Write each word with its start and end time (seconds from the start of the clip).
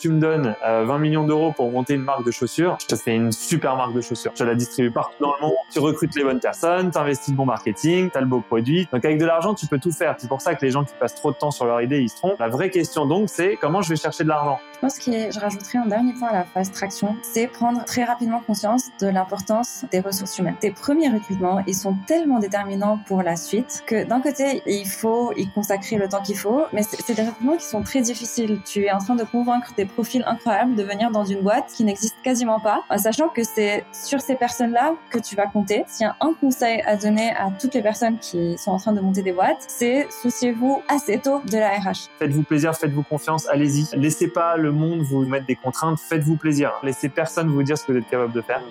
tu 0.00 0.08
me 0.08 0.18
donnes 0.18 0.56
20 0.62 0.66
euh, 0.66 0.98
millions 0.98 1.24
d'euros 1.24 1.52
pour 1.52 1.70
monter 1.70 1.94
une 1.94 2.02
marque 2.02 2.24
de 2.24 2.30
chaussures, 2.30 2.78
je 2.80 2.86
te 2.86 2.96
fais 2.96 3.14
une 3.14 3.32
super 3.32 3.76
marque 3.76 3.92
de 3.92 4.00
chaussures. 4.00 4.32
Je 4.34 4.44
la 4.44 4.54
distribue 4.54 4.90
partout 4.90 5.14
dans 5.20 5.34
le 5.38 5.46
monde, 5.46 5.54
tu 5.70 5.78
recrutes 5.78 6.16
les 6.16 6.24
bonnes 6.24 6.40
personnes, 6.40 6.90
tu 6.90 6.98
investis 6.98 7.28
le 7.28 7.36
bon 7.36 7.44
marketing, 7.44 8.10
tu 8.10 8.16
as 8.16 8.22
le 8.22 8.26
beau 8.26 8.40
produit. 8.40 8.88
Donc 8.92 9.04
avec 9.04 9.18
de 9.18 9.26
l'argent, 9.26 9.54
tu 9.54 9.66
peux 9.66 9.78
tout 9.78 9.92
faire. 9.92 10.14
C'est 10.18 10.28
pour 10.28 10.40
ça 10.40 10.54
que 10.54 10.64
les 10.64 10.70
gens 10.70 10.84
qui 10.84 10.94
passent 10.98 11.14
trop 11.14 11.32
de 11.32 11.36
temps 11.36 11.50
sur 11.50 11.66
leur 11.66 11.82
idée, 11.82 12.00
ils 12.00 12.08
se 12.08 12.16
trompent. 12.16 12.40
La 12.40 12.48
vraie 12.48 12.70
question 12.70 13.04
donc, 13.04 13.28
c'est 13.28 13.56
comment 13.60 13.82
je 13.82 13.90
vais 13.90 13.96
chercher 13.96 14.24
de 14.24 14.30
l'argent? 14.30 14.58
Je 14.72 14.78
pense 14.78 14.98
que 14.98 15.10
je 15.10 15.38
rajouterai 15.38 15.78
un 15.78 15.86
dernier 15.86 16.14
point 16.14 16.28
à 16.28 16.32
la 16.32 16.44
phase 16.44 16.72
traction, 16.72 17.14
c'est 17.22 17.46
prendre 17.46 17.84
très 17.84 18.04
rapidement 18.04 18.40
conscience 18.40 18.84
de 19.02 19.08
l'importance 19.08 19.84
des 19.92 20.00
ressources 20.00 20.38
humaines. 20.38 20.56
Tes 20.58 20.70
premiers 20.70 21.10
recrutements, 21.10 21.62
ils 21.66 21.74
sont 21.74 21.94
tellement 22.06 22.38
déterminants 22.38 22.98
pour 23.06 23.22
la 23.22 23.36
suite 23.36 23.82
que 23.86 24.04
d'un 24.04 24.22
côté, 24.22 24.62
il 24.64 24.88
faut 24.88 25.34
y 25.36 25.46
consacrer 25.50 25.96
le 25.96 26.08
temps 26.08 26.22
qu'il 26.22 26.38
faut, 26.38 26.64
mais 26.72 26.82
c'est 26.82 27.14
des 27.14 27.22
recrutements 27.22 27.58
qui 27.58 27.66
sont 27.66 27.82
très 27.82 28.00
difficiles. 28.00 28.60
Tu 28.64 28.84
es 28.84 28.90
en 28.90 28.98
train 28.98 29.16
de 29.16 29.24
convaincre 29.24 29.74
des 29.76 29.84
profils 29.92 30.24
incroyables 30.26 30.74
de 30.74 30.82
venir 30.82 31.10
dans 31.10 31.24
une 31.24 31.40
boîte 31.40 31.72
qui 31.76 31.84
n'existe 31.84 32.16
quasiment 32.22 32.60
pas, 32.60 32.82
en 32.88 32.98
sachant 32.98 33.28
que 33.28 33.42
c'est 33.44 33.84
sur 33.92 34.20
ces 34.20 34.34
personnes-là 34.34 34.94
que 35.10 35.18
tu 35.18 35.36
vas 35.36 35.46
compter. 35.46 35.84
S'il 35.86 36.06
y 36.06 36.08
a 36.08 36.16
un 36.20 36.32
conseil 36.40 36.82
à 36.82 36.96
donner 36.96 37.30
à 37.30 37.50
toutes 37.60 37.74
les 37.74 37.82
personnes 37.82 38.18
qui 38.18 38.56
sont 38.58 38.70
en 38.72 38.78
train 38.78 38.92
de 38.92 39.00
monter 39.00 39.22
des 39.22 39.32
boîtes, 39.32 39.64
c'est 39.68 40.06
souciez-vous 40.22 40.82
assez 40.88 41.18
tôt 41.18 41.40
de 41.50 41.58
la 41.58 41.70
RH. 41.70 42.08
Faites-vous 42.18 42.42
plaisir, 42.42 42.74
faites-vous 42.74 43.02
confiance, 43.02 43.48
allez-y. 43.48 43.86
Laissez 43.96 44.28
pas 44.28 44.56
le 44.56 44.72
monde 44.72 45.02
vous 45.02 45.24
mettre 45.26 45.46
des 45.46 45.56
contraintes, 45.56 45.98
faites-vous 45.98 46.36
plaisir. 46.36 46.72
Laissez 46.82 47.08
personne 47.08 47.48
vous 47.48 47.62
dire 47.62 47.76
ce 47.76 47.84
que 47.84 47.92
vous 47.92 47.98
êtes 47.98 48.08
capable 48.08 48.32
de 48.32 48.40
faire. 48.40 48.62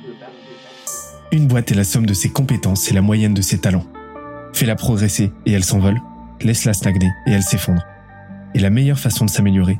Une 1.32 1.48
boîte 1.48 1.72
est 1.72 1.76
la 1.76 1.84
somme 1.84 2.06
de 2.06 2.14
ses 2.14 2.30
compétences 2.30 2.90
et 2.90 2.94
la 2.94 3.02
moyenne 3.02 3.34
de 3.34 3.42
ses 3.42 3.60
talents. 3.60 3.86
Fais-la 4.54 4.76
progresser 4.76 5.32
et 5.46 5.54
elle 5.54 5.64
s'envole. 5.64 6.00
Laisse-la 6.42 6.74
stagner 6.74 7.12
et 7.28 7.32
elle 7.32 7.44
s'effondre. 7.44 7.84
Et 8.56 8.60
la 8.60 8.70
meilleure 8.70 8.98
façon 8.98 9.26
de 9.26 9.30
s'améliorer, 9.30 9.80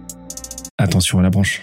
attention 0.81 1.19
à 1.19 1.21
la 1.21 1.29
branche. 1.29 1.61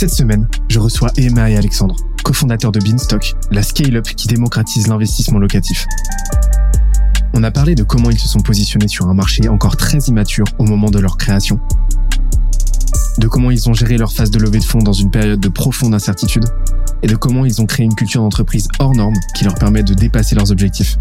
Cette 0.00 0.14
semaine, 0.14 0.48
je 0.68 0.78
reçois 0.78 1.10
Emma 1.18 1.50
et 1.50 1.58
Alexandre, 1.58 1.94
cofondateurs 2.24 2.72
de 2.72 2.80
Beanstock, 2.80 3.34
la 3.50 3.62
scale-up 3.62 4.04
qui 4.04 4.28
démocratise 4.28 4.86
l'investissement 4.86 5.38
locatif. 5.38 5.86
On 7.34 7.42
a 7.42 7.50
parlé 7.50 7.74
de 7.74 7.82
comment 7.82 8.10
ils 8.10 8.18
se 8.18 8.26
sont 8.26 8.40
positionnés 8.40 8.88
sur 8.88 9.08
un 9.08 9.14
marché 9.14 9.48
encore 9.48 9.76
très 9.76 9.98
immature 9.98 10.46
au 10.58 10.64
moment 10.64 10.90
de 10.90 10.98
leur 10.98 11.18
création, 11.18 11.60
de 13.20 13.28
comment 13.28 13.50
ils 13.50 13.68
ont 13.68 13.74
géré 13.74 13.98
leur 13.98 14.12
phase 14.12 14.30
de 14.30 14.38
levée 14.38 14.58
de 14.58 14.64
fonds 14.64 14.78
dans 14.78 14.94
une 14.94 15.10
période 15.10 15.38
de 15.38 15.48
profonde 15.48 15.94
incertitude, 15.94 16.46
et 17.02 17.06
de 17.06 17.14
comment 17.16 17.44
ils 17.44 17.60
ont 17.60 17.66
créé 17.66 17.84
une 17.84 17.94
culture 17.94 18.22
d'entreprise 18.22 18.66
hors 18.78 18.94
norme 18.94 19.14
qui 19.34 19.44
leur 19.44 19.54
permet 19.54 19.82
de 19.82 19.92
dépasser 19.92 20.34
leurs 20.34 20.50
objectifs. 20.50 20.96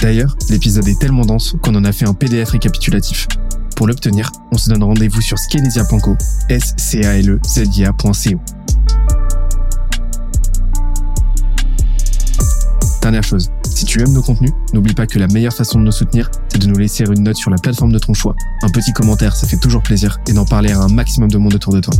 D'ailleurs, 0.00 0.34
l'épisode 0.50 0.88
est 0.88 0.98
tellement 0.98 1.24
dense 1.24 1.54
qu'on 1.62 1.74
en 1.76 1.84
a 1.84 1.92
fait 1.92 2.08
un 2.08 2.14
PDF 2.14 2.50
récapitulatif. 2.50 3.28
Pour 3.76 3.86
l'obtenir, 3.86 4.32
on 4.50 4.58
se 4.58 4.70
donne 4.70 4.82
rendez-vous 4.82 5.20
sur 5.20 5.38
scalesia.co, 5.38 6.16
s 6.48 6.74
Dernière 13.00 13.22
chose, 13.22 13.50
si 13.64 13.84
tu 13.84 14.00
aimes 14.00 14.12
nos 14.12 14.22
contenus, 14.22 14.50
n'oublie 14.72 14.92
pas 14.92 15.06
que 15.06 15.18
la 15.18 15.28
meilleure 15.28 15.52
façon 15.52 15.78
de 15.78 15.84
nous 15.84 15.92
soutenir, 15.92 16.30
c'est 16.48 16.58
de 16.58 16.66
nous 16.66 16.76
laisser 16.76 17.04
une 17.04 17.22
note 17.22 17.36
sur 17.36 17.50
la 17.50 17.56
plateforme 17.56 17.92
de 17.92 17.98
ton 17.98 18.12
choix. 18.12 18.34
Un 18.62 18.68
petit 18.68 18.92
commentaire, 18.92 19.34
ça 19.36 19.46
fait 19.46 19.56
toujours 19.56 19.82
plaisir, 19.82 20.18
et 20.28 20.32
d'en 20.32 20.44
parler 20.44 20.72
à 20.72 20.80
un 20.80 20.88
maximum 20.88 21.30
de 21.30 21.38
monde 21.38 21.54
autour 21.54 21.72
de 21.72 21.80
toi. 21.80 21.94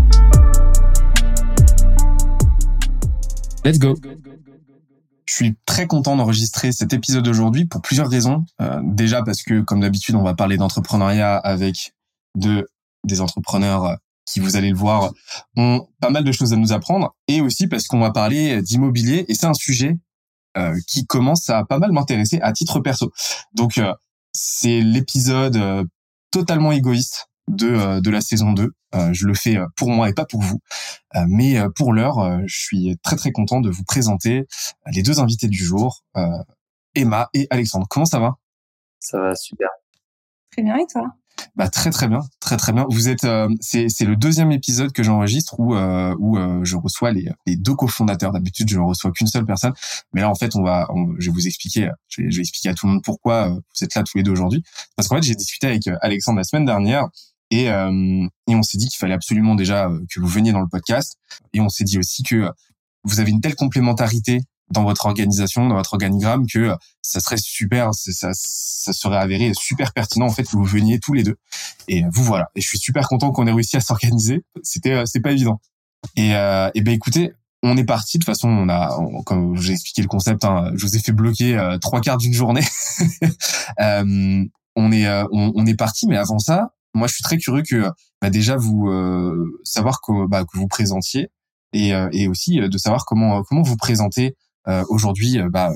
Let's 3.64 3.78
go 3.78 3.94
je 5.28 5.34
suis 5.34 5.56
très 5.66 5.86
content 5.86 6.16
d'enregistrer 6.16 6.72
cet 6.72 6.94
épisode 6.94 7.28
aujourd'hui 7.28 7.66
pour 7.66 7.82
plusieurs 7.82 8.08
raisons. 8.08 8.46
Euh, 8.62 8.80
déjà 8.82 9.22
parce 9.22 9.42
que, 9.42 9.60
comme 9.60 9.80
d'habitude, 9.80 10.14
on 10.14 10.22
va 10.22 10.34
parler 10.34 10.56
d'entrepreneuriat 10.56 11.36
avec 11.36 11.92
de, 12.34 12.66
des 13.04 13.20
entrepreneurs 13.20 13.98
qui, 14.24 14.40
vous 14.40 14.56
allez 14.56 14.70
le 14.70 14.76
voir, 14.76 15.12
ont 15.54 15.86
pas 16.00 16.08
mal 16.08 16.24
de 16.24 16.32
choses 16.32 16.54
à 16.54 16.56
nous 16.56 16.72
apprendre. 16.72 17.14
Et 17.28 17.42
aussi 17.42 17.66
parce 17.66 17.86
qu'on 17.88 18.00
va 18.00 18.10
parler 18.10 18.62
d'immobilier 18.62 19.26
et 19.28 19.34
c'est 19.34 19.46
un 19.46 19.52
sujet 19.52 19.98
qui 20.86 21.06
commence 21.06 21.48
à 21.50 21.64
pas 21.64 21.78
mal 21.78 21.92
m'intéresser 21.92 22.40
à 22.42 22.52
titre 22.52 22.80
perso. 22.80 23.12
Donc, 23.52 23.78
euh, 23.78 23.92
c'est 24.32 24.80
l'épisode 24.80 25.86
totalement 26.30 26.72
égoïste 26.72 27.28
de, 27.48 28.00
de 28.00 28.10
la 28.10 28.20
saison 28.20 28.52
2. 28.52 28.70
Euh, 28.94 29.12
je 29.12 29.26
le 29.26 29.34
fais 29.34 29.56
euh, 29.56 29.66
pour 29.76 29.90
moi 29.90 30.08
et 30.08 30.14
pas 30.14 30.24
pour 30.24 30.40
vous. 30.40 30.60
Euh, 31.14 31.24
mais 31.28 31.56
pour 31.76 31.92
l'heure, 31.92 32.40
je 32.46 32.58
suis 32.58 32.96
très 33.02 33.16
très 33.16 33.32
content 33.32 33.60
de 33.60 33.70
vous 33.70 33.84
présenter 33.84 34.46
les 34.92 35.02
deux 35.02 35.20
invités 35.20 35.48
du 35.48 35.62
jour, 35.62 36.04
Emma 36.94 37.28
et 37.34 37.46
Alexandre. 37.50 37.86
Comment 37.88 38.06
ça 38.06 38.18
va? 38.18 38.36
Ça 39.00 39.20
va 39.20 39.34
super. 39.34 39.68
Très 40.52 40.62
bien 40.62 40.76
et 40.76 40.86
toi? 40.86 41.14
Bah 41.56 41.68
très 41.68 41.90
très 41.90 42.08
bien, 42.08 42.20
très 42.40 42.56
très 42.56 42.72
bien. 42.72 42.86
Vous 42.90 43.08
êtes, 43.08 43.26
c'est 43.60 43.88
c'est 43.88 44.04
le 44.04 44.16
deuxième 44.16 44.52
épisode 44.52 44.92
que 44.92 45.02
j'enregistre 45.02 45.58
où 45.58 45.74
où 45.74 46.64
je 46.64 46.76
reçois 46.76 47.12
les 47.12 47.56
deux 47.56 47.74
cofondateurs. 47.74 48.32
D'habitude 48.32 48.68
je 48.68 48.78
ne 48.78 48.84
reçois 48.84 49.10
qu'une 49.12 49.26
seule 49.26 49.44
personne, 49.44 49.72
mais 50.12 50.20
là 50.20 50.30
en 50.30 50.34
fait 50.34 50.56
on 50.56 50.62
va, 50.62 50.88
je 51.18 51.30
vais 51.30 51.34
vous 51.34 51.46
expliquer, 51.46 51.90
je 52.08 52.22
vais, 52.22 52.30
je 52.30 52.36
vais 52.36 52.42
expliquer 52.42 52.70
à 52.70 52.74
tout 52.74 52.86
le 52.86 52.92
monde 52.92 53.02
pourquoi 53.04 53.48
vous 53.48 53.84
êtes 53.84 53.94
là 53.94 54.02
tous 54.02 54.16
les 54.16 54.22
deux 54.22 54.32
aujourd'hui. 54.32 54.62
Parce 54.96 55.08
qu'en 55.08 55.16
fait 55.16 55.22
j'ai 55.22 55.34
discuté 55.34 55.66
avec 55.66 55.82
Alexandre 56.02 56.38
la 56.38 56.44
semaine 56.44 56.64
dernière 56.64 57.08
et, 57.50 57.70
euh, 57.70 58.26
et 58.46 58.54
on 58.54 58.62
s'est 58.62 58.78
dit 58.78 58.88
qu'il 58.88 58.98
fallait 58.98 59.14
absolument 59.14 59.54
déjà 59.54 59.88
euh, 59.88 60.00
que 60.12 60.20
vous 60.20 60.26
veniez 60.26 60.52
dans 60.52 60.60
le 60.60 60.68
podcast. 60.68 61.16
Et 61.52 61.60
on 61.60 61.68
s'est 61.68 61.84
dit 61.84 61.98
aussi 61.98 62.22
que 62.22 62.50
vous 63.04 63.20
avez 63.20 63.30
une 63.30 63.40
telle 63.40 63.54
complémentarité 63.54 64.40
dans 64.70 64.84
votre 64.84 65.06
organisation, 65.06 65.66
dans 65.68 65.76
votre 65.76 65.94
organigramme, 65.94 66.46
que 66.46 66.74
ça 67.02 67.20
serait 67.20 67.36
super, 67.38 67.90
ça, 67.94 68.30
ça 68.32 68.92
serait 68.92 69.16
avéré 69.16 69.52
super 69.54 69.92
pertinent 69.92 70.26
en 70.26 70.30
fait 70.30 70.44
que 70.44 70.52
vous 70.52 70.64
veniez 70.64 70.98
tous 71.00 71.14
les 71.14 71.22
deux. 71.22 71.36
Et 71.88 72.04
vous 72.12 72.24
voilà. 72.24 72.50
Et 72.54 72.60
je 72.60 72.68
suis 72.68 72.78
super 72.78 73.08
content 73.08 73.30
qu'on 73.30 73.46
ait 73.46 73.52
réussi 73.52 73.76
à 73.76 73.80
s'organiser. 73.82 74.44
C'était, 74.62 74.92
euh, 74.92 75.04
c'est 75.06 75.20
pas 75.20 75.32
évident. 75.32 75.60
Et, 76.16 76.34
euh, 76.34 76.70
et 76.74 76.82
ben 76.82 76.94
écoutez, 76.94 77.32
on 77.62 77.76
est 77.76 77.84
parti. 77.84 78.18
De 78.18 78.24
toute 78.24 78.32
façon, 78.32 78.48
on 78.48 78.68
a, 78.68 78.96
comme 79.24 79.56
j'ai 79.56 79.72
expliqué 79.72 80.02
le 80.02 80.08
concept, 80.08 80.44
hein, 80.44 80.70
je 80.74 80.86
vous 80.86 80.96
ai 80.96 81.00
fait 81.00 81.12
bloquer 81.12 81.76
trois 81.80 82.00
quarts 82.00 82.18
d'une 82.18 82.34
journée. 82.34 82.64
euh, 83.80 84.44
on 84.76 84.92
est, 84.92 85.08
on, 85.32 85.52
on, 85.56 85.66
est 85.66 85.74
parti. 85.74 86.06
Mais 86.06 86.16
avant 86.16 86.38
ça, 86.38 86.72
moi, 86.94 87.08
je 87.08 87.14
suis 87.14 87.22
très 87.22 87.36
curieux 87.36 87.62
que 87.68 87.90
bah, 88.20 88.30
déjà 88.30 88.56
vous 88.56 88.88
euh, 88.88 89.60
savoir 89.64 90.00
que, 90.00 90.26
bah, 90.26 90.44
que 90.44 90.58
vous 90.58 90.68
présentiez 90.68 91.28
et, 91.72 91.94
euh, 91.94 92.08
et 92.12 92.28
aussi 92.28 92.60
euh, 92.60 92.68
de 92.68 92.78
savoir 92.78 93.04
comment 93.04 93.42
comment 93.42 93.62
vous 93.62 93.76
présentez 93.76 94.36
aujourd'hui 94.88 95.38
bah, 95.50 95.72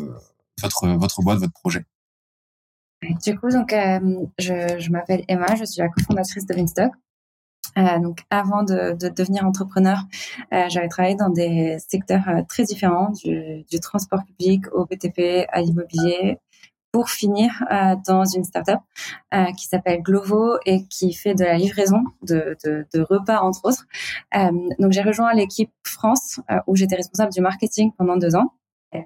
votre 0.60 0.86
votre 0.88 1.22
boîte, 1.22 1.38
votre 1.38 1.52
projet. 1.52 1.84
Du 3.24 3.38
coup, 3.38 3.50
donc 3.50 3.70
je, 4.38 4.90
m'appelle 4.90 5.24
Emma, 5.28 5.54
je 5.56 5.64
suis 5.64 5.80
la 5.80 5.88
cofondatrice 5.88 6.46
de 6.46 6.54
Vinstock. 6.54 6.92
Euh, 7.78 7.98
donc, 8.00 8.20
avant 8.30 8.62
de, 8.64 8.92
de 8.92 9.08
devenir 9.08 9.46
entrepreneur, 9.46 9.98
euh, 10.52 10.68
j'avais 10.68 10.88
travaillé 10.88 11.14
dans 11.14 11.30
des 11.30 11.78
secteurs 11.78 12.24
très 12.48 12.64
différents, 12.64 13.10
du, 13.10 13.80
transport 13.80 14.24
public 14.24 14.64
au 14.72 14.84
BTP, 14.84 15.46
à 15.48 15.62
l'immobilier, 15.62 16.38
pour 16.92 17.08
finir 17.08 17.64
euh, 17.70 17.96
dans 18.06 18.24
une 18.26 18.44
startup 18.44 18.80
euh, 19.32 19.46
qui 19.52 19.66
s'appelle 19.66 20.02
Glovo 20.02 20.58
et 20.66 20.84
qui 20.88 21.14
fait 21.14 21.34
de 21.34 21.42
la 21.42 21.56
livraison 21.56 22.04
de, 22.22 22.56
de, 22.64 22.86
de 22.92 23.00
repas 23.00 23.40
entre 23.40 23.64
autres. 23.64 23.86
Euh, 24.36 24.50
donc 24.78 24.92
j'ai 24.92 25.00
rejoint 25.00 25.32
l'équipe 25.32 25.72
France 25.84 26.40
euh, 26.50 26.58
où 26.66 26.76
j'étais 26.76 26.96
responsable 26.96 27.32
du 27.32 27.40
marketing 27.40 27.92
pendant 27.96 28.18
deux 28.18 28.36
ans. 28.36 28.52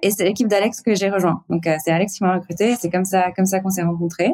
Et 0.01 0.11
c'est 0.11 0.25
l'équipe 0.25 0.47
d'Alex 0.47 0.81
que 0.81 0.95
j'ai 0.95 1.09
rejoint. 1.09 1.43
Donc 1.49 1.65
euh, 1.65 1.77
c'est 1.83 1.91
Alex 1.91 2.17
qui 2.17 2.23
m'a 2.23 2.35
recruté. 2.35 2.75
C'est 2.75 2.89
comme 2.89 3.05
ça, 3.05 3.31
comme 3.31 3.45
ça 3.45 3.59
qu'on 3.59 3.69
s'est 3.69 3.83
rencontrés. 3.83 4.33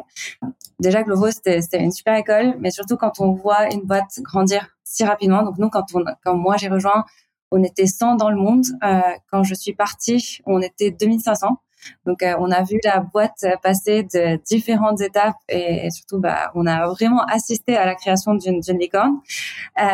Déjà 0.80 1.02
Glovo 1.02 1.30
c'était 1.30 1.60
une 1.78 1.92
super 1.92 2.16
école, 2.16 2.56
mais 2.58 2.70
surtout 2.70 2.96
quand 2.96 3.20
on 3.20 3.32
voit 3.32 3.72
une 3.72 3.82
boîte 3.82 4.20
grandir 4.20 4.76
si 4.82 5.04
rapidement. 5.04 5.42
Donc 5.42 5.58
nous 5.58 5.70
quand 5.70 5.84
on, 5.94 6.04
quand 6.24 6.34
moi 6.34 6.56
j'ai 6.56 6.68
rejoint, 6.68 7.04
on 7.50 7.62
était 7.62 7.86
100 7.86 8.16
dans 8.16 8.30
le 8.30 8.36
monde. 8.36 8.64
Euh, 8.82 9.00
quand 9.30 9.44
je 9.44 9.54
suis 9.54 9.74
partie, 9.74 10.40
on 10.44 10.60
était 10.60 10.90
2500. 10.90 11.58
Donc, 12.06 12.24
on 12.38 12.50
a 12.50 12.62
vu 12.62 12.78
la 12.82 13.00
boîte 13.00 13.44
passer 13.62 14.04
de 14.04 14.42
différentes 14.46 15.02
étapes 15.02 15.36
et, 15.50 15.90
surtout, 15.90 16.18
bah, 16.18 16.50
on 16.54 16.66
a 16.66 16.86
vraiment 16.88 17.22
assisté 17.26 17.76
à 17.76 17.84
la 17.84 17.94
création 17.94 18.34
d'une 18.34 18.62
licorne. 18.78 19.20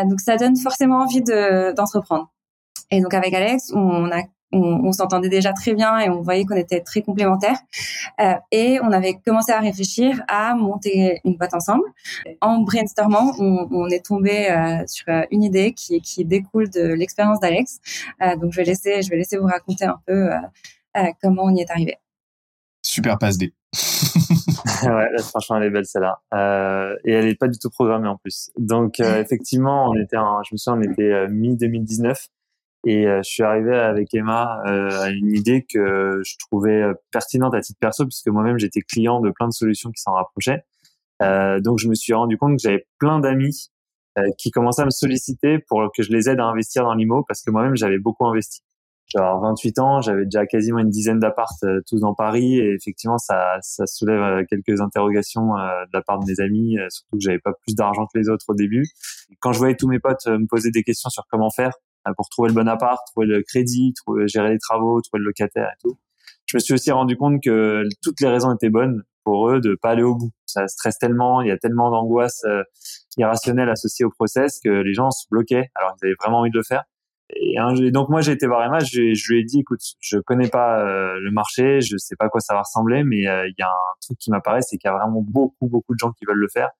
donc, 0.04 0.20
ça 0.20 0.36
donne 0.36 0.56
forcément 0.56 1.00
envie 1.00 1.20
d'entreprendre. 1.20 2.30
et 2.92 3.00
donc, 3.00 3.12
avec 3.12 3.34
Alex, 3.34 3.72
on 3.74 4.08
a 4.12 4.22
on, 4.52 4.92
s'entendait 4.92 5.28
déjà 5.28 5.52
très 5.52 5.74
bien 5.74 5.98
et 5.98 6.08
on 6.10 6.22
voyait 6.22 6.44
qu'on 6.44 6.56
était 6.56 6.80
très 6.80 7.02
complémentaires. 7.02 7.58
Euh, 8.20 8.34
et 8.50 8.80
on 8.82 8.92
avait 8.92 9.14
commencé 9.14 9.52
à 9.52 9.60
réfléchir 9.60 10.22
à 10.28 10.54
monter 10.54 11.20
une 11.24 11.36
boîte 11.36 11.54
ensemble. 11.54 11.84
En 12.40 12.58
brainstormant, 12.60 13.32
on, 13.38 13.68
on 13.70 13.88
est 13.88 14.04
tombé 14.04 14.50
euh, 14.50 14.84
sur 14.86 15.08
euh, 15.08 15.22
une 15.30 15.42
idée 15.42 15.72
qui, 15.72 16.00
qui 16.00 16.24
découle 16.24 16.68
de 16.70 16.80
l'expérience 16.80 17.40
d'Alex. 17.40 17.80
Euh, 18.22 18.36
donc 18.36 18.52
je 18.52 18.56
vais 18.56 18.64
laisser, 18.64 19.02
je 19.02 19.10
vais 19.10 19.16
laisser 19.16 19.38
vous 19.38 19.46
raconter 19.46 19.84
un 19.84 20.00
peu 20.06 20.30
euh, 20.32 21.02
comment 21.22 21.44
on 21.44 21.54
y 21.54 21.60
est 21.60 21.70
arrivé. 21.70 21.96
Super 22.82 23.18
passe 23.18 23.38
D. 23.38 23.52
ouais, 24.82 25.22
franchement, 25.22 25.58
elle 25.58 25.64
est 25.64 25.70
belle 25.70 25.86
celle-là. 25.86 26.18
Euh, 26.34 26.96
et 27.04 27.12
elle 27.12 27.26
est 27.26 27.36
pas 27.36 27.46
du 27.46 27.58
tout 27.58 27.70
programmée 27.70 28.08
en 28.08 28.16
plus. 28.16 28.50
Donc, 28.58 28.98
effectivement, 28.98 29.90
on 29.90 29.94
était, 29.94 30.16
en, 30.16 30.42
je 30.42 30.54
me 30.54 30.56
souviens, 30.56 30.80
on 30.80 30.92
était 30.92 31.28
mi 31.28 31.56
2019 31.56 32.30
et 32.86 33.06
euh, 33.06 33.20
je 33.22 33.28
suis 33.28 33.42
arrivé 33.42 33.74
avec 33.74 34.14
Emma 34.14 34.62
euh, 34.66 35.02
à 35.02 35.10
une 35.10 35.34
idée 35.34 35.66
que 35.68 36.22
je 36.24 36.34
trouvais 36.38 36.82
euh, 36.82 36.94
pertinente 37.12 37.54
à 37.54 37.60
titre 37.60 37.78
perso, 37.78 38.04
puisque 38.06 38.28
moi-même 38.28 38.58
j'étais 38.58 38.80
client 38.80 39.20
de 39.20 39.30
plein 39.30 39.48
de 39.48 39.52
solutions 39.52 39.90
qui 39.90 40.00
s'en 40.00 40.12
rapprochaient. 40.12 40.64
donc 41.20 41.78
je 41.78 41.88
me 41.88 41.94
suis 41.94 42.14
rendu 42.14 42.38
compte 42.38 42.56
que 42.56 42.62
j'avais 42.62 42.86
plein 42.98 43.20
d'amis 43.20 43.70
qui 44.38 44.50
commençaient 44.50 44.82
à 44.82 44.86
me 44.86 44.90
solliciter 44.90 45.58
pour 45.58 45.90
que 45.96 46.02
je 46.02 46.10
les 46.10 46.28
aide 46.28 46.40
à 46.40 46.44
investir 46.44 46.84
dans 46.84 46.94
l'IMO, 46.94 47.24
parce 47.28 47.42
que 47.42 47.50
moi-même 47.50 47.76
j'avais 47.76 47.98
beaucoup 47.98 48.26
investi. 48.26 48.62
Genre 49.06 49.40
28 49.40 49.78
ans, 49.80 50.00
j'avais 50.00 50.24
déjà 50.24 50.46
quasiment 50.46 50.78
une 50.78 50.90
dizaine 50.90 51.18
d'apparts 51.18 51.54
tous 51.86 52.00
dans 52.00 52.14
Paris, 52.14 52.58
et 52.58 52.74
effectivement 52.74 53.18
ça, 53.18 53.58
ça 53.60 53.86
soulève 53.86 54.44
quelques 54.46 54.80
interrogations 54.80 55.54
de 55.54 55.92
la 55.92 56.02
part 56.02 56.18
de 56.18 56.26
mes 56.26 56.40
amis, 56.40 56.76
surtout 56.88 57.16
que 57.16 57.22
j'avais 57.22 57.38
pas 57.38 57.52
plus 57.64 57.74
d'argent 57.74 58.06
que 58.06 58.18
les 58.18 58.28
autres 58.28 58.46
au 58.48 58.54
début. 58.54 58.86
quand 59.40 59.52
je 59.52 59.58
voyais 59.58 59.76
tous 59.76 59.88
mes 59.88 60.00
potes 60.00 60.26
me 60.26 60.46
poser 60.46 60.70
des 60.70 60.82
questions 60.82 61.10
sur 61.10 61.24
comment 61.30 61.50
faire, 61.50 61.72
pour 62.16 62.28
trouver 62.28 62.48
le 62.48 62.54
bon 62.54 62.68
appart, 62.68 63.00
trouver 63.12 63.26
le 63.26 63.42
crédit, 63.42 63.92
trouver, 63.94 64.28
gérer 64.28 64.50
les 64.50 64.58
travaux, 64.58 65.00
trouver 65.00 65.20
le 65.20 65.26
locataire 65.26 65.68
et 65.68 65.78
tout. 65.80 65.98
Je 66.46 66.56
me 66.56 66.60
suis 66.60 66.74
aussi 66.74 66.90
rendu 66.90 67.16
compte 67.16 67.42
que 67.42 67.84
toutes 68.02 68.20
les 68.20 68.28
raisons 68.28 68.52
étaient 68.54 68.70
bonnes 68.70 69.04
pour 69.24 69.50
eux 69.50 69.60
de 69.60 69.76
pas 69.80 69.90
aller 69.90 70.02
au 70.02 70.16
bout. 70.16 70.30
Ça 70.46 70.66
stresse 70.66 70.98
tellement, 70.98 71.42
il 71.42 71.48
y 71.48 71.52
a 71.52 71.58
tellement 71.58 71.90
d'angoisse 71.90 72.42
euh, 72.44 72.62
irrationnelle 73.16 73.68
associée 73.68 74.04
au 74.04 74.10
process 74.10 74.58
que 74.58 74.68
les 74.68 74.94
gens 74.94 75.10
se 75.10 75.26
bloquaient 75.30 75.70
alors 75.76 75.94
qu'ils 75.96 76.08
avaient 76.08 76.16
vraiment 76.20 76.40
envie 76.40 76.50
de 76.50 76.56
le 76.56 76.64
faire. 76.64 76.84
Et, 77.36 77.54
donc 77.92 78.08
moi 78.08 78.22
j'ai 78.22 78.32
été 78.32 78.48
voir 78.48 78.64
Emma, 78.64 78.80
je, 78.80 79.00
lui 79.00 79.40
ai 79.40 79.44
dit 79.44 79.60
écoute, 79.60 79.80
je 80.00 80.18
connais 80.18 80.48
pas 80.48 80.80
euh, 80.80 81.14
le 81.20 81.30
marché, 81.30 81.80
je 81.80 81.96
sais 81.96 82.16
pas 82.16 82.24
à 82.24 82.28
quoi 82.28 82.40
ça 82.40 82.54
va 82.54 82.62
ressembler, 82.62 83.04
mais 83.04 83.18
il 83.18 83.54
y 83.56 83.62
a 83.62 83.68
un 83.68 83.96
truc 84.00 84.18
qui 84.18 84.32
m'apparaît, 84.32 84.62
c'est 84.62 84.78
qu'il 84.78 84.88
y 84.88 84.92
a 84.92 84.96
vraiment 84.96 85.22
beaucoup 85.22 85.68
beaucoup 85.68 85.94
de 85.94 85.98
gens 86.00 86.10
qui 86.10 86.24
veulent 86.24 86.40
le 86.40 86.48
faire 86.52 86.70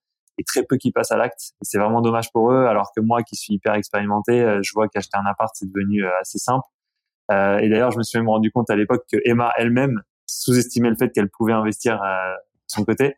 et 0.41 0.43
très 0.43 0.63
peu 0.63 0.77
qui 0.77 0.91
passent 0.91 1.11
à 1.11 1.17
l'acte. 1.17 1.53
C'est 1.61 1.77
vraiment 1.77 2.01
dommage 2.01 2.31
pour 2.31 2.51
eux, 2.51 2.65
alors 2.65 2.91
que 2.95 3.01
moi 3.01 3.21
qui 3.21 3.35
suis 3.35 3.53
hyper 3.53 3.75
expérimenté, 3.75 4.41
euh, 4.41 4.59
je 4.63 4.71
vois 4.73 4.87
qu'acheter 4.87 5.17
un 5.17 5.29
appart, 5.29 5.51
c'est 5.53 5.67
devenu 5.67 6.03
euh, 6.03 6.09
assez 6.19 6.39
simple. 6.39 6.67
Euh, 7.31 7.59
et 7.59 7.69
d'ailleurs, 7.69 7.91
je 7.91 7.97
me 7.97 8.03
suis 8.03 8.17
même 8.17 8.27
rendu 8.27 8.51
compte 8.51 8.69
à 8.69 8.75
l'époque 8.75 9.05
que 9.11 9.17
Emma 9.23 9.53
elle-même 9.57 10.01
sous-estimait 10.25 10.89
le 10.89 10.95
fait 10.97 11.09
qu'elle 11.09 11.29
pouvait 11.29 11.53
investir 11.53 11.97
de 11.97 12.57
son 12.67 12.83
côté. 12.83 13.15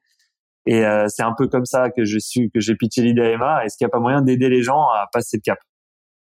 Et 0.66 0.84
c'est 1.08 1.22
un 1.22 1.34
peu 1.38 1.48
comme 1.48 1.66
ça 1.66 1.92
que 1.92 2.06
je 2.06 2.18
suis, 2.18 2.50
que 2.50 2.60
j'ai 2.60 2.75
pitché 2.75 3.02
l'idée 3.02 3.22
à 3.22 3.31
Emma. 3.31 3.64
Est-ce 3.64 3.78
qu'il 3.78 3.86
n'y 3.86 3.90
a 3.90 3.92
pas 3.92 4.00
moyen 4.00 4.22
d'aider 4.22 4.50
les 4.50 4.64
gens 4.64 4.81
à 4.81 5.08
passer 5.12 5.38
le 5.38 5.42
cap? 5.42 5.60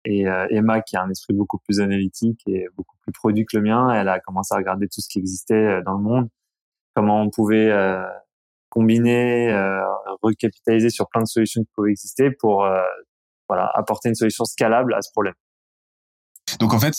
Et 0.05 0.25
Emma, 0.50 0.82
qui 0.82 0.96
a 0.96 1.02
un 1.02 1.11
esprit 1.11 1.32
beaucoup 1.32 1.58
plus 1.58 1.81
analytique 1.81 2.43
et 2.46 2.67
beaucoup 2.76 2.96
plus 3.00 3.12
produit 3.12 3.46
que 3.46 3.56
le 3.56 3.62
mien, 3.62 3.91
elle 3.94 4.08
a 4.08 4.20
commencé 4.20 4.55
à 4.55 4.58
regarder 4.58 4.88
tout 4.88 5.00
ce 5.00 5.08
qui 5.08 5.19
existait 5.19 5.81
dans 5.82 5.94
le 5.94 6.02
monde, 6.02 6.29
comment 6.94 7.23
on 7.23 7.31
pouvait 7.31 7.70
combiner, 8.75 9.50
euh, 9.53 9.81
recapitaliser 10.23 10.91
sur 10.91 11.09
plein 11.09 11.23
de 11.23 11.29
solutions 11.29 11.62
qui 11.62 11.71
pouvaient 11.75 11.93
exister 11.93 12.31
pour 12.31 12.65
euh, 12.65 12.82
voilà 13.49 13.71
apporter 13.75 14.09
une 14.09 14.15
solution 14.17 14.44
scalable 14.44 14.94
à 14.94 15.00
ce 15.00 15.11
problème. 15.12 15.35
Donc 16.59 16.75
en 16.75 16.81
fait, 16.81 16.94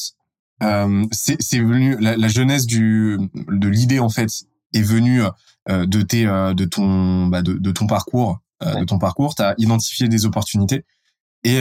euh, 0.64 1.04
c'est 1.12 1.60
venu 1.60 1.98
la, 2.00 2.16
la, 2.16 2.28
jeunesse 2.30 2.66
du 2.66 3.18
de 3.34 3.68
l'idée 3.68 4.00
en 4.00 4.10
fait 4.10 4.30
est 4.74 4.82
venue 4.82 5.22
euh, 5.70 5.86
de 5.86 6.02
tes 6.02 6.26
euh, 6.26 6.54
de 6.54 6.66
ton 6.66 7.28
bah, 7.28 7.42
de, 7.42 7.54
de, 7.54 7.72
ton 7.72 7.88
parcours 7.88 8.40
euh, 8.64 8.80
de 8.80 8.86
ton 8.86 9.00
parcours. 9.00 9.36
T'as 9.36 9.54
identifié 9.58 10.08
des 10.08 10.26
opportunités 10.26 10.86
et 11.44 11.60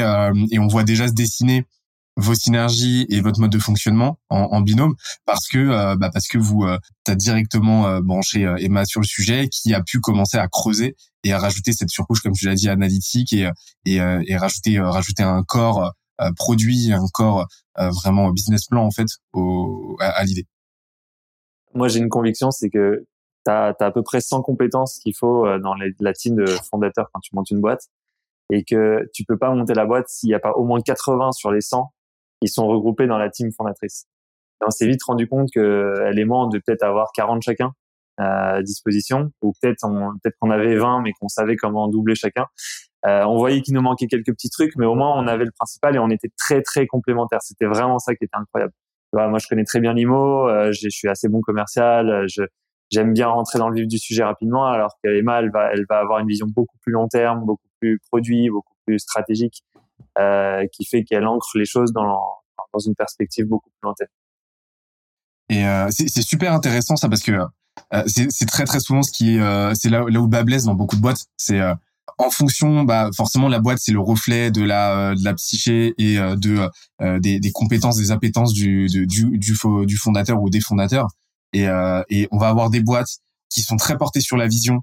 et 0.51 0.59
on 0.59 0.67
voit 0.67 0.85
déjà 0.85 1.09
se 1.09 1.13
dessiner 1.13 1.67
vos 2.17 2.35
synergies 2.35 3.07
et 3.09 3.21
votre 3.21 3.41
mode 3.41 3.51
de 3.51 3.59
fonctionnement 3.59 4.19
en, 4.31 4.61
binôme 4.61 4.95
parce 5.27 5.49
que 5.49 5.59
euh, 5.59 5.97
bah 5.97 6.11
parce 6.13 6.29
que 6.29 6.39
vous 6.39 6.63
euh, 6.63 6.79
as 7.09 7.15
directement 7.17 7.89
euh, 7.89 8.01
branché 8.01 8.45
euh, 8.45 8.57
Emma 8.59 8.85
sur 8.85 9.01
le 9.01 9.07
sujet 9.07 9.49
qui 9.49 9.75
a 9.75 9.83
pu 9.83 10.01
commencer 10.01 10.39
à 10.39 10.47
creuser 10.49 10.95
et 11.25 11.33
à 11.33 11.39
rajouter 11.39 11.73
cette 11.73 11.91
surcouche 11.91 12.21
comme 12.21 12.33
tu 12.33 12.47
l'as 12.47 12.55
dit 12.55 12.69
analytique 12.69 13.33
et 13.33 13.51
et, 13.85 13.97
et 13.97 14.37
rajouter 14.37 14.79
rajouter 14.79 15.23
un 15.23 15.43
corps 15.43 15.93
produit 16.37 16.93
un 16.93 17.07
corps 17.13 17.47
vraiment 17.77 18.31
business 18.31 18.67
plan 18.67 18.85
en 18.85 18.91
fait 18.91 19.09
au, 19.33 19.97
à, 20.01 20.23
l'idée. 20.25 20.47
Moi 21.75 21.89
j'ai 21.89 21.99
une 21.99 22.09
conviction 22.09 22.51
c'est 22.51 22.71
que 22.71 23.05
tu 23.45 23.51
as, 23.51 23.75
à 23.79 23.91
peu 23.91 24.03
près 24.03 24.21
100 24.21 24.43
compétences 24.43 24.99
qu'il 25.03 25.15
faut 25.19 25.47
dans 25.59 25.75
les, 25.75 25.93
la 26.01 26.13
team 26.13 26.37
de 26.37 26.47
fondateurs 26.71 27.09
quand 27.13 27.21
tu 27.21 27.35
montes 27.35 27.51
une 27.51 27.61
boîte 27.61 27.89
et 28.51 28.63
que 28.65 29.09
tu 29.13 29.25
peux 29.25 29.39
pas 29.39 29.53
monter 29.55 29.75
la 29.75 29.87
boîte 29.87 30.09
s'il 30.09 30.29
n'y 30.29 30.35
a 30.35 30.41
pas 30.41 30.53
au 30.53 30.65
moins 30.65 30.81
80 30.81 31.33
sur 31.33 31.51
les 31.51 31.61
100 31.61 31.91
ils 32.45 32.49
sont 32.49 32.67
regroupés 32.67 33.07
dans 33.07 33.19
la 33.19 33.31
team 33.31 33.51
fondatrice. 33.53 34.07
on 34.61 34.71
s'est 34.71 34.87
vite 34.87 35.03
rendu 35.05 35.27
compte 35.27 35.49
que 35.53 35.95
elle 36.07 36.19
et 36.19 36.25
moi, 36.25 36.45
on 36.45 36.49
devait 36.49 36.63
peut-être 36.65 36.83
avoir 36.83 37.11
40 37.15 37.43
chacun 37.43 37.73
à 38.17 38.63
disposition, 38.63 39.33
ou 39.43 39.53
peut-être 39.61 39.85
on, 39.85 40.13
peut-être 40.23 40.37
qu'on 40.41 40.51
avait 40.51 40.77
20, 40.77 41.03
mais 41.03 41.13
qu'on 41.19 41.29
savait 41.29 41.57
comment 41.57 41.89
doubler 41.89 42.15
chacun. 42.15 42.47
Euh, 43.07 43.25
on 43.25 43.37
voyait 43.37 43.61
qu'il 43.61 43.75
nous 43.75 43.83
manquait 43.83 44.07
quelques 44.07 44.33
petits 44.33 44.51
trucs, 44.51 44.77
mais 44.77 44.87
au 44.87 44.95
moins 44.95 45.19
on 45.19 45.27
avait 45.27 45.45
le 45.45 45.51
principal 45.51 45.97
et 45.97 45.99
on 45.99 46.11
était 46.11 46.31
très 46.39 46.63
très 46.63 46.87
complémentaires. 46.87 47.43
C'était 47.43 47.67
vraiment 47.67 47.99
ça 47.99 48.15
qui 48.15 48.25
était 48.25 48.37
incroyable. 48.37 48.73
moi, 49.13 49.39
je 49.39 49.49
connais 49.49 49.65
très 49.65 49.81
bien 49.81 49.95
l'IMO, 49.95 50.49
euh, 50.49 50.73
je 50.73 50.89
suis 50.89 51.09
assez 51.09 51.29
bon 51.29 51.41
commercial, 51.41 52.09
euh, 52.09 52.27
je, 52.29 52.45
j'aime 52.91 53.13
bien 53.13 53.29
rentrer 53.29 53.59
dans 53.59 53.69
le 53.69 53.81
vif 53.81 53.89
du 53.89 53.99
sujet 53.99 54.23
rapidement, 54.23 54.67
alors 54.67 54.97
qu'Emma, 55.03 55.41
elle 55.41 55.51
va, 55.51 55.73
elle 55.73 55.85
va 55.89 55.99
avoir 55.99 56.21
une 56.21 56.29
vision 56.29 56.47
beaucoup 56.47 56.79
plus 56.81 56.93
long 56.93 57.09
terme, 57.09 57.45
beaucoup 57.45 57.69
plus 57.81 57.99
produit, 58.11 58.49
beaucoup 58.49 58.75
plus 58.87 58.99
stratégique. 58.99 59.65
Euh, 60.17 60.65
qui 60.73 60.85
fait 60.85 61.03
qu'elle 61.03 61.27
ancre 61.27 61.59
les 61.59 61.65
choses 61.65 61.93
dans, 61.93 62.21
dans 62.73 62.79
une 62.79 62.95
perspective 62.95 63.47
beaucoup 63.47 63.69
plus 63.71 63.81
lointaine. 63.83 64.07
Et 65.49 65.67
euh, 65.67 65.89
c'est 65.91 66.23
super 66.23 66.53
intéressant 66.53 66.95
ça 66.95 67.09
parce 67.09 67.23
que 67.23 67.33
euh, 67.33 68.03
c'est 68.07 68.47
très 68.47 68.65
très 68.65 68.79
souvent 68.79 69.03
ce 69.03 69.11
qui 69.11 69.37
est 69.37 69.75
c'est 69.75 69.91
là, 69.91 70.05
là 70.09 70.21
où 70.21 70.29
bas 70.29 70.45
blesse 70.45 70.65
dans 70.65 70.75
beaucoup 70.75 70.95
de 70.95 71.01
boîtes. 71.01 71.25
C'est 71.37 71.61
en 72.19 72.31
fonction, 72.31 72.85
bah 72.85 73.11
forcément 73.17 73.49
la 73.49 73.59
boîte 73.59 73.79
c'est 73.81 73.91
le 73.91 73.99
reflet 73.99 74.53
de 74.53 74.63
la 74.63 75.17
de 75.17 75.25
la 75.25 75.35
psyché 75.35 75.95
et 75.99 76.17
de 76.17 76.71
des, 77.19 77.41
des, 77.41 77.51
compétences, 77.51 77.97
des 77.97 78.13
appétences 78.13 78.53
du 78.53 78.87
du 78.87 79.07
du, 79.09 79.39
du 79.39 79.97
fondateur 79.97 80.41
ou 80.41 80.49
des 80.49 80.61
fondateurs. 80.61 81.09
Et, 81.53 81.67
et 82.09 82.29
on 82.31 82.39
va 82.39 82.49
avoir 82.49 82.71
des 82.71 82.81
boîtes 82.81 83.19
qui 83.51 83.63
sont 83.63 83.77
très 83.77 83.99
portées 83.99 84.21
sur 84.21 84.37
la 84.37 84.47
vision, 84.47 84.83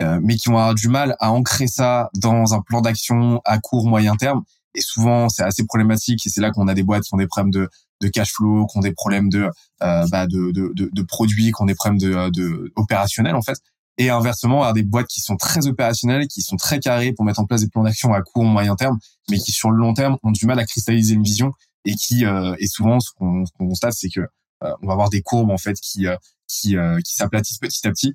mais 0.00 0.36
qui 0.36 0.48
vont 0.48 0.58
avoir 0.58 0.74
du 0.74 0.88
mal 0.88 1.16
à 1.20 1.30
ancrer 1.30 1.68
ça 1.68 2.10
dans 2.16 2.54
un 2.54 2.60
plan 2.60 2.80
d'action 2.80 3.40
à 3.44 3.58
court 3.58 3.86
moyen 3.86 4.16
terme 4.16 4.42
et 4.74 4.80
souvent, 4.80 5.28
c'est 5.28 5.42
assez 5.42 5.64
problématique 5.64 6.26
et 6.26 6.30
c'est 6.30 6.40
là 6.40 6.50
qu'on 6.50 6.68
a 6.68 6.74
des 6.74 6.82
boîtes 6.82 7.04
qui 7.04 7.14
ont 7.14 7.18
des 7.18 7.26
problèmes 7.26 7.50
de, 7.50 7.68
de 8.00 8.08
cash 8.08 8.32
flow, 8.32 8.66
qui 8.66 8.78
ont 8.78 8.80
des 8.80 8.92
problèmes 8.92 9.28
de, 9.28 9.50
euh, 9.82 10.06
bah 10.10 10.26
de, 10.26 10.50
de, 10.50 10.72
de, 10.74 11.02
produits, 11.02 11.52
qui 11.52 11.62
ont 11.62 11.66
des 11.66 11.74
problèmes 11.74 11.98
de, 11.98 12.30
de 12.30 12.72
opérationnels 12.76 13.34
en 13.34 13.42
fait. 13.42 13.58
Et 13.98 14.08
inversement, 14.08 14.58
avoir 14.58 14.72
des 14.72 14.82
boîtes 14.82 15.08
qui 15.08 15.20
sont 15.20 15.36
très 15.36 15.66
opérationnelles, 15.66 16.26
qui 16.26 16.40
sont 16.40 16.56
très 16.56 16.80
carrées 16.80 17.12
pour 17.12 17.26
mettre 17.26 17.40
en 17.40 17.44
place 17.44 17.60
des 17.60 17.68
plans 17.68 17.82
d'action 17.82 18.14
à 18.14 18.22
court, 18.22 18.44
moyen 18.44 18.74
terme, 18.74 18.98
mais 19.30 19.38
qui 19.38 19.52
sur 19.52 19.70
le 19.70 19.76
long 19.76 19.92
terme 19.92 20.16
ont 20.22 20.30
du 20.30 20.46
mal 20.46 20.58
à 20.58 20.64
cristalliser 20.64 21.14
une 21.14 21.22
vision 21.22 21.52
et 21.84 21.94
qui 21.94 22.24
euh, 22.24 22.54
et 22.58 22.66
souvent 22.66 23.00
ce 23.00 23.10
qu'on 23.18 23.44
constate, 23.58 23.92
c'est 23.92 24.08
que 24.08 24.20
euh, 24.20 24.74
on 24.82 24.86
va 24.86 24.94
avoir 24.94 25.10
des 25.10 25.20
courbes 25.20 25.50
en 25.50 25.58
fait 25.58 25.78
qui 25.78 26.06
euh, 26.06 26.16
qui 26.48 26.76
euh, 26.76 26.98
qui 27.04 27.14
s'aplatissent 27.14 27.58
petit 27.58 27.86
à 27.86 27.90
petit. 27.90 28.14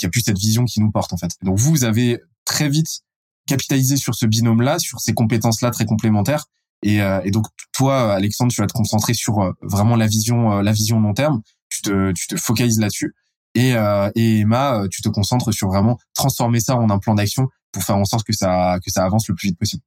Il 0.00 0.04
n'y 0.04 0.08
a 0.08 0.10
plus 0.10 0.22
cette 0.22 0.38
vision 0.38 0.64
qui 0.64 0.80
nous 0.80 0.90
porte 0.90 1.12
en 1.12 1.16
fait. 1.16 1.32
Donc 1.42 1.58
vous, 1.58 1.84
avez 1.84 2.20
très 2.44 2.68
vite 2.68 3.02
capitaliser 3.48 3.96
sur 3.96 4.14
ce 4.14 4.26
binôme-là, 4.26 4.78
sur 4.78 5.00
ces 5.00 5.14
compétences-là 5.14 5.70
très 5.70 5.86
complémentaires. 5.86 6.44
Et, 6.82 7.02
euh, 7.02 7.20
et, 7.24 7.30
donc 7.32 7.46
toi, 7.72 8.14
Alexandre, 8.14 8.52
tu 8.52 8.60
vas 8.60 8.66
te 8.66 8.72
concentrer 8.72 9.14
sur 9.14 9.40
euh, 9.40 9.52
vraiment 9.62 9.96
la 9.96 10.06
vision, 10.06 10.52
euh, 10.52 10.62
la 10.62 10.72
vision 10.72 11.00
long 11.00 11.14
terme. 11.14 11.42
Tu 11.70 11.82
te, 11.82 12.12
tu 12.12 12.28
te 12.28 12.36
focalises 12.36 12.78
là-dessus. 12.78 13.14
Et, 13.54 13.72
et 14.14 14.40
Emma, 14.40 14.84
tu 14.90 15.02
te 15.02 15.08
concentres 15.08 15.52
sur 15.52 15.68
vraiment 15.68 15.98
transformer 16.14 16.60
ça 16.60 16.76
en 16.76 16.90
un 16.90 16.98
plan 16.98 17.14
d'action 17.14 17.48
pour 17.72 17.82
faire 17.82 17.96
en 17.96 18.04
sorte 18.04 18.24
que 18.24 18.32
ça, 18.32 18.78
que 18.84 18.90
ça 18.90 19.04
avance 19.04 19.26
le 19.28 19.34
plus 19.34 19.48
vite 19.48 19.58
possible. 19.58 19.82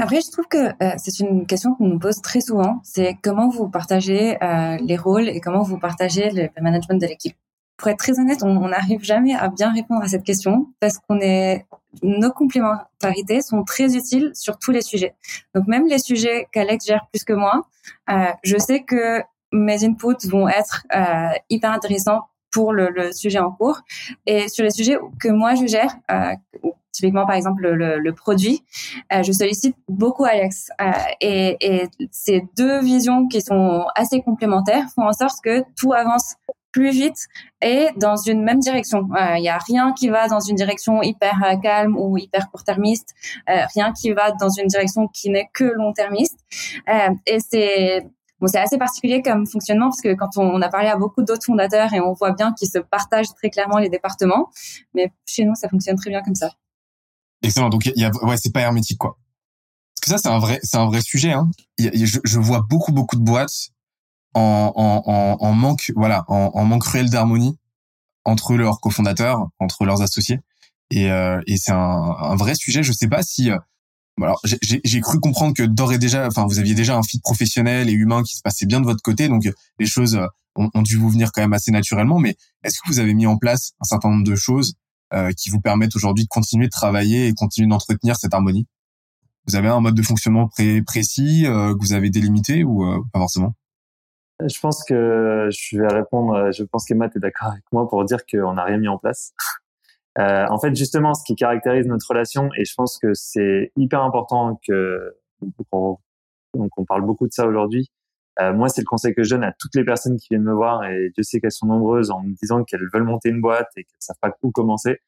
Après, 0.00 0.20
je 0.20 0.30
trouve 0.30 0.46
que 0.48 0.70
c'est 0.98 1.18
une 1.18 1.46
question 1.46 1.74
qu'on 1.74 1.88
nous 1.88 1.98
pose 1.98 2.20
très 2.22 2.40
souvent. 2.40 2.80
C'est 2.84 3.16
comment 3.22 3.48
vous 3.48 3.68
partagez 3.68 4.36
les 4.80 4.96
rôles 4.96 5.28
et 5.28 5.40
comment 5.40 5.62
vous 5.62 5.78
partagez 5.78 6.30
le, 6.30 6.48
management 6.62 7.00
de 7.00 7.06
l'équipe? 7.06 7.36
Pour 7.76 7.88
être 7.88 7.98
très 7.98 8.18
honnête, 8.20 8.42
on 8.42 8.68
n'arrive 8.68 9.02
jamais 9.02 9.34
à 9.34 9.48
bien 9.48 9.72
répondre 9.72 10.02
à 10.02 10.08
cette 10.08 10.24
question 10.24 10.68
parce 10.80 10.98
qu'on 10.98 11.20
est 11.20 11.66
nos 12.02 12.32
complémentarités 12.32 13.40
sont 13.40 13.62
très 13.64 13.96
utiles 13.96 14.32
sur 14.34 14.58
tous 14.58 14.70
les 14.72 14.82
sujets. 14.82 15.14
Donc 15.54 15.66
même 15.66 15.86
les 15.86 15.98
sujets 15.98 16.48
qu'Alex 16.52 16.86
gère 16.86 17.06
plus 17.12 17.24
que 17.24 17.32
moi, 17.32 17.66
euh, 18.10 18.26
je 18.42 18.58
sais 18.58 18.82
que 18.82 19.22
mes 19.52 19.84
inputs 19.84 20.28
vont 20.28 20.48
être 20.48 20.84
euh, 20.94 21.28
hyper 21.50 21.70
intéressants 21.70 22.22
pour 22.50 22.72
le, 22.72 22.88
le, 22.90 23.12
sujet 23.12 23.38
en 23.38 23.50
cours. 23.50 23.80
Et 24.26 24.48
sur 24.48 24.64
les 24.64 24.70
sujets 24.70 24.96
que 25.20 25.28
moi 25.28 25.54
je 25.54 25.66
gère, 25.66 25.94
euh, 26.10 26.34
typiquement 26.92 27.26
par 27.26 27.34
exemple 27.34 27.62
le, 27.62 27.98
le 27.98 28.12
produit, 28.12 28.62
euh, 29.12 29.22
je 29.22 29.32
sollicite 29.32 29.76
beaucoup 29.88 30.24
Alex. 30.24 30.68
Euh, 30.80 30.92
et, 31.20 31.56
et 31.60 31.88
ces 32.10 32.44
deux 32.56 32.80
visions 32.80 33.26
qui 33.26 33.40
sont 33.40 33.86
assez 33.94 34.22
complémentaires 34.22 34.86
font 34.94 35.06
en 35.06 35.12
sorte 35.12 35.38
que 35.42 35.64
tout 35.76 35.92
avance 35.92 36.36
plus 36.74 36.90
vite 36.90 37.28
et 37.62 37.88
dans 37.96 38.16
une 38.16 38.42
même 38.42 38.58
direction. 38.58 39.08
Il 39.36 39.42
n'y 39.42 39.48
a 39.48 39.58
rien 39.58 39.92
qui 39.92 40.08
va 40.08 40.26
dans 40.26 40.40
une 40.40 40.56
direction 40.56 41.02
hyper 41.02 41.40
euh, 41.44 41.56
calme 41.56 41.96
ou 41.96 42.18
hyper 42.18 42.50
court-termiste, 42.50 43.14
euh, 43.48 43.62
rien 43.74 43.92
qui 43.92 44.12
va 44.12 44.32
dans 44.32 44.48
une 44.48 44.66
direction 44.66 45.06
qui 45.06 45.30
n'est 45.30 45.48
que 45.54 45.64
long-termiste. 45.64 46.40
Euh, 46.88 47.14
et 47.26 47.38
c'est 47.38 48.00
bon, 48.40 48.48
c'est 48.48 48.58
assez 48.58 48.76
particulier 48.76 49.22
comme 49.22 49.46
fonctionnement 49.46 49.86
parce 49.86 50.00
que 50.00 50.14
quand 50.14 50.36
on, 50.36 50.60
a 50.60 50.68
parlé 50.68 50.88
à 50.88 50.96
beaucoup 50.96 51.22
d'autres 51.22 51.46
fondateurs 51.46 51.92
et 51.94 52.00
on 52.00 52.12
voit 52.12 52.32
bien 52.32 52.52
qu'ils 52.52 52.68
se 52.68 52.78
partagent 52.78 53.32
très 53.36 53.50
clairement 53.50 53.78
les 53.78 53.88
départements, 53.88 54.50
mais 54.94 55.12
chez 55.26 55.44
nous 55.44 55.54
ça 55.54 55.68
fonctionne 55.68 55.96
très 55.96 56.10
bien 56.10 56.22
comme 56.22 56.34
ça. 56.34 56.50
Excellent. 57.42 57.68
Donc 57.68 57.86
il 57.86 58.02
y 58.02 58.04
a, 58.04 58.10
ouais, 58.22 58.36
c'est 58.36 58.52
pas 58.52 58.62
hermétique 58.62 58.98
quoi. 58.98 59.16
Parce 59.94 60.06
que 60.06 60.10
ça 60.10 60.18
c'est 60.18 60.34
un 60.34 60.40
vrai, 60.40 60.58
c'est 60.64 60.76
un 60.76 60.86
vrai 60.86 61.02
sujet. 61.02 61.30
Hein. 61.34 61.48
je, 61.78 62.18
je 62.24 62.38
vois 62.40 62.66
beaucoup 62.68 62.90
beaucoup 62.90 63.14
de 63.14 63.22
boîtes 63.22 63.70
en, 64.34 64.72
en, 64.76 65.36
en, 65.40 65.52
manque, 65.54 65.92
voilà, 65.96 66.24
en, 66.28 66.50
en 66.54 66.64
manque 66.64 66.84
réel 66.86 67.10
d'harmonie 67.10 67.58
entre 68.24 68.54
leurs 68.54 68.80
cofondateurs, 68.80 69.48
entre 69.58 69.84
leurs 69.84 70.02
associés. 70.02 70.40
Et, 70.90 71.10
euh, 71.10 71.40
et 71.46 71.56
c'est 71.56 71.72
un, 71.72 71.76
un, 71.76 72.36
vrai 72.36 72.54
sujet. 72.54 72.82
Je 72.82 72.92
sais 72.92 73.08
pas 73.08 73.22
si, 73.22 73.50
euh, 73.50 73.58
alors 74.20 74.40
j'ai 74.62 75.00
cru 75.00 75.18
comprendre 75.18 75.54
que 75.54 75.62
d'ores 75.62 75.92
et 75.92 75.98
déjà, 75.98 76.26
enfin, 76.26 76.46
vous 76.46 76.58
aviez 76.58 76.74
déjà 76.74 76.96
un 76.96 77.02
fit 77.02 77.20
professionnel 77.20 77.88
et 77.88 77.92
humain 77.92 78.22
qui 78.22 78.36
se 78.36 78.42
passait 78.42 78.66
bien 78.66 78.80
de 78.80 78.86
votre 78.86 79.02
côté, 79.02 79.28
donc 79.28 79.48
les 79.78 79.86
choses 79.86 80.16
euh, 80.16 80.26
ont, 80.56 80.70
ont 80.74 80.82
dû 80.82 80.96
vous 80.96 81.10
venir 81.10 81.32
quand 81.32 81.40
même 81.42 81.52
assez 81.52 81.70
naturellement. 81.70 82.18
Mais 82.18 82.36
est-ce 82.62 82.80
que 82.80 82.88
vous 82.88 82.98
avez 83.00 83.14
mis 83.14 83.26
en 83.26 83.36
place 83.36 83.72
un 83.80 83.84
certain 83.84 84.10
nombre 84.10 84.24
de 84.24 84.36
choses 84.36 84.74
euh, 85.12 85.32
qui 85.36 85.50
vous 85.50 85.60
permettent 85.60 85.96
aujourd'hui 85.96 86.24
de 86.24 86.28
continuer 86.28 86.66
de 86.66 86.70
travailler 86.70 87.26
et 87.26 87.34
continuer 87.34 87.68
d'entretenir 87.68 88.16
cette 88.16 88.34
harmonie? 88.34 88.66
Vous 89.46 89.56
avez 89.56 89.68
un 89.68 89.80
mode 89.80 89.94
de 89.94 90.02
fonctionnement 90.02 90.48
pré 90.48 90.80
précis 90.82 91.44
euh, 91.46 91.74
que 91.74 91.80
vous 91.80 91.92
avez 91.92 92.08
délimité 92.08 92.64
ou 92.64 92.84
pas 93.12 93.18
forcément? 93.18 93.54
Je 94.40 94.60
pense 94.60 94.84
que 94.84 95.48
je 95.50 95.78
vais 95.78 95.88
répondre. 95.88 96.50
Je 96.52 96.64
pense 96.64 96.84
qu'Emma 96.86 97.06
est 97.06 97.18
d'accord 97.18 97.52
avec 97.52 97.64
moi 97.72 97.88
pour 97.88 98.04
dire 98.04 98.26
qu'on 98.26 98.54
n'a 98.54 98.64
rien 98.64 98.78
mis 98.78 98.88
en 98.88 98.98
place. 98.98 99.32
Euh, 100.16 100.46
en 100.48 100.60
fait, 100.60 100.72
justement, 100.76 101.12
ce 101.14 101.24
qui 101.24 101.34
caractérise 101.34 101.88
notre 101.88 102.06
relation, 102.08 102.48
et 102.56 102.64
je 102.64 102.72
pense 102.76 102.98
que 102.98 103.14
c'est 103.14 103.72
hyper 103.74 104.00
important 104.00 104.60
que 104.64 105.12
donc 106.54 106.70
on 106.78 106.84
parle 106.84 107.02
beaucoup 107.02 107.26
de 107.26 107.32
ça 107.32 107.48
aujourd'hui. 107.48 107.90
Euh, 108.40 108.52
moi, 108.52 108.68
c'est 108.68 108.80
le 108.80 108.86
conseil 108.86 109.14
que 109.14 109.22
je 109.22 109.30
donne 109.30 109.44
à 109.44 109.52
toutes 109.58 109.74
les 109.74 109.84
personnes 109.84 110.16
qui 110.16 110.28
viennent 110.30 110.44
me 110.44 110.52
voir, 110.54 110.84
et 110.84 111.10
Dieu 111.14 111.22
sait 111.22 111.40
qu'elles 111.40 111.52
sont 111.52 111.66
nombreuses, 111.66 112.10
en 112.10 112.22
me 112.22 112.34
disant 112.34 112.64
qu'elles 112.64 112.88
veulent 112.92 113.04
monter 113.04 113.28
une 113.28 113.40
boîte 113.40 113.68
et 113.76 113.84
qu'elles 113.84 113.96
savent 113.98 114.16
pas 114.20 114.30
où 114.42 114.50
commencer. 114.50 115.00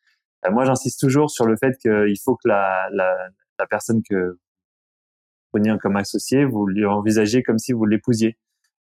Euh, 0.45 0.51
moi, 0.51 0.65
j'insiste 0.65 1.01
toujours 1.01 1.31
sur 1.31 1.47
le 1.47 1.57
fait 1.57 1.77
qu'il 1.79 2.19
faut 2.23 2.37
que 2.37 2.49
la, 2.49 2.89
la, 2.93 3.17
la 3.59 3.67
personne 3.67 4.03
que 4.09 4.31
vous 4.33 4.39
preniez 5.53 5.77
comme 5.79 5.97
associé, 5.97 6.45
vous 6.45 6.67
lui 6.67 6.85
envisagez 6.85 7.43
comme 7.43 7.59
si 7.59 7.73
vous 7.73 7.85
l'épousiez. 7.85 8.37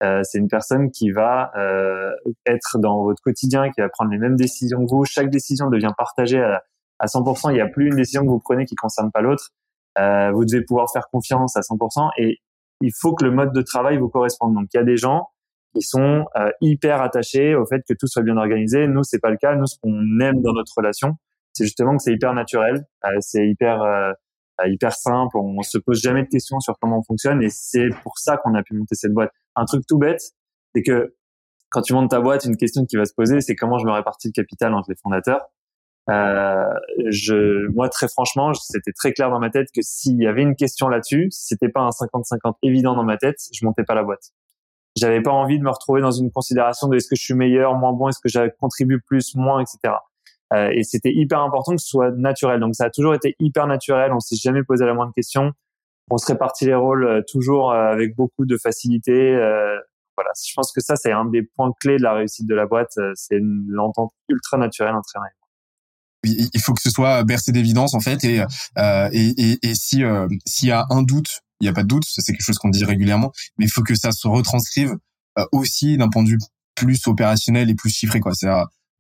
Euh, 0.03 0.23
c'est 0.23 0.39
une 0.39 0.49
personne 0.49 0.91
qui 0.91 1.11
va 1.11 1.53
euh, 1.57 2.13
être 2.47 2.79
dans 2.79 3.03
votre 3.03 3.23
quotidien, 3.23 3.71
qui 3.71 3.81
va 3.81 3.89
prendre 3.89 4.11
les 4.11 4.19
mêmes 4.19 4.37
décisions 4.37 4.85
que 4.87 4.91
vous. 4.91 5.05
Chaque 5.05 5.31
décision 5.31 5.69
devient 5.69 5.93
partagée 5.97 6.41
à, 6.41 6.63
à 6.99 7.07
100%. 7.07 7.51
Il 7.51 7.55
n'y 7.55 7.61
a 7.61 7.69
plus 7.69 7.89
une 7.89 7.97
décision 7.97 8.23
que 8.23 8.29
vous 8.29 8.41
prenez 8.41 8.65
qui 8.65 8.77
concerne 8.77 9.11
pas 9.11 9.21
l'autre. 9.21 9.51
Euh, 9.99 10.31
vous 10.33 10.45
devez 10.45 10.63
pouvoir 10.65 10.87
faire 10.93 11.09
confiance 11.11 11.57
à 11.57 11.61
100% 11.61 12.11
et 12.19 12.39
il 12.81 12.93
faut 12.99 13.15
que 13.15 13.25
le 13.25 13.31
mode 13.31 13.53
de 13.53 13.63
travail 13.63 13.99
vous 13.99 14.09
corresponde. 14.09 14.55
Donc 14.55 14.67
il 14.73 14.77
y 14.77 14.81
a 14.81 14.85
des 14.85 14.97
gens 14.97 15.29
qui 15.75 15.83
sont 15.83 16.25
euh, 16.37 16.51
hyper 16.61 17.03
attachés 17.03 17.55
au 17.55 17.67
fait 17.67 17.83
que 17.87 17.95
tout 17.95 18.07
soit 18.07 18.23
bien 18.23 18.37
organisé. 18.37 18.87
Nous 18.87 19.03
c'est 19.03 19.21
pas 19.21 19.31
le 19.31 19.37
cas. 19.37 19.55
Nous 19.57 19.67
ce 19.67 19.77
qu'on 19.83 20.21
aime 20.21 20.41
dans 20.43 20.53
notre 20.53 20.73
relation, 20.77 21.17
c'est 21.53 21.65
justement 21.65 21.97
que 21.97 22.03
c'est 22.03 22.13
hyper 22.13 22.33
naturel, 22.35 22.85
euh, 23.05 23.09
c'est 23.21 23.47
hyper 23.47 23.83
euh, 23.83 24.13
hyper 24.69 24.93
simple. 24.93 25.37
On 25.37 25.63
se 25.63 25.79
pose 25.79 26.01
jamais 26.01 26.23
de 26.23 26.29
questions 26.29 26.61
sur 26.61 26.79
comment 26.81 26.99
on 26.99 27.03
fonctionne 27.03 27.43
et 27.43 27.51
c'est 27.51 27.89
pour 28.03 28.19
ça 28.19 28.37
qu'on 28.37 28.55
a 28.55 28.63
pu 28.63 28.75
monter 28.75 28.95
cette 28.95 29.13
boîte. 29.13 29.31
Un 29.57 29.65
truc 29.65 29.83
tout 29.87 29.99
bête, 29.99 30.23
c'est 30.75 30.83
que 30.83 31.15
quand 31.71 31.83
tu 31.83 31.93
montes 31.93 32.11
ta 32.11 32.21
boîte, 32.21 32.45
une 32.45 32.57
question 32.57 32.85
qui 32.85 32.97
va 32.97 33.05
se 33.05 33.15
poser, 33.15 33.41
c'est 33.41 33.55
comment 33.55 33.79
je 33.79 33.87
me 33.87 33.93
répartis 33.93 34.29
le 34.29 34.33
capital 34.33 34.75
entre 34.75 34.91
les 34.91 34.97
fondateurs. 34.97 35.47
Euh, 36.09 36.65
je, 37.09 37.69
moi, 37.73 37.89
très 37.89 38.09
franchement, 38.09 38.53
c'était 38.55 38.93
très 38.93 39.13
clair 39.13 39.31
dans 39.31 39.39
ma 39.39 39.51
tête 39.51 39.69
que 39.73 39.81
s'il 39.83 40.21
y 40.21 40.27
avait 40.27 40.43
une 40.43 40.57
question 40.57 40.89
là-dessus, 40.89 41.29
si 41.31 41.47
c'était 41.47 41.69
pas 41.69 41.83
un 41.83 41.91
50-50 41.91 42.55
évident 42.63 42.97
dans 42.97 43.05
ma 43.05 43.17
tête, 43.17 43.39
je 43.53 43.65
montais 43.65 43.85
pas 43.85 43.95
la 43.95 44.03
boîte. 44.03 44.31
J'avais 44.97 45.23
pas 45.23 45.31
envie 45.31 45.59
de 45.59 45.63
me 45.63 45.71
retrouver 45.71 46.01
dans 46.01 46.11
une 46.11 46.33
considération 46.33 46.89
de 46.89 46.97
est-ce 46.97 47.09
que 47.09 47.15
je 47.15 47.23
suis 47.23 47.35
meilleur, 47.35 47.75
moins 47.75 47.93
bon, 47.93 48.09
est-ce 48.09 48.19
que 48.19 48.29
je 48.29 48.51
contribue 48.59 49.01
plus, 49.01 49.37
moins, 49.37 49.61
etc. 49.61 49.95
Euh, 50.53 50.71
et 50.75 50.83
c'était 50.83 51.13
hyper 51.13 51.41
important 51.41 51.77
que 51.77 51.81
ce 51.81 51.89
soit 51.89 52.11
naturel. 52.11 52.61
Donc 52.61 52.75
ça 52.75 52.85
a 52.85 52.91
toujours 52.91 53.15
été 53.15 53.37
hyper 53.39 53.67
naturel. 53.67 54.13
On 54.13 54.21
s'est 54.21 54.37
jamais 54.37 54.63
posé 54.63 54.85
la 54.85 54.95
moindre 54.95 55.13
question. 55.15 55.53
On 56.11 56.19
se 56.19 56.27
répartit 56.27 56.67
les 56.67 56.75
rôles 56.75 57.05
euh, 57.05 57.23
toujours 57.27 57.71
euh, 57.71 57.93
avec 57.93 58.17
beaucoup 58.17 58.45
de 58.45 58.57
facilité. 58.57 59.33
voilà, 60.17 60.31
je 60.37 60.53
pense 60.55 60.73
que 60.73 60.81
ça 60.81 60.97
c'est 60.97 61.13
un 61.13 61.25
des 61.25 61.43
points 61.43 61.73
clés 61.81 61.99
de 61.99 62.03
la 62.03 62.15
réussite 62.15 62.49
de 62.49 62.55
la 62.55 62.67
boîte. 62.67 62.99
C'est 63.15 63.39
l'entente 63.41 64.13
ultra 64.29 64.59
naturelle 64.59 64.95
entre 64.95 65.17
un 65.17 65.23
il 66.23 66.61
faut 66.61 66.75
que 66.75 66.83
ce 66.83 66.91
soit 66.91 67.25
bercé 67.25 67.51
d'évidence 67.51 67.95
en 67.95 68.01
fait 68.01 68.23
et 68.25 68.45
euh, 68.77 69.09
et, 69.11 69.29
et, 69.39 69.59
et, 69.63 69.75
si 69.75 70.03
s'il 70.45 70.69
y 70.69 70.71
a 70.71 70.85
un 70.91 71.03
doute 71.03 71.41
il 71.61 71.65
n'y 71.65 71.69
a 71.71 71.73
pas 71.73 71.83
de 71.83 71.89
doute 71.89 72.03
c'est 72.07 72.33
quelque 72.33 72.45
chose 72.45 72.59
qu'on 72.59 72.69
dit 72.69 72.85
régulièrement 72.85 73.33
mais 73.57 73.65
il 73.65 73.71
faut 73.71 73.83
que 73.83 73.95
ça 73.95 74.13
se 74.13 74.29
retranscrive 74.29 74.99
aussi 75.51 75.97
d'un 75.97 76.11
point 76.11 76.23
de 76.23 76.29
vue 76.29 76.39
plus 76.75 77.07
opérationnel 77.07 77.71
et 77.71 77.75
plus 77.75 77.89
chiffré 77.89 78.21
quoi 78.21 78.35
c'est 78.35 78.51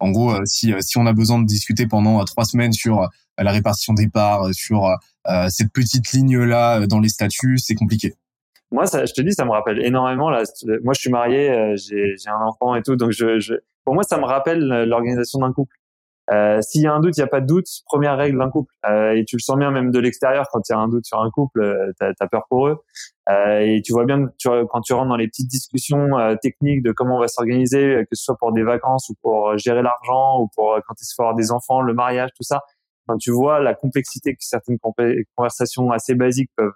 en 0.00 0.10
gros, 0.10 0.32
euh, 0.32 0.42
si, 0.46 0.72
euh, 0.72 0.78
si 0.80 0.98
on 0.98 1.06
a 1.06 1.12
besoin 1.12 1.38
de 1.38 1.46
discuter 1.46 1.86
pendant 1.86 2.20
euh, 2.20 2.24
trois 2.24 2.44
semaines 2.44 2.72
sur 2.72 3.08
la 3.38 3.52
répartition 3.52 3.94
des 3.94 4.08
parts, 4.08 4.52
sur 4.52 4.86
cette 5.48 5.72
petite 5.72 6.12
ligne-là 6.12 6.86
dans 6.86 7.00
les 7.00 7.08
statuts, 7.08 7.56
c'est 7.56 7.74
compliqué. 7.74 8.14
Moi, 8.70 8.86
ça, 8.86 9.06
je 9.06 9.14
te 9.14 9.22
dis, 9.22 9.32
ça 9.32 9.46
me 9.46 9.50
rappelle 9.50 9.82
énormément. 9.82 10.28
Là, 10.28 10.42
moi, 10.84 10.92
je 10.92 11.00
suis 11.00 11.10
marié, 11.10 11.74
j'ai 11.76 12.14
un 12.26 12.44
enfant 12.44 12.74
et 12.74 12.82
tout, 12.82 12.96
donc 12.96 13.12
je, 13.12 13.40
je, 13.40 13.54
pour 13.86 13.94
moi, 13.94 14.02
ça 14.02 14.18
me 14.18 14.26
rappelle 14.26 14.60
l'organisation 14.86 15.38
d'un 15.38 15.54
couple. 15.54 15.74
Euh, 16.32 16.60
S'il 16.60 16.82
y 16.82 16.86
a 16.86 16.92
un 16.92 17.00
doute, 17.00 17.16
il 17.16 17.20
n'y 17.20 17.24
a 17.24 17.28
pas 17.28 17.40
de 17.40 17.46
doute. 17.46 17.66
Première 17.86 18.16
règle 18.16 18.38
d'un 18.38 18.50
couple. 18.50 18.72
Euh, 18.88 19.12
et 19.12 19.24
tu 19.24 19.36
le 19.36 19.40
sens 19.40 19.58
bien 19.58 19.70
même 19.70 19.90
de 19.90 19.98
l'extérieur 19.98 20.46
quand 20.52 20.60
il 20.68 20.72
y 20.72 20.74
a 20.74 20.78
un 20.78 20.88
doute 20.88 21.04
sur 21.04 21.20
un 21.20 21.30
couple, 21.30 21.62
euh, 21.62 21.92
tu 21.98 22.06
as, 22.06 22.28
peur 22.28 22.44
pour 22.48 22.68
eux. 22.68 22.78
Euh, 23.28 23.60
et 23.60 23.82
tu 23.82 23.92
vois 23.92 24.04
bien 24.04 24.28
quand 24.42 24.80
tu 24.80 24.92
rentres 24.92 25.08
dans 25.08 25.16
les 25.16 25.28
petites 25.28 25.48
discussions 25.48 26.18
euh, 26.18 26.36
techniques 26.40 26.82
de 26.82 26.92
comment 26.92 27.16
on 27.16 27.20
va 27.20 27.28
s'organiser, 27.28 28.04
que 28.10 28.16
ce 28.16 28.24
soit 28.24 28.36
pour 28.38 28.52
des 28.52 28.62
vacances 28.62 29.08
ou 29.08 29.14
pour 29.22 29.56
gérer 29.58 29.82
l'argent 29.82 30.40
ou 30.40 30.48
pour 30.54 30.78
quand 30.86 30.94
il 31.00 31.06
faut 31.14 31.22
avoir 31.22 31.36
des 31.36 31.50
enfants, 31.50 31.80
le 31.82 31.94
mariage, 31.94 32.30
tout 32.36 32.44
ça. 32.44 32.60
Quand 33.06 33.18
tu 33.18 33.32
vois 33.32 33.60
la 33.60 33.74
complexité 33.74 34.32
que 34.34 34.38
certaines 34.40 34.78
conversations 35.36 35.90
assez 35.90 36.14
basiques 36.14 36.50
peuvent 36.56 36.72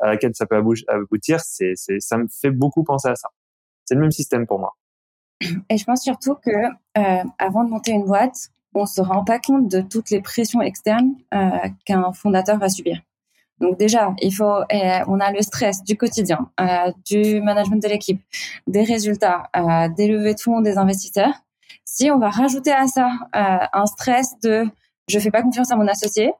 à 0.00 0.06
laquelle 0.06 0.34
ça 0.34 0.46
peut 0.46 0.56
aboutir, 0.56 1.40
c'est, 1.40 1.74
ça 1.76 2.16
me 2.16 2.26
fait 2.40 2.50
beaucoup 2.50 2.84
penser 2.84 3.08
à 3.08 3.16
ça. 3.16 3.28
C'est 3.84 3.94
le 3.94 4.00
même 4.00 4.12
système 4.12 4.46
pour 4.46 4.58
moi. 4.60 4.72
Et 5.68 5.76
je 5.76 5.84
pense 5.84 6.02
surtout 6.02 6.34
que 6.34 6.50
euh, 6.50 7.24
avant 7.38 7.64
de 7.64 7.70
monter 7.70 7.92
une 7.92 8.04
boîte, 8.04 8.50
on 8.74 8.86
se 8.86 9.00
rend 9.00 9.24
pas 9.24 9.38
compte 9.38 9.68
de 9.68 9.80
toutes 9.80 10.10
les 10.10 10.20
pressions 10.20 10.62
externes 10.62 11.14
euh, 11.34 11.50
qu'un 11.84 12.12
fondateur 12.12 12.58
va 12.58 12.68
subir. 12.68 13.00
Donc 13.62 13.78
déjà, 13.78 14.12
il 14.20 14.34
faut, 14.34 14.60
on 15.06 15.20
a 15.20 15.30
le 15.30 15.40
stress 15.40 15.84
du 15.84 15.96
quotidien, 15.96 16.50
euh, 16.60 16.90
du 17.06 17.40
management 17.40 17.80
de 17.80 17.88
l'équipe, 17.88 18.20
des 18.66 18.82
résultats, 18.82 19.44
euh, 19.56 19.88
des 19.88 20.08
levées 20.08 20.34
de 20.34 20.40
fonds 20.40 20.60
des 20.60 20.78
investisseurs. 20.78 21.32
Si 21.84 22.10
on 22.10 22.18
va 22.18 22.28
rajouter 22.28 22.72
à 22.72 22.88
ça 22.88 23.08
euh, 23.36 23.66
un 23.72 23.86
stress 23.86 24.38
de 24.42 24.66
je 25.08 25.18
fais 25.18 25.30
pas 25.30 25.42
confiance 25.42 25.70
à 25.70 25.76
mon 25.76 25.86
associé, 25.86 26.32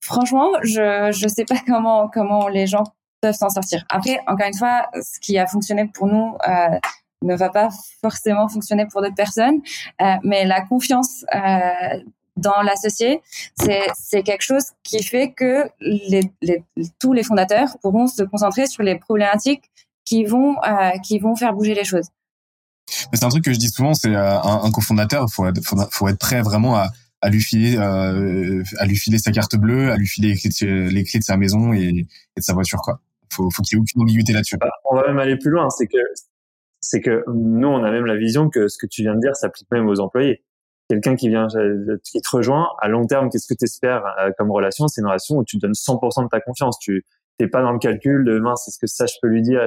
franchement, 0.00 0.48
je 0.62 1.10
je 1.12 1.28
sais 1.28 1.44
pas 1.44 1.56
comment 1.66 2.08
comment 2.08 2.48
les 2.48 2.66
gens 2.66 2.84
peuvent 3.20 3.34
s'en 3.34 3.50
sortir. 3.50 3.84
Après, 3.90 4.20
encore 4.26 4.46
une 4.46 4.56
fois, 4.56 4.88
ce 4.94 5.20
qui 5.20 5.38
a 5.38 5.46
fonctionné 5.46 5.90
pour 5.92 6.06
nous, 6.06 6.36
euh, 6.48 6.78
ne 7.22 7.36
va 7.36 7.50
pas 7.50 7.68
forcément 8.00 8.48
fonctionner 8.48 8.86
pour 8.90 9.02
d'autres 9.02 9.14
personnes, 9.14 9.60
euh, 10.00 10.14
mais 10.24 10.44
la 10.44 10.60
confiance 10.62 11.24
euh, 11.34 12.00
dans 12.36 12.62
l'associé, 12.62 13.20
c'est 13.56 14.22
quelque 14.22 14.42
chose 14.42 14.64
qui 14.82 15.02
fait 15.02 15.32
que 15.32 15.68
les, 15.80 16.22
les, 16.40 16.64
tous 16.98 17.12
les 17.12 17.22
fondateurs 17.22 17.76
pourront 17.82 18.06
se 18.06 18.22
concentrer 18.22 18.66
sur 18.66 18.82
les 18.82 18.98
problématiques 18.98 19.70
qui 20.04 20.24
vont 20.24 20.56
euh, 20.66 20.90
qui 21.04 21.18
vont 21.18 21.36
faire 21.36 21.52
bouger 21.52 21.74
les 21.74 21.84
choses. 21.84 22.08
C'est 23.12 23.22
un 23.22 23.28
truc 23.28 23.44
que 23.44 23.52
je 23.52 23.58
dis 23.58 23.68
souvent, 23.68 23.94
c'est 23.94 24.14
un, 24.14 24.40
un 24.42 24.70
cofondateur, 24.72 25.28
faut 25.30 25.46
être, 25.46 25.60
faut, 25.92 26.08
être 26.08 26.18
prêt 26.18 26.42
vraiment 26.42 26.76
à, 26.76 26.88
à 27.20 27.28
lui 27.28 27.40
filer 27.40 27.76
euh, 27.76 28.62
à 28.78 28.86
lui 28.86 28.96
filer 28.96 29.18
sa 29.18 29.30
carte 29.30 29.56
bleue, 29.56 29.92
à 29.92 29.96
lui 29.96 30.06
filer 30.06 30.30
les 30.30 30.36
clés 30.38 30.50
de, 30.50 30.88
les 30.88 31.04
clés 31.04 31.20
de 31.20 31.24
sa 31.24 31.36
maison 31.36 31.72
et, 31.72 31.84
et 31.88 32.40
de 32.40 32.42
sa 32.42 32.54
voiture 32.54 32.80
quoi. 32.80 33.00
Faut, 33.32 33.48
faut 33.50 33.62
qu'il 33.62 33.76
y 33.76 33.78
ait 33.78 33.82
aucune 33.82 34.02
ambiguïté 34.02 34.32
là-dessus. 34.32 34.56
On 34.90 34.96
va 34.96 35.06
même 35.06 35.18
aller 35.18 35.36
plus 35.36 35.50
loin, 35.50 35.68
c'est 35.70 35.86
que 35.86 35.98
c'est 36.80 37.00
que 37.00 37.24
nous, 37.32 37.68
on 37.68 37.84
a 37.84 37.90
même 37.90 38.06
la 38.06 38.16
vision 38.16 38.48
que 38.48 38.68
ce 38.68 38.78
que 38.78 38.86
tu 38.86 39.02
viens 39.02 39.14
de 39.14 39.20
dire 39.20 39.36
s'applique 39.36 39.68
même 39.70 39.88
aux 39.88 40.00
employés. 40.00 40.42
Quelqu'un 40.88 41.14
qui 41.14 41.28
vient, 41.28 41.46
qui 42.02 42.20
te 42.20 42.36
rejoint, 42.36 42.68
à 42.80 42.88
long 42.88 43.06
terme, 43.06 43.28
qu'est-ce 43.30 43.46
que 43.46 43.56
tu 43.56 43.64
espères 43.64 44.04
euh, 44.18 44.30
comme 44.36 44.50
relation? 44.50 44.88
C'est 44.88 45.02
une 45.02 45.06
relation 45.06 45.36
où 45.36 45.44
tu 45.44 45.58
donnes 45.58 45.72
100% 45.72 46.24
de 46.24 46.28
ta 46.28 46.40
confiance. 46.40 46.78
Tu 46.80 47.04
n'es 47.38 47.46
pas 47.46 47.62
dans 47.62 47.72
le 47.72 47.78
calcul 47.78 48.24
de 48.24 48.38
mince, 48.40 48.66
est-ce 48.66 48.78
que 48.78 48.88
ça 48.88 49.06
je 49.06 49.14
peux 49.22 49.28
lui 49.28 49.42
dire? 49.42 49.64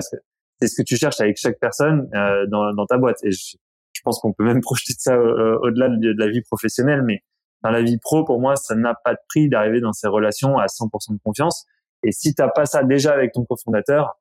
C'est 0.59 0.67
ce 0.67 0.75
que 0.75 0.85
tu 0.85 0.97
cherches 0.97 1.21
avec 1.21 1.37
chaque 1.37 1.59
personne 1.59 2.09
euh, 2.13 2.45
dans, 2.47 2.73
dans 2.73 2.85
ta 2.85 2.97
boîte. 2.97 3.23
Et 3.23 3.31
je, 3.31 3.55
pense 4.03 4.19
qu'on 4.19 4.33
peut 4.33 4.43
même 4.43 4.59
projeter 4.61 4.93
de 4.93 4.99
ça 4.99 5.17
au-delà 5.17 5.87
de, 5.89 6.13
la 6.17 6.27
vie 6.27 6.41
professionnelle, 6.41 7.03
mais 7.03 7.23
dans 7.61 7.69
la 7.69 7.81
vie 7.81 7.97
pro, 7.97 8.25
pour 8.25 8.41
moi, 8.41 8.57
ça 8.57 8.75
n'a 8.75 8.93
pas 8.93 9.13
de 9.13 9.19
prix 9.29 9.47
d'arriver 9.47 9.79
dans 9.79 9.93
ces 9.93 10.07
relations 10.07 10.57
à 10.57 10.65
100% 10.65 11.13
de 11.13 11.19
confiance. 11.23 11.65
Et 12.03 12.11
si 12.11 12.35
t'as 12.35 12.49
pas 12.49 12.65
ça 12.65 12.83
déjà 12.83 13.13
avec 13.13 13.31
ton 13.31 13.45
cofondateur, 13.45 14.19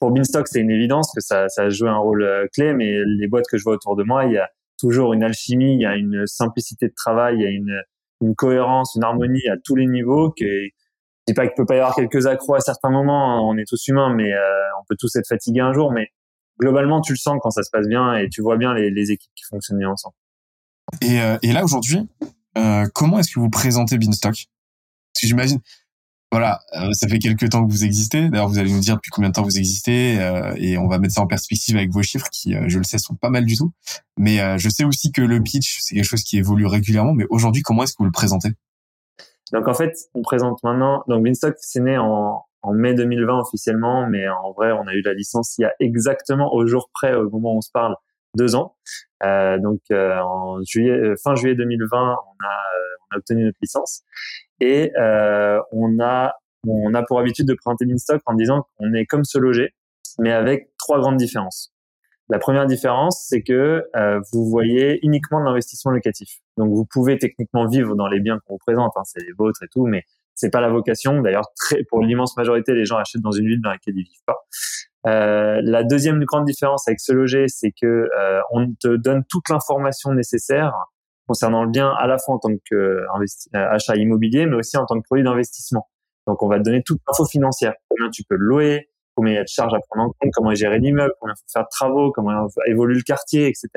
pour 0.00 0.10
Beanstalk, 0.10 0.48
c'est 0.48 0.60
une 0.60 0.70
évidence 0.70 1.12
que 1.14 1.20
ça, 1.20 1.48
ça 1.48 1.64
a 1.64 1.68
joué 1.68 1.88
un 1.88 1.98
rôle 1.98 2.22
euh, 2.22 2.46
clé, 2.52 2.72
mais 2.72 2.90
les 3.04 3.28
boîtes 3.28 3.44
que 3.48 3.58
je 3.58 3.62
vois 3.62 3.74
autour 3.74 3.96
de 3.96 4.02
moi, 4.02 4.24
il 4.24 4.32
y 4.32 4.38
a 4.38 4.48
toujours 4.78 5.12
une 5.12 5.22
alchimie, 5.22 5.74
il 5.74 5.80
y 5.80 5.86
a 5.86 5.94
une 5.94 6.26
simplicité 6.26 6.88
de 6.88 6.94
travail, 6.96 7.36
il 7.36 7.42
y 7.42 7.46
a 7.46 7.50
une, 7.50 7.82
une 8.22 8.34
cohérence, 8.34 8.94
une 8.96 9.04
harmonie 9.04 9.46
à 9.48 9.56
tous 9.62 9.76
les 9.76 9.86
niveaux. 9.86 10.30
Que, 10.30 10.46
je 10.46 10.70
dis 11.28 11.34
pas 11.34 11.46
qu'il 11.46 11.54
peut 11.54 11.66
pas 11.66 11.74
y 11.74 11.78
avoir 11.78 11.94
quelques 11.94 12.26
accros 12.26 12.54
à 12.54 12.60
certains 12.60 12.88
moments, 12.88 13.36
hein, 13.36 13.40
on 13.42 13.58
est 13.58 13.68
tous 13.68 13.88
humains, 13.88 14.12
mais 14.14 14.32
euh, 14.32 14.38
on 14.80 14.84
peut 14.88 14.96
tous 14.98 15.14
être 15.16 15.28
fatigués 15.28 15.60
un 15.60 15.74
jour, 15.74 15.92
mais 15.92 16.08
globalement, 16.58 17.02
tu 17.02 17.12
le 17.12 17.18
sens 17.18 17.38
quand 17.42 17.50
ça 17.50 17.62
se 17.62 17.70
passe 17.70 17.86
bien 17.86 18.14
et 18.14 18.30
tu 18.30 18.40
vois 18.40 18.56
bien 18.56 18.72
les, 18.72 19.10
équipes 19.12 19.32
qui 19.36 19.44
fonctionnent 19.44 19.78
bien 19.78 19.90
ensemble. 19.90 20.14
Et, 21.02 21.20
euh, 21.20 21.36
là, 21.42 21.62
aujourd'hui, 21.62 22.08
comment 22.94 23.18
est-ce 23.18 23.34
que 23.34 23.38
vous 23.38 23.50
présentez 23.50 23.98
Beanstalk? 23.98 24.48
Parce 25.12 25.22
que 25.22 25.26
j'imagine, 25.26 25.60
voilà, 26.32 26.60
euh, 26.76 26.92
ça 26.92 27.08
fait 27.08 27.18
quelques 27.18 27.48
temps 27.50 27.66
que 27.66 27.70
vous 27.70 27.84
existez. 27.84 28.28
D'ailleurs, 28.28 28.48
vous 28.48 28.58
allez 28.58 28.72
nous 28.72 28.80
dire 28.80 28.96
depuis 28.96 29.10
combien 29.10 29.30
de 29.30 29.34
temps 29.34 29.42
vous 29.42 29.58
existez 29.58 30.20
euh, 30.20 30.54
et 30.56 30.78
on 30.78 30.86
va 30.86 30.98
mettre 30.98 31.14
ça 31.14 31.22
en 31.22 31.26
perspective 31.26 31.76
avec 31.76 31.90
vos 31.90 32.02
chiffres 32.02 32.28
qui, 32.30 32.54
je 32.68 32.78
le 32.78 32.84
sais, 32.84 32.98
sont 32.98 33.16
pas 33.16 33.30
mal 33.30 33.44
du 33.44 33.56
tout. 33.56 33.72
Mais 34.16 34.58
je 34.58 34.68
sais 34.68 34.84
aussi 34.84 35.10
que 35.12 35.22
le 35.22 35.42
pitch, 35.42 35.78
c'est 35.80 35.94
quelque 35.96 36.04
chose 36.04 36.22
qui 36.22 36.38
évolue 36.38 36.66
régulièrement. 36.66 37.14
Mais 37.14 37.26
aujourd'hui, 37.30 37.62
comment 37.62 37.82
est-ce 37.82 37.92
que 37.92 37.98
vous 37.98 38.04
le 38.04 38.12
présentez? 38.12 38.50
Donc 39.52 39.66
en 39.66 39.74
fait, 39.74 39.92
on 40.14 40.22
présente 40.22 40.62
maintenant. 40.62 41.02
Donc 41.08 41.24
Beanstalk, 41.24 41.56
c'est 41.60 41.80
né 41.80 41.98
en, 41.98 42.44
en 42.62 42.72
mai 42.72 42.94
2020 42.94 43.40
officiellement, 43.40 44.06
mais 44.08 44.28
en 44.28 44.52
vrai, 44.52 44.72
on 44.72 44.86
a 44.86 44.92
eu 44.92 45.02
la 45.02 45.14
licence 45.14 45.56
il 45.58 45.62
y 45.62 45.64
a 45.64 45.72
exactement 45.80 46.52
au 46.54 46.66
jour 46.66 46.90
près, 46.92 47.14
au 47.14 47.28
moment 47.30 47.54
où 47.54 47.58
on 47.58 47.60
se 47.60 47.70
parle, 47.72 47.96
deux 48.36 48.54
ans. 48.54 48.76
Euh, 49.24 49.58
donc 49.58 49.80
euh, 49.90 50.18
en 50.20 50.62
juillet, 50.62 50.92
euh, 50.92 51.14
fin 51.22 51.34
juillet 51.34 51.54
2020, 51.54 51.98
on 51.98 52.44
a, 52.44 52.56
on 53.10 53.16
a 53.16 53.18
obtenu 53.18 53.44
notre 53.44 53.58
licence 53.60 54.02
et 54.60 54.92
on 55.72 55.98
a 56.00 56.34
on 56.68 56.92
a 56.92 57.02
pour 57.02 57.18
habitude 57.18 57.46
de 57.46 57.54
présenter 57.54 57.86
Beanstalk 57.86 58.20
en 58.26 58.34
disant 58.34 58.66
qu'on 58.76 58.92
est 58.92 59.06
comme 59.06 59.24
se 59.24 59.38
loger, 59.38 59.70
mais 60.18 60.30
avec 60.30 60.68
trois 60.76 61.00
grandes 61.00 61.16
différences. 61.16 61.72
La 62.28 62.38
première 62.38 62.66
différence, 62.66 63.24
c'est 63.26 63.42
que 63.42 63.82
vous 64.32 64.48
voyez 64.48 64.98
uniquement 65.02 65.40
de 65.40 65.46
l'investissement 65.46 65.90
locatif. 65.90 66.40
Donc 66.58 66.72
vous 66.74 66.84
pouvez 66.84 67.16
techniquement 67.18 67.66
vivre 67.66 67.96
dans 67.96 68.08
les 68.08 68.20
biens 68.20 68.38
qu'on 68.46 68.54
vous 68.54 68.58
présente, 68.58 68.92
hein, 68.96 69.02
c'est 69.04 69.22
les 69.22 69.32
vôtres 69.32 69.62
et 69.62 69.68
tout, 69.68 69.86
mais 69.86 70.04
c'est 70.34 70.50
pas 70.50 70.60
la 70.60 70.70
vocation. 70.70 71.20
D'ailleurs, 71.20 71.50
pour 71.88 72.00
l'immense 72.00 72.36
majorité, 72.36 72.74
les 72.74 72.84
gens 72.84 72.96
achètent 72.96 73.22
dans 73.22 73.32
une 73.32 73.46
ville 73.46 73.60
dans 73.60 73.70
laquelle 73.70 73.94
ils 73.96 74.04
vivent 74.04 74.24
pas. 74.26 74.38
Euh, 75.06 75.60
la 75.64 75.82
deuxième 75.82 76.22
grande 76.24 76.44
différence 76.44 76.86
avec 76.88 77.00
ce 77.00 77.12
loger, 77.12 77.46
c'est 77.48 77.72
que 77.72 77.86
euh, 77.86 78.40
on 78.50 78.72
te 78.74 78.96
donne 78.96 79.24
toute 79.28 79.48
l'information 79.48 80.12
nécessaire 80.12 80.72
concernant 81.30 81.62
le 81.62 81.70
bien 81.70 81.94
à 81.96 82.08
la 82.08 82.18
fois 82.18 82.34
en 82.34 82.38
tant 82.40 82.48
que 82.68 82.74
euh, 82.74 83.06
achat 83.52 83.94
immobilier, 83.94 84.46
mais 84.46 84.56
aussi 84.56 84.76
en 84.76 84.84
tant 84.84 84.96
que 84.96 85.04
produit 85.04 85.22
d'investissement. 85.22 85.88
Donc, 86.26 86.42
on 86.42 86.48
va 86.48 86.58
te 86.58 86.64
donner 86.64 86.82
toute 86.82 86.98
l'info 87.06 87.24
financière. 87.24 87.74
Combien 87.88 88.10
tu 88.10 88.24
peux 88.28 88.34
louer, 88.34 88.88
combien 89.14 89.34
il 89.34 89.36
y 89.36 89.38
a 89.38 89.44
de 89.44 89.48
charges 89.48 89.72
à 89.72 89.78
prendre 89.88 90.08
en 90.08 90.12
compte, 90.18 90.32
comment 90.34 90.52
gérer 90.56 90.80
l'immeuble, 90.80 91.12
combien 91.20 91.34
il 91.36 91.38
faut 91.38 91.52
faire 91.52 91.62
de 91.62 91.68
travaux, 91.70 92.10
comment 92.10 92.48
évolue 92.66 92.96
le 92.96 93.02
quartier, 93.02 93.46
etc. 93.46 93.68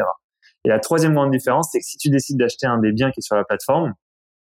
Et 0.66 0.70
la 0.70 0.80
troisième 0.80 1.14
grande 1.14 1.30
différence, 1.30 1.70
c'est 1.72 1.78
que 1.78 1.86
si 1.86 2.00
tu 2.00 2.10
décides 2.10 2.40
d'acheter 2.40 2.66
un 2.66 2.80
des 2.80 2.92
biens 2.92 3.12
qui 3.12 3.20
est 3.20 3.22
sur 3.22 3.36
la 3.36 3.44
plateforme, 3.44 3.94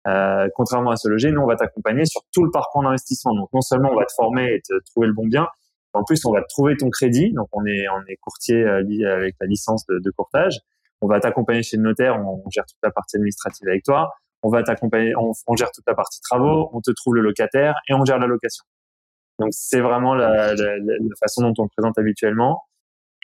euh, 0.06 0.48
contrairement 0.54 0.92
à 0.92 0.96
ce 0.96 1.08
loger, 1.08 1.32
nous 1.32 1.40
on 1.40 1.46
va 1.48 1.56
t'accompagner 1.56 2.04
sur 2.04 2.20
tout 2.32 2.44
le 2.44 2.52
parcours 2.52 2.84
d'investissement. 2.84 3.34
Donc 3.34 3.48
non 3.52 3.60
seulement 3.60 3.90
on 3.90 3.96
va 3.96 4.04
te 4.04 4.12
former 4.12 4.54
et 4.54 4.60
te 4.60 4.74
trouver 4.84 5.08
le 5.08 5.14
bon 5.14 5.26
bien, 5.26 5.48
en 5.94 6.04
plus, 6.04 6.24
on 6.24 6.32
va 6.32 6.42
trouver 6.48 6.76
ton 6.76 6.88
crédit. 6.88 7.32
Donc, 7.32 7.48
on 7.50 7.66
est, 7.66 7.88
on 7.88 8.00
est 8.08 8.16
courtier 8.20 8.62
euh, 8.62 8.78
avec 9.12 9.34
la 9.40 9.48
licence 9.48 9.84
de 9.88 10.10
courtage. 10.12 10.60
On 11.00 11.06
va 11.06 11.20
t'accompagner 11.20 11.62
chez 11.62 11.76
le 11.76 11.82
notaire. 11.82 12.16
On, 12.16 12.42
gère 12.50 12.66
toute 12.66 12.78
la 12.82 12.90
partie 12.90 13.16
administrative 13.16 13.68
avec 13.68 13.84
toi. 13.84 14.10
On 14.42 14.50
va 14.50 14.62
t'accompagner, 14.62 15.14
on, 15.16 15.56
gère 15.56 15.70
toute 15.72 15.84
la 15.86 15.94
partie 15.94 16.20
travaux. 16.20 16.70
On 16.72 16.80
te 16.80 16.90
trouve 16.90 17.14
le 17.14 17.22
locataire 17.22 17.74
et 17.88 17.94
on 17.94 18.04
gère 18.04 18.18
la 18.18 18.26
location. 18.26 18.64
Donc, 19.38 19.50
c'est 19.52 19.80
vraiment 19.80 20.14
la, 20.14 20.54
la, 20.54 20.76
la, 20.76 21.16
façon 21.18 21.42
dont 21.42 21.54
on 21.58 21.62
le 21.64 21.68
présente 21.74 21.98
habituellement. 21.98 22.64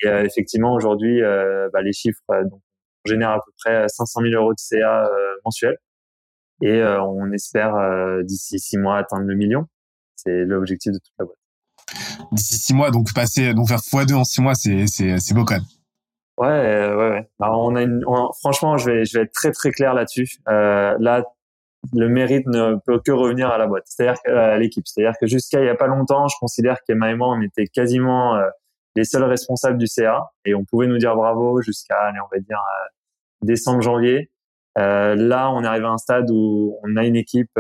Et 0.03 0.09
euh, 0.09 0.25
effectivement, 0.25 0.75
aujourd'hui, 0.75 1.23
euh, 1.23 1.69
bah, 1.73 1.83
les 1.83 1.93
chiffres, 1.93 2.21
euh, 2.31 2.45
donc, 2.45 2.61
on 3.05 3.11
génère 3.11 3.31
à 3.31 3.37
peu 3.37 3.53
près 3.59 3.89
500 3.89 4.23
000 4.23 4.35
euros 4.35 4.53
de 4.53 4.59
CA 4.59 5.09
mensuel. 5.45 5.77
Et 6.63 6.83
on 6.83 7.31
espère 7.33 7.75
d'ici 8.25 8.59
six 8.59 8.79
mois 8.79 8.97
atteindre 8.97 9.27
le 9.27 9.37
million. 9.37 9.67
C'est 10.17 10.45
l'objectif 10.45 10.91
de 10.91 10.99
toute 10.99 11.13
la 11.19 11.27
boîte 11.27 11.37
d'ici 12.33 12.59
six 12.59 12.75
mois. 12.75 12.91
Donc 12.91 13.13
passer, 13.15 13.55
donc 13.55 13.69
faire 13.69 13.79
x2 13.79 14.15
en 14.15 14.25
six 14.25 14.41
mois, 14.41 14.55
c'est 14.55 14.87
c'est 14.87 15.19
c'est 15.19 15.35
beau 15.35 15.45
quand 15.45 15.55
même. 15.55 15.65
Ouais, 16.39 16.49
euh, 16.49 16.97
ouais, 16.97 17.11
ouais. 17.11 17.29
Bah, 17.39 17.51
on 17.57 17.75
a 17.77 17.83
une, 17.83 18.03
franchement, 18.41 18.77
je 18.77 18.91
vais 18.91 19.05
je 19.05 19.19
vais 19.19 19.25
être 19.25 19.33
très 19.33 19.53
très 19.53 19.71
clair 19.71 19.95
là-dessus. 19.95 20.29
Euh, 20.49 20.95
là, 21.01 21.25
le 21.95 22.09
mérite 22.09 22.47
ne 22.47 22.77
peut 22.87 23.01
que 23.05 23.13
revenir 23.13 23.49
à 23.49 23.59
la 23.59 23.67
boîte, 23.67 23.85
c'est-à-dire 23.87 24.21
à 24.27 24.59
l'équipe. 24.59 24.87
C'est-à-dire 24.87 25.15
que 25.21 25.27
jusqu'à 25.27 25.61
il 25.63 25.67
y 25.67 25.69
a 25.71 25.75
pas 25.75 25.87
longtemps, 25.87 26.29
je 26.29 26.37
considère 26.41 26.79
qu'Emma 26.87 27.11
et 27.11 27.15
moi, 27.15 27.29
on 27.29 27.41
était 27.41 27.67
quasiment 27.67 28.37
euh, 28.37 28.49
les 28.97 29.05
seuls 29.05 29.25
responsables 29.25 29.79
du 29.79 29.87
CA 29.87 30.31
et 30.45 30.55
on 30.55 30.65
pouvait 30.65 30.87
nous 30.87 30.99
dire 30.99 31.15
bravo 31.17 31.63
jusqu'à, 31.63 31.97
allez, 32.01 32.19
on 32.21 32.29
va 32.35 32.41
dire 32.41 32.61
décembre 33.43 33.83
janvier. 33.83 34.31
Euh, 34.79 35.15
là, 35.15 35.51
on 35.53 35.63
est 35.65 35.67
arrivé 35.67 35.87
à 35.87 35.91
un 35.91 35.99
stade 35.99 36.31
où 36.31 36.79
on 36.83 36.97
a 36.97 37.05
une 37.05 37.17
équipe 37.17 37.59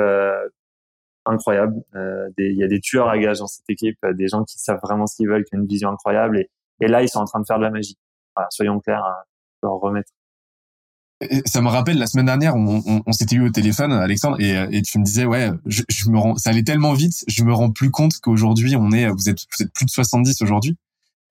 incroyable. 1.27 1.83
Euh, 1.95 2.29
il 2.39 2.57
y 2.57 2.65
a 2.65 2.69
des 2.69 2.81
tueurs 2.81 3.09
à 3.09 3.19
gages 3.19 3.41
dans 3.41 3.47
cette 3.47 3.69
équipe, 3.69 3.99
euh, 4.05 4.13
des 4.15 4.29
gens 4.29 4.45
qui 4.45 4.59
savent 4.59 4.81
vraiment 4.83 5.07
ce 5.07 5.17
qu'ils 5.17 5.29
veulent, 5.29 5.45
qui 5.45 5.55
ont 5.57 5.61
une 5.61 5.67
vision 5.67 5.91
incroyable. 5.91 6.39
Et, 6.39 6.51
et 6.81 6.89
là, 6.89 7.03
ils 7.03 7.09
sont 7.09 7.19
en 7.19 7.25
train 7.25 7.41
de 7.41 7.47
faire 7.47 7.59
de 7.59 7.65
la 7.65 7.71
magie. 7.71 7.99
Voilà, 8.37 8.49
soyons 8.51 8.81
clairs, 8.81 9.05
euh, 9.05 9.23
leur 9.63 9.81
remettre. 9.81 10.11
ça 11.47 11.63
me 11.63 11.69
rappelle 11.69 11.99
la 11.99 12.07
semaine 12.07 12.27
dernière, 12.27 12.57
on, 12.57 13.03
on, 13.07 13.13
s'était 13.13 13.37
eu 13.37 13.47
au 13.47 13.51
téléphone, 13.51 13.93
Alexandre, 13.93 14.39
et, 14.41 14.53
et 14.71 14.83
tu 14.83 14.99
me 14.99 15.05
disais 15.05 15.25
ouais, 15.25 15.51
je, 15.65 15.83
me 16.11 16.19
rends, 16.19 16.37
ça 16.37 16.51
allait 16.51 16.63
tellement 16.63 16.93
vite, 16.93 17.25
je 17.27 17.43
me 17.45 17.53
rends 17.53 17.71
plus 17.71 17.91
compte 17.91 18.19
qu'aujourd'hui 18.21 18.77
on 18.77 18.93
est, 18.93 19.09
vous 19.09 19.29
êtes, 19.29 19.39
vous 19.59 19.67
plus 19.75 19.87
de 19.87 19.91
70 19.91 20.43
aujourd'hui. 20.43 20.77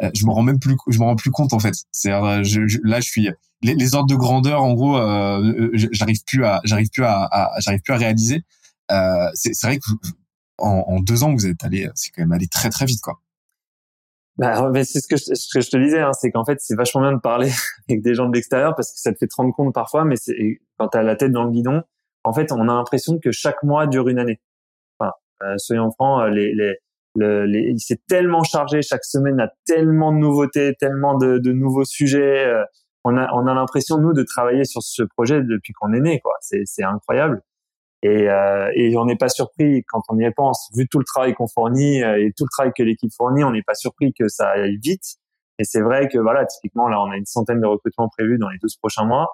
Euh, 0.02 0.12
je 0.13 0.26
me 0.26 0.32
rends 0.32 0.44
même 0.44 0.60
plus, 0.60 0.76
je 0.88 1.00
me 1.00 1.04
rends 1.04 1.15
plus 1.15 1.32
compte 1.32 1.54
en 1.54 1.60
fait. 1.60 1.76
C'est 1.91 2.10
je, 2.10 2.80
là, 2.84 3.00
je 3.00 3.06
suis 3.06 3.30
les, 3.62 3.96
ordres 3.96 4.10
de 4.10 4.15
grandeur, 4.15 4.62
en 4.62 4.74
gros, 4.74 4.98
euh, 4.98 5.70
j'arrive 5.74 6.24
plus 6.26 6.46
à, 6.46 6.62
j'arrive 6.63 6.89
plus 6.89 7.04
à, 7.04 7.52
j'arrive 7.60 7.82
plus 7.82 7.94
à 7.94 7.98
réaliser. 7.98 8.44
Euh, 8.91 9.30
c'est 9.34 9.60
vrai 9.63 9.78
que 9.80 9.89
en, 10.58 10.84
en, 10.88 11.00
deux 11.00 11.24
ans, 11.24 11.34
vous 11.34 11.48
êtes 11.48 11.63
allé, 11.63 11.89
c'est 11.96 12.10
quand 12.12 12.22
même 12.22 12.32
allé 12.32 12.48
très 12.48 12.70
très 12.70 12.86
vite, 12.86 13.02
quoi. 13.02 13.20
Bah, 14.38 14.69
c'est 14.84 15.00
ce 15.00 15.08
que, 15.08 15.15
je, 15.15 15.34
ce 15.34 15.48
que 15.54 15.62
je 15.62 15.69
te 15.69 15.78
disais, 15.78 16.02
hein, 16.02 16.12
c'est 16.12 16.30
qu'en 16.30 16.43
fait, 16.43 16.60
c'est 16.60 16.76
vachement 16.76 17.02
bien 17.02 17.13
de 17.13 17.21
parler 17.21 17.50
avec 17.89 18.02
des 18.02 18.13
gens 18.13 18.28
de 18.28 18.36
l'extérieur 18.36 18.76
parce 18.76 18.91
que 18.91 19.00
ça 19.00 19.13
te 19.13 19.17
fait 19.17 19.28
te 19.28 19.36
rendre 19.36 19.54
compte 19.54 19.74
parfois, 19.74 20.04
mais 20.04 20.17
c'est 20.17 20.60
quand 20.78 20.89
t'as 20.89 21.04
la 21.04 21.15
tête 21.15 21.32
dans 21.32 21.45
le 21.45 21.52
guidon, 21.52 21.84
en 22.26 22.34
fait, 22.34 22.52
on 22.52 22.62
a 22.62 22.74
l'impression 22.74 23.17
que 23.19 23.32
chaque 23.32 23.63
mois 23.63 23.88
dure 23.88 24.10
une 24.10 24.19
année. 24.19 24.41
Enfin, 25.00 25.13
euh, 25.43 25.58
soyons 25.58 25.91
francs, 25.91 26.24
euh, 26.24 26.30
les, 26.30 26.54
les, 26.54 26.76
les, 27.15 27.60
il 27.69 27.80
s'est 27.80 28.02
tellement 28.08 28.43
chargé, 28.43 28.82
chaque 28.82 29.06
semaine 29.06 29.39
a 29.39 29.52
tellement 29.65 30.12
de 30.12 30.17
nouveautés, 30.17 30.74
tellement 30.80 31.17
de, 31.17 31.38
de 31.38 31.52
nouveaux 31.54 31.86
sujets. 31.86 32.45
Euh, 32.45 32.63
on 33.06 33.15
a, 33.17 33.32
on 33.34 33.48
a 33.48 33.54
l'impression 33.54 34.00
nous 34.00 34.13
de 34.13 34.24
travailler 34.24 34.65
sur 34.65 34.82
ce 34.82 35.04
projet 35.04 35.41
depuis 35.43 35.74
qu'on 35.74 35.93
est 35.93 36.02
né, 36.02 36.19
quoi. 36.19 36.34
C'est 36.41 36.84
incroyable. 36.84 37.41
Et, 38.02 38.30
euh, 38.30 38.70
et 38.76 38.96
on 38.98 39.06
n'est 39.06 39.16
pas 39.16 39.30
surpris 39.30 39.84
quand 39.88 40.02
on 40.10 40.20
y 40.20 40.30
pense, 40.32 40.70
vu 40.76 40.88
tout 40.88 41.00
le 41.00 41.06
travail 41.06 41.34
qu'on 41.34 41.48
fournit 41.48 42.04
euh, 42.04 42.24
et 42.24 42.32
tout 42.38 42.44
le 42.44 42.50
travail 42.52 42.72
que 42.76 42.84
l'équipe 42.84 43.12
fournit, 43.16 43.44
on 43.44 43.52
n'est 43.52 43.64
pas 43.64 43.74
surpris 43.74 44.14
que 44.14 44.28
ça 44.28 44.50
aille 44.50 44.78
vite. 44.78 45.16
Et 45.58 45.64
c'est 45.64 45.82
vrai 45.82 46.08
que 46.08 46.18
voilà, 46.18 46.46
typiquement 46.46 46.88
là, 46.88 47.02
on 47.02 47.10
a 47.12 47.18
une 47.18 47.26
centaine 47.26 47.62
de 47.62 47.66
recrutements 47.66 48.10
prévus 48.10 48.38
dans 48.38 48.50
les 48.50 48.58
12 48.60 48.76
prochains 48.78 49.06
mois. 49.06 49.28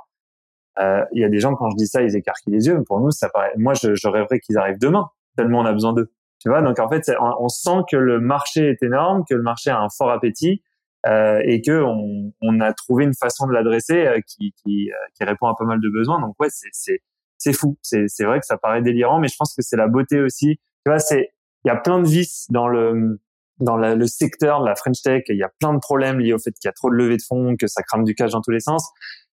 Euh, 0.80 1.04
il 1.12 1.22
y 1.22 1.26
a 1.26 1.30
des 1.30 1.40
gens 1.40 1.56
quand 1.56 1.70
je 1.72 1.76
dis 1.76 1.88
ça, 1.88 2.02
ils 2.02 2.16
écarquillent 2.16 2.54
les 2.54 2.68
yeux. 2.68 2.78
Mais 2.78 2.84
pour 2.86 3.02
nous, 3.02 3.12
ça 3.12 3.30
paraît. 3.30 3.52
Moi, 3.58 3.74
je, 3.74 3.96
je 3.96 4.08
rêverais 4.08 4.40
qu'ils 4.40 4.58
arrivent 4.58 4.80
demain, 4.80 5.10
tellement 5.36 5.60
on 5.60 5.66
a 5.66 5.74
besoin 5.74 5.94
d'eux. 5.94 6.12
Tu 6.42 6.50
vois, 6.50 6.62
donc 6.62 6.80
en 6.80 6.90
fait, 6.90 7.12
on, 7.20 7.50
sent 7.50 7.84
que 7.90 7.98
le 7.98 8.20
marché 8.20 8.70
est 8.70 8.82
énorme, 8.82 9.24
que 9.30 9.36
le 9.36 9.44
marché 9.44 9.70
a 9.70 9.80
un 9.80 9.90
fort 9.96 10.10
appétit 10.10 10.64
euh, 11.06 11.40
et 11.46 11.62
que 11.62 11.84
on, 11.84 12.34
on, 12.42 12.60
a 12.62 12.74
trouvé 12.74 13.04
une 13.04 13.14
façon 13.14 13.46
de 13.46 13.54
l'adresser 13.54 14.08
euh, 14.08 14.20
qui, 14.26 14.52
qui, 14.64 14.92
euh, 14.92 14.96
qui, 15.14 15.24
répond 15.24 15.48
à 15.48 15.56
pas 15.56 15.66
mal 15.66 15.80
de 15.80 15.90
besoins. 15.90 16.20
Donc 16.20 16.36
ouais, 16.40 16.48
c'est 16.50 17.02
c'est 17.42 17.54
fou. 17.54 17.78
C'est, 17.82 18.06
vrai 18.24 18.40
que 18.40 18.46
ça 18.46 18.58
paraît 18.58 18.82
délirant, 18.82 19.20
mais 19.20 19.28
je 19.28 19.36
pense 19.36 19.56
que 19.56 19.64
c'est 19.64 19.78
la 19.78 19.88
beauté 19.88 20.22
aussi. 20.22 20.60
Tu 20.86 20.92
vois, 20.92 21.00
c'est, 21.00 21.34
il 21.66 21.70
y 21.70 21.72
a 21.72 21.76
plein 21.76 22.00
de 22.00 22.08
vices 22.08 22.46
dans 22.50 22.68
le, 22.68 23.20
dans 23.60 23.78
le 23.78 24.06
secteur 24.06 24.62
de 24.62 24.68
la 24.68 24.76
French 24.76 25.02
Tech. 25.02 25.24
Il 25.28 25.38
y 25.38 25.44
a 25.44 25.50
plein 25.60 25.74
de 25.74 25.80
problèmes 25.80 26.20
liés 26.20 26.34
au 26.34 26.40
fait 26.40 26.52
qu'il 26.52 26.68
y 26.68 26.70
a 26.70 26.74
trop 26.74 26.92
de 26.92 26.96
levées 26.96 27.18
de 27.18 27.24
fonds, 27.28 27.56
que 27.58 27.66
ça 27.66 27.82
crame 27.82 28.04
du 28.04 28.14
cash 28.14 28.32
dans 28.32 28.42
tous 28.42 28.52
les 28.52 28.60
sens. 28.60 28.92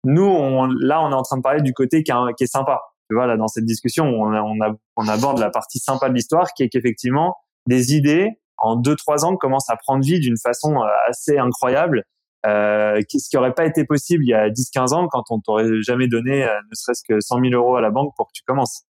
Nous, 0.04 0.24
on, 0.24 0.66
là, 0.66 1.02
on 1.02 1.10
est 1.10 1.14
en 1.14 1.22
train 1.22 1.38
de 1.38 1.42
parler 1.42 1.62
du 1.62 1.72
côté 1.72 2.02
qui, 2.02 2.12
est 2.12 2.46
sympa. 2.46 2.80
Tu 3.08 3.16
vois, 3.16 3.26
là, 3.26 3.38
dans 3.38 3.48
cette 3.48 3.64
discussion, 3.64 4.04
on, 4.04 4.60
on 4.96 5.08
aborde 5.08 5.38
la 5.38 5.50
partie 5.50 5.78
sympa 5.78 6.10
de 6.10 6.14
l'histoire, 6.14 6.52
qui 6.52 6.62
est 6.62 6.68
qu'effectivement, 6.68 7.36
des 7.66 7.94
idées, 7.94 8.38
en 8.58 8.76
deux, 8.76 8.96
trois 8.96 9.24
ans, 9.24 9.36
commencent 9.36 9.70
à 9.70 9.76
prendre 9.76 10.04
vie 10.04 10.20
d'une 10.20 10.36
façon 10.36 10.76
euh, 10.76 10.86
assez 11.08 11.38
incroyable 11.38 12.04
euh, 12.44 13.00
ce 13.08 13.28
qui 13.28 13.36
aurait 13.36 13.54
pas 13.54 13.64
été 13.64 13.84
possible 13.84 14.24
il 14.24 14.28
y 14.28 14.34
a 14.34 14.50
10-15 14.50 14.94
ans 14.94 15.08
quand 15.08 15.24
on 15.30 15.40
t'aurait 15.40 15.82
jamais 15.82 16.08
donné 16.08 16.44
euh, 16.44 16.48
ne 16.70 16.74
serait-ce 16.74 17.02
que 17.08 17.20
100 17.20 17.40
000 17.40 17.54
euros 17.54 17.76
à 17.76 17.80
la 17.80 17.90
banque 17.90 18.12
pour 18.16 18.26
que 18.28 18.32
tu 18.34 18.42
commences? 18.46 18.82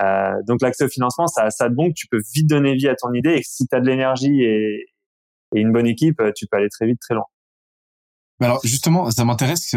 Euh, 0.00 0.34
donc 0.46 0.62
l'accès 0.62 0.84
au 0.84 0.88
financement, 0.88 1.26
ça 1.26 1.50
ça 1.50 1.68
de 1.68 1.74
bon 1.74 1.88
que 1.88 1.94
tu 1.96 2.06
peux 2.08 2.20
vite 2.34 2.48
donner 2.48 2.74
vie 2.74 2.88
à 2.88 2.94
ton 2.94 3.12
idée 3.12 3.34
et 3.34 3.40
que 3.40 3.48
si 3.48 3.66
tu 3.66 3.74
as 3.74 3.80
de 3.80 3.86
l'énergie 3.86 4.42
et, 4.42 4.86
une 5.52 5.72
bonne 5.72 5.86
équipe, 5.86 6.20
tu 6.34 6.46
peux 6.50 6.56
aller 6.56 6.68
très 6.68 6.84
vite, 6.84 6.98
très 7.00 7.14
loin. 7.14 7.26
alors 8.40 8.58
justement, 8.64 9.08
ça 9.12 9.24
m'intéresse. 9.24 9.72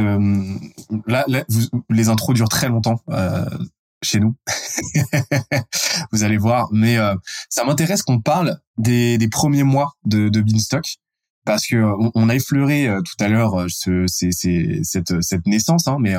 là, 1.05 1.23
là 1.27 1.43
vous, 1.49 1.83
les 1.91 2.09
intros 2.09 2.33
durent 2.33 2.49
très 2.49 2.67
longtemps. 2.67 2.99
Euh, 3.09 3.45
chez 4.03 4.19
nous. 4.19 4.35
vous 6.11 6.23
allez 6.23 6.37
voir. 6.37 6.69
Mais 6.71 6.97
euh, 6.97 7.15
ça 7.49 7.63
m'intéresse 7.63 8.03
qu'on 8.03 8.21
parle 8.21 8.59
des, 8.77 9.17
des, 9.17 9.27
premiers 9.27 9.63
mois 9.63 9.93
de, 10.05 10.29
de 10.29 10.41
Beanstalk 10.41 10.99
parce 11.47 11.65
que 11.65 11.77
on, 12.13 12.29
a 12.29 12.35
effleuré 12.35 12.87
tout 13.03 13.23
à 13.23 13.27
l'heure 13.27 13.65
ce, 13.69 14.05
c'est, 14.07 14.31
cette, 14.83 15.21
cette 15.21 15.47
naissance, 15.47 15.87
hein, 15.87 15.97
mais 15.99 16.15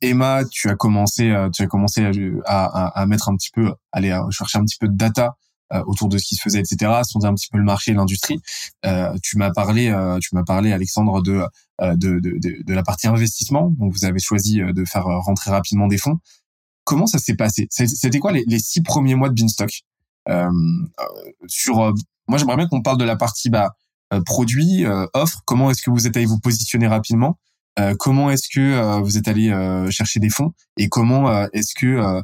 Emma, 0.00 0.42
tu 0.50 0.68
as 0.68 0.76
commencé, 0.76 1.34
tu 1.52 1.62
as 1.62 1.66
commencé 1.66 2.04
à, 2.44 2.64
à, 2.64 3.00
à, 3.00 3.06
mettre 3.06 3.28
un 3.28 3.36
petit 3.36 3.50
peu, 3.50 3.72
aller 3.90 4.16
chercher 4.30 4.58
un 4.58 4.64
petit 4.64 4.78
peu 4.78 4.86
de 4.88 4.96
data 4.96 5.36
euh, 5.72 5.82
autour 5.86 6.08
de 6.08 6.18
ce 6.18 6.26
qui 6.26 6.34
se 6.34 6.42
faisait, 6.42 6.60
etc. 6.60 7.00
Sonder 7.02 7.28
un 7.28 7.34
petit 7.34 7.48
peu 7.50 7.56
le 7.56 7.64
marché 7.64 7.94
l'industrie. 7.94 8.42
Euh, 8.84 9.16
tu 9.22 9.38
m'as 9.38 9.52
parlé, 9.52 9.88
euh, 9.88 10.18
tu 10.18 10.34
m'as 10.34 10.42
parlé, 10.42 10.70
Alexandre, 10.70 11.22
de, 11.22 11.46
de, 11.80 12.20
de, 12.20 12.62
de 12.62 12.74
la 12.74 12.82
partie 12.82 13.06
investissement. 13.06 13.70
Donc, 13.70 13.90
vous 13.92 14.04
avez 14.04 14.18
choisi 14.18 14.60
de 14.60 14.84
faire 14.84 15.04
rentrer 15.04 15.50
rapidement 15.50 15.86
des 15.86 15.96
fonds. 15.96 16.18
Comment 16.84 17.06
ça 17.06 17.18
s'est 17.18 17.36
passé? 17.36 17.68
C'était 17.70 18.18
quoi 18.18 18.32
les, 18.32 18.44
les, 18.46 18.58
six 18.58 18.82
premiers 18.82 19.14
mois 19.14 19.30
de 19.30 19.34
Beanstalk? 19.34 19.84
Euh, 20.28 20.50
Sur, 21.46 21.94
moi, 22.28 22.38
j'aimerais 22.38 22.56
bien 22.56 22.66
qu'on 22.66 22.82
parle 22.82 22.98
de 22.98 23.04
la 23.04 23.16
partie 23.16 23.48
bah, 23.48 23.74
produit, 24.26 24.84
offre. 25.14 25.42
Comment 25.44 25.70
est-ce 25.70 25.82
que 25.82 25.90
vous 25.90 26.06
êtes 26.06 26.16
allé 26.16 26.26
vous 26.26 26.40
positionner 26.40 26.86
rapidement 26.86 27.38
euh, 27.78 27.94
comment 27.98 28.30
est-ce 28.30 28.48
que 28.52 28.60
euh, 28.60 29.00
vous 29.00 29.16
êtes 29.16 29.28
allé 29.28 29.48
euh, 29.48 29.90
chercher 29.90 30.20
des 30.20 30.28
fonds 30.28 30.52
et 30.76 30.88
comment 30.88 31.46
est-ce 31.52 31.74
que 31.74 32.20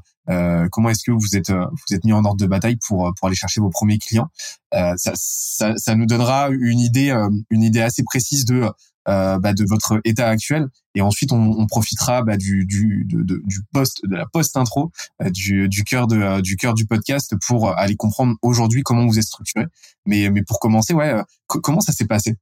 comment 0.71 0.91
est-ce 0.91 1.05
que 1.05 1.11
vous 1.11 1.37
êtes 1.37 1.51
vous 1.51 1.95
êtes 1.95 2.05
mis 2.05 2.13
en 2.13 2.25
ordre 2.25 2.37
de 2.37 2.47
bataille 2.47 2.77
pour 2.87 3.13
pour 3.17 3.29
aller 3.29 3.37
chercher 3.37 3.63
vos 3.63 3.71
premiers 3.71 3.99
clients 3.99 4.29
ça, 4.73 5.13
ça, 5.15 5.73
ça, 5.77 5.95
nous 5.95 6.05
donnera 6.05 6.51
une 6.51 6.81
idée 6.81 7.11
une 7.49 7.63
idée 7.63 7.81
assez 7.81 8.03
précise 8.03 8.45
de 8.45 8.71
bah, 9.09 9.55
de 9.55 9.65
votre 9.67 10.01
état 10.05 10.29
actuel 10.29 10.69
et 10.95 11.01
ensuite 11.01 11.33
on, 11.33 11.67
profitera 11.67 12.23
bah, 12.23 12.37
du 12.37 12.67
du 12.67 13.07
de, 13.09 13.41
du 13.45 13.61
post 13.73 14.01
de 14.05 14.15
la 14.15 14.27
post 14.27 14.57
intro 14.57 14.93
du 15.31 15.69
du 15.69 15.83
cœur 15.83 16.07
de 16.07 16.41
du 16.43 16.57
cœur 16.57 16.75
du 16.75 16.85
podcast 16.85 17.35
pour 17.47 17.77
aller 17.79 17.97
comprendre 17.97 18.37
aujourd'hui 18.43 18.83
comment 18.83 19.07
vous 19.07 19.19
êtes 19.19 19.25
structuré 19.25 19.65
mais 20.05 20.29
mais 20.31 20.43
pour 20.43 20.61
commencer 20.61 20.93
ouais 20.93 21.15
comment 21.47 21.81
ça 21.81 21.93
s'est 21.93 22.07
passé? 22.07 22.37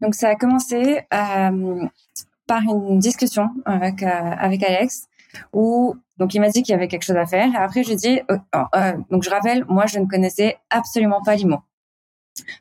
Donc 0.00 0.14
ça 0.14 0.28
a 0.28 0.34
commencé 0.34 1.00
euh, 1.12 1.86
par 2.46 2.62
une 2.62 2.98
discussion 2.98 3.48
avec 3.64 4.02
euh, 4.02 4.06
avec 4.06 4.62
Alex 4.62 5.06
où 5.52 5.96
donc 6.18 6.34
il 6.34 6.40
m'a 6.40 6.50
dit 6.50 6.62
qu'il 6.62 6.72
y 6.72 6.76
avait 6.76 6.88
quelque 6.88 7.04
chose 7.04 7.16
à 7.16 7.26
faire. 7.26 7.52
Et 7.52 7.56
après 7.56 7.82
je 7.82 7.94
dis 7.94 8.20
euh, 8.30 8.38
euh, 8.74 8.92
donc 9.10 9.22
je 9.22 9.30
rappelle 9.30 9.64
moi 9.68 9.86
je 9.86 9.98
ne 9.98 10.06
connaissais 10.06 10.58
absolument 10.70 11.22
pas 11.22 11.36
l'IMO. 11.36 11.58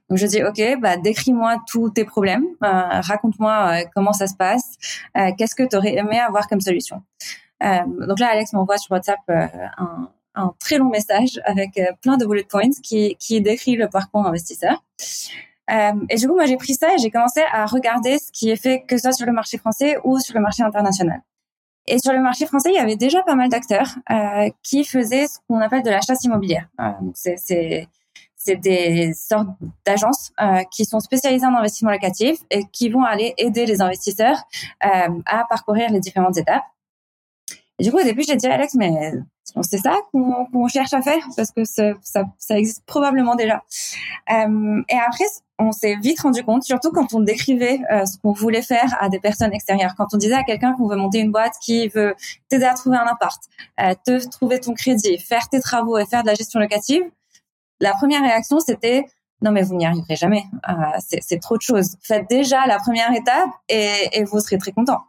Donc 0.10 0.18
je 0.20 0.28
dis 0.28 0.44
ok 0.44 0.80
bah 0.80 0.98
décris-moi 0.98 1.58
tous 1.68 1.90
tes 1.90 2.06
problèmes, 2.06 2.46
euh, 2.64 3.02
raconte-moi 3.02 3.84
comment 3.96 4.14
ça 4.14 4.28
se 4.28 4.36
passe, 4.36 4.78
qu'est-ce 5.38 5.56
que 5.56 5.64
tu 5.64 5.76
aurais 5.76 5.96
aimé 5.96 6.20
avoir 6.20 6.48
comme 6.48 6.62
solution. 6.62 7.02
donc 7.62 8.20
là 8.20 8.30
Alex 8.32 8.54
m'envoie 8.54 8.78
sur 8.78 8.92
WhatsApp 8.92 9.20
un, 10.36 10.54
très 10.60 10.78
long 10.78 10.90
message 10.90 11.40
avec 11.46 11.80
plein 12.02 12.18
de 12.18 12.26
bullet 12.26 12.44
points 12.44 12.70
qui 12.84 13.16
qui 13.20 13.42
décrit 13.42 13.76
le 13.76 13.90
parcours 13.90 14.26
investisseur. 14.26 14.84
Euh, 15.72 15.94
et 16.10 16.16
du 16.16 16.28
coup, 16.28 16.36
moi, 16.36 16.46
j'ai 16.46 16.58
pris 16.58 16.74
ça 16.74 16.94
et 16.94 16.98
j'ai 16.98 17.10
commencé 17.10 17.42
à 17.52 17.66
regarder 17.66 18.18
ce 18.20 18.32
qui 18.32 18.50
est 18.50 18.56
fait, 18.56 18.84
que 18.88 18.98
ce 18.98 19.04
soit 19.04 19.12
sur 19.14 19.26
le 19.26 19.32
marché 19.32 19.58
français 19.58 19.98
ou 20.04 20.20
sur 20.20 20.36
le 20.36 20.42
marché 20.42 20.64
international. 20.64 21.22
Et 21.86 22.00
sur 22.00 22.14
le 22.14 22.22
marché 22.22 22.46
français, 22.46 22.70
il 22.72 22.76
y 22.76 22.80
avait 22.80 22.96
déjà 22.96 23.24
pas 23.24 23.36
mal 23.36 23.50
d'acteurs 23.50 23.96
euh, 24.10 24.50
qui 24.62 24.84
faisaient 24.86 25.28
ce 25.28 25.38
qu'on 25.48 25.60
appelle 25.60 25.84
de 25.84 25.90
la 25.90 26.02
chasse 26.02 26.24
immobilière. 26.24 26.68
Euh, 26.80 26.92
c'est 28.44 28.58
des 28.58 29.14
sortes 29.14 29.48
d'agences 29.86 30.34
euh, 30.42 30.64
qui 30.72 30.86
sont 30.86 31.00
spécialisées 31.00 31.46
en 31.46 31.56
investissement 31.56 31.92
locatif 31.92 32.40
et 32.52 32.66
qui 32.72 32.90
vont 32.90 33.04
aller 33.04 33.34
aider 33.38 33.66
les 33.66 33.82
investisseurs 33.82 34.38
euh, 34.86 35.22
à 35.26 35.46
parcourir 35.48 35.90
les 35.92 36.00
différentes 36.00 36.38
étapes. 36.38 36.64
Du 37.80 37.92
coup, 37.92 38.00
au 38.00 38.04
début, 38.04 38.24
j'ai 38.28 38.36
dit 38.36 38.48
à 38.48 38.54
Alex, 38.54 38.76
mais 38.76 39.14
c'est 39.62 39.80
ça 39.80 39.96
qu'on 40.12 40.68
cherche 40.68 40.94
à 40.94 41.02
faire 41.02 41.28
parce 41.36 41.52
que 41.52 41.64
ça, 41.66 41.96
existe 42.52 42.86
probablement 42.86 43.36
déjà. 43.36 43.64
Euh, 44.32 44.82
et 44.90 44.98
après, 44.98 45.26
on 45.58 45.72
s'est 45.72 45.96
vite 45.96 46.22
rendu 46.22 46.44
compte, 46.44 46.64
surtout 46.64 46.92
quand 46.92 47.14
on 47.14 47.20
décrivait 47.20 47.80
ce 48.06 48.18
qu'on 48.20 48.32
voulait 48.32 48.62
faire 48.62 48.96
à 49.00 49.10
des 49.10 49.20
personnes 49.20 49.54
extérieures, 49.54 49.96
quand 49.98 50.14
on 50.14 50.18
disait 50.18 50.36
à 50.36 50.44
quelqu'un 50.44 50.74
qu'on 50.74 50.88
veut 50.88 50.96
monter 50.96 51.20
une 51.20 51.32
boîte 51.32 51.56
qui 51.62 51.88
veut 51.88 52.16
t'aider 52.48 52.66
à 52.66 52.74
trouver 52.74 52.98
un 52.98 53.08
appart, 53.08 53.42
te 54.06 54.30
trouver 54.30 54.60
ton 54.60 54.74
crédit, 54.74 55.18
faire 55.18 55.50
tes 55.50 55.60
travaux 55.60 55.98
et 55.98 56.06
faire 56.06 56.22
de 56.22 56.28
la 56.28 56.36
gestion 56.36 56.60
locative, 56.60 57.04
la 57.80 57.94
première 57.94 58.22
réaction 58.22 58.60
c'était 58.60 59.06
non 59.44 59.52
mais 59.52 59.62
vous 59.62 59.76
n'y 59.76 59.86
arriverez 59.86 60.16
jamais, 60.16 60.46
euh, 60.70 60.74
c'est 61.22 61.40
trop 61.40 61.58
de 61.58 61.62
choses. 61.62 61.98
Faites 62.02 62.30
déjà 62.30 62.66
la 62.66 62.80
première 62.80 63.12
étape 63.14 63.50
et, 63.68 64.24
vous 64.24 64.40
serez 64.40 64.58
très 64.58 64.72
content. 64.72 65.02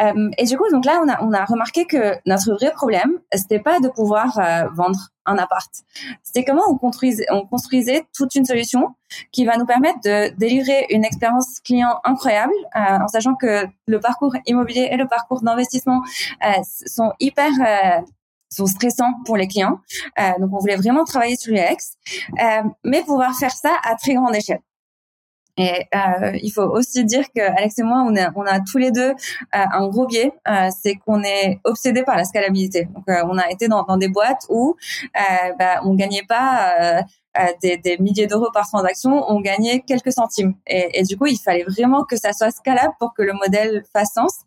Euh, 0.00 0.30
et 0.38 0.44
du 0.44 0.56
coup, 0.56 0.64
donc 0.72 0.86
là, 0.86 1.02
on 1.20 1.32
a, 1.32 1.44
remarqué 1.44 1.84
que 1.84 2.14
notre 2.26 2.52
vrai 2.54 2.72
problème, 2.72 3.12
c'était 3.32 3.58
pas 3.58 3.78
de 3.78 3.88
pouvoir 3.88 4.38
euh, 4.38 4.68
vendre 4.74 4.98
un 5.26 5.36
appart. 5.36 5.70
C'était 6.22 6.44
comment 6.44 6.62
on 6.68 6.78
construisait, 6.78 7.26
on 7.30 7.44
construisait 7.46 8.04
toute 8.14 8.34
une 8.34 8.46
solution 8.46 8.94
qui 9.32 9.44
va 9.44 9.58
nous 9.58 9.66
permettre 9.66 10.00
de 10.02 10.34
délivrer 10.38 10.86
une 10.88 11.04
expérience 11.04 11.60
client 11.60 12.00
incroyable, 12.04 12.54
en 12.74 13.08
sachant 13.08 13.34
que 13.34 13.66
le 13.86 14.00
parcours 14.00 14.34
immobilier 14.46 14.88
et 14.90 14.96
le 14.96 15.06
parcours 15.06 15.42
d'investissement 15.42 16.00
sont 16.62 17.12
hyper 17.20 17.50
sont 18.50 18.66
stressants 18.66 19.12
pour 19.24 19.36
les 19.36 19.48
clients. 19.48 19.80
Euh, 20.18 20.30
donc, 20.40 20.50
on 20.52 20.58
voulait 20.58 20.76
vraiment 20.76 21.04
travailler 21.04 21.36
sur 21.36 21.52
l'UX, 21.52 21.96
euh, 22.40 22.62
mais 22.84 23.02
pouvoir 23.02 23.36
faire 23.36 23.52
ça 23.52 23.76
à 23.84 23.94
très 23.94 24.14
grande 24.14 24.34
échelle. 24.34 24.60
Et 25.58 25.86
euh, 25.92 26.38
il 26.40 26.50
faut 26.52 26.62
aussi 26.62 27.04
dire 27.04 27.24
que 27.34 27.40
Alex 27.40 27.80
et 27.80 27.82
moi, 27.82 28.04
on 28.06 28.16
a, 28.16 28.30
on 28.36 28.42
a 28.42 28.60
tous 28.60 28.78
les 28.78 28.92
deux 28.92 29.10
euh, 29.10 29.14
un 29.52 29.88
gros 29.88 30.06
biais, 30.06 30.32
euh, 30.46 30.68
c'est 30.80 30.94
qu'on 30.94 31.22
est 31.24 31.58
obsédé 31.64 32.04
par 32.04 32.16
la 32.16 32.24
scalabilité. 32.24 32.84
Donc, 32.94 33.04
euh, 33.08 33.24
on 33.28 33.36
a 33.38 33.50
été 33.50 33.66
dans, 33.66 33.82
dans 33.82 33.96
des 33.96 34.08
boîtes 34.08 34.46
où 34.48 34.76
bah, 35.58 35.80
on 35.84 35.94
gagnait 35.94 36.22
pas 36.28 37.02
des, 37.62 37.76
des, 37.76 37.98
milliers 37.98 38.26
d'euros 38.26 38.50
par 38.52 38.66
transaction, 38.68 39.24
on 39.28 39.40
gagnait 39.40 39.80
quelques 39.80 40.12
centimes. 40.12 40.54
Et, 40.66 41.00
et, 41.00 41.02
du 41.02 41.16
coup, 41.16 41.26
il 41.26 41.38
fallait 41.38 41.64
vraiment 41.64 42.04
que 42.04 42.16
ça 42.16 42.32
soit 42.32 42.50
scalable 42.50 42.94
pour 42.98 43.14
que 43.14 43.22
le 43.22 43.32
modèle 43.32 43.84
fasse 43.92 44.12
sens. 44.14 44.40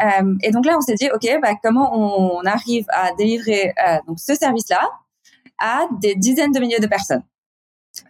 Euh, 0.00 0.34
et 0.42 0.50
donc 0.50 0.66
là, 0.66 0.76
on 0.76 0.80
s'est 0.80 0.94
dit, 0.94 1.08
OK, 1.14 1.28
bah, 1.40 1.54
comment 1.62 1.94
on 1.94 2.44
arrive 2.44 2.86
à 2.88 3.12
délivrer 3.14 3.74
euh, 3.86 3.98
donc 4.06 4.18
ce 4.18 4.34
service-là 4.34 4.90
à 5.58 5.86
des 6.00 6.14
dizaines 6.14 6.52
de 6.52 6.60
milliers 6.60 6.80
de 6.80 6.86
personnes 6.86 7.22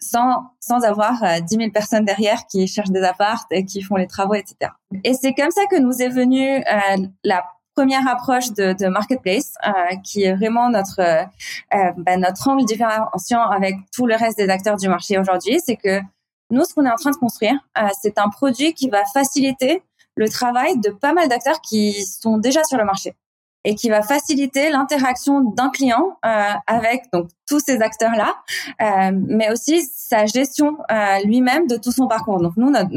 sans, 0.01 0.45
sans 0.61 0.85
avoir 0.85 1.23
euh, 1.25 1.41
10 1.41 1.57
000 1.57 1.71
personnes 1.71 2.05
derrière 2.05 2.47
qui 2.47 2.67
cherchent 2.67 2.91
des 2.91 3.03
appartes 3.03 3.51
et 3.51 3.65
qui 3.65 3.83
font 3.83 3.97
les 3.97 4.07
travaux, 4.07 4.35
etc. 4.35 4.73
Et 5.05 5.15
c'est 5.15 5.35
comme 5.35 5.51
ça 5.51 5.67
que 5.67 5.79
nous 5.79 6.01
est 6.01 6.09
venue 6.09 6.59
euh, 6.59 7.07
la 7.25 7.45
première 7.75 8.07
approche 8.07 8.53
de, 8.53 8.73
de 8.73 8.87
marketplace, 8.89 9.55
euh, 9.67 9.71
qui 10.05 10.25
est 10.25 10.35
vraiment 10.35 10.69
notre 10.71 11.01
euh, 11.01 11.25
euh, 11.75 11.93
ben, 11.97 12.21
notre 12.21 12.49
angle 12.49 12.65
différenciant 12.65 13.43
avec 13.43 13.77
tout 13.95 14.07
le 14.07 14.15
reste 14.15 14.37
des 14.39 14.49
acteurs 14.49 14.77
du 14.77 14.89
marché 14.89 15.19
aujourd'hui, 15.19 15.59
c'est 15.65 15.77
que 15.77 16.01
nous, 16.51 16.65
ce 16.65 16.75
qu'on 16.75 16.85
est 16.85 16.91
en 16.91 16.97
train 16.97 17.11
de 17.11 17.17
construire, 17.17 17.59
euh, 17.79 17.89
c'est 18.01 18.19
un 18.19 18.29
produit 18.29 18.75
qui 18.75 18.91
va 18.91 19.05
faciliter 19.07 19.83
le 20.17 20.29
travail 20.29 20.79
de 20.79 20.91
pas 20.91 21.15
mal 21.15 21.29
d'acteurs 21.29 21.61
qui 21.63 22.05
sont 22.05 22.37
déjà 22.37 22.63
sur 22.65 22.77
le 22.77 22.85
marché 22.85 23.15
et 23.65 23.75
qui 23.75 23.89
va 23.89 24.03
faciliter 24.03 24.71
l'interaction 24.71 25.41
d'un 25.41 25.71
client 25.71 26.19
euh, 26.25 26.53
avec 26.67 27.05
donc 27.13 27.29
tous 27.49 27.61
ces 27.61 27.81
acteurs 27.81 28.13
là, 28.13 28.35
euh, 28.81 29.13
mais 29.13 29.51
aussi 29.51 29.83
sa 29.83 30.27
gestion 30.27 30.77
euh, 30.91 31.19
lui-même 31.25 31.67
de 31.67 31.77
tout 31.77 31.93
son 31.93 32.09
parcours. 32.09 32.41
Donc 32.41 32.57
nous 32.57 32.71
notre, 32.71 32.91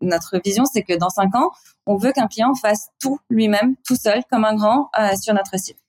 notre, 0.00 0.40
vision 0.44 0.64
c'est 0.64 0.82
que 0.82 0.96
dans 0.96 1.10
cinq 1.10 1.34
ans 1.34 1.50
on 1.86 1.96
veut 1.96 2.12
qu'un 2.12 2.28
client 2.28 2.54
fasse 2.54 2.88
tout 3.00 3.18
lui-même 3.28 3.74
tout 3.86 3.96
seul 3.96 4.22
comme 4.30 4.44
un 4.44 4.54
grand 4.54 4.90
euh, 4.98 5.16
sur 5.20 5.34
notre 5.34 5.58
site. 5.58 5.83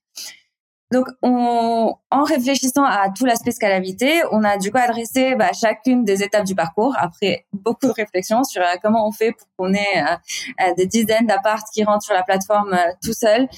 Donc, 0.95 1.07
on, 1.21 1.93
en 2.09 2.23
réfléchissant 2.23 2.85
à 2.85 3.09
tout 3.09 3.25
l'aspect 3.25 3.51
scalabilité, 3.51 4.21
on 4.31 4.45
a 4.45 4.57
du 4.57 4.71
coup 4.71 4.77
adressé 4.77 5.35
bah, 5.35 5.49
chacune 5.51 6.05
des 6.05 6.23
étapes 6.23 6.45
du 6.45 6.55
parcours 6.55 6.95
après 6.97 7.45
beaucoup 7.51 7.87
de 7.87 7.91
réflexions 7.91 8.45
sur 8.45 8.61
euh, 8.61 8.75
comment 8.81 9.05
on 9.05 9.11
fait 9.11 9.33
pour 9.33 9.47
qu'on 9.57 9.73
ait 9.73 9.97
euh, 9.97 10.15
euh, 10.61 10.73
des 10.77 10.85
dizaines 10.85 11.27
d'apparts 11.27 11.63
qui 11.73 11.83
rentrent 11.83 12.05
sur 12.05 12.13
la 12.13 12.23
plateforme 12.23 12.77
tout 13.03 13.11
seul, 13.11 13.49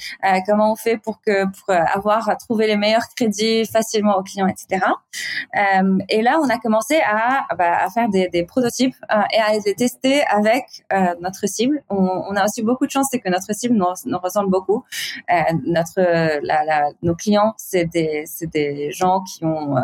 comment 0.47 0.71
on 0.71 0.75
fait 0.75 0.97
pour 0.97 1.21
que 1.21 1.45
pour 1.45 1.75
avoir 1.75 2.27
à 2.27 2.35
trouver 2.35 2.65
les 2.65 2.75
meilleurs 2.75 3.07
crédits 3.15 3.65
facilement 3.65 4.17
aux 4.17 4.23
clients, 4.23 4.47
etc. 4.47 4.83
et 6.09 6.21
là, 6.23 6.39
on 6.41 6.49
a 6.49 6.57
commencé 6.57 6.99
à, 7.01 7.45
bah, 7.55 7.87
faire 7.93 8.09
des, 8.09 8.43
prototypes 8.47 8.95
et 9.31 9.37
à 9.39 9.53
les 9.53 9.75
tester 9.75 10.23
avec 10.25 10.65
notre 11.21 11.47
cible. 11.47 11.83
On, 11.89 12.35
a 12.35 12.45
aussi 12.45 12.63
beaucoup 12.63 12.85
de 12.85 12.91
chance, 12.91 13.07
c'est 13.11 13.19
que 13.19 13.29
notre 13.29 13.53
cible 13.53 13.75
nous, 13.75 14.17
ressemble 14.17 14.49
beaucoup. 14.49 14.83
notre 15.65 16.01
nos 17.01 17.15
c'est 17.57 17.85
des, 17.85 18.91
gens 18.91 19.21
qui 19.21 19.45
ont 19.45 19.77
euh, 19.77 19.81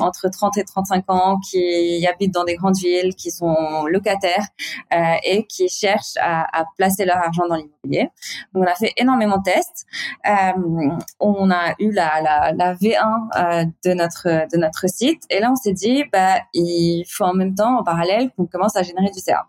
entre 0.00 0.28
30 0.28 0.56
et 0.58 0.64
35 0.64 1.04
ans, 1.08 1.38
qui 1.38 2.06
habitent 2.06 2.34
dans 2.34 2.44
des 2.44 2.54
grandes 2.54 2.76
villes, 2.76 3.14
qui 3.14 3.30
sont 3.30 3.86
locataires 3.86 4.46
euh, 4.92 5.14
et 5.24 5.44
qui 5.46 5.68
cherchent 5.68 6.16
à, 6.20 6.64
placer 6.76 7.04
leur 7.04 7.16
argent 7.16 7.46
dans 7.48 7.56
l'immobilier. 7.56 8.10
On 8.54 8.62
a 8.62 8.74
fait 8.74 8.92
énormément 8.96 9.38
de 9.38 9.42
tests. 9.42 9.86
Euh, 10.26 10.90
on 11.20 11.50
a 11.50 11.74
eu 11.78 11.90
la, 11.92 12.20
la, 12.20 12.52
la 12.52 12.74
V1 12.74 12.94
euh, 13.36 13.64
de 13.84 13.94
notre 13.94 14.28
de 14.52 14.58
notre 14.58 14.88
site 14.88 15.22
et 15.30 15.40
là, 15.40 15.50
on 15.50 15.56
s'est 15.56 15.72
dit, 15.72 16.04
bah, 16.12 16.40
il 16.52 17.04
faut 17.08 17.24
en 17.24 17.34
même 17.34 17.54
temps, 17.54 17.78
en 17.78 17.84
parallèle, 17.84 18.30
qu'on 18.36 18.46
commence 18.46 18.76
à 18.76 18.82
générer 18.82 19.10
du 19.10 19.20
CA. 19.20 19.46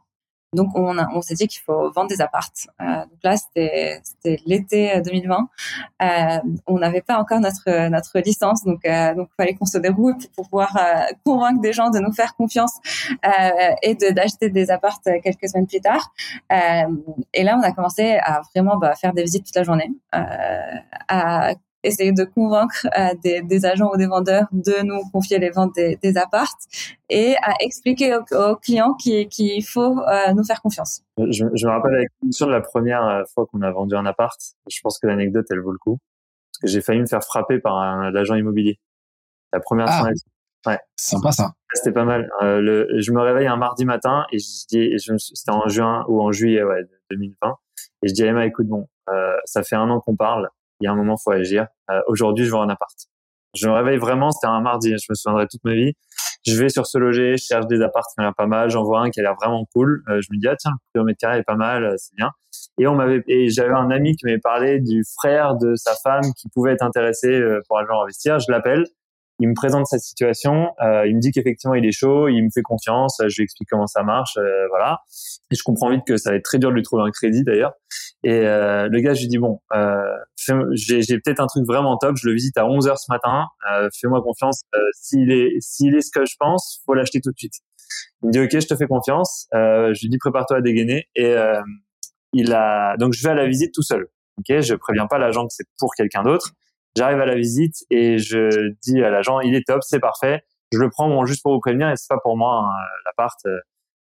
donc 0.54 0.70
on, 0.76 0.98
on 0.98 1.22
s'est 1.22 1.36
dit 1.36 1.48
qu'il 1.48 1.62
faut 1.62 1.92
vendre 1.92 2.10
des 2.10 2.22
appartes. 2.22 2.68
Euh, 2.82 3.02
donc 3.02 3.20
là 3.24 3.38
c'était 3.38 4.02
l'été 4.46 5.02
2020. 5.02 5.38
Euh, 6.02 6.06
euh, 6.30 6.40
on 6.68 6.80
n'avait 6.80 7.02
pas 7.02 7.20
encore 7.20 7.40
notre 7.40 7.90
notre 7.90 8.20
licence, 8.20 8.64
donc 8.64 8.86
euh, 8.86 9.14
donc 9.14 9.30
fallait 9.38 9.54
qu'on 9.54 9.66
se 9.66 9.78
déroule 9.78 10.16
pour, 10.36 10.46
pouvoir 10.50 10.76
euh, 10.78 11.14
convaincre 11.24 11.62
des 11.62 11.74
gens 11.74 11.90
de 11.90 12.00
nous 12.00 12.12
faire 12.12 12.36
confiance 12.36 12.74
et 13.84 13.96
de 13.96 14.12
d'acheter 14.12 14.50
des 14.50 14.72
appartes 14.72 15.08
quelques 15.24 15.50
semaines 15.50 15.68
plus 15.68 15.82
tard. 15.82 16.12
et 16.50 17.44
là 17.44 17.58
on 17.58 17.62
a 17.62 17.72
commencé 17.72 18.18
à 18.22 18.42
vraiment 18.54 18.78
bah, 18.78 18.96
faire 18.96 19.14
des 19.14 19.24
visites 19.24 19.46
toute 19.46 19.56
la 19.56 19.64
journée, 19.64 19.92
à 20.12 21.54
essayer 21.84 22.12
de 22.12 22.24
convaincre 22.24 22.88
euh, 22.98 23.14
des, 23.24 23.42
des, 23.42 23.66
agents 23.66 23.92
ou 23.94 23.98
des 23.98 24.08
vendeurs 24.08 24.48
de 24.52 24.84
nous 24.84 25.02
confier 25.12 25.40
les 25.40 25.50
ventes 25.50 25.76
des, 25.76 25.98
des 26.02 26.18
appartes 26.18 26.64
et 27.10 27.36
à 27.42 27.54
expliquer 27.62 28.16
aux, 28.16 28.56
clients 28.58 28.94
qu'il 28.96 29.66
faut 29.66 30.00
euh, 30.00 30.34
nous 30.34 30.44
faire 30.44 30.62
confiance. 30.62 31.02
Je, 31.18 31.46
je 31.54 31.66
me 31.66 31.72
rappelle 31.72 31.96
avec 31.96 32.10
de 32.22 32.46
la 32.46 32.62
première 32.62 33.06
euh, 33.06 33.24
fois 33.34 33.46
qu'on 33.46 33.62
a 33.62 33.72
vendu 33.72 33.96
un 33.96 34.06
appart. 34.06 34.40
Je 34.70 34.80
pense 34.82 35.00
que 35.00 35.08
l'anecdote, 35.08 35.46
elle 35.50 35.62
vaut 35.62 35.72
le 35.72 35.78
coup. 35.78 35.98
Parce 36.52 36.62
que 36.62 36.68
j'ai 36.68 36.82
failli 36.82 37.00
me 37.00 37.08
faire 37.08 37.24
frapper 37.24 37.60
par 37.60 37.76
un 37.76 38.14
agent 38.14 38.36
immobilier. 38.36 38.80
La 39.54 39.60
première 39.60 39.88
ah, 39.90 40.00
transaction. 40.00 40.30
Ouais. 40.66 40.80
Sympa 40.96 41.32
ça. 41.32 41.54
C'était 41.74 41.94
pas 41.94 42.04
mal. 42.04 42.30
Euh, 42.42 42.60
le, 42.60 43.00
je 43.00 43.12
me 43.12 43.22
réveille 43.22 43.48
un 43.48 43.56
mardi 43.56 43.86
matin 43.86 44.26
et 44.32 44.40
je 44.40 44.68
dis, 44.68 44.94
c'était 44.98 45.52
en 45.52 45.68
juin 45.68 46.06
ou 46.10 46.22
en 46.22 46.32
juillet 46.32 46.64
ouais, 46.64 46.84
2020. 47.12 47.56
Et 48.04 48.08
je 48.10 48.14
dis 48.14 48.24
à 48.24 48.28
Emma, 48.28 48.46
écoute, 48.46 48.68
bon, 48.68 48.88
euh, 49.10 49.38
ça 49.46 49.64
fait 49.64 49.76
un 49.76 49.90
an 49.90 50.00
qu'on 50.02 50.16
parle 50.16 50.50
il 50.80 50.86
y 50.86 50.88
a 50.88 50.92
un 50.92 50.96
moment, 50.96 51.18
faut 51.18 51.32
agir. 51.32 51.68
Euh, 51.90 52.00
aujourd'hui, 52.08 52.46
je 52.46 52.52
vends 52.52 52.62
un 52.62 52.70
appart. 52.70 52.96
Je 53.56 53.68
me 53.68 53.74
réveille 53.74 53.98
vraiment, 53.98 54.32
c'était 54.32 54.48
un 54.48 54.62
mardi, 54.62 54.90
je 54.90 55.06
me 55.10 55.16
souviendrai 55.16 55.48
toute 55.48 55.64
ma 55.64 55.74
vie. 55.74 55.94
Je 56.46 56.56
vais 56.56 56.70
sur 56.70 56.86
ce 56.86 56.98
loger, 56.98 57.36
je 57.38 57.44
cherche 57.44 57.68
des 57.68 57.82
apparts 57.82 58.04
qui 58.04 58.20
ont 58.20 58.24
l'air 58.24 58.36
pas 58.36 58.46
mal, 58.46 58.70
j'en 58.70 58.84
vois 58.84 59.02
un 59.02 59.10
qui 59.10 59.20
a 59.20 59.24
l'air 59.24 59.36
vraiment 59.36 59.66
cool. 59.74 60.04
Euh, 60.08 60.22
je 60.22 60.28
me 60.32 60.40
dis 60.40 60.48
ah 60.48 60.56
tiens, 60.56 60.72
le 60.72 61.00
kilomètre 61.00 61.18
carré 61.20 61.40
est 61.40 61.44
pas 61.44 61.56
mal, 61.56 61.84
euh, 61.84 61.96
c'est 61.98 62.16
bien. 62.16 62.30
Et 62.78 62.88
on 62.88 62.96
m'avait 62.96 63.24
et 63.28 63.50
j'avais 63.50 63.74
un 63.74 63.92
ami 63.92 64.16
qui 64.16 64.26
m'avait 64.26 64.40
parlé 64.40 64.80
du 64.80 65.04
frère 65.20 65.56
de 65.56 65.76
sa 65.76 65.96
femme 66.04 66.24
qui 66.38 66.48
pouvait 66.50 66.74
être 66.74 66.84
intéressé 66.84 67.42
pour 67.68 67.78
aller 67.78 67.88
investir. 67.90 68.40
Je 68.40 68.52
l'appelle 68.52 68.86
il 69.40 69.48
me 69.48 69.54
présente 69.54 69.88
sa 69.88 69.98
situation, 69.98 70.72
euh, 70.82 71.08
il 71.08 71.16
me 71.16 71.22
dit 71.22 71.32
qu'effectivement 71.32 71.74
il 71.74 71.86
est 71.86 71.92
chaud, 71.92 72.28
il 72.28 72.44
me 72.44 72.50
fait 72.54 72.62
confiance, 72.62 73.22
je 73.26 73.36
lui 73.38 73.44
explique 73.44 73.70
comment 73.70 73.88
ça 73.88 74.04
marche, 74.04 74.38
euh, 74.38 74.68
voilà. 74.70 75.00
Et 75.50 75.56
je 75.56 75.64
comprends 75.64 75.90
vite 75.90 76.04
que 76.06 76.18
ça 76.18 76.32
va 76.32 76.36
être 76.36 76.44
très 76.44 76.60
dur 76.60 76.70
de 76.70 76.76
lui 76.76 76.84
trouver 76.84 77.04
un 77.04 77.12
crédit 77.12 77.44
d'ailleurs. 77.44 77.74
Et 78.24 78.32
euh, 78.46 78.90
le 78.90 79.00
gars, 79.00 79.14
je 79.14 79.22
lui 79.22 79.28
dis 79.30 79.38
bon, 79.38 79.62
euh, 79.74 80.02
j'ai, 80.74 81.02
j'ai 81.02 81.20
peut-être 81.20 81.40
un 81.40 81.48
truc 81.48 81.66
vraiment 81.66 81.98
top, 81.98 82.18
je 82.18 82.28
le 82.28 82.34
visite 82.34 82.58
à 82.58 82.66
11 82.66 82.88
h 82.88 82.98
ce 82.98 83.06
matin, 83.10 83.46
euh, 83.72 83.88
fais-moi 84.00 84.22
confiance. 84.22 84.62
s'il 84.94 85.32
est 85.32 85.56
s'il 85.62 85.96
est 85.96 86.02
ce 86.02 86.12
que 86.12 86.26
je 86.26 86.36
pense, 86.38 86.82
faut 86.86 86.94
l'acheter 86.94 87.22
tout 87.22 87.32
de 87.32 87.38
suite. 87.38 87.56
Il 88.22 88.28
me 88.28 88.32
dit 88.34 88.40
ok, 88.42 88.52
je 88.52 88.68
te 88.68 88.76
fais 88.76 88.88
confiance. 88.88 89.48
je 89.54 90.02
lui 90.02 90.10
dis 90.10 90.18
prépare-toi 90.18 90.58
à 90.58 90.62
dégainer. 90.62 91.08
Et 91.16 91.34
il 92.34 92.54
a 92.54 92.98
donc 92.98 93.14
je 93.14 93.24
vais 93.24 93.30
à 93.32 93.36
la 93.36 93.48
visite 93.48 93.74
tout 93.74 93.84
seul. 93.84 94.08
Ok, 94.38 94.60
je 94.60 94.76
préviens 94.76 95.08
pas 95.08 95.18
l'agent 95.18 95.44
que 95.44 95.54
c'est 95.54 95.68
pour 95.80 95.94
quelqu'un 95.96 96.24
d'autre. 96.24 96.52
J'arrive 96.96 97.20
à 97.20 97.26
la 97.26 97.36
visite 97.36 97.86
et 97.90 98.18
je 98.18 98.74
dis 98.82 99.02
à 99.04 99.10
l'agent, 99.10 99.40
il 99.40 99.56
est 99.56 99.66
top, 99.66 99.84
c'est 99.84 100.00
parfait. 100.00 100.44
Je 100.72 100.80
le 100.80 100.90
prends 100.90 101.08
bon, 101.08 101.26
juste 101.26 101.44
pour 101.44 101.54
vous 101.54 101.60
prévenir 101.60 101.90
et 101.90 101.96
c'est 101.96 102.10
pas 102.10 102.20
pour 102.22 102.38
moi 102.38 102.66
hein, 102.66 102.86
l'appart, 103.06 103.40
euh, 103.46 103.60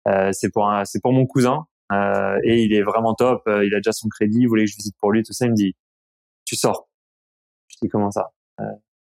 euh 0.08 0.32
c'est 0.32 0.50
pour 0.50 0.70
c'est 0.84 1.00
pour 1.00 1.12
mon 1.12 1.26
cousin 1.26 1.66
euh, 1.92 2.38
et 2.44 2.62
il 2.62 2.72
est 2.74 2.82
vraiment 2.82 3.14
top. 3.14 3.42
Euh, 3.46 3.64
il 3.64 3.74
a 3.74 3.78
déjà 3.78 3.92
son 3.92 4.08
crédit, 4.08 4.40
il 4.40 4.46
voulait 4.46 4.64
que 4.64 4.70
je 4.70 4.76
visite 4.76 4.96
pour 4.98 5.12
lui, 5.12 5.22
tout 5.22 5.32
ça. 5.32 5.46
Il 5.46 5.50
me 5.50 5.56
dit, 5.56 5.76
tu 6.44 6.56
sors. 6.56 6.88
Je 7.68 7.76
dis 7.82 7.88
comment 7.88 8.10
ça 8.10 8.32
euh, 8.60 8.64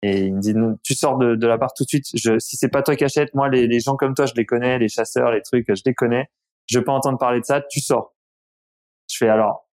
Et 0.02 0.26
il 0.26 0.36
me 0.36 0.42
dit, 0.42 0.54
tu 0.84 0.96
sors 0.96 1.18
de, 1.18 1.36
de 1.36 1.48
l'appart 1.48 1.76
tout 1.76 1.84
de 1.84 1.90
suite. 1.90 2.06
Je, 2.14 2.40
si 2.40 2.56
c'est 2.58 2.70
pas 2.70 2.82
toi 2.84 2.96
qui 2.96 3.04
achètes, 3.04 3.34
moi 3.34 3.50
les, 3.50 3.68
les 3.68 3.80
gens 3.80 3.96
comme 3.96 4.14
toi, 4.14 4.26
je 4.26 4.34
les 4.36 4.46
connais, 4.46 4.80
les 4.80 4.90
chasseurs, 4.90 5.32
les 5.32 5.42
trucs, 5.42 5.68
je 5.68 5.82
les 5.86 5.94
connais. 5.94 6.30
Je 6.68 6.80
veux 6.80 6.86
pas 6.86 6.94
entendre 6.94 7.18
parler 7.18 7.40
de 7.40 7.46
ça. 7.46 7.62
Tu 7.70 7.82
sors. 7.82 8.16
Je 9.10 9.18
fais 9.18 9.30
alors, 9.30 9.68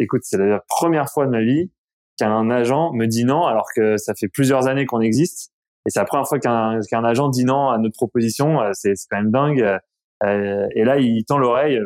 écoute, 0.00 0.22
c'est 0.24 0.38
la 0.38 0.60
première 0.68 1.08
fois 1.08 1.26
de 1.26 1.30
ma 1.30 1.40
vie 1.40 1.70
qu'un 2.16 2.50
agent 2.50 2.92
me 2.92 3.06
dit 3.06 3.24
non 3.24 3.44
alors 3.44 3.66
que 3.74 3.96
ça 3.96 4.14
fait 4.14 4.28
plusieurs 4.28 4.66
années 4.66 4.86
qu'on 4.86 5.00
existe. 5.00 5.52
Et 5.86 5.90
c'est 5.90 6.00
la 6.00 6.04
première 6.04 6.26
fois 6.26 6.38
qu'un 6.38 6.80
qu'un 6.90 7.04
agent 7.04 7.28
dit 7.28 7.44
non 7.44 7.70
à 7.70 7.78
notre 7.78 7.96
proposition 7.96 8.60
euh, 8.60 8.70
c'est 8.72 8.94
quand 9.10 9.18
même 9.18 9.30
dingue 9.30 9.78
euh, 10.24 10.66
et 10.74 10.84
là 10.84 10.98
il 10.98 11.24
tend 11.24 11.38
l'oreille 11.38 11.80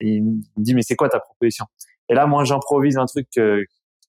et 0.00 0.08
il 0.08 0.24
me 0.24 0.40
dit 0.56 0.74
mais 0.74 0.82
c'est 0.82 0.96
quoi 0.96 1.08
ta 1.08 1.20
proposition? 1.20 1.66
Et 2.08 2.14
là 2.14 2.26
moi 2.26 2.44
j'improvise 2.44 2.98
un 2.98 3.06
truc 3.06 3.28
que 3.34 3.64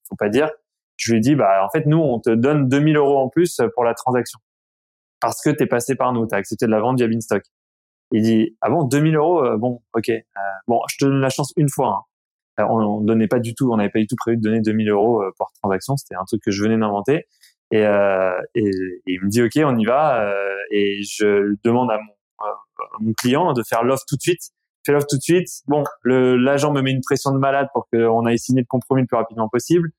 faut 0.07 0.15
pas 0.15 0.29
dire. 0.29 0.49
Je 0.97 1.13
lui 1.13 1.21
dis 1.21 1.35
bah 1.35 1.63
en 1.63 1.69
fait 1.69 1.85
nous 1.85 1.99
on 1.99 2.19
te 2.19 2.31
donne 2.31 2.67
2000 2.67 2.97
euros 2.97 3.17
en 3.17 3.29
plus 3.29 3.61
pour 3.75 3.83
la 3.83 3.93
transaction. 3.93 4.39
Parce 5.21 5.41
que 5.41 5.49
t'es 5.49 5.67
passé 5.67 5.95
par 5.95 6.13
nous 6.13 6.25
t'as 6.25 6.37
accepté 6.37 6.65
de 6.65 6.71
la 6.71 6.79
vente 6.79 6.97
via 6.97 7.07
Binstock 7.07 7.43
il 8.11 8.23
dit 8.23 8.57
ah 8.61 8.69
bon 8.69 8.83
2000 8.83 9.15
euros 9.15 9.43
euh, 9.45 9.57
bon 9.57 9.81
ok. 9.93 10.11
Bon 10.67 10.81
je 10.89 10.97
te 10.97 11.05
donne 11.05 11.21
la 11.21 11.29
chance 11.29 11.53
une 11.55 11.69
fois 11.69 11.87
hein 11.89 12.08
on, 12.67 13.01
donnait 13.01 13.27
pas 13.27 13.39
du 13.39 13.55
tout, 13.55 13.71
on 13.71 13.77
n'avait 13.77 13.89
pas 13.89 13.99
du 13.99 14.07
tout 14.07 14.15
prévu 14.15 14.37
de 14.37 14.41
donner 14.41 14.61
2000 14.61 14.89
euros 14.89 15.21
euh, 15.21 15.31
par 15.37 15.51
transaction. 15.61 15.97
C'était 15.97 16.15
un 16.15 16.25
truc 16.25 16.41
que 16.43 16.51
je 16.51 16.63
venais 16.63 16.77
d'inventer. 16.77 17.25
Et, 17.71 17.85
euh, 17.85 18.39
et, 18.55 18.71
il 19.05 19.21
me 19.23 19.29
dit 19.29 19.41
ok, 19.43 19.51
on 19.63 19.77
y 19.77 19.85
va. 19.85 20.21
Euh, 20.23 20.55
et 20.71 21.01
je 21.03 21.55
demande 21.63 21.91
à 21.91 21.97
mon, 21.97 23.13
client 23.17 23.53
de 23.53 23.63
faire 23.63 23.83
l'offre 23.83 24.03
tout 24.07 24.15
de 24.15 24.21
suite. 24.21 24.41
Fait 24.85 24.93
l'offre 24.93 25.07
tout 25.09 25.17
de 25.17 25.21
suite. 25.21 25.49
Bon, 25.67 25.83
l'agent 26.03 26.71
me 26.71 26.81
met 26.81 26.91
une 26.91 27.01
pression 27.01 27.31
de 27.31 27.37
malade 27.37 27.67
pour 27.73 27.87
qu'on 27.91 28.25
aille 28.25 28.39
signer 28.39 28.61
le 28.61 28.67
compromis 28.67 29.01
le 29.01 29.07
plus 29.07 29.17
rapidement 29.17 29.49
possible. 29.49 29.89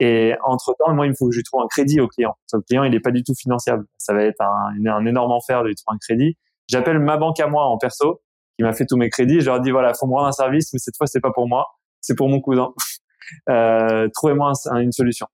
Et 0.00 0.34
entre 0.44 0.76
temps, 0.78 0.94
moi, 0.94 1.06
il 1.06 1.10
me 1.10 1.14
faut 1.14 1.26
que 1.26 1.32
je 1.32 1.38
lui 1.38 1.44
trouve 1.44 1.62
un 1.62 1.66
crédit 1.66 2.00
au 2.00 2.06
client. 2.06 2.36
le 2.52 2.60
client, 2.60 2.84
il 2.84 2.92
n'est 2.92 3.00
pas 3.00 3.10
du 3.10 3.24
tout 3.24 3.34
financiable. 3.34 3.84
Ça 3.98 4.14
va 4.14 4.22
être 4.22 4.40
un, 4.40 4.86
un 4.86 5.06
énorme 5.06 5.32
enfer 5.32 5.64
de 5.64 5.68
lui 5.68 5.74
trouver 5.74 5.96
un 5.96 5.98
crédit. 5.98 6.36
J'appelle 6.68 7.00
ma 7.00 7.16
banque 7.16 7.40
à 7.40 7.48
moi 7.48 7.64
en 7.64 7.78
perso, 7.78 8.22
qui 8.56 8.62
m'a 8.62 8.72
fait 8.72 8.86
tous 8.86 8.96
mes 8.96 9.10
crédits. 9.10 9.40
Je 9.40 9.46
leur 9.46 9.60
dis 9.60 9.72
voilà, 9.72 9.92
faut 9.94 10.06
me 10.06 10.12
rendre 10.12 10.28
un 10.28 10.32
service, 10.32 10.72
mais 10.72 10.78
cette 10.78 10.96
fois, 10.96 11.08
c'est 11.08 11.20
pas 11.20 11.32
pour 11.32 11.48
moi 11.48 11.66
c'est 12.08 12.14
pour 12.14 12.28
mon 12.28 12.40
cousin. 12.40 12.72
Euh, 13.50 14.08
trouvez-moi 14.14 14.54
une 14.80 14.90
solution. 14.90 15.26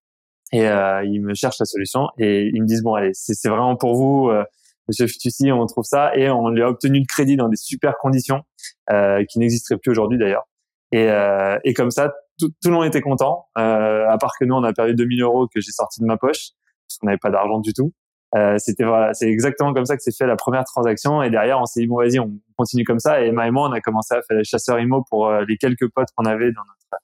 Et 0.50 0.66
euh, 0.66 1.04
ils 1.04 1.20
me 1.20 1.32
cherchent 1.32 1.60
la 1.60 1.64
solution 1.64 2.08
et 2.18 2.50
ils 2.52 2.60
me 2.60 2.66
disent 2.66 2.82
bon 2.82 2.94
allez, 2.94 3.12
c'est 3.12 3.48
vraiment 3.48 3.76
pour 3.76 3.94
vous, 3.94 4.30
euh, 4.30 4.42
Monsieur 4.88 5.06
Fitusi, 5.06 5.52
on 5.52 5.64
trouve 5.66 5.84
ça 5.84 6.10
et 6.16 6.28
on 6.28 6.48
lui 6.48 6.60
a 6.62 6.68
obtenu 6.68 6.98
le 6.98 7.04
crédit 7.06 7.36
dans 7.36 7.48
des 7.48 7.56
super 7.56 7.94
conditions 7.98 8.42
euh, 8.90 9.24
qui 9.28 9.38
n'existeraient 9.38 9.78
plus 9.78 9.92
aujourd'hui 9.92 10.18
d'ailleurs. 10.18 10.42
Et, 10.90 11.08
euh, 11.08 11.56
et 11.62 11.72
comme 11.72 11.92
ça, 11.92 12.12
tout, 12.40 12.48
tout, 12.48 12.68
le 12.68 12.72
monde 12.72 12.86
était 12.86 13.00
content, 13.00 13.46
euh, 13.58 14.08
à 14.08 14.18
part 14.18 14.32
que 14.36 14.44
nous 14.44 14.56
on 14.56 14.64
a 14.64 14.72
perdu 14.72 14.96
2000 14.96 15.22
euros 15.22 15.46
que 15.46 15.60
j'ai 15.60 15.70
sorti 15.70 16.00
de 16.00 16.06
ma 16.06 16.16
poche 16.16 16.48
parce 16.88 16.98
qu'on 16.98 17.06
n'avait 17.06 17.18
pas 17.18 17.30
d'argent 17.30 17.60
du 17.60 17.72
tout. 17.72 17.92
Euh, 18.36 18.56
c'était 18.58 18.84
voilà, 18.84 19.14
c'est 19.14 19.28
exactement 19.28 19.72
comme 19.72 19.84
ça 19.84 19.96
que 19.96 20.02
s'est 20.02 20.12
fait 20.16 20.26
la 20.26 20.36
première 20.36 20.64
transaction. 20.64 21.22
Et 21.22 21.30
derrière 21.30 21.60
on 21.60 21.66
s'est 21.66 21.80
dit 21.80 21.86
bon 21.86 21.98
vas-y 21.98 22.18
on 22.18 22.32
continue 22.56 22.84
comme 22.84 22.98
ça. 22.98 23.22
Et 23.22 23.28
Emma 23.28 23.46
et 23.46 23.50
moi 23.50 23.68
on 23.68 23.72
a 23.72 23.80
commencé 23.80 24.14
à 24.14 24.22
faire 24.22 24.36
les 24.36 24.44
chasseurs 24.44 24.80
IMO 24.80 25.04
pour 25.08 25.28
euh, 25.28 25.44
les 25.48 25.56
quelques 25.56 25.88
potes 25.88 26.08
qu'on 26.16 26.24
avait 26.24 26.50
dans 26.52 26.62
notre 26.62 27.02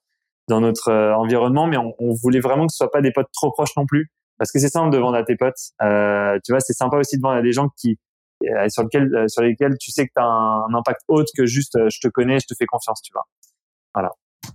dans 0.49 0.61
notre 0.61 0.88
euh, 0.88 1.14
environnement. 1.14 1.66
Mais 1.66 1.77
on, 1.77 1.95
on, 2.01 2.14
voulait 2.14 2.40
vraiment 2.40 2.66
que 2.66 2.73
ce 2.73 2.79
soit 2.79 2.90
pas 2.90 3.01
des 3.01 3.12
potes 3.12 3.31
trop 3.33 3.53
proches 3.53 3.77
non 3.77 3.87
plus. 3.87 4.11
Parce 4.38 4.51
que 4.51 4.59
c'est 4.59 4.69
simple 4.69 4.90
de 4.90 4.99
vendre 4.99 5.16
à 5.16 5.23
tes 5.23 5.37
potes. 5.37 5.59
Tu 5.79 6.53
vois 6.53 6.61
c'est 6.61 6.73
sympa 6.73 6.97
aussi 6.97 7.16
de 7.16 7.23
vendre 7.23 7.37
à 7.37 7.43
des 7.43 7.53
gens 7.53 7.69
qui 7.77 7.99
sur 8.69 8.83
lesquels 8.85 9.27
sur 9.29 9.43
lesquels 9.43 9.77
tu 9.79 9.90
sais 9.90 10.07
que 10.07 10.12
tu 10.16 10.21
as 10.21 10.25
un, 10.25 10.75
impact 10.75 11.03
autre 11.09 11.31
que 11.37 11.45
juste 11.45 11.79
je 11.90 12.01
te 12.01 12.09
connais 12.09 12.40
je 12.40 12.47
te 12.47 12.55
fais 12.59 12.64
confiance 12.64 13.03
tu 13.03 13.12
vois. 13.12 13.27
Voilà. 13.95 14.11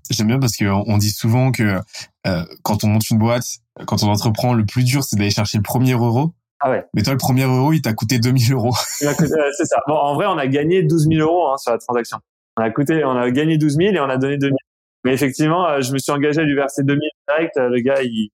J'aime 0.10 0.28
bien 0.28 0.40
parce 0.40 0.58
qu'on 0.58 0.84
on 0.88 0.98
dit 0.98 1.12
souvent 1.12 1.52
que 1.52 1.80
quand 2.64 2.84
on 2.84 2.88
monte 2.88 3.08
une 3.12 3.20
boîte, 3.20 3.46
quand 3.86 4.02
on 4.04 4.08
entreprend, 4.08 4.54
le 4.54 4.66
plus 4.66 4.84
dur, 4.84 5.04
c'est 5.04 5.18
d'aller 5.18 5.30
chercher 5.30 5.60
le 5.60 5.64
premier 5.64 5.94
euro. 5.94 6.34
Ah 6.60 6.72
ouais. 6.72 6.86
Mais 6.94 7.04
toi, 7.04 7.14
le 7.14 7.20
premier 7.20 7.44
euro, 7.44 7.74
il 7.74 7.82
t'a 7.82 7.94
coûté 7.94 8.20
2000 8.20 8.54
euros. 8.54 8.76
c'est 8.98 9.66
ça. 9.66 9.78
Bon, 9.88 9.96
en 9.96 10.16
vrai, 10.16 10.26
on 10.28 10.38
a 10.38 10.48
gagné 10.48 10.84
12 10.84 11.08
000 11.10 11.22
euros 11.22 11.50
hein, 11.50 11.58
sur 11.58 11.72
la 11.72 11.78
transaction. 11.78 12.18
On 12.58 12.64
a 12.64 12.70
coûté, 12.72 13.04
on 13.04 13.12
a 13.12 13.30
gagné 13.32 13.58
12 13.58 13.76
000 13.76 13.94
et 13.96 14.00
on 14.00 14.10
a 14.10 14.18
donné 14.18 14.38
2 14.38 14.48
000. 14.48 14.56
Mais 15.04 15.14
effectivement, 15.14 15.68
euh, 15.68 15.82
je 15.82 15.92
me 15.94 15.98
suis 15.98 16.12
engagé 16.12 16.42
à 16.42 16.44
lui 16.44 16.56
verser 16.56 16.84
2 16.84 16.94
000 16.94 17.00
direct. 17.28 17.58
Euh, 17.58 17.70
le 17.70 17.80
gars, 17.82 18.02
il, 18.02 18.30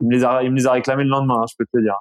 il, 0.00 0.06
me 0.06 0.12
les 0.16 0.24
a, 0.24 0.42
il 0.42 0.50
me 0.50 0.56
les 0.56 0.66
a 0.66 0.72
réclamés 0.72 1.04
le 1.04 1.10
lendemain, 1.10 1.40
hein, 1.42 1.46
je 1.48 1.54
peux 1.58 1.64
te 1.64 1.76
le 1.76 1.82
dire. 1.84 1.98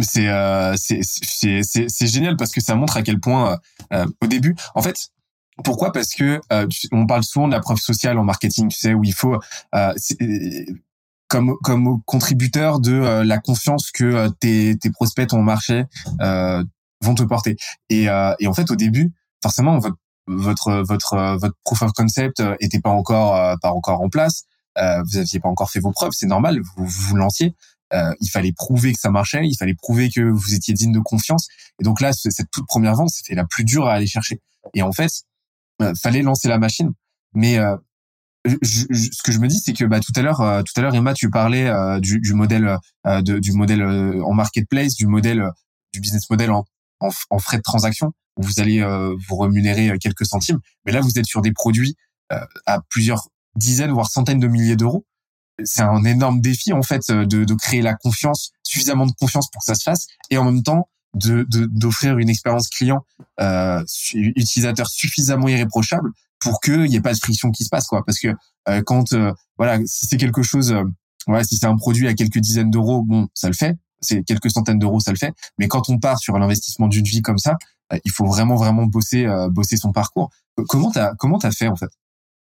C'est 0.00 0.28
euh, 0.28 0.74
c'est 0.76 2.06
génial 2.06 2.36
parce 2.36 2.50
que 2.50 2.60
ça 2.60 2.74
montre 2.74 2.96
à 2.96 3.02
quel 3.02 3.20
point 3.20 3.58
euh, 3.92 4.06
au 4.20 4.26
début, 4.26 4.56
en 4.74 4.82
fait, 4.82 5.12
pourquoi? 5.62 5.92
Parce 5.92 6.14
que 6.14 6.40
euh, 6.52 6.66
on 6.90 7.06
parle 7.06 7.22
souvent 7.22 7.46
de 7.46 7.52
la 7.52 7.60
preuve 7.60 7.78
sociale 7.78 8.18
en 8.18 8.24
marketing, 8.24 8.68
tu 8.68 8.78
sais, 8.78 8.94
où 8.94 9.04
il 9.04 9.14
faut 9.14 9.38
euh, 9.74 9.94
comme 11.34 11.56
comme 11.64 12.00
contributeur 12.04 12.78
de 12.78 12.92
euh, 12.92 13.24
la 13.24 13.38
confiance 13.38 13.90
que 13.90 14.04
euh, 14.04 14.28
tes 14.38 14.78
tes 14.78 14.90
prospects 14.90 15.30
ton 15.30 15.42
marché 15.42 15.84
euh, 16.20 16.62
vont 17.00 17.16
te 17.16 17.24
porter. 17.24 17.56
Et 17.90 18.04
et 18.04 18.46
en 18.46 18.54
fait 18.54 18.70
au 18.70 18.76
début, 18.76 19.12
forcément 19.42 19.78
votre 19.78 19.96
votre 20.28 20.82
votre 20.86 21.36
votre 21.36 21.56
proof 21.64 21.82
of 21.82 21.92
concept 21.92 22.42
était 22.60 22.80
pas 22.80 22.90
encore 22.90 23.58
pas 23.60 23.72
encore 23.72 24.00
en 24.00 24.08
place. 24.08 24.44
vous 24.76 25.18
aviez 25.18 25.40
pas 25.40 25.48
encore 25.48 25.70
fait 25.70 25.80
vos 25.80 25.90
preuves, 25.90 26.12
c'est 26.14 26.26
normal. 26.26 26.60
Vous 26.76 26.86
vous 26.86 27.16
lanciez. 27.16 27.54
il 27.92 28.30
fallait 28.30 28.52
prouver 28.52 28.92
que 28.92 29.00
ça 29.00 29.10
marchait, 29.10 29.44
il 29.44 29.56
fallait 29.56 29.74
prouver 29.74 30.10
que 30.10 30.22
vous 30.22 30.54
étiez 30.54 30.72
digne 30.72 30.92
de 30.92 31.00
confiance. 31.00 31.48
Et 31.80 31.84
donc 31.84 32.00
là, 32.00 32.12
cette 32.12 32.50
toute 32.50 32.66
première 32.66 32.94
vente, 32.94 33.10
c'était 33.10 33.34
la 33.34 33.44
plus 33.44 33.64
dure 33.64 33.86
à 33.86 33.94
aller 33.94 34.06
chercher. 34.06 34.40
Et 34.72 34.82
en 34.82 34.92
fait, 34.92 35.10
fallait 36.00 36.22
lancer 36.22 36.48
la 36.48 36.58
machine. 36.58 36.92
Mais 37.34 37.58
je, 38.44 38.84
ce 38.90 39.22
que 39.22 39.32
je 39.32 39.38
me 39.38 39.48
dis, 39.48 39.58
c'est 39.58 39.72
que 39.72 39.84
bah, 39.84 40.00
tout 40.00 40.12
à 40.16 40.22
l'heure, 40.22 40.40
euh, 40.40 40.62
tout 40.62 40.72
à 40.76 40.82
l'heure, 40.82 40.94
Emma, 40.94 41.14
tu 41.14 41.30
parlais 41.30 41.66
euh, 41.66 41.98
du, 42.00 42.20
du, 42.20 42.34
modèle, 42.34 42.78
euh, 43.06 43.22
de, 43.22 43.38
du 43.38 43.52
modèle 43.52 43.82
en 43.82 44.34
marketplace, 44.34 44.94
du 44.94 45.06
modèle, 45.06 45.50
du 45.92 46.00
business 46.00 46.28
model 46.28 46.50
en, 46.50 46.64
en, 47.00 47.38
frais 47.38 47.56
de 47.56 47.62
transaction. 47.62 48.12
vous 48.36 48.60
allez 48.60 48.82
vous 49.28 49.36
rémunérer 49.36 49.98
quelques 49.98 50.26
centimes. 50.26 50.58
Mais 50.84 50.92
là, 50.92 51.00
vous 51.00 51.18
êtes 51.18 51.26
sur 51.26 51.42
des 51.42 51.52
produits 51.52 51.96
à 52.30 52.80
plusieurs 52.88 53.28
dizaines 53.56 53.92
voire 53.92 54.10
centaines 54.10 54.40
de 54.40 54.48
milliers 54.48 54.76
d'euros. 54.76 55.06
C'est 55.62 55.82
un 55.82 56.02
énorme 56.04 56.40
défi 56.40 56.72
en 56.72 56.82
fait 56.82 57.10
de, 57.10 57.44
de 57.44 57.54
créer 57.54 57.80
la 57.80 57.94
confiance, 57.94 58.50
suffisamment 58.64 59.06
de 59.06 59.12
confiance 59.12 59.48
pour 59.50 59.60
que 59.60 59.66
ça 59.66 59.76
se 59.76 59.84
fasse, 59.84 60.06
et 60.30 60.38
en 60.38 60.44
même 60.44 60.62
temps 60.64 60.88
de 61.14 61.46
d'offrir 61.48 62.18
une 62.18 62.28
expérience 62.28 62.68
client 62.68 63.04
euh, 63.40 63.82
utilisateur 64.14 64.88
suffisamment 64.88 65.48
irréprochable 65.48 66.10
pour 66.44 66.60
qu'il 66.60 66.82
n'y 66.82 66.94
ait 66.94 67.00
pas 67.00 67.12
de 67.12 67.18
friction 67.18 67.50
qui 67.50 67.64
se 67.64 67.68
passe 67.68 67.86
quoi. 67.86 68.04
Parce 68.04 68.20
que 68.20 68.28
euh, 68.68 68.82
quand 68.86 69.12
euh, 69.12 69.32
voilà 69.58 69.78
si 69.86 70.06
c'est 70.06 70.16
quelque 70.16 70.42
chose 70.42 70.72
euh, 70.72 70.84
voilà 71.26 71.42
si 71.42 71.56
c'est 71.56 71.66
un 71.66 71.76
produit 71.76 72.06
à 72.06 72.14
quelques 72.14 72.38
dizaines 72.38 72.70
d'euros 72.70 73.02
bon 73.02 73.26
ça 73.34 73.48
le 73.48 73.54
fait. 73.54 73.76
C'est 74.00 74.22
quelques 74.22 74.50
centaines 74.50 74.78
d'euros 74.78 75.00
ça 75.00 75.10
le 75.10 75.16
fait. 75.16 75.32
Mais 75.58 75.66
quand 75.66 75.88
on 75.88 75.98
part 75.98 76.18
sur 76.18 76.38
l'investissement 76.38 76.86
d'une 76.86 77.04
vie 77.04 77.22
comme 77.22 77.38
ça 77.38 77.56
il 78.04 78.10
faut 78.10 78.26
vraiment 78.26 78.56
vraiment 78.56 78.86
bosser 78.86 79.26
bosser 79.50 79.76
son 79.76 79.92
parcours. 79.92 80.30
Comment 80.68 80.90
t'as 80.90 81.14
comment 81.14 81.38
t'as 81.38 81.50
fait 81.50 81.68
en 81.68 81.76
fait? 81.76 81.90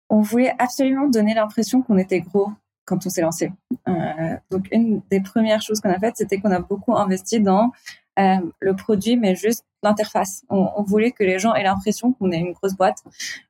On 0.09 0.21
voulait 0.21 0.53
absolument 0.59 1.07
donner 1.07 1.33
l'impression 1.33 1.81
qu'on 1.81 1.97
était 1.97 2.21
gros 2.21 2.51
quand 2.85 3.05
on 3.05 3.09
s'est 3.09 3.21
lancé. 3.21 3.51
Euh, 3.87 4.37
donc 4.51 4.67
une 4.71 5.01
des 5.11 5.19
premières 5.19 5.61
choses 5.61 5.81
qu'on 5.81 5.89
a 5.89 5.99
faites, 5.99 6.17
c'était 6.17 6.39
qu'on 6.39 6.51
a 6.51 6.59
beaucoup 6.59 6.95
investi 6.95 7.39
dans 7.39 7.71
euh, 8.19 8.37
le 8.59 8.75
produit, 8.75 9.17
mais 9.17 9.35
juste 9.35 9.65
l'interface. 9.83 10.43
On, 10.49 10.69
on, 10.77 10.83
voulait 10.83 11.11
que 11.11 11.23
les 11.23 11.37
gens 11.37 11.53
aient 11.53 11.63
l'impression 11.63 12.13
qu'on 12.13 12.31
est 12.31 12.39
une 12.39 12.53
grosse 12.53 12.75
boîte. 12.75 13.03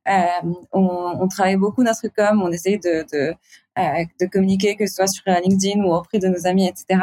Euh, 0.07 0.21
on, 0.73 1.17
on 1.19 1.27
travaillait 1.27 1.57
beaucoup 1.57 1.83
notre 1.83 2.07
com, 2.07 2.41
on 2.41 2.51
essayait 2.51 2.79
de, 2.79 3.05
de, 3.11 3.35
euh, 3.77 4.05
de, 4.19 4.25
communiquer, 4.25 4.75
que 4.75 4.87
ce 4.87 4.95
soit 4.95 5.07
sur 5.07 5.23
LinkedIn 5.27 5.83
ou 5.83 5.93
auprès 5.93 6.19
de 6.19 6.27
nos 6.27 6.47
amis, 6.47 6.67
etc. 6.67 6.99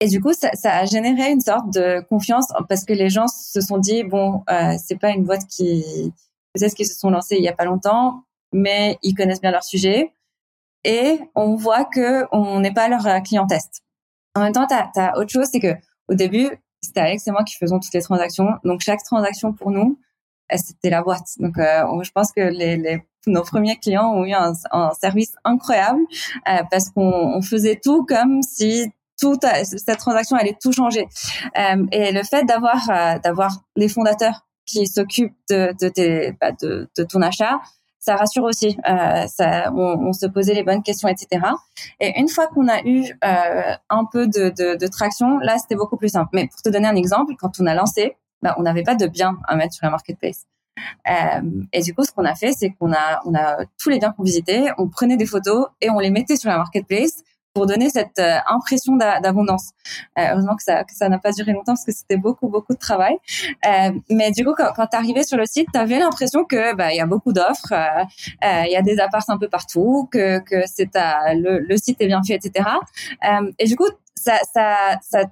Et 0.00 0.08
du 0.08 0.20
coup, 0.20 0.32
ça, 0.32 0.50
ça, 0.54 0.76
a 0.76 0.84
généré 0.84 1.30
une 1.30 1.40
sorte 1.40 1.72
de 1.72 2.00
confiance 2.08 2.46
parce 2.68 2.84
que 2.84 2.92
les 2.92 3.08
gens 3.10 3.26
se 3.26 3.60
sont 3.60 3.78
dit 3.78 4.02
bon, 4.04 4.42
euh, 4.50 4.76
c'est 4.82 4.98
pas 4.98 5.10
une 5.10 5.24
boîte 5.24 5.46
qui 5.46 6.12
peut-être 6.54 6.74
qu'ils 6.74 6.86
se 6.86 6.98
sont 6.98 7.10
lancés 7.10 7.36
il 7.36 7.44
y 7.44 7.48
a 7.48 7.54
pas 7.54 7.64
longtemps, 7.64 8.24
mais 8.52 8.98
ils 9.02 9.14
connaissent 9.14 9.40
bien 9.40 9.50
leur 9.50 9.64
sujet 9.64 10.12
et 10.84 11.20
on 11.34 11.54
voit 11.56 11.84
que 11.84 12.26
on 12.32 12.60
n'est 12.60 12.72
pas 12.72 12.88
leur 12.88 13.22
client 13.22 13.46
test. 13.46 13.82
En 14.34 14.42
même 14.42 14.52
temps, 14.52 14.66
tu 14.66 14.74
as, 14.74 15.18
autre 15.18 15.30
chose, 15.30 15.48
c'est 15.50 15.60
que 15.60 15.74
au 16.10 16.14
début, 16.14 16.50
c'était 16.82 17.00
Alex 17.00 17.26
et 17.26 17.30
moi 17.30 17.44
qui 17.44 17.56
faisons 17.56 17.78
toutes 17.78 17.94
les 17.94 18.02
transactions. 18.02 18.48
Donc 18.64 18.80
chaque 18.80 19.02
transaction 19.04 19.52
pour 19.52 19.70
nous, 19.70 19.98
c'était 20.56 20.90
la 20.90 21.02
boîte. 21.02 21.28
Donc 21.38 21.56
euh, 21.58 22.02
je 22.02 22.10
pense 22.10 22.32
que 22.32 22.40
les, 22.40 22.76
les, 22.76 23.02
nos 23.26 23.42
premiers 23.42 23.76
clients 23.76 24.12
ont 24.12 24.24
eu 24.24 24.32
un, 24.32 24.52
service 24.94 25.34
incroyable 25.44 26.00
euh, 26.48 26.62
parce 26.70 26.90
qu'on 26.90 27.40
faisait 27.42 27.78
tout 27.82 28.04
comme 28.04 28.42
si 28.42 28.90
toute 29.20 29.44
cette 29.62 29.98
transaction 29.98 30.36
allait 30.36 30.56
tout 30.60 30.72
changer. 30.72 31.06
Euh, 31.58 31.86
et 31.92 32.10
le 32.10 32.22
fait 32.24 32.44
d'avoir 32.44 33.20
d'avoir 33.22 33.62
les 33.76 33.88
fondateurs 33.88 34.46
qui 34.66 34.86
s'occupent 34.86 35.36
de 35.48 35.72
de, 35.80 36.34
bah, 36.40 36.52
de, 36.52 36.88
de 36.96 37.04
ton 37.04 37.22
achat, 37.22 37.60
ça 38.00 38.16
rassure 38.16 38.44
aussi. 38.44 38.76
Euh, 38.88 39.26
ça, 39.26 39.70
on, 39.74 40.08
on, 40.08 40.12
se 40.12 40.26
posait 40.26 40.54
les 40.54 40.64
bonnes 40.64 40.82
questions, 40.82 41.06
etc. 41.06 41.42
Et 42.00 42.18
une 42.18 42.28
fois 42.28 42.46
qu'on 42.48 42.66
a 42.66 42.80
eu 42.84 43.04
euh, 43.24 43.74
un 43.90 44.04
peu 44.10 44.26
de, 44.26 44.48
de, 44.48 44.76
de 44.76 44.86
traction, 44.86 45.38
là, 45.38 45.58
c'était 45.58 45.76
beaucoup 45.76 45.98
plus 45.98 46.08
simple. 46.08 46.30
Mais 46.32 46.48
pour 46.48 46.62
te 46.62 46.70
donner 46.70 46.88
un 46.88 46.96
exemple, 46.96 47.34
quand 47.38 47.60
on 47.60 47.66
a 47.66 47.74
lancé, 47.74 48.16
bah, 48.42 48.54
on 48.58 48.62
n'avait 48.62 48.82
pas 48.82 48.94
de 48.94 49.06
biens 49.06 49.38
à 49.46 49.54
mettre 49.54 49.74
sur 49.74 49.84
la 49.84 49.90
marketplace. 49.90 50.46
Euh, 51.10 51.64
et 51.74 51.82
du 51.82 51.94
coup, 51.94 52.04
ce 52.04 52.10
qu'on 52.10 52.24
a 52.24 52.34
fait, 52.34 52.52
c'est 52.52 52.70
qu'on 52.70 52.92
a, 52.92 53.20
on 53.26 53.34
a 53.34 53.64
tous 53.78 53.90
les 53.90 53.98
biens 53.98 54.12
qu'on 54.12 54.22
visitait, 54.22 54.68
on 54.78 54.88
prenait 54.88 55.18
des 55.18 55.26
photos 55.26 55.66
et 55.82 55.90
on 55.90 55.98
les 55.98 56.10
mettait 56.10 56.36
sur 56.36 56.48
la 56.48 56.56
marketplace 56.56 57.22
pour 57.54 57.66
donner 57.66 57.90
cette 57.90 58.18
euh, 58.18 58.38
impression 58.48 58.96
d'abondance. 58.96 59.70
Euh, 60.18 60.22
heureusement 60.30 60.56
que 60.56 60.62
ça 60.62 60.84
que 60.84 60.94
ça 60.94 61.08
n'a 61.08 61.18
pas 61.18 61.32
duré 61.32 61.52
longtemps 61.52 61.74
parce 61.74 61.84
que 61.84 61.92
c'était 61.92 62.16
beaucoup 62.16 62.48
beaucoup 62.48 62.74
de 62.74 62.78
travail. 62.78 63.16
Euh, 63.66 63.92
mais 64.08 64.30
du 64.30 64.44
coup, 64.44 64.54
quand, 64.56 64.72
quand 64.74 64.86
tu 64.86 64.96
arrivais 64.96 65.24
sur 65.24 65.36
le 65.36 65.46
site, 65.46 65.68
tu 65.72 65.78
avais 65.78 65.98
l'impression 65.98 66.44
que 66.44 66.74
bah 66.74 66.92
il 66.92 66.96
y 66.96 67.00
a 67.00 67.06
beaucoup 67.06 67.32
d'offres, 67.32 67.74
il 68.42 68.70
y 68.70 68.76
a 68.76 68.82
des 68.82 68.98
apparts 69.00 69.28
un 69.28 69.38
peu 69.38 69.48
partout, 69.48 70.08
que 70.10 70.38
que 70.40 70.62
c'est 70.66 70.90
le, 70.94 71.58
le 71.58 71.76
site 71.76 72.00
est 72.00 72.06
bien 72.06 72.22
fait, 72.22 72.34
etc. 72.34 72.68
et 73.58 73.66
du 73.66 73.76
coup, 73.76 73.88
ça 74.14 74.38
ça 74.52 74.98
ça 75.02 75.24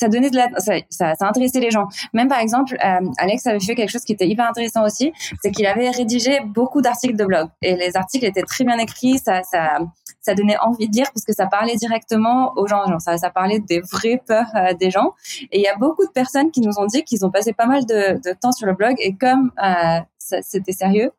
ça 0.00 0.08
donnait 0.08 0.30
de 0.30 0.36
la, 0.36 0.48
ça, 0.58 0.74
ça, 0.88 1.14
ça 1.14 1.28
intéressait 1.28 1.60
les 1.60 1.70
gens. 1.70 1.86
Même 2.14 2.28
par 2.28 2.38
exemple, 2.38 2.76
euh, 2.82 3.06
Alex 3.18 3.46
avait 3.46 3.60
fait 3.60 3.74
quelque 3.74 3.90
chose 3.90 4.04
qui 4.04 4.12
était 4.12 4.26
hyper 4.26 4.48
intéressant 4.48 4.84
aussi, 4.84 5.12
c'est 5.42 5.50
qu'il 5.50 5.66
avait 5.66 5.90
rédigé 5.90 6.40
beaucoup 6.44 6.80
d'articles 6.80 7.16
de 7.16 7.24
blog 7.24 7.48
et 7.60 7.76
les 7.76 7.96
articles 7.96 8.24
étaient 8.24 8.42
très 8.42 8.64
bien 8.64 8.78
écrits, 8.78 9.18
ça, 9.18 9.42
ça, 9.42 9.78
ça 10.20 10.34
donnait 10.34 10.58
envie 10.58 10.88
de 10.88 10.96
lire 10.96 11.06
parce 11.12 11.24
que 11.24 11.32
ça 11.32 11.46
parlait 11.46 11.76
directement 11.76 12.52
aux 12.56 12.66
gens, 12.66 12.98
ça, 12.98 13.30
parlait 13.30 13.60
des 13.60 13.80
vraies 13.80 14.22
peurs 14.26 14.50
euh, 14.54 14.74
des 14.74 14.90
gens. 14.90 15.14
Et 15.50 15.58
il 15.58 15.62
y 15.62 15.68
a 15.68 15.76
beaucoup 15.76 16.04
de 16.04 16.12
personnes 16.12 16.50
qui 16.50 16.60
nous 16.60 16.78
ont 16.78 16.86
dit 16.86 17.04
qu'ils 17.04 17.24
ont 17.24 17.30
passé 17.30 17.52
pas 17.52 17.66
mal 17.66 17.86
de, 17.86 18.20
temps 18.40 18.52
sur 18.52 18.66
le 18.66 18.74
blog 18.74 18.94
et 18.98 19.14
comme 19.14 19.52
euh, 19.62 20.00
c'était 20.18 20.72
sérieux, 20.72 21.10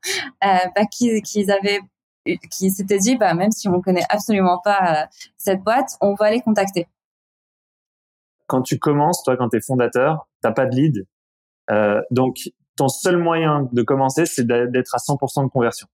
euh, 0.43 0.47
bah, 0.75 0.85
qu'ils, 0.85 1.51
avaient 1.51 1.79
qui 2.51 2.69
s'étaient 2.69 2.99
dit 2.99 3.17
bah 3.17 3.33
même 3.33 3.51
si 3.51 3.67
on 3.67 3.81
connaît 3.81 4.05
absolument 4.09 4.59
pas 4.63 5.07
cette 5.37 5.63
boîte, 5.63 5.97
on 6.01 6.13
va 6.13 6.29
les 6.31 6.41
contacter 6.41 6.87
quand 8.47 8.61
tu 8.61 8.77
commences, 8.79 9.23
toi, 9.23 9.37
quand 9.37 9.47
tu 9.47 9.57
es 9.57 9.61
fondateur, 9.61 10.27
t'as 10.41 10.51
pas 10.51 10.65
de 10.65 10.75
lead. 10.75 11.07
Donc, 12.11 12.51
ton 12.75 12.89
seul 12.89 13.15
moyen 13.15 13.69
de 13.71 13.81
commencer, 13.81 14.25
c'est 14.25 14.45
d'être 14.45 14.93
à 14.93 14.97
100% 14.97 15.45
de 15.45 15.49
conversion. 15.49 15.87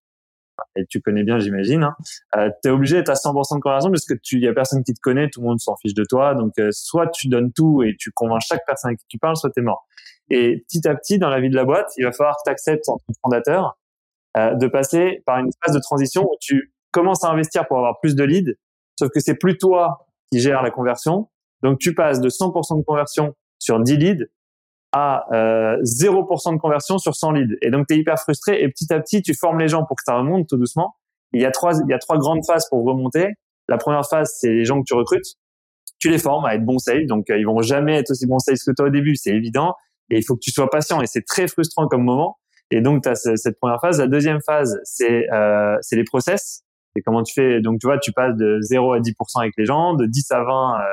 Et 0.76 0.86
tu 0.86 1.02
connais 1.02 1.24
bien, 1.24 1.40
j'imagine. 1.40 1.84
Hein. 1.84 1.96
Euh, 2.36 2.50
tu 2.64 2.70
es 2.70 2.72
obligé 2.72 2.98
d'être 2.98 3.10
à 3.10 3.14
100% 3.14 3.56
de 3.56 3.62
conversion 3.62 3.90
parce 3.90 4.06
que 4.06 4.14
tu 4.14 4.40
y 4.40 4.48
a 4.48 4.54
personne 4.54 4.84
qui 4.84 4.94
te 4.94 5.00
connaît, 5.00 5.30
tout 5.30 5.42
le 5.42 5.48
monde 5.48 5.60
s'en 5.60 5.76
fiche 5.78 5.94
de 5.94 6.04
toi. 6.04 6.36
Donc, 6.36 6.54
euh, 6.60 6.70
soit 6.72 7.08
tu 7.08 7.28
donnes 7.28 7.52
tout 7.52 7.84
et 7.84 7.96
tu 7.98 8.12
convaincs 8.12 8.42
chaque 8.48 8.66
personne 8.66 8.92
à 8.92 8.96
qui 8.96 9.06
tu 9.08 9.18
parles, 9.18 9.36
soit 9.36 9.52
tu 9.52 9.60
es 9.60 9.64
mort. 9.64 9.88
Et 10.30 10.64
petit 10.68 10.88
à 10.88 10.96
petit, 10.96 11.20
dans 11.20 11.30
la 11.30 11.40
vie 11.40 11.50
de 11.50 11.56
la 11.56 11.66
boîte, 11.66 11.90
il 11.98 12.06
va 12.06 12.12
falloir 12.12 12.36
que 12.36 12.42
tu 12.46 12.52
acceptes 12.52 12.90
en 12.90 12.98
tant 12.98 13.06
que 13.08 13.20
fondateur 13.24 13.78
euh, 14.38 14.56
de 14.56 14.68
passer 14.68 15.24
par 15.26 15.40
une 15.40 15.50
phase 15.64 15.74
de 15.74 15.80
transition 15.80 16.24
où 16.24 16.36
tu 16.40 16.74
commences 16.92 17.24
à 17.24 17.30
investir 17.30 17.68
pour 17.68 17.78
avoir 17.78 18.00
plus 18.00 18.16
de 18.16 18.24
leads, 18.24 18.54
sauf 19.00 19.10
que 19.10 19.20
c'est 19.20 19.36
plus 19.36 19.58
toi 19.58 20.08
qui 20.32 20.40
gères 20.40 20.62
la 20.62 20.72
conversion, 20.72 21.30
donc 21.64 21.80
tu 21.80 21.96
passes 21.96 22.20
de 22.20 22.30
100% 22.30 22.78
de 22.78 22.84
conversion 22.84 23.36
sur 23.60 23.80
10 23.80 23.98
leads 23.98 24.26
à 24.98 25.26
euh, 25.32 25.78
0% 25.84 26.54
de 26.54 26.60
conversion 26.60 26.98
sur 26.98 27.16
100 27.16 27.32
leads. 27.32 27.56
Et 27.62 27.70
donc 27.70 27.88
tu 27.88 27.94
es 27.94 27.98
hyper 27.98 28.20
frustré 28.20 28.62
et 28.62 28.70
petit 28.70 28.92
à 28.92 29.00
petit 29.00 29.22
tu 29.22 29.34
formes 29.34 29.60
les 29.60 29.68
gens 29.68 29.86
pour 29.86 29.96
que 29.96 30.04
ça 30.06 30.16
remonte 30.16 30.48
tout 30.48 30.58
doucement. 30.58 30.96
Il 31.34 31.42
y 31.42 31.46
a 31.46 31.52
trois 31.52 31.74
il 31.80 31.90
y 31.90 31.94
a 31.94 32.00
trois 32.00 32.18
grandes 32.18 32.46
phases 32.46 32.68
pour 32.70 32.84
remonter. 32.84 33.28
La 33.68 33.78
première 33.78 34.08
phase 34.08 34.36
c'est 34.40 34.52
les 34.52 34.66
gens 34.66 34.80
que 34.80 34.86
tu 34.86 34.94
recrutes. 34.94 35.36
Tu 36.00 36.10
les 36.10 36.20
formes 36.20 36.46
à 36.46 36.56
être 36.56 36.66
bons 36.66 36.80
sales, 36.80 37.08
donc 37.08 37.30
euh, 37.30 37.38
ils 37.38 37.46
vont 37.46 37.62
jamais 37.62 37.98
être 37.98 38.12
aussi 38.12 38.28
bons 38.28 38.40
sales 38.40 38.58
que 38.66 38.72
toi 38.72 38.88
au 38.88 38.90
début, 38.90 39.16
c'est 39.16 39.32
évident. 39.32 39.74
Et 40.10 40.18
il 40.18 40.24
faut 40.24 40.36
que 40.36 40.42
tu 40.42 40.52
sois 40.52 40.70
patient 40.70 41.02
et 41.02 41.06
c'est 41.08 41.26
très 41.26 41.48
frustrant 41.48 41.88
comme 41.88 42.04
moment. 42.04 42.38
Et 42.72 42.82
donc 42.82 43.04
tu 43.04 43.10
as 43.10 43.16
cette 43.16 43.60
première 43.60 43.80
phase. 43.82 44.00
La 44.00 44.08
deuxième 44.08 44.42
phase 44.42 44.80
c'est 44.84 45.30
euh, 45.32 45.78
les 45.92 46.04
process. 46.04 46.64
C'est 46.96 47.02
comment 47.02 47.24
tu 47.24 47.34
fais. 47.34 47.62
Donc 47.62 47.80
tu 47.80 47.88
vois, 47.88 48.00
tu 48.00 48.12
passes 48.12 48.36
de 48.36 48.60
0 48.62 48.94
à 48.94 49.00
10% 49.00 49.12
avec 49.42 49.54
les 49.58 49.66
gens, 49.66 49.94
de 49.94 50.06
10 50.06 50.32
à 50.32 50.44
20 50.44 50.76
euh, 50.80 50.84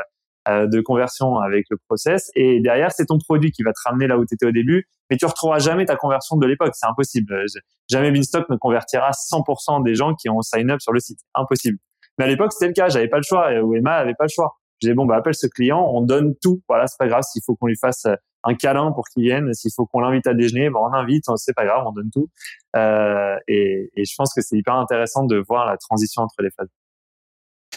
de 0.46 0.80
conversion 0.80 1.36
avec 1.38 1.66
le 1.70 1.76
process. 1.88 2.30
Et 2.34 2.60
derrière, 2.60 2.92
c'est 2.92 3.06
ton 3.06 3.18
produit 3.18 3.50
qui 3.50 3.62
va 3.62 3.72
te 3.72 3.80
ramener 3.84 4.06
là 4.06 4.18
où 4.18 4.26
tu 4.26 4.34
étais 4.34 4.46
au 4.46 4.52
début. 4.52 4.86
Mais 5.10 5.16
tu 5.16 5.26
retrouveras 5.26 5.58
jamais 5.58 5.84
ta 5.84 5.96
conversion 5.96 6.36
de 6.36 6.46
l'époque. 6.46 6.72
C'est 6.74 6.86
impossible. 6.86 7.44
Jamais 7.90 8.10
Binstock 8.10 8.48
ne 8.48 8.56
convertira 8.56 9.10
100% 9.10 9.82
des 9.82 9.94
gens 9.94 10.14
qui 10.14 10.28
ont 10.28 10.40
sign 10.42 10.70
up 10.70 10.80
sur 10.80 10.92
le 10.92 11.00
site. 11.00 11.20
Impossible. 11.34 11.78
Mais 12.18 12.24
à 12.24 12.28
l'époque, 12.28 12.52
c'était 12.52 12.68
le 12.68 12.72
cas. 12.72 12.88
J'avais 12.88 13.08
pas 13.08 13.18
le 13.18 13.22
choix. 13.22 13.52
Ou 13.60 13.74
Emma 13.74 13.94
avait 13.94 14.14
pas 14.14 14.24
le 14.24 14.30
choix. 14.30 14.56
Je 14.80 14.88
disais, 14.88 14.94
bon, 14.94 15.06
bah, 15.06 15.16
appelle 15.16 15.34
ce 15.34 15.46
client. 15.46 15.86
On 15.92 16.00
donne 16.00 16.34
tout. 16.42 16.62
Voilà, 16.68 16.86
c'est 16.86 16.98
pas 16.98 17.08
grave. 17.08 17.22
S'il 17.22 17.42
faut 17.44 17.54
qu'on 17.56 17.66
lui 17.66 17.76
fasse 17.76 18.06
un 18.44 18.54
câlin 18.54 18.92
pour 18.92 19.04
qu'il 19.08 19.24
vienne, 19.24 19.52
s'il 19.54 19.70
faut 19.74 19.86
qu'on 19.86 20.00
l'invite 20.00 20.26
à 20.26 20.34
déjeuner, 20.34 20.70
bon, 20.70 20.80
on 20.80 20.92
invite. 20.94 21.24
C'est 21.36 21.54
pas 21.54 21.64
grave. 21.64 21.84
On 21.86 21.92
donne 21.92 22.10
tout. 22.10 22.28
Euh, 22.76 23.36
et, 23.48 23.90
et 23.94 24.04
je 24.04 24.14
pense 24.16 24.32
que 24.34 24.40
c'est 24.40 24.56
hyper 24.56 24.74
intéressant 24.74 25.24
de 25.24 25.42
voir 25.46 25.66
la 25.66 25.76
transition 25.76 26.22
entre 26.22 26.36
les 26.40 26.50
phases. 26.50 26.68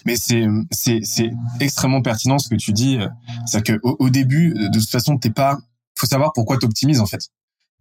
Mais 0.05 0.15
c'est 0.15 0.45
c'est 0.71 1.31
extrêmement 1.59 2.01
pertinent 2.01 2.39
ce 2.39 2.49
que 2.49 2.55
tu 2.55 2.73
dis. 2.73 2.99
C'est 3.45 3.63
que 3.63 3.79
au, 3.83 3.95
au, 3.99 4.09
début, 4.09 4.53
de 4.53 4.79
toute 4.79 4.89
façon, 4.89 5.17
t'es 5.17 5.31
pas. 5.31 5.57
Faut 5.95 6.07
savoir 6.07 6.31
pourquoi 6.33 6.57
t'optimises 6.57 6.99
en 6.99 7.05
fait. 7.05 7.29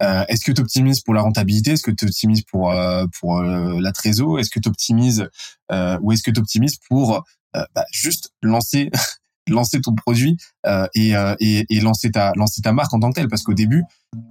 Euh, 0.02 0.24
est-ce 0.29 0.44
que 0.44 0.52
tu 0.52 0.61
optimises 0.61 1.00
pour 1.00 1.14
la 1.14 1.22
rentabilité? 1.22 1.72
Est-ce 1.72 1.83
que 1.83 1.90
tu 1.90 2.05
optimises 2.05 2.42
pour 2.42 2.70
euh, 2.70 3.07
pour 3.18 3.38
euh, 3.38 3.79
la 3.81 3.92
trésor? 3.92 4.38
Est-ce 4.38 4.50
que 4.50 4.61
tu 4.61 4.68
optimises 4.68 5.29
euh, 5.72 5.99
ou 6.03 6.12
est-ce 6.12 6.22
que 6.22 6.30
tu 6.30 6.41
optimises 6.41 6.76
pour 6.88 7.24
euh, 7.57 7.64
bah, 7.74 7.84
juste 7.93 8.32
lancer 8.43 8.91
lancer 9.49 9.80
ton 9.80 9.95
produit 9.95 10.36
et, 10.95 11.12
et, 11.38 11.66
et 11.70 11.80
lancer 11.80 12.11
ta 12.11 12.32
lancer 12.34 12.62
ta 12.62 12.72
marque 12.72 12.93
en 12.93 13.01
tant 13.01 13.11
que 13.11 13.14
telle? 13.14 13.28
Parce 13.28 13.43
qu'au 13.43 13.55
début, 13.55 13.84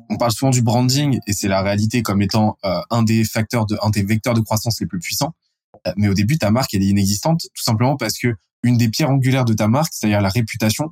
on 0.10 0.18
parle 0.18 0.34
souvent 0.34 0.51
du 0.51 0.62
branding 0.62 1.20
et 1.26 1.34
c'est 1.34 1.47
la 1.47 1.62
réalité 1.62 2.03
comme 2.03 2.22
étant 2.22 2.57
un 2.64 3.03
des 3.03 3.24
facteurs 3.24 3.66
de 3.66 3.78
un 3.82 3.91
des 3.91 4.03
vecteurs 4.03 4.34
de 4.34 4.41
croissance 4.41 4.80
les 4.82 4.88
plus 4.88 4.99
puissants. 4.99 5.34
Euh, 5.88 5.93
mais 5.97 6.07
au 6.07 6.13
début, 6.13 6.38
ta 6.38 6.51
marque, 6.51 6.73
elle 6.73 6.84
est 6.84 6.88
inexistante, 6.88 7.41
tout 7.41 7.63
simplement 7.63 7.97
parce 7.97 8.17
que 8.17 8.36
une 8.63 8.78
des 8.78 8.89
pierres 8.89 9.09
angulaires 9.09 9.45
de 9.45 9.53
ta 9.53 9.67
marque, 9.67 9.93
c'est-à-dire 9.93 10.21
la 10.21 10.30
réputation, 10.30 10.89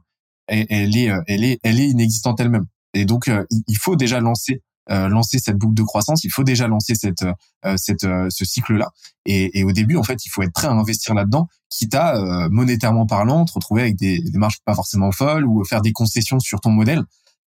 elle, 0.48 0.96
est, 0.96 1.10
euh, 1.10 1.22
elle 1.28 1.44
est, 1.44 1.60
elle 1.64 1.80
est 1.80 1.90
inexistante 1.90 2.40
elle-même. 2.40 2.66
Et 2.94 3.06
donc, 3.06 3.28
euh, 3.28 3.46
il 3.68 3.78
faut 3.78 3.96
déjà 3.96 4.20
lancer, 4.20 4.62
lancer 4.90 5.40
cette 5.40 5.58
boucle 5.58 5.74
de 5.74 5.82
croissance. 5.82 6.26
Il 6.26 6.30
faut 6.30 6.44
déjà 6.44 6.68
lancer 6.68 6.94
cette, 6.94 7.24
cette, 7.78 8.02
ce 8.02 8.46
cycle-là. 8.46 8.92
Et, 9.26 9.64
au 9.64 9.72
début, 9.72 9.96
en 9.96 10.04
fait, 10.04 10.26
il 10.26 10.30
faut 10.30 10.44
être 10.44 10.52
prêt 10.52 10.68
à 10.68 10.72
investir 10.72 11.14
là-dedans, 11.14 11.48
quitte 11.70 11.96
à 11.96 12.50
monétairement 12.50 13.06
parlant, 13.08 13.46
te 13.46 13.54
retrouver 13.54 13.84
avec 13.84 13.96
des, 13.96 14.20
des 14.20 14.38
marges 14.38 14.60
pas 14.66 14.76
forcément 14.76 15.12
folles 15.14 15.48
ou 15.48 15.64
faire 15.64 15.82
des 15.82 15.94
concessions 15.94 16.40
sur 16.40 16.60
ton 16.60 16.70
modèle. 16.70 17.02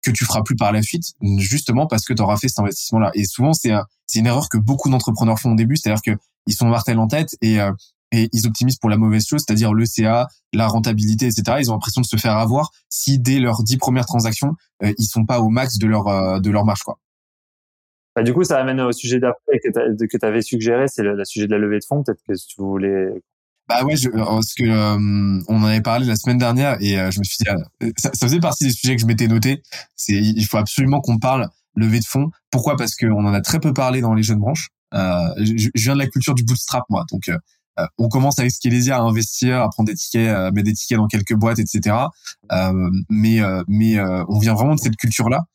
que 0.03 0.11
tu 0.11 0.25
feras 0.25 0.43
plus 0.43 0.55
par 0.55 0.71
la 0.71 0.83
suite, 0.83 1.13
justement 1.39 1.87
parce 1.87 2.05
que 2.05 2.13
tu 2.13 2.21
auras 2.21 2.37
fait 2.37 2.49
cet 2.49 2.59
investissement-là. 2.59 3.09
Et 3.15 3.25
souvent, 3.25 3.53
c'est 3.53 3.71
c'est 4.05 4.19
une 4.19 4.27
erreur 4.27 4.47
que 4.49 4.57
beaucoup 4.57 4.89
d'entrepreneurs 4.89 5.39
font 5.39 5.53
au 5.53 5.55
début, 5.55 5.75
c'est-à-dire 5.75 6.01
que 6.01 6.21
ils 6.47 6.53
sont 6.53 6.67
martel 6.67 6.99
en 6.99 7.07
tête 7.07 7.35
et 7.41 7.61
euh, 7.61 7.71
et 8.13 8.29
ils 8.31 8.47
optimisent 8.47 8.77
pour 8.77 8.91
la 8.91 8.97
mauvaise 8.97 9.25
chose, 9.25 9.43
c'est-à-dire 9.45 9.73
le 9.73 9.85
CA, 9.85 10.27
la 10.53 10.67
rentabilité, 10.67 11.25
etc. 11.25 11.57
Ils 11.59 11.71
ont 11.71 11.73
l'impression 11.73 11.99
de 11.99 12.05
se 12.05 12.15
faire 12.15 12.37
avoir 12.37 12.69
si 12.87 13.19
dès 13.19 13.39
leurs 13.39 13.63
dix 13.63 13.77
premières 13.77 14.05
transactions, 14.05 14.53
euh, 14.83 14.93
ils 14.99 15.07
sont 15.07 15.25
pas 15.25 15.39
au 15.39 15.49
max 15.49 15.79
de 15.79 15.87
leur 15.87 16.07
euh, 16.07 16.39
de 16.39 16.51
leur 16.51 16.63
marge, 16.63 16.83
quoi. 16.83 16.99
Bah, 18.15 18.21
du 18.21 18.31
coup, 18.31 18.43
ça 18.43 18.59
amène 18.59 18.79
au 18.79 18.91
sujet 18.91 19.19
d'après 19.19 19.57
que 19.57 20.17
tu 20.17 20.25
avais 20.25 20.43
suggéré, 20.43 20.87
c'est 20.87 21.01
le, 21.01 21.19
sujet 21.25 21.47
de 21.47 21.51
la 21.51 21.57
levée 21.57 21.79
de 21.79 21.85
fonds. 21.87 22.03
Peut-être 22.03 22.21
que 22.27 22.33
tu 22.33 22.61
voulais 22.61 23.07
bah 23.67 23.83
ouais, 23.85 23.95
je, 23.95 24.09
parce 24.09 24.53
que 24.53 24.65
euh, 24.65 25.41
on 25.47 25.63
en 25.63 25.63
avait 25.63 25.81
parlé 25.81 26.05
la 26.05 26.17
semaine 26.17 26.37
dernière 26.37 26.77
et 26.81 26.95
je 26.95 27.19
me 27.19 27.23
suis 27.23 27.37
dit, 27.39 27.45
ça, 27.97 28.11
ça, 28.13 28.27
faisait 28.27 28.41
partie 28.41 28.65
des 28.65 28.71
sujets 28.71 28.95
que 28.95 29.01
je 29.01 29.07
m'étais 29.07 29.27
noté. 29.27 29.63
C'est, 29.95 30.13
il 30.13 30.45
faut 30.45 30.57
absolument 30.57 30.99
qu'on 30.99 31.17
parle 31.17 31.47
levée 31.75 31.99
de 31.99 32.05
fonds. 32.05 32.29
Pourquoi? 32.51 32.75
Parce 32.75 32.95
qu'on 32.95 33.25
en 33.25 33.33
a 33.33 33.41
très 33.41 33.59
peu 33.59 33.73
parlé 33.73 34.01
dans 34.01 34.13
les 34.13 34.21
jeunes 34.21 34.39
branches. 34.39 34.69
Euh, 34.93 35.33
je, 35.37 35.69
je, 35.73 35.83
viens 35.83 35.93
de 35.93 35.99
la 35.99 36.07
culture 36.07 36.35
du 36.35 36.43
bootstrap, 36.43 36.83
moi. 36.89 37.05
Donc, 37.11 37.29
euh, 37.29 37.37
euh 37.79 37.87
on 37.97 38.07
commence 38.07 38.39
avec 38.39 38.51
Skelesia 38.51 38.97
à 38.97 39.01
investir, 39.01 39.61
à 39.61 39.69
prendre 39.69 39.87
des 39.87 39.95
tickets, 39.95 40.29
à 40.29 40.51
mettre 40.51 40.65
des 40.65 40.73
tickets 40.73 40.97
dans 40.97 41.07
quelques 41.07 41.35
boîtes, 41.35 41.59
etc. 41.59 41.95
Mais 43.09 43.39
mais 43.67 43.99
on 43.99 44.39
vient 44.39 44.53
vraiment 44.53 44.75
de 44.75 44.79
cette 44.79 44.95
culture-là. 44.95 45.45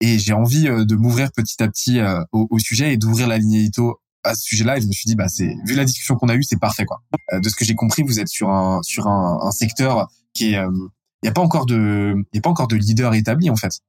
Et 0.00 0.18
j'ai 0.18 0.32
envie 0.32 0.64
de 0.64 0.94
m'ouvrir 0.94 1.32
petit 1.32 1.60
à 1.62 1.68
petit 1.68 2.00
au, 2.32 2.46
au, 2.50 2.58
sujet 2.60 2.92
et 2.92 2.96
d'ouvrir 2.96 3.26
la 3.26 3.38
ligne 3.38 3.54
édito 3.54 4.00
à 4.22 4.34
ce 4.34 4.42
sujet-là. 4.42 4.78
Et 4.78 4.80
je 4.80 4.86
me 4.86 4.92
suis 4.92 5.06
dit, 5.06 5.16
bah 5.16 5.28
c'est 5.28 5.56
vu 5.66 5.74
la 5.74 5.84
discussion 5.84 6.16
qu'on 6.16 6.28
a 6.28 6.34
eue, 6.34 6.42
c'est 6.42 6.58
parfait 6.58 6.84
quoi. 6.84 7.00
de 7.32 7.48
ce 7.48 7.56
que 7.56 7.64
j'ai 7.64 7.74
compris, 7.74 8.02
vous 8.02 8.20
êtes 8.20 8.28
sur 8.28 8.50
un 8.50 8.80
sur 8.82 9.06
un, 9.06 9.38
un 9.42 9.50
secteur 9.50 10.08
qui 10.34 10.54
est 10.54 10.58
il 11.22 11.26
n'y 11.26 11.30
a 11.30 11.32
pas 11.32 11.40
encore 11.40 11.66
de 11.66 12.14
y 12.32 12.38
a 12.38 12.40
pas 12.40 12.50
encore 12.50 12.68
de 12.68 12.76
leader 12.76 13.14
établi 13.14 13.50
en 13.50 13.56
fait 13.56 13.80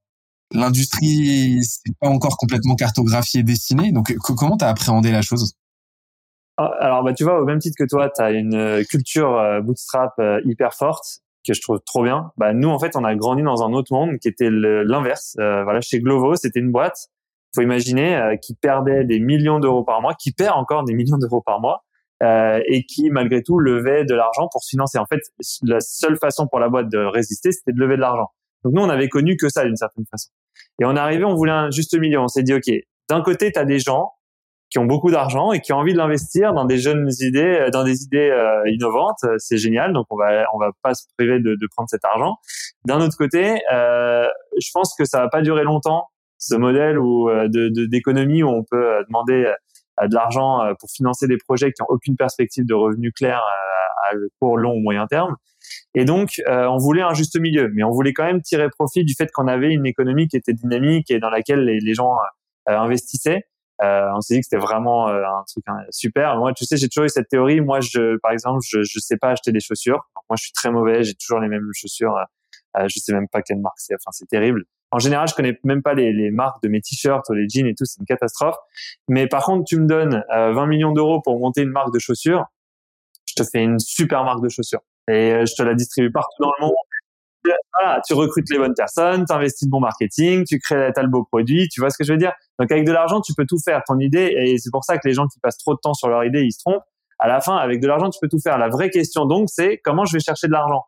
l'industrie 0.51 1.59
c'est 1.63 1.93
pas 1.99 2.09
encore 2.09 2.37
complètement 2.37 2.75
cartographiée 2.75 3.41
et 3.41 3.43
dessinée. 3.43 3.91
Donc, 3.91 4.13
comment 4.17 4.57
tu 4.57 4.65
as 4.65 4.69
appréhendé 4.69 5.11
la 5.11 5.21
chose? 5.21 5.55
Ah, 6.59 6.73
Alors, 6.81 7.03
bah, 7.03 7.13
tu 7.13 7.23
vois, 7.23 7.41
au 7.41 7.45
même 7.45 7.59
titre 7.59 7.77
que 7.79 7.87
toi, 7.87 8.09
tu 8.09 8.21
as 8.21 8.31
une 8.31 8.53
euh, 8.53 8.83
culture 8.83 9.37
euh, 9.37 9.61
bootstrap 9.61 10.11
euh, 10.19 10.41
hyper 10.43 10.73
forte 10.73 11.21
que 11.47 11.53
je 11.53 11.61
trouve 11.61 11.79
trop 11.85 12.03
bien. 12.03 12.31
Bah, 12.35 12.53
nous, 12.53 12.67
en 12.67 12.77
fait, 12.79 12.97
on 12.97 13.05
a 13.05 13.15
grandi 13.15 13.43
dans 13.43 13.63
un 13.63 13.71
autre 13.71 13.93
monde 13.93 14.17
qui 14.17 14.27
était 14.27 14.49
l'inverse. 14.51 15.35
voilà, 15.37 15.79
chez 15.79 16.01
Glovo, 16.01 16.35
c'était 16.35 16.59
une 16.59 16.71
boîte, 16.71 17.07
faut 17.55 17.61
imaginer, 17.61 18.37
qui 18.41 18.55
perdait 18.55 19.05
des 19.05 19.21
millions 19.21 19.59
d'euros 19.59 19.85
par 19.85 20.01
mois, 20.01 20.13
qui 20.15 20.33
perd 20.33 20.57
encore 20.57 20.83
des 20.83 20.93
millions 20.93 21.17
d'euros 21.17 21.41
par 21.41 21.61
mois. 21.61 21.85
Et 22.21 22.85
qui 22.85 23.09
malgré 23.09 23.41
tout 23.41 23.57
levait 23.57 24.03
de 24.03 24.13
l'argent 24.13 24.49
pour 24.51 24.63
se 24.63 24.71
financer. 24.71 24.97
En 24.97 25.05
fait, 25.05 25.21
la 25.63 25.79
seule 25.79 26.17
façon 26.17 26.45
pour 26.47 26.59
la 26.59 26.67
boîte 26.67 26.89
de 26.89 26.97
résister, 26.97 27.53
c'était 27.53 27.71
de 27.71 27.79
lever 27.79 27.95
de 27.95 28.01
l'argent. 28.01 28.27
Donc 28.65 28.73
nous, 28.73 28.81
on 28.81 28.89
avait 28.89 29.07
connu 29.07 29.37
que 29.37 29.47
ça 29.47 29.63
d'une 29.63 29.77
certaine 29.77 30.05
façon. 30.11 30.29
Et 30.81 30.85
on 30.85 30.95
est 30.95 30.99
arrivé, 30.99 31.23
on 31.23 31.35
voulait 31.35 31.51
un 31.51 31.71
juste 31.71 31.97
milieu. 31.97 32.19
On 32.19 32.27
s'est 32.27 32.43
dit, 32.43 32.53
OK, 32.53 32.69
d'un 33.09 33.21
côté, 33.21 33.51
tu 33.51 33.59
as 33.59 33.65
des 33.65 33.79
gens 33.79 34.11
qui 34.69 34.77
ont 34.77 34.85
beaucoup 34.85 35.09
d'argent 35.09 35.51
et 35.51 35.61
qui 35.61 35.73
ont 35.73 35.77
envie 35.77 35.93
de 35.93 35.97
l'investir 35.97 36.53
dans 36.53 36.65
des 36.65 36.77
jeunes 36.77 37.09
idées, 37.21 37.57
euh, 37.59 37.69
dans 37.71 37.83
des 37.83 38.03
idées 38.03 38.29
euh, 38.29 38.61
innovantes. 38.67 39.25
C'est 39.37 39.57
génial. 39.57 39.93
Donc, 39.93 40.05
on 40.11 40.17
va, 40.17 40.45
on 40.53 40.59
va 40.59 40.69
pas 40.83 40.93
se 40.93 41.05
priver 41.17 41.39
de, 41.39 41.55
de 41.55 41.67
prendre 41.75 41.89
cet 41.89 42.05
argent. 42.05 42.35
D'un 42.85 43.01
autre 43.01 43.17
côté, 43.17 43.61
euh, 43.73 44.27
je 44.59 44.69
pense 44.73 44.93
que 44.95 45.05
ça 45.05 45.21
va 45.21 45.29
pas 45.29 45.41
durer 45.41 45.63
longtemps, 45.63 46.05
ce 46.37 46.55
modèle 46.55 46.99
où, 46.99 47.29
euh, 47.29 47.47
de, 47.47 47.85
d'économie 47.87 48.43
où 48.43 48.49
on 48.49 48.63
peut 48.63 49.03
demander 49.07 49.51
de 50.01 50.15
l'argent 50.15 50.61
pour 50.79 50.89
financer 50.89 51.27
des 51.27 51.35
projets 51.37 51.73
qui 51.73 51.81
ont 51.81 51.87
aucune 51.89 52.15
perspective 52.15 52.65
de 52.65 52.73
revenus 52.73 53.11
clairs 53.13 53.43
à 54.03 54.13
court, 54.39 54.57
long 54.57 54.71
ou 54.71 54.79
moyen 54.79 55.07
terme. 55.07 55.35
Et 55.95 56.05
donc, 56.05 56.41
euh, 56.47 56.65
on 56.67 56.77
voulait 56.77 57.01
un 57.01 57.13
juste 57.13 57.39
milieu, 57.39 57.69
mais 57.73 57.83
on 57.83 57.91
voulait 57.91 58.13
quand 58.13 58.25
même 58.25 58.41
tirer 58.41 58.69
profit 58.69 59.03
du 59.03 59.13
fait 59.13 59.31
qu'on 59.31 59.47
avait 59.47 59.71
une 59.71 59.85
économie 59.85 60.27
qui 60.27 60.37
était 60.37 60.53
dynamique 60.53 61.11
et 61.11 61.19
dans 61.19 61.29
laquelle 61.29 61.63
les, 61.63 61.93
gens 61.93 62.15
euh, 62.69 62.77
investissaient. 62.77 63.45
Euh, 63.81 64.11
on 64.13 64.19
s'est 64.19 64.33
dit 64.35 64.39
que 64.41 64.45
c'était 64.45 64.61
vraiment 64.61 65.07
euh, 65.07 65.23
un 65.23 65.43
truc 65.47 65.63
hein, 65.67 65.77
super. 65.89 66.35
Moi, 66.37 66.53
tu 66.53 66.65
sais, 66.65 66.75
j'ai 66.75 66.89
toujours 66.89 67.05
eu 67.05 67.09
cette 67.09 67.29
théorie. 67.29 67.61
Moi, 67.61 67.79
je, 67.79 68.17
par 68.17 68.31
exemple, 68.31 68.59
je, 68.67 68.83
je 68.83 68.99
sais 68.99 69.17
pas 69.17 69.29
acheter 69.29 69.51
des 69.51 69.61
chaussures. 69.61 70.09
moi, 70.29 70.35
je 70.37 70.43
suis 70.43 70.53
très 70.53 70.69
mauvais. 70.69 71.03
J'ai 71.03 71.13
toujours 71.13 71.39
les 71.39 71.47
mêmes 71.47 71.67
chaussures. 71.73 72.17
Euh, 72.77 72.87
je 72.87 72.99
sais 72.99 73.13
même 73.13 73.27
pas 73.29 73.41
quelle 73.41 73.59
marque 73.59 73.79
c'est. 73.79 73.95
Enfin, 73.95 74.11
c'est 74.11 74.27
terrible. 74.27 74.65
En 74.91 74.99
général, 74.99 75.27
je 75.27 75.35
connais 75.35 75.57
même 75.63 75.81
pas 75.81 75.93
les, 75.93 76.11
les 76.11 76.31
marques 76.31 76.61
de 76.61 76.67
mes 76.67 76.81
t-shirts 76.81 77.23
ou 77.29 77.33
les 77.33 77.47
jeans 77.47 77.67
et 77.67 77.75
tout. 77.75 77.85
C'est 77.85 77.99
une 77.99 78.05
catastrophe. 78.05 78.57
Mais 79.07 79.27
par 79.27 79.45
contre, 79.45 79.63
tu 79.65 79.79
me 79.79 79.85
donnes 79.85 80.23
20 80.29 80.65
millions 80.65 80.91
d'euros 80.91 81.21
pour 81.21 81.39
monter 81.39 81.61
une 81.61 81.69
marque 81.69 81.93
de 81.93 81.99
chaussures. 81.99 82.45
Je 83.27 83.35
te 83.35 83.47
fais 83.47 83.63
une 83.63 83.79
super 83.79 84.23
marque 84.23 84.41
de 84.41 84.49
chaussures 84.49 84.81
et 85.09 85.33
euh, 85.33 85.45
je 85.45 85.53
te 85.55 85.63
la 85.63 85.73
distribue 85.73 86.11
partout 86.11 86.41
dans 86.41 86.51
le 86.59 86.65
monde. 86.67 86.75
Voilà, 87.73 88.01
tu 88.05 88.13
recrutes 88.13 88.49
les 88.51 88.57
bonnes 88.57 88.73
personnes, 88.75 89.25
tu 89.25 89.33
investis 89.33 89.67
de 89.67 89.71
bon 89.71 89.79
marketing, 89.79 90.43
tu 90.45 90.59
crées 90.59 90.91
tel 90.93 91.07
beau 91.07 91.23
produit, 91.23 91.67
tu 91.69 91.79
vois 91.79 91.89
ce 91.89 91.97
que 91.97 92.03
je 92.03 92.11
veux 92.11 92.17
dire? 92.17 92.33
Donc 92.59 92.71
avec 92.71 92.85
de 92.85 92.91
l'argent, 92.91 93.21
tu 93.21 93.33
peux 93.33 93.45
tout 93.47 93.57
faire. 93.63 93.81
Ton 93.87 93.97
idée, 93.97 94.33
et 94.37 94.57
c'est 94.57 94.71
pour 94.71 94.83
ça 94.83 94.97
que 94.97 95.07
les 95.07 95.13
gens 95.13 95.25
qui 95.27 95.39
passent 95.39 95.57
trop 95.57 95.73
de 95.73 95.79
temps 95.81 95.93
sur 95.93 96.09
leur 96.09 96.23
idée, 96.25 96.41
ils 96.41 96.51
se 96.51 96.59
trompent. 96.59 96.83
À 97.17 97.27
la 97.27 97.41
fin, 97.41 97.55
avec 97.55 97.81
de 97.81 97.87
l'argent, 97.87 98.09
tu 98.09 98.19
peux 98.21 98.27
tout 98.29 98.39
faire. 98.39 98.57
La 98.57 98.69
vraie 98.69 98.89
question 98.89 99.25
donc, 99.25 99.49
c'est 99.49 99.77
comment 99.83 100.05
je 100.05 100.13
vais 100.13 100.19
chercher 100.19 100.47
de 100.47 100.53
l'argent? 100.53 100.83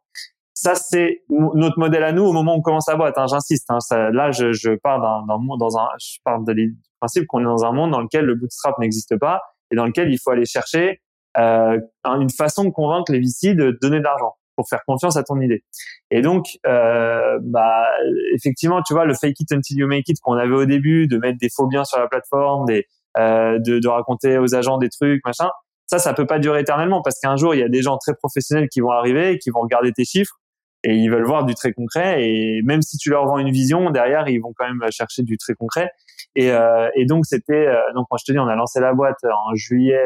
Ça 0.53 0.75
c'est 0.75 1.23
notre 1.29 1.79
modèle 1.79 2.03
à 2.03 2.11
nous 2.11 2.23
au 2.23 2.33
moment 2.33 2.55
où 2.55 2.59
on 2.59 2.61
commence 2.61 2.87
la 2.87 2.95
boîte. 2.95 3.17
Hein, 3.17 3.25
J'insiste. 3.27 3.69
Hein, 3.69 3.79
là, 4.11 4.31
je, 4.31 4.51
je 4.51 4.71
pars 4.71 5.01
d'un, 5.01 5.25
dans 5.57 5.77
un, 5.77 5.87
je 5.99 6.17
pars 6.23 6.39
de 6.41 6.53
principe 6.99 7.25
qu'on 7.27 7.39
est 7.39 7.45
dans 7.45 7.65
un 7.65 7.71
monde 7.71 7.91
dans 7.91 8.01
lequel 8.01 8.25
le 8.25 8.35
bootstrap 8.35 8.77
n'existe 8.77 9.17
pas 9.17 9.41
et 9.71 9.75
dans 9.75 9.85
lequel 9.85 10.11
il 10.11 10.19
faut 10.21 10.31
aller 10.31 10.45
chercher 10.45 11.01
euh, 11.37 11.79
une 12.05 12.29
façon 12.29 12.63
de 12.65 12.69
convaincre 12.69 13.11
les 13.11 13.19
VC 13.19 13.55
de 13.55 13.77
donner 13.81 13.99
de 13.99 14.03
l'argent 14.03 14.35
pour 14.55 14.67
faire 14.67 14.83
confiance 14.85 15.17
à 15.17 15.23
ton 15.23 15.39
idée. 15.39 15.63
Et 16.09 16.21
donc, 16.21 16.45
euh, 16.67 17.39
bah, 17.41 17.87
effectivement, 18.35 18.81
tu 18.81 18.93
vois, 18.93 19.05
le 19.05 19.13
fake 19.13 19.39
it 19.39 19.51
until 19.51 19.77
you 19.77 19.87
make 19.87 20.07
it 20.09 20.19
qu'on 20.21 20.33
avait 20.33 20.53
au 20.53 20.65
début, 20.65 21.07
de 21.07 21.17
mettre 21.17 21.37
des 21.39 21.49
faux 21.49 21.67
biens 21.67 21.85
sur 21.85 21.99
la 21.99 22.07
plateforme, 22.07 22.65
des, 22.65 22.85
euh, 23.17 23.59
de, 23.59 23.79
de, 23.79 23.87
raconter 23.87 24.37
aux 24.37 24.53
agents 24.53 24.77
des 24.77 24.89
trucs, 24.89 25.23
machin, 25.25 25.49
ça, 25.87 25.99
ça 25.99 26.13
peut 26.13 26.25
pas 26.25 26.39
durer 26.39 26.61
éternellement 26.61 27.01
parce 27.01 27.19
qu'un 27.19 27.37
jour, 27.37 27.55
il 27.55 27.59
y 27.59 27.63
a 27.63 27.69
des 27.69 27.81
gens 27.81 27.97
très 27.97 28.13
professionnels 28.13 28.69
qui 28.69 28.81
vont 28.81 28.91
arriver, 28.91 29.39
qui 29.39 29.49
vont 29.49 29.61
regarder 29.61 29.91
tes 29.93 30.05
chiffres 30.05 30.35
et 30.83 30.95
ils 30.95 31.09
veulent 31.09 31.25
voir 31.25 31.45
du 31.45 31.53
très 31.53 31.73
concret. 31.73 32.23
Et 32.23 32.61
même 32.63 32.81
si 32.81 32.97
tu 32.97 33.09
leur 33.09 33.25
vends 33.25 33.37
une 33.37 33.51
vision, 33.51 33.89
derrière, 33.91 34.27
ils 34.27 34.39
vont 34.39 34.53
quand 34.55 34.67
même 34.67 34.89
chercher 34.91 35.23
du 35.23 35.37
très 35.37 35.53
concret. 35.53 35.91
Et, 36.35 36.51
euh, 36.51 36.89
et 36.95 37.05
donc, 37.05 37.25
c'était, 37.25 37.67
euh, 37.67 37.81
donc 37.93 38.07
moi, 38.09 38.17
je 38.19 38.25
te 38.25 38.31
dis, 38.31 38.39
on 38.39 38.47
a 38.47 38.55
lancé 38.55 38.79
la 38.79 38.93
boîte 38.93 39.23
en 39.23 39.53
juillet 39.55 40.01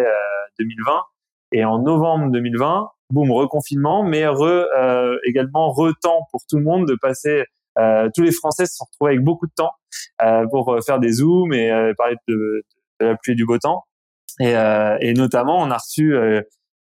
2020 0.59 0.91
et 1.55 1.63
en 1.63 1.79
novembre 1.79 2.31
2020, 2.31 2.89
boum, 3.11 3.31
reconfinement, 3.31 4.03
mais 4.03 4.27
re, 4.27 4.41
euh, 4.43 5.17
également 5.25 5.71
retemps 5.71 6.27
pour 6.29 6.41
tout 6.49 6.57
le 6.57 6.65
monde 6.65 6.85
de 6.85 6.95
passer. 7.01 7.45
Euh, 7.79 8.09
tous 8.13 8.23
les 8.23 8.33
Français 8.33 8.65
se 8.65 8.75
sont 8.75 8.85
retrouvés 8.91 9.11
avec 9.13 9.23
beaucoup 9.23 9.47
de 9.47 9.53
temps 9.55 9.71
euh, 10.21 10.45
pour 10.51 10.73
euh, 10.73 10.81
faire 10.85 10.99
des 10.99 11.13
zooms 11.13 11.53
et 11.53 11.71
euh, 11.71 11.93
parler 11.97 12.17
de, 12.27 12.63
de, 12.99 13.05
la 13.05 13.15
pluie 13.15 13.31
et 13.31 13.35
du 13.35 13.45
beau 13.45 13.57
temps. 13.57 13.85
Et, 14.41 14.53
euh, 14.53 14.97
et 14.99 15.13
notamment, 15.13 15.57
on 15.57 15.71
a 15.71 15.77
reçu, 15.77 16.17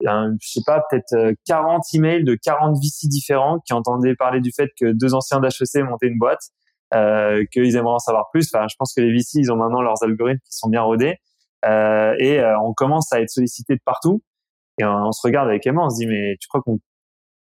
un, 0.07 0.33
je 0.41 0.47
sais 0.49 0.61
pas, 0.65 0.83
peut-être 0.89 1.35
40 1.45 1.83
emails 1.93 2.23
de 2.23 2.35
40 2.43 2.75
VC 2.77 3.07
différents 3.07 3.59
qui 3.59 3.73
entendaient 3.73 4.15
parler 4.15 4.41
du 4.41 4.51
fait 4.51 4.69
que 4.79 4.93
deux 4.93 5.13
anciens 5.13 5.39
d'HEC 5.39 5.83
montaient 5.87 6.07
une 6.07 6.17
boîte, 6.17 6.41
qu'ils 7.51 7.75
aimeraient 7.75 7.93
en 7.93 7.99
savoir 7.99 8.29
plus. 8.31 8.49
Enfin, 8.51 8.65
je 8.67 8.75
pense 8.79 8.95
que 8.95 9.01
les 9.01 9.11
VC, 9.11 9.35
ils 9.35 9.51
ont 9.51 9.57
maintenant 9.57 9.83
leurs 9.83 10.01
algorithmes 10.01 10.41
qui 10.43 10.57
sont 10.57 10.69
bien 10.69 10.81
rodés. 10.81 11.17
et 11.63 12.41
on 12.63 12.73
commence 12.73 13.13
à 13.13 13.21
être 13.21 13.29
sollicité 13.29 13.75
de 13.75 13.81
partout. 13.85 14.23
Et 14.79 14.85
on, 14.85 15.11
se 15.11 15.21
regarde 15.25 15.47
avec 15.47 15.65
Emma, 15.65 15.83
on 15.85 15.89
se 15.89 15.97
dit, 15.97 16.07
mais 16.07 16.35
tu 16.39 16.47
crois 16.47 16.61
qu'on 16.61 16.79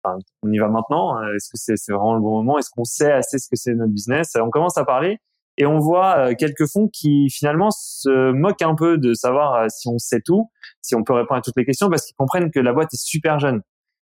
enfin, 0.03 0.19
on 0.43 0.53
y 0.53 0.59
va 0.59 0.69
maintenant? 0.69 1.21
Est-ce 1.33 1.49
que 1.51 1.77
c'est 1.77 1.93
vraiment 1.93 2.15
le 2.15 2.21
bon 2.21 2.43
moment? 2.43 2.59
Est-ce 2.59 2.71
qu'on 2.71 2.85
sait 2.85 3.13
assez 3.13 3.39
ce 3.39 3.49
que 3.49 3.57
c'est 3.57 3.75
notre 3.75 3.93
business? 3.93 4.33
On 4.41 4.51
commence 4.51 4.79
à 4.79 4.85
parler 4.85 5.19
et 5.57 5.67
on 5.67 5.79
voit 5.79 6.19
euh, 6.19 6.35
quelques 6.37 6.67
fonds 6.67 6.89
qui 6.93 7.31
finalement 7.31 7.71
se 7.71 8.33
moquent 8.33 8.63
un 8.63 8.75
peu 8.75 8.99
de 8.99 9.15
savoir 9.15 9.55
euh, 9.55 9.67
si 9.69 9.89
on 9.89 9.99
sait 9.99 10.21
tout, 10.21 10.51
si 10.83 10.95
on 10.95 11.05
peut 11.05 11.13
répondre 11.13 11.39
à 11.39 11.43
toutes 11.43 11.57
les 11.57 11.65
questions, 11.65 11.89
parce 11.89 12.05
qu'ils 12.05 12.17
comprennent 12.17 12.51
que 12.51 12.61
la 12.61 12.73
boîte 12.73 12.93
est 12.93 13.03
super 13.03 13.39
jeune. 13.39 13.63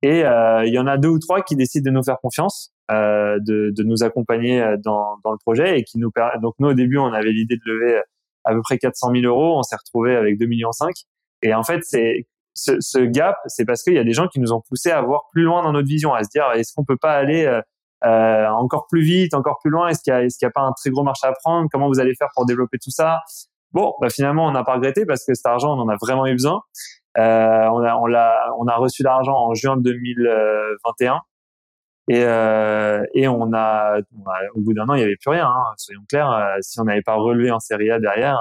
Et 0.03 0.25
euh, 0.25 0.64
il 0.64 0.73
y 0.73 0.79
en 0.79 0.87
a 0.87 0.97
deux 0.97 1.09
ou 1.09 1.19
trois 1.19 1.43
qui 1.43 1.57
décident 1.57 1.91
de 1.91 1.97
nous 1.97 2.03
faire 2.03 2.19
confiance, 2.21 2.73
euh, 2.91 3.39
de, 3.41 3.73
de, 3.77 3.83
nous 3.83 4.03
accompagner 4.03 4.77
dans, 4.85 5.19
dans, 5.25 5.33
le 5.33 5.39
projet 5.39 5.79
et 5.79 5.85
qui 5.85 5.99
nous 5.99 6.11
donc 6.41 6.55
nous 6.61 6.69
au 6.69 6.75
début 6.75 6.99
on 6.99 7.12
avait 7.12 7.33
l'idée 7.33 7.57
de 7.57 7.73
lever 7.73 8.01
à 8.45 8.53
peu 8.53 8.62
près 8.62 8.79
400 8.79 9.11
000 9.12 9.25
euros, 9.27 9.59
on 9.59 9.62
s'est 9.62 9.77
retrouvé 9.77 10.14
avec 10.14 10.39
2 10.39 10.47
millions 10.47 10.73
5. 10.73 10.95
Et 11.43 11.53
en 11.53 11.64
fait 11.64 11.81
c'est 11.83 12.27
ce, 12.59 12.98
gap, 13.04 13.36
c'est 13.46 13.64
parce 13.64 13.82
qu'il 13.82 13.94
y 13.94 13.98
a 13.98 14.04
des 14.04 14.12
gens 14.12 14.28
qui 14.28 14.40
nous 14.40 14.52
ont 14.52 14.61
poussé 14.61 14.90
à 14.90 15.00
voir 15.00 15.28
plus 15.32 15.42
loin 15.42 15.62
dans 15.62 15.72
notre 15.72 15.88
vision, 15.88 16.12
à 16.12 16.24
se 16.24 16.28
dire 16.30 16.50
est-ce 16.54 16.72
qu'on 16.74 16.84
peut 16.84 16.96
pas 16.96 17.12
aller 17.12 17.44
euh, 17.44 17.61
euh 18.04 18.46
encore 18.48 18.86
plus 18.88 19.02
vite, 19.02 19.34
encore 19.34 19.59
plus 19.62 19.70
loin? 19.70 19.88
Est-ce 19.88 20.02
qu'il 20.02 20.12
y 20.12 20.46
a, 20.46 20.50
pas 20.50 20.62
un 20.62 20.72
très 20.72 20.90
gros 20.90 21.02
marché 21.02 21.26
à 21.26 21.32
prendre? 21.32 21.68
Comment 21.70 21.88
vous 21.88 22.00
allez 22.00 22.14
faire 22.14 22.28
pour 22.34 22.46
développer 22.46 22.78
tout 22.78 22.90
ça? 22.90 23.20
Bon, 23.72 23.94
bah 24.00 24.11
finalement, 24.11 24.46
on 24.46 24.52
n'a 24.52 24.64
pas 24.64 24.74
regretté 24.74 25.06
parce 25.06 25.24
que 25.24 25.34
cet 25.34 25.46
argent, 25.46 25.76
on 25.76 25.82
en 25.82 25.88
a 25.88 25.96
vraiment 26.00 26.26
eu 26.26 26.32
besoin. 26.32 26.61
Euh, 27.16 27.68
on 27.70 27.84
a, 27.84 28.76
reçu 28.76 29.02
l'argent 29.02 29.34
en 29.34 29.54
juin 29.54 29.76
2021 29.76 31.20
et, 32.11 32.22
euh, 32.22 33.02
et 33.12 33.28
on 33.28 33.52
a, 33.52 33.98
au 34.54 34.61
bout 34.61 34.72
d'un 34.72 34.88
an, 34.88 34.94
il 34.94 35.00
y 35.00 35.04
avait 35.04 35.16
plus 35.16 35.30
rien. 35.30 35.46
Hein, 35.46 35.64
soyons 35.76 36.02
clairs, 36.09 36.56
si 36.61 36.80
on 36.80 36.84
n'avait 36.84 37.02
pas 37.02 37.14
relevé 37.14 37.50
en 37.50 37.59
Serie 37.61 37.90
A 37.90 37.98
derrière, 37.98 38.38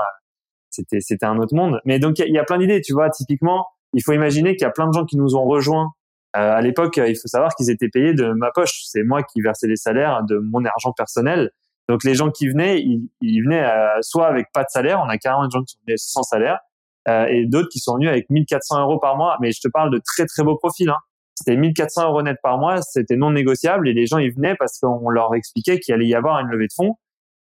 c'était, 0.70 1.26
un 1.26 1.38
autre 1.40 1.56
monde. 1.56 1.80
Mais 1.86 2.00
donc, 2.00 2.20
il 2.20 2.34
y, 2.34 2.40
a 2.40 2.44
plein 2.44 2.58
d'idées, 2.58 2.82
tu 2.82 2.94
vois. 2.94 3.10
Typiquement, 3.10 3.68
il 3.94 4.04
faut 4.04 4.14
imaginer 4.14 4.56
qu'il 4.56 4.64
y 4.64 4.70
a 4.70 4.72
plein 4.72 4.88
de 4.88 4.94
gens 4.94 5.06
qui 5.06 5.18
nous 5.18 5.36
ont 5.36 5.46
rejoints. 5.46 5.92
Euh, 6.36 6.52
à 6.52 6.62
l'époque, 6.62 6.98
il 6.98 7.16
faut 7.16 7.28
savoir 7.28 7.56
qu'ils 7.56 7.70
étaient 7.70 7.90
payés 7.90 8.14
de 8.14 8.32
ma 8.34 8.52
poche. 8.52 8.82
C'est 8.86 9.04
moi 9.04 9.24
qui 9.24 9.42
versais 9.42 9.68
les 9.68 9.76
salaires 9.76 10.24
de 10.24 10.38
mon 10.38 10.64
argent 10.66 10.92
personnel. 10.92 11.52
Donc 11.90 12.04
les 12.04 12.16
gens 12.16 12.32
qui 12.32 12.50
venaient, 12.50 12.82
ils, 12.82 13.10
ils 13.22 13.42
venaient 13.42 13.64
euh, 13.64 14.02
soit 14.02 14.28
avec 14.28 14.48
pas 14.54 14.64
de 14.64 14.70
salaire, 14.70 15.02
on 15.04 15.10
a 15.10 15.18
carrément 15.18 15.48
des 15.48 15.52
gens 15.52 15.64
qui 15.64 15.74
sont 15.74 15.80
venus 15.88 16.04
sans 16.04 16.24
salaire, 16.24 16.60
euh, 17.08 17.26
et 17.28 17.46
d'autres 17.46 17.70
qui 17.70 17.80
sont 17.80 17.96
venus 17.96 18.10
avec 18.10 18.30
1400 18.30 18.82
euros 18.82 19.00
par 19.00 19.16
mois. 19.16 19.38
Mais 19.42 19.52
je 19.52 19.62
te 19.62 19.70
parle 19.70 19.92
de 19.92 20.02
très 20.04 20.26
très 20.26 20.44
beaux 20.44 20.58
profils. 20.58 20.90
Hein. 20.90 20.98
C'était 21.36 21.56
1400 21.56 22.10
euros 22.10 22.24
net 22.24 22.38
par 22.44 22.58
mois, 22.58 22.82
c'était 22.82 23.16
non 23.16 23.32
négociable, 23.32 23.88
et 23.88 23.94
les 23.94 24.08
gens 24.08 24.18
ils 24.18 24.34
venaient 24.34 24.56
parce 24.56 24.80
qu'on 24.80 25.10
leur 25.10 25.34
expliquait 25.36 25.80
qu'il 25.80 25.94
allait 25.94 26.08
y 26.08 26.16
avoir 26.16 26.40
une 26.40 26.48
levée 26.48 26.68
de 26.68 26.74
fonds. 26.74 26.96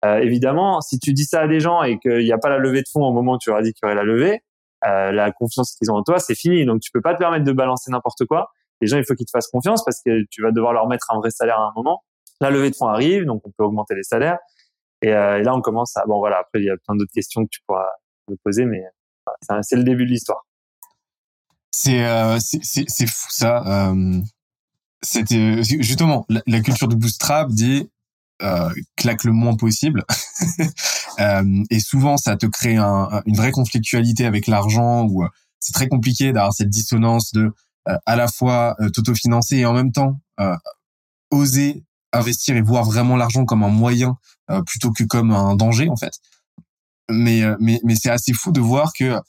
Euh, 0.05 0.17
évidemment, 0.19 0.81
si 0.81 0.97
tu 0.97 1.13
dis 1.13 1.25
ça 1.25 1.41
à 1.41 1.47
des 1.47 1.59
gens 1.59 1.83
et 1.83 1.99
qu'il 1.99 2.23
n'y 2.23 2.31
a 2.31 2.37
pas 2.37 2.49
la 2.49 2.57
levée 2.57 2.81
de 2.81 2.87
fonds 2.91 3.03
au 3.03 3.11
moment 3.11 3.33
où 3.33 3.37
tu 3.37 3.49
leur 3.49 3.59
as 3.59 3.61
dit 3.61 3.73
qu'il 3.73 3.81
y 3.83 3.85
aurait 3.85 3.95
la 3.95 4.03
levée, 4.03 4.41
euh, 4.85 5.11
la 5.11 5.31
confiance 5.31 5.75
qu'ils 5.75 5.91
ont 5.91 5.95
en 5.95 6.03
toi, 6.03 6.19
c'est 6.19 6.35
fini. 6.35 6.65
Donc 6.65 6.81
tu 6.81 6.91
peux 6.91 7.01
pas 7.01 7.13
te 7.13 7.19
permettre 7.19 7.45
de 7.45 7.51
balancer 7.51 7.91
n'importe 7.91 8.25
quoi. 8.25 8.51
Les 8.81 8.87
gens, 8.87 8.97
il 8.97 9.05
faut 9.05 9.13
qu'ils 9.13 9.27
te 9.27 9.31
fassent 9.31 9.49
confiance 9.49 9.83
parce 9.85 10.01
que 10.03 10.25
tu 10.31 10.41
vas 10.41 10.51
devoir 10.51 10.73
leur 10.73 10.87
mettre 10.87 11.11
un 11.11 11.19
vrai 11.19 11.29
salaire 11.29 11.59
à 11.59 11.67
un 11.67 11.71
moment 11.75 12.01
la 12.41 12.49
levée 12.49 12.71
de 12.71 12.75
fonds 12.75 12.87
arrive, 12.87 13.25
donc 13.25 13.41
on 13.45 13.51
peut 13.51 13.63
augmenter 13.63 13.95
les 13.95 14.03
salaires. 14.03 14.39
Et, 15.03 15.13
euh, 15.13 15.39
et 15.39 15.43
là, 15.43 15.55
on 15.55 15.61
commence 15.61 15.95
à 15.95 16.03
bon 16.05 16.17
voilà. 16.17 16.39
Après, 16.39 16.59
il 16.59 16.65
y 16.65 16.69
a 16.69 16.75
plein 16.85 16.95
d'autres 16.95 17.13
questions 17.13 17.43
que 17.43 17.49
tu 17.49 17.59
pourras 17.65 17.87
me 18.27 18.35
poser, 18.43 18.65
mais 18.65 18.83
c'est 19.61 19.75
le 19.75 19.83
début 19.83 20.05
de 20.05 20.11
l'histoire. 20.11 20.45
C'est 21.71 22.05
euh, 22.05 22.37
c'est 22.39 23.07
fou 23.07 23.27
ça. 23.29 23.91
Euh, 23.91 24.19
C'était 25.01 25.63
justement 25.63 26.25
la, 26.29 26.41
la, 26.45 26.59
culture 26.61 26.87
du 26.87 26.95
bootstrap 26.95 27.49
dit 27.49 27.89
euh, 28.43 28.73
claque 28.95 29.23
le 29.23 29.31
moins 29.31 29.55
possible. 29.55 30.03
euh, 31.19 31.63
et 31.69 31.79
souvent, 31.79 32.17
ça 32.17 32.35
te 32.35 32.45
crée 32.45 32.77
un, 32.77 33.21
une 33.25 33.35
vraie 33.35 33.51
conflictualité 33.51 34.25
avec 34.25 34.47
l'argent 34.47 35.03
ou 35.03 35.23
euh, 35.23 35.29
c'est 35.59 35.73
très 35.73 35.87
compliqué 35.87 36.33
d'avoir 36.33 36.53
cette 36.53 36.69
dissonance 36.69 37.31
de 37.33 37.51
à 38.05 38.15
la 38.15 38.27
fois 38.27 38.75
t'autofinancer 38.93 39.57
et 39.57 39.65
en 39.65 39.73
même 39.73 39.91
temps 39.91 40.21
oser 41.31 41.83
investir 42.13 42.55
et 42.55 42.61
voir 42.61 42.83
vraiment 42.83 43.15
l'argent 43.15 43.43
comme 43.43 43.63
un 43.63 43.69
moyen 43.69 44.17
plutôt 44.67 44.91
que 44.91 45.03
comme 45.03 45.31
un 45.31 45.55
danger 45.55 45.89
en 45.89 45.95
fait. 45.95 46.13
Mais 47.09 47.41
mais 47.59 47.79
mais 47.83 47.95
c'est 47.95 48.11
assez 48.11 48.33
fou 48.33 48.51
de 48.51 48.61
voir 48.61 48.91
que 48.93 49.19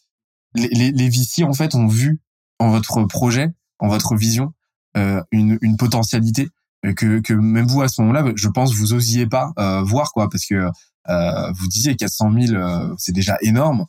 les, 0.55 0.91
les, 0.91 1.45
en 1.45 1.55
fait 1.55 1.75
ont 1.75 1.87
vu 1.87 2.21
en 2.59 2.71
votre 2.71 3.05
projet, 3.05 3.49
en 3.79 3.89
votre 3.89 4.17
vision, 4.17 4.53
une 4.95 5.77
potentialité 5.79 6.51
que 6.83 7.21
que 7.21 7.35
même 7.35 7.67
vous 7.67 7.83
à 7.83 7.89
ce 7.89 8.01
moment-là, 8.03 8.33
je 8.35 8.49
pense 8.49 8.75
vous 8.75 8.93
osiez 8.93 9.27
pas 9.27 9.53
euh, 9.59 9.83
voir 9.83 10.13
quoi 10.13 10.29
parce 10.29 10.47
que 10.47 10.69
euh, 11.09 11.53
vous 11.53 11.69
disiez 11.69 11.97
400 11.97 12.33
000 12.33 12.95
c'est 12.99 13.13
déjà 13.13 13.37
énorme, 13.43 13.87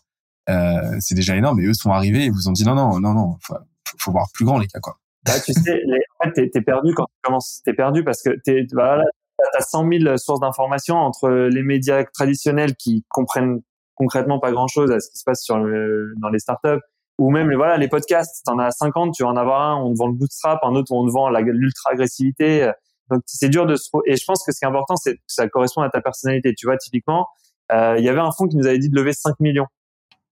c'est 0.99 1.15
déjà 1.15 1.35
énorme 1.35 1.59
et 1.59 1.65
eux 1.65 1.73
sont 1.73 1.91
arrivés 1.91 2.25
et 2.25 2.29
vous 2.29 2.47
ont 2.47 2.51
dit 2.51 2.63
non 2.63 2.75
non 2.75 2.99
non 2.99 3.13
non 3.13 3.37
faut, 3.41 3.55
faut 3.97 4.11
voir 4.11 4.27
plus 4.33 4.45
grand 4.45 4.59
les 4.59 4.67
gars 4.67 4.79
quoi. 4.79 4.97
Bah, 5.25 5.39
tu 5.39 5.53
sais, 5.53 5.81
les, 5.85 5.99
en 6.19 6.29
fait, 6.31 6.49
t'es, 6.49 6.61
perdu 6.61 6.93
quand 6.93 7.05
tu 7.05 7.21
commences. 7.23 7.61
T'es 7.63 7.73
perdu 7.73 8.03
parce 8.03 8.21
que 8.21 8.31
t'es, 8.43 8.67
voilà, 8.73 9.05
t'as 9.53 9.61
100 9.61 9.89
000 9.89 10.17
sources 10.17 10.41
d'informations 10.41 10.97
entre 10.97 11.29
les 11.29 11.63
médias 11.63 12.03
traditionnels 12.03 12.75
qui 12.75 13.05
comprennent 13.09 13.61
concrètement 13.95 14.39
pas 14.39 14.51
grand 14.51 14.67
chose 14.67 14.91
à 14.91 14.99
ce 14.99 15.09
qui 15.09 15.17
se 15.17 15.23
passe 15.23 15.41
sur 15.41 15.59
le, 15.59 16.13
dans 16.17 16.29
les 16.29 16.39
startups 16.39 16.81
ou 17.19 17.31
même 17.31 17.53
voilà 17.55 17.77
les 17.77 17.87
podcasts. 17.87 18.43
T'en 18.45 18.59
as 18.59 18.71
50, 18.71 19.13
tu 19.13 19.23
vas 19.23 19.29
en 19.29 19.37
avoir 19.37 19.61
un, 19.61 19.81
on 19.81 19.93
te 19.93 19.97
vend 19.97 20.07
le 20.07 20.13
bootstrap, 20.13 20.59
un 20.63 20.75
autre 20.75 20.91
on 20.91 21.05
te 21.05 21.11
vend 21.11 21.29
l'ultra 21.29 21.91
agressivité. 21.91 22.71
Donc 23.09 23.21
c'est 23.25 23.49
dur 23.49 23.65
de 23.65 23.75
se 23.75 23.89
et 24.05 24.15
je 24.15 24.23
pense 24.25 24.43
que 24.45 24.51
ce 24.51 24.59
qui 24.59 24.65
est 24.65 24.67
important 24.67 24.95
c'est 24.95 25.15
que 25.15 25.21
ça 25.27 25.47
correspond 25.47 25.81
à 25.81 25.89
ta 25.89 26.01
personnalité. 26.01 26.53
Tu 26.55 26.65
vois 26.65 26.77
typiquement, 26.77 27.27
euh, 27.71 27.95
il 27.97 28.05
y 28.05 28.09
avait 28.09 28.19
un 28.19 28.31
fonds 28.31 28.47
qui 28.47 28.57
nous 28.57 28.67
avait 28.67 28.79
dit 28.79 28.89
de 28.89 28.95
lever 28.95 29.13
5 29.13 29.39
millions. 29.39 29.67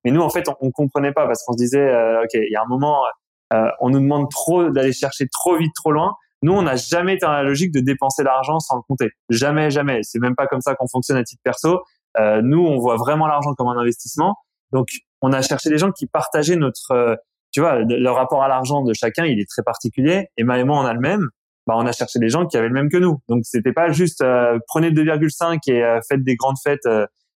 Mais 0.03 0.11
nous 0.11 0.21
en 0.21 0.29
fait 0.29 0.47
on, 0.49 0.55
on 0.61 0.71
comprenait 0.71 1.13
pas 1.13 1.27
parce 1.27 1.43
qu'on 1.43 1.53
se 1.53 1.57
disait 1.57 1.79
euh, 1.79 2.23
ok 2.23 2.33
il 2.33 2.51
y 2.51 2.55
a 2.55 2.61
un 2.61 2.67
moment 2.67 3.01
euh, 3.53 3.69
on 3.79 3.89
nous 3.89 3.99
demande 3.99 4.29
trop 4.29 4.69
d'aller 4.69 4.93
chercher 4.93 5.27
trop 5.27 5.57
vite, 5.57 5.73
trop 5.75 5.91
loin. 5.91 6.15
Nous, 6.43 6.53
on 6.53 6.63
n'a 6.63 6.75
jamais 6.75 7.15
été 7.15 7.25
dans 7.25 7.33
la 7.33 7.43
logique 7.43 7.71
de 7.71 7.81
dépenser 7.81 8.23
l'argent 8.23 8.59
sans 8.59 8.77
le 8.77 8.81
compter. 8.87 9.09
Jamais, 9.29 9.69
jamais. 9.69 9.99
C'est 10.03 10.19
même 10.19 10.35
pas 10.35 10.47
comme 10.47 10.61
ça 10.61 10.73
qu'on 10.75 10.87
fonctionne 10.87 11.17
à 11.17 11.23
titre 11.23 11.41
perso. 11.43 11.81
Euh, 12.17 12.41
nous, 12.41 12.65
on 12.65 12.79
voit 12.79 12.95
vraiment 12.95 13.27
l'argent 13.27 13.53
comme 13.53 13.67
un 13.67 13.77
investissement. 13.77 14.35
Donc, 14.71 14.87
on 15.21 15.33
a 15.33 15.41
cherché 15.41 15.69
des 15.69 15.77
gens 15.77 15.91
qui 15.91 16.07
partageaient 16.07 16.55
notre, 16.55 16.91
euh, 16.91 17.15
tu 17.51 17.61
vois, 17.61 17.79
le, 17.79 18.09
rapport 18.09 18.43
à 18.43 18.47
l'argent 18.47 18.81
de 18.83 18.93
chacun, 18.93 19.25
il 19.25 19.39
est 19.39 19.49
très 19.49 19.63
particulier. 19.63 20.27
Et 20.37 20.43
moi 20.43 20.57
et 20.57 20.63
moi, 20.63 20.79
on 20.79 20.85
a 20.85 20.93
le 20.93 20.99
même. 20.99 21.27
Bah, 21.67 21.75
on 21.77 21.85
a 21.85 21.91
cherché 21.91 22.19
des 22.19 22.29
gens 22.29 22.47
qui 22.47 22.57
avaient 22.57 22.69
le 22.69 22.73
même 22.73 22.89
que 22.89 22.97
nous. 22.97 23.19
Donc, 23.29 23.41
c'était 23.43 23.73
pas 23.73 23.91
juste 23.91 24.23
prenez 24.67 24.91
2,5 24.91 25.59
et 25.67 25.99
faites 26.07 26.23
des 26.23 26.35
grandes 26.35 26.57
fêtes 26.63 26.87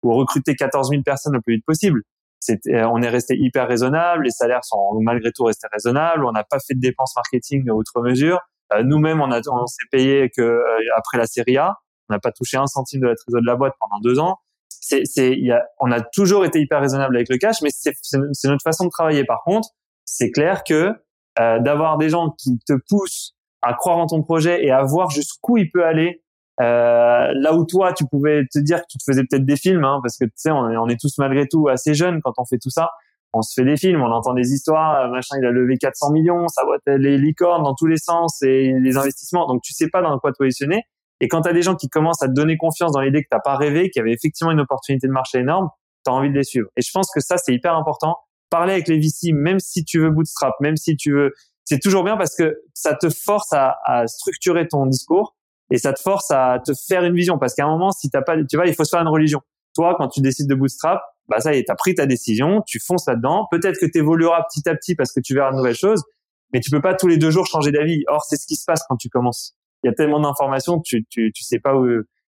ou 0.04 0.14
recrutez 0.14 0.56
14 0.56 0.90
000 0.90 1.02
personnes 1.04 1.34
le 1.34 1.42
plus 1.42 1.56
vite 1.56 1.66
possible. 1.66 2.02
Euh, 2.50 2.88
on 2.92 3.02
est 3.02 3.10
resté 3.10 3.38
hyper 3.38 3.68
raisonnable, 3.68 4.24
les 4.24 4.32
salaires 4.32 4.64
sont 4.64 5.00
malgré 5.02 5.32
tout 5.32 5.44
restés 5.44 5.68
raisonnables, 5.72 6.26
on 6.26 6.32
n'a 6.32 6.44
pas 6.44 6.58
fait 6.60 6.74
de 6.74 6.80
dépenses 6.80 7.16
marketing 7.16 7.70
outre 7.70 8.02
mesure. 8.02 8.40
Euh, 8.74 8.84
nous-mêmes, 8.84 9.22
on, 9.22 9.32
a, 9.32 9.42
on 9.48 9.68
s'est 9.68 9.86
payé 9.92 10.30
que 10.36 10.42
euh, 10.42 10.64
après 10.98 11.18
la 11.18 11.28
série 11.28 11.58
A, 11.58 11.76
on 12.10 12.14
n'a 12.14 12.20
pas 12.20 12.32
touché 12.32 12.58
un 12.58 12.68
centime 12.68 13.02
de 13.02 13.08
la 13.08 13.16
trésorerie 13.16 13.44
de 13.44 13.48
la 13.48 13.56
boîte 13.56 13.74
pendant 13.80 14.00
deux 14.02 14.20
ans. 14.20 14.38
C'est, 14.82 15.04
c'est, 15.06 15.38
y 15.38 15.52
a, 15.52 15.64
on 15.80 15.92
a 15.92 16.02
toujours 16.02 16.44
été 16.44 16.60
hyper 16.60 16.82
raisonnable 16.82 17.16
avec 17.16 17.30
le 17.30 17.38
cash, 17.38 17.62
mais 17.62 17.70
c'est, 17.72 17.94
c'est, 18.02 18.48
notre 18.48 18.64
façon 18.64 18.86
de 18.86 18.90
travailler. 18.90 19.24
Par 19.24 19.44
contre, 19.44 19.70
c'est 20.06 20.32
clair 20.32 20.64
que 20.64 20.92
d'avoir 21.38 21.98
des 21.98 22.10
gens 22.10 22.32
qui 22.38 22.60
te 22.68 22.74
poussent 22.90 23.36
à 23.62 23.74
croire 23.74 23.98
en 23.98 24.08
ton 24.08 24.22
projet 24.22 24.66
et 24.66 24.72
à 24.72 24.84
voir 24.84 25.10
jusqu'où 25.12 25.58
il 25.58 25.72
peut 25.72 25.86
aller 25.86 26.22
euh, 26.62 27.32
là 27.34 27.56
où 27.56 27.66
toi, 27.66 27.94
tu 27.94 28.06
pouvais 28.06 28.46
te 28.52 28.60
dire 28.60 28.82
que 28.82 28.88
tu 28.90 28.98
te 28.98 29.04
faisais 29.04 29.24
peut-être 29.24 29.46
des 29.46 29.56
films, 29.56 29.84
hein, 29.84 30.00
parce 30.04 30.18
que 30.18 30.26
tu 30.26 30.32
sais, 30.36 30.52
on 30.52 30.70
est, 30.70 30.78
on 30.78 30.88
est 30.88 31.00
tous 31.00 31.18
malgré 31.18 31.48
tout 31.48 31.68
assez 31.70 31.94
jeunes 31.94 32.22
quand 32.22 32.34
on 32.38 32.46
fait 32.46 32.60
tout 32.60 32.70
ça. 32.70 32.90
On 33.34 33.42
se 33.42 33.54
fait 33.54 33.66
des 33.66 33.78
films, 33.78 34.02
on 34.02 34.12
entend 34.12 34.34
des 34.34 34.52
histoires, 34.52 35.06
euh, 35.06 35.08
machin, 35.08 35.38
il 35.40 35.46
a 35.46 35.52
levé 35.52 35.78
400 35.78 36.12
millions, 36.12 36.48
ça 36.50 36.64
voit 36.66 36.78
les 36.86 37.18
licornes 37.18 37.64
dans 37.64 37.74
tous 37.74 37.88
les 37.88 37.98
sens 37.98 38.42
et 38.42 38.74
les 38.80 38.98
investissements. 38.98 39.48
Donc 39.48 39.62
tu 39.64 39.74
sais 39.74 39.90
pas 39.90 40.02
dans 40.02 40.20
quoi 40.20 40.34
te 40.34 40.38
positionner. 40.38 40.84
Et 41.22 41.28
quand 41.28 41.44
tu 41.44 41.50
as 41.50 41.54
des 41.54 41.62
gens 41.62 41.76
qui 41.76 41.88
commencent 41.88 42.22
à 42.24 42.28
te 42.28 42.34
donner 42.34 42.58
confiance 42.58 42.92
dans 42.92 43.00
l'idée 43.00 43.24
que 43.24 43.28
t'as 43.30 43.40
pas 43.40 43.56
rêvé, 43.56 43.90
qu'il 43.90 44.00
y 44.00 44.02
avait 44.02 44.12
effectivement 44.12 44.52
une 44.52 44.60
opportunité 44.60 45.08
de 45.08 45.14
marché 45.14 45.38
énorme, 45.40 45.70
tu 46.04 46.12
as 46.12 46.14
envie 46.14 46.30
de 46.30 46.36
les 46.36 46.44
suivre. 46.44 46.68
Et 46.76 46.82
je 46.82 46.90
pense 46.92 47.12
que 47.14 47.22
ça, 47.22 47.38
c'est 47.38 47.54
hyper 47.54 47.76
important. 47.76 48.18
Parler 48.50 48.74
avec 48.74 48.88
les 48.88 48.98
VC, 48.98 49.32
même 49.32 49.60
si 49.60 49.86
tu 49.86 50.00
veux 50.00 50.10
bootstrap, 50.10 50.56
même 50.60 50.76
si 50.76 50.98
tu 50.98 51.14
veux, 51.14 51.32
c'est 51.64 51.80
toujours 51.80 52.04
bien 52.04 52.18
parce 52.18 52.36
que 52.36 52.60
ça 52.74 52.96
te 52.96 53.10
force 53.10 53.54
à, 53.54 53.78
à 53.86 54.08
structurer 54.08 54.68
ton 54.68 54.88
discours 54.88 55.36
et 55.70 55.78
ça 55.78 55.94
te 55.94 56.02
force 56.02 56.32
à 56.32 56.58
te 56.66 56.74
faire 56.88 57.04
une 57.04 57.16
vision. 57.16 57.38
Parce 57.38 57.54
qu'à 57.54 57.66
un 57.66 57.70
moment 57.70 57.92
si 57.92 58.10
t'as 58.10 58.24
pas 58.24 58.36
tu 58.44 58.58
vois 58.58 58.66
il 58.68 58.74
faut 58.74 58.84
se 58.84 58.90
faire 58.90 59.02
une 59.02 59.08
religion. 59.08 59.42
Toi 59.76 59.96
quand 59.98 60.10
tu 60.10 60.20
décides 60.20 60.50
de 60.50 60.56
bootstrap 60.56 61.02
bah 61.30 61.40
ça 61.40 61.54
y 61.54 61.60
est 61.60 61.64
t'as 61.64 61.76
pris 61.76 61.96
ta 61.96 62.06
décision 62.08 62.62
tu 62.68 62.80
fonces 62.86 63.08
là-dedans. 63.08 63.48
Peut-être 63.52 63.80
que 63.80 63.86
tu 63.86 64.00
évolueras 64.00 64.44
petit 64.50 64.68
à 64.68 64.76
petit 64.76 64.96
parce 64.96 65.14
que 65.14 65.22
tu 65.22 65.34
verras 65.34 65.52
de 65.52 65.58
nouvelles 65.58 65.76
choses 65.76 66.04
mais 66.52 66.60
tu 66.60 66.72
peux 66.72 66.82
pas 66.82 66.94
tous 66.94 67.08
les 67.08 67.18
deux 67.18 67.32
jours 67.32 67.46
changer 67.46 67.72
d'avis. 67.72 68.04
Or 68.08 68.26
c'est 68.28 68.36
ce 68.36 68.46
qui 68.46 68.56
se 68.56 68.66
passe 68.66 68.84
quand 68.90 68.98
tu 68.98 69.08
commences 69.08 69.56
il 69.84 69.88
y 69.88 69.90
a 69.90 69.94
tellement 69.94 70.20
d'informations 70.20 70.80
tu, 70.80 71.06
tu 71.10 71.32
tu 71.34 71.44
sais 71.44 71.60
pas 71.60 71.76
où 71.76 71.88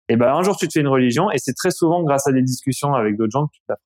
et 0.08 0.16
ben 0.16 0.32
un 0.32 0.42
jour 0.42 0.56
tu 0.56 0.66
te 0.68 0.72
fais 0.72 0.80
une 0.80 0.88
religion 0.88 1.30
et 1.30 1.38
c'est 1.38 1.54
très 1.54 1.70
souvent 1.70 2.02
grâce 2.02 2.26
à 2.26 2.32
des 2.32 2.42
discussions 2.42 2.94
avec 2.94 3.16
d'autres 3.16 3.32
gens 3.32 3.46
que 3.46 3.52
tu 3.52 3.60
t'apprends 3.66 3.84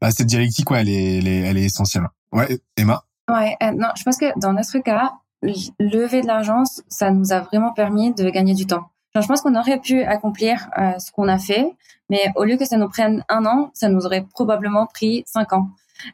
bah, 0.00 0.10
cette 0.10 0.26
dialectique 0.26 0.70
ouais 0.70 0.80
elle 0.80 0.88
est, 0.88 1.18
elle 1.18 1.28
est, 1.28 1.40
elle 1.40 1.58
est 1.58 1.64
essentielle 1.64 2.04
ouais 2.32 2.58
Emma? 2.76 3.02
Ouais 3.28 3.56
euh, 3.62 3.72
non 3.72 3.88
je 3.96 4.02
pense 4.02 4.18
que 4.18 4.38
dans 4.38 4.52
notre 4.52 4.78
cas 4.78 5.12
lever 5.42 6.20
de 6.20 6.26
l'argent, 6.26 6.64
ça 6.88 7.10
nous 7.10 7.32
a 7.32 7.40
vraiment 7.40 7.72
permis 7.72 8.12
de 8.12 8.28
gagner 8.30 8.54
du 8.54 8.66
temps. 8.66 8.90
je 9.14 9.26
pense 9.26 9.40
qu'on 9.40 9.58
aurait 9.58 9.80
pu 9.80 10.02
accomplir 10.02 10.68
euh, 10.78 10.98
ce 10.98 11.10
qu'on 11.12 11.28
a 11.28 11.38
fait, 11.38 11.66
mais 12.08 12.30
au 12.36 12.44
lieu 12.44 12.56
que 12.56 12.64
ça 12.64 12.76
nous 12.76 12.88
prenne 12.88 13.24
un 13.28 13.44
an, 13.46 13.70
ça 13.74 13.88
nous 13.88 14.04
aurait 14.06 14.24
probablement 14.34 14.86
pris 14.86 15.24
cinq 15.26 15.52
ans. 15.52 15.68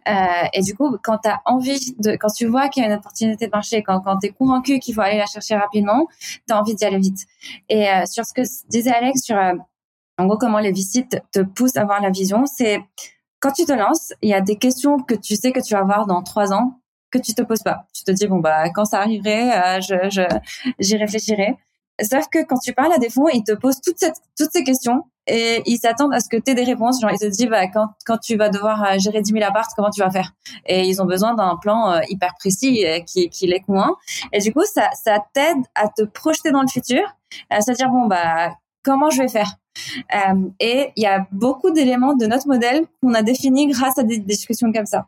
Euh, 0.08 0.12
et 0.52 0.62
du 0.62 0.74
coup, 0.74 0.96
quand 1.02 1.18
tu 1.18 1.30
envie 1.44 1.94
de, 1.98 2.12
quand 2.12 2.30
tu 2.30 2.46
vois 2.46 2.68
qu'il 2.68 2.82
y 2.82 2.86
a 2.86 2.88
une 2.88 2.96
opportunité 2.96 3.46
de 3.46 3.50
marché, 3.50 3.82
quand, 3.82 4.00
quand 4.00 4.18
tu 4.18 4.28
es 4.28 4.30
convaincu 4.30 4.78
qu'il 4.78 4.94
faut 4.94 5.00
aller 5.00 5.18
la 5.18 5.26
chercher 5.26 5.56
rapidement, 5.56 6.06
tu 6.20 6.54
as 6.54 6.60
envie 6.60 6.74
d'y 6.74 6.84
aller 6.84 6.98
vite. 6.98 7.26
Et 7.68 7.88
euh, 7.88 8.04
sur 8.06 8.24
ce 8.24 8.32
que 8.32 8.42
disait 8.68 8.92
Alex, 8.92 9.22
sur 9.22 9.36
en 10.18 10.26
gros 10.26 10.38
comment 10.38 10.58
les 10.58 10.72
visites 10.72 11.20
te 11.32 11.40
poussent 11.40 11.76
à 11.76 11.82
avoir 11.82 12.00
la 12.00 12.10
vision, 12.10 12.46
c'est 12.46 12.80
quand 13.40 13.52
tu 13.52 13.64
te 13.64 13.72
lances, 13.72 14.12
il 14.22 14.30
y 14.30 14.34
a 14.34 14.40
des 14.40 14.56
questions 14.56 14.98
que 14.98 15.14
tu 15.14 15.36
sais 15.36 15.52
que 15.52 15.60
tu 15.60 15.74
vas 15.74 15.80
avoir 15.80 16.06
dans 16.06 16.22
trois 16.22 16.52
ans 16.52 16.80
que 17.10 17.18
tu 17.18 17.34
te 17.34 17.42
poses 17.42 17.62
pas. 17.62 17.86
Tu 17.94 18.04
te 18.04 18.10
dis 18.10 18.26
bon 18.26 18.38
bah 18.38 18.70
quand 18.70 18.84
ça 18.84 19.00
arriverait, 19.00 19.78
euh, 19.78 19.80
je 19.80 20.26
j'y 20.78 20.96
réfléchirai. 20.96 21.56
Sauf 22.02 22.26
que 22.30 22.44
quand 22.44 22.58
tu 22.58 22.72
parles 22.72 22.92
à 22.92 22.98
des 22.98 23.08
fonds, 23.08 23.28
ils 23.28 23.42
te 23.42 23.52
posent 23.52 23.80
toutes, 23.80 23.98
ces 23.98 24.64
questions 24.64 25.04
et 25.26 25.62
ils 25.66 25.78
s'attendent 25.78 26.14
à 26.14 26.20
ce 26.20 26.28
que 26.28 26.36
tu 26.36 26.50
aies 26.50 26.54
des 26.54 26.64
réponses. 26.64 27.00
Genre, 27.00 27.10
ils 27.10 27.18
te 27.18 27.26
disent, 27.26 27.48
bah, 27.48 27.66
quand, 27.68 28.18
tu 28.18 28.36
vas 28.36 28.48
devoir 28.48 28.82
euh, 28.84 28.98
gérer 28.98 29.22
10 29.22 29.32
000 29.32 29.44
apparts, 29.44 29.68
comment 29.74 29.90
tu 29.90 30.00
vas 30.00 30.10
faire? 30.10 30.32
Et 30.66 30.86
ils 30.86 31.00
ont 31.00 31.06
besoin 31.06 31.34
d'un 31.34 31.56
plan 31.56 31.92
euh, 31.92 32.00
hyper 32.08 32.34
précis 32.38 32.84
qui, 33.06 33.30
qui 33.30 33.46
les 33.46 33.60
convainc. 33.60 33.94
Et 34.32 34.40
du 34.40 34.52
coup, 34.52 34.64
ça, 34.64 34.90
t'aide 35.32 35.58
à 35.74 35.88
te 35.88 36.02
projeter 36.02 36.50
dans 36.50 36.62
le 36.62 36.68
futur, 36.68 37.02
à 37.50 37.60
se 37.60 37.72
dire, 37.72 37.88
bon, 37.88 38.06
bah, 38.06 38.52
comment 38.84 39.10
je 39.10 39.22
vais 39.22 39.28
faire? 39.28 39.56
Euh, 40.14 40.48
Et 40.60 40.92
il 40.96 41.02
y 41.02 41.06
a 41.06 41.26
beaucoup 41.32 41.70
d'éléments 41.70 42.14
de 42.14 42.26
notre 42.26 42.46
modèle 42.46 42.86
qu'on 43.02 43.14
a 43.14 43.22
définis 43.22 43.68
grâce 43.68 43.98
à 43.98 44.02
des 44.02 44.18
discussions 44.18 44.72
comme 44.72 44.86
ça. 44.86 45.06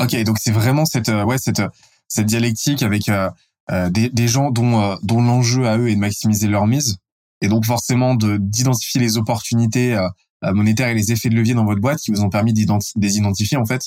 Ok, 0.00 0.14
donc 0.24 0.36
c'est 0.38 0.52
vraiment 0.52 0.84
cette 0.84 1.08
euh, 1.08 1.24
ouais 1.24 1.38
cette 1.38 1.62
cette 2.06 2.26
dialectique 2.26 2.82
avec 2.82 3.08
euh, 3.08 3.14
euh 3.14 3.30
des, 3.70 4.10
des 4.10 4.28
gens 4.28 4.50
dont 4.50 4.80
euh, 4.80 4.96
dont 5.02 5.22
l'enjeu 5.22 5.66
à 5.66 5.78
eux 5.78 5.88
est 5.88 5.94
de 5.94 6.00
maximiser 6.00 6.48
leur 6.48 6.66
mise 6.66 6.98
et 7.40 7.48
donc 7.48 7.64
forcément 7.64 8.14
de 8.14 8.36
d'identifier 8.36 9.00
les 9.00 9.18
opportunités 9.18 9.98
monétaires 10.42 10.88
et 10.88 10.94
les 10.94 11.12
effets 11.12 11.28
de 11.28 11.34
levier 11.34 11.54
dans 11.54 11.64
votre 11.64 11.80
boîte 11.80 11.98
qui 11.98 12.10
vous 12.10 12.22
ont 12.22 12.30
permis 12.30 12.52
d'identifier 12.52 13.00
identifier 13.10 13.56
en 13.56 13.66
fait 13.66 13.82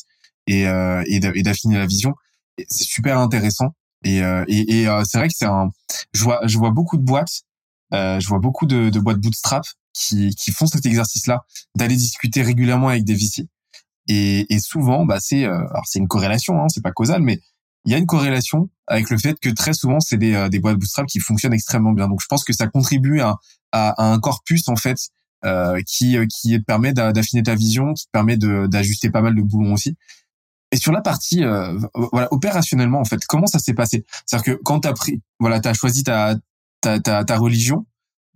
et 0.47 0.63
et 0.63 1.43
d'affiner 1.43 1.77
la 1.77 1.85
vision. 1.87 2.13
C'est 2.67 2.83
super 2.83 3.17
intéressant 3.17 3.73
et 4.03 4.17
et, 4.47 4.85
c'est 5.05 5.17
vrai 5.17 5.27
que 5.29 5.33
c'est 5.35 5.45
un 5.45 5.69
je 6.13 6.23
vois 6.23 6.41
je 6.45 6.57
vois 6.59 6.71
beaucoup 6.71 6.97
de 6.97 7.03
boîtes 7.03 7.41
je 7.91 8.27
vois 8.27 8.39
beaucoup 8.39 8.67
de, 8.67 8.89
de 8.89 8.99
boîtes 8.99 9.19
bootstrap 9.19 9.63
qui, 9.93 10.35
qui 10.35 10.51
font 10.51 10.67
cet 10.67 10.85
exercice-là, 10.85 11.43
d'aller 11.75 11.95
discuter 11.95 12.41
régulièrement 12.41 12.89
avec 12.89 13.03
des 13.03 13.15
VC. 13.15 13.47
Et, 14.07 14.51
et 14.53 14.59
souvent, 14.59 15.05
bah, 15.05 15.17
c'est, 15.19 15.45
alors 15.45 15.83
c'est 15.85 15.99
une 15.99 16.07
corrélation, 16.07 16.61
hein, 16.61 16.67
c'est 16.69 16.81
pas 16.81 16.91
causal, 16.91 17.21
mais 17.21 17.39
il 17.85 17.91
y 17.91 17.95
a 17.95 17.97
une 17.97 18.05
corrélation 18.05 18.69
avec 18.87 19.09
le 19.09 19.17
fait 19.17 19.39
que 19.39 19.49
très 19.49 19.73
souvent 19.73 19.99
c'est 19.99 20.17
des, 20.17 20.47
des 20.49 20.59
boîtes 20.59 20.77
bootstrap 20.77 21.05
qui 21.07 21.19
fonctionnent 21.19 21.53
extrêmement 21.53 21.93
bien. 21.93 22.07
Donc 22.07 22.19
je 22.21 22.27
pense 22.27 22.43
que 22.43 22.53
ça 22.53 22.67
contribue 22.67 23.21
à, 23.21 23.35
à, 23.71 23.89
à 24.01 24.13
un 24.13 24.19
corpus 24.19 24.67
en 24.67 24.75
fait 24.75 24.97
euh, 25.45 25.79
qui 25.87 26.17
qui 26.27 26.59
te 26.59 26.63
permet 26.65 26.91
d'affiner 26.93 27.43
ta 27.43 27.55
vision, 27.55 27.93
qui 27.93 28.05
te 28.05 28.11
permet 28.11 28.37
d'ajuster 28.37 29.09
pas 29.09 29.21
mal 29.21 29.35
de 29.35 29.41
boulons 29.41 29.73
aussi. 29.73 29.95
Et 30.71 30.77
sur 30.77 30.91
la 30.91 31.01
partie 31.01 31.43
euh, 31.43 31.79
voilà 32.11 32.27
opérationnellement 32.31 32.99
en 32.99 33.05
fait, 33.05 33.25
comment 33.25 33.47
ça 33.47 33.59
s'est 33.59 33.73
passé? 33.73 34.05
C'est-à-dire 34.25 34.55
que 34.55 34.61
quand 34.63 34.81
t'as 34.81 34.93
pris 34.93 35.21
voilà 35.39 35.59
t'as 35.59 35.73
choisi 35.73 36.03
ta 36.03 36.35
ta 36.81 36.99
ta, 36.99 37.23
ta 37.23 37.37
religion, 37.37 37.87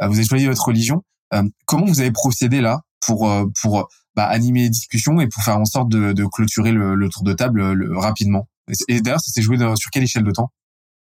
euh, 0.01 0.07
vous 0.07 0.15
avez 0.15 0.25
choisi 0.25 0.45
votre 0.47 0.65
religion. 0.65 1.03
Euh, 1.33 1.43
comment 1.65 1.85
vous 1.85 1.99
avez 1.99 2.11
procédé 2.11 2.61
là 2.61 2.81
pour 3.05 3.29
pour 3.61 3.89
bah, 4.15 4.25
animer 4.25 4.61
les 4.61 4.69
discussions 4.69 5.19
et 5.19 5.27
pour 5.27 5.43
faire 5.43 5.57
en 5.57 5.65
sorte 5.65 5.89
de, 5.89 6.13
de 6.13 6.25
clôturer 6.25 6.71
le, 6.71 6.95
le, 6.95 7.09
tour 7.09 7.23
de 7.23 7.33
table 7.33 7.73
le, 7.73 7.97
rapidement? 7.97 8.47
Et, 8.87 9.01
d'ailleurs, 9.01 9.19
ça 9.19 9.31
s'est 9.31 9.41
joué 9.41 9.57
sur 9.57 9.91
quelle 9.91 10.03
échelle 10.03 10.23
de 10.23 10.31
temps? 10.31 10.51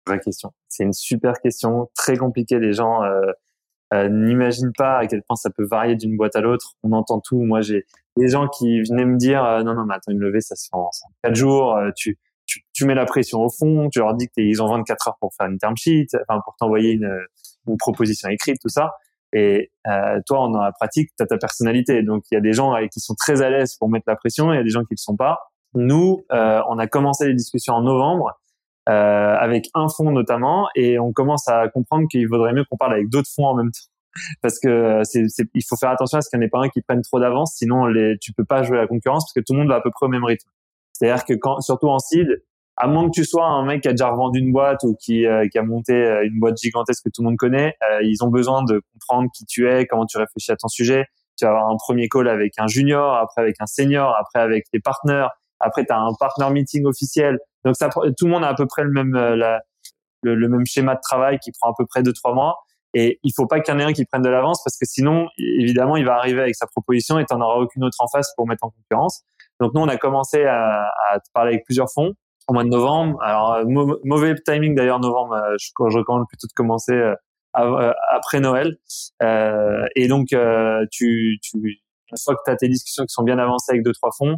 Vraie 0.07 0.21
question. 0.21 0.53
C'est 0.69 0.85
une 0.85 0.93
super 0.93 1.35
question, 1.41 1.91
très 1.95 2.17
compliquée. 2.17 2.59
Les 2.59 2.73
gens 2.73 3.03
euh, 3.95 4.09
n'imagine 4.09 4.73
pas 4.77 4.99
à 4.99 5.07
quel 5.07 5.23
point 5.23 5.37
ça 5.37 5.51
peut 5.51 5.65
varier 5.65 5.97
d'une 5.97 6.17
boîte 6.17 6.37
à 6.37 6.41
l'autre. 6.41 6.75
On 6.83 6.93
entend 6.93 7.21
tout. 7.21 7.41
Moi, 7.43 7.61
j'ai 7.61 7.85
des 8.17 8.29
gens 8.29 8.49
qui 8.49 8.83
venaient 8.83 9.05
me 9.05 9.17
dire 9.17 9.45
euh, 9.45 9.63
non, 9.63 9.75
non, 9.75 9.85
mais 9.85 9.95
attends, 9.95 10.13
une 10.13 10.19
levée, 10.19 10.41
ça 10.41 10.57
se 10.57 10.69
fait 10.69 10.77
en 10.77 10.91
quatre 11.23 11.35
jours. 11.35 11.77
Euh, 11.77 11.91
tu, 11.97 12.19
tu, 12.47 12.65
tu, 12.73 12.85
mets 12.85 12.95
la 12.95 13.07
pression 13.07 13.41
au 13.41 13.51
fond. 13.51 13.89
Tu 13.91 13.99
leur 13.99 14.15
dis 14.15 14.29
qu'ils 14.29 14.63
ont 14.63 14.69
24 14.69 15.09
heures 15.09 15.17
pour 15.21 15.35
faire 15.35 15.47
une 15.47 15.59
term 15.59 15.77
sheet, 15.77 16.09
enfin 16.29 16.41
pour 16.45 16.55
t'envoyer 16.59 16.93
une, 16.93 17.11
une 17.67 17.77
proposition 17.77 18.29
écrite, 18.29 18.59
tout 18.61 18.69
ça. 18.69 18.93
Et 19.33 19.71
euh, 19.87 20.21
toi, 20.27 20.41
en 20.41 20.51
la 20.51 20.73
pratique, 20.73 21.11
tu 21.17 21.23
as 21.23 21.27
ta 21.27 21.37
personnalité. 21.37 22.03
Donc, 22.03 22.25
il 22.31 22.35
y 22.35 22.39
a 22.39 22.41
des 22.41 22.53
gens 22.53 22.75
qui 22.93 23.01
sont 23.01 23.15
très 23.15 23.43
à 23.43 23.51
l'aise 23.51 23.77
pour 23.77 23.91
mettre 23.91 24.05
la 24.07 24.17
pression, 24.17 24.53
il 24.53 24.57
y 24.57 24.61
a 24.61 24.63
des 24.63 24.71
gens 24.71 24.85
qui 24.85 24.95
le 24.95 24.99
sont 24.99 25.17
pas. 25.17 25.39
Nous, 25.75 26.25
euh, 26.33 26.61
on 26.69 26.79
a 26.79 26.87
commencé 26.87 27.27
les 27.27 27.35
discussions 27.35 27.75
en 27.75 27.83
novembre 27.83 28.41
euh, 28.89 29.37
avec 29.39 29.69
un 29.75 29.89
fonds 29.89 30.11
notamment, 30.11 30.69
et 30.75 30.99
on 30.99 31.13
commence 31.13 31.47
à 31.49 31.69
comprendre 31.69 32.07
qu'il 32.11 32.27
vaudrait 32.27 32.53
mieux 32.53 32.65
qu'on 32.65 32.77
parle 32.77 32.95
avec 32.95 33.09
d'autres 33.09 33.31
fonds 33.35 33.47
en 33.47 33.55
même 33.55 33.71
temps 33.71 33.89
parce 34.43 34.59
que 34.59 35.03
c'est, 35.05 35.27
il 35.55 35.63
faut 35.63 35.77
faire 35.77 35.91
attention 35.91 36.19
à 36.19 36.23
ce 36.23 36.31
qu'il 36.31 36.39
n'y 36.39 36.45
en 36.45 36.47
ait 36.47 36.51
pas 36.51 36.61
un 36.61 36.69
qui 36.69 36.83
prenne 36.83 37.03
trop 37.03 37.21
d'avance, 37.21 37.55
sinon 37.57 37.87
les, 37.87 38.17
tu 38.21 38.33
peux 38.33 38.45
pas 38.45 38.63
jouer 38.63 38.79
à 38.79 38.83
la 38.83 38.87
concurrence 38.87 39.25
parce 39.25 39.33
que 39.33 39.41
tout 39.41 39.53
le 39.53 39.61
monde 39.61 39.69
va 39.69 39.77
à 39.77 39.81
peu 39.81 39.91
près 39.91 40.07
au 40.07 40.09
même 40.09 40.25
rythme. 40.25 40.49
C'est-à-dire 40.93 41.25
que 41.25 41.35
quand, 41.35 41.61
surtout 41.61 41.89
en 41.89 41.99
seed, 41.99 42.43
à 42.77 42.87
moins 42.87 43.07
que 43.07 43.13
tu 43.13 43.25
sois 43.25 43.47
un 43.47 43.65
mec 43.65 43.83
qui 43.83 43.89
a 43.89 43.93
déjà 43.93 44.09
revendu 44.09 44.39
une 44.39 44.53
boîte 44.53 44.85
ou 44.85 44.97
qui, 45.01 45.27
euh, 45.27 45.47
qui 45.49 45.59
a 45.59 45.63
monté 45.63 45.93
euh, 45.93 46.25
une 46.25 46.39
boîte 46.39 46.59
gigantesque 46.59 47.05
que 47.05 47.11
tout 47.13 47.23
le 47.23 47.29
monde 47.29 47.37
connaît, 47.37 47.75
euh, 47.91 48.01
ils 48.03 48.23
ont 48.23 48.29
besoin 48.29 48.63
de 48.63 48.81
comprendre 48.93 49.29
qui 49.35 49.45
tu 49.47 49.69
es, 49.69 49.87
comment 49.87 50.07
tu 50.07 50.17
réfléchis 50.19 50.53
à 50.53 50.57
ton 50.57 50.69
sujet. 50.69 51.07
Tu 51.37 51.45
vas 51.45 51.53
avoir 51.53 51.71
un 51.71 51.77
premier 51.77 52.09
call 52.09 52.29
avec 52.29 52.55
un 52.59 52.67
junior, 52.67 53.15
après 53.15 53.43
avec 53.43 53.57
un 53.61 53.67
senior, 53.67 54.15
après 54.19 54.41
avec 54.41 54.71
tes 54.71 54.81
partenaires, 54.81 55.31
après 55.61 55.85
tu 55.85 55.93
as 55.93 55.99
un 55.99 56.13
partner 56.19 56.51
meeting 56.51 56.87
officiel. 56.87 57.39
Donc 57.65 57.77
ça, 57.77 57.89
tout 57.89 58.27
le 58.27 58.31
monde 58.31 58.45
a 58.45 58.49
à 58.49 58.55
peu 58.55 58.67
près 58.67 58.85
le 58.85 58.91
même, 58.91 59.13
la, 59.13 59.61
le, 60.23 60.49
même 60.49 60.65
schéma 60.67 60.95
de 60.95 61.01
travail 61.03 61.39
qui 61.39 61.53
prend 61.53 61.71
à 61.71 61.75
peu 61.77 61.87
près 61.87 62.03
deux 62.03 62.13
trois 62.13 62.35
mois. 62.35 62.57
Et 62.95 63.19
il 63.23 63.33
faut 63.37 63.47
pas 63.47 63.61
qu'il 63.61 63.75
y 63.75 63.77
en 63.77 63.81
ait 63.81 63.85
un 63.85 63.93
qui 63.93 64.05
prenne 64.07 64.23
de 64.23 64.31
l'avance 64.31 64.63
parce 64.65 64.79
que 64.79 64.87
sinon, 64.87 65.29
évidemment, 65.37 65.97
il 65.97 66.07
va 66.07 66.15
arriver 66.15 66.41
avec 66.41 66.55
sa 66.55 66.67
proposition 66.67 67.19
et 67.19 67.27
tu 67.27 67.35
n'en 67.35 67.45
auras 67.45 67.57
aucune 67.57 67.85
autre 67.85 67.99
en 68.01 68.09
face 68.09 68.33
pour 68.35 68.47
mettre 68.47 68.65
en 68.65 68.71
concurrence. 68.71 69.23
Donc 69.61 69.75
nous, 69.75 69.83
on 69.83 69.89
a 69.89 69.97
commencé 69.97 70.45
à, 70.45 70.85
à 70.85 71.19
parler 71.35 71.55
avec 71.55 71.65
plusieurs 71.65 71.91
fonds 71.93 72.15
au 72.49 72.55
mois 72.55 72.65
de 72.65 72.71
novembre. 72.71 73.21
Alors 73.23 73.61
mauvais 73.67 74.35
timing 74.37 74.75
d'ailleurs, 74.75 75.01
novembre. 75.01 75.35
Euh, 75.35 75.57
je, 75.59 75.99
recommande 75.99 76.27
plutôt 76.29 76.47
de 76.47 76.53
commencer 76.55 76.93
euh, 76.93 77.15
euh, 77.57 77.93
après 78.11 78.41
Noël. 78.41 78.77
Euh, 79.23 79.87
et 79.97 80.09
donc, 80.09 80.29
tu, 80.91 81.39
tu, 81.43 81.59
une 82.11 82.19
fois 82.23 82.35
que 82.35 82.41
tu 82.45 82.51
as 82.51 82.57
tes 82.57 82.69
discussions 82.69 83.05
qui 83.05 83.13
sont 83.13 83.23
bien 83.23 83.39
avancées 83.39 83.73
avec 83.73 83.85
deux 83.85 83.93
trois 83.93 84.11
fonds, 84.17 84.37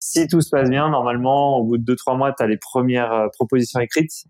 si 0.00 0.26
tout 0.26 0.40
se 0.40 0.50
passe 0.50 0.68
bien, 0.68 0.88
normalement, 0.88 1.58
au 1.58 1.64
bout 1.64 1.78
de 1.78 1.84
deux 1.84 1.96
trois 1.96 2.16
mois, 2.16 2.32
tu 2.32 2.42
as 2.42 2.46
les 2.46 2.56
premières 2.56 3.28
propositions 3.32 3.80
écrites 3.80 4.24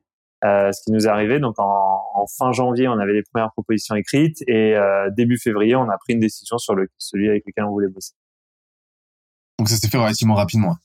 euh, 0.45 0.73
ce 0.73 0.83
qui 0.83 0.93
nous 0.93 1.07
est 1.07 1.11
arrivé. 1.11 1.39
Donc 1.39 1.59
en, 1.59 2.01
en, 2.14 2.27
fin 2.27 2.53
janvier, 2.53 2.89
on 2.89 2.99
avait 2.99 3.12
les 3.12 3.23
premières 3.23 3.53
propositions 3.53 3.95
écrites 3.95 4.43
et 4.47 4.75
euh, 4.77 5.11
début 5.11 5.39
février, 5.39 5.77
on 5.77 5.89
a 5.89 5.99
pris 5.99 6.14
une 6.14 6.21
décision 6.21 6.59
sur 6.59 6.75
le, 6.75 6.89
celui 6.99 7.29
avec 7.29 7.45
lequel 7.47 7.64
on 7.64 7.71
voulait 7.71 7.89
bosser. 7.89 8.14
Donc 9.59 9.68
ça 9.68 9.77
s'est 9.77 9.89
fait 9.89 9.99
relativement 9.99 10.35
rapidement. 10.35 10.77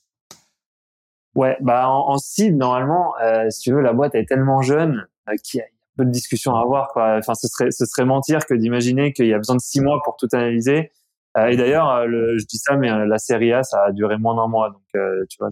Ouais, 1.35 1.57
bah 1.61 1.89
en, 1.89 2.15
en 2.15 2.17
normalement, 2.51 3.13
euh, 3.21 3.49
si 3.49 3.61
tu 3.61 3.73
veux, 3.73 3.81
la 3.81 3.93
boîte 3.93 4.15
est 4.15 4.25
tellement 4.25 4.61
jeune 4.61 5.05
euh, 5.29 5.35
qu'il 5.43 5.59
y 5.59 5.61
a 5.61 5.65
peu 5.97 6.05
de 6.05 6.11
discussions 6.11 6.55
à 6.55 6.61
avoir. 6.61 6.89
Quoi. 6.89 7.17
Enfin, 7.17 7.35
ce 7.35 7.47
serait, 7.47 7.71
ce 7.71 7.85
serait 7.85 8.05
mentir 8.05 8.45
que 8.45 8.53
d'imaginer 8.53 9.13
qu'il 9.13 9.27
y 9.27 9.33
a 9.33 9.37
besoin 9.37 9.55
de 9.55 9.61
six 9.61 9.79
mois 9.79 10.01
pour 10.03 10.17
tout 10.17 10.27
analyser. 10.33 10.91
Euh, 11.37 11.47
et 11.47 11.57
d'ailleurs, 11.57 11.89
euh, 11.89 12.07
je 12.07 12.45
dis 12.45 12.57
ça, 12.57 12.75
mais 12.77 12.89
la 12.89 13.17
série 13.17 13.51
A, 13.51 13.63
ça 13.63 13.85
a 13.85 13.91
duré 13.91 14.17
moins 14.17 14.35
d'un 14.35 14.47
mois. 14.47 14.69
Donc, 14.69 14.83
tu 15.29 15.37
vois, 15.39 15.49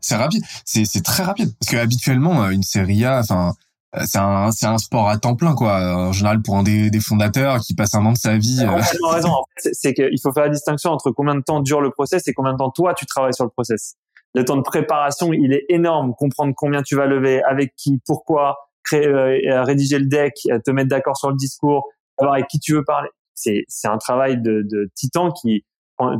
c'est 0.00 0.16
rapide, 0.16 0.42
c'est 0.64 1.04
très 1.04 1.22
rapide 1.22 1.50
parce 1.58 1.70
que 1.70 1.76
habituellement 1.76 2.44
euh, 2.44 2.50
une 2.50 2.62
série 2.62 3.04
A, 3.04 3.20
enfin 3.20 3.52
euh, 3.96 4.02
c'est 4.06 4.18
un 4.18 4.50
c'est 4.50 4.66
un 4.66 4.78
sport 4.78 5.08
à 5.08 5.18
temps 5.18 5.36
plein 5.36 5.54
quoi. 5.54 6.08
En 6.08 6.12
général 6.12 6.42
pour 6.42 6.56
un 6.56 6.62
des, 6.62 6.90
des 6.90 7.00
fondateurs 7.00 7.60
qui 7.60 7.74
passe 7.74 7.94
un 7.94 8.04
an 8.04 8.12
de 8.12 8.18
sa 8.18 8.36
vie. 8.36 8.60
Euh... 8.62 8.80
raison. 9.10 9.30
En 9.30 9.44
fait, 9.56 9.70
c'est 9.72 9.94
qu'il 9.94 10.20
faut 10.22 10.32
faire 10.32 10.44
la 10.44 10.50
distinction 10.50 10.90
entre 10.90 11.10
combien 11.10 11.34
de 11.34 11.42
temps 11.42 11.60
dure 11.60 11.80
le 11.80 11.90
process 11.90 12.26
et 12.28 12.34
combien 12.34 12.52
de 12.52 12.58
temps 12.58 12.70
toi 12.70 12.94
tu 12.94 13.06
travailles 13.06 13.34
sur 13.34 13.44
le 13.44 13.50
process. 13.50 13.94
Le 14.34 14.44
temps 14.44 14.56
de 14.56 14.62
préparation, 14.62 15.32
il 15.32 15.52
est 15.52 15.66
énorme. 15.68 16.14
Comprendre 16.14 16.54
combien 16.56 16.82
tu 16.82 16.96
vas 16.96 17.04
lever, 17.04 17.42
avec 17.42 17.74
qui, 17.76 18.00
pourquoi, 18.06 18.56
créer, 18.82 19.06
euh, 19.06 19.62
rédiger 19.62 19.98
le 19.98 20.06
deck, 20.06 20.32
te 20.64 20.70
mettre 20.70 20.88
d'accord 20.88 21.18
sur 21.18 21.28
le 21.28 21.36
discours, 21.36 21.86
savoir 22.18 22.36
avec 22.36 22.46
qui 22.48 22.58
tu 22.58 22.72
veux 22.72 22.82
parler. 22.82 23.10
C'est 23.42 23.64
c'est 23.68 23.88
un 23.88 23.98
travail 23.98 24.40
de, 24.40 24.62
de 24.62 24.90
titan 24.94 25.30
qui, 25.32 25.64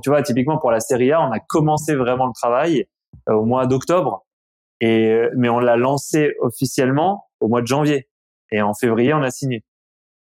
tu 0.03 0.11
vois, 0.11 0.23
typiquement 0.23 0.59
pour 0.59 0.71
la 0.71 0.81
série 0.81 1.13
A, 1.13 1.21
on 1.21 1.31
a 1.33 1.41
commencé 1.41 1.95
vraiment 1.95 2.27
le 2.27 2.33
travail 2.33 2.87
euh, 3.29 3.35
au 3.35 3.45
mois 3.45 3.67
d'octobre. 3.67 4.27
Et 4.81 5.11
euh, 5.11 5.31
mais 5.37 5.49
on 5.49 5.61
l'a 5.61 5.77
lancé 5.77 6.35
officiellement 6.41 7.27
au 7.41 7.49
mois 7.49 7.63
de 7.63 7.67
janvier. 7.67 8.09
Et 8.51 8.61
en 8.63 8.75
février, 8.75 9.15
on 9.15 9.23
a 9.23 9.31
signé. 9.31 9.65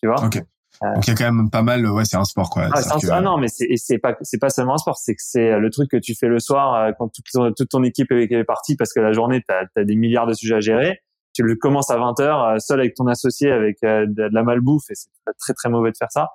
Tu 0.00 0.08
vois? 0.08 0.24
Ok. 0.24 0.36
Euh, 0.36 0.94
Donc 0.94 1.06
il 1.06 1.10
y 1.10 1.12
a 1.12 1.16
quand 1.16 1.32
même 1.32 1.50
pas 1.50 1.62
mal. 1.62 1.86
Ouais, 1.86 2.04
c'est 2.04 2.16
un 2.16 2.24
sport 2.24 2.50
quoi. 2.50 2.68
Ah, 2.72 2.80
ah 3.10 3.20
non, 3.20 3.38
mais 3.38 3.48
c'est 3.48 3.98
pas 3.98 4.16
c'est 4.22 4.40
pas 4.40 4.50
seulement 4.50 4.74
un 4.74 4.78
sport. 4.78 4.96
C'est 4.96 5.14
que 5.14 5.22
c'est 5.22 5.58
le 5.58 5.70
truc 5.70 5.90
que 5.90 5.96
tu 5.96 6.14
fais 6.14 6.28
le 6.28 6.38
soir 6.38 6.92
quand 6.98 7.08
toute 7.08 7.26
ton, 7.32 7.52
toute 7.52 7.68
ton 7.68 7.82
équipe 7.84 8.10
est, 8.12 8.44
partie 8.44 8.76
parce 8.76 8.92
que 8.92 9.00
la 9.00 9.12
journée 9.12 9.42
t'as 9.46 9.64
as 9.76 9.84
des 9.84 9.96
milliards 9.96 10.26
de 10.26 10.34
sujets 10.34 10.56
à 10.56 10.60
gérer. 10.60 11.00
Tu 11.34 11.42
le 11.42 11.56
commences 11.56 11.90
à 11.90 11.98
20 11.98 12.20
heures 12.20 12.60
seul 12.60 12.80
avec 12.80 12.94
ton 12.94 13.06
associé 13.06 13.50
avec 13.50 13.78
de, 13.82 14.28
la 14.32 14.42
malbouffe 14.42 14.88
et 14.90 14.94
c'est 14.94 15.08
très 15.38 15.52
très 15.52 15.68
mauvais 15.68 15.90
de 15.90 15.96
faire 15.96 16.10
ça. 16.10 16.28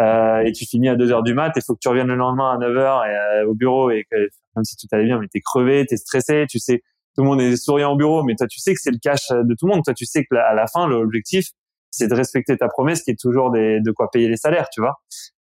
Euh, 0.00 0.40
et 0.44 0.52
tu 0.52 0.66
finis 0.66 0.88
à 0.88 0.94
2 0.94 1.10
heures 1.10 1.22
du 1.22 1.34
mat. 1.34 1.52
Il 1.56 1.62
faut 1.66 1.74
que 1.74 1.80
tu 1.80 1.88
reviennes 1.88 2.08
le 2.08 2.16
lendemain 2.16 2.54
à 2.54 2.58
9 2.58 2.76
heures 2.76 3.04
et, 3.04 3.44
au 3.44 3.54
bureau 3.54 3.90
et 3.90 4.04
que 4.10 4.16
même 4.54 4.64
si 4.64 4.76
tout 4.76 4.86
allait 4.92 5.04
bien, 5.04 5.18
mais 5.18 5.28
t'es 5.28 5.40
crevé, 5.40 5.86
t'es 5.86 5.96
stressé, 5.96 6.44
tu 6.48 6.58
sais, 6.58 6.82
tout 7.16 7.22
le 7.22 7.28
monde 7.28 7.40
est 7.40 7.56
souriant 7.56 7.92
au 7.92 7.96
bureau, 7.96 8.22
mais 8.22 8.34
toi, 8.34 8.46
tu 8.46 8.60
sais 8.60 8.74
que 8.74 8.80
c'est 8.80 8.90
le 8.90 8.98
cash 9.02 9.28
de 9.30 9.54
tout 9.58 9.66
le 9.66 9.74
monde. 9.74 9.84
Toi, 9.84 9.94
tu 9.94 10.04
sais 10.04 10.24
que 10.24 10.36
à 10.36 10.54
la 10.54 10.66
fin, 10.66 10.86
l'objectif, 10.86 11.46
c'est 11.90 12.08
de 12.08 12.14
respecter 12.14 12.56
ta 12.56 12.68
promesse, 12.68 13.02
qui 13.02 13.10
est 13.10 13.20
toujours 13.20 13.50
de 13.50 13.90
quoi 13.92 14.10
payer 14.10 14.28
les 14.28 14.38
salaires, 14.38 14.68
tu 14.70 14.80
vois. 14.80 14.96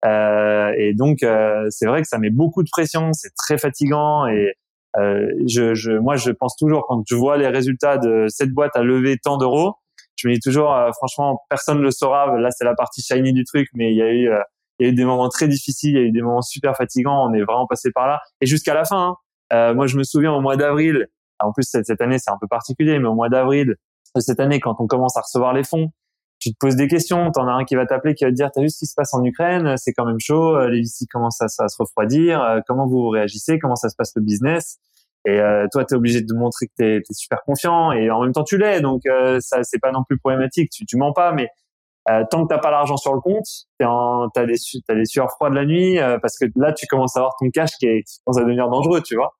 Euh, 0.04 0.72
et 0.76 0.94
donc, 0.94 1.22
euh, 1.22 1.66
c'est 1.70 1.86
vrai 1.86 2.02
que 2.02 2.08
ça 2.08 2.18
met 2.18 2.30
beaucoup 2.30 2.62
de 2.62 2.68
pression, 2.70 3.12
c'est 3.12 3.32
très 3.36 3.56
fatigant. 3.56 4.26
Et 4.26 4.48
euh, 4.48 4.52
je, 4.96 5.74
je, 5.74 5.92
moi, 5.92 6.16
je 6.16 6.30
pense 6.30 6.56
toujours 6.56 6.84
quand 6.88 7.02
je 7.08 7.14
vois 7.14 7.36
les 7.36 7.48
résultats 7.48 7.98
de 7.98 8.26
cette 8.28 8.50
boîte 8.50 8.74
à 8.74 8.82
lever 8.82 9.18
tant 9.22 9.36
d'euros, 9.36 9.74
je 10.20 10.28
me 10.28 10.34
dis 10.34 10.40
toujours, 10.40 10.74
euh, 10.74 10.90
franchement, 10.92 11.40
personne 11.48 11.78
ne 11.78 11.82
le 11.82 11.90
saura. 11.90 12.38
Là, 12.38 12.50
c'est 12.50 12.64
la 12.64 12.74
partie 12.74 13.00
shiny 13.00 13.32
du 13.32 13.44
truc, 13.44 13.68
mais 13.74 13.92
il 13.92 13.96
y 13.96 14.02
a 14.02 14.12
eu 14.12 14.28
euh, 14.28 14.40
il 14.78 14.86
y 14.86 14.88
a 14.88 14.92
eu 14.92 14.94
des 14.94 15.04
moments 15.04 15.28
très 15.28 15.46
difficiles, 15.46 15.90
il 15.90 16.00
y 16.00 16.04
a 16.04 16.06
eu 16.06 16.10
des 16.10 16.22
moments 16.22 16.42
super 16.42 16.74
fatigants. 16.74 17.28
On 17.28 17.34
est 17.34 17.42
vraiment 17.42 17.66
passé 17.66 17.90
par 17.90 18.06
là. 18.06 18.18
Et 18.40 18.46
jusqu'à 18.46 18.74
la 18.74 18.84
fin, 18.84 19.08
hein. 19.08 19.14
euh, 19.52 19.74
moi, 19.74 19.86
je 19.86 19.96
me 19.98 20.04
souviens 20.04 20.32
au 20.32 20.40
mois 20.40 20.56
d'avril. 20.56 21.06
En 21.38 21.52
plus, 21.52 21.64
cette 21.70 22.00
année, 22.00 22.18
c'est 22.18 22.30
un 22.30 22.38
peu 22.40 22.46
particulier, 22.46 22.98
mais 22.98 23.08
au 23.08 23.14
mois 23.14 23.28
d'avril 23.28 23.74
de 24.14 24.20
cette 24.20 24.40
année, 24.40 24.58
quand 24.58 24.76
on 24.78 24.86
commence 24.86 25.16
à 25.16 25.20
recevoir 25.20 25.52
les 25.52 25.64
fonds, 25.64 25.90
tu 26.40 26.52
te 26.52 26.56
poses 26.58 26.76
des 26.76 26.88
questions. 26.88 27.30
T'en 27.30 27.46
as 27.46 27.52
un 27.52 27.64
qui 27.64 27.76
va 27.76 27.86
t'appeler, 27.86 28.14
qui 28.14 28.24
va 28.24 28.30
te 28.30 28.34
dire, 28.34 28.50
t'as 28.52 28.62
vu 28.62 28.68
ce 28.68 28.78
qui 28.78 28.86
se 28.86 28.94
passe 28.94 29.14
en 29.14 29.22
Ukraine 29.24 29.76
C'est 29.76 29.92
quand 29.92 30.04
même 30.04 30.20
chaud. 30.20 30.56
Euh, 30.56 30.68
les 30.68 30.80
VC 30.80 31.06
commencent 31.10 31.40
à, 31.40 31.48
se 31.48 31.76
refroidir. 31.78 32.42
Euh, 32.42 32.60
comment 32.66 32.86
vous 32.86 33.08
réagissez 33.08 33.58
Comment 33.58 33.76
ça 33.76 33.88
se 33.88 33.96
passe 33.96 34.12
le 34.16 34.22
business? 34.22 34.78
Et 35.26 35.38
euh, 35.38 35.66
toi, 35.70 35.84
t'es 35.84 35.94
obligé 35.94 36.22
de 36.22 36.34
montrer 36.34 36.66
que 36.66 36.72
t'es 36.76 36.96
es 36.96 37.12
super 37.12 37.42
confiant. 37.44 37.92
Et 37.92 38.10
en 38.10 38.22
même 38.22 38.32
temps, 38.32 38.44
tu 38.44 38.56
l'es. 38.56 38.80
Donc, 38.80 39.02
euh, 39.06 39.38
ça, 39.40 39.62
c'est 39.62 39.78
pas 39.78 39.92
non 39.92 40.02
plus 40.02 40.18
problématique. 40.18 40.70
Tu, 40.70 40.86
tu 40.86 40.96
mens 40.96 41.12
pas, 41.12 41.32
mais 41.32 41.48
euh, 42.08 42.24
tant 42.30 42.44
que 42.44 42.48
t'as 42.48 42.58
pas 42.58 42.70
l'argent 42.70 42.96
sur 42.96 43.12
le 43.12 43.20
compte, 43.20 43.46
des, 43.78 43.84
as 43.84 44.94
des 44.94 45.04
sueurs 45.04 45.30
froides 45.30 45.52
la 45.52 45.66
nuit 45.66 45.98
euh, 45.98 46.18
parce 46.18 46.38
que 46.38 46.46
là 46.56 46.72
tu 46.72 46.86
commences 46.86 47.14
à 47.16 47.20
avoir 47.20 47.36
ton 47.38 47.50
cash 47.50 47.72
qui, 47.78 47.86
qui 48.04 48.20
commence 48.24 48.38
à 48.38 48.44
devenir 48.44 48.68
dangereux, 48.70 49.02
tu 49.02 49.16
vois? 49.16 49.36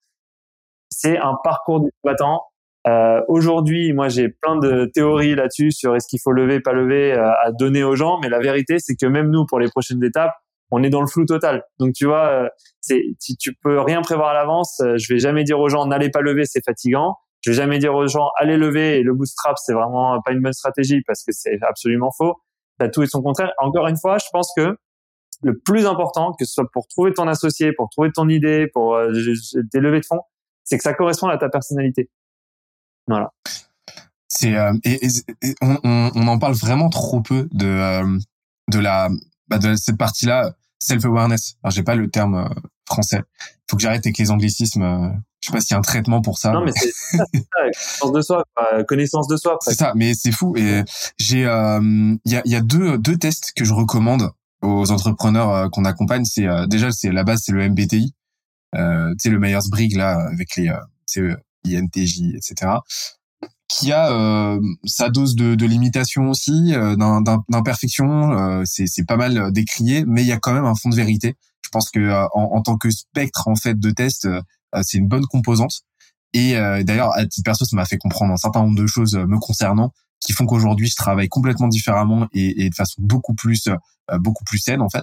C'est 0.91 1.17
un 1.19 1.37
parcours 1.43 1.81
du 1.81 1.91
combattant. 2.03 2.50
Euh, 2.87 3.21
Aujourd'hui, 3.29 3.93
moi 3.93 4.09
j'ai 4.09 4.29
plein 4.29 4.57
de 4.57 4.87
théories 4.87 5.35
là-dessus 5.35 5.71
sur 5.71 5.95
est-ce 5.97 6.07
qu'il 6.09 6.21
faut 6.21 6.33
lever, 6.33 6.61
pas 6.61 6.73
lever, 6.73 7.13
euh, 7.13 7.31
à 7.45 7.53
donner 7.53 7.85
aux 7.85 7.95
gens, 7.95 8.19
mais 8.21 8.29
la 8.29 8.39
vérité 8.39 8.79
c'est 8.79 8.95
que 8.97 9.07
même 9.07 9.31
nous 9.31 9.45
pour 9.47 9.61
les 9.61 9.69
prochaines 9.69 10.03
étapes, 10.03 10.33
on 10.71 10.83
est 10.83 10.91
dans 10.91 11.01
le 11.01 11.07
flou 11.07 11.27
total. 11.27 11.63
Donc 11.79 11.93
tu 11.93 12.07
vois, 12.07 12.27
euh, 12.29 12.49
c'est 12.81 13.03
tu, 13.21 13.37
tu 13.37 13.55
peux 13.63 13.81
rien 13.81 14.01
prévoir 14.01 14.31
à 14.31 14.35
l'avance. 14.35 14.81
je 14.81 15.13
vais 15.13 15.21
jamais 15.21 15.45
dire 15.45 15.61
aux 15.61 15.69
gens 15.69 15.87
n'allez 15.87 16.11
pas 16.11 16.23
lever, 16.23 16.45
c'est 16.47 16.65
fatigant. 16.65 17.17
Je 17.43 17.51
vais 17.51 17.57
jamais 17.57 17.79
dire 17.79 17.95
aux 17.95 18.07
gens 18.07 18.29
allez 18.37 18.57
lever 18.57 18.99
et 18.99 19.03
le 19.03 19.15
bootstrap 19.15 19.57
c'est 19.59 19.75
vraiment 19.75 20.21
pas 20.23 20.33
une 20.33 20.41
bonne 20.41 20.53
stratégie 20.53 21.03
parce 21.07 21.23
que 21.25 21.33
c'est 21.33 21.59
absolument 21.63 22.11
faux 22.17 22.37
tout 22.89 23.03
et 23.03 23.07
son 23.07 23.23
contraire. 23.23 23.53
Encore 23.59 23.87
une 23.89 23.99
fois, 23.99 24.19
je 24.19 24.27
pense 24.33 24.53
que 24.57 24.77
le 25.43 25.59
plus 25.59 25.87
important, 25.87 26.33
que 26.33 26.45
ce 26.45 26.53
soit 26.53 26.69
pour 26.73 26.87
trouver 26.89 27.13
ton 27.13 27.27
associé, 27.29 27.73
pour 27.73 27.89
trouver 27.91 28.11
ton 28.13 28.29
idée, 28.29 28.67
pour 28.73 28.95
euh, 28.95 29.13
tes 29.71 29.81
levées 29.81 30.01
de 30.01 30.07
fonds, 30.07 30.21
c'est 30.65 30.77
que 30.77 30.83
ça 30.83 30.95
corresponde 30.95 31.31
à 31.31 31.39
ta 31.39 31.49
personnalité. 31.49 32.11
Voilà. 33.11 33.33
C'est 34.29 34.57
euh, 34.57 34.73
et, 34.85 35.01
on, 35.61 35.79
on, 36.15 36.29
en 36.29 36.39
parle 36.39 36.55
vraiment 36.55 36.89
trop 36.89 37.21
peu 37.21 37.49
de 37.53 37.67
euh, 37.67 38.19
de 38.71 38.79
la 38.79 39.09
bah, 39.49 39.59
de 39.59 39.75
cette 39.75 39.99
partie-là 39.99 40.55
self 40.79 41.05
awareness. 41.05 41.57
Alors 41.63 41.73
j'ai 41.73 41.83
pas 41.83 41.97
le 41.97 42.09
terme 42.09 42.37
euh, 42.37 42.49
français. 42.89 43.23
Faut 43.69 43.77
que 43.77 43.83
j'arrête 43.83 44.07
avec 44.07 44.19
les 44.19 44.31
anglicismes. 44.31 44.83
Euh, 44.83 45.09
je 45.41 45.49
sais 45.49 45.53
pas 45.53 45.61
s'il 45.61 45.73
y 45.73 45.75
a 45.75 45.79
un 45.79 45.83
traitement 45.83 46.23
pour 46.23 46.39
ça. 46.39 46.53
Non 46.53 46.65
mais 46.65 46.71
c'est 46.75 46.93
connaissance 47.51 48.13
de 48.13 48.23
soi, 48.23 48.45
connaissance 48.87 49.27
de 49.27 49.37
soi. 49.37 49.59
C'est 49.63 49.75
ça, 49.75 49.93
mais 49.97 50.15
c'est 50.15 50.33
fou. 50.33 50.55
Et 50.57 50.85
j'ai 51.19 51.41
il 51.41 51.43
y 52.33 52.37
a 52.37 52.43
il 52.45 52.53
y 52.53 52.57
a 52.57 52.61
deux 52.61 52.99
deux 52.99 53.17
tests 53.17 53.53
que 53.57 53.65
je 53.65 53.73
recommande 53.73 54.31
aux 54.63 54.93
entrepreneurs 54.93 55.71
qu'on 55.73 55.85
accompagne. 55.85 56.25
C'est 56.25 56.47
déjà 56.69 56.93
c'est 56.93 57.11
la 57.11 57.25
base 57.25 57.43
c'est 57.45 57.53
le 57.53 57.69
MBTI. 57.69 58.15
Euh, 58.77 59.11
tu 59.13 59.17
sais 59.19 59.31
le 59.31 59.41
Myers 59.41 59.59
Briggs 59.71 59.97
là 59.97 60.29
avec 60.33 60.55
les 60.57 60.73
c'est 61.07 61.23
INTJ 61.67 62.35
etc 62.35 62.79
qui 63.71 63.93
a 63.93 64.11
euh, 64.13 64.61
sa 64.85 65.11
dose 65.11 65.37
de, 65.37 65.55
de 65.55 65.67
limitation 65.67 66.29
aussi, 66.29 66.75
euh, 66.75 66.97
d'imperfection. 67.49 68.33
Euh, 68.33 68.63
c'est 68.65 69.07
pas 69.07 69.17
mal 69.17 69.53
décrié, 69.53 70.05
mais 70.07 70.23
il 70.23 70.27
y 70.27 70.33
a 70.33 70.39
quand 70.39 70.53
même 70.53 70.65
un 70.65 70.75
fond 70.75 70.89
de 70.89 70.97
vérité. 70.97 71.37
Je 71.63 71.69
pense 71.71 71.91
que 71.91 72.01
euh, 72.01 72.27
en, 72.35 72.57
en, 72.57 72.63
tant 72.63 72.77
que 72.77 72.91
spectre 72.91 73.47
en 73.47 73.55
fait 73.55 73.79
de 73.79 73.91
test, 73.91 74.29
c'est 74.83 74.99
une 74.99 75.09
bonne 75.09 75.25
composante. 75.27 75.83
Et 76.33 76.53
d'ailleurs, 76.85 77.13
à 77.17 77.27
titre 77.27 77.45
perso, 77.45 77.65
ça 77.65 77.75
m'a 77.75 77.85
fait 77.85 77.99
comprendre 77.99 78.33
un 78.33 78.37
certain 78.37 78.63
nombre 78.63 78.79
de 78.79 78.87
choses 78.87 79.17
me 79.17 79.39
concernant 79.39 79.93
qui 80.21 80.33
font 80.33 80.47
qu'aujourd'hui 80.47 80.87
je 80.87 80.95
travaille 80.95 81.29
complètement 81.29 81.67
différemment 81.67 82.29
et, 82.33 82.65
et, 82.65 82.71
de 82.71 82.75
façon 82.75 82.95
beaucoup 83.01 83.35
plus 83.35 83.69
beaucoup 84.21 84.45
plus 84.45 84.59
saine 84.59 84.81
en 84.81 84.89
fait. 84.89 85.03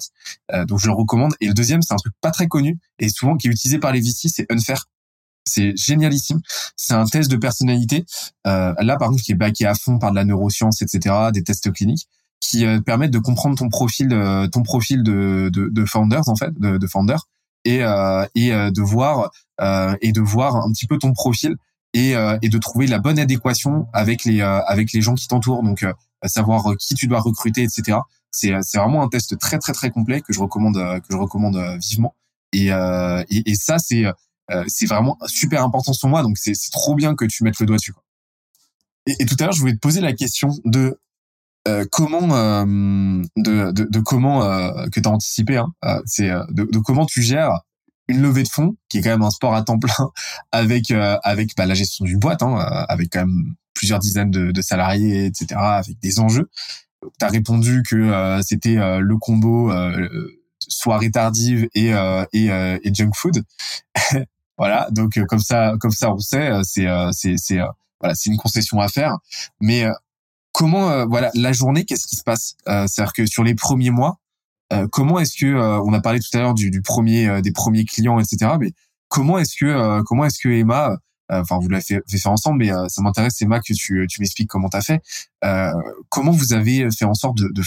donc 0.68 0.80
je 0.80 0.88
le 0.88 0.94
recommande. 0.94 1.34
Et 1.42 1.48
le 1.48 1.54
deuxième, 1.54 1.82
c'est 1.82 1.94
un 1.94 1.98
truc 1.98 2.14
pas 2.22 2.32
très 2.32 2.48
connu 2.48 2.80
et 3.00 3.10
souvent 3.10 3.36
qui 3.36 3.48
est 3.48 3.52
utilisé 3.52 3.78
par 3.78 3.92
les 3.92 4.00
VC, 4.00 4.30
c'est 4.30 4.50
Unfair. 4.50 4.86
C'est 5.48 5.76
génialissime. 5.76 6.42
C'est 6.76 6.94
un 6.94 7.06
test 7.06 7.32
de 7.32 7.38
personnalité. 7.38 8.06
Euh, 8.46 8.74
là, 8.80 8.98
par 8.98 9.10
contre, 9.10 9.24
qui 9.24 9.32
est 9.32 9.36
backé 9.36 9.66
à 9.66 9.74
fond 9.74 9.98
par 9.98 10.12
de 10.12 10.16
la 10.16 10.26
neuroscience, 10.26 10.82
etc., 10.82 11.16
des 11.34 11.44
tests 11.44 11.72
cliniques 11.72 12.08
qui 12.40 12.66
euh, 12.66 12.80
permettent 12.82 13.12
de 13.12 13.20
comprendre 13.20 13.58
ton 13.58 13.70
profil, 13.70 14.14
euh, 14.14 14.48
ton 14.48 14.64
profil 14.64 15.04
de, 15.04 15.50
de, 15.52 15.70
de, 15.70 15.86
founders 15.86 16.28
en 16.28 16.36
fait, 16.36 16.54
de, 16.60 16.78
de 16.78 16.88
founder, 16.88 17.18
et 17.66 17.84
euh, 17.84 18.26
et 18.36 18.54
euh, 18.54 18.72
de 18.72 18.82
voir 18.82 19.32
et 20.02 20.12
de 20.12 20.22
voir 20.22 20.56
un 20.56 20.72
petit 20.72 20.86
peu 20.86 20.98
ton 20.98 21.14
profil 21.14 21.56
et 21.94 22.14
et 22.42 22.50
de 22.50 22.58
trouver 22.60 22.86
la 22.88 23.00
bonne 23.00 23.18
adéquation 23.18 23.88
avec 23.92 24.24
les 24.24 24.42
avec 24.42 24.94
les 24.94 25.02
gens 25.02 25.16
qui 25.16 25.28
t'entourent. 25.28 25.64
Donc 25.64 25.86
savoir 26.26 26.76
qui 26.78 26.94
tu 26.96 27.08
dois 27.08 27.20
recruter, 27.20 27.64
etc. 27.64 27.98
C'est 28.30 28.54
c'est 28.62 28.78
vraiment 28.78 29.02
un 29.02 29.08
test 29.08 29.38
très 29.40 29.58
très 29.58 29.74
très 29.74 29.90
complet 29.90 30.22
que 30.22 30.32
je 30.32 30.40
recommande 30.40 30.76
que 30.76 31.08
je 31.10 31.18
recommande 31.18 31.58
vivement. 31.82 32.14
Et 32.54 32.68
et, 32.68 33.52
et 33.52 33.56
ça 33.56 33.80
c'est 33.80 34.06
euh, 34.52 34.64
c'est 34.68 34.86
vraiment 34.86 35.18
super 35.28 35.64
important 35.64 35.94
sur 35.94 36.08
moi. 36.08 36.24
Donc 36.24 36.38
c'est 36.38 36.54
trop 36.72 36.96
bien 36.96 37.16
que 37.16 37.26
tu 37.26 37.44
mettes 37.44 37.60
le 37.60 37.66
doigt 37.66 37.78
dessus. 37.78 37.94
Quoi. 37.94 38.04
Et, 39.08 39.26
tout 39.26 39.36
à 39.40 39.46
l'heure, 39.46 39.54
je 39.54 39.60
voulais 39.60 39.74
te 39.74 39.80
poser 39.80 40.02
la 40.02 40.14
question 40.14 40.50
de 40.66 41.00
euh, 41.68 41.86
comment 41.92 42.36
euh, 42.36 42.66
de, 43.38 43.72
de, 43.72 43.84
de, 43.84 44.00
comment 44.00 44.44
euh, 44.44 44.88
que 44.88 45.00
tu 45.00 45.08
as 45.08 45.12
anticipé, 45.12 45.58
hein, 45.58 45.68
euh, 45.86 46.02
c'est 46.06 46.30
de, 46.50 46.64
de, 46.64 46.80
comment 46.80 47.06
tu 47.06 47.22
gères 47.22 47.62
une 48.08 48.22
levée 48.22 48.44
de 48.44 48.48
fonds 48.48 48.78
qui 48.90 49.00
est 49.00 49.02
quand 49.02 49.10
même 49.10 49.22
un 49.22 49.32
sport 49.32 49.54
à 49.54 49.64
temps 49.64 49.80
plein 49.80 50.12
avec 50.52 50.92
avec 50.92 51.56
bah, 51.58 51.66
la 51.66 51.74
gestion 51.74 52.06
d'une 52.06 52.20
boîte, 52.20 52.44
hein, 52.44 52.56
avec 52.90 53.10
quand 53.12 53.26
même 53.26 53.56
plusieurs 53.74 54.00
dizaines 54.00 54.32
de, 54.32 54.52
de 54.52 54.62
salariés, 54.62 55.26
etc., 55.26 55.60
avec 55.60 56.00
des 56.00 56.20
enjeux. 56.20 56.50
Tu 57.20 57.26
as 57.26 57.30
répondu 57.30 57.84
que 57.88 58.40
c'était 58.42 58.76
le 58.76 59.18
combo 59.18 59.72
soirée 60.60 61.12
tardive 61.12 61.68
et 61.76 61.92
et, 62.34 62.46
et 62.48 62.94
junk 62.94 63.12
food. 63.14 63.44
Voilà, 64.58 64.88
donc 64.92 65.18
euh, 65.18 65.26
comme 65.26 65.40
ça, 65.40 65.74
comme 65.80 65.92
ça, 65.92 66.12
on 66.12 66.18
sait, 66.18 66.50
euh, 66.50 66.62
c'est 66.64 66.88
euh, 66.88 67.12
c'est 67.12 67.36
c'est 67.38 67.60
voilà, 68.02 68.16
c'est 68.16 68.30
une 68.30 68.38
concession 68.38 68.80
à 68.80 68.88
faire. 68.88 69.18
Mais 69.60 69.86
comment, 70.52 71.08
voilà, 71.08 71.32
la 71.34 71.52
journée, 71.52 71.84
qu'est-ce 71.86 72.08
qui 72.08 72.16
se 72.16 72.24
passe? 72.24 72.56
C'est-à-dire 72.66 73.14
que 73.14 73.26
sur 73.26 73.44
les 73.44 73.56
premiers 73.56 73.90
mois, 73.90 74.20
comment 74.92 75.20
est-ce 75.20 75.36
que 75.38 75.56
on 75.56 75.94
a 75.94 76.02
parlé 76.02 76.20
tout 76.20 76.36
à 76.38 76.42
l'heure 76.42 76.54
du, 76.54 76.70
du, 76.70 76.82
premier 76.82 77.42
des 77.42 77.52
premiers 77.52 77.86
clients, 77.86 78.20
etc. 78.20 78.52
Mais 78.60 78.72
comment 79.08 79.40
est-ce 79.40 79.56
que 79.60 80.02
comment 80.04 80.26
est-ce 80.26 80.40
que 80.40 80.50
Emma 80.50 80.98
enfin 81.30 81.58
vous 81.60 81.70
l'avez 81.70 81.84
fait, 81.84 82.02
fait, 82.08 82.20
faire 82.20 82.32
ensemble, 82.32 82.60
mais 82.60 82.72
ça 82.88 83.02
m'intéresse 83.02 83.42
Emma 83.42 83.60
que 83.60 83.74
tu, 83.74 84.06
tu 84.08 84.22
m'expliques 84.22 84.50
comment 84.50 84.70
tu 84.70 84.78
as 84.78 84.82
fait. 84.82 85.02
comment 86.10 86.32
vous 86.32 86.54
avez 86.54 86.92
fait 86.92 87.06
en 87.06 87.16
sorte 87.16 87.38
de, 87.38 87.50
de 87.52 87.64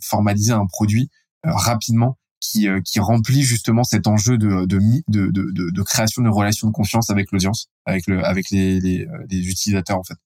formaliser 0.00 0.52
un 0.52 0.66
produit 0.66 1.08
rapidement 1.44 2.18
qui, 2.42 2.68
euh, 2.68 2.80
qui 2.84 3.00
remplit 3.00 3.42
justement 3.42 3.84
cet 3.84 4.06
enjeu 4.06 4.36
de, 4.36 4.66
de, 4.66 4.78
de, 5.08 5.30
de, 5.30 5.70
de 5.70 5.82
création 5.82 6.22
de 6.22 6.28
relations 6.28 6.68
de 6.68 6.72
confiance 6.72 7.08
avec 7.08 7.30
l'audience, 7.30 7.68
avec, 7.86 8.06
le, 8.08 8.22
avec 8.22 8.50
les, 8.50 8.80
les, 8.80 9.06
euh, 9.06 9.24
utilisateurs 9.30 9.98
en 9.98 10.02
fait 10.02 10.16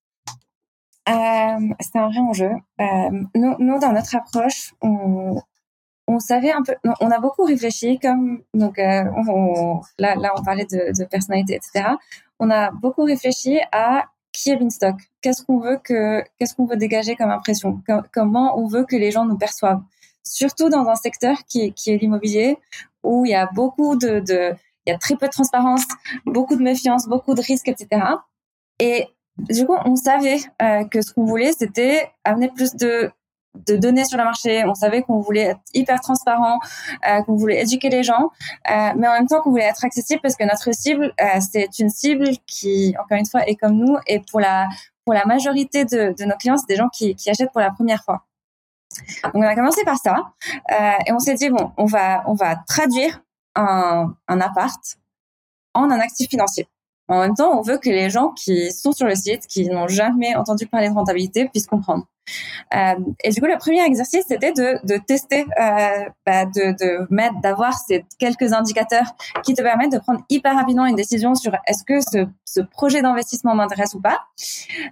euh, 1.10 1.74
C'est 1.78 1.98
un 1.98 2.08
vrai 2.08 2.18
enjeu. 2.18 2.50
Euh, 2.80 3.22
nous, 3.34 3.78
dans 3.78 3.92
notre 3.92 4.16
approche, 4.16 4.74
on, 4.80 5.40
on 6.08 6.18
savait 6.18 6.52
un 6.52 6.62
peu, 6.62 6.74
on 7.00 7.10
a 7.10 7.20
beaucoup 7.20 7.44
réfléchi, 7.44 7.98
comme 7.98 8.42
donc 8.54 8.78
on, 8.78 9.80
là, 9.98 10.14
là 10.16 10.32
on 10.36 10.42
parlait 10.42 10.66
de, 10.66 11.04
personnalité, 11.04 11.54
etc. 11.54 11.90
On 12.40 12.50
a 12.50 12.70
beaucoup 12.70 13.04
réfléchi 13.04 13.58
à 13.72 14.06
qui 14.32 14.50
est 14.50 14.56
Beanstalk 14.56 14.96
Qu'est-ce 15.20 15.42
qu'on 15.42 15.58
veut 15.58 15.78
que, 15.82 16.22
qu'est-ce 16.38 16.54
qu'on 16.54 16.66
veut 16.66 16.76
dégager 16.76 17.14
comme 17.16 17.30
impression? 17.30 17.82
Comment 18.12 18.58
on 18.58 18.66
veut 18.66 18.84
que 18.84 18.96
les 18.96 19.10
gens 19.10 19.26
nous 19.26 19.38
perçoivent? 19.38 19.82
Surtout 20.26 20.68
dans 20.68 20.88
un 20.88 20.96
secteur 20.96 21.36
qui, 21.48 21.72
est 21.86 21.96
l'immobilier, 21.96 22.58
où 23.02 23.24
il 23.24 23.30
y 23.30 23.34
a 23.34 23.46
beaucoup 23.54 23.96
de, 23.96 24.22
il 24.86 24.90
y 24.90 24.92
a 24.92 24.98
très 24.98 25.16
peu 25.16 25.26
de 25.26 25.32
transparence, 25.32 25.84
beaucoup 26.24 26.56
de 26.56 26.62
méfiance, 26.62 27.06
beaucoup 27.06 27.34
de 27.34 27.42
risques, 27.42 27.68
etc. 27.68 28.02
Et 28.78 29.06
du 29.38 29.66
coup, 29.66 29.76
on 29.84 29.96
savait 29.96 30.38
euh, 30.62 30.84
que 30.84 31.02
ce 31.02 31.12
qu'on 31.12 31.24
voulait, 31.24 31.52
c'était 31.52 32.10
amener 32.24 32.48
plus 32.48 32.74
de, 32.74 33.10
données 33.54 34.04
sur 34.04 34.18
le 34.18 34.24
marché. 34.24 34.64
On 34.66 34.74
savait 34.74 35.02
qu'on 35.02 35.20
voulait 35.20 35.42
être 35.42 35.60
hyper 35.74 36.00
transparent, 36.00 36.58
euh, 37.08 37.22
qu'on 37.22 37.36
voulait 37.36 37.62
éduquer 37.62 37.88
les 37.88 38.02
gens, 38.02 38.30
euh, 38.70 38.92
mais 38.96 39.08
en 39.08 39.12
même 39.12 39.26
temps 39.26 39.40
qu'on 39.40 39.50
voulait 39.50 39.64
être 39.64 39.84
accessible 39.84 40.20
parce 40.22 40.36
que 40.36 40.44
notre 40.44 40.72
cible, 40.74 41.12
c'est 41.40 41.78
une 41.78 41.90
cible 41.90 42.28
qui, 42.46 42.94
encore 43.02 43.18
une 43.18 43.26
fois, 43.26 43.46
est 43.46 43.56
comme 43.56 43.76
nous. 43.76 43.96
Et 44.06 44.20
pour 44.20 44.40
la 44.40 44.68
majorité 45.26 45.84
de, 45.84 46.24
nos 46.24 46.36
clients, 46.36 46.56
c'est 46.56 46.68
des 46.68 46.76
gens 46.76 46.88
qui 46.88 47.16
achètent 47.26 47.52
pour 47.52 47.60
la 47.60 47.70
première 47.70 48.04
fois. 48.04 48.24
Donc 49.24 49.34
on 49.34 49.42
a 49.42 49.54
commencé 49.54 49.84
par 49.84 49.96
ça 49.98 50.32
euh, 50.72 50.90
et 51.06 51.12
on 51.12 51.18
s'est 51.18 51.34
dit 51.34 51.50
bon, 51.50 51.72
on 51.76 51.86
va 51.86 52.24
on 52.26 52.34
va 52.34 52.56
traduire 52.56 53.22
un, 53.54 54.14
un 54.28 54.40
appart 54.40 54.80
en 55.74 55.90
un 55.90 56.00
actif 56.00 56.28
financier. 56.30 56.66
En 57.08 57.20
même 57.20 57.34
temps, 57.34 57.56
on 57.56 57.62
veut 57.62 57.78
que 57.78 57.88
les 57.88 58.10
gens 58.10 58.30
qui 58.30 58.72
sont 58.72 58.92
sur 58.92 59.06
le 59.06 59.14
site, 59.14 59.46
qui 59.46 59.68
n'ont 59.68 59.86
jamais 59.86 60.34
entendu 60.34 60.66
parler 60.66 60.88
de 60.88 60.94
rentabilité, 60.94 61.48
puissent 61.48 61.66
comprendre. 61.66 62.06
Euh, 62.74 62.94
et 63.22 63.30
du 63.30 63.40
coup, 63.40 63.46
le 63.46 63.58
premier 63.58 63.84
exercice, 63.84 64.24
c'était 64.28 64.52
de, 64.52 64.98
tester, 65.06 65.46
euh, 65.60 66.04
bah, 66.24 66.44
de, 66.46 67.06
mettre, 67.10 67.40
d'avoir 67.40 67.74
ces 67.78 68.04
quelques 68.18 68.52
indicateurs 68.52 69.14
qui 69.44 69.54
te 69.54 69.62
permettent 69.62 69.92
de 69.92 69.98
prendre 69.98 70.20
hyper 70.28 70.54
rapidement 70.54 70.86
une 70.86 70.96
décision 70.96 71.34
sur 71.34 71.54
est-ce 71.66 71.84
que 71.84 72.00
ce, 72.00 72.26
projet 72.70 73.02
d'investissement 73.02 73.54
m'intéresse 73.54 73.92
ou 73.92 74.00
pas, 74.00 74.18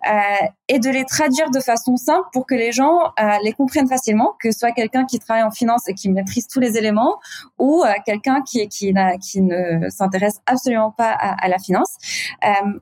euh, 0.07 0.47
et 0.69 0.79
de 0.79 0.91
les 0.91 1.07
traduire 1.07 1.51
de 1.51 1.61
façon 1.61 1.97
simple 1.97 2.29
pour 2.31 2.47
que 2.47 2.55
les 2.55 2.73
gens 2.73 2.99
les 3.43 3.55
comprennent 3.55 3.89
facilement, 3.89 4.35
que 4.39 4.53
ce 4.53 4.59
soit 4.59 4.73
quelqu'un 4.73 5.07
qui 5.07 5.19
travaille 5.19 5.45
en 5.45 5.51
finance 5.51 5.89
et 5.89 5.95
qui 5.95 6.11
maîtrise 6.11 6.47
tous 6.47 6.61
les 6.61 6.77
éléments, 6.77 7.17
ou 7.59 7.83
quelqu'un 8.05 8.43
qui, 8.43 8.69
ne 8.93 9.89
s'intéresse 9.89 10.43
absolument 10.45 10.91
pas 10.91 11.11
à, 11.11 11.49
la 11.49 11.59
finance. 11.59 11.97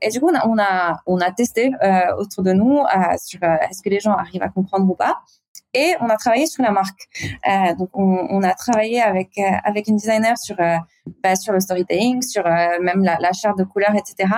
Et 0.01 0.09
du 0.09 0.19
coup, 0.19 0.29
on 0.29 0.35
a, 0.35 0.47
on 0.47 0.57
a, 0.59 0.99
on 1.07 1.19
a 1.19 1.31
testé 1.31 1.71
autour 2.17 2.43
de 2.43 2.51
nous 2.51 2.79
sur 3.17 3.41
est-ce 3.41 3.81
que 3.81 3.89
les 3.89 4.01
gens 4.01 4.11
arrivent 4.11 4.42
comprendre 4.49 4.89
ou 4.89 4.95
pas. 4.95 5.21
Et 5.73 5.95
on 6.01 6.09
a 6.09 6.17
travaillé 6.17 6.45
sur 6.45 6.63
la 6.63 6.71
marque. 6.71 7.09
Euh, 7.47 7.73
donc, 7.75 7.89
on, 7.93 8.43
a 8.43 8.53
travaillé 8.53 9.01
avec 9.01 9.37
euh, 9.37 9.41
avec 9.63 9.87
une 9.87 9.97
designer 9.97 10.37
sur 10.37 10.59
euh, 10.59 10.77
bah, 11.23 11.35
sur 11.35 11.51
le 11.51 11.59
storytelling, 11.59 12.21
sur 12.21 12.43
même 12.45 13.03
la, 13.03 13.17
la, 13.19 13.33
charte 13.33 13.57
de 13.57 13.63
couleurs, 13.63 13.95
etc. 13.95 14.29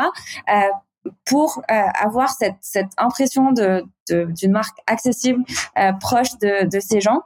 pour 1.26 1.62
avoir 1.68 2.30
cette 2.32 2.56
cette 2.62 2.92
impression 2.98 3.52
de 3.52 3.86
d'une 4.08 4.52
marque 4.52 4.78
accessible, 4.88 5.44
proche 6.00 6.38
de 6.40 6.66
de 6.66 6.80
ces 6.80 7.02
gens. 7.02 7.22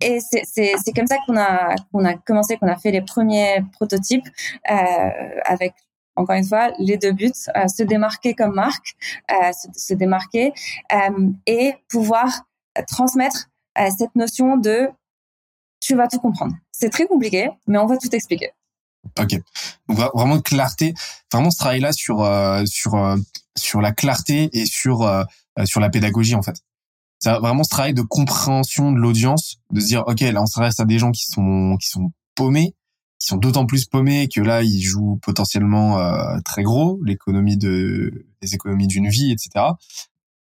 Et 0.00 0.18
c'est 0.20 0.44
c'est 0.44 0.92
comme 0.94 1.06
ça 1.06 1.16
qu'on 1.26 1.36
a 1.38 1.74
qu'on 1.90 2.04
a 2.04 2.14
commencé, 2.14 2.58
qu'on 2.58 2.68
a 2.68 2.76
fait 2.76 2.90
les 2.90 3.02
premiers 3.02 3.64
prototypes 3.72 4.28
avec 4.64 5.74
encore 6.16 6.36
une 6.36 6.46
fois, 6.46 6.70
les 6.78 6.96
deux 6.96 7.12
buts, 7.12 7.32
euh, 7.56 7.68
se 7.68 7.82
démarquer 7.82 8.34
comme 8.34 8.54
marque, 8.54 8.94
euh, 9.30 9.50
se, 9.74 9.94
démarquer 9.94 10.52
euh, 10.92 11.30
et 11.46 11.74
pouvoir 11.88 12.42
transmettre 12.88 13.48
cette 13.76 14.14
notion 14.14 14.56
de 14.56 14.88
tu 15.80 15.94
vas 15.94 16.08
tout 16.08 16.18
comprendre. 16.18 16.54
C'est 16.70 16.90
très 16.90 17.06
compliqué, 17.06 17.48
mais 17.66 17.78
on 17.78 17.86
va 17.86 17.96
tout 17.96 18.14
expliquer. 18.14 18.50
Ok. 19.18 19.34
Donc 19.88 19.98
vraiment 20.14 20.40
clarté, 20.40 20.94
vraiment 21.32 21.50
ce 21.50 21.58
travail-là 21.58 21.92
sur 21.92 22.26
sur 22.66 23.16
sur 23.56 23.80
la 23.80 23.92
clarté 23.92 24.50
et 24.52 24.66
sur 24.66 25.26
sur 25.64 25.80
la 25.80 25.90
pédagogie 25.90 26.34
en 26.34 26.42
fait. 26.42 26.56
c'est 27.18 27.32
vraiment 27.32 27.64
ce 27.64 27.70
travail 27.70 27.94
de 27.94 28.02
compréhension 28.02 28.92
de 28.92 28.98
l'audience, 28.98 29.56
de 29.70 29.80
se 29.80 29.86
dire 29.86 30.04
ok 30.06 30.20
là 30.20 30.42
on 30.42 30.46
s'adresse 30.46 30.80
à 30.80 30.84
des 30.84 30.98
gens 30.98 31.10
qui 31.10 31.24
sont 31.24 31.76
qui 31.80 31.88
sont 31.88 32.12
paumés, 32.34 32.74
qui 33.22 33.28
sont 33.28 33.36
d'autant 33.36 33.66
plus 33.66 33.84
paumés 33.84 34.28
que 34.28 34.40
là 34.40 34.62
ils 34.62 34.82
jouent 34.82 35.18
potentiellement 35.22 36.00
euh, 36.00 36.38
très 36.44 36.62
gros, 36.62 37.00
l'économie 37.04 37.56
de 37.56 38.26
les 38.42 38.54
économies 38.54 38.88
d'une 38.88 39.08
vie, 39.08 39.30
etc. 39.30 39.64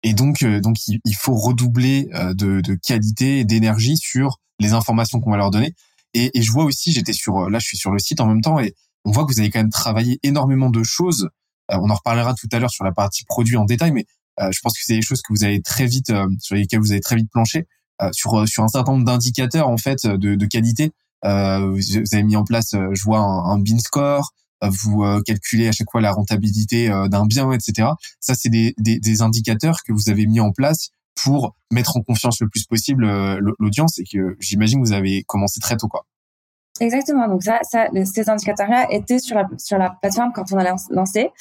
Et 0.03 0.13
donc 0.13 0.43
euh, 0.43 0.61
donc 0.61 0.77
il, 0.87 1.15
faut 1.15 1.35
redoubler 1.35 2.07
euh, 2.13 2.33
de, 2.35 2.61
de 2.61 2.75
qualité 2.75 3.43
d'énergie 3.45 3.97
sur 3.97 4.39
les 4.59 4.73
informations 4.73 5.19
qu'on 5.19 5.31
va 5.31 5.37
leur 5.37 5.49
donner. 5.49 5.73
Et, 6.13 6.37
et 6.37 6.41
je 6.43 6.51
vois 6.51 6.65
aussi, 6.65 6.91
j'étais 6.91 7.13
sur 7.13 7.49
là 7.49 7.57
je 7.57 7.65
suis 7.65 7.77
sur 7.77 7.91
le 7.91 7.97
site 7.97 8.21
en 8.21 8.27
même 8.27 8.41
temps 8.41 8.59
et 8.59 8.75
on 9.05 9.11
voit 9.11 9.25
que 9.25 9.33
vous 9.33 9.39
avez 9.39 9.49
quand 9.49 9.59
même 9.59 9.71
travaillé 9.71 10.19
énormément 10.21 10.69
de 10.69 10.83
choses. 10.83 11.29
on 11.69 11.89
en 11.89 11.95
reparlera 11.95 12.35
tout 12.35 12.47
à 12.51 12.59
l'heure 12.59 12.71
sur 12.71 12.83
la 12.85 12.91
partie 12.91 13.25
produit 13.25 13.57
en 13.57 13.65
détail, 13.65 13.91
mais 13.91 14.05
euh, 14.39 14.49
je 14.51 14.59
pense 14.61 14.73
que 14.73 14.83
c'est 14.83 14.95
des 14.95 15.01
choses 15.01 15.21
que 15.21 15.33
vous 15.33 15.43
avez 15.43 15.61
très 15.61 15.85
vite 15.85 16.09
euh, 16.11 16.27
sur 16.39 16.55
lesquelles 16.55 16.79
vous 16.79 16.91
avez 16.91 17.01
très 17.01 17.15
vite 17.15 17.29
planché 17.31 17.67
euh, 18.01 18.09
sur 18.11 18.47
sur 18.47 18.63
un 18.63 18.67
certain 18.67 18.93
nombre 18.93 19.05
d'indicateurs 19.05 19.67
en 19.67 19.77
fait 19.77 20.05
de, 20.05 20.35
de 20.35 20.45
qualité. 20.45 20.91
Vous 21.23 22.13
avez 22.13 22.23
mis 22.23 22.35
en 22.35 22.43
place, 22.43 22.71
je 22.73 23.03
vois 23.03 23.19
un, 23.19 23.51
un 23.51 23.59
bin 23.59 23.79
score, 23.79 24.33
vous 24.61 25.03
calculez 25.25 25.67
à 25.67 25.71
chaque 25.71 25.89
fois 25.91 26.01
la 26.01 26.11
rentabilité 26.11 26.89
d'un 27.09 27.25
bien, 27.25 27.51
etc. 27.51 27.89
Ça, 28.19 28.33
c'est 28.33 28.49
des, 28.49 28.73
des, 28.77 28.99
des, 28.99 29.21
indicateurs 29.21 29.83
que 29.83 29.93
vous 29.93 30.09
avez 30.09 30.25
mis 30.25 30.39
en 30.39 30.51
place 30.51 30.89
pour 31.15 31.55
mettre 31.71 31.97
en 31.97 32.01
confiance 32.01 32.39
le 32.41 32.49
plus 32.49 32.65
possible 32.65 33.07
l'audience 33.59 33.99
et 33.99 34.03
que 34.03 34.35
j'imagine 34.39 34.79
vous 34.79 34.93
avez 34.93 35.23
commencé 35.23 35.59
très 35.59 35.77
tôt, 35.77 35.87
quoi. 35.87 36.05
Exactement. 36.79 37.27
Donc 37.27 37.43
ça, 37.43 37.59
ça 37.63 37.87
ces 38.05 38.29
indicateurs-là 38.29 38.87
étaient 38.91 39.19
sur 39.19 39.35
la 39.35 39.47
sur 39.57 39.77
la 39.77 39.89
plateforme 40.01 40.31
quand 40.33 40.51
on 40.51 40.57
a 40.57 40.75
lancé. 40.91 41.31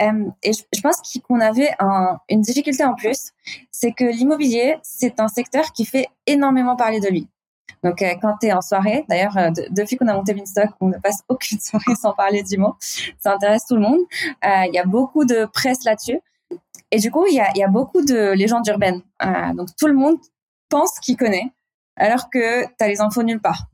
Euh, 0.00 0.24
et 0.42 0.52
je, 0.52 0.62
je 0.74 0.80
pense 0.80 0.96
qu'on 1.26 1.40
avait 1.40 1.70
un, 1.78 2.18
une 2.28 2.40
difficulté 2.40 2.84
en 2.84 2.94
plus, 2.94 3.30
c'est 3.70 3.92
que 3.92 4.04
l'immobilier, 4.04 4.76
c'est 4.82 5.20
un 5.20 5.28
secteur 5.28 5.72
qui 5.72 5.84
fait 5.84 6.08
énormément 6.26 6.76
parler 6.76 7.00
de 7.00 7.08
lui. 7.08 7.28
Donc 7.82 8.02
euh, 8.02 8.14
quand 8.20 8.36
tu 8.40 8.48
es 8.48 8.52
en 8.52 8.60
soirée, 8.60 9.04
d'ailleurs 9.08 9.36
euh, 9.36 9.50
depuis 9.70 9.96
qu'on 9.96 10.08
a 10.08 10.14
monté 10.14 10.34
Vinstock, 10.34 10.70
on 10.80 10.88
ne 10.88 10.98
passe 10.98 11.22
aucune 11.28 11.60
soirée 11.60 11.94
sans 11.94 12.12
parler 12.12 12.42
du 12.42 12.58
mot. 12.58 12.76
Ça 13.18 13.34
intéresse 13.34 13.64
tout 13.66 13.76
le 13.76 13.82
monde. 13.82 14.00
Euh, 14.44 14.64
il 14.66 14.74
y 14.74 14.78
a 14.78 14.84
beaucoup 14.84 15.24
de 15.24 15.46
presse 15.46 15.84
là-dessus. 15.84 16.20
Et 16.90 16.98
du 16.98 17.10
coup, 17.10 17.24
il 17.26 17.34
y 17.34 17.40
a, 17.40 17.50
y 17.56 17.62
a 17.62 17.68
beaucoup 17.68 18.04
de 18.04 18.32
légendes 18.32 18.66
urbaines. 18.66 19.00
donc 19.54 19.68
tout 19.78 19.86
le 19.86 19.94
monde 19.94 20.16
pense 20.68 20.98
qu'il 21.00 21.16
connaît 21.16 21.52
alors 22.00 22.30
que 22.30 22.64
tu 22.64 22.74
as 22.80 22.88
les 22.88 23.00
infos 23.00 23.22
nulle 23.22 23.40
part. 23.40 23.66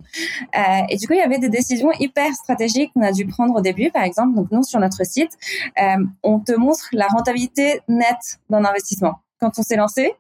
Euh, 0.57 0.83
et 0.89 0.97
du 0.97 1.07
coup, 1.07 1.15
il 1.15 1.19
y 1.19 1.23
avait 1.23 1.39
des 1.39 1.49
décisions 1.49 1.91
hyper 1.99 2.33
stratégiques 2.35 2.93
qu'on 2.93 3.03
a 3.03 3.13
dû 3.13 3.27
prendre 3.27 3.55
au 3.55 3.61
début, 3.61 3.91
par 3.91 4.03
exemple. 4.03 4.35
Donc, 4.35 4.51
nous, 4.51 4.63
sur 4.65 4.81
notre 4.81 5.05
site, 5.07 5.33
euh, 5.81 6.05
on 6.23 6.41
te 6.41 6.53
montre 6.53 6.89
la 6.93 7.07
rentabilité 7.07 7.81
nette 7.89 8.41
d'un 8.51 8.65
investissement. 8.65 9.21
Quand 9.41 9.59
on 9.59 9.63
s'est 9.63 9.77
lancé, 9.77 10.15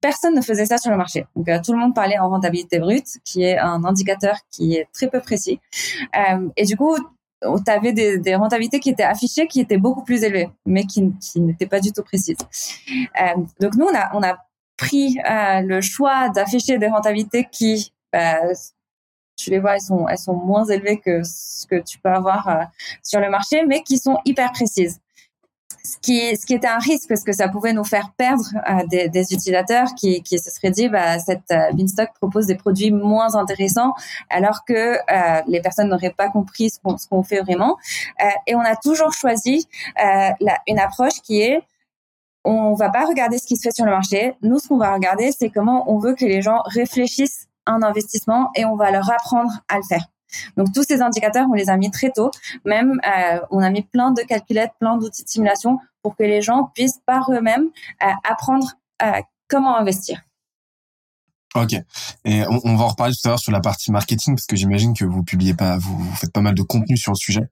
personne 0.00 0.34
ne 0.34 0.40
faisait 0.40 0.66
ça 0.66 0.78
sur 0.78 0.90
le 0.90 0.96
marché. 0.96 1.26
Donc, 1.36 1.48
euh, 1.48 1.58
tout 1.64 1.72
le 1.72 1.78
monde 1.78 1.94
parlait 1.94 2.18
en 2.18 2.28
rentabilité 2.28 2.78
brute, 2.78 3.18
qui 3.24 3.42
est 3.42 3.58
un 3.58 3.84
indicateur 3.84 4.36
qui 4.50 4.74
est 4.74 4.88
très 4.92 5.08
peu 5.08 5.20
précis. 5.20 5.60
Euh, 6.16 6.48
et 6.56 6.64
du 6.64 6.76
coup, 6.76 6.96
tu 7.40 7.70
avais 7.70 7.92
des, 7.92 8.34
rentabilités 8.34 8.80
qui 8.80 8.90
étaient 8.90 9.04
affichées, 9.04 9.46
qui 9.46 9.60
étaient 9.60 9.78
beaucoup 9.78 10.02
plus 10.02 10.22
élevées, 10.24 10.50
mais 10.66 10.84
qui, 10.84 11.12
n'étaient 11.36 11.66
pas 11.66 11.80
du 11.80 11.92
tout 11.92 12.02
précises. 12.02 12.36
Euh, 12.90 13.40
donc 13.60 13.74
nous, 13.76 13.86
on 13.86 14.22
a, 14.22 14.38
pris 14.76 15.18
le 15.24 15.80
choix 15.80 16.28
d'afficher 16.28 16.78
des 16.78 16.86
rentabilités 16.86 17.48
qui, 17.50 17.92
bah, 18.12 18.38
tu 19.36 19.50
les 19.50 19.58
vois, 19.58 19.74
elles 19.74 20.18
sont, 20.18 20.34
moins 20.34 20.64
élevées 20.66 20.98
que 20.98 21.22
ce 21.24 21.66
que 21.66 21.82
tu 21.82 21.98
peux 21.98 22.10
avoir 22.10 22.68
sur 23.02 23.18
le 23.18 23.28
marché, 23.28 23.64
mais 23.66 23.82
qui 23.82 23.98
sont 23.98 24.18
hyper 24.24 24.52
précises. 24.52 25.00
Ce 25.88 25.96
qui, 26.46 26.54
était 26.54 26.66
un 26.66 26.78
risque 26.78 27.08
parce 27.08 27.24
que 27.24 27.32
ça 27.32 27.48
pouvait 27.48 27.72
nous 27.72 27.84
faire 27.84 28.12
perdre 28.16 28.44
euh, 28.68 28.86
des, 28.86 29.32
utilisateurs 29.32 29.94
qui, 29.94 30.22
se 30.26 30.50
seraient 30.50 30.70
dit 30.70 30.88
bah, 30.88 31.18
cette 31.18 31.50
euh, 31.50 31.72
Beanstalk 31.72 32.12
propose 32.14 32.46
des 32.46 32.56
produits 32.56 32.90
moins 32.90 33.34
intéressants 33.36 33.94
alors 34.30 34.64
que 34.64 34.98
les 35.48 35.60
personnes 35.60 35.88
n'auraient 35.88 36.14
pas 36.16 36.28
compris 36.28 36.70
ce 36.70 36.78
qu'on, 37.08 37.22
fait 37.22 37.40
vraiment. 37.40 37.76
et 38.46 38.54
on 38.54 38.60
a 38.60 38.76
toujours 38.76 39.12
choisi 39.12 39.66
une 40.66 40.78
approche 40.78 41.20
qui 41.22 41.40
est 41.40 41.62
on 42.44 42.74
va 42.74 42.88
pas 42.88 43.04
regarder 43.04 43.38
ce 43.38 43.46
qui 43.46 43.56
se 43.56 43.62
fait 43.62 43.74
sur 43.74 43.84
le 43.84 43.90
marché. 43.90 44.34
Nous, 44.42 44.58
ce 44.58 44.68
qu'on 44.68 44.78
va 44.78 44.94
regarder, 44.94 45.32
c'est 45.32 45.50
comment 45.50 45.90
on 45.92 45.98
veut 45.98 46.14
que 46.14 46.24
les 46.24 46.40
gens 46.40 46.62
réfléchissent 46.64 47.48
un 47.66 47.82
investissement 47.82 48.50
et 48.54 48.64
on 48.64 48.76
va 48.76 48.90
leur 48.90 49.10
apprendre 49.10 49.50
à 49.68 49.76
le 49.76 49.82
faire. 49.82 50.06
Donc 50.56 50.72
tous 50.72 50.84
ces 50.84 51.02
indicateurs, 51.02 51.46
on 51.50 51.54
les 51.54 51.70
a 51.70 51.76
mis 51.76 51.90
très 51.90 52.10
tôt. 52.10 52.30
Même, 52.64 53.00
euh, 53.06 53.40
on 53.50 53.60
a 53.60 53.70
mis 53.70 53.82
plein 53.82 54.12
de 54.12 54.22
calculettes, 54.22 54.72
plein 54.78 54.96
d'outils 54.96 55.24
de 55.24 55.28
simulation 55.28 55.78
pour 56.02 56.16
que 56.16 56.22
les 56.22 56.42
gens 56.42 56.70
puissent 56.74 57.00
par 57.06 57.30
eux-mêmes 57.30 57.68
euh, 58.02 58.06
apprendre 58.28 58.66
euh, 59.02 59.20
comment 59.48 59.76
investir. 59.76 60.22
Ok. 61.54 61.74
Et 62.26 62.42
on, 62.46 62.76
va 62.76 62.84
en 62.84 62.88
reparler 62.88 63.14
tout 63.14 63.26
à 63.26 63.30
l'heure 63.30 63.38
sur 63.38 63.52
la 63.52 63.60
partie 63.60 63.90
marketing 63.90 64.34
parce 64.34 64.46
que 64.46 64.54
j'imagine 64.54 64.94
que 64.94 65.06
vous 65.06 65.24
publiez 65.24 65.54
pas, 65.54 65.78
vous, 65.78 66.14
faites 66.14 66.30
pas 66.30 66.42
mal 66.42 66.54
de 66.54 66.62
contenu 66.62 66.96
sur 66.98 67.12
le 67.12 67.16
sujet. 67.16 67.48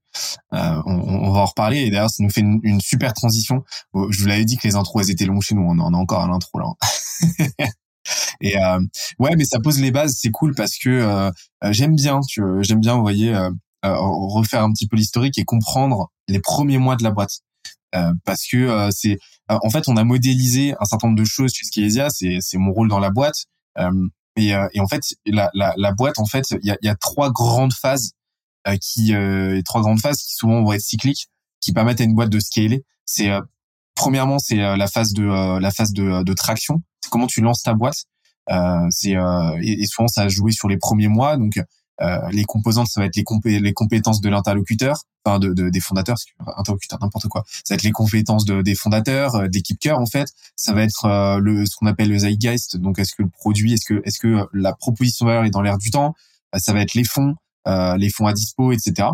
On, 0.53 1.33
va 1.33 1.41
en 1.41 1.47
reparler 1.47 1.79
et 1.79 1.91
d'ailleurs 1.91 2.11
ça 2.11 2.22
nous 2.22 2.29
fait 2.29 2.43
une, 2.43 2.81
super 2.81 3.14
transition. 3.14 3.64
Je 3.95 4.20
vous 4.20 4.29
l'avais 4.29 4.45
dit 4.45 4.59
que 4.59 4.68
les 4.68 4.77
intros 4.77 5.03
elles 5.03 5.12
étaient 5.12 5.24
longues 5.24 5.43
chez 5.43 5.55
nous, 5.55 5.62
on 5.62 5.79
en 5.79 5.95
a 5.95 5.97
encore 5.97 6.22
à 6.22 6.29
l'intro 6.29 6.59
là. 6.59 6.66
Et 8.40 8.59
euh, 8.59 8.80
ouais, 9.18 9.36
mais 9.36 9.44
ça 9.44 9.59
pose 9.61 9.80
les 9.80 9.90
bases, 9.90 10.16
c'est 10.18 10.30
cool 10.30 10.54
parce 10.54 10.78
que 10.78 10.90
euh, 10.90 11.30
j'aime 11.70 11.94
bien, 11.94 12.20
j'aime 12.61 12.80
bien, 12.80 12.94
vous 12.94 13.02
voyez, 13.02 13.34
refaire 13.82 14.62
un 14.62 14.72
petit 14.72 14.86
peu 14.88 14.96
l'historique 14.96 15.38
et 15.38 15.44
comprendre 15.44 16.11
les 16.28 16.40
premiers 16.40 16.78
mois 16.78 16.96
de 16.96 17.04
la 17.04 17.11
boîte. 17.11 17.40
parce 18.24 18.46
que 18.46 18.90
c'est 18.90 19.18
en 19.48 19.70
fait 19.70 19.88
on 19.88 19.96
a 19.96 20.04
modélisé 20.04 20.74
un 20.80 20.84
certain 20.84 21.09
nombre 21.09 21.20
de 21.20 21.24
choses 21.24 21.52
chez 21.52 21.64
Skiesia, 21.64 22.09
c'est 22.11 22.59
mon 22.59 22.72
rôle 22.72 22.88
dans 22.88 22.98
la 22.98 23.11
boîte 23.11 23.46
euh, 23.78 24.09
et, 24.36 24.54
euh, 24.54 24.68
et, 24.74 24.80
en 24.80 24.86
fait, 24.86 25.02
la, 25.24 25.50
la, 25.54 25.72
la 25.76 25.92
boîte, 25.92 26.18
en 26.18 26.26
fait, 26.26 26.50
il 26.62 26.66
y 26.66 26.70
a, 26.70 26.76
y 26.82 26.88
a, 26.88 26.94
trois 26.94 27.30
grandes 27.30 27.72
phases 27.72 28.12
euh, 28.68 28.76
qui, 28.76 29.14
trois 29.64 29.80
grandes 29.80 30.00
phases 30.00 30.18
qui 30.18 30.34
souvent 30.34 30.62
vont 30.62 30.72
être 30.72 30.82
cycliques, 30.82 31.28
qui 31.61 31.72
permettent 31.72 32.00
à 32.00 32.04
une 32.04 32.14
boîte 32.14 32.30
de 32.30 32.40
scaler. 32.40 32.84
C'est 33.04 33.30
premièrement, 33.94 34.38
c'est 34.38 34.57
la 34.57 34.86
phase 34.88 35.12
de 35.12 35.59
la 35.59 35.70
phase 35.70 35.92
de, 35.92 36.22
de 36.22 36.32
traction. 36.34 36.82
Comment 37.11 37.26
tu 37.26 37.40
lances 37.40 37.62
ta 37.62 37.74
boîte. 37.74 38.04
Euh, 38.50 38.86
c'est 38.90 39.11
et, 39.11 39.82
et, 39.82 39.86
souvent 39.86 40.07
ça 40.09 40.22
a 40.22 40.28
joué 40.28 40.52
sur 40.52 40.68
les 40.68 40.76
premiers 40.76 41.09
mois. 41.09 41.36
Donc 41.36 41.59
euh, 42.02 42.28
les 42.30 42.44
composantes, 42.44 42.88
ça 42.88 43.00
va 43.00 43.07
être 43.07 43.16
les, 43.16 43.24
compé 43.24 43.59
les 43.59 43.72
compétences 43.72 44.20
de 44.20 44.28
l'interlocuteur, 44.28 44.98
enfin 45.24 45.38
de, 45.38 45.54
de, 45.54 45.70
des 45.70 45.80
fondateurs, 45.80 46.16
interlocuteur 46.57 46.98
n'importe 47.00 47.28
quoi. 47.28 47.44
Ça 47.48 47.74
va 47.74 47.76
être 47.76 47.84
les 47.84 47.92
compétences 47.92 48.44
de, 48.44 48.61
des 48.61 48.74
fondateurs, 48.74 49.34
euh, 49.34 49.48
d'équipe 49.48 49.78
cœur 49.78 49.98
en 49.98 50.07
fait. 50.07 50.28
Ça 50.57 50.74
va 50.74 50.82
être 50.82 51.07
euh, 51.07 51.38
le 51.38 51.64
ce 51.64 51.74
qu'on 51.76 51.86
appelle 51.86 52.11
le 52.11 52.18
zeitgeist. 52.18 52.76
Donc 52.76 52.98
est-ce 52.98 53.14
que 53.14 53.22
le 53.22 53.30
produit, 53.30 53.72
est-ce 53.72 53.86
que 53.86 54.02
est-ce 54.04 54.18
que 54.18 54.46
la 54.52 54.74
proposition 54.74 55.24
valeur 55.24 55.44
est 55.44 55.50
dans 55.50 55.62
l'air 55.62 55.78
du 55.78 55.90
temps? 55.90 56.14
Ça 56.59 56.72
va 56.72 56.80
être 56.80 56.94
les 56.94 57.04
fonds, 57.04 57.34
les 57.66 58.09
fonds 58.09 58.26
à 58.26 58.32
dispo, 58.32 58.72
etc. 58.72 59.09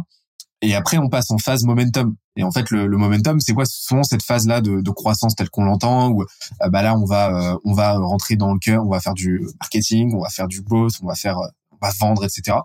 Et 0.60 0.74
après, 0.74 0.98
on 0.98 1.08
passe 1.08 1.30
en 1.30 1.38
phase 1.38 1.64
momentum. 1.64 2.14
Et 2.36 2.44
en 2.44 2.50
fait, 2.50 2.70
le, 2.70 2.86
le 2.86 2.96
momentum, 2.96 3.40
c'est 3.40 3.52
quoi? 3.52 3.64
Souvent 3.66 4.02
cette 4.02 4.22
phase-là 4.22 4.60
de, 4.60 4.80
de, 4.80 4.90
croissance 4.90 5.34
telle 5.34 5.50
qu'on 5.50 5.64
l'entend, 5.64 6.10
où 6.10 6.24
bah 6.70 6.82
là, 6.82 6.96
on 6.96 7.04
va 7.04 7.58
on 7.64 7.74
va 7.74 7.98
rentrer 7.98 8.36
dans 8.36 8.52
le 8.52 8.58
cœur, 8.58 8.84
on 8.86 8.90
va 8.90 9.00
faire 9.00 9.14
du 9.14 9.46
marketing, 9.60 10.14
on 10.14 10.22
va 10.22 10.30
faire 10.30 10.48
du 10.48 10.62
growth, 10.62 10.94
on 11.02 11.06
va 11.06 11.14
faire 11.14 11.38
va 11.82 11.90
vendre, 11.98 12.24
etc. 12.24 12.56
En 12.56 12.64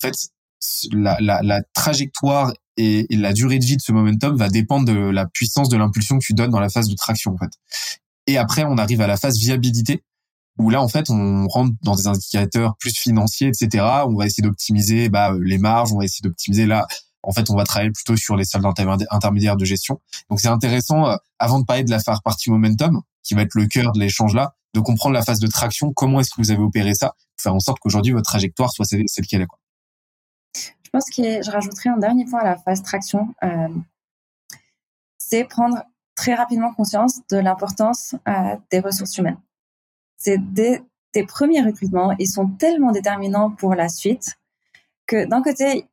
fait, 0.00 0.14
la, 0.92 1.16
la, 1.20 1.42
la 1.42 1.62
trajectoire 1.74 2.52
et, 2.76 3.06
la 3.10 3.32
durée 3.32 3.58
de 3.58 3.64
vie 3.64 3.76
de 3.76 3.82
ce 3.82 3.92
momentum 3.92 4.36
va 4.36 4.48
dépendre 4.48 4.86
de 4.86 4.98
la 4.98 5.26
puissance 5.26 5.68
de 5.68 5.76
l'impulsion 5.76 6.18
que 6.18 6.24
tu 6.24 6.34
donnes 6.34 6.50
dans 6.50 6.60
la 6.60 6.68
phase 6.68 6.88
de 6.88 6.94
traction, 6.94 7.32
en 7.32 7.38
fait. 7.38 7.52
Et 8.26 8.36
après, 8.36 8.64
on 8.64 8.76
arrive 8.76 9.00
à 9.00 9.06
la 9.06 9.16
phase 9.16 9.38
viabilité, 9.38 10.02
où 10.58 10.70
là, 10.70 10.82
en 10.82 10.88
fait, 10.88 11.10
on 11.10 11.46
rentre 11.48 11.74
dans 11.82 11.94
des 11.94 12.06
indicateurs 12.06 12.76
plus 12.78 12.96
financiers, 12.96 13.48
etc. 13.48 13.84
On 14.06 14.16
va 14.16 14.26
essayer 14.26 14.42
d'optimiser 14.42 15.08
bah, 15.08 15.32
les 15.40 15.58
marges, 15.58 15.92
on 15.92 15.98
va 15.98 16.04
essayer 16.04 16.22
d'optimiser 16.22 16.66
là. 16.66 16.86
En 17.26 17.32
fait, 17.32 17.50
on 17.50 17.56
va 17.56 17.64
travailler 17.64 17.90
plutôt 17.90 18.16
sur 18.16 18.36
les 18.36 18.44
salles 18.44 18.64
intermédiaires 19.10 19.56
de 19.56 19.64
gestion. 19.64 20.00
Donc, 20.30 20.40
c'est 20.40 20.48
intéressant, 20.48 21.08
euh, 21.08 21.16
avant 21.38 21.58
de 21.58 21.64
parler 21.64 21.82
de 21.82 21.90
la 21.90 21.98
partie 22.24 22.50
momentum, 22.50 23.02
qui 23.24 23.34
va 23.34 23.42
être 23.42 23.54
le 23.56 23.66
cœur 23.66 23.92
de 23.92 23.98
l'échange 23.98 24.32
là, 24.32 24.54
de 24.74 24.80
comprendre 24.80 25.14
la 25.14 25.22
phase 25.22 25.40
de 25.40 25.48
traction, 25.48 25.92
comment 25.92 26.20
est-ce 26.20 26.30
que 26.30 26.40
vous 26.40 26.52
avez 26.52 26.62
opéré 26.62 26.94
ça, 26.94 27.08
pour 27.08 27.42
faire 27.42 27.54
en 27.54 27.60
sorte 27.60 27.80
qu'aujourd'hui 27.80 28.12
votre 28.12 28.28
trajectoire 28.28 28.70
soit 28.70 28.84
celle, 28.84 29.26
qu'elle 29.26 29.42
est. 29.42 29.46
Je 30.54 30.90
pense 30.92 31.06
que 31.10 31.42
je 31.42 31.50
rajouterai 31.50 31.90
un 31.90 31.98
dernier 31.98 32.24
point 32.24 32.40
à 32.40 32.44
la 32.44 32.56
phase 32.56 32.82
traction, 32.82 33.34
euh, 33.42 33.68
c'est 35.18 35.44
prendre 35.44 35.82
très 36.14 36.34
rapidement 36.34 36.72
conscience 36.72 37.20
de 37.28 37.38
l'importance 37.38 38.14
euh, 38.28 38.56
des 38.70 38.78
ressources 38.78 39.18
humaines. 39.18 39.40
C'est 40.16 40.38
des 40.38 40.80
premiers 41.26 41.62
recrutements, 41.62 42.14
ils 42.18 42.28
sont 42.28 42.46
tellement 42.46 42.92
déterminants 42.92 43.50
pour 43.50 43.74
la 43.74 43.88
suite 43.88 44.38
que 45.06 45.26
d'un 45.26 45.42
côté, 45.42 45.88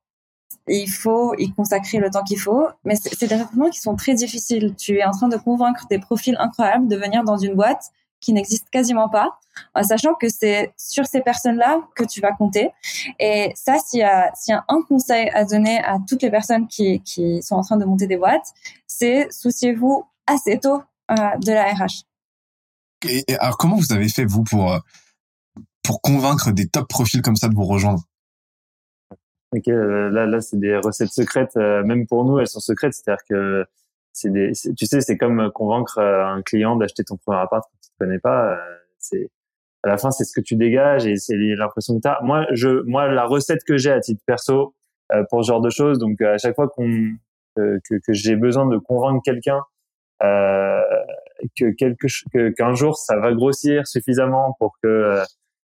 il 0.68 0.89
faut 0.89 1.34
y 1.38 1.51
consacrer 1.51 1.99
le 1.99 2.10
temps 2.10 2.24
qu'il 2.24 2.39
faut, 2.39 2.68
mais 2.84 2.95
c'est 2.95 3.28
des 3.28 3.36
recrutements 3.36 3.70
qui 3.70 3.80
sont 3.80 3.95
très 3.95 4.14
difficiles. 4.14 4.76
Tu 4.76 4.97
es 4.97 5.04
en 5.04 5.12
train 5.12 5.28
de 5.28 5.38
convaincre 5.38 5.86
des 5.89 5.99
profils 5.99 6.36
incroyables 6.39 6.88
de 6.88 6.95
venir 6.95 7.24
dans 7.24 7.38
une 7.38 7.56
boîte 7.56 7.91
qui 8.20 8.34
n'existe 8.34 8.70
quasiment 8.70 9.10
pas, 9.10 9.38
en 9.76 9.84
sachant 9.84 10.14
que 10.14 10.30
c'est 10.30 10.74
sur 10.78 11.06
ces 11.06 11.22
personnes-là 11.22 11.82
que 11.95 12.06
tu 12.06 12.22
vas 12.22 12.32
compter. 12.32 12.72
Et 13.20 13.51
ça, 13.56 13.78
s'il 13.80 13.99
y, 13.99 14.04
a, 14.04 14.32
un 14.70 14.82
conseil 14.88 15.30
à 15.30 15.43
donner 15.43 15.80
à 15.84 15.97
toutes 16.08 16.22
les 16.22 16.32
personnes 16.32 16.68
qui, 16.68 17.01
sont 17.41 17.56
en 17.56 17.62
train 17.62 17.78
de 17.78 17.86
monter 17.86 18.08
des 18.08 18.18
boîtes, 18.18 18.54
c'est 18.88 19.28
souciez-vous 19.30 20.06
assez 20.26 20.58
tôt 20.60 20.82
euh, 21.12 21.16
de 21.41 21.51
la 21.51 21.74
RH. 21.74 22.06
alors 23.38 23.58
comment 23.58 23.76
vous 23.76 23.91
avez 23.91 24.08
fait 24.08 24.24
vous 24.26 24.43
pour 24.43 24.80
pour 25.84 26.01
convaincre 26.01 26.51
des 26.51 26.68
top 26.68 26.88
profils 26.88 27.22
comme 27.22 27.36
ça 27.36 27.49
de 27.49 27.56
vous 27.56 27.66
rejoindre? 27.66 28.04
Ok, 29.56 29.68
là 29.68 30.26
là 30.26 30.41
c'est 30.41 30.60
des 30.60 30.78
recettes 30.78 31.12
secrètes, 31.12 31.56
même 31.56 32.08
pour 32.08 32.26
nous 32.26 32.39
elles 32.39 32.47
sont 32.47 32.60
secrètes, 32.60 32.93
c'est-à-dire 32.93 33.24
que 33.30 33.66
c'est 34.12 34.32
des, 34.32 34.51
tu 34.78 34.86
sais, 34.86 35.01
c'est 35.01 35.18
comme 35.18 35.51
convaincre 35.51 35.99
un 35.99 36.41
client 36.41 36.76
d'acheter 36.76 37.04
ton 37.04 37.18
premier 37.18 37.39
appart 37.39 37.64
quand 37.64 37.78
tu 37.82 37.89
ne 37.99 38.06
connais 38.06 38.20
pas. 38.20 38.58
c'est 38.99 39.30
à 39.84 39.89
la 39.89 39.97
fin, 39.97 40.12
c'est 40.12 40.24
ce 40.24 40.34
que 40.34 40.41
tu 40.41 40.56
dégages 40.56 41.06
et 41.06 41.18
c'est 41.18 41.36
l'impression 41.36 41.95
que 41.97 42.01
tu 42.01 42.08
as. 42.08 42.20
Moi, 42.24 42.45
je, 42.54 42.70
moi, 42.86 43.12
la 43.12 43.26
recette 43.26 43.64
que 43.66 43.78
j'ai 43.78 43.91
à 43.91 43.99
titre 43.99 44.22
perso 44.26 44.74
euh, 45.12 45.24
pour 45.30 45.43
ce 45.43 45.49
genre 45.49 45.62
de 45.62 45.70
choses, 45.70 45.99
donc 45.99 46.22
à 46.22 46.38
chaque 46.38 46.56
fois 46.56 46.70
qu'on 46.70 47.12
que, 47.56 47.80
que 48.06 48.14
j'ai 48.14 48.36
besoin 48.36 48.66
de 48.66 48.78
convaincre 48.78 49.22
quelqu'un 49.24 49.62
euh, 50.24 50.82
que 51.58 51.72
quelque 51.76 52.08
qu'un 52.56 52.74
jour 52.74 52.97
ça 52.97 53.18
va 53.20 53.34
grossir 53.34 53.86
suffisamment 53.88 54.56
pour 54.60 54.76
que 54.82 55.22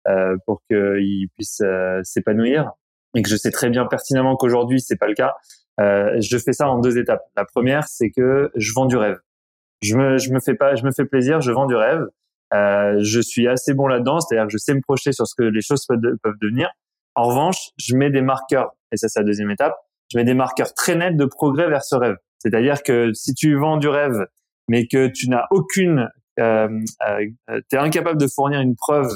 euh, 0.07 0.37
pour 0.45 0.61
qu'il 0.69 1.27
puisse 1.35 1.61
euh, 1.61 1.99
s'épanouir 2.03 2.71
et 3.15 3.21
que 3.21 3.29
je 3.29 3.35
sais 3.35 3.51
très 3.51 3.69
bien 3.69 3.85
pertinemment 3.85 4.35
qu'aujourd'hui 4.35 4.79
c'est 4.81 4.97
pas 4.97 5.07
le 5.07 5.13
cas. 5.13 5.35
Euh, 5.79 6.17
je 6.19 6.37
fais 6.37 6.53
ça 6.53 6.69
en 6.69 6.79
deux 6.79 6.97
étapes. 6.97 7.21
La 7.35 7.45
première, 7.45 7.87
c'est 7.87 8.09
que 8.09 8.51
je 8.55 8.73
vends 8.73 8.85
du 8.85 8.97
rêve. 8.97 9.17
Je 9.81 9.95
me 9.95 10.17
je 10.17 10.31
me 10.31 10.39
fais 10.39 10.55
pas 10.55 10.75
je 10.75 10.83
me 10.83 10.91
fais 10.91 11.05
plaisir, 11.05 11.41
je 11.41 11.51
vends 11.51 11.67
du 11.67 11.75
rêve. 11.75 12.05
Euh, 12.53 12.97
je 13.01 13.19
suis 13.19 13.47
assez 13.47 13.73
bon 13.73 13.87
là-dedans, 13.87 14.19
c'est-à-dire 14.19 14.47
que 14.47 14.53
je 14.53 14.57
sais 14.57 14.73
me 14.73 14.81
projeter 14.81 15.11
sur 15.11 15.27
ce 15.27 15.35
que 15.35 15.43
les 15.43 15.61
choses 15.61 15.85
peuvent, 15.85 15.99
devenir. 16.41 16.69
En 17.15 17.23
revanche, 17.23 17.71
je 17.77 17.95
mets 17.95 18.09
des 18.09 18.21
marqueurs, 18.21 18.75
et 18.91 18.97
ça 18.97 19.09
c'est 19.09 19.19
la 19.19 19.25
deuxième 19.25 19.51
étape, 19.51 19.75
je 20.11 20.17
mets 20.17 20.23
des 20.23 20.33
marqueurs 20.33 20.73
très 20.73 20.95
nets 20.95 21.17
de 21.17 21.25
progrès 21.25 21.69
vers 21.69 21.83
ce 21.83 21.95
rêve. 21.95 22.15
C'est-à-dire 22.39 22.83
que 22.83 23.11
si 23.13 23.33
tu 23.33 23.55
vends 23.55 23.77
du 23.77 23.89
rêve, 23.89 24.27
mais 24.69 24.87
que 24.87 25.07
tu 25.07 25.29
n'as 25.29 25.45
aucune, 25.51 26.09
euh, 26.39 26.69
euh, 27.09 27.61
tu 27.69 27.75
es 27.75 27.79
incapable 27.79 28.19
de 28.19 28.27
fournir 28.27 28.61
une 28.61 28.75
preuve, 28.75 29.09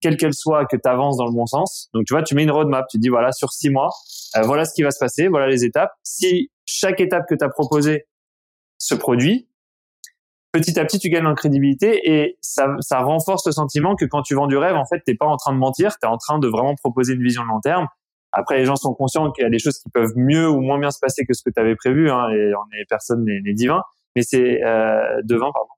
quelle 0.00 0.16
qu'elle 0.16 0.34
soit, 0.34 0.66
que 0.66 0.76
tu 0.76 0.88
avances 0.88 1.16
dans 1.16 1.26
le 1.26 1.32
bon 1.32 1.46
sens. 1.46 1.88
Donc 1.94 2.04
tu 2.06 2.14
vois, 2.14 2.22
tu 2.22 2.34
mets 2.34 2.44
une 2.44 2.50
roadmap, 2.50 2.86
tu 2.88 2.98
dis 2.98 3.08
voilà, 3.08 3.32
sur 3.32 3.52
six 3.52 3.70
mois, 3.70 3.90
euh, 4.36 4.42
voilà 4.42 4.64
ce 4.64 4.74
qui 4.74 4.82
va 4.82 4.90
se 4.90 4.98
passer, 4.98 5.28
voilà 5.28 5.48
les 5.48 5.64
étapes. 5.64 5.92
Si 6.02 6.50
chaque 6.66 7.00
étape 7.00 7.24
que 7.28 7.34
tu 7.34 7.44
as 7.44 7.48
proposée 7.48 8.06
se 8.78 8.94
produit, 8.94 9.48
petit 10.52 10.78
à 10.78 10.84
petit, 10.84 10.98
tu 10.98 11.08
gagnes 11.08 11.26
en 11.26 11.34
crédibilité 11.34 12.00
et 12.10 12.38
ça, 12.40 12.76
ça 12.80 13.00
renforce 13.00 13.46
le 13.46 13.52
sentiment 13.52 13.96
que 13.96 14.04
quand 14.04 14.22
tu 14.22 14.34
vends 14.34 14.46
du 14.46 14.56
rêve, 14.56 14.76
en 14.76 14.86
fait, 14.86 15.00
t'es 15.04 15.14
pas 15.14 15.26
en 15.26 15.36
train 15.36 15.52
de 15.52 15.58
mentir, 15.58 15.98
tu 15.98 16.06
es 16.06 16.10
en 16.10 16.18
train 16.18 16.38
de 16.38 16.48
vraiment 16.48 16.74
proposer 16.74 17.14
une 17.14 17.22
vision 17.22 17.42
de 17.42 17.48
long 17.48 17.60
terme. 17.60 17.86
Après, 18.32 18.58
les 18.58 18.66
gens 18.66 18.76
sont 18.76 18.94
conscients 18.94 19.30
qu'il 19.32 19.42
y 19.42 19.46
a 19.46 19.50
des 19.50 19.58
choses 19.58 19.78
qui 19.78 19.88
peuvent 19.88 20.12
mieux 20.16 20.48
ou 20.48 20.60
moins 20.60 20.78
bien 20.78 20.90
se 20.90 20.98
passer 21.00 21.24
que 21.24 21.32
ce 21.32 21.42
que 21.42 21.50
tu 21.50 21.60
avais 21.60 21.76
prévu. 21.76 22.10
Hein, 22.10 22.28
et 22.30 22.52
on 22.54 22.78
est 22.78 22.84
personne 22.88 23.24
n'est 23.24 23.54
divin, 23.54 23.82
mais 24.14 24.22
c'est 24.22 24.62
euh, 24.62 25.22
devant, 25.24 25.50
pardon. 25.52 25.68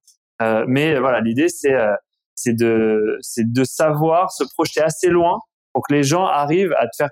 Euh, 0.43 0.65
mais 0.67 0.99
voilà, 0.99 1.21
l'idée 1.21 1.49
c'est 1.49 1.75
euh, 1.75 1.95
c'est 2.43 2.55
de 2.55 3.19
c'est 3.21 3.51
de 3.51 3.65
savoir 3.65 4.33
se 4.33 4.45
projeter 4.55 4.81
assez 4.83 5.09
loin 5.09 5.39
pour 5.73 5.83
que 5.87 5.95
les 5.95 6.03
gens 6.03 6.25
arrivent 6.25 6.75
à 6.79 6.87
te 6.87 6.97
faire 6.97 7.11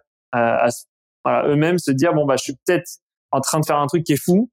eux-mêmes 1.46 1.78
se 1.78 1.90
dire 1.90 2.14
bon 2.14 2.24
bah 2.26 2.36
je 2.36 2.44
suis 2.44 2.56
peut-être 2.66 2.88
en 3.30 3.40
train 3.40 3.60
de 3.60 3.66
faire 3.66 3.78
un 3.78 3.86
truc 3.86 4.04
qui 4.04 4.12
est 4.14 4.22
fou, 4.22 4.50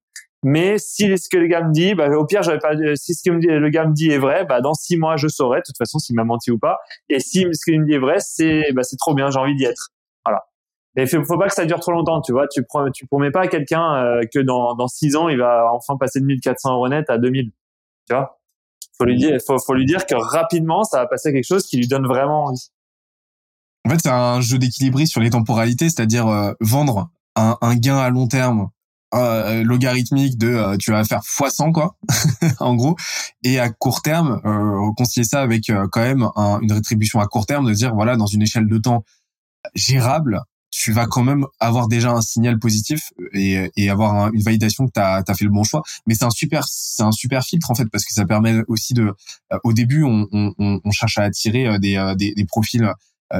mais 0.47 0.77
si 0.77 1.17
ce 1.17 1.27
que 1.27 1.37
le 1.37 1.47
gars 1.47 1.63
me 1.63 1.71
dit, 1.71 1.95
bah, 1.95 2.07
au 2.09 2.23
pire, 2.23 2.43
j'aurais 2.43 2.59
pas. 2.59 2.73
Si 2.95 3.15
ce 3.15 3.27
que 3.27 3.35
le 3.35 3.69
gars 3.69 3.87
me 3.87 3.93
dit 3.93 4.11
est 4.11 4.19
vrai, 4.19 4.45
bah, 4.45 4.61
dans 4.61 4.75
six 4.75 4.95
mois, 4.95 5.17
je 5.17 5.27
saurai 5.27 5.57
de 5.57 5.63
toute 5.65 5.75
façon 5.75 5.97
s'il 5.97 6.15
m'a 6.15 6.23
menti 6.23 6.51
ou 6.51 6.59
pas. 6.59 6.77
Et 7.09 7.19
si 7.19 7.47
ce 7.51 7.65
qu'il 7.65 7.81
me 7.81 7.87
dit 7.87 7.93
est 7.93 7.99
vrai, 7.99 8.17
c'est 8.19 8.71
bah, 8.73 8.83
c'est 8.83 8.97
trop 8.97 9.15
bien, 9.15 9.31
j'ai 9.31 9.39
envie 9.39 9.55
d'y 9.55 9.65
être. 9.65 9.89
Voilà. 10.23 10.43
Mais 10.95 11.07
faut, 11.07 11.23
faut 11.23 11.39
pas 11.39 11.47
que 11.47 11.53
ça 11.55 11.65
dure 11.65 11.79
trop 11.79 11.93
longtemps, 11.93 12.21
tu 12.21 12.31
vois. 12.31 12.47
Tu 12.47 12.61
tu 12.93 13.07
promets 13.07 13.31
pas 13.31 13.41
à 13.41 13.47
quelqu'un 13.47 13.95
euh, 13.95 14.21
que 14.31 14.37
dans 14.39 14.75
dans 14.75 14.87
six 14.87 15.15
ans, 15.15 15.29
il 15.29 15.39
va 15.39 15.67
enfin 15.73 15.97
passer 15.97 16.19
de 16.19 16.25
1400 16.25 16.73
euros 16.75 16.89
net 16.89 17.09
à 17.09 17.17
2000. 17.17 17.51
Tu 18.07 18.13
vois? 18.13 18.34
Faut 18.97 19.05
lui 19.05 19.17
dire, 19.17 19.37
faut, 19.45 19.57
faut 19.59 19.73
lui 19.73 19.85
dire 19.85 20.05
que 20.05 20.15
rapidement, 20.15 20.83
ça 20.83 20.99
va 20.99 21.07
passer 21.07 21.33
quelque 21.33 21.47
chose 21.47 21.65
qui 21.65 21.77
lui 21.77 21.87
donne 21.87 22.07
vraiment 22.07 22.45
envie. 22.45 22.69
En 23.85 23.89
fait, 23.89 23.99
c'est 24.01 24.09
un 24.09 24.41
jeu 24.41 24.57
d'équilibre 24.57 25.03
sur 25.05 25.21
les 25.21 25.29
temporalités, 25.29 25.89
c'est-à-dire 25.89 26.27
euh, 26.27 26.53
vendre 26.59 27.09
un, 27.35 27.57
un 27.61 27.75
gain 27.75 27.97
à 27.97 28.09
long 28.09 28.27
terme 28.27 28.69
euh, 29.15 29.63
logarithmique 29.63 30.37
de 30.37 30.47
euh, 30.47 30.77
tu 30.77 30.91
vas 30.91 31.03
faire 31.03 31.21
x100 31.21 31.71
quoi 31.71 31.95
en 32.59 32.75
gros 32.75 32.95
et 33.43 33.59
à 33.59 33.69
court 33.69 34.01
terme 34.01 34.41
euh, 34.45 34.91
concilier 34.97 35.25
ça 35.25 35.41
avec 35.41 35.69
euh, 35.69 35.87
quand 35.91 36.01
même 36.01 36.27
une 36.61 36.71
rétribution 36.71 37.19
à 37.19 37.27
court 37.27 37.45
terme 37.45 37.67
de 37.67 37.73
dire 37.73 37.93
voilà 37.93 38.17
dans 38.17 38.25
une 38.25 38.41
échelle 38.41 38.67
de 38.67 38.77
temps 38.77 39.03
gérable 39.73 40.41
tu 40.77 40.91
vas 40.91 41.07
quand 41.07 41.23
même 41.23 41.45
avoir 41.59 41.87
déjà 41.87 42.11
un 42.11 42.21
signal 42.21 42.59
positif 42.59 43.13
et, 43.33 43.71
et 43.77 43.89
avoir 43.89 44.33
une 44.33 44.41
validation 44.41 44.87
que 44.87 44.91
tu 44.93 44.99
as, 44.99 45.23
fait 45.35 45.45
le 45.45 45.51
bon 45.51 45.63
choix. 45.63 45.83
Mais 46.05 46.15
c'est 46.15 46.25
un 46.25 46.29
super 46.29 46.65
c'est 46.67 47.03
un 47.03 47.13
super 47.13 47.43
filtre 47.43 47.71
en 47.71 47.75
fait 47.75 47.85
parce 47.85 48.03
que 48.03 48.13
ça 48.13 48.25
permet 48.25 48.61
aussi 48.67 48.93
de 48.93 49.13
au 49.63 49.71
début 49.71 50.03
on, 50.03 50.27
on, 50.33 50.81
on 50.83 50.91
cherche 50.91 51.17
à 51.17 51.23
attirer 51.23 51.79
des, 51.79 52.13
des, 52.17 52.33
des 52.33 52.45
profils 52.45 52.91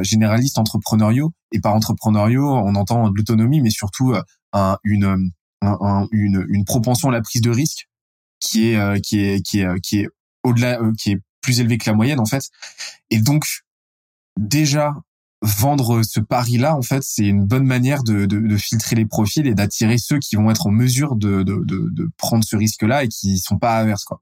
généralistes 0.02 0.58
entrepreneuriaux. 0.58 1.34
Et 1.52 1.60
par 1.60 1.76
entrepreneuriaux 1.76 2.48
on 2.48 2.74
entend 2.76 3.10
de 3.10 3.18
l'autonomie 3.18 3.60
mais 3.60 3.70
surtout 3.70 4.14
un, 4.54 4.78
une 4.86 5.32
une, 6.12 6.46
une, 6.50 6.66
propension 6.66 7.10
à 7.10 7.12
la 7.12 7.22
prise 7.22 7.42
de 7.42 7.50
risque 7.50 7.88
qui 8.40 8.70
est 8.70 8.78
euh, 8.78 9.00
qui 9.00 9.20
est 9.20 9.42
qui 9.42 9.60
est 9.60 9.66
euh, 9.66 9.78
qui 9.82 10.00
est 10.00 10.08
au-delà 10.44 10.82
euh, 10.82 10.94
qui 10.98 11.12
est 11.12 11.18
plus 11.42 11.60
élevée 11.60 11.78
que 11.78 11.90
la 11.90 11.96
moyenne 11.96 12.20
en 12.20 12.26
fait. 12.26 12.50
Et 13.10 13.20
donc 13.20 13.46
déjà 14.38 14.94
vendre 15.42 16.02
ce 16.04 16.20
pari 16.20 16.58
là 16.58 16.76
en 16.76 16.82
fait 16.82 17.02
c'est 17.04 17.26
une 17.26 17.46
bonne 17.46 17.66
manière 17.66 18.04
de, 18.04 18.26
de, 18.26 18.40
de 18.40 18.58
filtrer 18.58 18.96
les 18.96 19.06
profils 19.06 19.46
et 19.46 19.54
d'attirer 19.54 19.98
ceux 19.98 20.20
qui 20.20 20.36
vont 20.36 20.50
être 20.50 20.68
en 20.68 20.72
mesure 20.72 21.16
de, 21.16 21.44
de, 21.44 22.10
prendre 22.18 22.44
ce 22.44 22.56
risque 22.56 22.82
là 22.82 23.04
et 23.04 23.08
qui 23.08 23.38
sont 23.38 23.58
pas 23.58 23.76
averses 23.76 24.06
quoi 24.06 24.22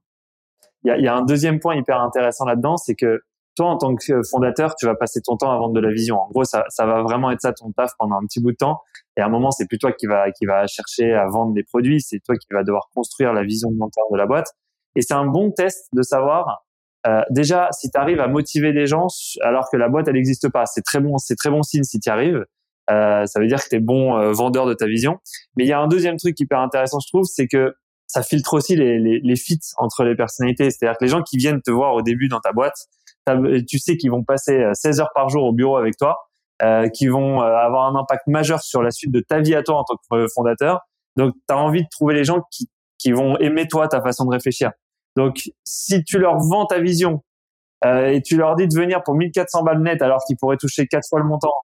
il 0.82 0.88
y 0.88 0.90
a, 0.90 0.98
y 0.98 1.08
a 1.08 1.14
un 1.14 1.24
deuxième 1.24 1.60
point 1.60 1.76
hyper 1.76 2.00
intéressant 2.00 2.44
là-dedans 2.44 2.76
c'est 2.76 2.94
que 2.94 3.20
toi, 3.56 3.66
en 3.68 3.78
tant 3.78 3.94
que 3.94 4.22
fondateur, 4.28 4.74
tu 4.74 4.86
vas 4.86 4.94
passer 4.96 5.20
ton 5.20 5.36
temps 5.36 5.52
à 5.52 5.58
vendre 5.58 5.74
de 5.74 5.80
la 5.80 5.92
vision. 5.92 6.16
En 6.16 6.28
gros, 6.28 6.44
ça, 6.44 6.64
ça 6.68 6.86
va 6.86 7.02
vraiment 7.02 7.30
être 7.30 7.40
ça 7.40 7.52
ton 7.52 7.70
taf 7.72 7.92
pendant 7.98 8.16
un 8.16 8.26
petit 8.26 8.40
bout 8.40 8.50
de 8.50 8.56
temps. 8.56 8.80
Et 9.16 9.20
à 9.20 9.26
un 9.26 9.28
moment, 9.28 9.50
c'est 9.50 9.66
plus 9.66 9.78
toi 9.78 9.92
qui 9.92 10.06
va 10.06 10.30
qui 10.32 10.44
va 10.44 10.66
chercher 10.66 11.12
à 11.12 11.26
vendre 11.26 11.52
des 11.54 11.62
produits, 11.62 12.00
c'est 12.00 12.18
toi 12.18 12.34
qui 12.36 12.48
va 12.50 12.64
devoir 12.64 12.88
construire 12.94 13.32
la 13.32 13.44
vision 13.44 13.70
de 13.70 13.76
de 13.76 14.16
la 14.16 14.26
boîte. 14.26 14.48
Et 14.96 15.02
c'est 15.02 15.14
un 15.14 15.26
bon 15.26 15.52
test 15.52 15.88
de 15.92 16.02
savoir 16.02 16.63
euh, 17.06 17.22
déjà 17.30 17.68
si 17.72 17.90
tu 17.90 17.98
arrives 17.98 18.20
à 18.20 18.28
motiver 18.28 18.72
des 18.72 18.86
gens 18.86 19.06
alors 19.42 19.68
que 19.70 19.76
la 19.76 19.88
boîte 19.88 20.08
elle 20.08 20.14
n'existe 20.14 20.48
pas. 20.48 20.66
C'est 20.66 20.82
très 20.82 21.00
bon, 21.00 21.18
c'est 21.18 21.36
très 21.36 21.50
bon 21.50 21.62
signe 21.62 21.82
si 21.82 22.00
tu 22.00 22.08
arrives. 22.10 22.44
Euh, 22.90 23.24
ça 23.26 23.40
veut 23.40 23.46
dire 23.46 23.62
que 23.62 23.68
tu 23.68 23.76
es 23.76 23.80
bon 23.80 24.18
euh, 24.18 24.32
vendeur 24.32 24.66
de 24.66 24.74
ta 24.74 24.86
vision. 24.86 25.18
Mais 25.56 25.64
il 25.64 25.68
y 25.68 25.72
a 25.72 25.80
un 25.80 25.88
deuxième 25.88 26.16
truc 26.16 26.38
hyper 26.38 26.60
intéressant, 26.60 26.98
je 27.00 27.08
trouve, 27.08 27.24
c'est 27.24 27.46
que 27.46 27.74
ça 28.06 28.22
filtre 28.22 28.54
aussi 28.54 28.76
les, 28.76 28.98
les, 28.98 29.20
les 29.20 29.36
fits 29.36 29.58
entre 29.78 30.04
les 30.04 30.14
personnalités. 30.14 30.70
C'est-à-dire 30.70 30.98
que 30.98 31.04
les 31.04 31.10
gens 31.10 31.22
qui 31.22 31.38
viennent 31.38 31.62
te 31.62 31.70
voir 31.70 31.94
au 31.94 32.02
début 32.02 32.28
dans 32.28 32.40
ta 32.40 32.52
boîte, 32.52 32.76
tu 33.66 33.78
sais 33.78 33.96
qu'ils 33.96 34.10
vont 34.10 34.22
passer 34.22 34.62
16 34.74 35.00
heures 35.00 35.12
par 35.14 35.30
jour 35.30 35.44
au 35.44 35.52
bureau 35.52 35.76
avec 35.76 35.96
toi 35.96 36.18
euh, 36.62 36.88
qui 36.88 37.08
vont 37.08 37.42
euh, 37.42 37.46
avoir 37.46 37.92
un 37.92 37.98
impact 37.98 38.28
majeur 38.28 38.62
sur 38.62 38.80
la 38.80 38.92
suite 38.92 39.10
de 39.10 39.18
ta 39.18 39.40
vie 39.40 39.56
à 39.56 39.64
toi 39.64 39.78
en 39.78 39.82
tant 39.82 39.96
que 39.96 40.26
fondateur. 40.32 40.82
Donc, 41.16 41.34
tu 41.34 41.52
as 41.52 41.58
envie 41.58 41.82
de 41.82 41.88
trouver 41.90 42.14
les 42.14 42.22
gens 42.22 42.42
qui, 42.52 42.70
qui 42.96 43.10
vont 43.10 43.36
aimer 43.38 43.66
toi, 43.66 43.88
ta 43.88 44.00
façon 44.00 44.24
de 44.24 44.30
réfléchir. 44.30 44.70
Donc, 45.16 45.50
si 45.64 46.02
tu 46.04 46.18
leur 46.18 46.38
vends 46.38 46.66
ta 46.66 46.80
vision 46.80 47.22
euh, 47.84 48.08
et 48.08 48.22
tu 48.22 48.36
leur 48.36 48.56
dis 48.56 48.66
de 48.66 48.74
venir 48.74 49.02
pour 49.02 49.14
1400 49.14 49.62
balles 49.62 49.82
net 49.82 50.02
alors 50.02 50.20
qu'ils 50.26 50.36
pourraient 50.36 50.56
toucher 50.56 50.86
quatre 50.86 51.06
fois 51.08 51.20
le 51.20 51.26
montant 51.26 51.54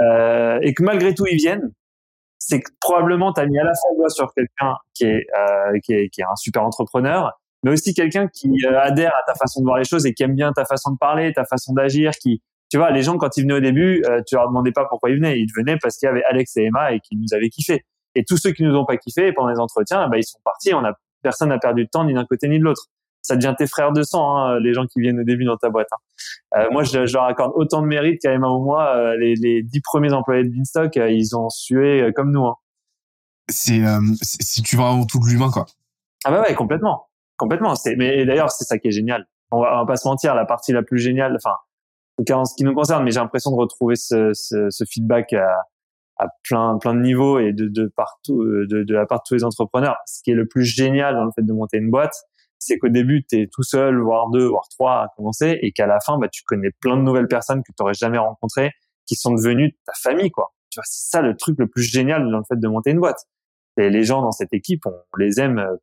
euh, 0.00 0.58
et 0.62 0.74
que 0.74 0.82
malgré 0.82 1.14
tout 1.14 1.26
ils 1.26 1.36
viennent, 1.36 1.70
c'est 2.38 2.60
que 2.60 2.70
probablement 2.80 3.32
tu 3.32 3.40
as 3.40 3.46
mis 3.46 3.58
à 3.58 3.64
la 3.64 3.72
fois 3.96 4.08
sur 4.08 4.32
quelqu'un 4.34 4.74
qui 4.94 5.04
est, 5.04 5.26
euh, 5.38 5.78
qui 5.82 5.92
est 5.92 6.08
qui 6.10 6.20
est 6.20 6.24
un 6.24 6.36
super 6.36 6.62
entrepreneur, 6.62 7.32
mais 7.62 7.70
aussi 7.70 7.94
quelqu'un 7.94 8.28
qui 8.28 8.50
euh, 8.66 8.78
adhère 8.78 9.12
à 9.14 9.22
ta 9.26 9.34
façon 9.34 9.60
de 9.60 9.64
voir 9.64 9.78
les 9.78 9.84
choses 9.84 10.04
et 10.06 10.12
qui 10.12 10.22
aime 10.22 10.34
bien 10.34 10.52
ta 10.52 10.64
façon 10.64 10.92
de 10.92 10.98
parler, 10.98 11.32
ta 11.32 11.44
façon 11.44 11.72
d'agir, 11.72 12.12
qui 12.12 12.42
tu 12.70 12.78
vois, 12.78 12.90
les 12.90 13.02
gens, 13.02 13.18
quand 13.18 13.36
ils 13.36 13.42
venaient 13.42 13.54
au 13.54 13.60
début, 13.60 14.02
euh, 14.06 14.20
tu 14.26 14.34
leur 14.34 14.48
demandais 14.48 14.72
pas 14.72 14.84
pourquoi 14.86 15.10
ils 15.10 15.16
venaient. 15.16 15.38
Ils 15.38 15.50
venaient 15.56 15.76
parce 15.80 15.96
qu'il 15.96 16.08
y 16.08 16.10
avait 16.10 16.24
Alex 16.24 16.56
et 16.56 16.64
Emma 16.64 16.92
et 16.92 16.98
qu'ils 16.98 17.20
nous 17.20 17.32
avaient 17.32 17.48
kiffé. 17.48 17.84
Et 18.16 18.24
tous 18.24 18.36
ceux 18.36 18.50
qui 18.50 18.64
nous 18.64 18.74
ont 18.74 18.84
pas 18.84 18.96
kiffé 18.96 19.32
pendant 19.32 19.50
les 19.50 19.60
entretiens, 19.60 20.08
bah, 20.08 20.18
ils 20.18 20.24
sont 20.24 20.40
partis. 20.44 20.74
On 20.74 20.84
a, 20.84 20.92
personne 21.22 21.50
n'a 21.50 21.58
perdu 21.58 21.84
de 21.84 21.88
temps 21.88 22.04
ni 22.04 22.14
d'un 22.14 22.24
côté 22.24 22.48
ni 22.48 22.58
de 22.58 22.64
l'autre. 22.64 22.86
Ça 23.24 23.36
devient 23.36 23.54
tes 23.56 23.66
frères 23.66 23.92
de 23.92 24.02
sang, 24.02 24.36
hein, 24.36 24.60
les 24.60 24.72
gens 24.72 24.86
qui 24.86 25.00
viennent 25.00 25.18
au 25.18 25.24
début 25.24 25.44
dans 25.44 25.56
ta 25.56 25.70
boîte. 25.70 25.88
Hein. 25.92 26.60
Euh, 26.60 26.70
moi, 26.70 26.84
je, 26.84 27.06
je, 27.06 27.14
leur 27.14 27.24
accorde 27.24 27.52
autant 27.56 27.82
de 27.82 27.86
mérite 27.86 28.20
qu'à 28.20 28.32
Emma 28.32 28.48
ou 28.48 28.62
moi. 28.62 28.94
Euh, 28.96 29.16
les, 29.18 29.34
les 29.34 29.62
dix 29.62 29.80
premiers 29.80 30.12
employés 30.12 30.44
de 30.44 30.50
Beanstalk, 30.50 30.96
euh, 30.96 31.10
ils 31.10 31.36
ont 31.36 31.48
sué 31.48 32.10
comme 32.14 32.30
nous. 32.30 32.44
Hein. 32.44 32.56
C'est 33.48 33.82
si 34.22 34.62
tu 34.62 34.76
vas 34.76 34.90
avant 34.90 35.04
tout 35.04 35.18
de 35.18 35.26
l'humain, 35.26 35.50
quoi. 35.50 35.66
Ah 36.24 36.30
bah 36.30 36.42
ouais, 36.42 36.54
complètement, 36.54 37.08
complètement. 37.36 37.74
C'est 37.74 37.96
mais 37.96 38.24
d'ailleurs, 38.24 38.50
c'est 38.50 38.64
ça 38.64 38.78
qui 38.78 38.88
est 38.88 38.92
génial. 38.92 39.26
On 39.50 39.60
va, 39.60 39.74
on 39.74 39.80
va 39.80 39.86
pas 39.86 39.96
se 39.96 40.08
mentir, 40.08 40.34
la 40.34 40.46
partie 40.46 40.72
la 40.72 40.82
plus 40.82 40.98
géniale, 40.98 41.34
enfin 41.36 41.54
tout 42.18 42.24
cas 42.24 42.36
en 42.36 42.44
ce 42.44 42.54
qui 42.54 42.64
nous 42.64 42.74
concerne, 42.74 43.04
mais 43.04 43.10
j'ai 43.10 43.20
l'impression 43.20 43.50
de 43.50 43.56
retrouver 43.56 43.96
ce, 43.96 44.32
ce, 44.34 44.70
ce 44.70 44.84
feedback 44.84 45.32
à, 45.32 45.46
à, 46.18 46.28
plein, 46.44 46.78
plein 46.78 46.94
de 46.94 47.00
niveaux 47.00 47.38
et 47.38 47.52
de, 47.52 47.68
de 47.68 47.86
partout, 47.96 48.42
euh, 48.42 48.66
de, 48.68 48.82
de, 48.84 48.94
la 48.94 49.06
part 49.06 49.18
de 49.18 49.24
tous 49.26 49.34
les 49.34 49.44
entrepreneurs. 49.44 49.96
Ce 50.06 50.22
qui 50.22 50.30
est 50.30 50.34
le 50.34 50.46
plus 50.46 50.64
génial 50.64 51.14
dans 51.14 51.24
le 51.24 51.32
fait 51.34 51.42
de 51.42 51.52
monter 51.52 51.78
une 51.78 51.90
boîte, 51.90 52.14
c'est 52.66 52.78
qu'au 52.78 52.88
début, 52.88 53.24
tu 53.28 53.40
es 53.42 53.48
tout 53.52 53.62
seul, 53.62 54.00
voire 54.00 54.30
deux, 54.30 54.46
voire 54.46 54.68
trois 54.70 55.02
à 55.02 55.08
commencer, 55.16 55.58
et 55.62 55.72
qu'à 55.72 55.86
la 55.86 55.98
fin, 56.04 56.18
bah, 56.18 56.28
tu 56.30 56.42
connais 56.44 56.70
plein 56.80 56.96
de 56.96 57.02
nouvelles 57.02 57.28
personnes 57.28 57.62
que 57.62 57.72
tu 57.72 57.76
n'aurais 57.80 57.94
jamais 57.94 58.18
rencontrées, 58.18 58.72
qui 59.06 59.14
sont 59.16 59.32
devenues 59.32 59.76
ta 59.86 59.92
famille, 60.02 60.30
quoi. 60.30 60.54
Tu 60.70 60.78
vois, 60.78 60.84
c'est 60.86 61.08
ça 61.10 61.20
le 61.22 61.36
truc 61.36 61.56
le 61.58 61.68
plus 61.68 61.82
génial 61.82 62.30
dans 62.30 62.38
le 62.38 62.44
fait 62.48 62.58
de 62.58 62.68
monter 62.68 62.90
une 62.90 63.00
boîte. 63.00 63.26
Et 63.76 63.90
les 63.90 64.04
gens 64.04 64.22
dans 64.22 64.32
cette 64.32 64.52
équipe, 64.52 64.86
on 64.86 64.94
les 65.18 65.40
aime. 65.40 65.58
Euh, 65.58 65.76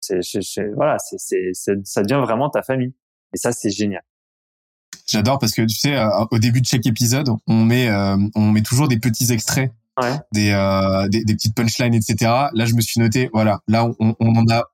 c'est, 0.00 0.20
voilà, 0.74 0.96
c'est, 0.98 1.52
ça 1.54 2.02
devient 2.02 2.20
vraiment 2.20 2.50
ta 2.50 2.62
famille. 2.62 2.92
Et 3.34 3.36
ça, 3.36 3.52
c'est 3.52 3.70
génial. 3.70 4.02
J'adore 5.06 5.38
parce 5.38 5.52
que 5.52 5.62
tu 5.62 5.76
sais, 5.76 5.96
au 6.30 6.38
début 6.38 6.60
de 6.60 6.66
chaque 6.66 6.86
épisode, 6.86 7.28
on 7.46 7.64
met, 7.64 7.88
on 8.34 8.50
met 8.50 8.62
toujours 8.62 8.88
des 8.88 8.98
petits 8.98 9.32
extraits 9.32 9.70
Ouais. 10.00 10.14
des, 10.32 10.50
euh, 10.52 11.06
des, 11.08 11.22
des 11.22 11.34
petites 11.34 11.54
punchlines, 11.54 11.94
etc. 11.94 12.16
Là, 12.54 12.64
je 12.64 12.74
me 12.74 12.80
suis 12.80 12.98
noté, 12.98 13.28
voilà, 13.34 13.60
là, 13.68 13.84
on, 13.84 14.16
on 14.18 14.36
en 14.36 14.48
a 14.50 14.64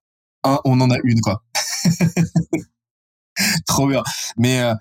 on 0.64 0.80
en 0.80 0.90
a 0.90 0.96
une, 1.05 1.20
quoi. 1.20 1.42
Trop 3.66 3.86
bien. 3.86 4.03
Mais 4.36 4.61
euh, 4.61 4.74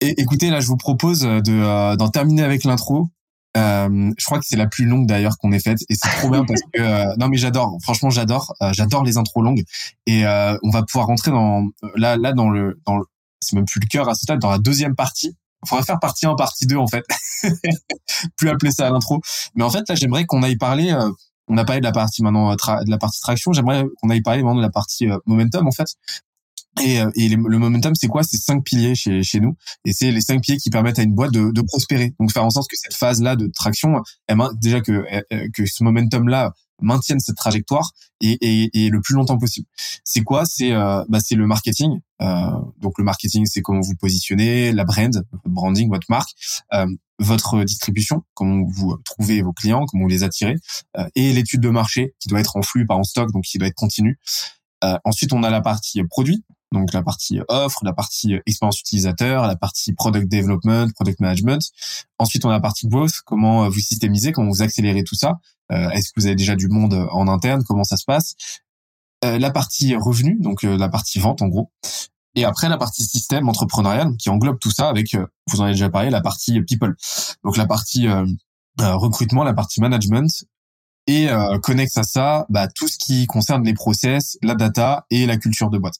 écoutez, 0.00 0.50
là, 0.50 0.60
je 0.60 0.66
vous 0.66 0.76
propose 0.76 1.20
de 1.20 1.42
euh, 1.48 1.96
d'en 1.96 2.08
terminer 2.08 2.42
avec 2.42 2.64
l'intro. 2.64 3.08
Euh, 3.56 4.12
je 4.16 4.24
crois 4.24 4.38
que 4.38 4.44
c'est 4.46 4.56
la 4.56 4.68
plus 4.68 4.84
longue 4.84 5.06
d'ailleurs 5.06 5.36
qu'on 5.38 5.50
ait 5.50 5.58
faite 5.58 5.78
et 5.88 5.94
c'est 5.94 6.08
trop 6.18 6.30
bien 6.30 6.44
parce 6.44 6.60
que 6.72 7.18
non 7.18 7.26
mais 7.26 7.36
j'adore 7.36 7.78
franchement 7.82 8.08
j'adore 8.08 8.54
j'adore 8.70 9.02
les 9.02 9.16
intros 9.16 9.42
longues 9.42 9.64
et 10.06 10.24
on 10.24 10.70
va 10.70 10.84
pouvoir 10.84 11.08
rentrer 11.08 11.32
dans 11.32 11.66
là 11.96 12.16
là 12.16 12.32
dans 12.32 12.48
le 12.48 12.80
dans 12.86 12.98
le, 12.98 13.06
c'est 13.40 13.56
même 13.56 13.64
plus 13.64 13.80
le 13.80 13.88
cœur 13.88 14.08
à 14.08 14.14
ce 14.14 14.20
stade 14.20 14.38
dans 14.38 14.52
la 14.52 14.58
deuxième 14.58 14.94
partie 14.94 15.36
il 15.64 15.68
faudrait 15.68 15.84
faire 15.84 15.98
partie 15.98 16.26
1, 16.26 16.36
partie 16.36 16.66
2 16.66 16.76
en 16.76 16.86
fait. 16.86 17.04
Plus 18.36 18.48
appeler 18.48 18.70
ça 18.70 18.88
l'intro. 18.88 19.20
Mais 19.54 19.64
en 19.64 19.70
fait 19.70 19.88
là 19.88 19.94
j'aimerais 19.94 20.26
qu'on 20.26 20.42
aille 20.42 20.56
parler 20.56 20.94
on 21.50 21.58
a 21.58 21.64
parlé 21.66 21.80
de 21.80 21.86
la 21.86 21.92
partie 21.92 22.22
maintenant 22.22 22.50
euh, 22.50 22.84
de 22.84 22.90
la 22.90 22.98
partie 22.98 23.20
traction, 23.20 23.52
j'aimerais 23.52 23.84
qu'on 23.96 24.08
aille 24.08 24.22
parler 24.22 24.42
maintenant 24.42 24.60
de 24.60 24.62
la 24.62 24.70
partie 24.70 25.10
euh, 25.10 25.18
momentum 25.26 25.66
en 25.66 25.72
fait. 25.72 25.88
Et, 26.80 27.00
et 27.16 27.28
le 27.28 27.58
momentum, 27.58 27.94
c'est 27.96 28.06
quoi? 28.06 28.22
C'est 28.22 28.38
cinq 28.38 28.62
piliers 28.62 28.94
chez, 28.94 29.24
chez 29.24 29.40
nous, 29.40 29.56
et 29.84 29.92
c'est 29.92 30.12
les 30.12 30.20
cinq 30.20 30.40
piliers 30.40 30.56
qui 30.56 30.70
permettent 30.70 31.00
à 31.00 31.02
une 31.02 31.14
boîte 31.14 31.32
de, 31.32 31.50
de 31.50 31.62
prospérer. 31.62 32.14
Donc 32.20 32.30
faire 32.32 32.44
en 32.44 32.50
sorte 32.50 32.70
que 32.70 32.76
cette 32.76 32.94
phase-là 32.94 33.34
de 33.34 33.50
traction, 33.52 34.00
elle, 34.28 34.38
déjà 34.62 34.80
que 34.80 35.04
que 35.52 35.66
ce 35.66 35.82
momentum-là 35.82 36.52
maintiennent 36.80 37.20
cette 37.20 37.36
trajectoire 37.36 37.90
et, 38.20 38.38
et, 38.40 38.70
et 38.72 38.88
le 38.88 39.00
plus 39.00 39.14
longtemps 39.14 39.36
possible. 39.36 39.66
C'est 40.04 40.22
quoi? 40.22 40.44
C'est 40.46 40.72
euh, 40.72 41.04
bah, 41.08 41.18
le 41.30 41.46
marketing. 41.46 41.98
Euh, 42.22 42.50
donc 42.80 42.94
le 42.98 43.04
marketing, 43.04 43.46
c'est 43.46 43.62
comment 43.62 43.80
vous 43.80 43.96
positionnez, 43.96 44.72
la 44.72 44.84
brand, 44.84 45.24
branding, 45.44 45.88
votre 45.90 46.06
marque, 46.08 46.30
euh, 46.72 46.86
votre 47.20 47.62
distribution, 47.62 48.24
comment 48.34 48.64
vous 48.66 48.96
trouvez 49.04 49.42
vos 49.42 49.52
clients, 49.52 49.84
comment 49.86 50.04
vous 50.04 50.08
les 50.08 50.24
attirez, 50.24 50.56
euh, 50.96 51.08
et 51.14 51.32
l'étude 51.32 51.60
de 51.60 51.68
marché 51.68 52.14
qui 52.18 52.28
doit 52.28 52.40
être 52.40 52.56
en 52.56 52.62
flux, 52.62 52.86
pas 52.86 52.96
en 52.96 53.04
stock, 53.04 53.30
donc 53.32 53.44
qui 53.44 53.58
doit 53.58 53.68
être 53.68 53.74
continue. 53.74 54.18
Euh, 54.82 54.98
ensuite, 55.04 55.32
on 55.32 55.42
a 55.42 55.50
la 55.50 55.60
partie 55.60 56.02
produit, 56.04 56.42
donc 56.72 56.92
la 56.92 57.02
partie 57.02 57.38
offre, 57.48 57.84
la 57.84 57.92
partie 57.92 58.34
expérience 58.46 58.80
utilisateur, 58.80 59.46
la 59.46 59.56
partie 59.56 59.92
product 59.92 60.28
development, 60.28 60.92
product 60.94 61.20
management. 61.20 61.62
Ensuite, 62.18 62.44
on 62.44 62.48
a 62.48 62.54
la 62.54 62.60
partie 62.60 62.88
growth, 62.88 63.20
comment 63.26 63.68
vous 63.68 63.80
systémisez, 63.80 64.32
comment 64.32 64.50
vous 64.50 64.62
accélérez 64.62 65.04
tout 65.04 65.16
ça. 65.16 65.38
Euh, 65.72 65.90
est-ce 65.90 66.08
que 66.08 66.20
vous 66.20 66.26
avez 66.26 66.36
déjà 66.36 66.56
du 66.56 66.68
monde 66.68 66.94
en 67.12 67.28
interne? 67.28 67.64
Comment 67.64 67.84
ça 67.84 67.96
se 67.96 68.04
passe? 68.04 68.34
Euh, 69.24 69.38
La 69.38 69.50
partie 69.50 69.94
revenu, 69.94 70.38
donc 70.40 70.64
euh, 70.64 70.76
la 70.76 70.88
partie 70.88 71.18
vente 71.18 71.42
en 71.42 71.48
gros. 71.48 71.70
Et 72.34 72.44
après 72.44 72.68
la 72.68 72.76
partie 72.76 73.04
système 73.04 73.48
entrepreneurial 73.48 74.16
qui 74.16 74.30
englobe 74.30 74.58
tout 74.58 74.70
ça 74.70 74.88
avec, 74.88 75.16
vous 75.48 75.60
en 75.60 75.64
avez 75.64 75.72
déjà 75.72 75.90
parlé, 75.90 76.10
la 76.10 76.20
partie 76.20 76.60
people. 76.62 76.94
Donc 77.44 77.56
la 77.56 77.66
partie 77.66 78.06
recrutement, 78.78 79.42
la 79.44 79.54
partie 79.54 79.80
management, 79.80 80.44
et 81.06 81.28
euh, 81.28 81.58
connecte 81.58 81.96
à 81.98 82.04
ça 82.04 82.46
bah, 82.50 82.68
tout 82.68 82.86
ce 82.86 82.98
qui 82.98 83.26
concerne 83.26 83.64
les 83.64 83.74
process, 83.74 84.38
la 84.42 84.54
data 84.54 85.06
et 85.10 85.26
la 85.26 85.36
culture 85.36 85.70
de 85.70 85.78
boîte. 85.78 85.96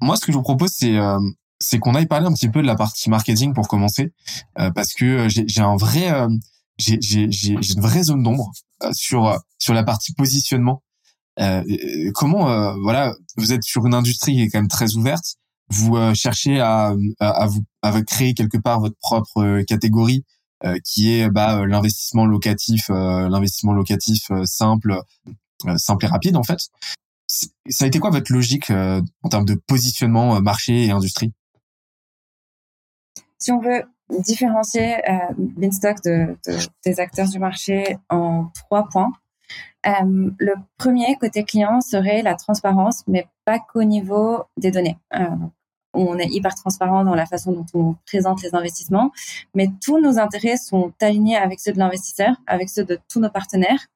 Moi, 0.00 0.16
ce 0.16 0.24
que 0.24 0.32
je 0.32 0.36
vous 0.36 0.42
propose, 0.42 0.70
c'est 0.72 0.96
c'est 1.60 1.78
qu'on 1.78 1.94
aille 1.94 2.06
parler 2.06 2.26
un 2.26 2.32
petit 2.32 2.48
peu 2.48 2.60
de 2.60 2.66
la 2.66 2.74
partie 2.74 3.08
marketing 3.08 3.54
pour 3.54 3.68
commencer, 3.68 4.12
parce 4.74 4.94
que 4.94 5.28
j'ai 5.28 5.62
un 5.62 5.76
vrai 5.76 6.28
j'ai 6.78 7.50
une 7.50 7.80
vraie 7.80 8.02
zone 8.02 8.22
d'ombre 8.22 8.50
euh, 8.82 8.92
sur 8.92 9.26
euh, 9.26 9.38
sur 9.58 9.74
la 9.74 9.84
partie 9.84 10.12
positionnement. 10.14 10.82
Euh, 11.40 11.62
comment 12.14 12.50
euh, 12.50 12.74
voilà, 12.82 13.14
vous 13.36 13.52
êtes 13.52 13.62
sur 13.62 13.86
une 13.86 13.94
industrie 13.94 14.34
qui 14.34 14.42
est 14.42 14.48
quand 14.50 14.58
même 14.58 14.68
très 14.68 14.94
ouverte. 14.94 15.36
Vous 15.68 15.96
cherchez 16.14 16.60
à, 16.60 16.94
à, 17.18 17.46
vous 17.46 17.62
à 17.80 18.02
créer 18.02 18.34
quelque 18.34 18.58
part 18.58 18.80
votre 18.80 18.96
propre 19.00 19.62
catégorie 19.62 20.24
qui 20.84 21.14
est 21.14 21.30
bah, 21.30 21.64
l'investissement 21.64 22.26
locatif, 22.26 22.90
l'investissement 22.90 23.72
locatif 23.72 24.30
simple, 24.44 25.00
simple 25.76 26.04
et 26.04 26.08
rapide 26.08 26.36
en 26.36 26.42
fait. 26.42 26.58
Ça 27.26 27.84
a 27.84 27.86
été 27.86 28.00
quoi 28.00 28.10
votre 28.10 28.30
logique 28.30 28.70
en 28.70 29.28
termes 29.30 29.46
de 29.46 29.54
positionnement 29.54 30.42
marché 30.42 30.84
et 30.84 30.90
industrie? 30.90 31.32
Si 33.38 33.50
on 33.50 33.60
veut 33.60 33.84
différencier 34.20 34.96
euh, 35.08 35.32
de, 35.36 36.36
des 36.84 37.00
acteurs 37.00 37.28
du 37.28 37.38
marché 37.38 37.96
en 38.08 38.50
trois 38.54 38.88
points. 38.88 39.12
Euh, 39.86 40.30
le 40.38 40.54
premier 40.78 41.16
côté 41.16 41.44
client 41.44 41.80
serait 41.80 42.22
la 42.22 42.34
transparence, 42.34 43.02
mais 43.06 43.26
pas 43.44 43.58
qu'au 43.58 43.82
niveau 43.82 44.44
des 44.56 44.70
données. 44.70 44.98
Euh, 45.14 45.26
on 45.94 46.18
est 46.18 46.28
hyper 46.28 46.54
transparent 46.54 47.04
dans 47.04 47.14
la 47.14 47.26
façon 47.26 47.52
dont 47.52 47.66
on 47.74 47.96
présente 48.06 48.42
les 48.42 48.54
investissements, 48.54 49.12
mais 49.54 49.68
tous 49.82 50.00
nos 50.00 50.18
intérêts 50.18 50.56
sont 50.56 50.92
alignés 51.00 51.36
avec 51.36 51.60
ceux 51.60 51.72
de 51.72 51.78
l'investisseur, 51.78 52.34
avec 52.46 52.70
ceux 52.70 52.84
de 52.84 52.98
tous 53.10 53.20
nos 53.20 53.28
partenaires, 53.28 53.88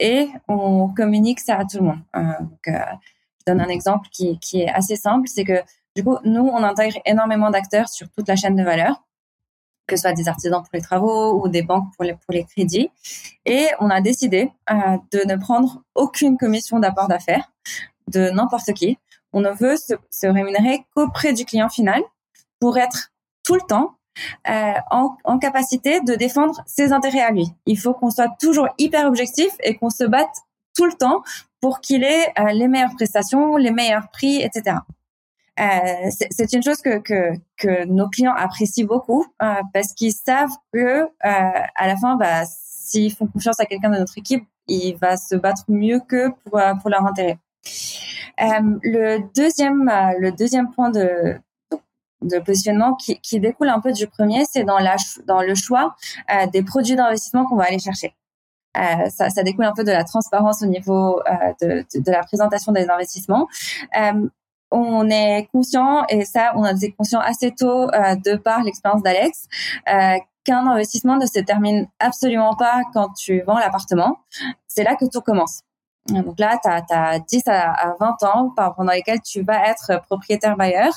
et 0.00 0.28
on 0.48 0.88
communique 0.88 1.40
ça 1.40 1.56
à 1.58 1.64
tout 1.64 1.78
le 1.78 1.84
monde. 1.84 2.00
Euh, 2.16 2.32
je 2.66 3.52
donne 3.52 3.60
un 3.60 3.68
exemple 3.68 4.08
qui, 4.10 4.38
qui 4.38 4.62
est 4.62 4.68
assez 4.68 4.96
simple, 4.96 5.28
c'est 5.28 5.44
que 5.44 5.62
du 5.94 6.04
coup, 6.04 6.18
nous, 6.24 6.46
on 6.46 6.62
intègre 6.62 6.98
énormément 7.06 7.50
d'acteurs 7.50 7.88
sur 7.88 8.10
toute 8.10 8.28
la 8.28 8.36
chaîne 8.36 8.56
de 8.56 8.62
valeur 8.62 9.02
que 9.86 9.96
ce 9.96 10.02
soit 10.02 10.12
des 10.12 10.28
artisans 10.28 10.62
pour 10.62 10.70
les 10.72 10.80
travaux 10.80 11.40
ou 11.40 11.48
des 11.48 11.62
banques 11.62 11.94
pour 11.94 12.04
les, 12.04 12.14
pour 12.14 12.32
les 12.32 12.44
crédits. 12.44 12.90
Et 13.44 13.66
on 13.80 13.90
a 13.90 14.00
décidé 14.00 14.50
euh, 14.70 14.74
de 15.12 15.26
ne 15.26 15.36
prendre 15.36 15.82
aucune 15.94 16.36
commission 16.36 16.78
d'apport 16.78 17.08
d'affaires 17.08 17.52
de 18.08 18.30
n'importe 18.30 18.72
qui. 18.72 18.98
On 19.32 19.40
ne 19.40 19.50
veut 19.50 19.76
se, 19.76 19.94
se 20.10 20.26
rémunérer 20.26 20.84
qu'auprès 20.94 21.32
du 21.32 21.44
client 21.44 21.68
final 21.68 22.02
pour 22.60 22.78
être 22.78 23.10
tout 23.42 23.54
le 23.54 23.60
temps 23.62 23.96
euh, 24.48 24.72
en, 24.90 25.16
en, 25.24 25.38
capacité 25.38 26.00
de 26.00 26.14
défendre 26.14 26.62
ses 26.66 26.92
intérêts 26.92 27.20
à 27.20 27.30
lui. 27.30 27.48
Il 27.66 27.78
faut 27.78 27.92
qu'on 27.92 28.10
soit 28.10 28.34
toujours 28.40 28.68
hyper 28.78 29.06
objectif 29.06 29.50
et 29.62 29.76
qu'on 29.76 29.90
se 29.90 30.04
batte 30.04 30.36
tout 30.74 30.86
le 30.86 30.92
temps 30.92 31.22
pour 31.60 31.80
qu'il 31.80 32.02
ait 32.02 32.32
euh, 32.38 32.52
les 32.52 32.68
meilleures 32.68 32.94
prestations, 32.94 33.56
les 33.56 33.70
meilleurs 33.70 34.08
prix, 34.10 34.40
etc. 34.40 34.76
Euh, 35.58 36.10
c'est 36.30 36.52
une 36.52 36.62
chose 36.62 36.82
que, 36.82 36.98
que, 36.98 37.32
que, 37.56 37.86
nos 37.86 38.08
clients 38.08 38.34
apprécient 38.36 38.84
beaucoup 38.84 39.24
euh, 39.42 39.54
parce 39.72 39.94
qu'ils 39.94 40.12
savent 40.12 40.54
que 40.72 41.04
euh, 41.04 41.08
à 41.22 41.86
la 41.86 41.96
fin, 41.96 42.16
bah, 42.16 42.42
s'ils 42.46 43.14
font 43.14 43.26
confiance 43.26 43.58
à 43.58 43.64
quelqu'un 43.64 43.90
de 43.90 43.98
notre 43.98 44.18
équipe, 44.18 44.44
il 44.68 44.96
va 44.96 45.16
se 45.16 45.34
battre 45.34 45.64
mieux 45.68 46.00
que 46.00 46.28
pour, 46.28 46.60
pour 46.80 46.90
leur 46.90 47.06
intérêt. 47.06 47.38
le 48.38 49.20
deuxième, 49.34 49.90
le 50.18 50.30
deuxième 50.30 50.70
point 50.70 50.90
de, 50.90 51.40
de 52.22 52.38
positionnement 52.38 52.94
qui, 52.94 53.18
qui, 53.20 53.40
découle 53.40 53.68
un 53.68 53.80
peu 53.80 53.92
du 53.92 54.06
premier, 54.06 54.44
c'est 54.44 54.64
dans, 54.64 54.78
la, 54.78 54.96
dans 55.26 55.42
le 55.42 55.54
choix 55.54 55.94
euh, 56.32 56.46
des 56.46 56.62
produits 56.62 56.96
d'investissement 56.96 57.46
qu'on 57.46 57.56
va 57.56 57.64
aller 57.64 57.78
chercher. 57.78 58.14
Euh, 58.76 59.08
ça, 59.08 59.30
ça, 59.30 59.42
découle 59.42 59.64
un 59.64 59.72
peu 59.72 59.84
de 59.84 59.90
la 59.90 60.04
transparence 60.04 60.62
au 60.62 60.66
niveau 60.66 61.20
euh, 61.20 61.52
de, 61.62 61.86
de, 61.98 62.10
la 62.10 62.22
présentation 62.22 62.72
des 62.72 62.90
investissements 62.90 63.48
on 64.70 65.08
est 65.08 65.48
conscient, 65.52 66.04
et 66.08 66.24
ça, 66.24 66.52
on 66.56 66.64
a 66.64 66.72
été 66.72 66.92
conscient 66.92 67.20
assez 67.20 67.52
tôt 67.52 67.88
euh, 67.90 68.16
de 68.16 68.36
par 68.36 68.62
l'expérience 68.62 69.02
d'Alex, 69.02 69.46
euh, 69.88 70.16
qu'un 70.44 70.66
investissement 70.66 71.16
ne 71.16 71.26
se 71.26 71.40
termine 71.40 71.88
absolument 71.98 72.54
pas 72.54 72.82
quand 72.92 73.12
tu 73.14 73.42
vends 73.42 73.58
l'appartement. 73.58 74.18
C'est 74.68 74.84
là 74.84 74.96
que 74.96 75.04
tout 75.06 75.20
commence. 75.20 75.62
Donc 76.08 76.38
là, 76.38 76.56
tu 76.62 76.94
as, 76.94 77.18
10 77.18 77.42
à, 77.48 77.96
20 77.98 78.22
ans 78.22 78.54
pendant 78.54 78.92
lesquels 78.92 79.20
tu 79.22 79.42
vas 79.42 79.68
être 79.68 80.00
propriétaire 80.06 80.56
bailleur 80.56 80.92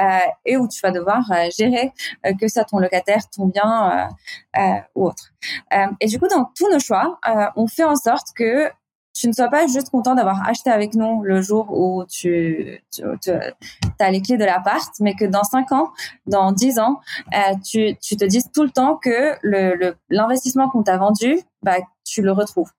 euh, 0.00 0.18
et 0.44 0.56
où 0.56 0.68
tu 0.68 0.78
vas 0.80 0.92
devoir 0.92 1.24
gérer 1.58 1.92
que 2.40 2.46
ça 2.46 2.64
ton 2.64 2.78
locataire, 2.78 3.28
ton 3.30 3.46
bien 3.46 4.10
ou 4.94 5.06
autre. 5.08 5.32
et 5.98 6.06
du 6.06 6.20
coup, 6.20 6.28
dans 6.28 6.44
tous 6.56 6.70
nos 6.70 6.78
choix, 6.78 7.18
on 7.56 7.66
fait 7.66 7.82
en 7.82 7.96
sorte 7.96 8.28
que 8.36 8.70
tu 9.14 9.28
ne 9.28 9.32
sois 9.32 9.48
pas 9.48 9.66
juste 9.66 9.90
content 9.90 10.14
d'avoir 10.14 10.46
acheté 10.48 10.70
avec 10.70 10.94
nous 10.94 11.22
le 11.22 11.40
jour 11.40 11.70
où 11.70 12.04
tu, 12.04 12.82
tu, 12.92 13.02
as 14.00 14.10
les 14.10 14.20
clés 14.20 14.36
de 14.36 14.44
l'appart, 14.44 14.92
mais 15.00 15.14
que 15.14 15.24
dans 15.24 15.44
5 15.44 15.72
ans, 15.72 15.92
dans 16.26 16.52
10 16.52 16.80
ans, 16.80 17.00
euh, 17.32 17.54
tu, 17.64 17.96
tu 18.02 18.16
te 18.16 18.24
dises 18.24 18.50
tout 18.52 18.64
le 18.64 18.70
temps 18.70 18.96
que 18.96 19.36
le, 19.42 19.94
l'investissement 20.10 20.68
qu'on 20.68 20.82
t'a 20.82 20.98
vendu, 20.98 21.38
bah, 21.62 21.76
tu 22.04 22.22
le 22.22 22.32
retrouves. 22.32 22.70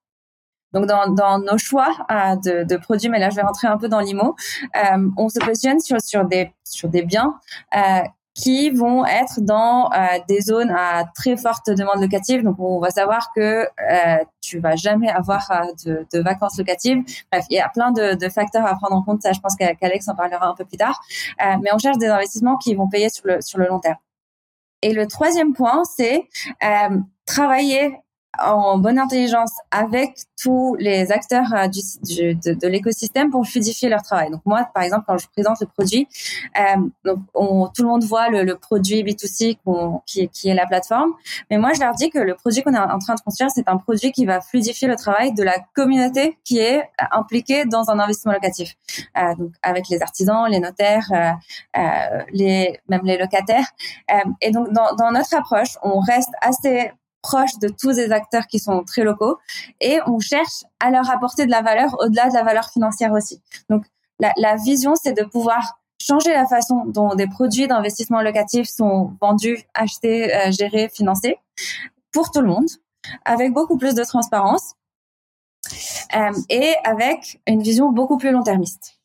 Donc 0.76 0.88
dans, 0.88 1.08
dans 1.08 1.40
nos 1.40 1.58
choix 1.58 1.88
euh, 2.12 2.36
de, 2.36 2.64
de, 2.66 2.76
produits, 2.76 3.08
mais 3.08 3.20
là 3.20 3.30
je 3.30 3.38
vais 3.38 3.44
rentrer 3.44 3.68
un 3.68 3.78
peu 3.78 3.88
dans 3.88 4.02
l'IMO, 4.02 4.36
euh, 4.76 5.10
on 5.16 5.30
se 5.30 5.40
positionne 5.40 5.80
sur, 5.80 6.02
sur, 6.02 6.26
des, 6.26 6.54
sur 6.66 6.90
des 6.90 7.04
biens 7.04 7.40
euh, 7.78 8.02
qui 8.36 8.70
vont 8.70 9.06
être 9.06 9.40
dans 9.40 9.90
euh, 9.92 10.20
des 10.28 10.42
zones 10.42 10.70
à 10.70 11.06
très 11.16 11.38
forte 11.38 11.70
demande 11.70 12.02
locative. 12.02 12.44
Donc, 12.44 12.58
on 12.60 12.80
va 12.80 12.90
savoir 12.90 13.32
que 13.34 13.64
euh, 13.64 14.24
tu 14.42 14.60
vas 14.60 14.76
jamais 14.76 15.10
avoir 15.10 15.50
euh, 15.52 15.72
de, 15.86 16.06
de, 16.14 16.22
vacances 16.22 16.58
locatives. 16.58 17.02
Bref, 17.32 17.46
il 17.50 17.56
y 17.56 17.62
a 17.62 17.70
plein 17.70 17.92
de, 17.92 18.14
de, 18.16 18.30
facteurs 18.30 18.66
à 18.66 18.76
prendre 18.76 18.96
en 18.96 19.04
compte. 19.04 19.22
Ça, 19.22 19.32
je 19.32 19.40
pense 19.40 19.56
qu'Alex 19.56 20.08
en 20.10 20.16
parlera 20.16 20.48
un 20.48 20.54
peu 20.54 20.66
plus 20.66 20.78
tard. 20.78 21.02
Euh, 21.42 21.56
mais 21.62 21.70
on 21.74 21.78
cherche 21.78 21.98
des 21.98 22.08
investissements 22.08 22.58
qui 22.58 22.76
vont 22.76 22.90
payer 22.90 23.10
sur 23.10 23.26
le, 23.26 23.42
sur 23.42 23.58
le 23.58 23.68
long 23.68 23.80
terme. 23.80 23.98
Et 24.82 24.94
le 24.94 25.08
troisième 25.08 25.54
point, 25.54 25.84
c'est 25.86 26.28
euh, 26.64 26.98
travailler 27.26 27.98
en 28.40 28.78
bonne 28.78 29.00
intelligence 29.00 29.52
avec 29.72 30.18
tous 30.42 30.76
les 30.80 31.12
acteurs 31.12 31.54
euh, 31.54 31.68
du, 31.68 32.36
de, 32.36 32.68
l'écosystème 32.68 33.30
pour 33.32 33.46
fluidifier 33.46 33.90
leur 33.90 34.02
travail. 34.02 34.30
Donc 34.32 34.42
moi, 34.46 34.68
par 34.74 34.84
exemple, 34.84 35.06
quand 35.08 35.18
je 35.18 35.28
présente 35.28 35.60
le 35.62 35.68
produit, 35.68 36.08
euh, 36.60 36.82
donc 37.04 37.20
on, 37.34 37.68
tout 37.68 37.84
le 37.84 37.90
monde 37.90 38.04
voit 38.04 38.30
le, 38.30 38.56
produit 38.56 39.04
B2C 39.04 39.58
qui, 40.06 40.30
qui, 40.30 40.50
est 40.50 40.54
la 40.54 40.66
plateforme, 40.66 41.12
mais 41.50 41.58
moi 41.58 41.72
je 41.76 41.82
leur 41.82 41.94
dis 41.94 42.10
que 42.10 42.20
le 42.20 42.36
produit 42.36 42.64
qu'on 42.64 42.74
est 42.74 42.80
en 42.80 43.00
train 43.00 43.16
de 43.16 43.22
construire, 43.22 43.50
c'est 43.52 43.68
un 43.68 43.78
produit 43.78 44.12
qui 44.12 44.26
va 44.26 44.42
fluidifier 44.42 44.88
le 44.88 44.96
travail 44.96 45.34
de 45.34 45.44
la 45.44 45.58
communauté 45.74 46.38
qui 46.44 46.60
est 46.60 46.84
impliquée 47.12 47.66
dans 47.66 47.90
un 47.90 48.00
investissement 48.00 48.34
locatif. 48.34 48.76
Euh, 49.18 49.36
donc 49.36 49.52
avec 49.62 49.90
les 49.90 50.02
artisans, 50.02 50.46
les 50.50 50.60
notaires, 50.60 51.08
euh, 51.12 51.32
euh 51.78 52.24
les 52.32 52.80
même 52.90 53.02
les 53.04 53.18
locataires. 53.18 53.68
Euh, 54.12 54.18
et 54.42 54.52
donc 54.52 54.70
dans 54.72 55.12
notre 55.12 55.36
approche, 55.36 55.78
on 55.84 56.00
reste 56.00 56.32
assez 56.42 56.92
proche 57.26 57.58
de 57.60 57.70
tous 57.70 57.98
les 57.98 58.12
acteurs 58.12 58.46
qui 58.46 58.60
sont 58.60 58.84
très 58.84 59.04
locaux 59.04 59.40
et 59.82 59.98
on 60.06 60.20
cherche 60.20 60.64
à 60.80 60.92
leur 60.92 61.10
apporter 61.10 61.48
de 61.48 61.52
la 61.52 61.64
valeur 61.64 61.96
au-delà 62.00 62.30
de 62.30 62.36
la 62.36 62.44
valeur 62.44 62.70
financière 62.70 63.14
aussi. 63.14 63.42
Donc 63.68 63.84
la, 64.20 64.56
vision, 64.56 64.94
c'est 64.96 65.14
de 65.14 65.24
pouvoir 65.24 65.80
changer 66.00 66.32
la 66.32 66.46
façon 66.46 66.86
dont 66.86 67.16
des 67.16 67.28
produits 67.28 67.68
d'investissement 67.68 68.22
locatif 68.22 68.68
sont 68.68 69.18
vendus, 69.20 69.64
achetés, 69.74 70.34
euh, 70.36 70.52
gérés, 70.52 70.90
financés 70.94 71.38
pour 72.12 72.30
tout 72.30 72.42
le 72.42 72.48
monde, 72.48 72.70
avec 73.26 73.54
beaucoup 73.54 73.78
plus 73.78 73.96
de 73.96 74.04
transparence 74.04 74.76
euh, 76.16 76.32
et 76.50 76.76
avec 76.84 77.42
une 77.48 77.64
vision 77.64 77.92
beaucoup 77.92 78.18
plus 78.18 78.32
long-termiste. 78.32 79.00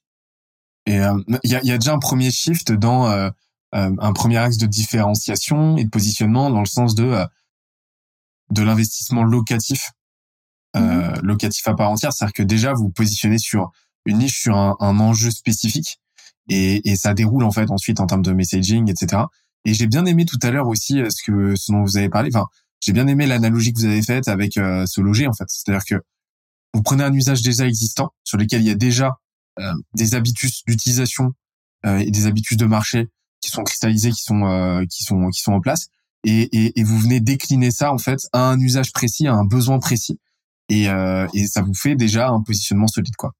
Et 0.86 0.96
il 0.96 1.00
euh, 1.00 1.38
y, 1.44 1.54
a, 1.54 1.64
y, 1.64 1.72
a, 1.72 1.78
déjà 1.78 1.94
un 1.94 1.98
premier 1.98 2.30
shift 2.30 2.70
dans 2.72 3.30
un 3.72 4.12
premier 4.12 4.36
axe 4.36 4.58
de 4.58 4.66
différenciation 4.66 5.76
et 5.78 5.84
de 5.84 5.90
positionnement 5.90 6.50
dans 6.50 6.60
le 6.60 6.66
sens 6.66 6.94
de 6.94 7.24
de 8.50 8.62
l'investissement 8.62 9.22
locatif, 9.22 9.90
euh, 10.76 10.80
mhm. 10.80 11.20
locatif 11.22 11.66
à 11.68 11.74
part 11.74 11.90
entière. 11.90 12.12
C'est-à-dire 12.12 12.32
que 12.32 12.42
déjà, 12.42 12.72
vous 12.72 12.84
vous 12.84 12.90
positionnez 12.90 13.38
sur 13.38 13.70
une 14.06 14.18
niche, 14.18 14.40
sur 14.40 14.56
un, 14.56 14.76
un 14.80 14.98
enjeu 15.00 15.30
spécifique, 15.30 16.00
et, 16.48 16.88
et, 16.88 16.96
ça 16.96 17.14
déroule 17.14 17.44
en 17.44 17.52
fait 17.52 17.70
ensuite 17.70 18.00
en 18.00 18.06
termes 18.06 18.22
de 18.22 18.32
messaging, 18.32 18.90
etc. 18.90 19.22
Et 19.64 19.74
j'ai 19.74 19.86
bien 19.86 20.04
aimé 20.06 20.24
tout 20.24 20.38
à 20.42 20.50
l'heure 20.50 20.66
aussi 20.66 21.00
euh, 21.00 21.08
ce 21.10 21.22
que 21.22 21.54
ce 21.54 21.70
dont 21.70 21.82
vous 21.82 21.96
avez 21.96 22.08
parlé. 22.08 22.30
Enfin, 22.32 22.46
j'ai 22.80 22.92
bien 22.92 23.06
aimé 23.06 23.26
l'analogie 23.26 23.72
que 23.72 23.78
vous 23.78 23.84
avez 23.84 24.02
faite 24.02 24.28
avec 24.28 24.56
euh, 24.56 24.86
ce 24.86 25.00
loger 25.00 25.26
en 25.26 25.32
fait. 25.32 25.44
C'est-à-dire 25.48 25.84
que 25.84 26.02
vous 26.72 26.82
prenez 26.82 27.04
un 27.04 27.12
usage 27.12 27.42
déjà 27.42 27.66
existant 27.66 28.12
sur 28.24 28.38
lequel 28.38 28.62
il 28.62 28.66
y 28.66 28.70
a 28.70 28.74
déjà 28.74 29.18
euh, 29.58 29.72
des 29.94 30.14
habitudes 30.14 30.52
d'utilisation 30.66 31.32
euh, 31.84 31.98
et 31.98 32.10
des 32.10 32.26
habitudes 32.26 32.58
de 32.58 32.66
marché 32.66 33.08
qui 33.40 33.50
sont 33.50 33.64
cristallisées, 33.64 34.10
qui 34.10 34.22
sont 34.22 34.86
qui 34.90 35.04
sont 35.04 35.28
qui 35.30 35.40
sont 35.40 35.52
en 35.52 35.60
place 35.60 35.88
et, 36.24 36.42
et, 36.52 36.78
et, 36.78 36.84
vous 36.84 36.98
venez 36.98 37.20
décliner 37.20 37.70
ça 37.70 37.92
en 37.92 37.98
fait 37.98 38.18
à 38.32 38.50
un 38.50 38.60
usage 38.60 38.92
précis, 38.92 39.26
à 39.26 39.34
un 39.34 39.44
besoin 39.44 39.78
précis, 39.78 40.20
et, 40.68 40.88
euh, 40.88 41.26
et 41.34 41.46
ça 41.46 41.62
vous 41.62 41.74
fait 41.74 41.94
déjà 41.94 42.28
un 42.28 42.42
positionnement 42.42 42.86
solide 42.86 43.16
quoi. 43.16 43.32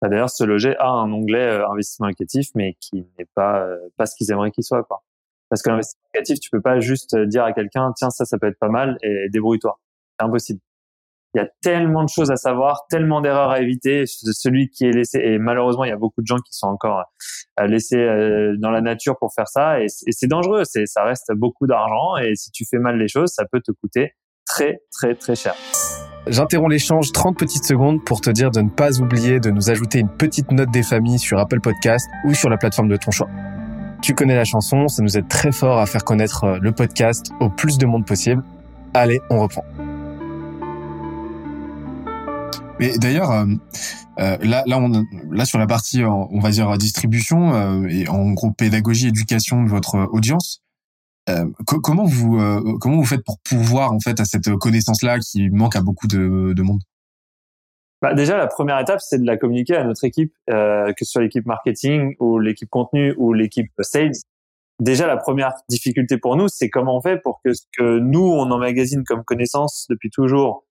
Bah, 0.00 0.08
d'ailleurs, 0.08 0.30
ce 0.30 0.42
loger 0.42 0.76
a 0.78 0.88
un 0.88 1.12
onglet 1.12 1.38
euh, 1.38 1.68
investissement 1.70 2.08
locatif, 2.08 2.48
mais 2.56 2.74
qui 2.80 3.06
n'est 3.18 3.28
pas 3.34 3.62
euh, 3.62 3.76
pas 3.96 4.06
ce 4.06 4.16
qu'ils 4.16 4.30
aimeraient 4.32 4.50
qu'il 4.50 4.64
soit 4.64 4.82
quoi. 4.82 5.04
Parce 5.48 5.62
que 5.62 5.70
l'investissement 5.70 6.08
locatif, 6.14 6.40
tu 6.40 6.50
peux 6.50 6.60
pas 6.60 6.80
juste 6.80 7.16
dire 7.16 7.44
à 7.44 7.52
quelqu'un 7.52 7.92
tiens 7.96 8.10
ça 8.10 8.24
ça 8.24 8.38
peut 8.38 8.48
être 8.48 8.58
pas 8.58 8.68
mal 8.68 8.96
et 9.02 9.28
débrouille-toi. 9.30 9.78
C'est 10.18 10.26
impossible 10.26 10.60
il 11.34 11.38
y 11.38 11.40
a 11.40 11.48
tellement 11.62 12.04
de 12.04 12.08
choses 12.08 12.30
à 12.30 12.36
savoir, 12.36 12.86
tellement 12.90 13.20
d'erreurs 13.20 13.50
à 13.50 13.60
éviter. 13.60 14.04
Celui 14.06 14.68
qui 14.68 14.84
est 14.84 14.92
laissé, 14.92 15.18
et 15.18 15.38
malheureusement, 15.38 15.84
il 15.84 15.88
y 15.88 15.92
a 15.92 15.96
beaucoup 15.96 16.20
de 16.20 16.26
gens 16.26 16.36
qui 16.36 16.52
sont 16.52 16.66
encore 16.66 17.04
euh, 17.60 17.66
laissés 17.66 17.98
euh, 17.98 18.54
dans 18.58 18.70
la 18.70 18.80
nature 18.80 19.16
pour 19.18 19.32
faire 19.34 19.48
ça, 19.48 19.80
et 19.80 19.86
c'est 19.88 20.28
dangereux. 20.28 20.64
Ça 20.64 21.04
reste 21.04 21.32
beaucoup 21.34 21.66
d'argent, 21.66 22.16
et 22.22 22.34
si 22.34 22.50
tu 22.50 22.64
fais 22.68 22.78
mal 22.78 22.98
les 22.98 23.08
choses, 23.08 23.30
ça 23.32 23.44
peut 23.50 23.60
te 23.60 23.72
coûter 23.72 24.12
très, 24.46 24.82
très, 24.90 25.14
très 25.14 25.34
cher. 25.34 25.54
J'interromps 26.26 26.70
l'échange 26.70 27.10
30 27.10 27.36
petites 27.36 27.64
secondes 27.64 28.04
pour 28.04 28.20
te 28.20 28.30
dire 28.30 28.50
de 28.50 28.60
ne 28.60 28.70
pas 28.70 29.00
oublier 29.00 29.40
de 29.40 29.50
nous 29.50 29.70
ajouter 29.70 29.98
une 29.98 30.08
petite 30.08 30.52
note 30.52 30.70
des 30.70 30.84
familles 30.84 31.18
sur 31.18 31.38
Apple 31.38 31.60
Podcast 31.60 32.08
ou 32.24 32.34
sur 32.34 32.48
la 32.48 32.58
plateforme 32.58 32.88
de 32.88 32.96
ton 32.96 33.10
choix. 33.10 33.28
Tu 34.02 34.14
connais 34.14 34.36
la 34.36 34.44
chanson, 34.44 34.88
ça 34.88 35.02
nous 35.02 35.16
aide 35.16 35.28
très 35.28 35.52
fort 35.52 35.78
à 35.78 35.86
faire 35.86 36.04
connaître 36.04 36.44
euh, 36.44 36.58
le 36.60 36.72
podcast 36.72 37.32
au 37.40 37.48
plus 37.48 37.78
de 37.78 37.86
monde 37.86 38.06
possible. 38.06 38.42
Allez, 38.94 39.20
on 39.30 39.40
reprend. 39.40 39.64
Mais 42.82 42.98
d'ailleurs, 42.98 43.30
euh, 43.30 43.44
euh, 44.18 44.36
là, 44.40 44.64
là, 44.66 45.44
sur 45.44 45.60
la 45.60 45.68
partie, 45.68 46.02
on 46.04 46.40
va 46.40 46.50
dire 46.50 46.76
distribution 46.78 47.54
euh, 47.54 47.86
et 47.88 48.08
en 48.08 48.32
gros 48.32 48.50
pédagogie, 48.50 49.06
éducation 49.06 49.62
de 49.62 49.68
votre 49.68 50.08
audience. 50.10 50.64
comment 51.66 52.04
vous 52.04 52.40
comment 52.80 52.96
vous 52.96 53.04
faites 53.04 53.24
pour 53.24 53.38
pouvoir 53.48 53.92
en 53.92 54.00
fait 54.00 54.18
à 54.18 54.24
cette 54.24 54.52
connaissance 54.56 55.02
là 55.02 55.20
qui 55.20 55.48
manque 55.50 55.76
à 55.76 55.80
beaucoup 55.80 56.08
de, 56.08 56.54
de 56.54 56.62
monde? 56.62 56.80
Bah 58.00 58.14
déjà, 58.14 58.36
la 58.36 58.48
première 58.48 58.80
étape, 58.80 59.00
c'est 59.00 59.20
de 59.20 59.26
la 59.26 59.36
communiquer 59.36 59.76
à 59.76 59.84
notre 59.84 60.02
équipe, 60.02 60.34
que 60.48 61.04
ce 61.04 61.04
soit 61.04 61.22
l'équipe 61.22 61.46
marketing 61.46 62.16
ou 62.18 62.40
l'équipe 62.40 62.68
contenu 62.68 63.14
ou 63.16 63.32
l'équipe 63.32 63.70
sales. 63.78 64.18
Déjà, 64.80 65.06
la 65.06 65.18
première 65.18 65.52
difficulté 65.68 66.18
pour 66.18 66.34
nous, 66.34 66.48
c'est 66.48 66.68
comment 66.68 66.96
on 66.96 67.00
fait 67.00 67.18
pour 67.22 67.40
que 67.44 67.54
ce 67.54 67.62
que 67.78 68.00
nous, 68.00 68.26
on 68.26 68.50
emmagasine 68.50 69.04
comme 69.04 69.22
connaissance 69.22 69.86
depuis 69.88 70.10
toujours 70.10 70.64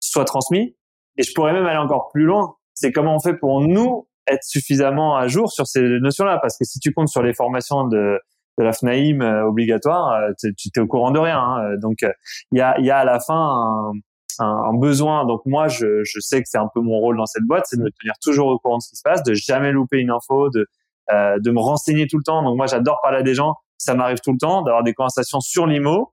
soit 0.00 0.24
transmis 0.24 0.74
et 1.16 1.22
je 1.22 1.32
pourrais 1.34 1.52
même 1.52 1.66
aller 1.66 1.78
encore 1.78 2.08
plus 2.12 2.24
loin. 2.24 2.54
C'est 2.74 2.92
comment 2.92 3.14
on 3.16 3.20
fait 3.20 3.34
pour 3.34 3.60
nous 3.60 4.06
être 4.26 4.44
suffisamment 4.44 5.16
à 5.16 5.26
jour 5.26 5.50
sur 5.52 5.66
ces 5.66 5.82
notions-là. 5.82 6.38
Parce 6.40 6.56
que 6.56 6.64
si 6.64 6.78
tu 6.78 6.92
comptes 6.92 7.08
sur 7.08 7.22
les 7.22 7.34
formations 7.34 7.86
de, 7.86 8.18
de 8.58 8.64
la 8.64 8.72
FNAIM 8.72 9.20
euh, 9.20 9.46
obligatoire, 9.46 10.12
euh, 10.12 10.32
tu 10.38 10.68
es 10.74 10.80
au 10.80 10.86
courant 10.86 11.10
de 11.10 11.18
rien. 11.18 11.38
Hein. 11.38 11.76
Donc, 11.80 12.02
euh, 12.02 12.12
il 12.52 12.58
y, 12.58 12.60
a, 12.60 12.78
y 12.80 12.90
a 12.90 12.98
à 12.98 13.04
la 13.04 13.20
fin 13.20 13.92
un, 14.38 14.44
un, 14.44 14.74
besoin. 14.74 15.26
Donc, 15.26 15.42
moi, 15.44 15.68
je, 15.68 16.02
je 16.04 16.20
sais 16.20 16.42
que 16.42 16.48
c'est 16.48 16.58
un 16.58 16.68
peu 16.72 16.80
mon 16.80 16.98
rôle 16.98 17.16
dans 17.16 17.26
cette 17.26 17.44
boîte, 17.44 17.64
c'est 17.66 17.76
de 17.76 17.82
me 17.82 17.90
tenir 18.00 18.14
toujours 18.22 18.48
au 18.48 18.58
courant 18.58 18.78
de 18.78 18.82
ce 18.82 18.90
qui 18.90 18.96
se 18.96 19.02
passe, 19.02 19.22
de 19.22 19.34
jamais 19.34 19.72
louper 19.72 19.98
une 19.98 20.10
info, 20.10 20.48
de, 20.50 20.66
de 21.10 21.50
me 21.50 21.60
renseigner 21.60 22.06
tout 22.06 22.16
le 22.16 22.24
temps. 22.24 22.42
Donc, 22.42 22.56
moi, 22.56 22.66
j'adore 22.66 23.00
parler 23.02 23.18
à 23.18 23.22
des 23.22 23.34
gens. 23.34 23.54
Ça 23.76 23.94
m'arrive 23.94 24.20
tout 24.22 24.32
le 24.32 24.38
temps 24.38 24.62
d'avoir 24.62 24.84
des 24.84 24.94
conversations 24.94 25.40
sur 25.40 25.66
l'IMO 25.66 26.12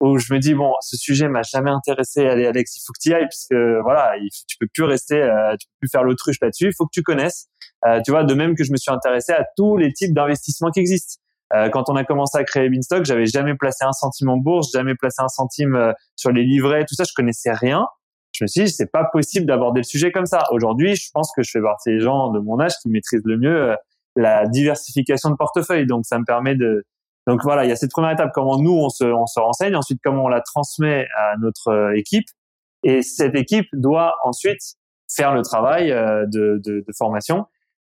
où 0.00 0.18
je 0.18 0.32
me 0.34 0.38
dis 0.38 0.54
bon, 0.54 0.72
ce 0.80 0.96
sujet 0.96 1.28
m'a 1.28 1.42
jamais 1.42 1.70
intéressé. 1.70 2.26
Allez, 2.26 2.46
Alex, 2.46 2.76
il 2.76 2.80
faut 2.86 2.92
que 2.92 3.00
tu 3.00 3.14
ailles 3.14 3.28
puisque 3.28 3.54
voilà, 3.82 4.16
il, 4.18 4.28
tu 4.48 4.56
peux 4.58 4.66
plus 4.72 4.84
rester, 4.84 5.22
euh, 5.22 5.56
tu 5.58 5.66
peux 5.66 5.86
plus 5.86 5.88
faire 5.90 6.04
l'autruche 6.04 6.36
là-dessus. 6.42 6.66
Il 6.66 6.74
faut 6.76 6.84
que 6.84 6.92
tu 6.92 7.02
connaisses. 7.02 7.48
Euh, 7.86 8.00
tu 8.04 8.10
vois, 8.10 8.24
de 8.24 8.34
même 8.34 8.54
que 8.54 8.64
je 8.64 8.72
me 8.72 8.76
suis 8.76 8.90
intéressé 8.90 9.32
à 9.32 9.44
tous 9.56 9.76
les 9.76 9.92
types 9.92 10.14
d'investissements 10.14 10.70
qui 10.70 10.80
existent. 10.80 11.20
Euh, 11.54 11.68
quand 11.68 11.88
on 11.88 11.96
a 11.96 12.04
commencé 12.04 12.38
à 12.38 12.44
créer 12.44 12.68
Beanstalk, 12.68 13.04
j'avais 13.04 13.26
jamais 13.26 13.54
placé 13.54 13.84
un 13.84 13.92
centime 13.92 14.28
en 14.28 14.38
bourse, 14.38 14.72
jamais 14.72 14.94
placé 14.94 15.22
un 15.22 15.28
centime 15.28 15.74
euh, 15.76 15.92
sur 16.16 16.32
les 16.32 16.42
livrets, 16.42 16.84
tout 16.84 16.94
ça, 16.94 17.04
je 17.04 17.12
connaissais 17.14 17.52
rien. 17.52 17.86
Je 18.32 18.44
me 18.44 18.48
suis 18.48 18.64
dit, 18.64 18.70
c'est 18.70 18.90
pas 18.90 19.04
possible 19.12 19.46
d'aborder 19.46 19.80
le 19.80 19.84
sujet 19.84 20.10
comme 20.10 20.26
ça. 20.26 20.42
Aujourd'hui, 20.50 20.96
je 20.96 21.08
pense 21.12 21.30
que 21.36 21.42
je 21.42 21.50
fais 21.52 21.60
partie 21.60 21.90
des 21.90 22.00
gens 22.00 22.32
de 22.32 22.40
mon 22.40 22.58
âge 22.58 22.72
qui 22.82 22.88
maîtrisent 22.88 23.22
le 23.24 23.38
mieux 23.38 23.70
euh, 23.70 23.76
la 24.16 24.46
diversification 24.46 25.30
de 25.30 25.36
portefeuille. 25.36 25.86
Donc, 25.86 26.04
ça 26.06 26.18
me 26.18 26.24
permet 26.24 26.56
de, 26.56 26.84
donc 27.26 27.42
voilà, 27.42 27.64
il 27.64 27.68
y 27.68 27.72
a 27.72 27.76
cette 27.76 27.90
première 27.90 28.12
étape, 28.12 28.30
comment 28.34 28.58
nous 28.58 28.76
on 28.76 28.88
se, 28.88 29.04
on 29.04 29.26
se 29.26 29.40
renseigne, 29.40 29.74
ensuite 29.76 30.00
comment 30.02 30.24
on 30.24 30.28
la 30.28 30.40
transmet 30.40 31.06
à 31.16 31.36
notre 31.38 31.68
euh, 31.68 31.96
équipe, 31.96 32.26
et 32.82 33.02
cette 33.02 33.34
équipe 33.34 33.66
doit 33.72 34.16
ensuite 34.24 34.60
faire 35.14 35.34
le 35.34 35.42
travail 35.42 35.90
euh, 35.90 36.26
de, 36.26 36.60
de, 36.64 36.84
de 36.86 36.92
formation. 36.96 37.46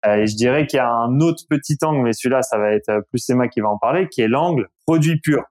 Euh, 0.05 0.15
et 0.15 0.27
je 0.27 0.35
dirais 0.35 0.65
qu'il 0.65 0.77
y 0.77 0.79
a 0.79 0.89
un 0.89 1.19
autre 1.19 1.43
petit 1.49 1.77
angle, 1.83 2.01
mais 2.01 2.13
celui-là, 2.13 2.41
ça 2.41 2.57
va 2.57 2.71
être 2.71 3.03
plus 3.09 3.29
Emma 3.29 3.47
qui 3.49 3.59
va 3.59 3.69
en 3.69 3.77
parler, 3.77 4.07
qui 4.07 4.21
est 4.21 4.27
l'angle 4.27 4.69
produit 4.85 5.19
pur. 5.19 5.43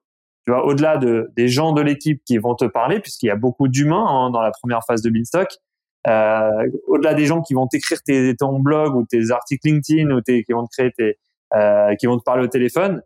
Tu 0.46 0.52
vois, 0.52 0.64
au-delà 0.64 0.96
de, 0.96 1.30
des 1.36 1.48
gens 1.48 1.72
de 1.72 1.82
l'équipe 1.82 2.22
qui 2.24 2.38
vont 2.38 2.54
te 2.54 2.64
parler, 2.64 3.00
puisqu'il 3.00 3.26
y 3.26 3.30
a 3.30 3.36
beaucoup 3.36 3.68
d'humains 3.68 4.06
hein, 4.08 4.30
dans 4.30 4.40
la 4.40 4.50
première 4.50 4.82
phase 4.86 5.02
de 5.02 5.10
Beanstalk, 5.10 5.50
euh, 6.06 6.70
au-delà 6.86 7.12
des 7.12 7.26
gens 7.26 7.42
qui 7.42 7.52
vont 7.52 7.66
t'écrire 7.66 7.98
tes, 8.02 8.34
ton 8.36 8.58
blog 8.58 8.96
ou 8.96 9.04
tes 9.04 9.30
articles 9.30 9.68
LinkedIn 9.68 10.10
ou 10.10 10.22
tes, 10.22 10.44
qui 10.44 10.52
vont 10.52 10.64
te 10.64 10.70
créer 10.70 10.92
tes, 10.92 11.18
euh, 11.54 11.94
qui 11.96 12.06
vont 12.06 12.16
te 12.16 12.22
parler 12.22 12.44
au 12.44 12.48
téléphone, 12.48 13.02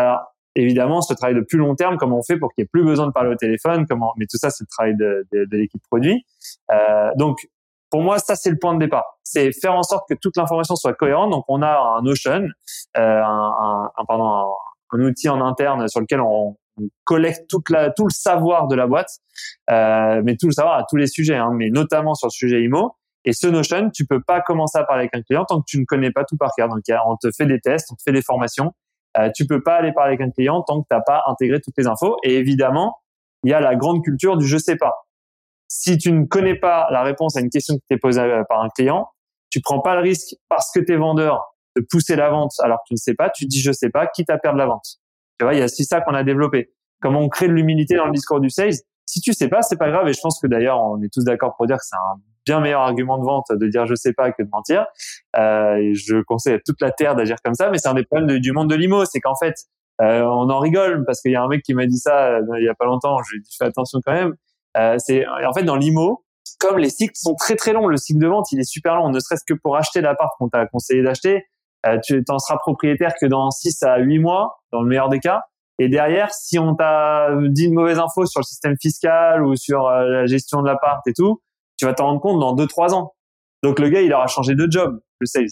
as 0.00 0.32
évidemment 0.54 1.00
ce 1.00 1.14
travail 1.14 1.34
de 1.34 1.40
plus 1.40 1.58
long 1.58 1.74
terme, 1.74 1.96
comment 1.96 2.18
on 2.18 2.22
fait 2.22 2.36
pour 2.36 2.52
qu'il 2.52 2.62
n'y 2.62 2.66
ait 2.66 2.70
plus 2.70 2.84
besoin 2.84 3.06
de 3.06 3.12
parler 3.12 3.30
au 3.30 3.36
téléphone, 3.36 3.86
comment, 3.86 4.12
mais 4.16 4.26
tout 4.26 4.36
ça, 4.36 4.50
c'est 4.50 4.64
le 4.64 4.68
travail 4.68 4.96
de, 4.96 5.26
de, 5.32 5.44
de 5.44 5.56
l'équipe 5.56 5.82
produit. 5.90 6.24
Euh, 6.70 7.10
donc, 7.16 7.48
pour 7.90 8.02
moi, 8.02 8.18
ça, 8.18 8.36
c'est 8.36 8.50
le 8.50 8.58
point 8.58 8.74
de 8.74 8.78
départ. 8.78 9.18
C'est 9.22 9.52
faire 9.52 9.74
en 9.74 9.82
sorte 9.82 10.08
que 10.08 10.14
toute 10.14 10.36
l'information 10.36 10.76
soit 10.76 10.94
cohérente. 10.94 11.30
Donc, 11.30 11.44
on 11.48 11.60
a 11.62 11.98
un 11.98 12.02
Notion, 12.02 12.48
euh, 12.96 13.00
un, 13.22 13.90
un, 13.96 14.04
pardon, 14.06 14.54
un, 14.92 15.00
outil 15.00 15.28
en 15.28 15.44
interne 15.44 15.86
sur 15.88 16.00
lequel 16.00 16.20
on, 16.20 16.56
on 16.78 16.88
collecte 17.04 17.48
toute 17.48 17.68
la, 17.70 17.90
tout 17.90 18.04
le 18.04 18.12
savoir 18.12 18.66
de 18.68 18.76
la 18.76 18.86
boîte, 18.86 19.10
euh, 19.70 20.22
mais 20.24 20.36
tout 20.36 20.46
le 20.46 20.52
savoir 20.52 20.78
à 20.78 20.84
tous 20.88 20.96
les 20.96 21.06
sujets, 21.06 21.36
hein, 21.36 21.50
mais 21.52 21.68
notamment 21.68 22.14
sur 22.14 22.28
le 22.28 22.32
sujet 22.32 22.62
IMO. 22.62 22.96
Et 23.24 23.32
ce 23.32 23.46
Notion, 23.46 23.90
tu 23.90 24.06
peux 24.06 24.20
pas 24.20 24.40
commencer 24.40 24.78
à 24.78 24.84
parler 24.84 25.02
avec 25.02 25.14
un 25.14 25.22
client 25.22 25.44
tant 25.44 25.60
que 25.60 25.66
tu 25.66 25.78
ne 25.78 25.84
connais 25.84 26.10
pas 26.10 26.24
tout 26.24 26.36
par 26.36 26.50
cœur. 26.56 26.68
Donc, 26.68 26.80
on 27.06 27.16
te 27.16 27.30
fait 27.30 27.46
des 27.46 27.60
tests, 27.60 27.92
on 27.92 27.94
te 27.94 28.02
fait 28.02 28.12
des 28.12 28.22
formations 28.22 28.72
euh, 29.18 29.30
tu 29.34 29.46
peux 29.46 29.62
pas 29.62 29.76
aller 29.76 29.92
parler 29.92 30.14
avec 30.14 30.20
un 30.20 30.30
client 30.30 30.62
tant 30.62 30.82
que 30.82 30.86
t'as 30.88 31.00
pas 31.00 31.22
intégré 31.26 31.60
toutes 31.60 31.76
les 31.76 31.86
infos. 31.86 32.16
Et 32.22 32.36
évidemment, 32.36 32.96
il 33.44 33.50
y 33.50 33.54
a 33.54 33.60
la 33.60 33.74
grande 33.76 34.02
culture 34.02 34.36
du 34.36 34.46
je 34.46 34.56
sais 34.58 34.76
pas. 34.76 34.94
Si 35.68 35.98
tu 35.98 36.12
ne 36.12 36.26
connais 36.26 36.54
pas 36.54 36.88
la 36.90 37.02
réponse 37.02 37.36
à 37.36 37.40
une 37.40 37.50
question 37.50 37.74
qui 37.76 37.82
t'est 37.88 37.98
posée 37.98 38.20
euh, 38.20 38.44
par 38.48 38.62
un 38.62 38.68
client, 38.68 39.08
tu 39.50 39.60
prends 39.60 39.80
pas 39.80 39.94
le 39.94 40.02
risque 40.02 40.34
parce 40.48 40.70
que 40.72 40.80
tu 40.80 40.92
es 40.92 40.96
vendeur 40.96 41.44
de 41.76 41.84
pousser 41.90 42.16
la 42.16 42.30
vente 42.30 42.52
alors 42.62 42.78
que 42.78 42.88
tu 42.88 42.94
ne 42.94 42.98
sais 42.98 43.14
pas, 43.14 43.30
tu 43.30 43.46
dis 43.46 43.60
je 43.60 43.72
sais 43.72 43.90
pas, 43.90 44.06
quitte 44.06 44.30
à 44.30 44.38
perdre 44.38 44.58
la 44.58 44.66
vente. 44.66 44.84
Tu 45.38 45.44
vois, 45.44 45.54
il 45.54 45.58
y 45.58 45.62
a 45.62 45.64
aussi 45.64 45.84
ça 45.84 46.00
qu'on 46.00 46.14
a 46.14 46.24
développé. 46.24 46.72
Comment 47.00 47.20
on 47.20 47.28
crée 47.28 47.48
de 47.48 47.52
l'humilité 47.52 47.96
dans 47.96 48.06
le 48.06 48.12
discours 48.12 48.40
du 48.40 48.50
sales 48.50 48.74
si 49.06 49.20
tu 49.20 49.32
sais 49.32 49.48
pas, 49.48 49.62
c'est 49.62 49.76
pas 49.76 49.90
grave. 49.90 50.08
Et 50.08 50.12
je 50.12 50.20
pense 50.20 50.40
que 50.40 50.46
d'ailleurs, 50.46 50.80
on 50.80 51.02
est 51.02 51.12
tous 51.12 51.24
d'accord 51.24 51.54
pour 51.56 51.66
dire 51.66 51.76
que 51.76 51.84
c'est 51.84 51.96
un 51.96 52.20
bien 52.46 52.60
meilleur 52.60 52.80
argument 52.82 53.18
de 53.18 53.24
vente 53.24 53.46
de 53.50 53.66
dire 53.66 53.86
je 53.86 53.94
sais 53.94 54.12
pas 54.12 54.32
que 54.32 54.42
de 54.42 54.48
mentir. 54.50 54.86
Euh, 55.36 55.92
je 55.94 56.22
conseille 56.22 56.54
à 56.54 56.58
toute 56.58 56.80
la 56.80 56.90
terre 56.90 57.14
d'agir 57.14 57.36
comme 57.44 57.54
ça, 57.54 57.70
mais 57.70 57.78
c'est 57.78 57.88
un 57.88 57.94
des 57.94 58.04
problèmes 58.04 58.38
du 58.38 58.52
monde 58.52 58.68
de 58.68 58.74
l'IMO, 58.74 59.04
c'est 59.04 59.20
qu'en 59.20 59.36
fait, 59.36 59.54
euh, 60.00 60.22
on 60.22 60.50
en 60.50 60.58
rigole 60.58 61.04
parce 61.04 61.20
qu'il 61.20 61.32
y 61.32 61.36
a 61.36 61.42
un 61.42 61.48
mec 61.48 61.62
qui 61.62 61.74
m'a 61.74 61.86
dit 61.86 61.98
ça 61.98 62.36
euh, 62.36 62.42
il 62.58 62.64
y 62.64 62.68
a 62.68 62.74
pas 62.74 62.86
longtemps. 62.86 63.18
Je 63.22 63.36
lui 63.36 63.44
fais 63.56 63.64
attention 63.64 64.00
quand 64.04 64.12
même. 64.12 64.34
Euh, 64.76 64.96
c'est 64.98 65.26
en 65.26 65.52
fait 65.52 65.64
dans 65.64 65.76
l'IMO, 65.76 66.24
comme 66.58 66.78
les 66.78 66.90
cycles 66.90 67.14
sont 67.14 67.34
très 67.34 67.56
très 67.56 67.72
longs, 67.72 67.86
le 67.86 67.96
cycle 67.96 68.20
de 68.20 68.26
vente 68.26 68.50
il 68.52 68.60
est 68.60 68.68
super 68.68 68.96
long, 68.96 69.10
ne 69.10 69.20
serait-ce 69.20 69.44
que 69.46 69.54
pour 69.54 69.76
acheter 69.76 70.00
l'appart 70.00 70.30
qu'on 70.38 70.48
t'a 70.48 70.66
conseillé 70.66 71.02
d'acheter, 71.02 71.44
euh, 71.86 71.98
tu 72.02 72.22
t'en 72.24 72.38
seras 72.38 72.58
propriétaire 72.58 73.14
que 73.20 73.26
dans 73.26 73.50
6 73.50 73.82
à 73.82 73.98
8 73.98 74.18
mois, 74.18 74.60
dans 74.72 74.82
le 74.82 74.88
meilleur 74.88 75.08
des 75.08 75.18
cas. 75.18 75.42
Et 75.78 75.88
derrière, 75.88 76.32
si 76.32 76.58
on 76.58 76.74
t'a 76.74 77.30
dit 77.48 77.64
une 77.64 77.74
mauvaise 77.74 77.98
info 77.98 78.26
sur 78.26 78.40
le 78.40 78.44
système 78.44 78.76
fiscal 78.80 79.44
ou 79.44 79.56
sur 79.56 79.88
euh, 79.88 80.04
la 80.04 80.26
gestion 80.26 80.62
de 80.62 80.66
l'appart 80.68 81.04
et 81.06 81.12
tout, 81.12 81.40
tu 81.82 81.86
vas 81.86 81.94
t'en 81.94 82.06
rendre 82.06 82.20
compte 82.20 82.38
dans 82.38 82.54
2-3 82.54 82.94
ans. 82.94 83.12
Donc 83.64 83.80
le 83.80 83.88
gars, 83.88 84.02
il 84.02 84.12
aura 84.12 84.28
changé 84.28 84.54
de 84.54 84.68
job, 84.70 85.00
le 85.18 85.26
sales. 85.26 85.48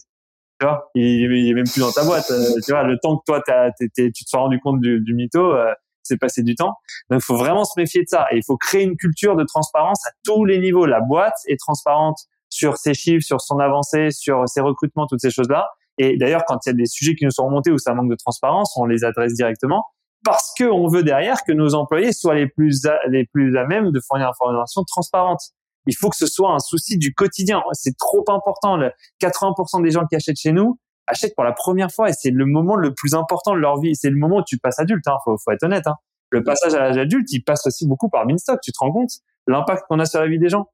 Tu 0.61 0.65
vois, 0.65 0.89
il, 0.94 1.05
il 1.05 1.51
est 1.51 1.55
même 1.55 1.65
plus 1.65 1.81
dans 1.81 1.90
ta 1.90 2.05
boîte. 2.05 2.31
Euh, 2.31 2.55
tu 2.65 2.70
vois, 2.70 2.85
le 2.85 2.98
temps 3.02 3.16
que 3.16 3.23
toi, 3.27 3.43
t'as, 3.44 3.73
tu 3.73 3.90
te 3.90 4.28
sois 4.28 4.39
rendu 4.39 4.61
compte 4.61 4.81
du, 4.81 5.01
du 5.01 5.12
mytho, 5.12 5.40
euh, 5.40 5.73
c'est 6.05 6.19
passé 6.19 6.44
du 6.44 6.55
temps. 6.55 6.74
Donc 7.11 7.20
il 7.20 7.24
faut 7.24 7.36
vraiment 7.36 7.65
se 7.65 7.73
méfier 7.77 8.02
de 8.02 8.09
ça. 8.09 8.27
Et 8.31 8.36
il 8.36 8.44
faut 8.47 8.57
créer 8.57 8.85
une 8.85 8.97
culture 8.97 9.35
de 9.35 9.43
transparence 9.43 10.07
à 10.07 10.11
tous 10.24 10.44
les 10.44 10.61
niveaux. 10.61 10.86
La 10.86 11.01
boîte 11.01 11.35
est 11.48 11.59
transparente 11.59 12.19
sur 12.48 12.77
ses 12.77 12.94
chiffres, 12.94 13.27
sur 13.27 13.40
son 13.40 13.59
avancée, 13.59 14.12
sur 14.12 14.48
ses 14.48 14.61
recrutements, 14.61 15.09
toutes 15.09 15.20
ces 15.20 15.32
choses-là. 15.32 15.66
Et 15.98 16.16
d'ailleurs, 16.16 16.44
quand 16.47 16.59
il 16.65 16.69
y 16.69 16.73
a 16.73 16.77
des 16.77 16.86
sujets 16.86 17.16
qui 17.16 17.24
nous 17.24 17.32
sont 17.32 17.47
remontés 17.47 17.73
où 17.73 17.78
ça 17.78 17.93
manque 17.93 18.09
de 18.09 18.16
transparence, 18.16 18.73
on 18.77 18.86
les 18.86 19.02
adresse 19.02 19.35
directement 19.35 19.82
parce 20.24 20.52
qu'on 20.57 20.89
veut 20.89 21.02
derrière 21.02 21.43
que 21.44 21.52
nos 21.52 21.74
employés 21.74 22.12
soient 22.12 22.35
les 22.35 22.47
plus 22.47 22.86
à, 22.86 22.98
les 23.09 23.27
plus 23.27 23.57
à 23.57 23.65
même 23.65 23.90
de 23.90 24.01
fournir 24.07 24.28
informations 24.28 24.85
transparentes. 24.85 25.40
Il 25.86 25.97
faut 25.97 26.11
que 26.11 26.16
ce 26.16 26.27
soit 26.27 26.52
un 26.52 26.59
souci 26.59 26.98
du 26.98 27.15
quotidien. 27.15 27.62
C'est 27.73 27.97
trop 27.97 28.24
important. 28.28 28.77
Le 28.77 28.93
80% 29.23 29.82
des 29.82 29.90
gens 29.90 30.07
qui 30.07 30.16
achètent 30.16 30.39
chez 30.39 30.52
nous 30.52 30.78
achètent 31.07 31.35
pour 31.35 31.44
la 31.44 31.52
première 31.52 31.90
fois 31.90 32.09
et 32.09 32.12
c'est 32.12 32.31
le 32.31 32.47
moment 32.47 32.77
le 32.77 32.94
plus 32.94 33.15
important 33.15 33.55
de 33.55 33.59
leur 33.59 33.81
vie. 33.81 33.97
C'est 33.97 34.11
le 34.11 34.16
moment 34.16 34.39
où 34.39 34.44
tu 34.47 34.59
passes 34.59 34.78
adulte. 34.78 35.07
Hein. 35.09 35.16
Faut, 35.24 35.36
faut 35.39 35.51
être 35.51 35.65
honnête. 35.65 35.86
Hein. 35.86 35.97
Le 36.31 36.44
passage 36.44 36.74
à 36.74 36.81
l'âge 36.81 36.98
adulte, 36.98 37.27
il 37.32 37.43
passe 37.43 37.66
aussi 37.66 37.86
beaucoup 37.86 38.09
par 38.09 38.27
Minstock. 38.27 38.61
Tu 38.62 38.73
te 38.73 38.78
rends 38.78 38.93
compte? 38.93 39.11
L'impact 39.47 39.85
qu'on 39.89 39.98
a 39.98 40.05
sur 40.05 40.20
la 40.20 40.28
vie 40.28 40.39
des 40.39 40.48
gens. 40.48 40.66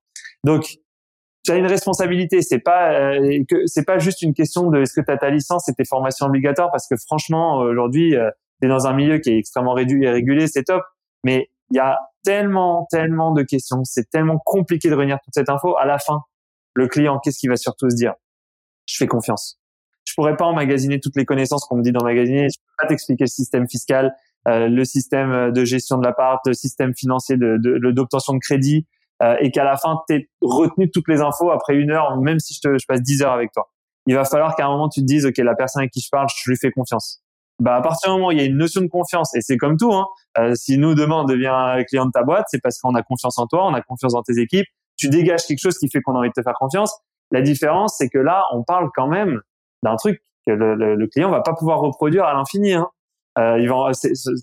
Donc 0.44 0.76
tu 1.44 1.52
as 1.52 1.56
une 1.56 1.66
responsabilité. 1.66 2.42
C'est 2.42 2.58
pas 2.58 2.92
euh, 2.92 3.42
c'est 3.66 3.84
pas 3.84 3.98
juste 3.98 4.22
une 4.22 4.34
question 4.34 4.70
de 4.70 4.80
est-ce 4.80 4.92
que 4.92 5.04
tu 5.04 5.10
as 5.10 5.16
ta 5.16 5.30
licence 5.30 5.68
et 5.68 5.74
tes 5.74 5.84
formations 5.84 6.26
obligatoires 6.26 6.70
parce 6.70 6.86
que 6.88 6.96
franchement 6.96 7.58
aujourd'hui 7.58 8.16
euh, 8.16 8.30
tu 8.60 8.66
es 8.66 8.68
dans 8.68 8.86
un 8.86 8.92
milieu 8.92 9.18
qui 9.18 9.30
est 9.30 9.38
extrêmement 9.38 9.72
réduit 9.72 10.04
et 10.04 10.10
régulé, 10.10 10.46
c'est 10.46 10.64
top. 10.64 10.82
Mais 11.24 11.50
il 11.70 11.76
y 11.76 11.80
a 11.80 11.98
tellement 12.26 12.86
tellement 12.90 13.32
de 13.32 13.42
questions, 13.42 13.84
c'est 13.84 14.10
tellement 14.10 14.38
compliqué 14.44 14.90
de 14.90 14.94
réunir 14.94 15.18
toute 15.22 15.32
cette 15.32 15.48
info. 15.48 15.76
À 15.78 15.86
la 15.86 15.98
fin, 15.98 16.22
le 16.74 16.88
client, 16.88 17.20
qu'est-ce 17.22 17.38
qu'il 17.38 17.48
va 17.48 17.56
surtout 17.56 17.88
se 17.88 17.94
dire? 17.94 18.14
Je 18.86 18.96
fais 18.96 19.06
confiance. 19.06 19.60
Je 20.04 20.12
pourrais 20.14 20.36
pas 20.36 20.44
emmagasiner 20.44 21.00
toutes 21.00 21.16
les 21.16 21.24
connaissances 21.24 21.64
qu'on 21.64 21.76
me 21.76 21.82
dit 21.82 21.92
d'emmagasiner. 21.92 22.48
Je 22.48 22.58
peux 22.58 22.82
pas 22.82 22.88
t'expliquer 22.88 23.24
le 23.24 23.28
système 23.28 23.68
fiscal, 23.68 24.14
euh, 24.48 24.68
le 24.68 24.84
système 24.84 25.52
de 25.52 25.64
gestion 25.64 25.98
de 25.98 26.04
l'appart, 26.04 26.44
le 26.46 26.54
système 26.54 26.94
financier 26.94 27.36
de 27.36 27.58
d'obtention 27.90 28.32
de, 28.32 28.38
de 28.38 28.40
crédit, 28.40 28.86
euh, 29.22 29.36
et 29.40 29.50
qu'à 29.50 29.64
la 29.64 29.76
fin, 29.76 30.00
tu 30.08 30.28
retenu 30.40 30.90
toutes 30.90 31.08
les 31.08 31.20
infos 31.20 31.50
après 31.50 31.74
une 31.76 31.90
heure, 31.90 32.20
même 32.20 32.38
si 32.38 32.54
je, 32.54 32.60
te, 32.60 32.78
je 32.78 32.86
passe 32.86 33.02
dix 33.02 33.22
heures 33.22 33.32
avec 33.32 33.52
toi. 33.52 33.70
Il 34.06 34.14
va 34.14 34.24
falloir 34.24 34.54
qu'à 34.56 34.66
un 34.66 34.70
moment, 34.70 34.88
tu 34.88 35.00
te 35.00 35.06
dises, 35.06 35.26
OK, 35.26 35.38
la 35.38 35.54
personne 35.54 35.82
à 35.82 35.88
qui 35.88 36.00
je 36.00 36.08
parle, 36.10 36.28
je 36.28 36.50
lui 36.50 36.56
fais 36.56 36.70
confiance. 36.70 37.22
Bah, 37.58 37.76
à 37.76 37.80
partir 37.80 38.10
du 38.10 38.16
moment 38.16 38.28
où 38.28 38.32
il 38.32 38.38
y 38.38 38.42
a 38.42 38.44
une 38.44 38.58
notion 38.58 38.82
de 38.82 38.88
confiance, 38.88 39.34
et 39.34 39.40
c'est 39.40 39.56
comme 39.56 39.76
tout, 39.76 39.92
hein, 39.92 40.06
euh, 40.38 40.54
si 40.54 40.76
nous, 40.76 40.94
demain, 40.94 41.22
on 41.22 41.24
devient 41.24 41.84
client 41.88 42.06
de 42.06 42.10
ta 42.10 42.22
boîte, 42.22 42.46
c'est 42.50 42.60
parce 42.60 42.78
qu'on 42.78 42.94
a 42.94 43.02
confiance 43.02 43.38
en 43.38 43.46
toi, 43.46 43.66
on 43.66 43.74
a 43.74 43.80
confiance 43.80 44.12
dans 44.12 44.22
tes 44.22 44.38
équipes, 44.38 44.66
tu 44.96 45.08
dégages 45.08 45.46
quelque 45.46 45.60
chose 45.60 45.78
qui 45.78 45.88
fait 45.88 46.00
qu'on 46.02 46.14
a 46.14 46.18
envie 46.18 46.28
de 46.28 46.34
te 46.34 46.42
faire 46.42 46.54
confiance. 46.54 46.94
La 47.30 47.40
différence, 47.40 47.96
c'est 47.96 48.08
que 48.08 48.18
là, 48.18 48.44
on 48.52 48.62
parle 48.62 48.90
quand 48.94 49.08
même 49.08 49.40
d'un 49.82 49.96
truc 49.96 50.20
que 50.46 50.52
le, 50.52 50.74
le, 50.74 50.94
le, 50.94 51.06
client 51.06 51.30
va 51.30 51.40
pas 51.40 51.54
pouvoir 51.54 51.80
reproduire 51.80 52.24
à 52.24 52.34
l'infini. 52.34 52.74
Hein. 52.74 52.88
Euh, 53.38 53.58
ils 53.58 53.68
vont, 53.68 53.90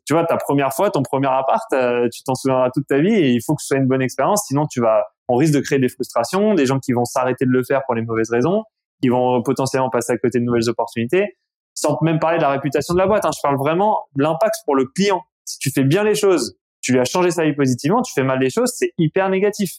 tu 0.05 0.13
vois, 0.13 0.23
ta 0.25 0.37
première 0.37 0.73
fois, 0.73 0.91
ton 0.91 1.01
premier 1.01 1.27
appart, 1.27 1.63
euh, 1.73 2.07
tu 2.13 2.21
t'en 2.23 2.35
souviendras 2.35 2.69
toute 2.71 2.85
ta 2.87 2.99
vie 2.99 3.13
et 3.13 3.29
il 3.29 3.41
faut 3.41 3.55
que 3.55 3.61
ce 3.61 3.69
soit 3.69 3.77
une 3.77 3.87
bonne 3.87 4.01
expérience. 4.01 4.45
Sinon, 4.47 4.67
tu 4.67 4.81
vas, 4.81 5.03
on 5.27 5.35
risque 5.35 5.53
de 5.53 5.61
créer 5.61 5.79
des 5.79 5.89
frustrations, 5.89 6.53
des 6.53 6.65
gens 6.65 6.79
qui 6.79 6.93
vont 6.93 7.05
s'arrêter 7.05 7.45
de 7.45 7.49
le 7.49 7.63
faire 7.63 7.81
pour 7.85 7.95
les 7.95 8.03
mauvaises 8.03 8.29
raisons, 8.29 8.63
qui 9.01 9.09
vont 9.09 9.41
potentiellement 9.41 9.89
passer 9.89 10.13
à 10.13 10.17
côté 10.17 10.39
de 10.39 10.43
nouvelles 10.43 10.69
opportunités. 10.69 11.35
Sans 11.75 11.97
même 12.01 12.19
parler 12.19 12.37
de 12.37 12.43
la 12.43 12.49
réputation 12.49 12.93
de 12.93 12.99
la 12.99 13.07
boîte. 13.07 13.25
Hein, 13.25 13.31
je 13.35 13.41
parle 13.41 13.57
vraiment 13.57 14.05
de 14.15 14.23
l'impact 14.23 14.55
pour 14.65 14.75
le 14.75 14.85
client. 14.85 15.21
Si 15.45 15.59
tu 15.59 15.71
fais 15.71 15.83
bien 15.83 16.03
les 16.03 16.15
choses, 16.15 16.57
tu 16.81 16.91
lui 16.91 16.99
as 16.99 17.05
changé 17.05 17.31
sa 17.31 17.45
vie 17.45 17.53
positivement. 17.53 18.01
Tu 18.01 18.13
fais 18.13 18.23
mal 18.23 18.39
les 18.39 18.49
choses, 18.49 18.71
c'est 18.75 18.93
hyper 18.97 19.29
négatif. 19.29 19.77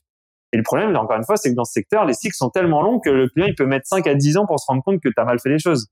Et 0.53 0.57
le 0.57 0.63
problème, 0.63 0.95
encore 0.97 1.17
une 1.17 1.25
fois, 1.25 1.37
c'est 1.37 1.51
que 1.51 1.57
dans 1.57 1.65
ce 1.65 1.73
secteur, 1.73 2.05
les 2.05 2.15
cycles 2.15 2.37
sont 2.37 2.51
tellement 2.51 2.81
longs 2.81 3.01
que 3.01 3.11
le 3.11 3.29
client, 3.29 3.47
il 3.47 3.55
peut 3.55 3.67
mettre 3.67 3.87
5 3.89 4.07
à 4.07 4.15
10 4.15 4.37
ans 4.37 4.47
pour 4.47 4.61
se 4.61 4.67
rendre 4.67 4.83
compte 4.85 5.01
que 5.01 5.09
tu 5.09 5.15
as 5.17 5.25
mal 5.25 5.41
fait 5.41 5.51
les 5.51 5.59
choses. 5.59 5.89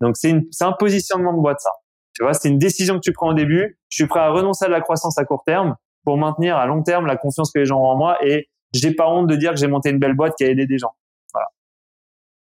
Donc, 0.00 0.16
c'est 0.16 0.32
un 0.60 0.72
positionnement 0.72 1.32
de 1.32 1.40
boîte, 1.40 1.60
ça. 1.60 1.70
Tu 2.14 2.22
vois, 2.22 2.32
c'est 2.32 2.48
une 2.48 2.58
décision 2.58 2.94
que 2.94 3.00
tu 3.00 3.12
prends 3.12 3.30
au 3.30 3.34
début. 3.34 3.78
Je 3.88 3.96
suis 3.96 4.06
prêt 4.06 4.20
à 4.20 4.30
renoncer 4.30 4.64
à 4.64 4.68
la 4.68 4.80
croissance 4.80 5.18
à 5.18 5.24
court 5.24 5.42
terme 5.44 5.74
pour 6.04 6.16
maintenir 6.16 6.56
à 6.56 6.66
long 6.66 6.82
terme 6.82 7.06
la 7.06 7.16
confiance 7.16 7.50
que 7.52 7.58
les 7.58 7.66
gens 7.66 7.78
ont 7.78 7.86
en 7.86 7.96
moi 7.96 8.16
et 8.24 8.48
j'ai 8.72 8.94
pas 8.94 9.08
honte 9.08 9.26
de 9.26 9.36
dire 9.36 9.50
que 9.50 9.58
j'ai 9.58 9.66
monté 9.66 9.90
une 9.90 9.98
belle 9.98 10.14
boîte 10.14 10.34
qui 10.38 10.44
a 10.44 10.48
aidé 10.48 10.66
des 10.66 10.78
gens. 10.78 10.92
Voilà. 11.32 11.48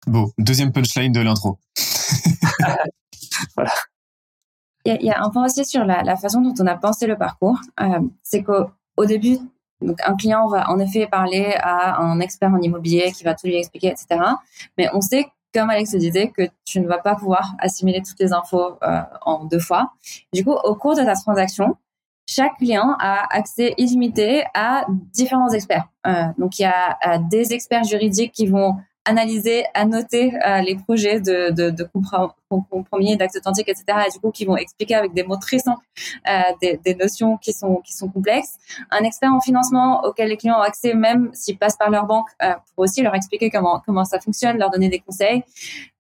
Bon, 0.08 0.32
deuxième 0.38 0.72
punchline 0.72 1.12
de 1.12 1.22
l'intro. 1.22 1.58
Il 4.86 5.02
y, 5.02 5.10
a 5.10 5.24
un 5.24 5.30
point 5.32 5.46
aussi 5.46 5.66
sur 5.66 5.84
la, 5.84 6.16
façon 6.16 6.42
dont 6.42 6.54
on 6.60 6.68
a 6.68 6.76
pensé 6.76 7.08
le 7.08 7.18
parcours. 7.18 7.60
Euh, 7.82 8.02
c'est 8.22 8.44
qu'au 8.44 9.06
début, 9.06 9.40
un 9.82 10.16
client 10.16 10.48
va 10.48 10.70
en 10.70 10.78
effet 10.78 11.08
parler 11.08 11.56
à 11.60 12.00
un 12.00 12.20
expert 12.20 12.52
en 12.52 12.62
immobilier 12.62 13.12
qui 13.12 13.24
va 13.24 13.34
tout 13.34 13.48
lui 13.48 13.56
expliquer, 13.56 13.88
etc. 13.88 14.22
Mais 14.78 14.88
on 14.94 15.02
sait 15.02 15.26
comme 15.56 15.70
Alex 15.70 15.94
le 15.94 16.00
disait, 16.00 16.30
que 16.30 16.44
tu 16.66 16.82
ne 16.82 16.88
vas 16.88 16.98
pas 16.98 17.16
pouvoir 17.16 17.56
assimiler 17.60 18.02
toutes 18.02 18.20
les 18.20 18.34
infos 18.34 18.78
euh, 18.84 19.02
en 19.22 19.46
deux 19.46 19.60
fois. 19.60 19.94
Du 20.34 20.44
coup, 20.44 20.52
au 20.52 20.76
cours 20.76 20.96
de 20.96 21.04
ta 21.04 21.16
transaction, 21.16 21.78
chaque 22.28 22.58
client 22.58 22.96
a 23.00 23.26
accès 23.34 23.74
illimité 23.78 24.44
à 24.54 24.86
différents 24.90 25.50
experts. 25.50 25.88
Euh, 26.06 26.26
donc, 26.38 26.60
il 26.60 26.64
y 26.64 26.66
a 26.66 26.98
des 27.20 27.54
experts 27.54 27.86
juridiques 27.86 28.34
qui 28.34 28.48
vont 28.48 28.76
analyser, 29.06 29.66
annoter 29.74 30.34
euh, 30.46 30.62
les 30.62 30.76
projets 30.76 31.20
de, 31.20 31.52
de, 31.52 31.70
de 31.70 31.88
compromis, 32.70 33.16
d'actes 33.18 33.38
authentiques, 33.38 33.70
etc. 33.70 33.86
Et 34.08 34.12
du 34.12 34.20
coup, 34.20 34.32
qui 34.32 34.46
vont 34.46 34.58
expliquer 34.58 34.96
avec 34.96 35.14
des 35.14 35.24
mots 35.24 35.38
très 35.38 35.60
simples 35.60 35.84
euh, 36.28 36.32
des, 36.62 36.80
des, 36.84 36.96
notions 36.96 37.38
qui 37.38 37.54
sont 37.54 37.78
qui 37.78 37.94
sont 37.94 38.10
complexes. 38.10 38.58
Un 38.92 39.04
expert 39.04 39.32
en 39.32 39.40
financement 39.40 40.04
auquel 40.04 40.30
les 40.30 40.38
clients 40.38 40.58
ont 40.58 40.64
accès, 40.64 40.94
même 40.94 41.30
s'ils 41.34 41.58
passent 41.58 41.78
par 41.78 41.90
leur 41.90 42.06
banque, 42.06 42.28
euh, 42.44 42.54
pour 42.74 42.84
aussi 42.84 43.02
leur 43.02 43.16
expliquer 43.16 43.50
comment 43.50 43.82
comment 43.86 44.06
ça 44.06 44.20
fonctionne, 44.20 44.58
leur 44.58 44.72
donner 44.72 44.90
des 44.90 45.00
conseils. 45.00 45.44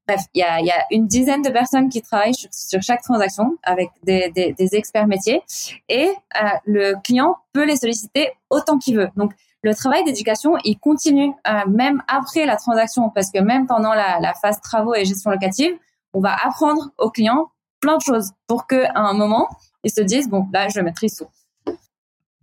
Bref, 0.08 0.22
il 0.36 0.40
y 0.40 0.44
a, 0.44 0.62
y 0.62 0.70
a 0.70 0.86
une 0.92 1.08
dizaine 1.08 1.42
de 1.42 1.50
personnes 1.50 1.90
qui 1.90 2.02
travaillent 2.02 2.36
sur, 2.36 2.50
sur 2.54 2.82
chaque 2.84 3.02
transaction 3.02 3.58
avec 3.64 3.90
des, 4.04 4.30
des, 4.36 4.54
des 4.54 4.76
experts 4.76 5.08
métiers 5.08 5.42
et 5.90 6.10
euh, 6.10 6.48
le 6.66 6.94
client 7.04 7.38
peut 7.54 7.66
les 7.66 7.76
solliciter 7.76 8.30
autant 8.52 8.78
qu'il 8.78 8.98
veut. 8.98 9.10
Donc, 9.16 9.34
le 9.66 9.74
travail 9.74 10.04
d'éducation, 10.04 10.58
il 10.64 10.78
continue 10.78 11.34
euh, 11.48 11.52
même 11.68 12.04
après 12.08 12.46
la 12.46 12.56
transaction, 12.56 13.10
parce 13.10 13.32
que 13.32 13.40
même 13.40 13.66
pendant 13.66 13.96
la, 13.96 14.34
phase 14.40 14.62
travaux 14.62 14.94
et 14.94 15.06
gestion 15.06 15.32
locative, 15.32 15.74
on 16.14 16.22
va 16.22 16.36
apprendre 16.36 16.92
aux 17.00 17.10
clients 17.10 17.48
plein 17.80 17.98
de 17.98 18.02
choses 18.04 18.30
pour 18.46 18.68
qu'à 18.68 18.92
un 18.94 19.14
moment, 19.14 19.48
ils 19.84 19.92
se 19.92 20.02
disent, 20.02 20.30
bon, 20.30 20.48
là, 20.54 20.68
je 20.70 20.80
maîtrise 20.82 21.16
tout. 21.16 21.26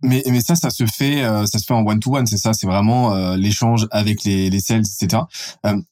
Mais, 0.01 0.21
mais 0.27 0.41
ça, 0.41 0.55
ça 0.55 0.69
se 0.69 0.85
fait, 0.85 1.23
euh, 1.23 1.45
ça 1.45 1.59
se 1.59 1.65
fait 1.65 1.73
en 1.73 1.85
one 1.85 2.01
to 2.01 2.13
one, 2.13 2.27
c'est 2.27 2.35
ça, 2.35 2.51
c'est 2.51 2.67
vraiment 2.67 3.15
euh, 3.15 3.37
l'échange 3.37 3.87
avec 3.91 4.25
les, 4.25 4.49
les 4.49 4.59
sales, 4.59 4.81
etc. 4.81 5.23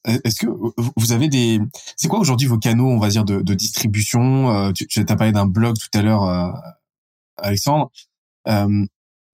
Est-ce 0.04 0.36
que 0.36 0.48
vous 0.96 1.12
avez 1.12 1.28
des, 1.28 1.60
c'est 1.96 2.08
quoi 2.08 2.18
aujourd'hui 2.18 2.46
vos 2.46 2.58
canaux, 2.58 2.88
on 2.88 2.98
va 2.98 3.08
dire, 3.08 3.24
de, 3.24 3.54
distribution? 3.54 4.70
Tu, 4.74 4.86
as 5.00 5.16
parlé 5.16 5.32
d'un 5.32 5.46
blog 5.46 5.76
tout 5.78 5.98
à 5.98 6.02
l'heure, 6.02 6.52
Alexandre. 7.38 7.90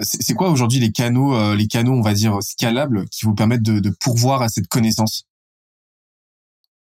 C'est 0.00 0.34
quoi 0.34 0.50
aujourd'hui 0.50 0.78
les 0.78 0.92
canaux, 0.92 1.54
les 1.54 1.66
canaux, 1.66 1.92
on 1.92 2.02
va 2.02 2.14
dire 2.14 2.42
scalables, 2.42 3.08
qui 3.08 3.24
vous 3.24 3.34
permettent 3.34 3.62
de, 3.62 3.80
de 3.80 3.90
pourvoir 4.00 4.42
à 4.42 4.48
cette 4.48 4.68
connaissance? 4.68 5.26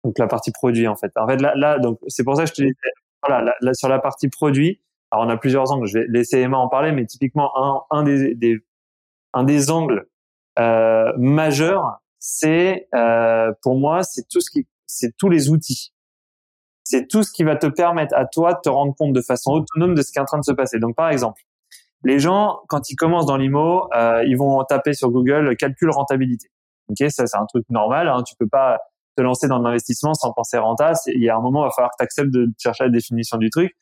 Donc 0.05 0.19
la 0.19 0.27
partie 0.27 0.53
produit, 0.53 0.87
en 0.89 0.97
fait. 0.97 1.13
En 1.17 1.27
fait, 1.27 1.37
là, 1.39 1.53
là 1.57 1.79
donc 1.79 1.99
c'est 2.09 2.25
pour 2.25 2.37
ça 2.37 2.45
que 2.45 2.49
je 2.51 2.55
te 2.55 2.63
disais, 2.63 2.75
voilà, 3.27 3.55
là, 3.61 3.75
sur 3.75 3.89
la 3.89 3.99
partie 3.99 4.29
produit 4.29 4.81
alors, 5.11 5.27
on 5.27 5.29
a 5.29 5.37
plusieurs 5.37 5.71
angles. 5.73 5.87
Je 5.87 5.99
vais 5.99 6.07
laisser 6.09 6.39
Emma 6.39 6.59
en 6.59 6.69
parler, 6.69 6.93
mais 6.93 7.05
typiquement, 7.07 7.51
un, 7.57 7.83
un 7.91 8.03
des, 8.05 8.35
des, 8.35 8.59
un 9.33 9.45
des 9.45 9.71
angles 9.71 10.09
euh, 10.59 11.13
majeurs, 11.17 12.01
c'est 12.19 12.89
euh, 12.95 13.53
pour 13.63 13.77
moi, 13.77 14.03
c'est 14.03 14.29
tout 14.29 14.41
ce 14.41 14.51
qui, 14.51 14.67
c'est 14.87 15.17
tous 15.17 15.29
les 15.29 15.51
outils. 15.51 15.93
C'est 16.85 17.09
tout 17.09 17.23
ce 17.23 17.33
qui 17.33 17.45
va 17.45 17.57
te 17.57 17.67
permettre 17.67 18.15
à 18.17 18.25
toi 18.25 18.55
de 18.55 18.61
te 18.63 18.69
rendre 18.69 18.95
compte 18.95 19.13
de 19.13 19.21
façon 19.21 19.53
autonome 19.53 19.95
de 19.95 20.03
ce 20.03 20.13
qui 20.13 20.19
est 20.19 20.23
en 20.23 20.27
train 20.27 20.39
de 20.39 20.45
se 20.45 20.53
passer. 20.53 20.79
Donc, 20.79 20.97
par 20.97 21.11
exemple, 21.11 21.43
les 22.05 22.19
gens, 22.19 22.61
quand 22.69 22.91
ils 22.91 22.97
commencent 22.97 23.27
dans 23.27 23.37
l'IMO, 23.37 23.89
euh, 23.95 24.25
ils 24.27 24.37
vont 24.37 24.63
taper 24.65 24.95
sur 24.95 25.11
Google 25.11 25.57
calcul 25.57 25.91
rentabilité. 25.91 26.49
Ok, 26.89 27.09
ça 27.11 27.27
c'est 27.27 27.37
un 27.37 27.47
truc 27.47 27.65
normal. 27.69 28.09
Hein, 28.09 28.23
tu 28.23 28.35
peux 28.39 28.49
pas 28.49 28.79
te 29.17 29.23
lancer 29.23 29.49
dans 29.49 29.59
l'investissement 29.59 30.15
sans 30.15 30.33
penser 30.33 30.59
renta. 30.59 30.93
Il 31.07 31.23
y 31.23 31.29
a 31.29 31.37
un 31.37 31.41
moment, 31.41 31.65
il 31.65 31.69
va 31.69 31.73
falloir 31.73 31.91
que 31.91 31.97
tu 31.99 32.05
acceptes 32.05 32.31
de 32.31 32.49
chercher 32.59 32.85
la 32.85 32.91
définition 32.91 33.37
du 33.37 33.51
truc. 33.51 33.73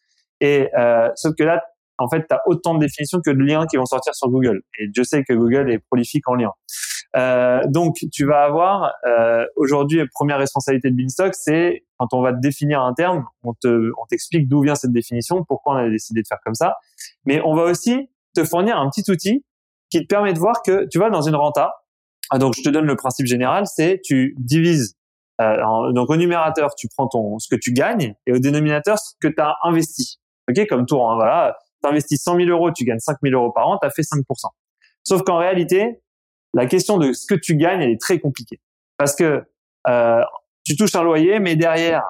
Et 0.40 0.69
euh, 0.77 1.09
sauf 1.15 1.35
que 1.36 1.45
là, 1.45 1.62
en 1.99 2.09
fait, 2.09 2.27
tu 2.28 2.35
as 2.35 2.40
autant 2.47 2.74
de 2.74 2.81
définitions 2.81 3.20
que 3.24 3.31
de 3.31 3.43
liens 3.43 3.66
qui 3.66 3.77
vont 3.77 3.86
sortir 3.86 4.15
sur 4.15 4.28
Google. 4.28 4.62
Et 4.78 4.89
je 4.95 5.03
sais 5.03 5.24
que 5.24 5.32
Google 5.32 5.70
est 5.70 5.78
prolifique 5.78 6.28
en 6.28 6.35
liens. 6.35 6.53
Euh, 7.17 7.61
donc, 7.67 7.97
tu 8.13 8.27
vas 8.27 8.43
avoir 8.43 8.93
euh, 9.07 9.47
aujourd'hui 9.57 10.01
première 10.13 10.39
responsabilité 10.39 10.91
de 10.91 10.97
Beanstalk, 10.97 11.35
c'est 11.35 11.85
quand 11.99 12.13
on 12.13 12.23
va 12.23 12.33
te 12.33 12.41
définir 12.41 12.83
un 12.83 12.93
terme, 12.93 13.25
on 13.43 13.55
te, 13.55 13.91
on 14.01 14.07
t'explique 14.07 14.49
d'où 14.49 14.63
vient 14.63 14.75
cette 14.75 14.93
définition, 14.93 15.43
pourquoi 15.45 15.75
on 15.75 15.77
a 15.77 15.89
décidé 15.89 16.23
de 16.23 16.27
faire 16.27 16.39
comme 16.45 16.55
ça. 16.55 16.77
Mais 17.25 17.41
on 17.45 17.55
va 17.55 17.65
aussi 17.65 18.11
te 18.35 18.45
fournir 18.45 18.79
un 18.79 18.89
petit 18.91 19.11
outil 19.11 19.45
qui 19.91 20.03
te 20.03 20.07
permet 20.07 20.33
de 20.33 20.39
voir 20.39 20.63
que, 20.63 20.87
tu 20.89 20.99
vois, 20.99 21.11
dans 21.11 21.23
une 21.23 21.35
renta, 21.35 21.73
ah, 22.31 22.39
donc 22.39 22.55
je 22.57 22.63
te 22.63 22.69
donne 22.69 22.85
le 22.85 22.97
principe 22.97 23.27
général, 23.27 23.65
c'est 23.67 24.01
tu 24.05 24.35
divises 24.39 24.99
euh, 25.41 25.93
donc 25.93 26.11
au 26.11 26.17
numérateur, 26.17 26.75
tu 26.75 26.89
prends 26.89 27.07
ton 27.07 27.39
ce 27.39 27.49
que 27.49 27.59
tu 27.59 27.73
gagnes 27.73 28.15
et 28.27 28.33
au 28.33 28.39
dénominateur 28.39 28.99
ce 28.99 29.15
que 29.21 29.29
tu 29.29 29.41
as 29.41 29.57
investi. 29.63 30.19
Ok, 30.51 30.67
comme 30.67 30.85
tour. 30.85 31.11
Hein, 31.11 31.15
voilà, 31.15 31.57
investis 31.85 32.23
100 32.23 32.37
000 32.37 32.49
euros, 32.49 32.71
tu 32.73 32.85
gagnes 32.85 32.99
5 32.99 33.19
000 33.23 33.35
euros 33.35 33.53
par 33.53 33.69
an, 33.69 33.79
tu 33.81 33.87
as 33.87 33.91
fait 33.91 34.03
5% 34.03 34.23
Sauf 35.05 35.23
qu'en 35.23 35.39
réalité, 35.39 36.03
la 36.55 36.66
question 36.66 36.99
de 36.99 37.12
ce 37.12 37.27
que 37.27 37.35
tu 37.35 37.57
gagnes, 37.57 37.83
elle 37.83 37.91
est 37.91 38.01
très 38.01 38.19
compliquée 38.19 38.61
parce 38.97 39.15
que 39.15 39.45
euh, 39.89 40.23
tu 40.65 40.77
touches 40.77 40.95
un 40.95 41.03
loyer, 41.03 41.39
mais 41.39 41.57
derrière, 41.57 42.03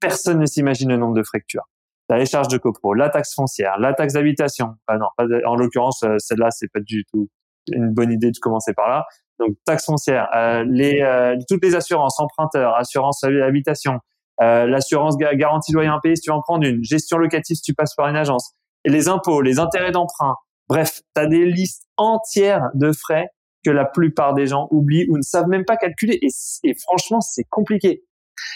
personne 0.00 0.38
ne 0.40 0.46
s'imagine 0.46 0.88
le 0.88 0.96
nombre 0.96 1.14
de 1.14 1.22
frais 1.22 1.40
que 1.40 1.46
tu 1.46 1.58
as. 1.58 1.64
Tu 2.10 2.16
les 2.16 2.26
charges 2.26 2.48
de 2.48 2.58
copro, 2.58 2.94
la 2.94 3.10
taxe 3.10 3.34
foncière, 3.34 3.78
la 3.78 3.92
taxe 3.92 4.14
d'habitation. 4.14 4.76
Ah 4.86 4.96
non, 4.96 5.08
en 5.44 5.56
l'occurrence, 5.56 6.02
euh, 6.02 6.16
celle-là, 6.18 6.50
c'est 6.50 6.68
pas 6.72 6.80
du 6.80 7.04
tout 7.12 7.28
une 7.70 7.92
bonne 7.92 8.10
idée 8.10 8.30
de 8.30 8.38
commencer 8.38 8.72
par 8.72 8.88
là 8.88 9.04
donc 9.38 9.56
taxe 9.64 9.86
foncière, 9.86 10.28
euh, 10.34 10.64
les, 10.68 11.00
euh, 11.00 11.36
toutes 11.48 11.64
les 11.64 11.74
assurances, 11.74 12.18
emprunteurs, 12.20 12.74
assurance 12.76 13.22
habitation, 13.24 14.00
euh, 14.40 14.66
l'assurance 14.66 15.16
garantie 15.16 15.72
loyer 15.72 15.88
impayé 15.88 16.16
si 16.16 16.22
tu 16.22 16.30
en 16.30 16.40
prends 16.40 16.60
une, 16.60 16.82
gestion 16.82 17.18
locative 17.18 17.56
si 17.56 17.62
tu 17.62 17.74
passes 17.74 17.94
par 17.94 18.08
une 18.08 18.16
agence, 18.16 18.52
et 18.84 18.90
les 18.90 19.08
impôts, 19.08 19.40
les 19.40 19.58
intérêts 19.58 19.92
d'emprunt. 19.92 20.34
Bref, 20.68 21.00
tu 21.14 21.22
as 21.22 21.26
des 21.26 21.46
listes 21.46 21.84
entières 21.96 22.68
de 22.74 22.92
frais 22.92 23.28
que 23.64 23.70
la 23.70 23.84
plupart 23.84 24.34
des 24.34 24.46
gens 24.46 24.68
oublient 24.70 25.06
ou 25.08 25.16
ne 25.16 25.22
savent 25.22 25.48
même 25.48 25.64
pas 25.64 25.76
calculer. 25.76 26.18
Et, 26.22 26.74
franchement, 26.74 27.20
c'est 27.20 27.44
compliqué. 27.44 28.04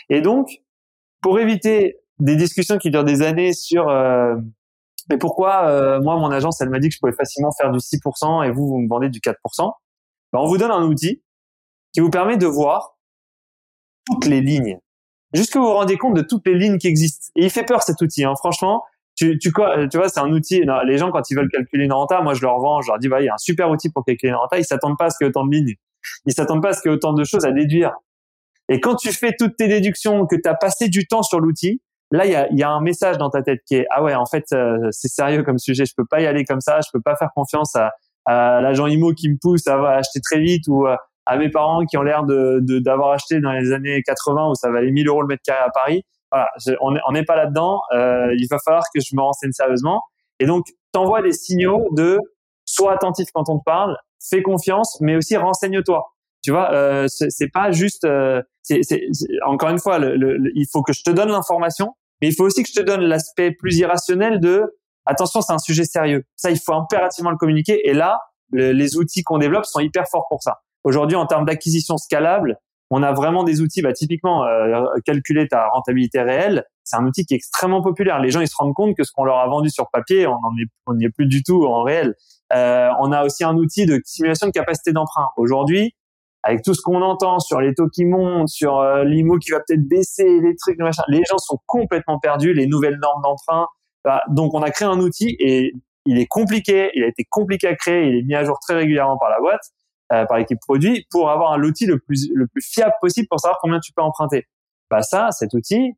Et 0.09 0.21
donc, 0.21 0.49
pour 1.21 1.39
éviter 1.41 1.99
des 2.19 2.37
discussions 2.37 2.79
qui 2.79 2.91
durent 2.91 3.05
des 3.05 3.23
années 3.23 3.53
sur 3.53 3.89
euh, 3.89 4.37
mais 5.11 5.19
pourquoi 5.19 5.99
moi 6.01 6.17
mon 6.17 6.31
agence 6.31 6.61
elle 6.61 6.71
m'a 6.71 6.79
dit 6.79 6.89
que 6.89 6.95
je 6.95 7.01
pouvais 7.01 7.13
facilement 7.13 7.51
faire 7.51 7.73
du 7.73 7.79
6% 7.79 8.47
et 8.47 8.53
vous 8.53 8.69
vous 8.69 8.79
me 8.79 8.89
vendez 8.89 9.09
du 9.09 9.19
4% 9.19 9.35
ben, 10.33 10.39
on 10.41 10.47
vous 10.47 10.57
donne 10.57 10.71
un 10.71 10.85
outil 10.85 11.23
qui 11.93 12.01
vous 12.01 12.11
permet 12.11 12.37
de 12.37 12.47
voir 12.47 12.97
toutes 14.07 14.27
les 14.27 14.41
lignes. 14.41 14.79
Juste 15.35 15.53
que 15.53 15.59
vous 15.59 15.67
vous 15.67 15.73
rendez 15.73 15.97
compte 15.97 16.15
de 16.15 16.23
toutes 16.23 16.47
les 16.47 16.55
lignes 16.55 16.79
qui 16.79 16.89
existent. 16.89 17.29
Et 17.37 17.45
il 17.45 17.51
fait 17.51 17.65
peur 17.65 17.83
cet 17.83 18.01
outil, 18.01 18.25
hein. 18.25 18.35
franchement. 18.37 18.85
Tu, 19.15 19.39
tu, 19.39 19.53
tu 19.53 19.97
vois, 19.99 20.09
c'est 20.09 20.21
un 20.21 20.33
outil. 20.33 20.63
les 20.87 20.99
gens, 20.99 21.11
quand 21.11 21.31
ils 21.31 21.35
veulent 21.35 21.51
calculer 21.51 21.85
une 21.85 21.93
renta, 21.93 22.21
moi, 22.23 22.35
je 22.35 22.43
leur 22.43 22.59
vends, 22.59 22.81
je 22.81 22.89
leur 22.89 22.99
dis, 22.99 23.09
bah, 23.09 23.21
il 23.21 23.27
y 23.27 23.29
a 23.29 23.35
un 23.35 23.39
super 23.39 23.71
outil 23.71 23.91
pour 23.91 24.05
calculer 24.05 24.31
une 24.31 24.37
renta. 24.37 24.59
Ils 24.59 24.65
s'attendent 24.65 24.97
pas 24.99 25.07
à 25.07 25.11
ce 25.11 25.19
qu'il 25.19 25.27
y 25.27 25.29
ait 25.29 25.31
autant 25.31 25.47
de 25.47 25.55
lignes. 25.55 25.75
Ils 26.27 26.33
s'attendent 26.33 26.63
pas 26.63 26.71
à 26.71 26.73
ce 26.73 26.81
qu'il 26.81 26.91
y 26.91 26.95
ait 26.95 26.97
autant 26.97 27.13
de 27.13 27.25
choses 27.25 27.45
à 27.45 27.53
déduire. 27.53 27.93
Et 28.69 28.81
quand 28.81 28.97
tu 28.97 29.13
fais 29.13 29.35
toutes 29.39 29.57
tes 29.57 29.69
déductions, 29.69 30.27
que 30.27 30.37
tu 30.37 30.49
as 30.49 30.55
passé 30.55 30.89
du 30.89 31.07
temps 31.07 31.23
sur 31.23 31.41
l'outil, 31.41 31.83
là, 32.11 32.25
il 32.27 32.33
y 32.33 32.35
a, 32.35 32.51
y 32.53 32.63
a, 32.63 32.71
un 32.71 32.81
message 32.81 33.19
dans 33.19 33.29
ta 33.29 33.43
tête 33.43 33.61
qui 33.67 33.77
est, 33.77 33.87
ah 33.91 34.03
ouais, 34.03 34.15
en 34.15 34.27
fait, 34.27 34.47
euh, 34.53 34.89
c'est 34.91 35.09
sérieux 35.09 35.43
comme 35.43 35.59
sujet. 35.59 35.85
Je 35.85 35.95
peux 35.97 36.07
pas 36.09 36.21
y 36.21 36.27
aller 36.27 36.45
comme 36.45 36.61
ça. 36.61 36.81
Je 36.81 36.89
peux 36.93 37.01
pas 37.01 37.17
faire 37.17 37.31
confiance 37.35 37.77
à, 37.77 37.93
à 38.25 38.61
l'agent 38.61 38.87
IMO 38.87 39.13
qui 39.13 39.29
me 39.29 39.37
pousse 39.41 39.67
à 39.67 39.79
acheter 39.97 40.21
très 40.21 40.41
vite 40.41 40.65
ou 40.69 40.87
euh, 40.87 40.97
à 41.27 41.37
mes 41.37 41.51
parents 41.51 41.85
qui 41.85 41.97
ont 41.97 42.03
l'air 42.03 42.25
de 42.25 42.61
d'avoir 42.81 43.13
acheté 43.13 43.41
dans 43.41 43.53
les 43.53 43.73
années 43.73 44.03
80 44.03 44.51
où 44.51 44.55
ça 44.55 44.71
valait 44.71 44.91
1000 44.91 45.09
euros 45.09 45.23
le 45.23 45.29
mètre 45.29 45.43
carré 45.45 45.61
à 45.61 45.71
Paris. 45.71 46.05
Voilà, 46.33 46.49
on 46.81 47.13
n'est 47.13 47.25
pas 47.25 47.37
là-dedans. 47.37 47.83
Euh, 47.93 48.35
il 48.39 48.47
va 48.51 48.57
falloir 48.65 48.83
que 48.95 49.01
je 49.01 49.15
me 49.15 49.21
renseigne 49.21 49.53
sérieusement. 49.53 50.01
Et 50.41 50.47
donc, 50.47 50.65
t'envoies 50.93 51.21
des 51.21 51.33
signaux 51.33 51.89
de 51.93 52.19
sois 52.65 52.93
attentif 52.93 53.29
quand 53.35 53.51
on 53.51 53.59
te 53.59 53.65
parle, 53.65 53.97
fais 54.31 54.43
confiance, 54.43 54.99
mais 55.03 55.15
aussi 55.15 55.37
renseigne-toi. 55.37 56.03
Tu 56.43 56.51
vois, 56.51 56.73
euh, 56.73 57.07
c'est 57.09 57.51
pas 57.53 57.71
juste. 57.71 58.05
Euh, 58.05 58.43
encore 59.45 59.69
une 59.69 59.79
fois, 59.79 59.99
le, 59.99 60.39
il 60.55 60.67
faut 60.73 60.83
que 60.83 60.93
je 60.93 61.03
te 61.03 61.11
donne 61.11 61.29
l'information, 61.29 61.95
mais 62.21 62.29
il 62.29 62.35
faut 62.35 62.45
aussi 62.45 62.63
que 62.63 62.69
je 62.69 62.81
te 62.81 62.85
donne 62.85 63.03
l'aspect 63.03 63.53
plus 63.53 63.77
irrationnel 63.79 64.41
de 64.41 64.65
attention, 65.05 65.43
c'est 65.43 65.53
un 65.53 65.59
sujet 65.59 65.85
sérieux. 65.85 66.25
Ça, 66.37 66.51
il 66.51 66.59
faut 66.59 66.73
impérativement 66.73 67.31
le 67.31 67.37
communiquer. 67.37 67.89
Et 67.89 67.93
là, 67.93 68.19
les 68.53 68.97
outils 68.97 69.23
qu'on 69.23 69.39
développe 69.39 69.67
sont 69.67 69.81
hyper 69.81 70.07
forts 70.11 70.27
pour 70.29 70.43
ça. 70.43 70.61
Aujourd'hui, 70.85 71.17
en 71.17 71.27
termes 71.27 71.45
d'acquisition 71.45 71.97
scalable, 71.97 72.57
on 72.95 73.03
a 73.03 73.13
vraiment 73.13 73.43
des 73.43 73.63
outils, 73.63 73.81
bah, 73.81 73.95
typiquement, 73.95 74.45
euh, 74.45 74.85
calculer 75.07 75.49
ta 75.49 75.69
rentabilité 75.69 76.21
réelle, 76.21 76.65
c'est 76.85 76.97
un 76.97 77.07
outil 77.07 77.25
qui 77.25 77.33
est 77.33 77.39
extrêmement 77.39 77.81
populaire. 77.81 78.21
Les 78.21 78.31
gens, 78.31 78.41
ils 78.41 78.49
se 78.49 78.55
rendent 78.57 78.75
compte 78.75 78.95
que 78.95 79.03
ce 79.03 79.13
qu'on 79.13 79.25
leur 79.25 79.39
a 79.39 79.49
vendu 79.49 79.71
sur 79.71 79.89
papier, 79.91 80.27
on 80.27 80.95
n'y 80.95 81.05
est, 81.05 81.07
est 81.07 81.11
plus 81.11 81.27
du 81.27 81.43
tout 81.43 81.65
en 81.65 81.85
réel. 81.85 82.15
Euh, 82.53 82.91
on 83.01 83.11
a 83.11 83.25
aussi 83.25 83.45
un 83.45 83.57
outil 83.57 83.87
de 83.87 83.99
simulation 84.05 84.47
de 84.47 84.53
capacité 84.53 84.93
d'emprunt. 84.93 85.29
Aujourd'hui, 85.39 85.95
avec 86.43 86.63
tout 86.63 86.75
ce 86.75 86.83
qu'on 86.83 87.01
entend 87.01 87.39
sur 87.39 87.63
les 87.63 87.73
taux 87.73 87.89
qui 87.89 88.05
montent, 88.05 88.49
sur 88.49 88.79
euh, 88.81 89.05
l'IMO 89.05 89.39
qui 89.39 89.53
va 89.53 89.61
peut-être 89.67 89.89
baisser, 89.89 90.41
les 90.41 90.55
trucs, 90.57 90.79
machin, 90.79 91.03
les 91.09 91.23
gens 91.31 91.39
sont 91.39 91.59
complètement 91.65 92.19
perdus, 92.19 92.53
les 92.53 92.67
nouvelles 92.67 92.99
normes 93.01 93.23
d'emprunt, 93.23 93.69
bah, 94.05 94.21
donc 94.29 94.53
on 94.53 94.61
a 94.61 94.71
créé 94.71 94.87
un 94.87 95.01
outil 95.01 95.35
et 95.39 95.73
il 96.05 96.19
est 96.19 96.27
compliqué, 96.27 96.91
il 96.95 97.05
a 97.05 97.07
été 97.07 97.25
compliqué 97.31 97.69
à 97.69 97.75
créer, 97.75 98.09
il 98.09 98.19
est 98.19 98.23
mis 98.23 98.35
à 98.35 98.45
jour 98.45 98.59
très 98.59 98.75
régulièrement 98.75 99.17
par 99.17 99.31
la 99.31 99.39
boîte, 99.39 99.63
euh, 100.13 100.27
par 100.27 100.39
l'équipe 100.39 100.59
produit, 100.61 101.07
pour 101.11 101.31
avoir 101.31 101.59
l'outil 101.59 101.87
le 101.87 101.99
plus 101.99 102.31
le 102.35 102.47
plus 102.47 102.63
fiable 102.63 102.95
possible 103.01 103.27
pour 103.29 103.41
savoir 103.41 103.59
combien 103.61 103.81
tu 103.81 103.93
peux 103.93 104.03
emprunter. 104.03 104.47
Bah 104.91 105.03
ça, 105.03 105.31
cet 105.31 105.55
outil, 105.55 105.93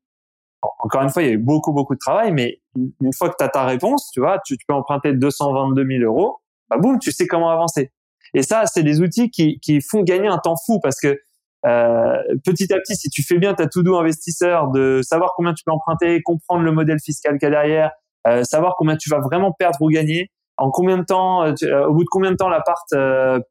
encore 0.78 1.02
une 1.02 1.10
fois, 1.10 1.22
il 1.22 1.26
y 1.26 1.30
a 1.30 1.34
eu 1.34 1.38
beaucoup 1.38 1.72
beaucoup 1.72 1.94
de 1.94 1.98
travail, 1.98 2.32
mais 2.32 2.60
une 2.76 3.12
fois 3.12 3.28
que 3.28 3.34
tu 3.38 3.44
as 3.44 3.48
ta 3.48 3.64
réponse, 3.64 4.10
tu 4.12 4.20
vois, 4.20 4.40
tu, 4.44 4.56
peux 4.66 4.74
emprunter 4.74 5.12
222 5.12 5.86
000 5.86 6.04
euros, 6.04 6.38
bah 6.70 6.76
boum, 6.78 6.98
tu 6.98 7.12
sais 7.12 7.26
comment 7.26 7.50
avancer. 7.50 7.92
Et 8.34 8.42
ça, 8.42 8.66
c'est 8.66 8.82
des 8.82 9.00
outils 9.00 9.30
qui, 9.30 9.60
qui 9.60 9.80
font 9.80 10.02
gagner 10.02 10.28
un 10.28 10.38
temps 10.38 10.56
fou 10.56 10.80
parce 10.80 11.00
que 11.00 11.18
euh, 11.66 12.22
petit 12.44 12.72
à 12.72 12.78
petit, 12.78 12.94
si 12.94 13.08
tu 13.08 13.22
fais 13.22 13.38
bien 13.38 13.54
ta 13.54 13.66
to-do 13.66 13.96
investisseur, 13.96 14.70
de 14.70 15.00
savoir 15.02 15.32
combien 15.36 15.54
tu 15.54 15.64
peux 15.64 15.72
emprunter, 15.72 16.20
comprendre 16.22 16.62
le 16.62 16.72
modèle 16.72 16.98
fiscal 17.00 17.38
qu'il 17.38 17.46
y 17.46 17.46
a 17.46 17.50
derrière, 17.50 17.90
euh, 18.26 18.44
savoir 18.44 18.74
combien 18.76 18.96
tu 18.96 19.08
vas 19.08 19.20
vraiment 19.20 19.52
perdre 19.52 19.80
ou 19.80 19.88
gagner, 19.88 20.30
en 20.56 20.70
combien 20.70 20.98
de 20.98 21.04
temps, 21.04 21.44
euh, 21.44 21.86
au 21.86 21.94
bout 21.94 22.04
de 22.04 22.08
combien 22.10 22.30
de 22.30 22.36
temps 22.36 22.48
l'appart 22.48 22.86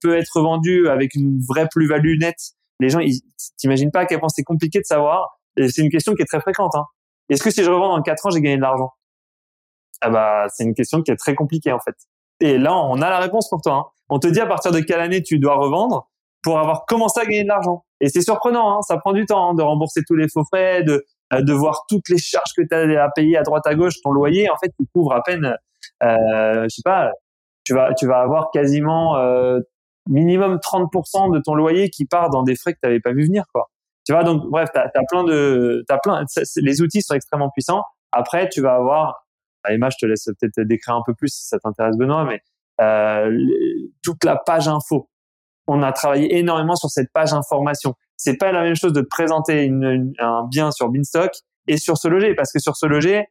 peut 0.01 0.17
être 0.17 0.41
vendu 0.41 0.87
avec 0.87 1.15
une 1.15 1.39
vraie 1.47 1.67
plus-value 1.69 2.17
nette? 2.19 2.53
Les 2.79 2.89
gens, 2.89 2.99
ils 2.99 3.21
t'imaginent 3.57 3.91
pas 3.91 4.01
à 4.01 4.05
quel 4.05 4.19
point 4.19 4.29
c'est 4.29 4.43
compliqué 4.43 4.79
de 4.79 4.85
savoir. 4.85 5.39
C'est 5.57 5.81
une 5.81 5.89
question 5.89 6.13
qui 6.15 6.21
est 6.21 6.25
très 6.25 6.41
fréquente. 6.41 6.75
Hein. 6.75 6.85
Est-ce 7.29 7.43
que 7.43 7.51
si 7.51 7.63
je 7.63 7.69
revends 7.69 7.95
dans 7.95 8.01
4 8.01 8.25
ans, 8.25 8.29
j'ai 8.31 8.41
gagné 8.41 8.57
de 8.57 8.61
l'argent? 8.61 8.91
Ah 10.01 10.09
bah, 10.09 10.45
c'est 10.49 10.63
une 10.63 10.73
question 10.73 11.01
qui 11.01 11.11
est 11.11 11.15
très 11.15 11.35
compliquée 11.35 11.71
en 11.71 11.79
fait. 11.79 11.95
Et 12.39 12.57
là, 12.57 12.75
on 12.75 13.01
a 13.01 13.09
la 13.09 13.19
réponse 13.19 13.49
pour 13.49 13.61
toi. 13.61 13.73
Hein. 13.73 13.83
On 14.09 14.19
te 14.19 14.27
dit 14.27 14.39
à 14.39 14.45
partir 14.45 14.71
de 14.71 14.79
quelle 14.79 14.99
année 14.99 15.23
tu 15.23 15.39
dois 15.39 15.55
revendre 15.55 16.09
pour 16.43 16.59
avoir 16.59 16.85
commencé 16.85 17.21
à 17.21 17.23
gagner 17.23 17.43
de 17.43 17.47
l'argent. 17.47 17.85
Et 18.01 18.09
c'est 18.09 18.21
surprenant, 18.21 18.77
hein, 18.77 18.81
ça 18.81 18.97
prend 18.97 19.13
du 19.13 19.25
temps 19.25 19.51
hein, 19.51 19.53
de 19.53 19.63
rembourser 19.63 20.01
tous 20.05 20.15
les 20.15 20.27
faux 20.27 20.43
frais, 20.43 20.83
de, 20.83 21.05
euh, 21.33 21.41
de 21.41 21.53
voir 21.53 21.85
toutes 21.87 22.09
les 22.09 22.17
charges 22.17 22.51
que 22.55 22.61
tu 22.61 22.75
as 22.75 23.03
à 23.03 23.09
payer 23.09 23.37
à 23.37 23.43
droite 23.43 23.65
à 23.65 23.75
gauche, 23.75 24.01
ton 24.03 24.11
loyer, 24.11 24.49
en 24.49 24.57
fait, 24.57 24.73
tu 24.77 24.85
couvres 24.93 25.13
à 25.13 25.23
peine, 25.23 25.55
euh, 26.03 26.63
je 26.63 26.69
sais 26.69 26.81
pas, 26.83 27.11
tu 27.63 27.73
vas, 27.73 27.93
tu 27.93 28.07
vas 28.07 28.19
avoir 28.19 28.51
quasiment 28.51 29.17
euh, 29.17 29.59
minimum 30.09 30.57
30% 30.57 31.33
de 31.33 31.39
ton 31.39 31.55
loyer 31.55 31.89
qui 31.89 32.05
part 32.05 32.29
dans 32.29 32.43
des 32.43 32.55
frais 32.55 32.73
que 32.73 32.79
tu 32.81 32.87
n'avais 32.87 32.99
pas 32.99 33.13
vu 33.13 33.25
venir, 33.25 33.45
quoi. 33.53 33.69
Tu 34.05 34.11
vois, 34.11 34.23
donc 34.23 34.43
bref, 34.49 34.69
tu 34.73 34.79
as, 34.79 35.03
plein 35.09 35.23
de, 35.23 35.85
t'as 35.87 35.97
plein, 35.97 36.25
les 36.57 36.81
outils 36.81 37.01
sont 37.01 37.13
extrêmement 37.13 37.49
puissants. 37.49 37.83
Après, 38.11 38.49
tu 38.49 38.61
vas 38.61 38.75
avoir, 38.75 39.25
Emma, 39.67 39.89
je 39.89 39.97
te 39.97 40.05
laisse 40.05 40.25
peut-être 40.25 40.67
décrire 40.67 40.95
un 40.95 41.03
peu 41.05 41.13
plus 41.13 41.29
si 41.29 41.47
ça 41.47 41.57
t'intéresse, 41.57 41.95
Benoît, 41.97 42.25
mais 42.25 42.41
euh, 42.81 43.37
toute 44.03 44.25
la 44.25 44.35
page 44.35 44.67
info 44.67 45.07
on 45.67 45.81
a 45.81 45.91
travaillé 45.91 46.37
énormément 46.37 46.75
sur 46.75 46.89
cette 46.89 47.11
page 47.13 47.33
information. 47.33 47.95
C'est 48.17 48.37
pas 48.37 48.51
la 48.51 48.63
même 48.63 48.75
chose 48.75 48.93
de 48.93 49.01
te 49.01 49.07
présenter 49.07 49.71
un 50.19 50.47
bien 50.47 50.71
sur 50.71 50.89
Beanstalk 50.89 51.33
et 51.67 51.77
sur 51.77 51.97
ce 51.97 52.07
loger, 52.07 52.35
parce 52.35 52.51
que 52.51 52.59
sur 52.59 52.75
ce 52.75 52.85
loger, 52.85 53.25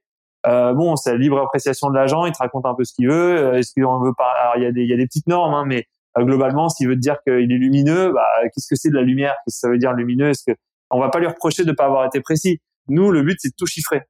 euh, 0.47 0.73
bon, 0.74 0.97
c'est 0.97 1.12
la 1.12 1.19
libre 1.19 1.40
appréciation 1.40 1.90
de 1.90 1.94
l'agent, 1.94 2.27
il 2.27 2.32
te 2.32 2.39
raconte 2.39 2.66
un 2.66 2.74
peu 2.74 2.85
ce 2.85 2.93
qu'il 2.94 3.09
veut. 3.09 3.36
Euh, 3.39 3.59
est-ce 3.59 3.73
qu'on 3.74 4.01
veut 4.01 4.14
pas? 4.16 4.31
Alors 4.40 4.56
il 4.56 4.62
y 4.62 4.66
a 4.66 4.73
des 4.73 4.85
y 4.85 4.93
a 4.93 4.97
des 4.97 5.06
petites 5.06 5.27
normes, 5.28 5.55
hein, 5.55 5.64
mais 5.66 5.86
euh, 6.19 6.24
globalement, 6.24 6.69
s'il 6.69 6.89
veut 6.89 6.94
te 6.94 7.01
dire 7.01 7.16
qu'il 7.27 7.52
est 7.52 7.59
lumineux, 7.59 8.12
bah 8.12 8.27
qu'est-ce 8.44 8.66
que 8.69 8.77
c'est 8.77 8.90
de 8.90 8.94
la 8.94 9.02
lumière? 9.02 9.35
Qu'est-ce 9.44 9.56
que 9.56 9.60
ça 9.60 9.69
veut 9.69 9.78
dire 9.78 9.93
lumineux? 9.93 10.31
Est-ce 10.31 10.51
que 10.51 10.56
on 10.90 11.01
va 11.01 11.09
pas 11.09 11.20
lui 11.20 11.27
reprocher 11.27 11.64
de 11.64 11.73
pas 11.73 11.85
avoir 11.86 12.05
été 12.05 12.20
précis 12.20 12.60
Nous, 12.89 13.10
le 13.10 13.23
but 13.23 13.36
c'est 13.39 13.51
de 13.51 13.55
tout 13.56 13.66
chiffrer. 13.66 14.02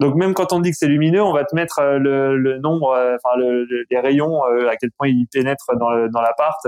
Donc 0.00 0.14
même 0.14 0.34
quand 0.34 0.52
on 0.52 0.60
dit 0.60 0.70
que 0.70 0.76
c'est 0.76 0.88
lumineux, 0.88 1.22
on 1.22 1.32
va 1.32 1.44
te 1.44 1.54
mettre 1.54 1.80
euh, 1.80 1.98
le, 1.98 2.36
le 2.36 2.58
nombre, 2.58 2.90
enfin 2.90 3.36
le, 3.36 3.66
les 3.90 4.00
rayons, 4.00 4.42
à 4.42 4.76
quel 4.76 4.90
point 4.96 5.08
il 5.08 5.26
pénètre 5.32 5.64
dans, 5.78 6.08
dans 6.08 6.20
l'appart, 6.20 6.58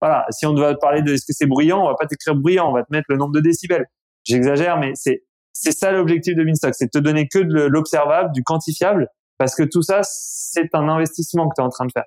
voilà, 0.00 0.26
si 0.30 0.46
on 0.46 0.54
doit 0.54 0.74
parler 0.76 1.02
de 1.02 1.12
est-ce 1.12 1.26
que 1.26 1.32
c'est 1.32 1.46
bruyant, 1.46 1.84
on 1.84 1.88
va 1.88 1.94
pas 1.94 2.06
t'écrire 2.06 2.34
bruyant, 2.34 2.70
on 2.70 2.72
va 2.72 2.82
te 2.82 2.90
mettre 2.90 3.06
le 3.10 3.16
nombre 3.16 3.34
de 3.34 3.40
décibels. 3.40 3.86
J'exagère, 4.24 4.78
mais 4.78 4.92
c'est 4.94 5.22
c'est 5.52 5.72
ça 5.72 5.92
l'objectif 5.92 6.34
de 6.36 6.44
Minstock, 6.44 6.74
c'est 6.74 6.86
de 6.86 6.90
te 6.90 6.98
donner 6.98 7.28
que 7.28 7.38
de 7.38 7.62
l'observable, 7.62 8.32
du 8.32 8.42
quantifiable, 8.42 9.08
parce 9.38 9.54
que 9.54 9.62
tout 9.62 9.82
ça, 9.82 10.00
c'est 10.02 10.74
un 10.74 10.88
investissement 10.88 11.48
que 11.48 11.54
tu 11.56 11.62
es 11.62 11.64
en 11.64 11.70
train 11.70 11.86
de 11.86 11.92
faire. 11.92 12.04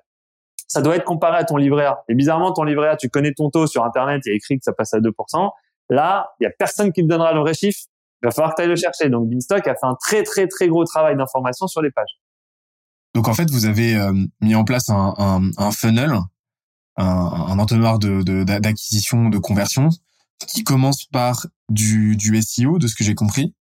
Ça 0.68 0.80
doit 0.80 0.96
être 0.96 1.04
comparé 1.04 1.36
à 1.36 1.44
ton 1.44 1.56
livret. 1.56 1.88
Et 2.08 2.14
bizarrement, 2.14 2.52
ton 2.52 2.64
livret 2.64 2.96
tu 2.96 3.08
connais 3.08 3.32
ton 3.32 3.50
taux 3.50 3.66
sur 3.66 3.84
Internet, 3.84 4.22
il 4.26 4.32
y 4.32 4.36
écrit 4.36 4.56
que 4.58 4.64
ça 4.64 4.72
passe 4.72 4.94
à 4.94 4.98
2%. 4.98 5.50
Là, 5.90 6.30
il 6.40 6.44
y 6.44 6.46
a 6.46 6.50
personne 6.50 6.92
qui 6.92 7.02
te 7.02 7.08
donnera 7.08 7.32
le 7.32 7.40
vrai 7.40 7.54
chiffre. 7.54 7.80
Il 8.22 8.26
va 8.26 8.30
falloir 8.30 8.54
que 8.54 8.56
tu 8.56 8.62
ailles 8.62 8.68
le 8.68 8.76
chercher. 8.76 9.10
Donc, 9.10 9.28
Beanstalk 9.28 9.68
a 9.68 9.74
fait 9.74 9.86
un 9.86 9.96
très, 10.00 10.22
très, 10.22 10.48
très 10.48 10.68
gros 10.68 10.84
travail 10.84 11.16
d'information 11.16 11.66
sur 11.66 11.82
les 11.82 11.90
pages. 11.90 12.18
Donc 13.14 13.28
en 13.28 13.34
fait, 13.34 13.48
vous 13.50 13.66
avez 13.66 13.96
mis 14.40 14.56
en 14.56 14.64
place 14.64 14.90
un, 14.90 15.14
un, 15.18 15.50
un 15.56 15.70
funnel, 15.70 16.18
un, 16.96 17.58
entonnoir 17.58 17.98
d'acquisition, 17.98 19.28
de, 19.28 19.38
conversion, 19.38 19.88
qui 20.48 20.64
commence 20.64 21.04
par 21.04 21.46
du, 21.68 22.16
du 22.16 22.40
SEO, 22.42 22.78
de 22.78 22.86
ce 22.86 22.94
que 22.94 23.04
j'ai 23.04 23.14
compris. 23.14 23.54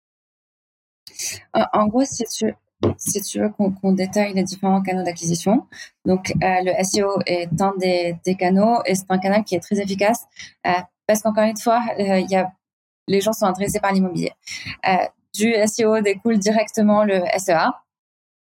En 1.54 1.86
gros, 1.86 2.04
si 2.04 2.24
tu, 2.24 2.54
si 2.96 3.20
tu 3.20 3.40
veux 3.40 3.50
qu'on 3.50 3.92
détaille 3.92 4.32
les 4.34 4.42
différents 4.42 4.80
canaux 4.80 5.02
d'acquisition, 5.04 5.66
donc 6.06 6.32
le 6.40 6.82
SEO 6.82 7.20
est 7.26 7.60
un 7.60 7.74
des, 7.78 8.16
des 8.24 8.36
canaux 8.36 8.80
et 8.86 8.94
c'est 8.94 9.10
un 9.10 9.18
canal 9.18 9.44
qui 9.44 9.54
est 9.54 9.60
très 9.60 9.80
efficace 9.80 10.26
parce 11.06 11.22
qu'encore 11.22 11.44
une 11.44 11.58
fois, 11.58 11.82
il 11.98 12.26
y 12.30 12.36
a 12.36 12.52
les 13.10 13.20
gens 13.20 13.32
sont 13.32 13.46
intéressés 13.46 13.80
par 13.80 13.92
l'immobilier. 13.92 14.32
Euh, 14.88 15.06
du 15.34 15.54
SEO 15.66 16.00
découle 16.00 16.38
directement 16.38 17.04
le 17.04 17.22
SEA 17.38 17.72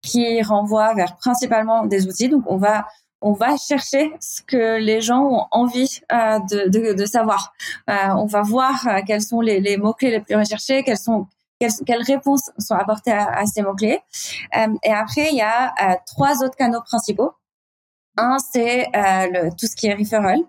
qui 0.03 0.41
renvoie 0.43 0.95
vers 0.95 1.17
principalement 1.17 1.87
des 1.87 2.07
outils. 2.07 2.29
Donc 2.29 2.45
on 2.47 2.57
va 2.57 2.87
on 3.21 3.33
va 3.33 3.57
chercher 3.57 4.13
ce 4.21 4.43
que 4.43 4.79
les 4.79 5.01
gens 5.01 5.23
ont 5.25 5.47
envie 5.51 6.01
euh, 6.13 6.39
de, 6.51 6.69
de, 6.69 6.93
de, 6.95 7.07
savoir. 7.07 7.53
Euh, 7.89 7.93
on 8.17 8.27
va 8.27 8.43
voir 8.43 8.87
euh, 8.87 9.01
quels 9.07 9.23
sont 9.23 9.41
les, 9.41 9.61
les 9.61 9.77
mots-clés 9.77 10.11
les 10.11 10.21
plus 10.21 10.37
recherchés, 10.37 10.83
quelles 10.83 10.99
sont 10.99 11.27
quelles, 11.59 11.73
quelles 11.87 12.03
réponses 12.03 12.51
sont 12.59 12.75
apportées 12.75 13.13
à, 13.13 13.39
à 13.39 13.45
ces 13.45 13.61
mots-clés. 13.63 14.01
Euh, 14.57 14.69
et 14.83 14.93
après, 14.93 15.29
il 15.31 15.37
y 15.37 15.43
a 15.43 15.75
trois 16.07 16.43
autres 16.43 16.57
canaux 16.57 16.81
principaux. 16.81 17.33
Un, 18.17 18.39
c'est 18.39 18.89
euh, 18.95 19.51
tout 19.59 19.67
ce 19.67 19.77
qui 19.77 19.87
est 19.87 19.95
referral. 19.95 20.41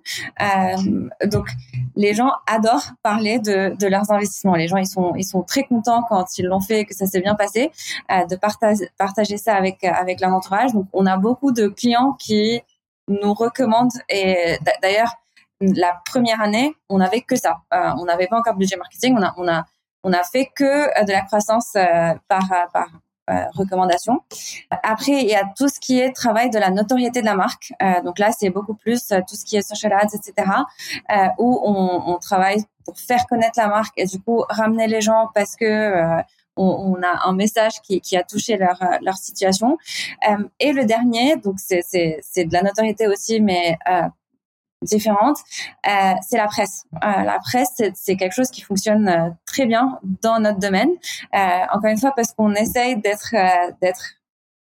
Euh, 0.41 1.09
donc, 1.27 1.47
les 1.95 2.13
gens 2.13 2.31
adorent 2.47 2.91
parler 3.03 3.39
de, 3.39 3.75
de, 3.77 3.87
leurs 3.87 4.11
investissements. 4.11 4.55
Les 4.55 4.67
gens, 4.67 4.77
ils 4.77 4.87
sont, 4.87 5.13
ils 5.15 5.23
sont 5.23 5.43
très 5.43 5.63
contents 5.63 6.03
quand 6.09 6.37
ils 6.37 6.45
l'ont 6.45 6.59
fait, 6.59 6.85
que 6.85 6.93
ça 6.93 7.05
s'est 7.05 7.21
bien 7.21 7.35
passé, 7.35 7.71
euh, 8.11 8.25
de 8.25 8.35
partager, 8.35 8.89
partager 8.97 9.37
ça 9.37 9.55
avec 9.55 9.83
avec 9.83 10.19
leur 10.21 10.33
entourage. 10.33 10.73
Donc, 10.73 10.87
on 10.91 11.05
a 11.05 11.17
beaucoup 11.17 11.51
de 11.51 11.67
clients 11.67 12.13
qui 12.13 12.61
nous 13.07 13.33
recommandent. 13.33 13.91
Et 14.09 14.57
d'ailleurs, 14.81 15.15
la 15.61 16.01
première 16.05 16.41
année, 16.41 16.75
on 16.89 16.97
n'avait 16.97 17.21
que 17.21 17.35
ça. 17.35 17.61
Euh, 17.73 17.91
on 17.99 18.05
n'avait 18.05 18.27
pas 18.27 18.37
encore 18.37 18.53
de 18.53 18.59
budget 18.59 18.77
marketing. 18.77 19.15
On 19.17 19.23
a, 19.23 19.33
on 19.37 19.47
a, 19.47 19.65
on 20.03 20.13
a 20.13 20.23
fait 20.23 20.49
que 20.53 21.05
de 21.05 21.11
la 21.11 21.21
croissance 21.21 21.75
euh, 21.75 22.13
par 22.27 22.47
par 22.73 22.87
euh, 22.87 22.97
recommandations. 23.53 24.19
Après, 24.69 25.13
il 25.23 25.27
y 25.27 25.35
a 25.35 25.43
tout 25.57 25.67
ce 25.67 25.79
qui 25.79 25.99
est 25.99 26.11
travail 26.13 26.49
de 26.49 26.59
la 26.59 26.69
notoriété 26.69 27.21
de 27.21 27.25
la 27.25 27.35
marque. 27.35 27.73
Euh, 27.81 28.01
donc 28.01 28.19
là, 28.19 28.31
c'est 28.37 28.49
beaucoup 28.49 28.73
plus 28.73 29.11
euh, 29.11 29.19
tout 29.27 29.35
ce 29.35 29.45
qui 29.45 29.57
est 29.57 29.61
social 29.61 29.93
ads, 29.93 30.13
etc., 30.13 30.47
où 31.37 31.59
on, 31.63 32.17
travaille 32.21 32.63
pour 32.85 32.97
faire 32.97 33.25
connaître 33.27 33.57
la 33.57 33.67
marque 33.67 33.93
et 33.97 34.05
du 34.05 34.19
coup 34.19 34.43
ramener 34.49 34.87
les 34.87 35.01
gens 35.01 35.29
parce 35.33 35.55
que 35.55 36.21
on, 36.55 36.95
a 37.01 37.27
un 37.27 37.33
message 37.33 37.81
qui, 37.81 38.17
a 38.17 38.23
touché 38.23 38.57
leur, 38.57 38.79
leur 39.01 39.15
situation. 39.15 39.77
et 40.59 40.73
le 40.73 40.85
dernier, 40.85 41.37
donc 41.37 41.55
c'est 41.59 41.81
de 42.45 42.53
la 42.53 42.61
notoriété 42.61 43.07
aussi, 43.07 43.41
mais 43.41 43.77
différentes, 44.81 45.37
euh, 45.87 46.13
c'est 46.27 46.37
la 46.37 46.47
presse. 46.47 46.85
Euh, 47.03 47.23
la 47.23 47.39
presse, 47.39 47.81
c'est 47.93 48.15
quelque 48.15 48.33
chose 48.33 48.49
qui 48.49 48.61
fonctionne 48.61 49.07
euh, 49.07 49.29
très 49.45 49.65
bien 49.65 49.99
dans 50.21 50.39
notre 50.39 50.59
domaine. 50.59 50.89
Euh, 51.35 51.37
encore 51.73 51.91
une 51.91 51.99
fois, 51.99 52.13
parce 52.15 52.33
qu'on 52.33 52.53
essaye 52.53 52.99
d'être 53.01 53.33
euh, 53.33 53.71
d'être 53.81 54.15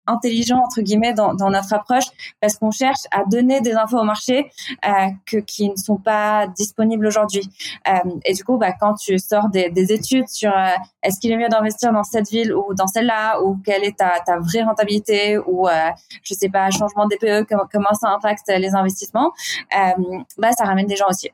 intelligent 0.07 0.59
entre 0.59 0.81
guillemets 0.81 1.13
dans, 1.13 1.35
dans 1.35 1.51
notre 1.51 1.73
approche 1.75 2.05
parce 2.41 2.57
qu'on 2.57 2.71
cherche 2.71 3.01
à 3.11 3.25
donner 3.25 3.61
des 3.61 3.73
infos 3.75 3.99
au 3.99 4.05
marché 4.05 4.51
euh, 4.85 4.91
que 5.27 5.39
qui 5.39 5.69
ne 5.71 5.77
sont 5.77 5.97
pas 5.97 6.47
disponibles 6.49 7.07
aujourd'hui. 7.07 7.49
Euh, 7.89 7.93
et 8.25 8.35
du 8.35 8.45
coup 8.45 8.59
bah, 8.59 8.73
quand 8.79 8.95
tu 8.95 9.19
sors 9.19 9.49
des, 9.49 9.71
des 9.71 9.93
études 9.93 10.29
sur 10.29 10.51
euh, 10.57 10.69
est-ce 11.03 11.21
qu'il 11.21 11.31
est 11.33 11.37
mieux 11.37 11.49
d'investir 11.49 11.93
dans 11.93 12.05
cette 12.05 12.29
ville 12.29 12.55
ou 12.55 12.75
dans 12.75 12.87
celle-là 12.87 13.43
ou 13.43 13.59
quelle 13.65 13.85
est 13.85 13.99
ta, 13.99 14.21
ta 14.25 14.39
vraie 14.39 14.63
rentabilité 14.63 15.39
ou 15.39 15.69
euh, 15.69 15.91
je 16.23 16.35
sais 16.35 16.49
pas 16.49 16.71
changement 16.71 17.07
DPE 17.07 17.47
comment, 17.49 17.95
ça 17.95 18.11
impacte 18.11 18.49
les 18.49 18.75
investissements 18.75 19.33
euh, 19.77 20.19
bah 20.39 20.53
ça 20.53 20.65
ramène 20.65 20.87
des 20.87 20.97
gens 20.97 21.09
aussi 21.09 21.31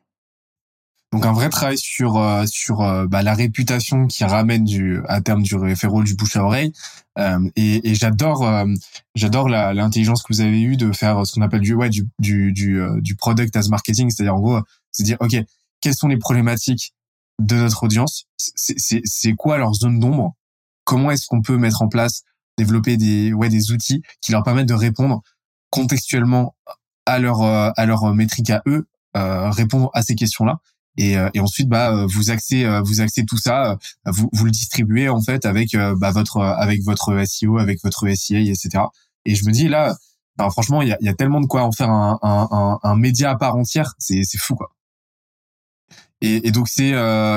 donc 1.13 1.27
un 1.27 1.33
vrai 1.33 1.51
travail 1.51 1.77
sur 1.77 2.17
euh, 2.17 2.47
sur 2.47 2.81
euh, 2.81 3.07
bah, 3.07 3.23
la 3.23 3.35
réputation 3.35 4.07
qui 4.07 4.25
ramène 4.25 4.65
du 4.65 5.03
à 5.09 5.21
terme 5.21 5.43
du 5.43 5.55
référent 5.57 6.01
du 6.03 6.15
bouche 6.15 6.37
à 6.37 6.45
oreille. 6.45 6.73
Euh, 7.19 7.39
et, 7.55 7.91
et 7.91 7.95
j'adore 7.95 8.49
j'adore 9.15 9.51
l'intelligence 9.51 10.23
que 10.23 10.33
vous 10.33 10.41
avez 10.41 10.63
eue 10.63 10.79
de 10.79 10.91
faire 10.93 11.27
ce 11.27 11.35
qu'on 11.35 11.43
appelle 11.43 11.61
du 11.61 11.75
ouais 11.75 11.91
du 11.91 12.09
du 12.19 12.53
du, 12.53 12.81
du 13.01 13.15
product 13.15 13.55
as 13.57 13.69
marketing, 13.69 14.09
c'est-à-dire 14.11 14.35
en 14.35 14.41
gros 14.41 14.61
c'est 14.91 15.03
dire 15.03 15.19
ok 15.21 15.37
quelles 15.83 15.95
sont 15.95 16.09
les 16.09 16.17
problématiques 16.17 16.95
de 17.39 17.57
notre 17.57 17.83
audience, 17.83 18.25
c'est 18.37 19.03
c'est 19.05 19.33
quoi 19.35 19.59
leur 19.59 19.75
zone 19.75 19.99
d'ombre, 19.99 20.35
comment 20.85 21.11
est-ce 21.11 21.27
qu'on 21.27 21.43
peut 21.43 21.59
mettre 21.59 21.83
en 21.83 21.89
place 21.89 22.23
développer 22.57 22.97
des 22.97 23.35
ouais 23.35 23.51
des 23.51 23.73
outils 23.73 24.03
qui 24.23 24.33
leur 24.33 24.43
permettent 24.43 24.69
de 24.69 24.75
répondre 24.75 25.21
contextuellement 25.69 26.55
à 27.05 27.19
leur 27.19 27.43
à 27.43 27.85
leur 27.85 28.15
métrique 28.15 28.49
à 28.49 28.63
eux, 28.67 28.87
répondre 29.15 29.91
à 29.93 30.03
ces 30.03 30.15
questions 30.15 30.47
là 30.47 30.61
et, 30.97 31.17
euh, 31.17 31.31
et 31.35 31.41
ensuite 31.41 31.69
bah 31.69 31.95
euh, 31.95 32.07
vous 32.07 32.31
axez 32.31 32.65
euh, 32.65 32.83
vous 32.83 33.01
axez 33.01 33.25
tout 33.25 33.39
ça 33.39 33.79
vous, 34.07 34.29
vous 34.33 34.45
le 34.45 34.51
distribuez 34.51 35.09
en 35.09 35.23
fait 35.23 35.47
avec 35.47 35.75
bah, 35.97 36.11
votre 36.11 36.41
avec 36.41 36.83
votre 36.83 37.25
SEO 37.25 37.59
avec 37.59 37.83
votre 37.83 38.09
SEA 38.15 38.51
etc 38.51 38.85
et 39.25 39.35
je 39.35 39.45
me 39.47 39.53
dis 39.53 39.69
là 39.69 39.97
bah, 40.37 40.49
franchement 40.51 40.83
il 40.83 40.89
y 40.89 40.93
a, 40.93 40.99
y 41.01 41.09
a, 41.09 41.15
tellement 41.15 41.41
de 41.41 41.47
quoi 41.47 41.63
en 41.63 41.73
faire 41.73 41.91
un, 41.91 42.19
un, 42.23 42.79
un, 42.83 42.97
média 42.97 43.31
à 43.31 43.37
part 43.37 43.57
entière 43.57 43.95
c'est 43.99 44.23
c'est 44.25 44.39
fou 44.39 44.55
quoi. 44.55 44.73
Et, 46.21 46.47
et 46.47 46.51
donc 46.53 46.69
c'est 46.69 46.93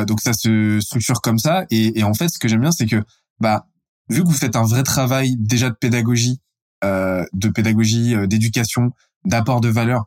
donc 0.05 0.21
ça 0.21 0.33
se 0.33 0.79
structure 0.79 1.21
comme 1.21 1.39
ça. 1.39 1.65
Et, 1.71 1.99
et 1.99 2.03
en 2.03 2.13
fait 2.13 2.29
ce 2.29 2.39
que 2.39 2.47
j'aime 2.47 2.61
bien 2.61 2.71
c'est 2.71 2.85
que 2.85 3.03
bah 3.39 3.67
vu 4.09 4.21
que 4.21 4.27
vous 4.27 4.33
faites 4.33 4.55
un 4.55 4.63
vrai 4.65 4.83
travail 4.83 5.35
déjà 5.37 5.69
de 5.69 5.75
pédagogie 5.75 6.39
de 6.83 7.49
pédagogie 7.49 8.15
d'éducation 8.27 8.91
d'apport 9.25 9.61
de 9.61 9.69
valeur 9.69 10.05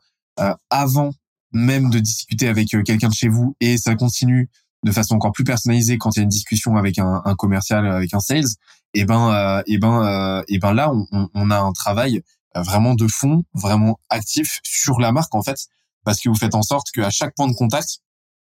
avant 0.70 1.12
même 1.52 1.90
de 1.90 1.98
discuter 1.98 2.48
avec 2.48 2.74
euh, 2.74 2.82
quelqu'un 2.82 3.08
de 3.08 3.14
chez 3.14 3.28
vous 3.28 3.56
et 3.60 3.78
ça 3.78 3.94
continue 3.94 4.50
de 4.84 4.92
façon 4.92 5.14
encore 5.14 5.32
plus 5.32 5.44
personnalisée 5.44 5.98
quand 5.98 6.14
il 6.14 6.18
y 6.18 6.20
a 6.20 6.22
une 6.22 6.28
discussion 6.28 6.76
avec 6.76 6.98
un, 6.98 7.22
un 7.24 7.34
commercial, 7.34 7.86
avec 7.86 8.14
un 8.14 8.20
sales, 8.20 8.46
et 8.94 9.04
ben, 9.04 9.30
euh, 9.32 9.62
et 9.66 9.78
ben, 9.78 10.04
euh, 10.04 10.42
et 10.48 10.58
ben 10.58 10.72
là, 10.72 10.92
on, 10.92 11.28
on, 11.34 11.50
a 11.50 11.58
un 11.58 11.72
travail 11.72 12.22
vraiment 12.54 12.94
de 12.94 13.06
fond, 13.08 13.42
vraiment 13.54 13.98
actif 14.08 14.60
sur 14.62 15.00
la 15.00 15.10
marque 15.10 15.34
en 15.34 15.42
fait, 15.42 15.66
parce 16.04 16.20
que 16.20 16.28
vous 16.28 16.36
faites 16.36 16.54
en 16.54 16.62
sorte 16.62 16.90
qu'à 16.92 17.10
chaque 17.10 17.34
point 17.34 17.48
de 17.48 17.54
contact, 17.54 17.98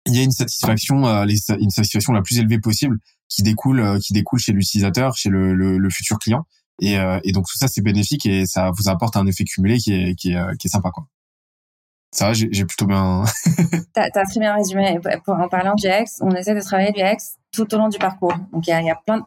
il 0.06 0.16
y 0.16 0.20
a 0.20 0.24
une 0.24 0.32
satisfaction, 0.32 1.06
une 1.06 1.70
satisfaction 1.70 2.14
la 2.14 2.22
plus 2.22 2.38
élevée 2.38 2.60
possible 2.60 3.00
qui 3.30 3.44
découle, 3.44 4.00
qui 4.00 4.14
découle 4.14 4.40
chez 4.40 4.52
l'utilisateur, 4.54 5.16
chez 5.16 5.30
le, 5.30 5.54
le, 5.54 5.78
le, 5.78 5.90
futur 5.90 6.20
client, 6.20 6.46
et, 6.82 6.96
et 7.24 7.32
donc 7.32 7.46
tout 7.48 7.58
ça 7.58 7.68
c'est 7.68 7.82
bénéfique 7.82 8.26
et 8.26 8.46
ça 8.46 8.72
vous 8.78 8.90
apporte 8.90 9.16
un 9.16 9.28
effet 9.28 9.44
cumulé 9.44 9.78
qui 9.78 9.94
est, 9.94 10.16
qui 10.16 10.32
est, 10.32 10.58
qui 10.58 10.68
est 10.68 10.72
sympa 10.72 10.92
quoi. 10.92 11.06
Ça 12.14 12.28
va, 12.28 12.34
j'ai 12.34 12.66
plutôt 12.66 12.86
bien. 12.86 13.24
t'as 13.94 14.04
as 14.04 14.26
très 14.26 14.40
bien 14.40 14.54
résumé. 14.54 15.00
En 15.26 15.50
parlant 15.50 15.74
du 15.74 15.88
UX, 15.88 16.22
on 16.22 16.30
essaie 16.32 16.54
de 16.54 16.62
travailler 16.62 16.92
l'UX 16.92 17.40
tout 17.52 17.74
au 17.74 17.78
long 17.78 17.90
du 17.90 17.98
parcours. 17.98 18.36
Donc 18.52 18.68
il 18.68 18.70
y 18.70 18.92
a, 18.92 18.96
plein 18.96 19.18
de... 19.18 19.24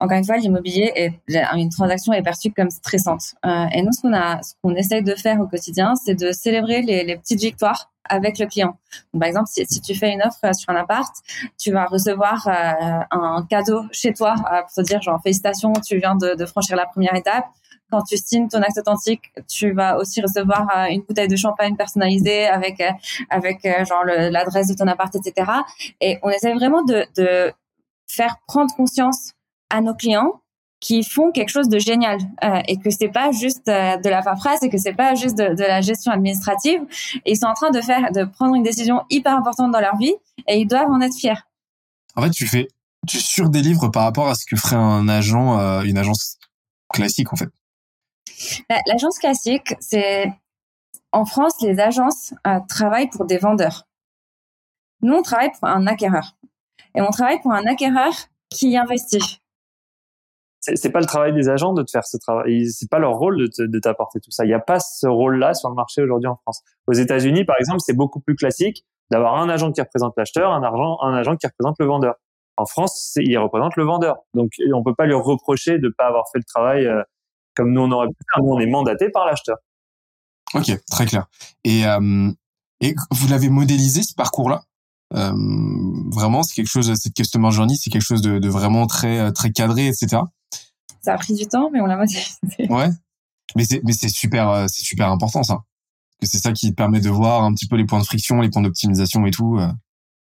Encore 0.00 0.18
une 0.18 0.24
fois, 0.24 0.36
l'immobilier 0.36 0.92
est 0.96 1.12
une 1.54 1.70
transaction 1.70 2.12
est 2.12 2.22
perçue 2.22 2.50
comme 2.50 2.70
stressante. 2.70 3.34
Euh, 3.46 3.66
et 3.72 3.82
nous, 3.82 3.92
ce 3.92 4.00
qu'on 4.00 4.12
a, 4.12 4.42
ce 4.42 4.54
qu'on 4.62 4.74
essaye 4.74 5.04
de 5.04 5.14
faire 5.14 5.40
au 5.40 5.46
quotidien, 5.46 5.94
c'est 5.94 6.16
de 6.16 6.32
célébrer 6.32 6.82
les, 6.82 7.16
petites 7.16 7.40
victoires 7.40 7.92
avec 8.08 8.40
le 8.40 8.46
client. 8.46 8.76
Par 9.16 9.28
exemple, 9.28 9.48
si, 9.48 9.80
tu 9.80 9.94
fais 9.94 10.12
une 10.12 10.22
offre 10.22 10.54
sur 10.56 10.70
un 10.70 10.76
appart, 10.76 11.14
tu 11.56 11.70
vas 11.70 11.86
recevoir 11.86 12.48
euh, 12.48 13.00
un 13.12 13.46
cadeau 13.48 13.84
chez 13.92 14.12
toi 14.12 14.34
euh, 14.52 14.62
pour 14.62 14.72
te 14.72 14.80
dire 14.80 15.00
genre 15.02 15.20
félicitations, 15.22 15.72
tu 15.74 15.98
viens 15.98 16.16
de 16.16 16.46
franchir 16.46 16.74
la 16.74 16.86
première 16.86 17.14
étape 17.14 17.46
quand 17.90 18.02
tu 18.02 18.16
signes 18.16 18.48
ton 18.48 18.62
acte 18.62 18.78
authentique, 18.78 19.32
tu 19.48 19.72
vas 19.72 19.96
aussi 19.98 20.20
recevoir 20.20 20.68
euh, 20.76 20.86
une 20.90 21.02
bouteille 21.02 21.28
de 21.28 21.36
champagne 21.36 21.76
personnalisée 21.76 22.46
avec 22.46 22.80
euh, 22.80 22.90
avec 23.30 23.64
euh, 23.64 23.84
genre 23.84 24.04
l'adresse 24.04 24.68
de 24.68 24.74
ton 24.74 24.86
appart, 24.86 25.14
etc. 25.14 25.50
Et 26.00 26.18
on 26.22 26.30
essaie 26.30 26.52
vraiment 26.52 26.82
de, 26.82 27.06
de 27.16 27.52
faire 28.06 28.36
prendre 28.46 28.74
conscience 28.74 29.32
à 29.70 29.80
nos 29.80 29.94
clients 29.94 30.40
qui 30.80 31.02
font 31.02 31.32
quelque 31.32 31.48
chose 31.48 31.68
de 31.68 31.80
génial 31.80 32.18
et 32.68 32.78
que 32.78 32.88
c'est 32.90 33.08
pas 33.08 33.32
juste 33.32 33.66
de 33.66 34.08
la 34.08 34.22
paperasse 34.22 34.62
et 34.62 34.68
que 34.68 34.78
c'est 34.78 34.92
pas 34.92 35.16
juste 35.16 35.36
de, 35.36 35.56
de, 35.56 35.64
la 35.64 35.80
gestion 35.80 36.12
administrative. 36.12 36.80
ils 37.26 37.36
sont 37.36 37.46
en 37.46 37.54
train 37.54 37.70
de 37.70 37.80
faire, 37.80 38.12
de 38.12 38.22
prendre 38.22 38.54
une 38.54 38.62
décision 38.62 39.02
hyper 39.10 39.34
importante 39.34 39.72
dans 39.72 39.80
leur 39.80 39.96
vie 39.96 40.14
et 40.46 40.60
ils 40.60 40.68
doivent 40.68 40.88
en 40.88 41.00
être 41.00 41.16
fiers. 41.16 41.42
En 42.14 42.22
fait, 42.22 42.30
tu 42.30 42.46
fais, 42.46 42.68
tu 43.08 43.18
surdélivres 43.18 43.90
par 43.90 44.04
rapport 44.04 44.28
à 44.28 44.36
ce 44.36 44.46
que 44.46 44.54
ferait 44.54 44.76
un 44.76 45.08
agent, 45.08 45.82
une 45.82 45.98
agence 45.98 46.38
classique 46.88 47.32
en 47.32 47.36
fait. 47.36 47.48
Bah, 48.68 48.76
l'agence 48.86 49.18
classique, 49.18 49.74
c'est 49.80 50.32
en 51.12 51.24
France, 51.24 51.60
les 51.62 51.80
agences 51.80 52.34
euh, 52.46 52.60
travaillent 52.68 53.08
pour 53.08 53.24
des 53.24 53.38
vendeurs. 53.38 53.84
Nous, 55.02 55.14
on 55.14 55.22
travaille 55.22 55.50
pour 55.52 55.68
un 55.68 55.86
acquéreur. 55.86 56.36
Et 56.94 57.00
on 57.00 57.10
travaille 57.10 57.40
pour 57.40 57.52
un 57.52 57.64
acquéreur 57.66 58.12
qui 58.50 58.76
investit. 58.76 59.40
C'est 60.60 60.90
pas 60.90 61.00
le 61.00 61.06
travail 61.06 61.32
des 61.32 61.48
agents 61.48 61.72
de 61.72 61.82
te 61.82 61.90
faire 61.90 62.04
ce 62.04 62.16
travail. 62.18 62.68
C'est 62.70 62.90
pas 62.90 62.98
leur 62.98 63.14
rôle 63.14 63.48
de 63.56 63.78
t'apporter 63.78 64.20
tout 64.20 64.30
ça. 64.30 64.44
Il 64.44 64.48
n'y 64.48 64.54
a 64.54 64.60
pas 64.60 64.80
ce 64.80 65.06
rôle-là 65.06 65.54
sur 65.54 65.70
le 65.70 65.76
marché 65.76 66.02
aujourd'hui 66.02 66.26
en 66.26 66.36
France. 66.36 66.62
Aux 66.86 66.92
États-Unis, 66.92 67.44
par 67.44 67.56
exemple, 67.58 67.80
c'est 67.80 67.96
beaucoup 67.96 68.20
plus 68.20 68.34
classique 68.34 68.84
d'avoir 69.10 69.36
un 69.36 69.48
agent 69.48 69.72
qui 69.72 69.80
représente 69.80 70.14
l'acheteur, 70.16 70.52
un, 70.52 70.62
un 70.62 71.14
agent 71.14 71.36
qui 71.36 71.46
représente 71.46 71.76
le 71.78 71.86
vendeur. 71.86 72.16
En 72.56 72.66
France, 72.66 73.12
il 73.16 73.38
représente 73.38 73.76
le 73.76 73.84
vendeur. 73.84 74.16
Donc, 74.34 74.50
on 74.74 74.82
peut 74.82 74.94
pas 74.94 75.06
lui 75.06 75.14
reprocher 75.14 75.78
de 75.78 75.88
pas 75.96 76.08
avoir 76.08 76.24
fait 76.32 76.38
le 76.38 76.44
travail 76.44 76.86
euh, 76.86 77.02
comme 77.58 77.72
nous 77.72 77.80
on 77.80 77.90
aurait 77.90 78.06
pu 78.06 78.14
faire. 78.32 78.42
Nous 78.42 78.52
on 78.52 78.60
est 78.60 78.66
mandaté 78.66 79.10
par 79.10 79.26
l'acheteur. 79.26 79.56
Ok, 80.54 80.70
très 80.90 81.04
clair. 81.04 81.26
Et, 81.64 81.84
euh, 81.84 82.30
et 82.80 82.94
vous 83.10 83.28
l'avez 83.28 83.50
modélisé 83.50 84.02
ce 84.02 84.14
parcours-là? 84.14 84.62
Euh, 85.14 85.32
Vraiment, 86.10 86.42
c'est 86.42 86.54
quelque 86.54 86.70
chose, 86.70 86.92
cette 86.94 87.14
customer 87.14 87.50
journey, 87.50 87.76
c'est 87.76 87.90
quelque 87.90 88.02
chose 88.02 88.22
de, 88.22 88.38
de, 88.38 88.48
vraiment 88.48 88.86
très 88.86 89.32
très 89.32 89.50
cadré, 89.50 89.88
etc. 89.88 90.22
Ça 91.02 91.14
a 91.14 91.18
pris 91.18 91.34
du 91.34 91.46
temps, 91.46 91.70
mais 91.70 91.80
on 91.80 91.86
l'a 91.86 91.96
modélisé. 91.96 92.36
Ouais, 92.70 92.88
mais 93.56 93.64
c'est 93.64 93.82
mais 93.84 93.92
c'est 93.92 94.08
super 94.08 94.48
euh, 94.50 94.66
c'est 94.68 94.84
super 94.84 95.10
important 95.10 95.42
ça. 95.42 95.58
Que 96.20 96.26
c'est 96.26 96.38
ça 96.38 96.52
qui 96.52 96.70
te 96.70 96.74
permet 96.74 97.00
de 97.00 97.10
voir 97.10 97.42
un 97.42 97.52
petit 97.52 97.66
peu 97.66 97.76
les 97.76 97.84
points 97.84 98.00
de 98.00 98.04
friction, 98.04 98.40
les 98.40 98.50
points 98.50 98.62
d'optimisation 98.62 99.26
et 99.26 99.30
tout. 99.30 99.60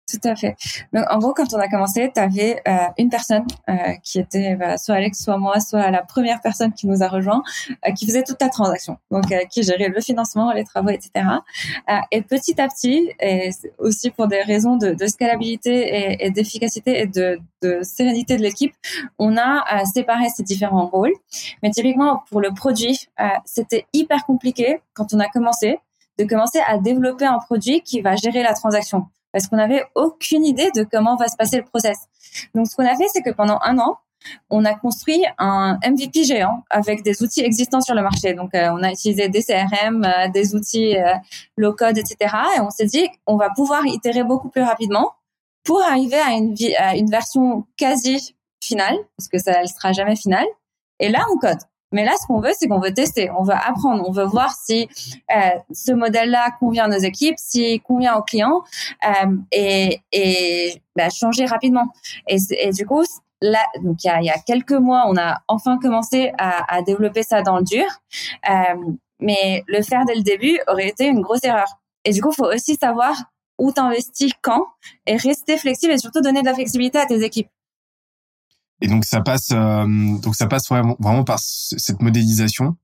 Tout 0.10 0.28
à 0.28 0.36
fait. 0.36 0.56
Donc, 0.92 1.06
en 1.12 1.20
gros, 1.20 1.34
quand 1.34 1.54
on 1.54 1.60
a 1.60 1.68
commencé, 1.68 2.12
tu 2.14 2.20
avais 2.20 2.62
euh, 2.68 2.78
une 2.98 3.10
personne 3.10 3.46
euh, 3.70 3.74
qui 4.04 4.18
était 4.18 4.58
soit 4.78 4.96
Alex, 4.96 5.24
soit 5.24 5.38
moi, 5.38 5.60
soit 5.60 5.92
la 5.92 6.02
première 6.02 6.42
personne 6.42 6.74
qui 6.74 6.88
nous 6.88 7.04
a 7.04 7.08
rejoint, 7.08 7.44
euh, 7.88 7.92
qui 7.92 8.08
faisait 8.08 8.24
toute 8.24 8.42
la 8.42 8.50
transaction, 8.50 8.98
donc 9.12 9.26
qui 9.52 9.62
gérait 9.62 9.90
le 9.90 10.02
financement, 10.02 10.52
les 10.52 10.64
travaux, 10.64 10.90
etc. 10.90 11.26
Et 12.12 12.24
petit 12.24 12.60
à 12.60 12.68
petit, 12.68 13.12
et 13.20 13.52
aussi 13.78 14.10
pour 14.10 14.28
des 14.28 14.42
raisons 14.42 14.78
de, 14.78 14.96
scalabilité 15.08 16.26
et, 16.26 16.32
d'efficacité 16.32 17.02
et 17.02 17.08
de, 17.08 17.40
sérénité 17.84 18.38
de 18.38 18.42
l'équipe, 18.42 18.74
on 19.20 19.38
a 19.38 19.86
séparé 19.86 20.30
ces 20.30 20.44
différents 20.44 20.88
rôles. 20.88 21.14
Mais 21.62 21.70
typiquement, 21.70 22.24
pour 22.30 22.42
le 22.42 22.52
produit, 22.52 23.10
c'était 23.46 23.86
hyper 23.94 24.26
compliqué 24.26 24.80
quand 24.94 25.14
on 25.14 25.20
a 25.20 25.28
commencé 25.28 25.78
de 26.18 26.26
commencer 26.26 26.60
à 26.68 26.78
développer 26.78 27.26
un 27.26 27.40
produit 27.40 27.82
qui 27.82 28.02
va 28.02 28.16
gérer 28.16 28.44
la 28.44 28.54
transaction 28.54 29.08
parce 29.32 29.48
qu'on 29.48 29.58
n'avait 29.58 29.84
aucune 29.96 30.46
idée 30.46 30.70
de 30.76 30.84
comment 30.84 31.16
va 31.16 31.28
se 31.28 31.36
passer 31.36 31.58
le 31.58 31.64
process. 31.64 31.98
Donc, 32.56 32.68
ce 32.68 32.76
qu'on 32.76 32.86
a 32.86 32.96
fait, 32.96 33.08
c'est 33.14 33.22
que 33.22 33.32
pendant 33.32 33.60
un 33.64 33.78
an, 33.80 33.98
on 34.50 34.66
a 34.66 34.74
construit 34.74 35.24
un 35.38 35.80
MVP 35.86 36.24
géant 36.24 36.64
avec 36.70 37.04
des 37.04 37.24
outils 37.24 37.42
existants 37.42 37.82
sur 37.82 37.96
le 37.96 38.02
marché. 38.02 38.34
Donc, 38.34 38.54
euh, 38.54 38.70
on 38.72 38.84
a 38.84 38.92
utilisé 38.92 39.30
des 39.30 39.44
CRM, 39.44 40.04
euh, 40.04 40.28
des 40.30 40.56
outils 40.56 40.98
euh, 40.98 41.14
low 41.58 41.74
code, 41.74 41.98
etc. 41.98 42.36
Et 42.58 42.60
on 42.60 42.70
s'est 42.70 42.86
dit, 42.86 43.08
on 43.26 43.38
va 43.38 43.50
pouvoir 43.50 43.86
itérer 43.86 44.24
beaucoup 44.24 44.50
plus 44.50 44.64
rapidement 44.64 45.14
pour 45.64 45.82
arriver 45.82 46.20
à 46.20 46.32
une, 46.32 46.56
à 46.78 46.96
une 46.96 47.10
version 47.10 47.66
quasi 47.78 48.36
finale, 48.64 48.98
parce 49.18 49.30
que 49.30 49.38
ça 49.38 49.62
ne 49.62 49.68
sera 49.68 49.94
jamais 49.94 50.16
finale. 50.16 50.48
Et 51.00 51.10
là, 51.10 51.26
on 51.34 51.38
code. 51.38 51.60
Mais 51.92 52.06
là, 52.06 52.14
ce 52.22 52.28
qu'on 52.28 52.40
veut, 52.40 52.52
c'est 52.58 52.68
qu'on 52.68 52.80
veut 52.80 52.94
tester, 52.94 53.32
on 53.32 53.44
veut 53.44 53.54
apprendre, 53.54 54.08
on 54.08 54.12
veut 54.12 54.26
voir 54.26 54.54
si 54.54 54.88
euh, 55.36 55.50
ce 55.72 55.92
modèle-là 55.92 56.52
convient 56.60 56.86
à 56.86 56.88
nos 56.88 57.00
équipes, 57.00 57.36
s'il 57.38 57.82
convient 57.82 58.16
aux 58.16 58.22
clients, 58.22 58.62
euh, 59.08 59.36
et, 59.52 60.02
et 60.12 60.82
bah, 60.96 61.10
changer 61.10 61.46
rapidement. 61.46 61.88
Et, 62.28 62.38
et, 62.52 62.72
du 62.72 62.86
coup, 62.86 63.04
là, 63.42 63.64
donc 63.82 64.04
il 64.04 64.08
y 64.08 64.10
a, 64.10 64.22
y 64.22 64.30
a, 64.30 64.38
quelques 64.38 64.72
mois, 64.72 65.06
on 65.08 65.18
a 65.18 65.38
enfin 65.48 65.80
commencé 65.80 66.32
à, 66.38 66.74
à 66.74 66.82
développer 66.84 67.24
ça 67.24 67.42
dans 67.42 67.58
le 67.58 67.64
dur, 67.64 67.86
euh, 68.50 68.76
mais 69.20 69.64
le 69.68 69.82
faire 69.82 70.06
dès 70.06 70.16
le 70.16 70.24
début 70.24 70.60
aurait 70.68 70.90
été 70.90 71.08
une 71.08 71.22
grosse 71.22 71.44
erreur. 71.44 71.80
Et 72.06 72.12
du 72.12 72.22
coup, 72.22 72.30
il 72.32 72.36
faut 72.36 72.52
aussi 72.52 72.76
savoir 72.76 73.16
où 73.58 73.72
t'investis 73.72 74.32
quand 74.42 74.66
et 75.06 75.18
rester 75.18 75.58
flexible 75.58 75.94
et 75.94 75.98
surtout 75.98 76.22
donner 76.22 76.42
de 76.42 76.46
la 76.46 76.54
flexibilité 76.54 76.98
à 76.98 77.06
tes 77.06 77.24
équipes. 77.24 77.50
Et 78.82 78.88
donc 78.88 79.06
ça 79.06 79.22
passe, 79.22 79.50
euh, 79.52 79.86
donc 80.20 80.36
ça 80.36 80.48
passe 80.48 80.70
vraiment, 80.70 81.24
par 81.24 81.40
cette 81.40 82.02
modélisation. 82.02 82.78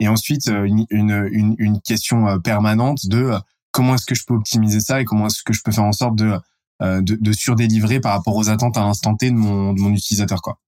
Et 0.00 0.08
ensuite 0.08 0.48
euh, 0.48 0.64
une, 0.64 0.86
une, 0.90 1.54
une 1.58 1.80
question 1.80 2.26
euh, 2.26 2.38
permanente 2.38 3.06
de 3.06 3.32
comment 3.70 3.94
est-ce 3.94 4.06
que 4.06 4.14
je 4.14 4.24
peux 4.26 4.34
optimiser 4.34 4.80
ça 4.80 5.00
et 5.00 5.04
comment 5.04 5.26
est-ce 5.26 5.42
que 5.42 5.52
je 5.52 5.62
peux 5.62 5.72
faire 5.72 5.84
en 5.84 5.92
sorte 5.92 6.16
de 6.16 6.38
de, 6.80 7.16
de 7.18 7.32
surdélivrer 7.32 7.98
par 7.98 8.12
rapport 8.12 8.36
aux 8.36 8.50
attentes 8.50 8.76
à 8.76 8.80
l'instant 8.80 9.14
T 9.14 9.30
de 9.30 9.36
mon, 9.36 9.72
de 9.72 9.80
mon 9.80 9.90
utilisateur 9.90 10.42
quoi. 10.42 10.58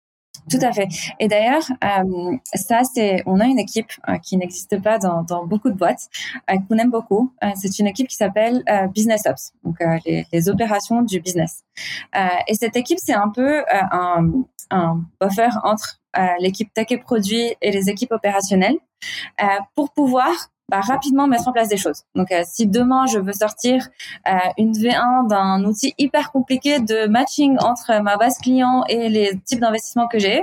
Tout 0.48 0.58
à 0.62 0.72
fait. 0.72 0.88
Et 1.18 1.26
d'ailleurs, 1.26 1.64
ça, 2.54 2.82
c'est, 2.84 3.22
on 3.26 3.40
a 3.40 3.44
une 3.44 3.58
équipe 3.58 3.90
qui 4.22 4.36
n'existe 4.36 4.80
pas 4.80 4.98
dans, 4.98 5.24
dans, 5.24 5.44
beaucoup 5.44 5.68
de 5.68 5.74
boîtes, 5.74 6.08
euh, 6.48 6.54
qu'on 6.68 6.78
aime 6.78 6.90
beaucoup. 6.90 7.32
c'est 7.56 7.80
une 7.80 7.88
équipe 7.88 8.06
qui 8.06 8.16
s'appelle 8.16 8.62
Business 8.94 9.22
Ops, 9.26 9.52
donc 9.64 9.76
les, 10.06 10.24
les, 10.32 10.48
opérations 10.48 11.02
du 11.02 11.20
business. 11.20 11.64
et 12.46 12.54
cette 12.54 12.76
équipe, 12.76 12.98
c'est 13.02 13.14
un 13.14 13.28
peu 13.28 13.64
un, 13.68 14.30
un 14.70 15.00
buffer 15.20 15.48
entre 15.62 16.00
l'équipe 16.40 16.72
tech 16.72 16.86
et 16.90 16.98
produit 16.98 17.54
et 17.60 17.70
les 17.70 17.90
équipes 17.90 18.12
opérationnelles 18.12 18.78
pour 19.74 19.92
pouvoir 19.92 20.32
bah, 20.68 20.80
rapidement 20.80 21.28
mettre 21.28 21.46
en 21.46 21.52
place 21.52 21.68
des 21.68 21.76
choses. 21.76 22.02
Donc, 22.16 22.32
euh, 22.32 22.42
si 22.44 22.66
demain 22.66 23.06
je 23.06 23.20
veux 23.20 23.32
sortir 23.32 23.88
euh, 24.26 24.32
une 24.58 24.72
V1 24.72 25.28
d'un 25.28 25.64
outil 25.64 25.94
hyper 25.96 26.32
compliqué 26.32 26.80
de 26.80 27.06
matching 27.06 27.56
entre 27.60 28.02
ma 28.02 28.16
base 28.16 28.38
client 28.38 28.82
et 28.88 29.08
les 29.08 29.38
types 29.44 29.60
d'investissements 29.60 30.08
que 30.08 30.18
j'ai, 30.18 30.42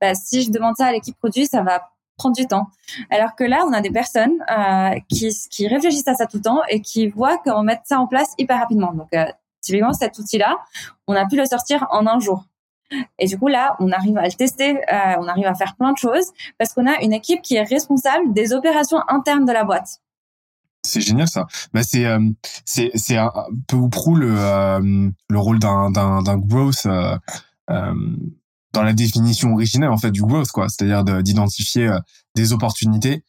bah, 0.00 0.14
si 0.14 0.42
je 0.42 0.50
demande 0.50 0.74
ça 0.76 0.86
à 0.86 0.92
l'équipe 0.92 1.16
produit, 1.16 1.46
ça 1.46 1.62
va 1.62 1.90
prendre 2.16 2.34
du 2.34 2.46
temps. 2.46 2.66
Alors 3.10 3.36
que 3.36 3.44
là, 3.44 3.64
on 3.64 3.72
a 3.72 3.80
des 3.80 3.92
personnes 3.92 4.34
euh, 4.50 4.98
qui, 5.08 5.30
qui 5.48 5.68
réfléchissent 5.68 6.08
à 6.08 6.14
ça 6.14 6.26
tout 6.26 6.38
le 6.38 6.42
temps 6.42 6.62
et 6.68 6.80
qui 6.80 7.06
voient 7.06 7.38
comment 7.44 7.62
mettre 7.62 7.82
ça 7.84 8.00
en 8.00 8.08
place 8.08 8.34
hyper 8.38 8.58
rapidement. 8.58 8.92
Donc, 8.92 9.08
euh, 9.14 9.26
typiquement, 9.60 9.92
cet 9.92 10.18
outil-là, 10.18 10.56
on 11.06 11.14
a 11.14 11.24
pu 11.26 11.36
le 11.36 11.44
sortir 11.44 11.86
en 11.90 12.08
un 12.08 12.18
jour. 12.18 12.44
Et 13.18 13.26
du 13.26 13.38
coup, 13.38 13.48
là, 13.48 13.76
on 13.80 13.90
arrive 13.90 14.16
à 14.18 14.24
le 14.24 14.32
tester, 14.32 14.76
euh, 14.76 15.16
on 15.18 15.28
arrive 15.28 15.46
à 15.46 15.54
faire 15.54 15.76
plein 15.76 15.92
de 15.92 15.98
choses 15.98 16.26
parce 16.58 16.72
qu'on 16.72 16.86
a 16.86 17.00
une 17.02 17.12
équipe 17.12 17.42
qui 17.42 17.56
est 17.56 17.62
responsable 17.62 18.32
des 18.32 18.52
opérations 18.52 18.98
internes 19.08 19.44
de 19.44 19.52
la 19.52 19.64
boîte. 19.64 20.00
C'est 20.84 21.00
génial 21.00 21.28
ça. 21.28 21.46
Bah 21.72 21.84
c'est 21.84 22.06
euh, 22.06 22.18
c'est 22.64 22.90
c'est 22.96 23.16
un 23.16 23.30
peu 23.68 23.76
ou 23.76 23.88
prou 23.88 24.16
le 24.16 24.34
euh, 24.36 25.10
le 25.28 25.38
rôle 25.38 25.60
d'un 25.60 25.90
d'un 25.90 26.38
growth 26.38 26.88
dans 28.74 28.82
la 28.82 28.92
définition 28.94 29.52
originelle 29.52 29.90
en 29.90 29.98
fait 29.98 30.10
du 30.10 30.22
growth 30.22 30.48
quoi, 30.48 30.68
c'est-à-dire 30.68 31.04
d'identifier 31.22 31.94
des 32.34 32.52
opportunités 32.52 33.22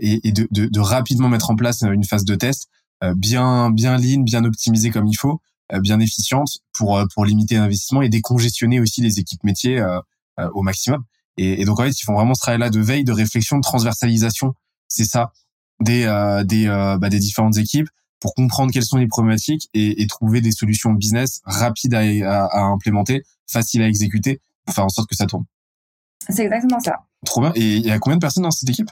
et, 0.00 0.30
de, 0.30 0.46
de, 0.52 0.66
de 0.66 0.80
rapidement 0.80 1.28
mettre 1.28 1.50
en 1.50 1.56
place 1.56 1.82
une 1.82 2.04
phase 2.04 2.24
de 2.24 2.36
test 2.36 2.68
bien 3.16 3.70
bien 3.70 3.98
lean, 3.98 4.22
bien 4.22 4.44
optimisée 4.44 4.90
comme 4.90 5.08
il 5.08 5.16
faut 5.16 5.40
bien 5.80 6.00
efficiente 6.00 6.58
pour 6.72 6.98
euh, 6.98 7.04
pour 7.14 7.24
limiter 7.24 7.56
l'investissement 7.56 8.02
et 8.02 8.08
décongestionner 8.08 8.80
aussi 8.80 9.00
les 9.00 9.18
équipes 9.18 9.44
métiers 9.44 9.80
euh, 9.80 10.00
au 10.54 10.62
maximum. 10.62 11.04
Et, 11.36 11.60
et, 11.60 11.64
donc 11.64 11.80
en 11.80 11.84
fait, 11.84 11.90
ils 11.90 12.04
font 12.04 12.14
vraiment 12.14 12.34
ce 12.34 12.40
travail-là 12.40 12.70
de 12.70 12.80
veille, 12.80 13.04
de 13.04 13.12
réflexion, 13.12 13.56
de 13.56 13.62
transversalisation. 13.62 14.54
C'est 14.88 15.04
ça 15.04 15.32
des 15.80 16.02
des 16.44 16.66
bah, 16.66 17.08
des 17.08 17.18
différentes 17.18 17.56
équipes 17.56 17.88
pour 18.20 18.34
comprendre 18.34 18.72
quelles 18.72 18.84
sont 18.84 18.96
les 18.96 19.06
problématiques 19.06 19.68
et, 19.74 20.02
et 20.02 20.06
trouver 20.06 20.40
des 20.40 20.52
solutions 20.52 20.92
business 20.92 21.40
rapides 21.44 21.92
à, 21.94 22.00
à, 22.00 22.46
à, 22.46 22.60
implémenter, 22.62 23.22
faciles 23.46 23.82
à 23.82 23.88
exécuter 23.88 24.40
pour 24.64 24.74
faire 24.74 24.84
en 24.84 24.88
sorte 24.88 25.10
que 25.10 25.16
ça 25.16 25.26
tourne. 25.26 25.44
C'est 26.30 26.44
exactement 26.44 26.80
ça. 26.80 27.00
Trop 27.26 27.42
bien. 27.42 27.52
Et 27.54 27.76
il 27.76 27.84
y 27.84 27.90
a 27.90 27.98
combien 27.98 28.16
de 28.16 28.20
personnes 28.20 28.44
dans 28.44 28.50
cette 28.50 28.68
équipe? 28.68 28.90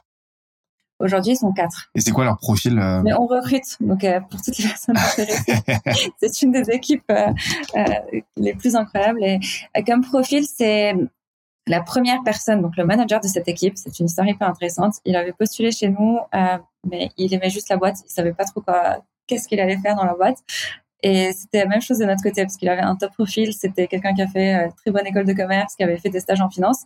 Aujourd'hui, 1.03 1.33
ils 1.33 1.37
sont 1.37 1.53
quatre. 1.53 1.91
Et 1.95 2.01
c'est 2.01 2.13
quoi 2.13 2.25
leur 2.25 2.39
profil 2.39 2.79
euh... 2.79 3.03
Mais 3.03 3.13
on 3.13 3.27
recrute, 3.27 3.77
donc 3.81 4.05
euh, 4.05 4.21
pour 4.21 4.41
toutes 4.41 4.57
les 4.59 4.69
personnes 4.69 4.97
intéressées, 4.97 5.55
c'est 6.21 6.43
une 6.43 6.53
des 6.53 6.71
équipes 6.71 7.11
euh, 7.11 7.33
les 8.37 8.55
plus 8.55 8.77
incroyables. 8.77 9.23
Et 9.23 9.41
comme 9.85 10.03
profil, 10.03 10.45
c'est 10.47 10.95
la 11.67 11.81
première 11.81 12.23
personne, 12.23 12.63
donc 12.63 12.77
le 12.77 12.85
manager 12.85 13.21
de 13.21 13.27
cette 13.27 13.49
équipe. 13.49 13.75
C'est 13.77 13.99
une 13.99 14.07
histoire 14.07 14.27
hyper 14.27 14.49
intéressante. 14.49 14.95
Il 15.05 15.17
avait 15.17 15.33
postulé 15.33 15.73
chez 15.73 15.89
nous, 15.89 16.19
mais 16.89 17.11
il 17.17 17.35
aimait 17.35 17.51
juste 17.51 17.69
la 17.69 17.77
boîte. 17.77 17.97
Il 18.07 18.11
savait 18.11 18.33
pas 18.33 18.45
trop 18.45 18.61
quoi, 18.61 18.99
qu'est-ce 19.27 19.49
qu'il 19.49 19.61
allait 19.61 19.79
faire 19.79 19.97
dans 19.97 20.05
la 20.05 20.15
boîte. 20.15 20.39
Et 21.03 21.33
c'était 21.33 21.59
la 21.59 21.67
même 21.67 21.81
chose 21.81 21.99
de 21.99 22.05
notre 22.05 22.23
côté, 22.23 22.43
parce 22.43 22.57
qu'il 22.57 22.69
avait 22.69 22.83
un 22.83 22.97
top 22.97 23.13
profil. 23.13 23.53
C'était 23.53 23.87
quelqu'un 23.89 24.15
qui 24.15 24.23
a 24.23 24.29
fait 24.29 24.55
euh, 24.55 24.71
très 24.77 24.91
bonne 24.91 25.07
école 25.07 25.25
de 25.25 25.33
commerce, 25.33 25.75
qui 25.75 25.83
avait 25.83 25.99
fait 25.99 26.11
des 26.11 26.21
stages 26.21 26.41
en 26.41 26.49
finance. 26.49 26.85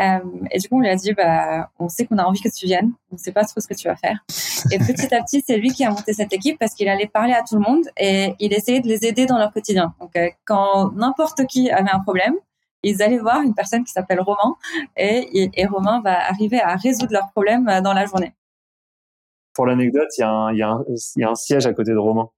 Euh, 0.00 0.18
et 0.50 0.58
du 0.58 0.68
coup, 0.68 0.76
on 0.76 0.80
lui 0.80 0.88
a 0.88 0.96
dit, 0.96 1.12
bah, 1.12 1.70
on 1.78 1.88
sait 1.88 2.06
qu'on 2.06 2.18
a 2.18 2.24
envie 2.24 2.40
que 2.40 2.48
tu 2.48 2.66
viennes. 2.66 2.92
On 3.10 3.14
ne 3.14 3.18
sait 3.18 3.32
pas 3.32 3.44
trop 3.44 3.60
ce 3.60 3.66
que 3.66 3.74
tu 3.74 3.88
vas 3.88 3.96
faire. 3.96 4.24
Et 4.70 4.78
petit 4.78 5.14
à 5.14 5.22
petit, 5.22 5.42
c'est 5.46 5.56
lui 5.56 5.70
qui 5.70 5.84
a 5.84 5.90
monté 5.90 6.12
cette 6.12 6.32
équipe 6.32 6.58
parce 6.58 6.74
qu'il 6.74 6.88
allait 6.88 7.06
parler 7.06 7.32
à 7.32 7.42
tout 7.42 7.56
le 7.56 7.60
monde 7.60 7.84
et 7.96 8.34
il 8.38 8.52
essayait 8.52 8.80
de 8.80 8.88
les 8.88 9.06
aider 9.06 9.26
dans 9.26 9.38
leur 9.38 9.52
quotidien. 9.52 9.94
Donc, 10.00 10.16
euh, 10.16 10.28
quand 10.44 10.92
n'importe 10.92 11.46
qui 11.46 11.70
avait 11.70 11.90
un 11.90 12.00
problème, 12.00 12.34
ils 12.82 13.02
allaient 13.02 13.18
voir 13.18 13.42
une 13.42 13.54
personne 13.54 13.84
qui 13.84 13.92
s'appelle 13.92 14.20
Romain 14.20 14.54
et, 14.96 15.50
et, 15.54 15.66
Romain 15.66 16.00
va 16.00 16.28
arriver 16.28 16.60
à 16.60 16.76
résoudre 16.76 17.12
leurs 17.12 17.30
problèmes 17.32 17.68
euh, 17.68 17.80
dans 17.80 17.92
la 17.92 18.06
journée. 18.06 18.32
Pour 19.54 19.66
l'anecdote, 19.66 20.08
il 20.16 20.24
y, 20.52 20.56
y, 20.56 21.20
y, 21.20 21.24
a 21.24 21.30
un 21.30 21.34
siège 21.34 21.66
à 21.66 21.72
côté 21.72 21.90
de 21.90 21.98
Romain. 21.98 22.30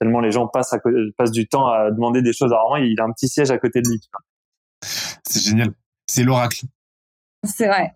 Tellement 0.00 0.20
les 0.20 0.30
gens 0.30 0.46
passent, 0.46 0.72
à, 0.72 0.78
passent 1.16 1.30
du 1.30 1.46
temps 1.46 1.66
à 1.66 1.90
demander 1.90 2.22
des 2.22 2.32
choses 2.32 2.52
à 2.52 2.58
Romain, 2.58 2.80
il 2.80 3.00
a 3.00 3.04
un 3.04 3.12
petit 3.12 3.28
siège 3.28 3.50
à 3.50 3.58
côté 3.58 3.80
de 3.80 3.88
lui. 3.88 4.00
C'est 4.82 5.40
génial. 5.40 5.72
C'est 6.06 6.24
l'oracle. 6.24 6.64
C'est 7.44 7.66
vrai. 7.66 7.94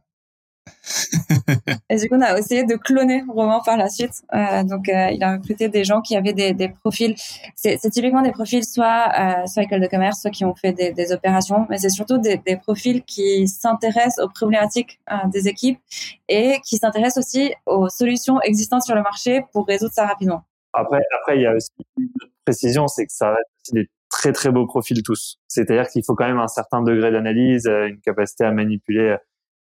et 1.90 1.96
du 1.96 2.08
coup, 2.08 2.14
on 2.14 2.20
a 2.20 2.38
essayé 2.38 2.64
de 2.64 2.76
cloner 2.76 3.24
Romain 3.28 3.60
par 3.64 3.76
la 3.76 3.88
suite. 3.88 4.22
Euh, 4.32 4.62
donc, 4.62 4.88
euh, 4.88 5.10
il 5.10 5.22
a 5.22 5.32
recruté 5.32 5.68
des 5.68 5.84
gens 5.84 6.00
qui 6.00 6.16
avaient 6.16 6.32
des, 6.32 6.52
des 6.52 6.68
profils. 6.68 7.14
C'est 7.56 7.78
typiquement 7.90 8.22
des 8.22 8.30
profils 8.30 8.64
soit 8.64 9.12
euh, 9.18 9.46
soit 9.46 9.64
école 9.64 9.80
de 9.80 9.86
commerce, 9.86 10.20
soit 10.20 10.30
qui 10.30 10.44
ont 10.44 10.54
fait 10.54 10.72
des, 10.72 10.92
des 10.92 11.12
opérations, 11.12 11.66
mais 11.68 11.78
c'est 11.78 11.88
surtout 11.88 12.18
des, 12.18 12.36
des, 12.38 12.56
profils 12.56 13.02
qui 13.02 13.48
s'intéressent 13.48 14.24
aux 14.24 14.28
problématiques 14.28 15.00
euh, 15.10 15.16
des 15.32 15.48
équipes 15.48 15.80
et 16.28 16.60
qui 16.64 16.76
s'intéressent 16.76 17.24
aussi 17.24 17.52
aux 17.66 17.88
solutions 17.88 18.40
existantes 18.42 18.82
sur 18.82 18.94
le 18.94 19.02
marché 19.02 19.44
pour 19.52 19.66
résoudre 19.66 19.92
ça 19.92 20.06
rapidement. 20.06 20.44
Après, 20.72 21.00
après, 21.20 21.36
il 21.36 21.42
y 21.42 21.46
a 21.46 21.54
aussi 21.54 21.70
une 21.98 22.08
précision, 22.44 22.88
c'est 22.88 23.06
que 23.06 23.12
ça 23.12 23.30
reste 23.30 23.74
des 23.74 23.88
très 24.10 24.32
très 24.32 24.50
beaux 24.50 24.66
profils 24.66 25.02
tous. 25.02 25.38
C'est-à-dire 25.48 25.88
qu'il 25.88 26.02
faut 26.04 26.14
quand 26.14 26.26
même 26.26 26.38
un 26.38 26.48
certain 26.48 26.82
degré 26.82 27.10
d'analyse, 27.10 27.66
euh, 27.66 27.88
une 27.88 28.00
capacité 28.00 28.44
à 28.44 28.52
manipuler 28.52 29.16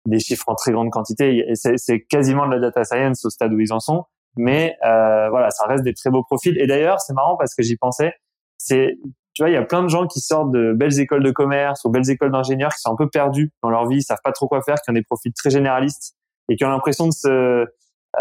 des 0.05 0.19
chiffres 0.19 0.47
en 0.47 0.55
très 0.55 0.71
grande 0.71 0.89
quantité. 0.89 1.45
C'est 1.55 2.01
quasiment 2.01 2.45
de 2.45 2.51
la 2.51 2.59
data 2.59 2.83
science 2.83 3.23
au 3.25 3.29
stade 3.29 3.53
où 3.53 3.59
ils 3.59 3.71
en 3.71 3.79
sont. 3.79 4.05
Mais 4.35 4.75
euh, 4.83 5.29
voilà, 5.29 5.49
ça 5.51 5.65
reste 5.65 5.83
des 5.83 5.93
très 5.93 6.09
beaux 6.09 6.23
profils. 6.23 6.59
Et 6.59 6.67
d'ailleurs, 6.67 6.99
c'est 6.99 7.13
marrant 7.13 7.37
parce 7.37 7.55
que 7.55 7.63
j'y 7.63 7.77
pensais. 7.77 8.13
C'est, 8.57 8.97
tu 9.33 9.41
vois, 9.41 9.49
il 9.49 9.53
y 9.53 9.57
a 9.57 9.63
plein 9.63 9.83
de 9.83 9.87
gens 9.87 10.07
qui 10.07 10.19
sortent 10.19 10.51
de 10.51 10.73
belles 10.73 10.99
écoles 10.99 11.23
de 11.23 11.31
commerce 11.31 11.83
ou 11.85 11.89
belles 11.89 12.09
écoles 12.09 12.31
d'ingénieurs 12.31 12.71
qui 12.71 12.81
sont 12.81 12.91
un 12.91 12.95
peu 12.95 13.09
perdus 13.09 13.51
dans 13.61 13.69
leur 13.69 13.87
vie, 13.87 13.97
ils 13.97 14.03
savent 14.03 14.21
pas 14.23 14.31
trop 14.31 14.47
quoi 14.47 14.61
faire, 14.61 14.75
qui 14.75 14.89
ont 14.89 14.93
des 14.93 15.03
profils 15.03 15.33
très 15.33 15.49
généralistes 15.49 16.15
et 16.49 16.55
qui 16.55 16.65
ont 16.65 16.69
l'impression 16.69 17.07
de 17.07 17.13
se 17.13 17.65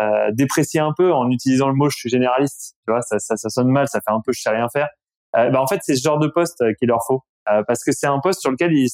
euh, 0.00 0.30
déprécier 0.32 0.80
un 0.80 0.92
peu 0.96 1.12
en 1.12 1.30
utilisant 1.30 1.68
le 1.68 1.74
mot 1.74 1.90
je 1.90 1.96
suis 1.96 2.08
généraliste. 2.08 2.76
Tu 2.86 2.92
vois, 2.92 3.02
ça, 3.02 3.18
ça, 3.18 3.36
ça 3.36 3.48
sonne 3.48 3.68
mal, 3.68 3.88
ça 3.88 4.00
fait 4.00 4.12
un 4.12 4.20
peu 4.24 4.32
je 4.32 4.40
sais 4.40 4.50
rien 4.50 4.68
faire. 4.68 4.88
Euh, 5.36 5.50
bah, 5.50 5.60
en 5.60 5.66
fait, 5.66 5.80
c'est 5.82 5.96
ce 5.96 6.02
genre 6.02 6.18
de 6.18 6.28
poste 6.28 6.60
euh, 6.60 6.72
qu'il 6.78 6.88
leur 6.88 7.00
faut 7.06 7.22
euh, 7.50 7.62
parce 7.66 7.82
que 7.84 7.92
c'est 7.92 8.06
un 8.06 8.20
poste 8.20 8.40
sur 8.40 8.50
lequel 8.50 8.72
il, 8.72 8.88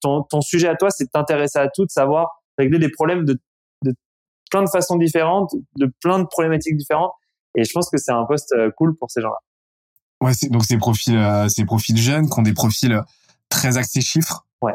ton, 0.00 0.22
ton 0.22 0.40
sujet 0.40 0.68
à 0.68 0.74
toi, 0.74 0.90
c'est 0.90 1.04
de 1.04 1.10
t'intéresser 1.10 1.58
à 1.58 1.68
tout, 1.68 1.84
de 1.84 1.90
savoir 1.90 2.42
régler 2.58 2.78
des 2.78 2.90
problèmes 2.90 3.24
de, 3.24 3.38
de 3.84 3.94
plein 4.50 4.62
de 4.62 4.68
façons 4.68 4.96
différentes, 4.96 5.54
de 5.76 5.92
plein 6.02 6.18
de 6.18 6.24
problématiques 6.24 6.76
différentes. 6.76 7.12
Et 7.56 7.64
je 7.64 7.72
pense 7.72 7.88
que 7.88 7.96
c'est 7.96 8.12
un 8.12 8.24
poste 8.24 8.54
cool 8.76 8.96
pour 8.96 9.10
ces 9.10 9.20
gens-là. 9.22 9.38
Ouais, 10.22 10.32
donc 10.50 10.64
ces 10.64 10.78
profils, 10.78 11.16
euh, 11.16 11.48
ces 11.48 11.64
profils 11.64 11.96
jeunes 11.96 12.28
qui 12.28 12.38
ont 12.38 12.42
des 12.42 12.54
profils 12.54 13.00
très 13.48 13.76
axés 13.76 14.00
chiffres. 14.00 14.46
Ouais. 14.62 14.74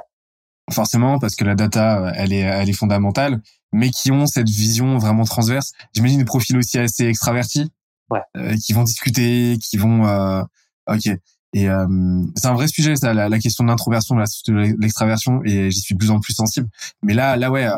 Forcément, 0.72 1.20
parce 1.20 1.36
que 1.36 1.44
la 1.44 1.56
data, 1.56 2.12
elle 2.16 2.34
est, 2.34 2.42
elle 2.42 2.70
est 2.70 2.74
fondamentale, 2.74 3.42
mais 3.74 3.90
qui 3.90 4.12
ont 4.12 4.26
cette 4.26 4.50
vision 4.50 4.98
vraiment 4.98 5.24
transverse. 5.24 5.72
J'imagine 5.94 6.20
des 6.20 6.26
profils 6.26 6.58
aussi 6.58 6.78
assez 6.78 7.06
extravertis. 7.06 7.70
Ouais. 8.10 8.20
Euh, 8.36 8.58
qui 8.58 8.74
vont 8.74 8.84
discuter, 8.84 9.58
qui 9.62 9.78
vont. 9.78 10.06
Euh, 10.06 10.44
ok. 10.88 11.08
Et 11.54 11.70
euh, 11.70 11.88
c'est 12.36 12.48
un 12.48 12.54
vrai 12.54 12.68
sujet, 12.68 12.96
ça, 12.96 13.14
la, 13.14 13.30
la 13.30 13.40
question 13.40 13.64
de 13.64 13.70
l'introversion, 13.70 14.16
de 14.16 14.82
l'extraversion, 14.82 15.42
et 15.44 15.70
j'y 15.72 15.80
suis 15.82 15.96
de 15.96 16.00
plus 16.00 16.12
en 16.12 16.20
plus 16.20 16.34
sensible. 16.34 16.68
Mais 17.04 17.14
là, 17.14 17.36
là, 17.36 17.52
ouais, 17.52 17.70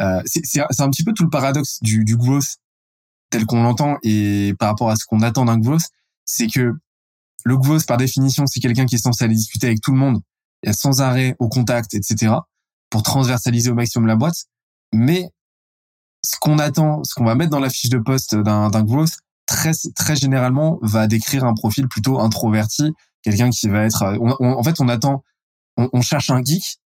euh, 0.00 0.22
c'est 0.26 0.60
un 0.60 0.90
petit 0.90 1.04
peu 1.04 1.12
tout 1.12 1.24
le 1.24 1.30
paradoxe 1.30 1.78
du, 1.82 2.04
du 2.04 2.16
growth 2.16 2.56
tel 3.30 3.46
qu'on 3.46 3.62
l'entend 3.62 3.96
et 4.02 4.54
par 4.58 4.68
rapport 4.68 4.90
à 4.90 4.96
ce 4.96 5.06
qu'on 5.06 5.22
attend 5.22 5.46
d'un 5.46 5.58
growth, 5.58 5.84
c'est 6.24 6.46
que 6.46 6.74
le 7.44 7.56
growth, 7.56 7.86
par 7.86 7.96
définition, 7.96 8.46
c'est 8.46 8.60
quelqu'un 8.60 8.84
qui 8.84 8.96
est 8.96 9.02
censé 9.02 9.24
aller 9.24 9.34
discuter 9.34 9.66
avec 9.66 9.80
tout 9.80 9.92
le 9.92 9.98
monde, 9.98 10.20
sans 10.72 11.00
arrêt, 11.00 11.34
au 11.38 11.48
contact, 11.48 11.94
etc., 11.94 12.34
pour 12.90 13.02
transversaliser 13.02 13.70
au 13.70 13.74
maximum 13.74 14.06
la 14.06 14.16
boîte. 14.16 14.44
Mais 14.92 15.30
ce 16.24 16.36
qu'on 16.40 16.58
attend, 16.58 17.02
ce 17.04 17.14
qu'on 17.14 17.24
va 17.24 17.34
mettre 17.34 17.50
dans 17.50 17.60
la 17.60 17.70
fiche 17.70 17.90
de 17.90 17.98
poste 17.98 18.34
d'un 18.36 18.82
growth, 18.84 19.18
très, 19.46 19.72
très 19.96 20.16
généralement, 20.16 20.78
va 20.82 21.06
décrire 21.06 21.44
un 21.44 21.54
profil 21.54 21.88
plutôt 21.88 22.20
introverti, 22.20 22.92
quelqu'un 23.22 23.50
qui 23.50 23.68
va 23.68 23.84
être... 23.84 24.04
en 24.20 24.62
fait, 24.62 24.80
on 24.80 24.88
attend, 24.88 25.24
on, 25.76 25.88
on 25.92 26.00
cherche 26.00 26.30
un 26.30 26.42
geek 26.42 26.78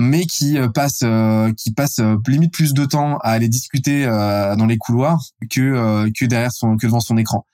mais 0.00 0.26
qui 0.26 0.58
euh, 0.58 0.68
passe 0.68 1.00
euh, 1.02 1.52
qui 1.52 1.72
passe 1.72 1.98
euh, 2.00 2.16
limite 2.26 2.52
plus 2.52 2.74
de 2.74 2.84
temps 2.84 3.18
à 3.18 3.30
aller 3.30 3.48
discuter 3.48 4.04
dans 4.04 4.66
les 4.66 4.76
couloirs 4.76 5.22
que 5.50 6.10
que 6.10 6.24
derrière 6.24 6.52
son 6.52 6.76
que 6.76 6.86
devant 6.86 7.00
son 7.00 7.16
écran. 7.16 7.46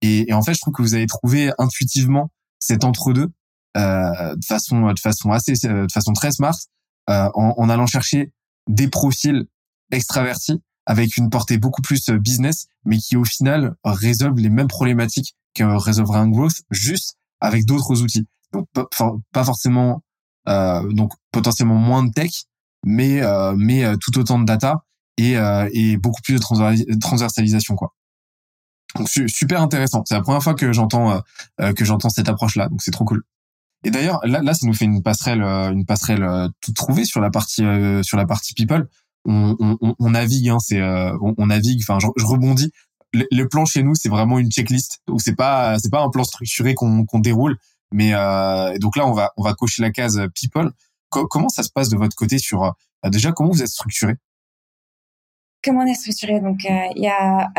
Et, 0.00 0.30
et, 0.30 0.32
en 0.32 0.42
fait, 0.42 0.54
je 0.54 0.60
trouve 0.60 0.74
que 0.74 0.82
vous 0.82 0.94
avez 0.94 1.06
trouvé 1.06 1.50
intuitivement 1.58 2.30
cet 2.60 2.84
entre-deux 2.84 3.32
de 3.74 4.44
façon 4.46 4.92
de 4.92 5.00
façon 5.00 5.32
assez 5.32 5.54
de 5.54 5.86
façon 5.92 6.12
très 6.12 6.30
smart 6.30 6.56
en, 7.08 7.30
en, 7.34 7.68
allant 7.68 7.86
chercher 7.86 8.32
des 8.68 8.88
profils 8.88 9.46
extravertis 9.90 10.62
avec 10.86 11.16
une 11.16 11.28
portée 11.28 11.58
beaucoup 11.58 11.82
plus 11.82 12.08
business, 12.10 12.66
mais 12.84 12.98
qui 12.98 13.16
au 13.16 13.24
final 13.24 13.74
résolvent 13.84 14.38
les 14.38 14.48
mêmes 14.48 14.68
problématiques 14.68 15.36
que 15.54 15.62
résolverait 15.62 16.18
un 16.18 16.28
growth, 16.28 16.62
juste 16.70 17.16
avec 17.40 17.66
d'autres 17.66 18.02
outils. 18.02 18.26
Donc 18.52 18.66
pas 18.72 19.44
forcément 19.44 20.02
euh, 20.48 20.90
donc 20.92 21.12
potentiellement 21.30 21.74
moins 21.74 22.04
de 22.04 22.10
tech, 22.10 22.44
mais 22.84 23.20
euh, 23.22 23.54
mais 23.56 23.84
euh, 23.84 23.96
tout 24.00 24.18
autant 24.18 24.38
de 24.38 24.46
data 24.46 24.84
et, 25.18 25.34
et 25.72 25.96
beaucoup 25.96 26.22
plus 26.22 26.36
de 26.36 26.98
transversalisation 27.00 27.74
quoi. 27.74 27.92
Donc 28.96 29.08
super 29.08 29.60
intéressant. 29.60 30.02
C'est 30.06 30.14
la 30.14 30.22
première 30.22 30.42
fois 30.42 30.54
que 30.54 30.72
j'entends 30.72 31.20
que 31.58 31.84
j'entends 31.84 32.08
cette 32.08 32.28
approche 32.28 32.54
là, 32.54 32.68
donc 32.68 32.80
c'est 32.82 32.92
trop 32.92 33.04
cool. 33.04 33.24
Et 33.84 33.90
d'ailleurs 33.90 34.20
là, 34.24 34.40
là 34.42 34.54
ça 34.54 34.66
nous 34.66 34.74
fait 34.74 34.84
une 34.84 35.02
passerelle 35.02 35.42
une 35.42 35.84
passerelle 35.84 36.50
toute 36.60 36.76
trouvée 36.76 37.04
sur 37.04 37.20
la 37.20 37.30
partie 37.30 37.64
sur 38.02 38.16
la 38.16 38.26
partie 38.26 38.54
people. 38.54 38.86
On, 39.30 39.56
on, 39.60 39.94
on 39.98 40.10
navigue, 40.10 40.48
hein, 40.48 40.58
c'est 40.58 40.82
on, 40.82 41.46
navigue. 41.46 41.82
Enfin, 41.82 41.98
je, 42.00 42.24
rebondis. 42.24 42.72
Le, 43.12 43.44
plan 43.44 43.66
chez 43.66 43.82
nous, 43.82 43.94
c'est 43.94 44.08
vraiment 44.08 44.38
une 44.38 44.50
checklist. 44.50 45.00
Donc 45.06 45.20
c'est 45.20 45.34
pas 45.34 45.78
c'est 45.78 45.90
pas 45.90 46.02
un 46.02 46.08
plan 46.10 46.24
structuré 46.24 46.74
qu'on 46.74 47.04
qu'on 47.04 47.20
déroule. 47.20 47.58
Mais 47.92 48.12
euh, 48.14 48.76
donc 48.78 48.96
là, 48.96 49.06
on 49.06 49.12
va 49.12 49.32
on 49.36 49.42
va 49.42 49.54
cocher 49.54 49.82
la 49.82 49.90
case 49.90 50.20
people. 50.34 50.70
comment 51.08 51.48
ça 51.48 51.62
se 51.62 51.70
passe 51.70 51.88
de 51.88 51.96
votre 51.96 52.16
côté 52.16 52.38
sur 52.38 52.64
euh, 52.64 52.70
déjà 53.10 53.32
comment 53.32 53.50
vous 53.50 53.62
êtes 53.62 53.68
structuré? 53.68 54.14
Comment 55.64 55.80
on 55.80 55.86
est 55.86 55.94
structuré? 55.94 56.40
Donc 56.40 56.64
euh, 56.64 56.86
il 56.94 57.02
y 57.02 57.08
a 57.08 57.50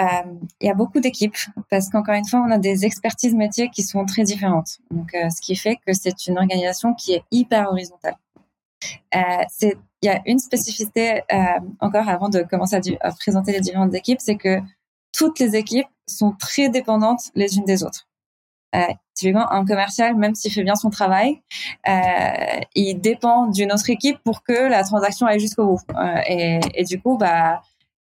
il 0.61 0.67
y 0.67 0.69
a 0.69 0.73
beaucoup 0.73 0.99
d'équipes 0.99 1.35
parce 1.69 1.89
qu'encore 1.89 2.15
une 2.15 2.27
fois, 2.27 2.43
on 2.47 2.51
a 2.51 2.57
des 2.57 2.85
expertises 2.85 3.33
métiers 3.33 3.69
qui 3.69 3.83
sont 3.83 4.05
très 4.05 4.23
différentes. 4.23 4.79
Donc 4.91 5.11
ce 5.13 5.41
qui 5.41 5.55
fait 5.55 5.77
que 5.85 5.93
c'est 5.93 6.27
une 6.27 6.37
organisation 6.37 6.93
qui 6.93 7.13
est 7.13 7.23
hyper 7.31 7.69
horizontale. 7.69 8.15
C'est 9.49 9.77
il 10.01 10.05
y 10.05 10.09
a 10.09 10.21
une 10.25 10.39
spécificité 10.39 11.21
encore 11.81 12.07
avant 12.07 12.29
de 12.29 12.41
commencer 12.43 12.79
à, 13.01 13.11
présenter 13.11 13.51
les 13.51 13.59
différentes 13.59 13.93
équipes, 13.93 14.21
c'est 14.21 14.37
que 14.37 14.59
toutes 15.11 15.39
les 15.39 15.55
équipes 15.55 15.87
sont 16.07 16.31
très 16.31 16.69
dépendantes 16.69 17.31
les 17.35 17.57
unes 17.57 17.65
des 17.65 17.83
autres. 17.83 18.07
Euh, 18.75 18.81
typiquement, 19.15 19.51
un 19.51 19.65
commercial, 19.65 20.15
même 20.15 20.35
s'il 20.35 20.51
fait 20.53 20.63
bien 20.63 20.75
son 20.75 20.89
travail, 20.89 21.41
euh, 21.87 22.59
il 22.75 22.99
dépend 22.99 23.47
d'une 23.47 23.71
autre 23.71 23.89
équipe 23.89 24.19
pour 24.23 24.43
que 24.43 24.69
la 24.69 24.83
transaction 24.83 25.25
aille 25.25 25.39
jusqu'au 25.39 25.65
bout. 25.65 25.81
Euh, 25.95 26.59
et, 26.75 26.83
du 26.83 27.01
coup, 27.01 27.17
bah, 27.17 27.63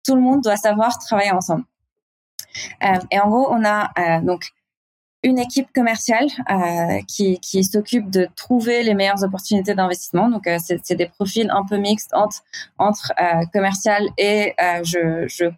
tout 0.06 0.14
le 0.14 0.20
monde 0.20 0.42
doit 0.42 0.56
savoir 0.56 0.98
travailler 0.98 1.32
ensemble. 1.32 1.64
Euh, 2.84 2.98
et 3.10 3.18
en 3.18 3.28
gros, 3.28 3.48
on 3.51 3.64
a 3.64 3.90
euh, 3.98 4.20
donc 4.20 4.51
une 5.22 5.38
équipe 5.38 5.72
commerciale 5.72 6.26
euh, 6.51 7.01
qui, 7.06 7.38
qui 7.40 7.62
s'occupe 7.64 8.10
de 8.10 8.28
trouver 8.36 8.82
les 8.82 8.94
meilleures 8.94 9.22
opportunités 9.22 9.74
d'investissement. 9.74 10.28
Donc, 10.28 10.48
c'est 10.59 10.94
des 10.94 11.09
profils 11.09 11.51
un 11.51 11.64
peu 11.64 11.76
mixtes 11.76 12.14
entre, 12.14 12.42
entre 12.78 13.12
commercial 13.52 14.09
et 14.16 14.55
je, 14.82 15.26
je 15.28 15.51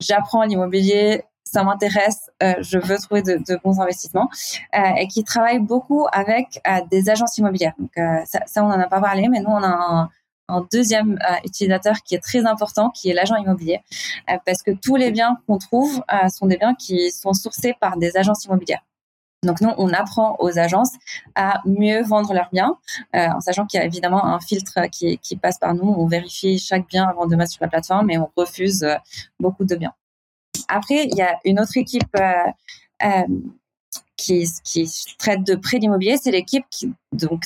j'apprends 0.00 0.42
l'immobilier, 0.44 1.24
ça 1.44 1.64
m'intéresse, 1.64 2.30
euh, 2.42 2.54
je 2.60 2.78
veux 2.78 2.98
trouver 2.98 3.22
de, 3.22 3.36
de 3.36 3.58
bons 3.62 3.80
investissements, 3.80 4.28
euh, 4.76 4.94
et 4.98 5.08
qui 5.08 5.24
travaille 5.24 5.58
beaucoup 5.58 6.06
avec 6.12 6.60
euh, 6.66 6.80
des 6.90 7.08
agences 7.10 7.38
immobilières. 7.38 7.74
Donc 7.78 7.90
ça, 8.26 8.40
ça, 8.46 8.64
on 8.64 8.68
en 8.68 8.80
a 8.80 8.86
pas 8.86 9.00
parlé, 9.00 9.28
mais 9.28 9.40
nous 9.40 9.50
on 9.50 9.62
a 9.62 9.68
un, 9.68 10.10
un 10.48 10.66
deuxième 10.72 11.18
utilisateur 11.44 11.96
qui 12.04 12.14
est 12.14 12.20
très 12.20 12.46
important, 12.46 12.90
qui 12.90 13.10
est 13.10 13.14
l'agent 13.14 13.36
immobilier, 13.36 13.80
parce 14.46 14.62
que 14.62 14.70
tous 14.70 14.96
les 14.96 15.10
biens 15.10 15.38
qu'on 15.46 15.58
trouve 15.58 16.02
sont 16.34 16.46
des 16.46 16.56
biens 16.56 16.74
qui 16.74 17.10
sont 17.12 17.34
sourcés 17.34 17.74
par 17.78 17.98
des 17.98 18.16
agences 18.16 18.46
immobilières. 18.46 18.82
Donc 19.44 19.60
nous, 19.60 19.70
on 19.78 19.92
apprend 19.92 20.36
aux 20.40 20.58
agences 20.58 20.92
à 21.34 21.62
mieux 21.64 22.02
vendre 22.02 22.34
leurs 22.34 22.48
biens, 22.52 22.76
euh, 23.14 23.28
en 23.28 23.40
sachant 23.40 23.66
qu'il 23.66 23.78
y 23.78 23.82
a 23.82 23.86
évidemment 23.86 24.24
un 24.24 24.40
filtre 24.40 24.80
qui, 24.90 25.18
passe 25.40 25.58
par 25.58 25.74
nous. 25.74 25.88
On 25.88 26.06
vérifie 26.06 26.58
chaque 26.58 26.88
bien 26.88 27.04
avant 27.04 27.26
de 27.26 27.36
mettre 27.36 27.52
sur 27.52 27.62
la 27.62 27.68
plateforme 27.68 28.10
et 28.10 28.18
on 28.18 28.30
refuse 28.36 28.84
beaucoup 29.38 29.64
de 29.64 29.76
biens. 29.76 29.94
Après, 30.68 31.04
il 31.04 31.16
y 31.16 31.22
a 31.22 31.38
une 31.44 31.60
autre 31.60 31.76
équipe 31.76 32.16
euh, 32.16 33.04
euh, 33.04 33.26
qui, 34.18 34.46
traite 35.18 35.44
de 35.44 35.54
prêt 35.54 35.78
d'immobilier, 35.78 36.16
c'est 36.16 36.30
l'équipe 36.30 36.64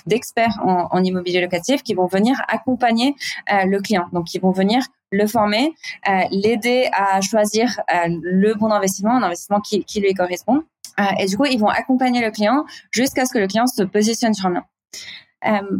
d'experts 0.06 0.58
en, 0.64 1.04
immobilier 1.04 1.40
locatif 1.40 1.82
qui 1.82 1.94
vont 1.94 2.06
venir 2.06 2.42
accompagner 2.48 3.14
euh, 3.52 3.64
le 3.66 3.80
client. 3.80 4.08
Donc, 4.12 4.34
ils 4.34 4.40
vont 4.40 4.50
venir 4.50 4.82
le 5.10 5.26
former, 5.26 5.74
euh, 6.08 6.22
l'aider 6.30 6.88
à 6.92 7.20
choisir 7.20 7.80
euh, 7.92 8.18
le 8.22 8.54
bon 8.54 8.70
investissement, 8.70 9.16
un 9.16 9.22
investissement 9.22 9.60
qui 9.60 10.00
lui 10.00 10.14
correspond. 10.14 10.64
Euh, 11.00 11.04
et 11.18 11.26
du 11.26 11.36
coup, 11.36 11.44
ils 11.44 11.58
vont 11.58 11.68
accompagner 11.68 12.20
le 12.20 12.30
client 12.30 12.64
jusqu'à 12.90 13.26
ce 13.26 13.32
que 13.32 13.38
le 13.38 13.46
client 13.46 13.66
se 13.66 13.82
positionne 13.82 14.34
sur 14.34 14.46
un 14.46 14.50
bien. 14.50 14.64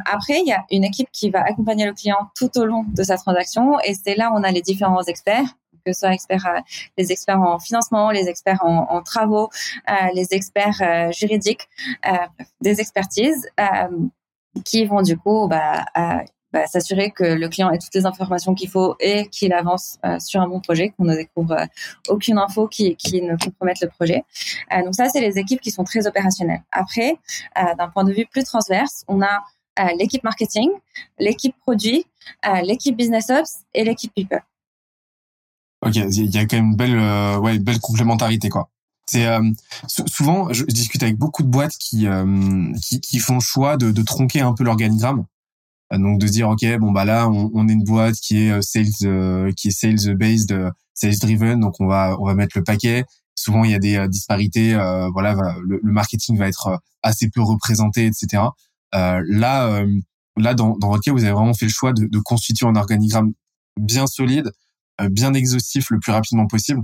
après, 0.06 0.40
il 0.40 0.46
y 0.46 0.52
a 0.52 0.64
une 0.70 0.84
équipe 0.84 1.08
qui 1.12 1.30
va 1.30 1.42
accompagner 1.42 1.86
le 1.86 1.92
client 1.92 2.30
tout 2.36 2.50
au 2.58 2.64
long 2.64 2.84
de 2.88 3.02
sa 3.02 3.16
transaction, 3.16 3.78
et 3.80 3.94
c'est 3.94 4.16
là 4.16 4.30
où 4.32 4.36
on 4.36 4.42
a 4.42 4.50
les 4.50 4.62
différents 4.62 5.02
experts 5.02 5.54
que 5.84 5.92
ce 5.92 6.00
soit 6.00 6.12
experts, 6.12 6.46
euh, 6.46 6.60
les 6.96 7.12
experts 7.12 7.40
en 7.40 7.58
financement, 7.58 8.10
les 8.10 8.28
experts 8.28 8.60
en, 8.62 9.02
travaux, 9.02 9.50
euh, 9.88 9.94
les 10.14 10.28
experts 10.32 10.80
euh, 10.80 11.12
juridiques, 11.12 11.68
des 12.60 12.80
expertises 12.80 13.48
qui 14.64 14.84
vont 14.84 15.02
du 15.02 15.16
coup 15.16 15.48
bah, 15.48 15.84
bah, 16.52 16.66
s'assurer 16.66 17.10
que 17.10 17.24
le 17.24 17.48
client 17.48 17.70
ait 17.70 17.78
toutes 17.78 17.94
les 17.94 18.06
informations 18.06 18.54
qu'il 18.54 18.68
faut 18.68 18.96
et 19.00 19.28
qu'il 19.28 19.52
avance 19.52 19.98
sur 20.18 20.40
un 20.40 20.48
bon 20.48 20.60
projet, 20.60 20.90
qu'on 20.90 21.04
ne 21.04 21.14
découvre 21.14 21.56
aucune 22.08 22.38
info 22.38 22.68
qui, 22.68 22.96
qui 22.96 23.22
ne 23.22 23.36
compromette 23.36 23.80
le 23.80 23.88
projet. 23.88 24.24
donc 24.84 24.94
ça, 24.94 25.08
c'est 25.08 25.20
les 25.20 25.38
équipes 25.38 25.60
qui 25.60 25.70
sont 25.70 25.84
très 25.84 26.06
opérationnelles. 26.06 26.62
Après, 26.70 27.16
d'un 27.56 27.88
point 27.88 28.04
de 28.04 28.12
vue 28.12 28.26
plus 28.26 28.44
transverse, 28.44 29.04
on 29.08 29.22
a 29.22 29.44
l'équipe 29.98 30.24
marketing, 30.24 30.70
l'équipe 31.18 31.56
produit, 31.60 32.04
l'équipe 32.62 32.96
business 32.96 33.30
ops 33.30 33.60
et 33.74 33.84
l'équipe 33.84 34.12
people. 34.14 34.42
Ok, 35.84 35.96
il 35.96 36.30
y 36.30 36.38
a 36.38 36.46
quand 36.46 36.56
même 36.56 36.70
une 36.70 36.76
belle, 36.76 36.96
euh, 36.96 37.38
ouais, 37.38 37.58
belle 37.58 37.80
complémentarité 37.80 38.48
quoi. 38.48 38.68
C'est 39.06 39.26
euh, 39.26 39.42
souvent, 39.88 40.52
je, 40.52 40.64
discute 40.64 41.02
avec 41.02 41.16
beaucoup 41.16 41.42
de 41.42 41.48
boîtes 41.48 41.76
qui, 41.76 42.06
euh, 42.06 42.72
qui, 42.80 43.00
qui 43.00 43.18
font 43.18 43.34
le 43.34 43.40
choix 43.40 43.76
de, 43.76 43.90
de 43.90 44.02
tronquer 44.02 44.40
un 44.40 44.52
peu 44.54 44.62
l'organigramme 44.62 45.24
donc 45.98 46.18
de 46.18 46.26
dire 46.26 46.48
ok 46.48 46.64
bon 46.78 46.90
bah 46.92 47.04
là 47.04 47.28
on, 47.28 47.50
on 47.54 47.68
est 47.68 47.72
une 47.72 47.84
boîte 47.84 48.14
qui 48.16 48.38
est 48.38 48.62
sales 48.62 49.52
qui 49.54 49.68
est 49.68 49.70
sales 49.70 50.16
based 50.16 50.56
sales 50.94 51.18
driven 51.20 51.60
donc 51.60 51.74
on 51.80 51.86
va 51.86 52.16
on 52.20 52.26
va 52.26 52.34
mettre 52.34 52.56
le 52.58 52.64
paquet. 52.64 53.04
Souvent 53.34 53.64
il 53.64 53.70
y 53.70 53.74
a 53.74 53.78
des 53.78 54.08
disparités 54.08 54.74
voilà 55.12 55.34
le, 55.62 55.80
le, 55.82 55.92
marketing 55.92 56.36
va 56.38 56.48
être 56.48 56.80
assez 57.02 57.28
peu 57.30 57.40
représenté 57.42 58.06
etc 58.06 58.44
là 58.92 59.84
là 60.36 60.54
dans 60.54 60.76
dans 60.76 60.88
votre 60.90 61.02
cas 61.02 61.12
vous 61.12 61.24
avez 61.24 61.32
vraiment 61.32 61.54
fait 61.54 61.66
le 61.66 61.72
choix 61.72 61.92
de, 61.92 62.06
de 62.06 62.18
constituer 62.18 62.66
un 62.66 62.76
organigramme 62.76 63.32
bien 63.80 64.06
solide 64.06 64.50
bien 65.10 65.34
exhaustif 65.34 65.90
le 65.90 65.98
plus 65.98 66.12
rapidement 66.12 66.46
possible 66.46 66.82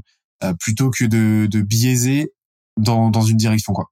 plutôt 0.59 0.90
que 0.90 1.05
de, 1.05 1.47
de 1.47 1.60
biaiser 1.60 2.32
dans, 2.78 3.10
dans 3.10 3.22
une 3.22 3.36
direction 3.36 3.72
quoi. 3.72 3.90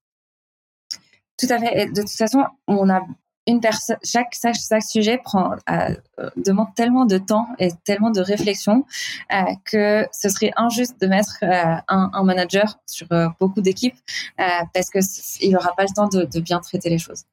Tout 1.39 1.47
à 1.51 1.59
fait. 1.59 1.83
Et 1.83 1.87
de 1.91 2.01
toute 2.01 2.11
façon, 2.11 2.45
on 2.67 2.89
a 2.89 3.03
une 3.47 3.61
personne, 3.61 3.97
chaque, 4.03 4.35
chaque, 4.35 4.83
sujet 4.83 5.19
prend, 5.19 5.53
euh, 5.71 5.95
demande 6.37 6.69
tellement 6.75 7.05
de 7.05 7.19
temps 7.19 7.49
et 7.59 7.71
tellement 7.85 8.11
de 8.11 8.21
réflexion 8.21 8.85
euh, 9.33 9.37
que 9.65 10.07
ce 10.13 10.29
serait 10.29 10.53
injuste 10.57 11.01
de 11.01 11.07
mettre 11.07 11.39
euh, 11.43 11.77
un, 11.89 12.11
un, 12.13 12.25
manager 12.25 12.79
sur 12.87 13.07
euh, 13.13 13.29
beaucoup 13.39 13.61
d'équipes 13.61 13.97
euh, 14.41 14.45
parce 14.75 14.91
que 14.91 14.99
il 15.41 15.53
n'aura 15.53 15.75
pas 15.77 15.85
le 15.85 15.95
temps 15.95 16.09
de, 16.09 16.25
de, 16.25 16.41
bien 16.41 16.61
traiter 16.61 16.91
les 16.91 16.99
choses. 16.99 17.25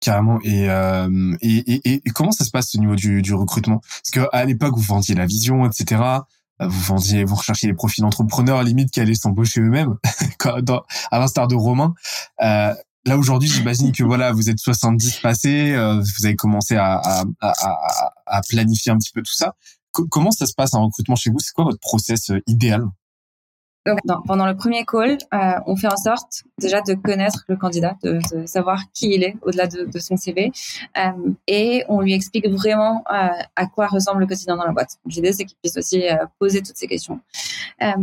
Carrément. 0.00 0.38
Et, 0.44 0.66
et, 1.42 1.72
et, 1.74 2.02
et, 2.04 2.10
comment 2.10 2.30
ça 2.30 2.44
se 2.44 2.50
passe 2.50 2.74
au 2.76 2.78
niveau 2.78 2.94
du, 2.94 3.20
du 3.20 3.34
recrutement? 3.34 3.80
Parce 3.80 4.10
que 4.12 4.28
à 4.32 4.44
l'époque, 4.44 4.76
vous 4.76 4.82
vendiez 4.82 5.16
la 5.16 5.26
vision, 5.26 5.66
etc 5.66 6.20
vous 6.60 6.80
vendiez, 6.80 7.24
vous 7.24 7.36
recherchiez 7.36 7.68
les 7.68 7.74
profils 7.74 8.02
d'entrepreneurs 8.02 8.58
à 8.58 8.64
limite 8.64 8.90
qui 8.90 9.00
allaient 9.00 9.14
s'embaucher 9.14 9.60
eux-mêmes, 9.60 9.96
à 11.10 11.18
l'instar 11.18 11.46
de 11.46 11.54
Romain. 11.54 11.94
Là 13.06 13.16
aujourd'hui, 13.16 13.48
j'imagine 13.48 13.92
que 13.92 14.02
voilà, 14.02 14.32
vous 14.32 14.50
êtes 14.50 14.58
70 14.58 15.20
passés, 15.20 15.72
euh, 15.72 16.00
vous 16.00 16.26
avez 16.26 16.36
commencé 16.36 16.76
à, 16.76 16.96
à, 16.96 17.24
à, 17.40 18.12
à, 18.26 18.40
planifier 18.48 18.92
un 18.92 18.98
petit 18.98 19.12
peu 19.12 19.22
tout 19.22 19.34
ça. 19.34 19.54
comment 19.92 20.30
ça 20.30 20.46
se 20.46 20.54
passe 20.54 20.74
un 20.74 20.80
recrutement 20.80 21.16
chez 21.16 21.30
vous? 21.30 21.38
C'est 21.38 21.52
quoi 21.52 21.64
votre 21.64 21.80
process 21.80 22.30
euh, 22.30 22.40
idéal? 22.46 22.84
Donc, 24.04 24.26
pendant 24.26 24.46
le 24.46 24.56
premier 24.56 24.84
call, 24.84 25.18
euh, 25.32 25.52
on 25.66 25.76
fait 25.76 25.88
en 25.88 25.96
sorte 25.96 26.44
déjà 26.58 26.80
de 26.80 26.94
connaître 26.94 27.44
le 27.48 27.56
candidat, 27.56 27.96
de, 28.02 28.20
savoir 28.46 28.80
qui 28.92 29.14
il 29.14 29.24
est 29.24 29.36
au-delà 29.42 29.66
de, 29.66 29.98
son 29.98 30.16
CV, 30.16 30.52
euh, 30.96 31.10
et 31.46 31.84
on 31.88 32.00
lui 32.00 32.14
explique 32.14 32.48
vraiment 32.48 33.04
euh, 33.12 33.28
à 33.56 33.66
quoi 33.66 33.86
ressemble 33.86 34.20
le 34.20 34.26
quotidien 34.26 34.56
dans 34.56 34.64
la 34.64 34.72
boîte. 34.72 34.98
L'idée, 35.06 35.32
c'est 35.32 35.44
qu'il 35.44 35.56
puisse 35.62 35.76
aussi 35.76 36.04
poser 36.38 36.62
toutes 36.62 36.76
ces 36.76 36.86
questions. 36.86 37.20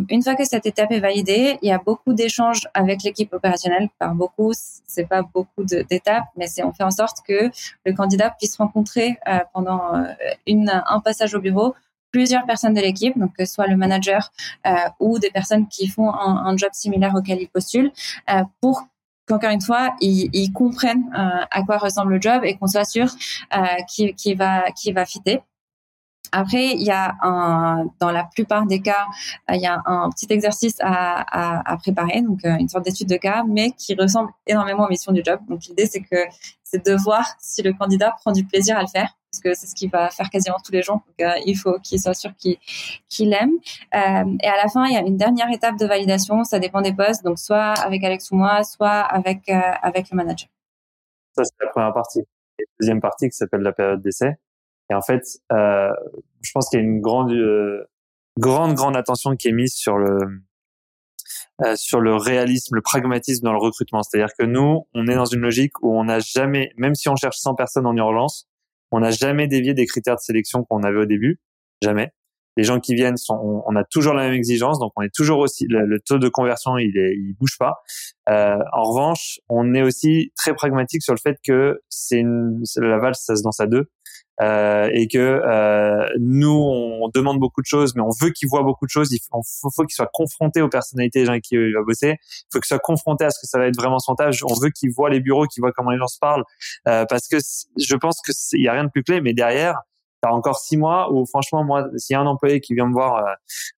Une 0.10 0.24
fois 0.24 0.36
que 0.36 0.46
cette 0.46 0.66
étape 0.66 0.92
est 0.92 1.00
validée, 1.00 1.58
il 1.62 1.70
y 1.70 1.72
a 1.72 1.78
beaucoup 1.78 2.14
d'échanges 2.14 2.68
avec 2.74 3.04
l'équipe 3.04 3.34
opérationnelle. 3.34 3.90
Par 4.00 4.16
beaucoup, 4.16 4.54
c'est 4.54 5.08
pas 5.08 5.22
beaucoup 5.22 5.64
d'étapes, 5.64 6.26
mais 6.38 6.48
on 6.64 6.72
fait 6.72 6.84
en 6.84 6.92
sorte 6.92 7.18
que 7.28 7.50
le 7.86 7.94
candidat 7.94 8.30
puisse 8.32 8.56
rencontrer 8.58 9.18
pendant 9.54 9.94
un 10.48 11.00
passage 11.02 11.36
au 11.36 11.40
bureau 11.40 11.76
plusieurs 12.16 12.46
personnes 12.46 12.74
de 12.74 12.80
l'équipe, 12.80 13.18
donc 13.20 13.36
que 13.36 13.44
ce 13.44 13.54
soit 13.56 13.68
le 13.68 13.76
manager 13.76 14.32
euh, 14.66 14.72
ou 15.02 15.20
des 15.20 15.32
personnes 15.32 15.68
qui 15.68 15.90
font 15.90 16.14
un, 16.14 16.56
job 16.56 16.70
similaire 16.72 17.14
auquel 17.14 17.42
ils 17.42 17.50
postulent, 17.50 17.92
euh, 18.30 18.44
pour 18.62 18.88
qu'encore 19.28 19.50
une 19.50 19.60
fois, 19.60 19.94
ils, 20.00 20.50
comprennent 20.54 21.12
euh, 21.14 21.44
à 21.52 21.64
quoi 21.64 21.78
ressemble 21.78 22.14
le 22.14 22.22
job 22.22 22.40
et 22.46 22.56
qu'on 22.56 22.68
soit 22.68 22.86
sûr 22.86 23.08
qu'il 23.90 24.16
qui 24.16 24.34
va, 24.34 24.72
qui 24.72 24.94
va 24.94 25.06
fitter. 25.06 25.42
Après, 26.32 26.68
il 26.68 26.84
y 26.84 26.92
a 26.92 27.16
un, 27.22 27.86
dans 28.00 28.12
la 28.12 28.24
plupart 28.24 28.66
des 28.66 28.82
cas, 28.82 29.08
il 29.52 29.60
y 29.60 29.68
a 29.68 29.82
un 29.86 30.10
petit 30.10 30.28
exercice 30.30 30.78
à, 30.80 30.94
à, 31.40 31.74
à 31.74 31.78
préparer, 31.78 32.22
donc 32.22 32.40
une 32.46 32.70
sorte 32.70 32.86
d'étude 32.86 33.10
de 33.10 33.18
cas, 33.18 33.44
mais 33.46 33.72
qui 33.72 33.94
ressemble 33.96 34.32
énormément 34.48 34.86
aux 34.86 34.90
missions 34.90 35.12
du 35.12 35.22
job. 35.26 35.40
Donc 35.50 35.66
l'idée, 35.66 35.86
c'est 35.86 36.02
que 36.02 36.22
c'est 36.64 36.86
de 36.86 36.94
voir 37.04 37.26
si 37.40 37.62
le 37.62 37.74
candidat 37.74 38.12
prend 38.22 38.32
du 38.32 38.46
plaisir 38.46 38.78
à 38.78 38.82
le 38.82 38.88
faire 38.88 39.10
parce 39.36 39.56
que 39.56 39.60
c'est 39.60 39.68
ce 39.68 39.76
qu'il 39.76 39.90
va 39.90 40.10
faire 40.10 40.30
quasiment 40.30 40.58
tous 40.64 40.72
les. 40.72 40.82
Donc, 40.82 41.04
euh, 41.22 41.32
il 41.46 41.58
faut 41.58 41.78
qu'il 41.80 42.00
soit 42.00 42.14
sûr 42.14 42.32
qu'il 42.38 43.30
l'aime. 43.30 43.52
Euh, 43.94 44.38
et 44.42 44.48
à 44.48 44.56
la 44.56 44.70
fin, 44.72 44.86
il 44.86 44.94
y 44.94 44.98
a 44.98 45.02
une 45.02 45.18
dernière 45.18 45.50
étape 45.52 45.78
de 45.78 45.86
validation. 45.86 46.44
Ça 46.44 46.60
dépend 46.60 46.82
des 46.82 46.94
postes. 46.94 47.24
Donc, 47.24 47.40
soit 47.40 47.74
avec 47.74 48.04
Alex 48.04 48.32
ou 48.32 48.36
moi, 48.36 48.64
soit 48.64 49.02
avec, 49.02 49.50
euh, 49.50 49.60
le 49.84 50.16
manager. 50.16 50.50
Ça, 51.36 51.44
c'est 51.44 51.66
la 51.66 51.72
première 51.72 51.94
partie. 51.94 52.20
Et 52.20 52.64
la 52.64 52.76
deuxième 52.80 53.02
partie 53.02 53.28
qui 53.30 53.36
s'appelle 53.36 53.62
la 53.62 53.74
période 53.74 54.02
d'essai. 54.02 54.36
Et 54.90 54.94
en 54.94 55.02
fait, 55.02 55.24
je 55.50 56.52
pense 56.54 56.70
qu'il 56.70 56.80
y 56.80 56.82
a 56.82 56.86
une 56.86 57.02
grande, 57.02 57.34
grande, 58.38 58.76
grande 58.76 58.96
attention 58.96 59.36
qui 59.36 59.48
est 59.48 59.52
mise 59.52 59.74
sur 59.74 59.98
le, 59.98 60.20
sur 61.76 62.00
le 62.00 62.16
réalisme, 62.16 62.76
le 62.76 62.82
pragmatisme 62.82 63.44
dans 63.44 63.52
le 63.52 63.58
recrutement. 63.58 64.04
C'est-à-dire 64.04 64.34
que 64.38 64.46
nous, 64.46 64.88
on 64.94 65.08
est 65.08 65.16
dans 65.16 65.26
une 65.26 65.42
logique 65.42 65.82
où 65.82 65.98
on 65.98 66.04
n'a 66.04 66.20
jamais, 66.20 66.72
même 66.78 66.94
si 66.94 67.10
on 67.10 67.16
cherche 67.16 67.38
100 67.38 67.56
personnes 67.56 67.88
en 67.88 67.96
urgence, 67.96 68.48
on 68.92 69.00
n'a 69.00 69.12
jamais 69.12 69.48
dévié 69.48 69.74
des 69.74 69.86
critères 69.86 70.16
de 70.16 70.22
sélection 70.22 70.64
qu'on 70.64 70.84
avait 70.84 71.00
au 71.00 71.06
début, 71.06 71.40
jamais. 71.82 72.12
Les 72.58 72.64
gens 72.64 72.80
qui 72.80 72.96
viennent 72.96 73.18
sont, 73.18 73.64
on, 73.66 73.76
a 73.76 73.84
toujours 73.84 74.14
la 74.14 74.24
même 74.24 74.34
exigence, 74.34 74.80
donc 74.80 74.92
on 74.96 75.02
est 75.02 75.14
toujours 75.14 75.40
aussi 75.40 75.66
le, 75.70 76.00
taux 76.00 76.18
de 76.18 76.30
conversion, 76.30 76.78
il 76.78 76.98
est, 76.98 77.14
il 77.16 77.36
bouge 77.40 77.58
pas. 77.58 77.82
Euh, 78.30 78.58
en 78.74 78.84
revanche, 78.84 79.40
on 79.50 79.74
est 79.74 79.82
aussi 79.82 80.32
très 80.38 80.54
pragmatique 80.54 81.04
sur 81.04 81.14
le 81.14 81.20
fait 81.20 81.38
que 81.46 81.80
c'est 81.90 82.24
la 82.78 82.98
valse, 82.98 83.20
ça 83.20 83.36
se 83.36 83.44
danse 83.44 83.60
à 83.60 83.68
deux. 83.68 83.90
Euh, 84.42 84.90
et 84.92 85.08
que 85.08 85.18
euh, 85.18 86.10
nous 86.20 86.50
on 86.50 87.08
demande 87.14 87.40
beaucoup 87.40 87.62
de 87.62 87.66
choses, 87.66 87.96
mais 87.96 88.02
on 88.02 88.10
veut 88.22 88.32
qu'ils 88.32 88.50
voient 88.50 88.64
beaucoup 88.64 88.86
de 88.86 88.90
choses. 88.90 89.14
Il 89.14 89.20
faut, 89.32 89.42
faut 89.74 89.84
qu'ils 89.84 89.96
soient 89.96 90.10
confrontés 90.12 90.62
aux 90.62 90.68
personnalités 90.68 91.20
des 91.20 91.26
gens 91.26 91.32
avec 91.32 91.44
qui 91.44 91.56
il 91.56 91.74
va 91.74 91.84
bosser. 91.84 92.18
Il 92.20 92.46
faut 92.52 92.60
qu'ils 92.60 92.68
soient 92.68 92.80
confrontés 92.80 93.24
à 93.24 93.30
ce 93.30 93.40
que 93.40 93.48
ça 93.48 93.58
va 93.60 93.68
être 93.68 93.78
vraiment 93.78 94.00
son 94.00 94.16
tâche. 94.16 94.44
On 94.44 94.54
veut 94.62 94.72
qu'ils 94.72 94.92
voient 94.92 95.10
les 95.10 95.22
bureaux, 95.22 95.46
qu'ils 95.46 95.62
voient 95.62 95.72
comment 95.72 95.92
les 95.92 95.98
gens 95.98 96.08
se 96.08 96.20
parlent, 96.20 96.44
euh, 96.88 97.06
parce 97.08 97.28
que 97.30 97.38
je 97.38 97.96
pense 97.96 98.20
que 98.26 98.34
il 98.54 98.64
y 98.64 98.68
a 98.68 98.74
rien 98.74 98.84
de 98.84 98.90
plus 98.90 99.04
clé. 99.04 99.22
Mais 99.22 99.34
derrière, 99.34 99.80
encore 100.32 100.58
six 100.58 100.78
mois 100.78 101.12
où 101.12 101.26
franchement 101.26 101.64
moi, 101.64 101.88
s'il 101.98 102.14
y 102.14 102.18
a 102.18 102.22
un 102.22 102.26
employé 102.26 102.62
qui 102.62 102.74
vient 102.74 102.88
me 102.88 102.94
voir 102.94 103.18
euh, 103.18 103.34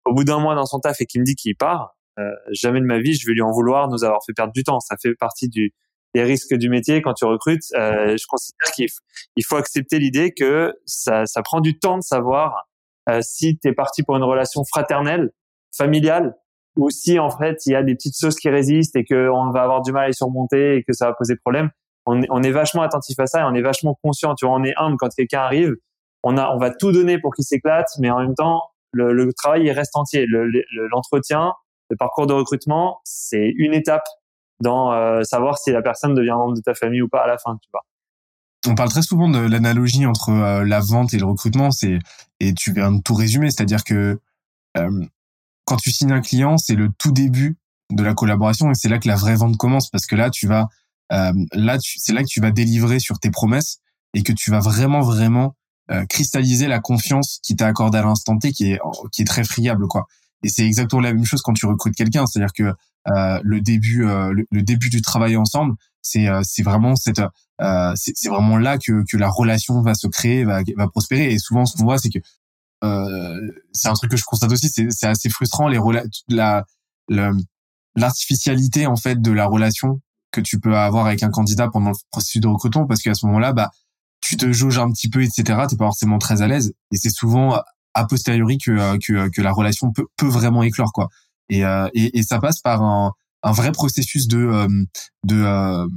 au 0.06 0.14
bout 0.14 0.24
d'un 0.24 0.40
mois 0.40 0.56
dans 0.56 0.66
son 0.66 0.80
taf 0.80 1.02
et 1.02 1.06
qui 1.06 1.20
me 1.20 1.24
dit 1.24 1.36
qu'il 1.36 1.56
part, 1.56 1.96
euh, 2.20 2.32
jamais 2.52 2.80
de 2.80 2.86
ma 2.86 3.00
vie 3.00 3.14
je 3.14 3.28
vais 3.28 3.34
lui 3.34 3.42
en 3.42 3.52
vouloir 3.52 3.90
nous 3.90 4.04
avoir 4.04 4.20
fait 4.26 4.34
perdre 4.34 4.54
du 4.54 4.64
temps. 4.64 4.80
Ça 4.80 4.96
fait 5.02 5.16
partie 5.16 5.50
du 5.50 5.74
les 6.14 6.24
risques 6.24 6.56
du 6.56 6.70
métier 6.70 7.02
quand 7.02 7.14
tu 7.14 7.26
recrutes. 7.26 7.64
Euh, 7.76 8.18
je 8.18 8.26
considère 8.28 8.72
qu'il 8.74 8.88
il 9.36 9.46
faut 9.46 9.56
accepter 9.56 10.00
l'idée 10.00 10.32
que 10.32 10.74
ça, 10.86 11.26
ça 11.26 11.42
prend 11.42 11.62
du 11.62 11.78
temps 11.78 11.98
de 11.98 12.04
savoir 12.04 12.68
euh, 13.10 13.20
si 13.22 13.58
tu 13.58 13.68
es 13.70 13.74
parti 13.74 14.04
pour 14.04 14.18
une 14.18 14.24
relation 14.24 14.64
fraternelle, 14.66 15.32
familiale, 15.76 16.36
ou 16.76 16.90
si 16.90 17.20
en 17.20 17.30
fait 17.30 17.66
il 17.66 17.72
y 17.72 17.76
a 17.76 17.84
des 17.84 17.96
petites 17.96 18.20
choses 18.20 18.36
qui 18.36 18.50
résistent 18.50 18.96
et 18.96 19.06
qu'on 19.06 19.52
va 19.52 19.64
avoir 19.64 19.82
du 19.82 19.92
mal 19.92 20.06
à 20.06 20.08
les 20.08 20.14
surmonter 20.14 20.78
et 20.78 20.84
que 20.84 20.94
ça 20.94 21.08
va 21.08 21.14
poser 21.14 21.36
problème. 21.36 21.70
On 22.06 22.22
est, 22.22 22.28
on 22.30 22.42
est 22.42 22.52
vachement 22.52 22.84
attentif 22.84 23.20
à 23.20 23.28
ça 23.28 23.42
et 23.42 23.44
on 23.44 23.54
est 23.54 23.62
vachement 23.62 23.98
conscient. 24.02 24.34
Tu 24.36 24.46
vois, 24.46 24.56
on 24.56 24.64
est 24.64 24.74
humble 24.78 24.96
quand 24.98 25.10
quelqu'un 25.14 25.42
arrive. 25.42 25.76
On 26.36 26.58
va 26.58 26.72
tout 26.72 26.92
donner 26.92 27.20
pour 27.20 27.34
qu'il 27.34 27.46
s'éclate, 27.46 27.88
mais 28.00 28.10
en 28.10 28.20
même 28.20 28.36
temps, 28.36 28.62
le, 28.92 29.32
travail 29.34 29.64
il 29.64 29.72
reste 29.72 29.96
entier. 29.96 30.26
L'entretien, 30.92 31.46
le, 31.46 31.52
le 31.92 31.98
parcours 31.98 32.28
de 32.28 32.34
recrutement, 32.34 33.00
c'est 33.04 33.54
une 33.58 33.74
étape 33.74 34.04
dans 34.62 34.92
euh, 34.92 35.24
savoir 35.24 35.58
si 35.58 35.72
la 35.72 35.82
personne 35.82 36.16
devient 36.16 36.32
membre 36.32 36.56
de 36.56 36.62
ta 36.62 36.74
famille 36.74 37.02
ou 37.02 37.10
pas 37.10 37.24
à 37.24 37.28
la 37.28 37.38
fin, 37.38 37.58
tu 37.62 37.70
vois. 37.72 37.82
On 38.68 38.76
parle 38.76 38.90
très 38.90 39.02
souvent 39.02 39.30
de 39.30 39.40
l'analogie 39.40 40.06
entre 40.06 40.30
euh, 40.30 40.66
la 40.66 40.80
vente 40.80 41.14
et 41.14 41.20
le 41.20 41.26
recrutement, 41.26 41.72
c'est 41.72 42.00
et 42.40 42.54
tu 42.54 42.74
viens 42.74 42.92
de 42.92 43.02
tout 43.02 43.14
résumer, 43.14 43.50
c'est-à-dire 43.50 43.84
que 43.84 44.20
euh, 44.78 45.06
quand 45.66 45.78
tu 45.78 45.92
signes 45.92 46.12
un 46.12 46.22
client, 46.22 46.58
c'est 46.58 46.76
le 46.76 46.90
tout 46.98 47.12
début 47.12 47.58
de 47.92 48.04
la 48.04 48.14
collaboration 48.14 48.70
et 48.70 48.74
c'est 48.74 48.90
là 48.90 49.00
que 49.00 49.08
la 49.08 49.16
vraie 49.16 49.36
vente 49.36 49.58
commence 49.58 49.90
parce 49.90 50.06
que 50.06 50.16
là 50.16 50.30
tu 50.30 50.46
vas 50.46 50.68
là 51.10 51.78
c'est 51.80 52.12
là 52.12 52.22
que 52.22 52.28
tu 52.28 52.42
vas 52.42 52.52
délivrer 52.52 53.00
sur 53.00 53.18
tes 53.18 53.32
promesses 53.32 53.80
et 54.14 54.24
que 54.24 54.34
tu 54.34 54.52
vas 54.52 54.60
vraiment 54.60 55.00
vraiment 55.00 55.56
cristalliser 56.10 56.68
la 56.68 56.80
confiance 56.80 57.40
qui 57.44 57.56
t'a 57.56 57.68
accordé 57.68 57.98
à 57.98 58.02
l'instant 58.02 58.38
T 58.38 58.52
qui 58.52 58.72
est 58.72 58.80
qui 59.12 59.22
est 59.22 59.26
très 59.26 59.44
friable 59.44 59.88
quoi. 59.88 60.06
Et 60.44 60.50
c'est 60.50 60.66
exactement 60.66 61.02
la 61.02 61.14
même 61.14 61.26
chose 61.26 61.42
quand 61.42 61.54
tu 61.54 61.66
recrutes 61.66 61.96
quelqu'un, 61.96 62.26
c'est-à-dire 62.28 62.54
que 62.54 62.74
euh, 63.10 63.40
le 63.44 63.62
début 63.62 64.06
euh, 64.06 64.34
le, 64.52 64.62
début 64.62 64.90
du 64.90 65.02
travail 65.02 65.38
ensemble 65.38 65.76
c'est 66.02 66.28
euh, 66.28 66.42
c'est 66.44 66.64
vraiment 66.64 66.96
cette 66.98 67.22
c'est 67.96 68.28
vraiment 68.28 68.58
là 68.58 68.78
que 68.78 69.04
que 69.10 69.16
la 69.16 69.30
relation 69.30 69.82
va 69.82 69.94
se 69.94 70.08
créer 70.08 70.44
va 70.44 70.62
va 70.76 70.88
prospérer 70.88 71.32
et 71.32 71.40
souvent 71.40 71.66
ce 71.66 71.78
qu'on 71.78 71.86
voit 71.86 71.98
c'est 71.98 72.10
que 72.10 72.20
c'est 73.72 73.88
un 73.88 73.94
truc 73.94 74.12
que 74.12 74.18
je 74.18 74.26
constate 74.26 74.52
aussi 74.52 74.68
c'est 74.68 74.88
c'est 74.92 75.08
assez 75.08 75.30
frustrant 75.30 75.70
les 75.70 75.80
la 76.28 76.66
l'artificialité 77.96 78.88
en 78.88 78.98
fait 78.98 79.22
de 79.22 79.32
la 79.32 79.46
relation 79.46 80.02
que 80.32 80.42
tu 80.42 80.60
peux 80.60 80.76
avoir 80.76 81.06
avec 81.06 81.24
un 81.24 81.30
candidat 81.30 81.70
pendant 81.70 81.92
le 81.92 81.96
processus 82.12 82.42
de 82.42 82.48
recrutement 82.48 82.86
parce 82.86 83.02
qu'à 83.02 83.14
ce 83.14 83.26
moment-là 83.28 83.54
bah 83.54 83.72
tu 84.22 84.38
te 84.38 84.52
jauges 84.52 84.80
un 84.80 84.92
petit 84.92 85.10
peu 85.10 85.22
etc 85.24 85.44
t'es 85.70 85.78
pas 85.78 85.86
forcément 85.86 86.18
très 86.18 86.42
à 86.42 86.48
l'aise 86.48 86.74
et 86.92 86.98
c'est 86.98 87.10
souvent 87.10 87.62
a 87.94 88.06
posteriori 88.06 88.58
que 88.58 88.98
que 88.98 89.30
que 89.30 89.42
la 89.42 89.52
relation 89.52 89.92
peut 89.92 90.06
peut 90.18 90.28
vraiment 90.28 90.64
éclore 90.64 90.92
quoi 90.92 91.10
et, 91.50 91.64
euh, 91.64 91.88
et, 91.94 92.18
et, 92.20 92.24
ça 92.24 92.40
passe 92.40 92.60
par 92.60 92.82
un, 92.82 93.14
un 93.44 93.52
vrai 93.52 93.72
processus 93.72 94.28
de, 94.28 94.38
euh, 94.38 94.68
de 95.24 95.44
euh, 95.44 95.88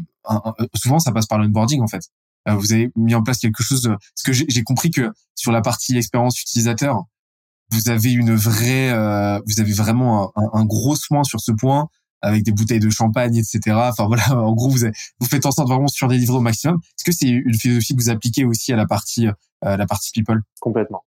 souvent 0.75 0.99
ça 0.99 1.13
passe 1.13 1.27
par 1.27 1.39
l'onboarding 1.39 1.81
en 1.81 1.89
fait. 1.89 2.03
vous 2.47 2.73
avez 2.73 2.91
mis 2.97 3.15
en 3.15 3.23
place 3.23 3.39
quelque 3.39 3.63
chose 3.63 3.83
de, 3.83 3.91
parce 3.91 4.23
que 4.25 4.33
j'ai 4.33 4.63
compris 4.63 4.91
que 4.91 5.11
sur 5.35 5.53
la 5.53 5.61
partie 5.61 5.97
expérience 5.97 6.41
utilisateur, 6.41 7.03
vous 7.73 7.89
avez 7.89 8.13
une 8.13 8.35
vraie, 8.35 8.91
vous 9.47 9.61
avez 9.61 9.73
vraiment 9.73 10.33
un, 10.37 10.61
un, 10.61 10.65
gros 10.65 10.97
soin 10.97 11.25
sur 11.25 11.41
ce 11.41 11.53
point 11.53 11.89
avec 12.23 12.43
des 12.43 12.53
bouteilles 12.53 12.81
de 12.81 12.91
champagne, 12.91 13.37
etc. 13.37 13.61
Enfin 13.69 14.07
voilà, 14.07 14.23
en 14.33 14.53
gros, 14.55 14.69
vous, 14.69 14.87
vous 15.21 15.27
faites 15.27 15.47
en 15.47 15.51
sorte 15.51 15.69
vraiment 15.69 15.89
sur 15.89 16.09
délivrer 16.09 16.37
au 16.37 16.41
maximum. 16.41 16.77
Est-ce 16.77 17.05
que 17.05 17.13
c'est 17.13 17.29
une 17.29 17.55
philosophie 17.55 17.95
que 17.97 18.03
vous 18.03 18.11
appliquez 18.11 18.45
aussi 18.45 18.73
à 18.73 18.77
la 18.77 18.87
partie, 18.87 19.29
euh, 19.29 19.77
la 19.77 19.87
partie 19.87 20.11
people? 20.13 20.41
Complètement. 20.61 21.05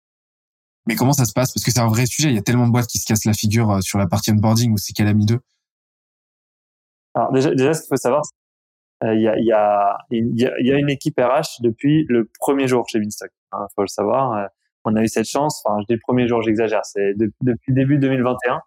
Mais 0.85 0.95
comment 0.95 1.14
ça 1.14 1.26
se 1.26 1.34
passe? 1.34 1.53
Parce 1.53 1.64
que 1.64 1.72
c'est 1.72 1.80
un 1.80 1.88
vrai 1.88 2.06
sujet. 2.06 2.30
Il 2.30 2.35
y 2.35 2.40
a 2.40 2.41
tellement 2.41 2.68
de 2.68 2.72
boîtes 2.72 2.88
qui 2.88 2.98
se 2.98 3.06
cassent 3.06 3.26
la 3.26 3.34
figure 3.34 3.72
euh, 3.72 3.81
sur 3.81 3.98
la 3.98 4.07
partie 4.07 4.31
onboarding 4.31 4.72
ou 4.72 4.77
c'est 4.77 4.94
Calami 4.94 5.26
2. 5.26 5.40
Alors 7.15 7.31
déjà, 7.31 7.53
déjà, 7.53 7.73
ce 7.73 7.81
qu'il 7.81 7.90
faut 7.90 7.95
savoir, 7.95 8.23
il 9.03 9.22
y, 9.22 9.27
a, 9.27 9.38
y, 9.38 9.52
a, 9.52 9.98
y, 10.10 10.72
a, 10.72 10.77
une 10.77 10.90
équipe 10.90 11.19
RH 11.19 11.60
depuis 11.61 12.06
le 12.07 12.30
premier 12.40 12.69
jour 12.69 12.88
chez 12.88 12.99
Beanstalk. 12.99 13.31
Il 13.52 13.57
hein, 13.57 13.68
faut 13.76 13.81
le 13.81 13.88
savoir 13.88 14.48
on 14.85 14.95
a 14.95 15.03
eu 15.03 15.07
cette 15.07 15.27
chance. 15.27 15.61
Enfin, 15.65 15.80
je 15.81 15.94
dis 15.94 15.99
premier 15.99 16.27
jour, 16.27 16.41
j'exagère. 16.41 16.81
C'est 16.84 17.14
depuis 17.41 17.73
début 17.73 17.98
2021. 17.98 18.61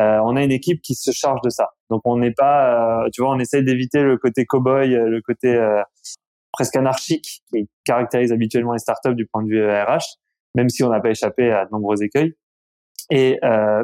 Euh, 0.00 0.20
on 0.24 0.36
a 0.36 0.42
une 0.42 0.52
équipe 0.52 0.80
qui 0.82 0.94
se 0.94 1.10
charge 1.10 1.40
de 1.42 1.50
ça. 1.50 1.70
Donc 1.90 2.02
on 2.04 2.16
n'est 2.16 2.32
pas, 2.32 3.04
euh, 3.04 3.08
tu 3.12 3.20
vois, 3.20 3.30
on 3.30 3.38
essaye 3.38 3.64
d'éviter 3.64 4.02
le 4.02 4.16
côté 4.16 4.44
cow-boy, 4.44 4.94
euh, 4.94 5.08
le 5.08 5.20
côté 5.20 5.54
euh, 5.54 5.82
presque 6.52 6.76
anarchique 6.76 7.42
qui 7.52 7.68
caractérise 7.84 8.32
habituellement 8.32 8.72
les 8.72 8.78
startups 8.78 9.14
du 9.14 9.26
point 9.26 9.42
de 9.42 9.48
vue 9.48 9.68
RH, 9.68 10.18
même 10.54 10.68
si 10.68 10.82
on 10.84 10.88
n'a 10.88 11.00
pas 11.00 11.10
échappé 11.10 11.50
à 11.50 11.66
de 11.66 11.70
nombreux 11.70 12.02
écueils. 12.02 12.34
Et 13.12 13.40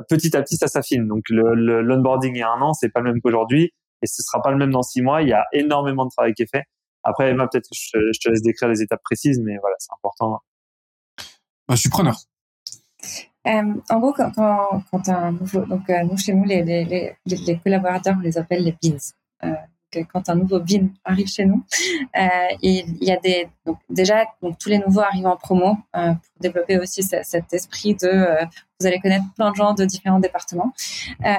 petit 0.09 0.37
à 0.37 0.43
petit, 0.43 0.57
ça 0.57 0.69
s'affine. 0.69 1.09
Donc 1.09 1.25
le 1.31 1.55
l'onboarding 1.83 2.35
il 2.37 2.39
y 2.39 2.43
a 2.43 2.51
un 2.51 2.61
an, 2.61 2.75
c'est 2.75 2.91
pas 2.91 3.01
le 3.01 3.13
même 3.13 3.21
qu'aujourd'hui, 3.21 3.73
et 4.03 4.07
ce 4.07 4.23
sera 4.23 4.41
pas 4.41 4.53
le 4.53 4.57
même 4.57 4.71
dans 4.71 4.83
six 4.83 5.03
mois. 5.03 5.23
Il 5.23 5.29
y 5.29 5.33
a 5.33 5.45
énormément 5.53 6.05
de 6.05 6.11
travail 6.11 6.33
qui 6.35 6.43
est 6.43 6.51
fait. 6.51 6.65
Après, 7.03 7.31
Emma, 7.31 7.49
peut-être 7.49 7.69
que 7.69 7.75
je, 7.75 8.13
je 8.13 8.21
te 8.21 8.29
laisse 8.29 8.43
décrire 8.43 8.69
les 8.69 8.83
étapes 8.83 9.03
précises, 9.03 9.41
mais 9.41 9.57
voilà, 9.61 9.75
c'est 9.79 9.93
important 9.93 10.41
bah, 11.69 11.75
je 11.75 11.81
suis 11.81 11.91
preneur. 11.91 12.17
Euh, 13.47 13.75
en 13.91 14.01
gros, 14.01 14.13
quand, 14.13 15.09
un 15.09 15.33
nouveau, 15.33 15.65
donc 15.67 15.89
euh, 15.89 16.03
nous 16.03 16.17
chez 16.17 16.35
nous, 16.35 16.45
les, 16.45 17.17
collaborateurs, 17.63 18.17
on 18.19 18.21
les 18.21 18.39
appelle 18.39 18.65
les 18.65 18.77
beans. 18.83 18.99
Euh, 19.45 19.55
quand 20.13 20.29
un 20.29 20.35
nouveau 20.35 20.61
bean 20.61 20.89
arrive 21.05 21.29
chez 21.29 21.47
nous, 21.47 21.65
euh, 22.17 22.29
il, 22.63 23.03
y 23.03 23.11
a 23.11 23.17
des 23.17 23.49
donc 23.65 23.79
déjà 23.89 24.25
donc 24.43 24.59
tous 24.59 24.69
les 24.69 24.79
nouveaux 24.79 25.01
arrivent 25.01 25.27
en 25.27 25.37
promo 25.37 25.77
euh, 25.97 26.13
pour 26.13 26.41
développer 26.41 26.79
aussi 26.79 27.03
cet 27.03 27.53
esprit 27.53 27.95
de 27.95 28.07
euh, 28.09 28.45
vous 28.79 28.87
allez 28.87 29.01
connaître 29.01 29.25
plein 29.37 29.51
de 29.51 29.57
gens 29.57 29.73
de 29.75 29.85
différents 29.85 30.21
départements 30.21 30.73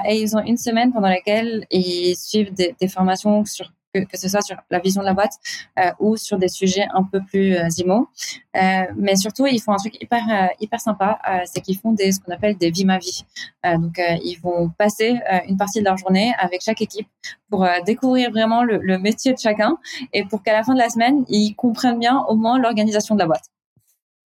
et 0.08 0.20
ils 0.20 0.36
ont 0.36 0.42
une 0.42 0.56
semaine 0.56 0.92
pendant 0.92 1.08
laquelle 1.08 1.66
ils 1.70 2.16
suivent 2.16 2.52
des, 2.52 2.74
des 2.80 2.88
formations 2.88 3.44
sur 3.44 3.70
que, 4.04 4.18
ce 4.18 4.28
soit 4.28 4.42
sur 4.42 4.56
la 4.70 4.78
vision 4.78 5.00
de 5.00 5.06
la 5.06 5.14
boîte 5.14 5.34
euh, 5.78 5.90
ou 5.98 6.16
sur 6.16 6.38
des 6.38 6.48
sujets 6.48 6.86
un 6.94 7.02
peu 7.02 7.20
plus 7.22 7.56
euh. 7.56 7.66
Euh, 8.56 8.84
mais 8.96 9.16
surtout, 9.16 9.46
ils 9.46 9.60
font 9.60 9.72
un 9.72 9.76
truc 9.76 10.00
hyper 10.00 10.22
euh, 10.30 10.46
hyper 10.60 10.80
sympa, 10.80 11.18
c'est 11.46 11.60
qu'ils 11.60 11.78
font 11.78 11.92
des 11.92 12.12
ce 12.12 12.20
qu'on 12.20 12.32
appelle 12.32 12.56
des 12.56 12.70
vie 12.70 12.84
ma 12.84 12.98
vie. 12.98 13.24
donc, 13.64 14.00
ils 14.24 14.36
vont 14.36 14.70
passer 14.70 15.18
une 15.48 15.56
partie 15.56 15.80
de 15.80 15.84
leur 15.84 15.96
journée 15.96 16.32
avec 16.38 16.62
chaque 16.62 16.80
équipe 16.80 17.08
pour 17.50 17.66
découvrir 17.86 18.30
vraiment 18.30 18.64
le, 18.64 18.98
métier 18.98 19.32
de 19.32 19.38
chacun 19.38 19.76
et 20.12 20.24
pour 20.24 20.42
qu'à 20.42 20.52
la 20.52 20.62
fin 20.62 20.74
de 20.74 20.78
la 20.78 20.88
semaine, 20.88 21.24
ils 21.28 21.54
comprennent 21.54 21.98
bien 21.98 22.18
au 22.28 22.36
moins 22.36 22.58
l'organisation 22.58 23.14
de 23.14 23.20
la 23.20 23.26
boîte. 23.26 23.44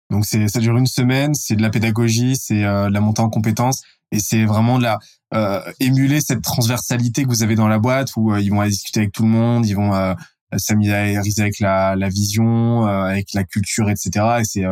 Donc, 0.10 0.26
ça 0.26 0.60
dure 0.60 0.77
une 0.77 0.88
semaine, 0.88 1.34
c'est 1.34 1.56
de 1.56 1.61
la 1.61 1.69
pédagogie, 1.69 2.35
c'est 2.35 2.61
de 2.61 2.94
la 2.94 2.99
montée 2.99 3.22
en 3.22 3.30
compétences 3.30 3.84
et 4.12 4.20
c'est 4.20 4.46
vraiment 4.46 4.78
la 4.78 5.00
euh, 5.34 5.62
émuler 5.80 6.22
cette 6.22 6.42
transversalité 6.42 7.24
que 7.24 7.28
vous 7.28 7.44
avez 7.44 7.56
dans 7.56 7.68
la 7.68 7.80
boîte 7.80 8.16
où 8.16 8.32
euh, 8.32 8.42
ils 8.42 8.50
vont 8.50 8.64
discuter 8.66 9.02
avec 9.02 9.12
tout 9.12 9.24
le 9.24 9.30
monde, 9.30 9.66
ils 9.66 9.76
vont 9.76 9.94
euh, 9.94 10.14
s'améliorer 10.56 11.18
avec 11.18 11.60
la, 11.60 11.96
la 11.96 12.10
vision, 12.10 12.88
euh, 12.88 13.04
avec 13.04 13.34
la 13.34 13.44
culture, 13.44 13.90
etc. 13.90 14.40
Et 14.40 14.44
c'est 14.46 14.64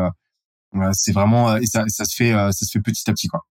c'est 0.92 1.14
vraiment 1.14 1.56
et 1.56 1.66
ça, 1.66 1.86
ça 1.88 2.04
se 2.04 2.16
fait 2.16 2.32
ça 2.32 2.52
se 2.52 2.70
fait 2.70 2.82
petit 2.82 3.10
à 3.10 3.14
petit 3.14 3.28
quoi. 3.28 3.42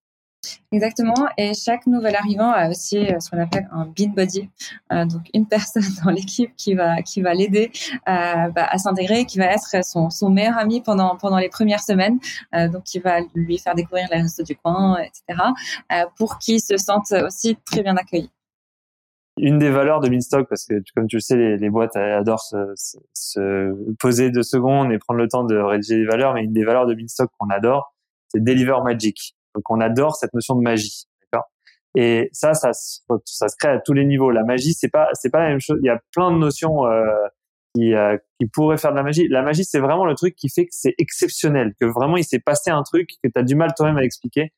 Exactement. 0.71 1.27
Et 1.37 1.53
chaque 1.53 1.87
nouvel 1.87 2.15
arrivant 2.15 2.51
a 2.51 2.69
aussi 2.69 2.97
euh, 2.97 3.19
ce 3.19 3.29
qu'on 3.29 3.39
appelle 3.39 3.67
un 3.71 3.85
bean 3.85 4.09
body, 4.15 4.49
euh, 4.91 5.05
donc 5.05 5.21
une 5.33 5.47
personne 5.47 5.83
dans 6.03 6.11
l'équipe 6.11 6.53
qui 6.55 6.73
va 6.73 7.01
qui 7.01 7.21
va 7.21 7.33
l'aider 7.33 7.71
euh, 8.09 8.49
bah, 8.49 8.67
à 8.69 8.77
s'intégrer, 8.77 9.25
qui 9.25 9.37
va 9.37 9.45
être 9.45 9.85
son, 9.85 10.09
son 10.09 10.29
meilleur 10.29 10.57
ami 10.57 10.81
pendant 10.81 11.15
pendant 11.17 11.37
les 11.37 11.49
premières 11.49 11.81
semaines, 11.81 12.19
donc 12.53 12.83
qui 12.83 12.99
va 12.99 13.19
lui 13.33 13.57
faire 13.57 13.75
découvrir 13.75 14.07
les 14.11 14.21
restos 14.21 14.43
du 14.43 14.55
coin, 14.55 14.97
etc. 14.99 15.41
Pour 16.17 16.37
qu'il 16.39 16.59
se 16.61 16.77
sente 16.77 17.11
aussi 17.11 17.57
très 17.65 17.83
bien 17.83 17.95
accueilli. 17.97 18.29
Une 19.37 19.59
des 19.59 19.69
valeurs 19.69 19.99
de 19.99 20.07
Beanstalk, 20.07 20.47
parce 20.47 20.65
que 20.65 20.81
comme 20.95 21.07
tu 21.07 21.17
le 21.17 21.21
sais, 21.21 21.57
les, 21.57 21.69
boîtes 21.69 21.97
adorent 21.97 22.41
se, 22.41 22.71
se, 22.75 22.97
se, 23.13 23.93
poser 23.99 24.31
deux 24.31 24.43
secondes 24.43 24.93
et 24.93 24.97
prendre 24.97 25.19
le 25.19 25.27
temps 25.27 25.43
de 25.43 25.57
rédiger 25.57 25.97
des 25.97 26.05
valeurs, 26.05 26.33
mais 26.33 26.43
une 26.43 26.53
des 26.53 26.63
valeurs 26.63 26.85
de 26.85 26.93
Beanstalk 26.93 27.29
qu'on 27.37 27.49
adore, 27.49 27.93
c'est 28.29 28.43
Deliver 28.43 28.77
Magic. 28.83 29.35
Donc 29.55 29.63
on 29.69 29.79
adore 29.79 30.15
cette 30.15 30.33
notion 30.33 30.55
de 30.55 30.61
magie, 30.61 31.05
Et 31.95 32.29
ça, 32.33 32.53
ça, 32.53 32.71
ça 32.73 33.47
se 33.47 33.55
crée 33.57 33.69
à 33.69 33.79
tous 33.79 33.93
les 33.93 34.05
niveaux. 34.05 34.29
La 34.29 34.43
magie, 34.43 34.73
c'est 34.73 34.89
pas, 34.89 35.07
c'est 35.13 35.29
pas 35.29 35.39
la 35.39 35.49
même 35.49 35.61
chose. 35.61 35.77
Il 35.81 35.87
y 35.87 35.89
a 35.89 35.99
plein 36.13 36.31
de 36.31 36.37
notions 36.37 36.85
euh, 36.85 37.05
qui, 37.73 37.93
euh, 37.93 38.17
qui 38.39 38.47
pourraient 38.47 38.77
faire 38.77 38.91
de 38.91 38.97
la 38.97 39.03
magie. 39.03 39.27
La 39.29 39.41
magie, 39.41 39.63
c'est 39.63 39.79
vraiment 39.79 40.05
le 40.05 40.13
truc 40.13 40.35
qui 40.35 40.49
fait 40.49 40.65
que 40.65 40.71
c'est 40.73 40.93
exceptionnel, 40.97 41.73
que 41.79 41.85
vraiment 41.85 42.17
il 42.17 42.25
s'est 42.25 42.39
passé 42.39 42.69
un 42.69 42.83
truc 42.83 43.09
que 43.23 43.29
tu 43.29 43.39
as 43.39 43.43
du 43.43 43.55
mal 43.55 43.73
toi-même 43.75 43.97
à 43.97 44.03
expliquer. 44.03 44.51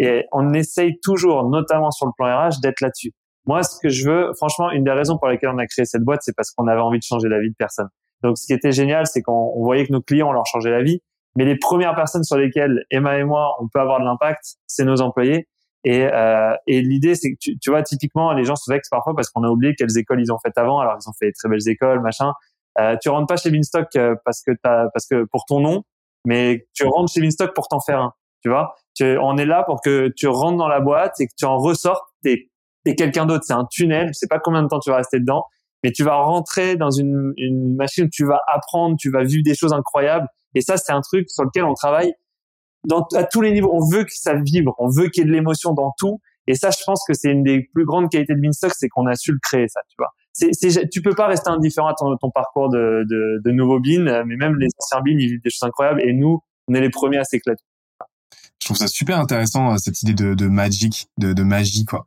Et 0.00 0.24
on 0.32 0.52
essaye 0.54 0.98
toujours, 1.00 1.48
notamment 1.48 1.90
sur 1.90 2.06
le 2.06 2.12
plan 2.16 2.48
RH, 2.48 2.60
d'être 2.62 2.80
là-dessus. 2.80 3.12
Moi, 3.46 3.62
ce 3.62 3.78
que 3.80 3.88
je 3.88 4.08
veux, 4.08 4.32
franchement, 4.34 4.70
une 4.70 4.84
des 4.84 4.90
raisons 4.90 5.18
pour 5.18 5.28
lesquelles 5.28 5.50
on 5.50 5.58
a 5.58 5.66
créé 5.66 5.84
cette 5.84 6.02
boîte, 6.02 6.20
c'est 6.22 6.34
parce 6.34 6.50
qu'on 6.50 6.66
avait 6.66 6.80
envie 6.80 6.98
de 6.98 7.04
changer 7.04 7.28
la 7.28 7.40
vie 7.40 7.50
de 7.50 7.54
personne. 7.56 7.88
Donc, 8.22 8.38
ce 8.38 8.46
qui 8.46 8.52
était 8.52 8.72
génial, 8.72 9.06
c'est 9.06 9.22
qu'on 9.22 9.52
voyait 9.62 9.86
que 9.86 9.92
nos 9.92 10.00
clients, 10.00 10.28
on 10.28 10.32
leur 10.32 10.46
changeait 10.46 10.70
la 10.70 10.82
vie. 10.82 11.02
Mais 11.36 11.44
les 11.44 11.56
premières 11.56 11.94
personnes 11.94 12.24
sur 12.24 12.36
lesquelles 12.36 12.84
Emma 12.90 13.18
et 13.18 13.24
moi, 13.24 13.54
on 13.60 13.68
peut 13.68 13.80
avoir 13.80 14.00
de 14.00 14.04
l'impact, 14.04 14.56
c'est 14.66 14.84
nos 14.84 15.00
employés. 15.00 15.46
Et, 15.84 16.04
euh, 16.04 16.54
et 16.66 16.82
l'idée, 16.82 17.14
c'est 17.14 17.32
que 17.32 17.38
tu, 17.40 17.58
tu, 17.58 17.70
vois, 17.70 17.82
typiquement, 17.82 18.32
les 18.32 18.44
gens 18.44 18.56
se 18.56 18.70
vexent 18.70 18.90
parfois 18.90 19.14
parce 19.14 19.30
qu'on 19.30 19.44
a 19.44 19.48
oublié 19.48 19.74
quelles 19.74 19.96
écoles 19.96 20.20
ils 20.20 20.32
ont 20.32 20.38
faites 20.44 20.58
avant. 20.58 20.80
Alors, 20.80 20.96
ils 21.00 21.08
ont 21.08 21.12
fait 21.18 21.26
des 21.26 21.32
très 21.32 21.48
belles 21.48 21.68
écoles, 21.68 22.00
machin. 22.00 22.32
Euh, 22.78 22.96
tu 23.00 23.08
rentres 23.08 23.26
pas 23.26 23.36
chez 23.36 23.50
Beanstalk 23.50 23.88
euh, 23.96 24.14
parce 24.24 24.42
que 24.42 24.52
t'as, 24.62 24.88
parce 24.92 25.06
que 25.06 25.24
pour 25.24 25.44
ton 25.46 25.60
nom, 25.60 25.82
mais 26.24 26.66
tu 26.74 26.84
rentres 26.84 27.12
chez 27.12 27.20
Beanstalk 27.20 27.54
pour 27.54 27.68
t'en 27.68 27.80
faire 27.80 28.00
un. 28.00 28.12
Tu 28.42 28.48
vois, 28.48 28.74
tu, 28.94 29.18
on 29.18 29.36
est 29.36 29.46
là 29.46 29.64
pour 29.64 29.80
que 29.80 30.08
tu 30.16 30.26
rentres 30.28 30.56
dans 30.56 30.68
la 30.68 30.80
boîte 30.80 31.20
et 31.20 31.26
que 31.26 31.32
tu 31.36 31.44
en 31.44 31.58
ressortes. 31.58 32.04
T'es, 32.22 32.48
t'es 32.84 32.94
quelqu'un 32.94 33.26
d'autre. 33.26 33.44
C'est 33.46 33.54
un 33.54 33.66
tunnel. 33.70 34.08
Je 34.08 34.12
sais 34.14 34.28
pas 34.28 34.38
combien 34.38 34.62
de 34.62 34.68
temps 34.68 34.80
tu 34.80 34.90
vas 34.90 34.96
rester 34.96 35.20
dedans, 35.20 35.44
mais 35.82 35.92
tu 35.92 36.04
vas 36.04 36.16
rentrer 36.16 36.76
dans 36.76 36.90
une, 36.90 37.32
une 37.36 37.76
machine. 37.76 38.08
Tu 38.10 38.24
vas 38.24 38.40
apprendre. 38.46 38.96
Tu 38.98 39.10
vas 39.10 39.24
vivre 39.24 39.42
des 39.44 39.54
choses 39.54 39.72
incroyables. 39.72 40.26
Et 40.54 40.60
ça, 40.60 40.76
c'est 40.76 40.92
un 40.92 41.00
truc 41.00 41.30
sur 41.30 41.44
lequel 41.44 41.64
on 41.64 41.74
travaille 41.74 42.12
à 43.14 43.24
tous 43.24 43.40
les 43.40 43.52
niveaux. 43.52 43.70
On 43.72 43.86
veut 43.88 44.04
que 44.04 44.12
ça 44.12 44.34
vibre, 44.34 44.74
on 44.78 44.88
veut 44.88 45.08
qu'il 45.08 45.22
y 45.22 45.26
ait 45.26 45.28
de 45.28 45.34
l'émotion 45.34 45.72
dans 45.72 45.92
tout. 45.98 46.20
Et 46.46 46.54
ça, 46.54 46.70
je 46.70 46.82
pense 46.84 47.04
que 47.06 47.14
c'est 47.14 47.30
une 47.30 47.44
des 47.44 47.68
plus 47.74 47.84
grandes 47.84 48.10
qualités 48.10 48.34
de 48.34 48.40
Beanstalk, 48.40 48.72
c'est 48.76 48.88
qu'on 48.88 49.06
a 49.06 49.14
su 49.14 49.32
le 49.32 49.38
créer, 49.42 49.66
tu 49.66 49.96
vois. 49.98 50.10
Tu 50.90 51.02
peux 51.02 51.14
pas 51.14 51.26
rester 51.26 51.50
indifférent 51.50 51.88
à 51.88 51.94
ton, 51.94 52.30
parcours 52.30 52.70
de, 52.70 53.04
de, 53.08 53.40
de 53.44 53.50
nouveaux 53.50 53.78
beans, 53.78 54.24
mais 54.26 54.36
même 54.36 54.56
les 54.56 54.68
anciens 54.78 55.00
beans, 55.00 55.18
ils 55.18 55.28
vivent 55.28 55.42
des 55.42 55.50
choses 55.50 55.68
incroyables. 55.68 56.00
Et 56.02 56.12
nous, 56.12 56.42
on 56.68 56.74
est 56.74 56.80
les 56.80 56.90
premiers 56.90 57.18
à 57.18 57.24
s'éclater. 57.24 57.62
Je 58.60 58.66
trouve 58.66 58.76
ça 58.76 58.88
super 58.88 59.18
intéressant 59.18 59.76
cette 59.78 60.02
idée 60.02 60.14
de, 60.14 60.34
de 60.34 60.46
magic, 60.46 61.08
de, 61.18 61.32
de 61.32 61.42
magie 61.42 61.84
quoi. 61.84 62.06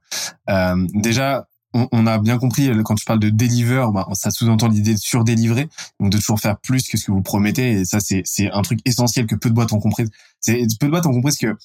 Euh, 0.49 0.75
déjà, 0.93 1.47
on, 1.73 2.07
a 2.07 2.19
bien 2.19 2.37
compris 2.37 2.69
euh, 2.69 2.83
quand 2.83 2.95
tu 2.95 3.05
parles 3.05 3.19
de 3.19 3.29
deliver, 3.29 3.87
bah, 3.93 4.07
ça 4.13 4.31
sous-entend 4.31 4.67
l'idée 4.67 4.93
de 4.93 4.99
surdélivrer, 4.99 5.67
donc 5.99 6.11
de 6.11 6.17
toujours 6.17 6.39
faire 6.39 6.59
plus 6.59 6.87
que 6.87 6.97
ce 6.97 7.05
que 7.05 7.11
vous 7.11 7.21
promettez. 7.21 7.71
Et 7.71 7.85
ça, 7.85 7.99
c'est 7.99 8.51
un 8.51 8.61
truc 8.61 8.79
essentiel 8.85 9.25
que 9.25 9.35
peu 9.35 9.49
de 9.49 9.55
boîtes 9.55 9.73
ont 9.73 9.79
compris. 9.79 10.05
Peu 10.45 10.53
de 10.53 10.89
boîtes 10.89 11.05
ont 11.05 11.13
compris 11.13 11.35
que 11.35 11.55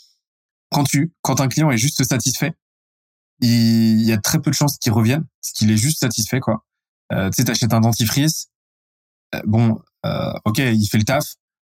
quand 0.71 0.85
tu 0.85 1.13
quand 1.23 1.41
un 1.41 1.49
client 1.49 1.71
est 1.71 1.79
juste 1.79 2.03
satisfait, 2.05 2.53
il, 3.41 4.03
y 4.03 4.13
a 4.13 4.19
très 4.19 4.41
peu 4.41 4.51
de 4.51 4.57
chances 4.57 4.79
qu'il 4.79 4.93
revienne, 4.93 5.25
parce 5.41 5.53
qu'il 5.53 5.71
est 5.71 5.77
juste 5.77 6.01
satisfait 6.01 6.41
quoi. 6.41 6.65
Euh, 7.13 7.31
tu 7.31 7.37
sais, 7.37 7.45
t'achètes 7.45 7.73
un 7.73 7.81
dentifrice, 7.81 8.49
euh, 9.35 9.43
bon, 9.47 9.81
euh, 10.07 10.33
ok, 10.45 10.59
il 10.59 10.87
fait 10.87 10.99
le 10.99 11.05
taf. 11.05 11.25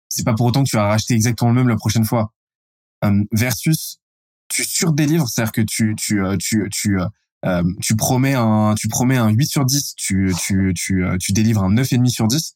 C'est 0.09 0.23
pas 0.23 0.33
pour 0.33 0.45
autant 0.45 0.63
que 0.63 0.69
tu 0.69 0.75
vas 0.75 0.87
racheter 0.87 1.13
exactement 1.13 1.51
le 1.51 1.55
même 1.55 1.69
la 1.69 1.75
prochaine 1.75 2.05
fois. 2.05 2.33
Euh, 3.05 3.23
versus 3.31 3.99
tu 4.47 4.63
surdélivres, 4.63 5.27
c'est-à-dire 5.29 5.51
que 5.51 5.61
tu 5.61 5.95
tu 5.97 6.21
tu 6.39 6.69
tu, 6.71 6.97
euh, 7.45 7.63
tu 7.81 7.95
promets 7.95 8.35
un 8.35 8.73
tu 8.75 8.87
promets 8.87 9.17
un 9.17 9.29
8 9.29 9.45
sur 9.47 9.65
10, 9.65 9.95
tu 9.97 10.33
tu 10.41 10.73
tu 10.75 11.05
euh, 11.05 11.17
tu 11.19 11.33
délivres 11.33 11.63
un 11.63 11.73
9,5 11.73 12.07
sur 12.09 12.27
10. 12.27 12.55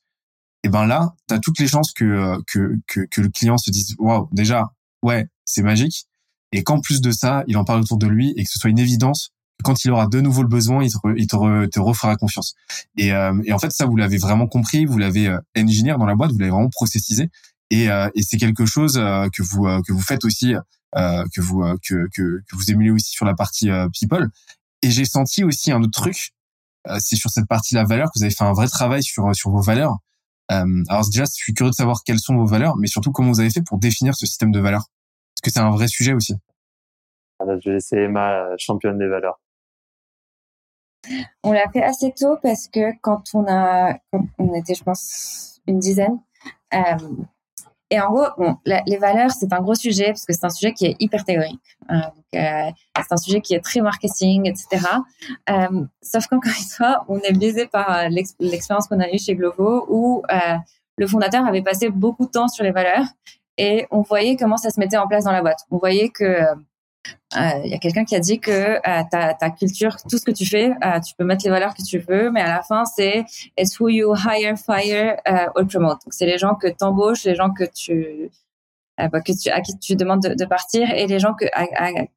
Et 0.64 0.70
ben 0.70 0.86
là, 0.86 1.14
tu 1.28 1.36
as 1.36 1.40
toutes 1.40 1.60
les 1.60 1.68
chances 1.68 1.92
que 1.94 2.06
euh, 2.06 2.38
que 2.48 2.76
que, 2.88 3.02
que 3.02 3.22
le 3.22 3.30
client 3.30 3.58
se 3.58 3.70
dise 3.70 3.96
waouh, 4.00 4.30
déjà 4.32 4.72
ouais, 5.04 5.28
c'est 5.46 5.62
magique 5.62 6.08
et 6.54 6.64
qu'en 6.64 6.80
plus 6.80 7.02
de 7.02 7.12
ça, 7.12 7.44
il 7.48 7.58
en 7.58 7.66
parle 7.66 7.82
autour 7.82 7.98
de 7.98 8.08
lui 8.08 8.34
et 8.38 8.44
que 8.44 8.50
ce 8.50 8.60
soit 8.60 8.70
une 8.70 8.80
évidence 8.80 9.32
quand 9.64 9.84
il 9.84 9.92
aura 9.92 10.08
de 10.08 10.22
nouveau 10.22 10.44
le 10.44 10.48
besoin, 10.48 10.84
il 10.84 10.92
te, 10.92 10.98
il 11.18 11.26
te, 11.26 11.66
te 11.66 11.80
refera 11.80 12.16
confiance. 12.16 12.54
Et, 12.96 13.08
et 13.08 13.54
en 13.54 13.58
fait, 13.60 13.72
ça, 13.72 13.88
vous 13.88 13.96
l'avez 13.96 14.18
vraiment 14.20 14.48
compris, 14.48 14.86
vous 14.86 15.00
l'avez 15.00 15.28
euh, 15.28 15.40
engineer 15.58 15.98
dans 15.98 16.06
la 16.06 16.14
boîte, 16.14 16.32
vous 16.32 16.38
l'avez 16.38 16.52
vraiment 16.52 16.70
processisé. 16.70 17.32
Et, 17.72 17.86
et 17.86 18.22
c'est 18.22 18.38
quelque 18.38 18.66
chose 18.66 18.94
que 18.94 19.42
vous 19.42 19.66
que 19.82 19.92
vous 19.92 20.02
faites 20.02 20.24
aussi, 20.24 20.54
que 20.94 21.42
vous 21.42 21.64
que, 21.84 22.08
que, 22.14 22.42
que 22.48 22.56
vous 22.56 22.72
émulez 22.72 22.92
aussi 22.92 23.10
sur 23.10 23.26
la 23.26 23.34
partie 23.34 23.70
people. 24.00 24.30
Et 24.88 24.92
j'ai 24.92 25.04
senti 25.04 25.44
aussi 25.44 25.70
un 25.74 25.84
autre 25.84 26.02
truc, 26.02 26.30
euh, 26.88 26.96
c'est 27.02 27.18
sur 27.18 27.30
cette 27.30 27.46
partie 27.46 27.76
de 27.76 27.80
la 27.82 27.86
valeur 27.86 28.08
que 28.08 28.20
vous 28.20 28.24
avez 28.24 28.34
fait 28.34 28.46
un 28.46 28.54
vrai 28.54 28.68
travail 28.70 29.04
sur 29.04 29.36
sur 29.36 29.52
vos 29.52 29.62
valeurs. 29.62 29.98
Euh, 30.50 30.64
alors 30.88 31.04
déjà, 31.10 31.26
je 31.26 31.34
suis 31.34 31.54
curieux 31.54 31.72
de 31.72 31.76
savoir 31.76 32.04
quelles 32.06 32.22
sont 32.22 32.38
vos 32.38 32.46
valeurs, 32.46 32.78
mais 32.78 32.88
surtout 32.88 33.12
comment 33.12 33.28
vous 33.28 33.42
avez 33.42 33.50
fait 33.50 33.62
pour 33.62 33.80
définir 33.80 34.16
ce 34.16 34.26
système 34.26 34.52
de 34.52 34.62
valeurs? 34.62 34.86
Parce 35.36 35.42
que 35.44 35.52
c'est 35.52 35.60
un 35.60 35.72
vrai 35.72 35.90
sujet 35.90 36.14
aussi? 36.14 36.36
je 37.42 37.70
vais 37.70 37.76
laisser 37.76 37.98
Emma 37.98 38.48
championne 38.58 38.98
des 38.98 39.10
valeurs. 39.10 39.42
On 41.44 41.52
l'a 41.52 41.70
fait 41.70 41.84
assez 41.84 42.14
tôt 42.14 42.38
parce 42.42 42.70
que 42.70 42.98
quand 43.02 43.24
on 43.34 43.46
a, 43.46 43.94
on 44.40 44.54
était, 44.54 44.74
je 44.74 44.86
pense, 44.86 45.60
une 45.68 45.80
dizaine. 45.80 46.18
Euh, 46.74 46.80
et 47.90 48.02
en 48.02 48.12
gros, 48.12 48.28
bon, 48.38 48.58
les 48.66 48.98
valeurs, 48.98 49.32
c'est 49.32 49.52
un 49.54 49.62
gros 49.62 49.76
sujet 49.76 50.08
parce 50.08 50.26
que 50.26 50.34
c'est 50.34 50.46
un 50.46 50.50
sujet 50.50 50.74
qui 50.74 50.88
est 50.88 50.96
hyper 51.00 51.24
théorique. 51.24 51.62
Euh, 51.90 51.96
euh, 52.36 52.72
c'est 52.96 53.14
un 53.14 53.18
sujet 53.18 53.40
qui 53.40 53.54
est 53.54 53.62
très 53.62 53.80
marketing, 53.80 54.46
etc. 54.46 54.86
Euh, 55.50 55.86
sauf 56.02 56.28
qu'encore 56.28 56.52
une 56.58 56.68
fois, 56.68 57.06
on 57.08 57.20
est 57.20 57.32
biaisé 57.32 57.66
par 57.68 57.90
euh, 57.90 58.10
l'expérience 58.40 58.88
qu'on 58.88 59.00
a 59.00 59.10
eue 59.10 59.18
chez 59.18 59.36
Glovo 59.36 59.86
où 59.90 60.24
le 60.98 61.08
fondateur 61.08 61.46
avait 61.46 61.62
passé 61.62 61.90
beaucoup 61.90 62.26
de 62.26 62.32
temps 62.32 62.48
sur 62.48 62.64
les 62.64 62.72
valeurs 62.72 63.06
et 63.58 63.88
on 63.92 64.02
voyait 64.02 64.36
comment 64.36 64.58
ça 64.58 64.70
se 64.70 64.80
mettait 64.80 64.98
en 64.98 65.08
place 65.08 65.24
dans 65.24 65.32
la 65.32 65.42
boîte. 65.42 65.60
On 65.72 65.78
voyait 65.78 66.10
que 66.10 66.42
il 67.34 67.40
euh, 67.40 67.68
y 67.68 67.74
a 67.74 67.78
quelqu'un 67.78 68.06
qui 68.06 68.16
a 68.16 68.20
dit 68.20 68.40
que 68.40 68.52
euh, 68.52 69.04
ta, 69.12 69.34
ta, 69.34 69.50
culture, 69.50 69.98
tout 70.10 70.18
ce 70.18 70.26
que 70.26 70.32
tu 70.32 70.46
fais, 70.46 70.72
euh, 70.84 71.00
tu 71.00 71.14
peux 71.18 71.26
mettre 71.26 71.44
les 71.44 71.52
valeurs 71.52 71.74
que 71.74 71.84
tu 71.84 72.00
veux, 72.00 72.32
mais 72.32 72.42
à 72.42 72.48
la 72.48 72.62
fin, 72.62 72.86
c'est 72.86 73.26
it's 73.58 73.80
who 73.80 73.90
you 73.90 74.14
hire, 74.16 74.58
fire 74.58 75.18
or 75.56 75.68
promote. 75.68 76.00
C'est 76.10 76.26
les 76.26 76.38
gens 76.38 76.56
que 76.56 76.68
tu 76.68 76.84
embauches, 76.84 77.26
les 77.26 77.36
gens 77.36 77.52
que 77.52 77.66
tu, 77.66 78.30
bah, 78.98 79.22
que 79.22 79.32
tu 79.32 79.50
à 79.50 79.62
qui 79.62 79.78
tu 79.78 79.96
demandes 79.96 80.22
de, 80.22 80.34
de 80.36 80.46
partir 80.46 80.90
et 80.92 81.06
les 81.06 81.20
gens 81.20 81.34
que, 81.34 81.46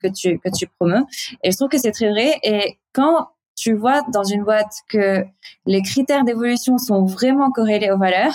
que 0.00 0.08
tu 0.08 0.38
que 0.38 0.48
tu 0.56 0.66
promeus. 0.78 1.04
Et 1.42 1.50
je 1.50 1.56
trouve 1.56 1.68
que 1.68 1.78
c'est 1.78 1.92
très 1.92 2.10
vrai. 2.10 2.38
Et 2.44 2.78
quand 2.92 3.28
tu 3.56 3.74
vois 3.74 4.02
dans 4.12 4.24
une 4.24 4.44
boîte 4.44 4.72
que 4.88 5.24
les 5.66 5.82
critères 5.82 6.24
d'évolution 6.24 6.78
sont 6.78 7.04
vraiment 7.04 7.50
corrélés 7.50 7.90
aux 7.90 7.98
valeurs, 7.98 8.32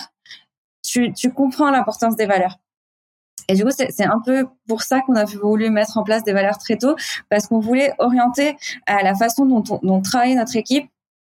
tu, 0.84 1.14
tu 1.14 1.32
comprends 1.32 1.72
l'importance 1.72 2.16
des 2.16 2.26
valeurs. 2.26 2.58
Et 3.48 3.56
du 3.56 3.64
coup, 3.64 3.72
c'est 3.72 4.06
un 4.06 4.20
peu 4.26 4.48
pour 4.68 4.82
ça 4.82 5.02
qu'on 5.02 5.16
a 5.16 5.26
voulu 5.26 5.70
mettre 5.70 5.98
en 5.98 6.04
place 6.04 6.24
des 6.24 6.34
valeurs 6.34 6.58
très 6.58 6.78
tôt, 6.78 6.96
parce 7.30 7.48
qu'on 7.48 7.60
voulait 7.60 7.94
orienter 8.00 8.58
à 8.86 9.04
la 9.04 9.16
façon 9.16 9.46
dont 9.46 9.64
on, 9.70 9.80
dont 9.84 10.02
travaille 10.02 10.36
notre 10.36 10.56
équipe 10.56 10.90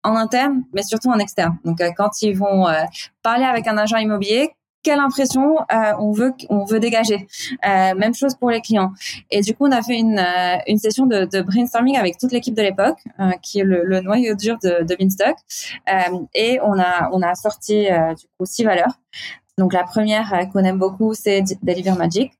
en 0.03 0.15
interne, 0.15 0.63
mais 0.73 0.83
surtout 0.83 1.09
en 1.09 1.19
externe. 1.19 1.57
Donc, 1.65 1.81
euh, 1.81 1.91
quand 1.95 2.21
ils 2.21 2.35
vont 2.35 2.67
euh, 2.67 2.83
parler 3.23 3.43
avec 3.43 3.67
un 3.67 3.77
agent 3.77 3.97
immobilier, 3.97 4.51
quelle 4.83 4.99
impression 4.99 5.57
euh, 5.59 5.93
on 5.99 6.11
veut 6.11 6.33
on 6.49 6.63
veut 6.63 6.79
dégager? 6.79 7.27
Euh, 7.67 7.93
même 7.95 8.13
chose 8.13 8.35
pour 8.35 8.51
les 8.51 8.61
clients. 8.61 8.93
Et 9.31 9.41
du 9.41 9.53
coup, 9.53 9.65
on 9.67 9.71
a 9.71 9.81
fait 9.81 9.97
une, 9.97 10.23
une 10.67 10.77
session 10.77 11.07
de, 11.07 11.25
de 11.25 11.41
brainstorming 11.41 11.97
avec 11.97 12.17
toute 12.17 12.31
l'équipe 12.31 12.53
de 12.55 12.61
l'époque, 12.61 12.99
qui 13.41 13.59
est 13.59 13.63
le, 13.65 13.83
le, 13.83 13.99
noyau 13.99 14.35
dur 14.35 14.57
de, 14.63 14.85
de 14.85 14.95
Beanstalk. 14.95 15.35
et 16.33 16.59
on 16.63 16.79
a 16.79 17.09
on 17.11 17.21
a 17.21 17.35
sorti 17.35 17.87
du 18.17 18.27
coup 18.37 18.45
six 18.45 18.63
valeurs. 18.63 18.93
Donc 19.57 19.73
la 19.73 19.83
première 19.83 20.31
euh, 20.35 20.45
qu'on 20.45 20.63
aime 20.63 20.77
beaucoup, 20.77 21.15
c'est 21.15 21.41
Deliver 21.63 21.93
Magic. 21.93 22.31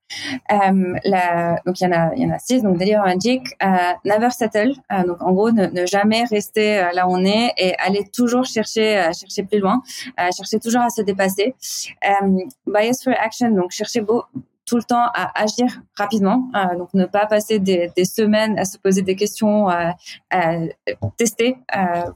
Euh, 0.52 0.94
la, 1.04 1.60
donc 1.66 1.82
il 1.82 1.86
y 1.86 1.88
en 1.88 1.92
a, 1.92 2.14
il 2.16 2.22
y 2.22 2.26
en 2.28 2.30
a 2.30 2.38
six. 2.38 2.62
Donc 2.62 2.78
Deliver 2.78 3.02
Magic, 3.04 3.42
euh, 3.64 3.94
Never 4.06 4.30
Settle. 4.30 4.74
Euh, 4.92 5.04
donc 5.04 5.20
en 5.24 5.32
gros, 5.32 5.50
ne, 5.50 5.66
ne, 5.66 5.88
jamais 5.88 6.26
rester 6.26 6.78
euh, 6.78 6.92
là 6.94 7.08
où 7.08 7.14
on 7.14 7.26
est 7.26 7.54
et 7.58 7.76
aller 7.80 8.08
toujours 8.14 8.46
chercher, 8.46 9.10
chercher 9.20 9.44
plus 9.44 9.60
loin, 9.60 9.82
chercher 10.36 10.60
toujours 10.60 10.82
à 10.82 10.90
se 10.92 11.02
dépasser. 11.02 11.56
bias 12.68 13.02
for 13.04 13.14
Action. 13.20 13.50
Donc 13.50 13.72
chercher 13.72 14.02
beau, 14.02 14.24
tout 14.68 14.76
le 14.76 14.84
temps 14.84 15.08
à 15.16 15.42
agir 15.42 15.82
rapidement, 15.96 16.50
euh, 16.56 16.78
donc 16.78 16.94
ne 16.94 17.06
pas 17.06 17.26
passer 17.26 17.58
des, 17.58 17.90
des, 17.96 18.06
semaines 18.06 18.60
à 18.60 18.66
se 18.66 18.78
poser 18.78 19.02
des 19.02 19.16
questions, 19.16 19.70
à 19.70 19.96
tester, 21.16 21.58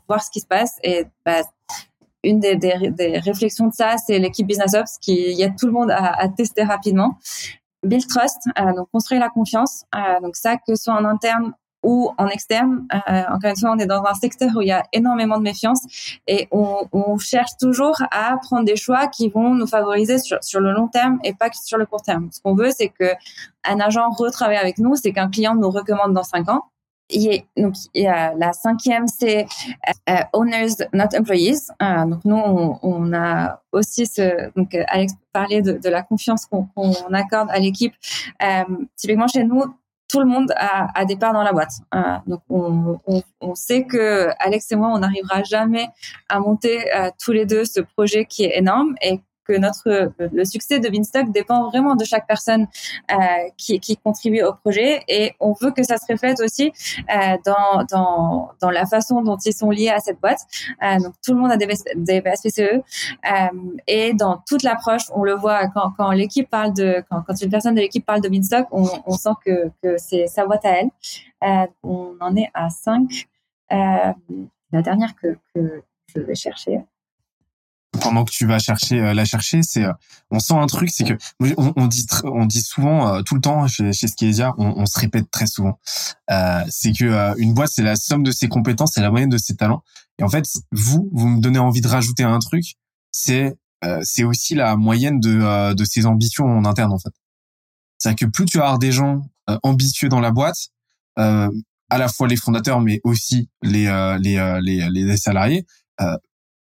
voir 0.08 0.22
ce 0.22 0.30
qui 0.30 0.42
se 0.42 0.48
passe 0.48 0.78
et 0.84 1.06
bah, 1.26 1.42
une 2.24 2.40
des, 2.40 2.56
des, 2.56 2.92
des, 2.92 3.20
réflexions 3.20 3.68
de 3.68 3.74
ça, 3.74 3.96
c'est 3.98 4.20
l'équipe 4.20 4.48
Business 4.48 4.74
Ops 4.74 4.98
qui 5.00 5.34
y 5.34 5.44
a 5.44 5.50
tout 5.50 5.66
le 5.66 5.72
monde 5.72 5.92
à, 5.92 6.20
à 6.20 6.28
tester 6.30 6.64
rapidement. 6.64 7.18
Build 7.84 8.08
trust, 8.08 8.48
euh, 8.60 8.74
donc 8.74 8.90
construire 8.92 9.22
la 9.22 9.30
confiance. 9.30 9.86
Euh, 9.96 10.20
donc 10.22 10.36
ça, 10.36 10.56
que 10.58 10.76
ce 10.76 10.76
soit 10.76 10.94
en 10.94 11.06
interne 11.06 11.54
ou 11.84 12.12
en 12.20 12.28
externe. 12.28 12.86
Euh, 12.94 13.24
encore 13.32 13.50
une 13.50 13.58
fois, 13.58 13.72
on 13.72 13.80
est 13.80 13.88
dans 13.88 14.04
un 14.06 14.14
secteur 14.14 14.52
où 14.56 14.62
il 14.62 14.68
y 14.68 14.72
a 14.72 14.84
énormément 14.94 15.38
de 15.40 15.44
méfiance 15.44 15.82
et 16.28 16.48
on, 16.52 16.88
on, 16.92 17.18
cherche 17.18 17.58
toujours 17.60 17.96
à 18.12 18.38
prendre 18.38 18.66
des 18.66 18.76
choix 18.76 19.08
qui 19.08 19.30
vont 19.30 19.56
nous 19.56 19.66
favoriser 19.66 20.20
sur, 20.20 20.38
sur 20.44 20.60
le 20.60 20.74
long 20.74 20.88
terme 20.88 21.20
et 21.24 21.34
pas 21.34 21.50
sur 21.52 21.80
le 21.80 21.88
court 21.88 22.04
terme. 22.04 22.30
Ce 22.32 22.40
qu'on 22.40 22.54
veut, 22.54 22.70
c'est 22.70 22.90
que 22.90 23.14
un 23.64 23.80
agent 23.80 24.08
retravaille 24.12 24.58
avec 24.58 24.78
nous, 24.78 24.96
c'est 24.96 25.12
qu'un 25.12 25.30
client 25.30 25.56
nous 25.56 25.72
recommande 25.72 26.14
dans 26.14 26.24
cinq 26.24 26.50
ans 26.50 26.66
donc 27.58 27.76
la 27.96 28.54
cinquième, 28.54 29.08
c'est 29.08 29.46
euh, 30.10 30.14
owners, 30.34 30.86
not 30.94 31.16
employees. 31.18 31.72
Euh, 31.82 32.06
donc 32.06 32.26
nous, 32.26 32.78
on, 32.82 33.14
a 33.14 33.62
aussi 33.72 34.06
ce. 34.06 34.52
Donc 34.56 34.76
Alex 34.88 35.14
parlait 35.34 35.62
de, 35.62 35.90
la 35.90 36.02
confiance 36.04 36.46
qu'on 36.46 36.66
accorde 37.14 37.50
à 37.52 37.60
l'équipe. 37.60 37.94
Euh, 38.44 38.64
typiquement 38.96 39.28
chez 39.28 39.44
nous, 39.44 39.64
tout 40.08 40.20
le 40.20 40.26
monde 40.26 40.52
a, 40.58 41.06
des 41.06 41.16
parts 41.16 41.34
dans 41.34 41.44
la 41.44 41.54
boîte. 41.54 41.74
Euh, 41.96 42.18
donc 42.28 42.42
on, 42.50 43.56
sait 43.56 43.84
que 43.86 44.30
Alex 44.40 44.72
et 44.72 44.76
moi, 44.76 44.90
on 44.94 45.00
n'arrivera 45.00 45.44
jamais 45.44 45.88
à 46.30 46.40
monter 46.40 46.86
tous 47.24 47.32
les 47.32 47.46
deux 47.46 47.66
ce 47.66 47.80
projet 47.82 48.26
qui 48.26 48.44
est 48.44 48.58
énorme 48.58 48.96
notre 49.58 50.12
le 50.20 50.46
succès 50.46 50.80
de 50.80 50.90
Beanstalk 50.90 51.32
dépend 51.32 51.70
vraiment 51.70 51.96
de 51.96 52.04
chaque 52.06 52.28
personne 52.28 52.68
euh, 53.12 53.16
qui, 53.58 53.80
contribue 54.04 54.42
au 54.42 54.54
projet 54.54 55.04
et 55.08 55.34
on 55.40 55.54
veut 55.54 55.72
que 55.72 55.84
ça 55.84 55.98
se 55.98 56.12
reflète 56.12 56.40
aussi 56.40 56.72
euh, 57.10 57.38
dans, 57.46 57.86
dans, 58.60 58.70
la 58.70 58.86
façon 58.86 59.22
dont 59.22 59.38
ils 59.38 59.54
sont 59.54 59.70
liés 59.70 59.90
à 59.90 60.00
cette 60.00 60.20
boîte. 60.20 60.40
Euh, 60.84 60.98
donc 61.00 61.14
tout 61.24 61.34
le 61.34 61.40
monde 61.40 61.52
a 61.52 61.58
des, 61.58 61.68
des 61.96 62.24
euh, 62.60 62.82
et 63.88 64.14
dans 64.14 64.42
toute 64.48 64.64
l'approche, 64.64 65.04
on 65.14 65.24
le 65.24 65.36
voit 65.36 65.68
quand, 65.68 65.92
quand 65.98 66.12
l'équipe 66.12 66.50
parle 66.50 66.74
de 66.74 67.04
quand, 67.10 67.24
une 67.42 67.50
personne 67.50 67.76
de 67.76 67.82
l'équipe 67.82 68.06
parle 68.06 68.22
de 68.22 68.30
Beanstalk, 68.30 68.68
on, 68.72 68.86
sent 69.18 69.30
que, 69.46 69.72
que 69.84 69.98
c'est 69.98 70.28
sa 70.28 70.46
boîte 70.46 70.66
à 70.66 70.82
elle. 70.82 70.90
Euh, 71.44 71.68
on 71.84 72.16
en 72.20 72.36
est 72.36 72.50
à 72.54 72.70
5. 72.70 73.28
la 73.70 74.16
dernière 74.72 75.16
que, 75.16 75.38
que 75.54 75.84
je 76.08 76.22
vais 76.22 76.36
chercher 76.36 76.82
pendant 78.00 78.24
que 78.24 78.32
tu 78.32 78.46
vas 78.46 78.60
chercher 78.60 79.00
euh, 79.00 79.14
la 79.14 79.26
chercher 79.26 79.62
c'est 79.64 79.84
euh, 79.84 79.94
on 80.30 80.40
sent 80.40 80.54
un 80.54 80.66
truc 80.68 80.90
c'est 80.90 81.04
que 81.04 81.14
on, 81.58 81.74
on, 81.76 81.88
dit 81.88 82.06
on 82.24 82.46
dit 82.46 82.62
souvent 82.62 83.08
euh, 83.08 83.22
tout 83.22 83.36
le 83.36 83.42
temps 83.42 83.68
chez, 83.68 83.92
chez 83.92 84.08
Skedia 84.08 84.54
on, 84.58 84.74
on 84.78 84.86
se 84.86 84.98
répète 85.00 85.30
très 85.30 85.48
souvent. 85.48 85.80
C'est 86.70 86.94
que 86.94 87.38
une 87.40 87.54
boîte 87.54 87.72
c'est 87.74 87.84
la 87.84 87.96
somme 87.96 88.24
de 88.24 88.32
ses 88.32 88.48
compétences 88.48 88.92
c'est 88.94 89.02
la 89.02 89.12
moyenne 89.12 89.30
de 89.30 89.38
ses 89.38 89.56
talents. 89.56 89.84
Et 90.20 90.24
en 90.24 90.30
fait 90.30 90.46
vous 90.72 91.10
vous 91.12 91.28
me 91.28 91.42
donnez 91.42 91.60
envie 91.60 91.82
de 91.82 91.88
rajouter 91.88 92.24
un 92.24 92.40
truc 92.40 92.76
c'est 93.12 93.56
c'est 94.04 94.24
aussi 94.24 94.56
la 94.56 94.76
moyenne 94.78 95.20
de 95.20 95.74
de 95.74 95.86
ses 95.86 96.06
ambitions 96.06 96.46
en 96.46 96.64
interne 96.64 96.94
en 96.94 97.00
fait. 97.00 97.14
C'est 97.98 98.16
que 98.16 98.26
plus 98.26 98.46
tu 98.46 98.62
as 98.62 98.78
des 98.78 98.94
gens 98.94 99.22
ambitieux 99.64 100.08
dans 100.08 100.22
la 100.22 100.32
boîte 100.32 100.70
à 101.18 101.98
la 101.98 102.08
fois 102.08 102.30
les 102.30 102.38
fondateurs 102.38 102.80
mais 102.80 103.02
aussi 103.04 103.50
les 103.62 103.86
les 104.22 104.60
les, 104.62 104.90
les 104.90 105.18
salariés 105.18 105.66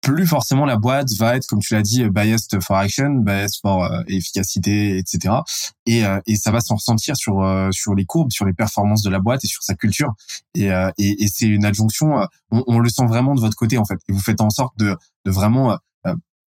plus 0.05 0.27
forcément 0.27 0.67
la 0.67 0.77
boîte 0.77 1.11
va 1.19 1.37
être, 1.37 1.47
comme 1.47 1.61
tu 1.61 1.73
l'as 1.73 1.83
dit, 1.83 2.09
biased 2.11 2.61
for 2.63 2.77
action, 2.77 3.11
biased 3.23 3.61
for 3.63 3.85
euh, 3.85 4.03
efficacité, 4.07 4.99
etc. 4.99 5.37
Et, 5.87 6.05
euh, 6.05 6.21
et 6.27 6.37
ça 6.37 6.51
va 6.51 6.61
s'en 6.61 6.75
ressentir 6.77 7.17
sur 7.17 7.43
euh, 7.43 7.71
sur 7.73 7.95
les 7.95 8.05
courbes, 8.05 8.31
sur 8.31 8.45
les 8.45 8.53
performances 8.53 9.03
de 9.03 9.09
la 9.09 9.19
boîte 9.19 9.45
et 9.45 9.49
sur 9.49 9.63
sa 9.63 9.75
culture. 9.75 10.13
Et, 10.55 10.67
et, 10.99 11.25
et 11.25 11.27
c'est 11.27 11.47
une 11.47 11.65
adjonction, 11.65 12.17
on, 12.51 12.65
on, 12.67 12.79
le 12.79 12.89
sent 12.91 13.07
vraiment 13.07 13.35
de 13.35 13.41
votre 13.41 13.57
côté 13.57 13.79
en 13.79 13.85
fait. 13.85 13.99
Et 14.09 14.13
vous 14.13 14.21
faites 14.21 14.43
en 14.43 14.51
sorte 14.51 14.79
de, 14.79 14.95
de 15.25 15.31
vraiment 15.31 15.79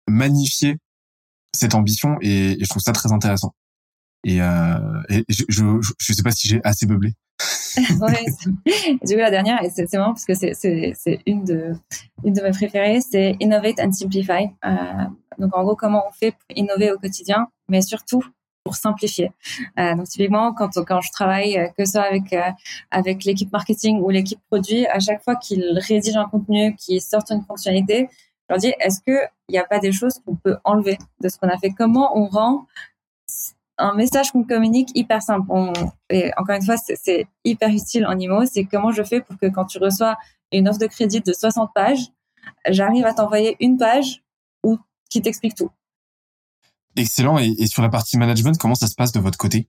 magnifier 0.08 0.78
cette 1.54 1.74
ambition 1.74 2.18
et, 2.22 2.58
je 2.62 2.70
trouve 2.70 2.84
ça 2.84 2.94
très 2.94 3.12
intéressant. 3.12 3.54
Et, 4.24 4.38
et 4.38 5.26
je, 5.30 5.44
je, 5.50 5.64
je 5.98 6.14
sais 6.14 6.24
pas 6.24 6.32
si 6.32 6.48
j'ai 6.48 6.62
assez 6.64 6.86
beublé. 6.86 7.16
ouais, 8.02 8.26
du 9.04 9.14
coup, 9.14 9.20
la 9.20 9.30
dernière, 9.30 9.64
et 9.64 9.70
c'est 9.70 9.92
marrant 9.94 10.14
parce 10.14 10.26
que 10.26 10.34
c'est 10.34 11.20
une 11.26 11.44
de, 11.44 11.74
une 12.24 12.34
de 12.34 12.42
mes 12.42 12.52
préférées, 12.52 13.02
c'est 13.02 13.36
Innovate 13.40 13.80
and 13.80 13.92
Simplify. 13.92 14.50
Euh, 14.66 14.74
donc, 15.38 15.56
en 15.56 15.64
gros, 15.64 15.76
comment 15.76 16.04
on 16.08 16.12
fait 16.12 16.32
pour 16.32 16.58
innover 16.58 16.92
au 16.92 16.98
quotidien, 16.98 17.48
mais 17.70 17.82
surtout 17.82 18.24
pour 18.68 18.76
simplifier. 18.76 19.32
Euh, 19.80 19.96
donc, 19.96 20.08
typiquement, 20.08 20.54
quand, 20.54 20.70
quand 20.86 21.00
je 21.00 21.12
travaille, 21.12 21.58
euh, 21.58 21.68
que 21.70 21.86
ce 21.86 21.94
soit 21.94 22.02
avec, 22.02 22.34
euh, 22.34 22.52
avec 22.92 23.24
l'équipe 23.24 23.52
marketing 23.52 24.02
ou 24.02 24.10
l'équipe 24.10 24.40
produit, 24.50 24.86
à 24.88 25.00
chaque 25.00 25.24
fois 25.24 25.38
qu'ils 25.38 25.80
rédigent 25.80 26.20
un 26.20 26.28
contenu, 26.28 26.76
qu'ils 26.76 27.02
sortent 27.02 27.32
une 27.32 27.44
fonctionnalité, 27.44 28.10
je 28.12 28.54
leur 28.54 28.60
dis, 28.60 28.74
est-ce 28.80 29.00
qu'il 29.02 29.30
n'y 29.50 29.58
a 29.58 29.64
pas 29.64 29.80
des 29.80 29.94
choses 29.94 30.20
qu'on 30.26 30.36
peut 30.36 30.58
enlever 30.66 30.98
de 31.22 31.30
ce 31.30 31.38
qu'on 31.38 31.48
a 31.48 31.58
fait? 31.58 31.70
Comment 31.70 32.18
on 32.18 32.28
rend 32.28 32.66
un 33.78 33.94
message 33.94 34.32
qu'on 34.32 34.44
communique 34.44 34.90
hyper 34.96 35.22
simple. 35.22 35.48
et 36.10 36.32
encore 36.38 36.56
une 36.56 36.66
fois, 36.66 36.78
c'est 36.78 37.28
hyper 37.44 37.70
utile 37.70 38.06
en 38.06 38.18
IMO. 38.18 38.46
C'est 38.46 38.66
comment 38.66 38.92
je 38.92 39.04
fais 39.04 39.22
pour 39.22 39.38
que 39.38 39.48
quand 39.48 39.66
tu 39.66 39.78
reçois 39.78 40.18
une 40.52 40.68
offre 40.68 40.80
de 40.80 40.88
crédit 40.88 41.22
de 41.22 41.34
60 41.34 41.72
pages, 41.74 42.08
j'arrive 42.70 43.06
à 43.06 43.14
t'envoyer 43.14 43.56
une 43.60 43.78
page 43.78 44.24
où, 44.64 44.78
qui 45.10 45.22
t'explique 45.22 45.56
tout. 45.56 45.70
Excellent. 46.96 47.38
Et, 47.38 47.68
sur 47.68 47.82
la 47.82 47.90
partie 47.90 48.18
management, 48.18 48.58
comment 48.58 48.76
ça 48.76 48.88
se 48.88 48.96
passe 48.96 49.12
de 49.12 49.20
votre 49.20 49.38
côté? 49.38 49.68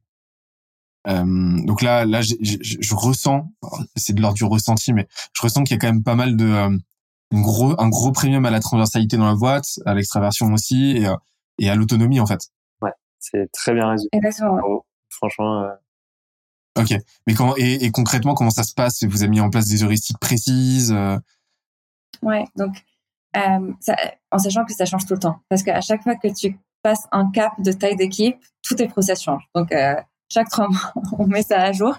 Euh, 1.06 1.24
donc 1.64 1.82
là, 1.82 2.05
là, 2.05 2.22
je, 2.22 2.35
je, 2.40 2.94
ressens, 2.94 3.51
c'est 3.97 4.14
de 4.14 4.20
l'ordre 4.20 4.36
du 4.36 4.44
ressenti, 4.44 4.93
mais 4.93 5.06
je 5.35 5.43
ressens 5.43 5.64
qu'il 5.64 5.74
y 5.74 5.78
a 5.78 5.78
quand 5.78 5.93
même 5.93 6.02
pas 6.02 6.14
mal 6.14 6.36
de, 6.36 6.44
euh, 6.44 6.76
gros, 7.32 7.80
un 7.80 7.89
gros 7.89 8.12
premium 8.12 8.44
à 8.47 8.51
la 8.51 8.60
transversalité 8.60 9.16
dans 9.16 9.26
la 9.26 9.35
boîte, 9.35 9.78
à 9.86 9.94
l'extraversion 9.94 10.52
aussi, 10.52 10.97
et, 10.97 11.06
euh, 11.06 11.16
et 11.59 11.70
à 11.70 11.74
l'autonomie 11.74 12.20
en 12.20 12.26
fait. 12.26 12.51
C'est 13.19 13.51
très 13.53 13.74
bien 13.74 13.89
résumé. 13.89 14.09
Exactement. 14.12 14.85
Franchement. 15.11 15.65
Euh... 15.65 15.74
Ok. 16.78 16.95
Mais 17.27 17.35
comment 17.35 17.57
et, 17.57 17.85
et, 17.85 17.90
concrètement 17.90 18.35
comment 18.35 18.51
ça 18.51 18.62
se 18.62 18.74
passe? 18.74 19.03
Vous 19.05 19.23
avez 19.23 19.31
mis 19.31 19.40
en 19.40 19.51
place 19.51 19.66
des 19.66 19.82
heuristiques 19.82 20.19
précises 20.19 20.93
euh, 20.93 21.19
Ouais, 22.23 22.45
donc 22.57 22.77
euh, 23.36 23.73
ça, 23.81 23.97
en 24.31 24.39
sachant 24.39 24.65
que 24.65 24.73
ça 24.73 24.85
change 24.85 25.07
tout 25.07 25.15
le 25.15 25.20
temps, 25.20 25.40
parce 25.49 25.62
qu'à 25.62 25.81
chaque 25.81 26.03
fois 26.03 26.16
que 26.16 26.28
tu 26.28 26.59
passes 26.82 27.07
un 27.12 27.31
cap 27.31 27.53
de 27.61 27.73
taille 27.73 27.97
d'équipe, 27.97 28.36
tous 28.62 28.74
tes 28.74 28.89
process 28.89 29.23
changent. 29.23 29.49
Donc 29.55 29.73
euh, 29.73 29.95
chaque 30.29 30.49
trois 30.49 30.69
mois, 30.69 30.93
on 31.19 31.27
met 31.27 31.43
ça 31.43 31.61
à 31.61 31.73
jour. 31.73 31.99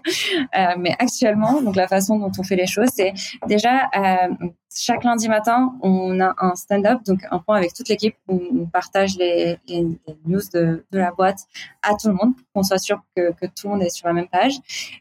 Euh, 0.58 0.76
mais 0.78 0.96
actuellement, 1.00 1.62
donc 1.62 1.76
la 1.76 1.88
façon 1.88 2.18
dont 2.20 2.32
on 2.38 2.44
fait 2.44 2.56
les 2.56 2.68
choses, 2.68 2.90
c'est 2.94 3.14
déjà 3.48 3.90
euh, 3.96 4.48
chaque 4.74 5.04
lundi 5.04 5.28
matin, 5.28 5.74
on 5.82 6.20
a 6.20 6.36
un 6.38 6.56
stand-up, 6.56 7.00
donc 7.06 7.22
un 7.32 7.40
point 7.40 7.58
avec 7.58 7.74
toute 7.74 7.90
l'équipe 7.90 8.16
où 8.28 8.40
on 8.62 8.66
partage 8.66 9.18
les, 9.18 9.58
les, 9.68 9.86
news 10.26 10.42
de, 10.54 10.86
de, 10.92 11.00
la 11.00 11.12
boîte 11.12 11.40
à 11.82 11.96
tout 11.96 12.08
le 12.08 12.14
monde 12.14 12.36
pour 12.36 12.46
qu'on 12.54 12.64
soit 12.64 12.78
sûr 12.78 13.02
que, 13.16 13.32
que, 13.34 13.48
tout 13.48 13.68
le 13.68 13.70
monde 13.70 13.82
est 13.82 13.90
sur 13.90 14.08
la 14.08 14.14
même 14.14 14.28
page. 14.28 14.54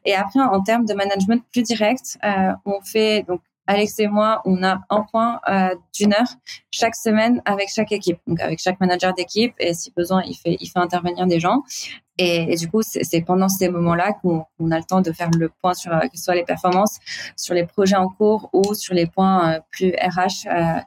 Et 0.05 0.15
après, 0.15 0.41
en 0.41 0.63
termes 0.63 0.87
de 0.87 0.95
management 0.95 1.43
plus 1.53 1.63
direct, 1.63 2.19
euh, 2.25 2.53
on 2.65 2.81
fait 2.81 3.25
donc 3.29 3.41
Alex 3.69 3.99
et 3.99 4.07
moi, 4.07 4.41
on 4.47 4.63
a 4.65 4.81
un 4.89 5.03
point 5.03 5.41
euh, 5.47 5.75
d'une 5.95 6.15
heure 6.15 6.35
chaque 6.71 6.97
semaine 6.97 7.43
avec 7.45 7.69
chaque 7.69 7.93
équipe, 7.93 8.19
donc 8.27 8.41
avec 8.41 8.61
chaque 8.61 8.81
manager 8.81 9.13
d'équipe. 9.13 9.53
Et 9.61 9.75
si 9.75 9.93
besoin, 9.95 10.23
il 10.25 10.35
fait, 10.35 10.57
intervenir 10.75 11.27
des 11.27 11.39
gens. 11.39 11.63
Et, 12.17 12.57
du 12.57 12.69
coup, 12.69 12.81
c'est 12.83 13.21
pendant 13.21 13.49
ces 13.51 13.69
moments-là 13.69 14.15
qu'on 14.15 14.71
a 14.71 14.79
le 14.79 14.85
temps 14.85 15.03
de 15.03 15.13
faire 15.13 15.29
le 15.37 15.51
point 15.51 15.75
sur 15.75 15.93
que 16.01 16.17
ce 16.17 16.25
soit 16.25 16.35
les 16.35 16.45
performances, 16.45 16.99
sur 17.37 17.55
les 17.55 17.67
projets 17.67 17.97
en 17.97 18.09
cours 18.09 18.49
ou 18.55 18.73
sur 18.73 18.95
les 18.95 19.07
points 19.07 19.53
euh, 19.53 19.61
plus 19.71 19.91
RH 19.91 20.49
euh, 20.49 20.81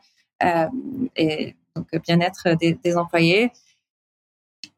euh, 0.43 0.67
et 1.15 1.55
donc 1.75 1.87
bien-être 2.03 2.49
des 2.59 2.97
employés. 2.97 3.51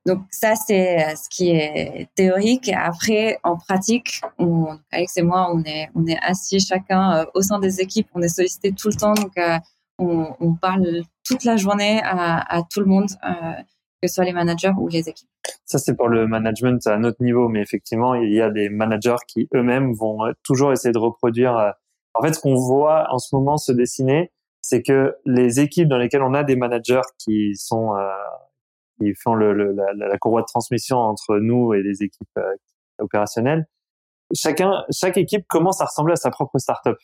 Donc 0.06 0.20
ça, 0.32 0.56
c'est 0.56 1.00
euh, 1.00 1.16
ce 1.16 1.30
qui 1.30 1.52
est 1.52 2.10
théorique. 2.16 2.70
Après, 2.70 3.40
en 3.44 3.58
pratique, 3.58 4.22
on, 4.38 4.78
Alex 4.92 5.18
et 5.18 5.22
moi, 5.22 5.50
on 5.54 5.64
est, 5.64 5.90
on 5.96 6.06
est 6.06 6.18
assis 6.22 6.60
chacun 6.60 7.20
euh, 7.20 7.26
au 7.34 7.42
sein 7.42 7.60
des 7.60 7.80
équipes, 7.80 8.08
on 8.14 8.22
est 8.22 8.28
sollicité 8.28 8.74
tout 8.74 8.90
le 8.90 8.96
temps, 8.96 9.14
donc 9.14 9.38
euh, 9.38 9.58
on, 10.00 10.36
on, 10.42 10.56
parle 10.56 11.04
toute 11.24 11.46
la 11.46 11.56
journée 11.56 12.02
à, 12.04 12.58
à 12.58 12.64
tout 12.64 12.82
le 12.82 12.88
monde, 12.88 13.08
que 14.02 14.08
ce 14.10 14.16
soit 14.16 14.26
les 14.26 14.34
managers 14.34 14.74
ou 14.78 14.90
les 14.90 15.08
équipes. 15.08 15.30
Ça, 15.66 15.78
c'est 15.78 15.96
pour 15.96 16.10
le 16.10 16.28
management 16.28 16.86
à 16.88 16.98
notre 16.98 17.24
niveau, 17.24 17.48
mais 17.48 17.62
effectivement, 17.62 18.16
il 18.16 18.34
y 18.34 18.42
a 18.42 18.50
des 18.50 18.70
managers 18.70 19.16
qui 19.28 19.48
eux-mêmes 19.56 19.94
vont 19.94 20.34
toujours 20.44 20.74
essayer 20.74 20.92
de 20.92 20.98
reproduire. 20.98 21.74
En 22.16 22.22
fait, 22.22 22.34
ce 22.34 22.40
qu'on 22.40 22.56
voit 22.56 23.08
en 23.12 23.20
ce 23.20 23.34
moment 23.36 23.58
se 23.58 23.72
dessiner, 23.72 24.32
c'est 24.62 24.82
que 24.82 25.16
les 25.26 25.60
équipes 25.60 25.88
dans 25.88 25.98
lesquelles 25.98 26.24
on 26.24 26.34
a 26.34 26.44
des 26.44 26.56
managers 26.56 27.02
qui 27.20 27.56
sont 27.56 27.94
qui 29.00 29.14
font 29.16 29.34
le, 29.34 29.54
le, 29.54 29.74
la, 29.74 29.94
la, 29.94 30.18
courroie 30.18 30.42
de 30.42 30.48
transmission 30.48 30.98
entre 30.98 31.38
nous 31.38 31.74
et 31.74 31.82
les 31.82 32.04
équipes 32.04 32.38
euh, 32.38 32.56
opérationnelles. 33.00 33.66
Chacun, 34.36 34.84
chaque 34.92 35.18
équipe 35.18 35.46
commence 35.48 35.82
à 35.82 35.86
ressembler 35.86 36.14
à 36.14 36.16
sa 36.16 36.32
propre 36.32 36.58
startup. 36.58 36.98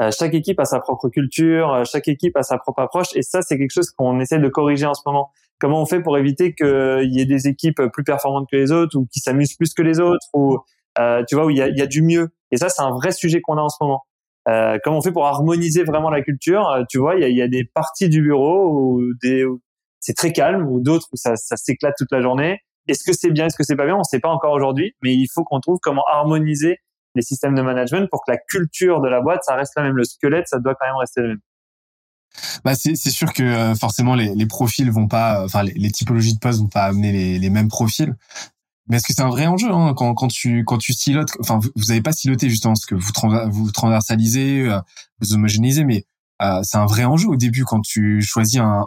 Euh, 0.00 0.10
chaque 0.16 0.34
équipe 0.34 0.60
a 0.60 0.64
sa 0.64 0.78
propre 0.78 1.08
culture, 1.08 1.72
euh, 1.72 1.84
chaque 1.84 2.06
équipe 2.06 2.36
a 2.36 2.42
sa 2.42 2.56
propre 2.58 2.82
approche, 2.82 3.16
et 3.16 3.22
ça, 3.22 3.42
c'est 3.42 3.58
quelque 3.58 3.72
chose 3.72 3.90
qu'on 3.90 4.20
essaie 4.20 4.38
de 4.38 4.48
corriger 4.48 4.86
en 4.86 4.94
ce 4.94 5.02
moment. 5.04 5.32
Comment 5.58 5.82
on 5.82 5.86
fait 5.86 6.00
pour 6.00 6.16
éviter 6.16 6.54
qu'il 6.54 7.10
y 7.10 7.20
ait 7.20 7.26
des 7.26 7.48
équipes 7.48 7.82
plus 7.92 8.04
performantes 8.04 8.46
que 8.50 8.56
les 8.56 8.70
autres, 8.70 8.96
ou 8.96 9.06
qui 9.12 9.18
s'amusent 9.18 9.56
plus 9.56 9.74
que 9.74 9.82
les 9.82 9.98
autres, 9.98 10.24
ou 10.34 10.58
euh, 11.00 11.24
tu 11.28 11.34
vois 11.34 11.46
où 11.46 11.50
il 11.50 11.56
y 11.56 11.62
a, 11.62 11.68
y 11.68 11.80
a 11.80 11.86
du 11.86 12.02
mieux. 12.02 12.28
Et 12.52 12.56
ça, 12.58 12.68
c'est 12.68 12.82
un 12.82 12.92
vrai 12.92 13.10
sujet 13.10 13.40
qu'on 13.40 13.56
a 13.56 13.60
en 13.60 13.68
ce 13.68 13.76
moment. 13.80 14.04
Euh, 14.48 14.78
comment 14.84 14.98
on 14.98 15.02
fait 15.02 15.12
pour 15.12 15.26
harmoniser 15.26 15.82
vraiment 15.82 16.10
la 16.10 16.22
culture? 16.22 16.84
Tu 16.88 16.98
vois, 16.98 17.16
il 17.16 17.22
y 17.22 17.24
a, 17.24 17.28
y 17.28 17.42
a 17.42 17.48
des 17.48 17.64
parties 17.64 18.08
du 18.08 18.22
bureau 18.22 18.70
ou 18.70 19.02
des 19.20 19.44
c'est 20.00 20.14
très 20.14 20.32
calme, 20.32 20.66
ou 20.66 20.80
d'autres 20.80 21.06
où 21.12 21.16
ça, 21.16 21.36
ça 21.36 21.56
s'éclate 21.56 21.94
toute 21.96 22.12
la 22.12 22.20
journée. 22.20 22.60
Est-ce 22.86 23.04
que 23.04 23.12
c'est 23.12 23.30
bien, 23.30 23.46
est-ce 23.46 23.56
que 23.56 23.64
c'est 23.64 23.76
pas 23.76 23.84
bien? 23.84 23.96
On 23.96 24.00
ne 24.00 24.04
sait 24.04 24.20
pas 24.20 24.30
encore 24.30 24.52
aujourd'hui, 24.52 24.94
mais 25.02 25.14
il 25.14 25.28
faut 25.32 25.44
qu'on 25.44 25.60
trouve 25.60 25.78
comment 25.82 26.04
harmoniser 26.10 26.78
les 27.14 27.22
systèmes 27.22 27.54
de 27.54 27.62
management 27.62 28.08
pour 28.10 28.24
que 28.24 28.30
la 28.32 28.38
culture 28.38 29.00
de 29.00 29.08
la 29.08 29.20
boîte, 29.20 29.40
ça 29.44 29.54
reste 29.54 29.72
la 29.76 29.82
même. 29.82 29.96
Le 29.96 30.04
squelette, 30.04 30.48
ça 30.48 30.58
doit 30.58 30.74
quand 30.74 30.86
même 30.86 30.96
rester 30.96 31.20
le 31.20 31.28
même. 31.28 31.40
Bah 32.64 32.74
c'est 32.74 32.94
sûr 32.94 33.32
que 33.32 33.42
euh, 33.42 33.74
forcément 33.74 34.14
les, 34.14 34.34
les 34.34 34.46
profils 34.46 34.90
vont 34.90 35.08
pas, 35.08 35.44
enfin 35.44 35.62
les, 35.62 35.72
les, 35.72 35.90
typologies 35.90 36.34
de 36.34 36.38
postes 36.38 36.60
vont 36.60 36.68
pas 36.68 36.84
amener 36.84 37.10
les, 37.10 37.38
les 37.38 37.50
mêmes 37.50 37.68
profils. 37.68 38.14
Mais 38.88 38.96
est-ce 38.96 39.06
que 39.06 39.12
c'est 39.12 39.22
un 39.22 39.28
vrai 39.28 39.46
enjeu 39.46 39.70
hein, 39.70 39.94
quand 39.96 40.14
quand 40.14 40.28
tu 40.28 40.62
quand 40.64 40.78
tu 40.78 40.92
silotes, 40.92 41.30
enfin 41.40 41.58
vous, 41.58 41.70
vous 41.74 41.90
avez 41.90 42.02
pas 42.02 42.12
siloté 42.12 42.48
justement 42.48 42.74
parce 42.74 42.86
que 42.86 42.94
vous 42.94 43.12
vous 43.50 43.72
transversalisez, 43.72 44.68
euh, 44.68 44.78
vous 45.20 45.34
homogénéisez, 45.34 45.84
mais 45.84 46.04
euh, 46.42 46.60
c'est 46.62 46.76
un 46.76 46.86
vrai 46.86 47.04
enjeu 47.04 47.28
au 47.28 47.36
début 47.36 47.64
quand 47.64 47.80
tu 47.80 48.22
choisis 48.22 48.60
un, 48.60 48.86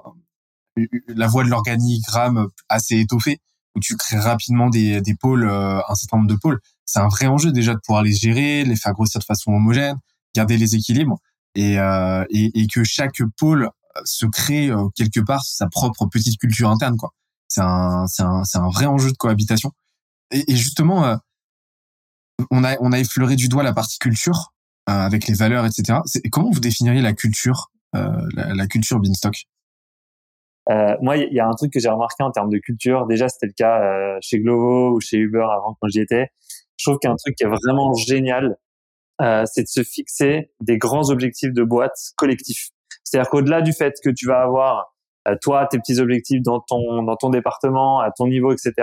la 1.07 1.27
voie 1.27 1.43
de 1.43 1.49
l'organigramme 1.49 2.48
assez 2.69 2.98
étoffée 2.99 3.39
où 3.76 3.80
tu 3.80 3.95
crées 3.95 4.19
rapidement 4.19 4.69
des, 4.69 5.02
des 5.02 5.15
pôles, 5.15 5.45
euh, 5.45 5.80
un 5.88 5.95
certain 5.95 6.18
nombre 6.18 6.30
de 6.30 6.35
pôles. 6.35 6.60
C'est 6.85 6.99
un 6.99 7.07
vrai 7.07 7.27
enjeu 7.27 7.52
déjà 7.52 7.73
de 7.73 7.80
pouvoir 7.80 8.03
les 8.03 8.14
gérer, 8.14 8.65
les 8.65 8.76
faire 8.76 8.93
grossir 8.93 9.19
de 9.19 9.26
façon 9.26 9.52
homogène, 9.52 9.95
garder 10.35 10.57
les 10.57 10.76
équilibres 10.76 11.19
et, 11.56 11.80
euh, 11.80 12.26
et, 12.30 12.52
et, 12.60 12.68
que 12.68 12.84
chaque 12.84 13.22
pôle 13.38 13.64
euh, 13.98 14.02
se 14.03 14.26
crée 14.26 14.69
euh, 14.69 14.88
quelque 14.95 15.19
part 15.19 15.43
sa 15.43 15.68
propre 15.68 16.06
petite 16.07 16.38
culture 16.38 16.69
interne. 16.69 16.98
quoi. 16.98 17.14
C'est 17.48 17.61
un, 17.61 18.07
c'est 18.07 18.23
un, 18.23 18.43
c'est 18.43 18.57
un 18.57 18.69
vrai 18.69 18.85
enjeu 18.85 19.11
de 19.11 19.18
cohabitation. 19.18 19.72
Et, 20.31 20.52
et 20.52 20.56
justement, 20.57 21.06
euh, 21.06 21.15
on 22.49 22.64
a, 22.64 22.76
on 22.81 22.91
a 22.91 22.99
effleuré 22.99 23.35
du 23.35 23.48
doigt 23.48 23.64
la 23.64 23.73
partie 23.73 23.99
culture 23.99 24.53
avec 24.88 25.27
les 25.27 25.35
valeurs, 25.35 25.65
etc. 25.65 25.99
Comment 26.31 26.49
vous 26.49 26.60
définiriez 26.60 27.02
la 27.02 27.14
culture, 27.14 27.72
la, 27.93 28.56
la 28.56 28.68
culture 28.68 28.99
Beanstalk? 28.99 29.45
Euh, 30.72 30.95
moi, 31.02 31.18
il 31.18 31.34
y 31.34 31.39
a 31.39 31.48
un 31.48 31.53
truc 31.53 31.73
que 31.73 31.80
j'ai 31.80 31.89
remarqué 31.89 32.23
en 32.23 32.31
termes 32.31 32.49
de 32.49 32.57
culture. 32.57 33.06
Déjà, 33.07 33.27
c'était 33.27 33.48
le 33.48 33.53
cas 33.53 33.81
euh, 33.81 34.18
chez 34.22 34.39
Glovo 34.39 34.95
ou 34.95 35.02
chez 35.02 35.18
Uber 35.18 35.43
avant 35.43 35.76
quand 35.80 35.88
j'y 35.89 35.99
étais. 35.99 36.27
Je 36.77 36.89
trouve 36.89 36.99
qu'un 36.99 37.15
truc 37.15 37.35
qui 37.35 37.43
est 37.43 37.48
vraiment 37.48 37.93
génial, 37.93 38.57
euh, 39.22 39.43
c'est 39.45 39.64
de 39.64 39.68
se 39.68 39.84
fixer 39.84 40.52
des 40.61 40.77
grands 40.77 41.10
objectifs 41.10 41.53
de 41.53 41.64
boîte 41.64 41.98
collectifs. 42.15 42.69
C'est-à-dire 43.03 43.30
qu'au-delà 43.30 43.61
du 43.61 43.73
fait 43.73 43.93
que 44.03 44.10
tu 44.10 44.27
vas 44.27 44.41
avoir 44.41 44.95
euh, 45.27 45.35
toi 45.41 45.68
tes 45.69 45.77
petits 45.77 45.99
objectifs 45.99 46.41
dans 46.41 46.60
ton 46.60 47.03
dans 47.03 47.15
ton 47.15 47.30
département, 47.30 47.99
à 47.99 48.11
ton 48.11 48.27
niveau, 48.27 48.52
etc. 48.52 48.73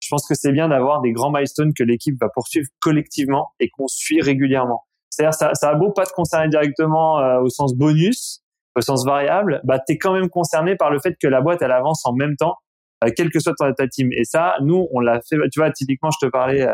Je 0.00 0.08
pense 0.08 0.26
que 0.26 0.34
c'est 0.34 0.52
bien 0.52 0.68
d'avoir 0.68 1.00
des 1.00 1.12
grands 1.12 1.30
milestones 1.30 1.72
que 1.74 1.82
l'équipe 1.82 2.14
va 2.20 2.28
poursuivre 2.28 2.66
collectivement 2.80 3.52
et 3.60 3.68
qu'on 3.70 3.88
suit 3.88 4.20
régulièrement. 4.20 4.84
C'est-à-dire 5.10 5.34
ça, 5.34 5.50
ça 5.54 5.70
a 5.70 5.74
beau 5.74 5.92
pas 5.92 6.06
te 6.06 6.12
concerner 6.12 6.48
directement 6.48 7.20
euh, 7.20 7.40
au 7.40 7.48
sens 7.48 7.74
bonus, 7.74 8.42
au 8.76 8.80
sens 8.80 9.04
variable, 9.04 9.60
bah, 9.64 9.78
tu 9.86 9.94
es 9.94 9.98
quand 9.98 10.12
même 10.12 10.28
concerné 10.28 10.76
par 10.76 10.90
le 10.90 10.98
fait 10.98 11.16
que 11.20 11.28
la 11.28 11.40
boîte, 11.40 11.62
elle 11.62 11.72
avance 11.72 12.04
en 12.06 12.12
même 12.12 12.36
temps, 12.36 12.56
euh, 13.04 13.10
quelle 13.16 13.30
que 13.30 13.38
soit 13.38 13.54
ta, 13.56 13.72
ta, 13.72 13.86
team. 13.88 14.08
Et 14.12 14.24
ça, 14.24 14.56
nous, 14.60 14.88
on 14.92 15.00
l'a 15.00 15.20
fait, 15.20 15.36
tu 15.52 15.60
vois, 15.60 15.70
typiquement, 15.70 16.10
je 16.10 16.26
te 16.26 16.30
parlais 16.30 16.66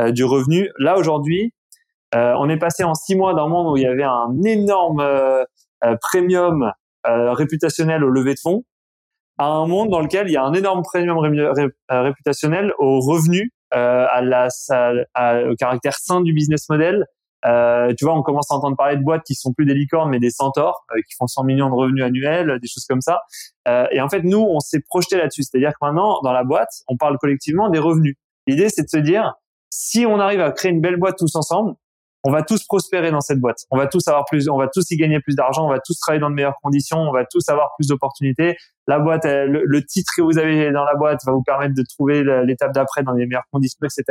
euh, 0.00 0.10
du 0.10 0.24
revenu. 0.24 0.70
Là, 0.78 0.96
aujourd'hui, 0.96 1.52
euh, 2.14 2.34
on 2.38 2.48
est 2.48 2.58
passé 2.58 2.84
en 2.84 2.94
six 2.94 3.16
mois 3.16 3.34
d'un 3.34 3.48
monde 3.48 3.72
où 3.72 3.76
il 3.76 3.82
y 3.82 3.86
avait 3.86 4.04
un 4.04 4.30
énorme 4.44 5.00
euh, 5.00 5.44
euh, 5.84 5.96
premium 6.00 6.72
réputationnel 7.06 8.02
au 8.02 8.08
levée 8.08 8.32
de 8.32 8.38
fonds 8.42 8.64
à 9.36 9.48
un 9.48 9.66
monde 9.66 9.90
dans 9.90 10.00
lequel 10.00 10.26
il 10.28 10.32
y 10.32 10.38
a 10.38 10.42
un 10.42 10.54
énorme 10.54 10.80
premium 10.82 11.18
réputationnel 11.90 12.72
au 12.78 13.00
revenu, 13.00 13.52
à 13.72 14.22
la, 14.22 14.48
à, 15.12 15.42
au 15.42 15.54
caractère 15.54 15.96
sain 15.98 16.22
du 16.22 16.32
business 16.32 16.66
model, 16.70 17.04
euh, 17.46 17.92
tu 17.96 18.04
vois, 18.04 18.14
on 18.14 18.22
commence 18.22 18.50
à 18.50 18.54
entendre 18.54 18.76
parler 18.76 18.96
de 18.96 19.02
boîtes 19.02 19.22
qui 19.24 19.34
sont 19.34 19.52
plus 19.52 19.66
des 19.66 19.74
licornes, 19.74 20.10
mais 20.10 20.18
des 20.18 20.30
centaures, 20.30 20.84
euh, 20.92 21.00
qui 21.06 21.14
font 21.16 21.26
100 21.26 21.44
millions 21.44 21.68
de 21.68 21.74
revenus 21.74 22.04
annuels, 22.04 22.58
des 22.60 22.68
choses 22.68 22.86
comme 22.88 23.00
ça. 23.00 23.20
Euh, 23.68 23.86
et 23.90 24.00
en 24.00 24.08
fait, 24.08 24.22
nous, 24.22 24.40
on 24.40 24.60
s'est 24.60 24.80
projeté 24.80 25.16
là-dessus. 25.16 25.42
C'est-à-dire 25.42 25.70
que 25.70 25.84
maintenant, 25.84 26.20
dans 26.22 26.32
la 26.32 26.44
boîte, 26.44 26.70
on 26.88 26.96
parle 26.96 27.18
collectivement 27.18 27.68
des 27.68 27.78
revenus. 27.78 28.16
L'idée, 28.46 28.68
c'est 28.68 28.82
de 28.82 28.88
se 28.88 28.96
dire, 28.96 29.34
si 29.70 30.06
on 30.06 30.18
arrive 30.20 30.40
à 30.40 30.50
créer 30.52 30.70
une 30.70 30.80
belle 30.80 30.96
boîte 30.96 31.18
tous 31.18 31.34
ensemble, 31.36 31.74
on 32.26 32.30
va 32.30 32.42
tous 32.42 32.64
prospérer 32.64 33.10
dans 33.10 33.20
cette 33.20 33.38
boîte. 33.38 33.58
On 33.70 33.76
va 33.76 33.86
tous 33.86 34.08
avoir 34.08 34.24
plus, 34.24 34.48
on 34.48 34.56
va 34.56 34.68
tous 34.68 34.90
y 34.90 34.96
gagner 34.96 35.20
plus 35.20 35.34
d'argent, 35.34 35.66
on 35.66 35.68
va 35.68 35.78
tous 35.84 35.98
travailler 35.98 36.20
dans 36.20 36.30
de 36.30 36.34
meilleures 36.34 36.56
conditions, 36.62 36.96
on 36.96 37.12
va 37.12 37.26
tous 37.26 37.46
avoir 37.50 37.72
plus 37.76 37.88
d'opportunités. 37.88 38.56
La 38.86 38.98
boîte, 38.98 39.26
le, 39.26 39.62
le, 39.62 39.84
titre 39.84 40.10
que 40.16 40.22
vous 40.22 40.38
avez 40.38 40.72
dans 40.72 40.84
la 40.84 40.94
boîte 40.94 41.20
va 41.26 41.32
vous 41.32 41.42
permettre 41.42 41.74
de 41.74 41.82
trouver 41.82 42.24
l'étape 42.46 42.72
d'après 42.72 43.02
dans 43.02 43.12
les 43.12 43.26
meilleures 43.26 43.44
conditions, 43.52 43.84
etc. 43.84 44.04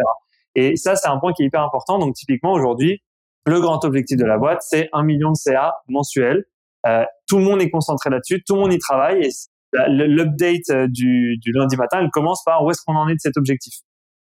Et 0.53 0.75
ça, 0.75 0.95
c'est 0.95 1.07
un 1.07 1.17
point 1.17 1.33
qui 1.33 1.41
est 1.41 1.47
hyper 1.47 1.63
important. 1.63 1.97
Donc, 1.97 2.13
typiquement, 2.13 2.53
aujourd'hui, 2.53 3.01
le 3.45 3.59
grand 3.59 3.83
objectif 3.83 4.17
de 4.17 4.25
la 4.25 4.37
boîte, 4.37 4.61
c'est 4.61 4.89
un 4.93 5.03
million 5.03 5.31
de 5.31 5.37
CA 5.37 5.73
mensuel. 5.87 6.45
Euh, 6.85 7.03
tout 7.27 7.37
le 7.37 7.43
monde 7.43 7.61
est 7.61 7.69
concentré 7.69 8.09
là-dessus, 8.09 8.43
tout 8.45 8.55
le 8.55 8.61
monde 8.61 8.73
y 8.73 8.79
travaille 8.79 9.25
et 9.25 9.29
l'update 9.87 10.69
euh, 10.69 10.87
du, 10.89 11.39
lundi 11.45 11.77
matin, 11.77 11.99
elle 12.01 12.09
commence 12.11 12.43
par 12.43 12.63
où 12.63 12.71
est-ce 12.71 12.81
qu'on 12.85 12.95
en 12.95 13.07
est 13.07 13.15
de 13.15 13.19
cet 13.19 13.37
objectif, 13.37 13.75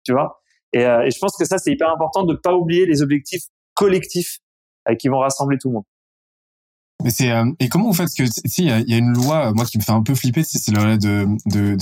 tu 0.05 0.13
vois? 0.13 0.41
Et, 0.73 0.85
euh, 0.85 1.09
je 1.11 1.19
pense 1.19 1.37
que 1.37 1.45
ça, 1.45 1.59
c'est 1.59 1.73
hyper 1.73 1.91
important 1.91 2.25
de 2.25 2.33
ne 2.33 2.39
pas 2.39 2.55
oublier 2.55 2.87
les 2.87 3.03
objectifs 3.03 3.45
collectifs 3.75 4.39
qui 4.99 5.09
vont 5.09 5.19
rassembler 5.19 5.59
tout 5.61 5.69
le 5.69 5.75
monde. 5.75 5.85
Mais 7.03 7.11
c'est 7.11 7.31
et 7.61 7.69
comment 7.69 7.87
vous 7.87 7.95
faites? 7.95 8.09
Que 8.17 8.25
si 8.27 8.65
il 8.65 8.91
y, 8.91 8.95
a 8.95 8.99
une 8.99 9.13
loi 9.13 9.53
moi 9.55 9.65
qui 9.65 9.79
me 9.79 9.83
fait 9.83 9.93
un 9.93 10.03
peu 10.03 10.15
flipper, 10.15 10.43
c'est 10.43 10.73
la 10.73 10.83
loi 10.83 10.97
de 10.97 11.27
de, 11.47 11.77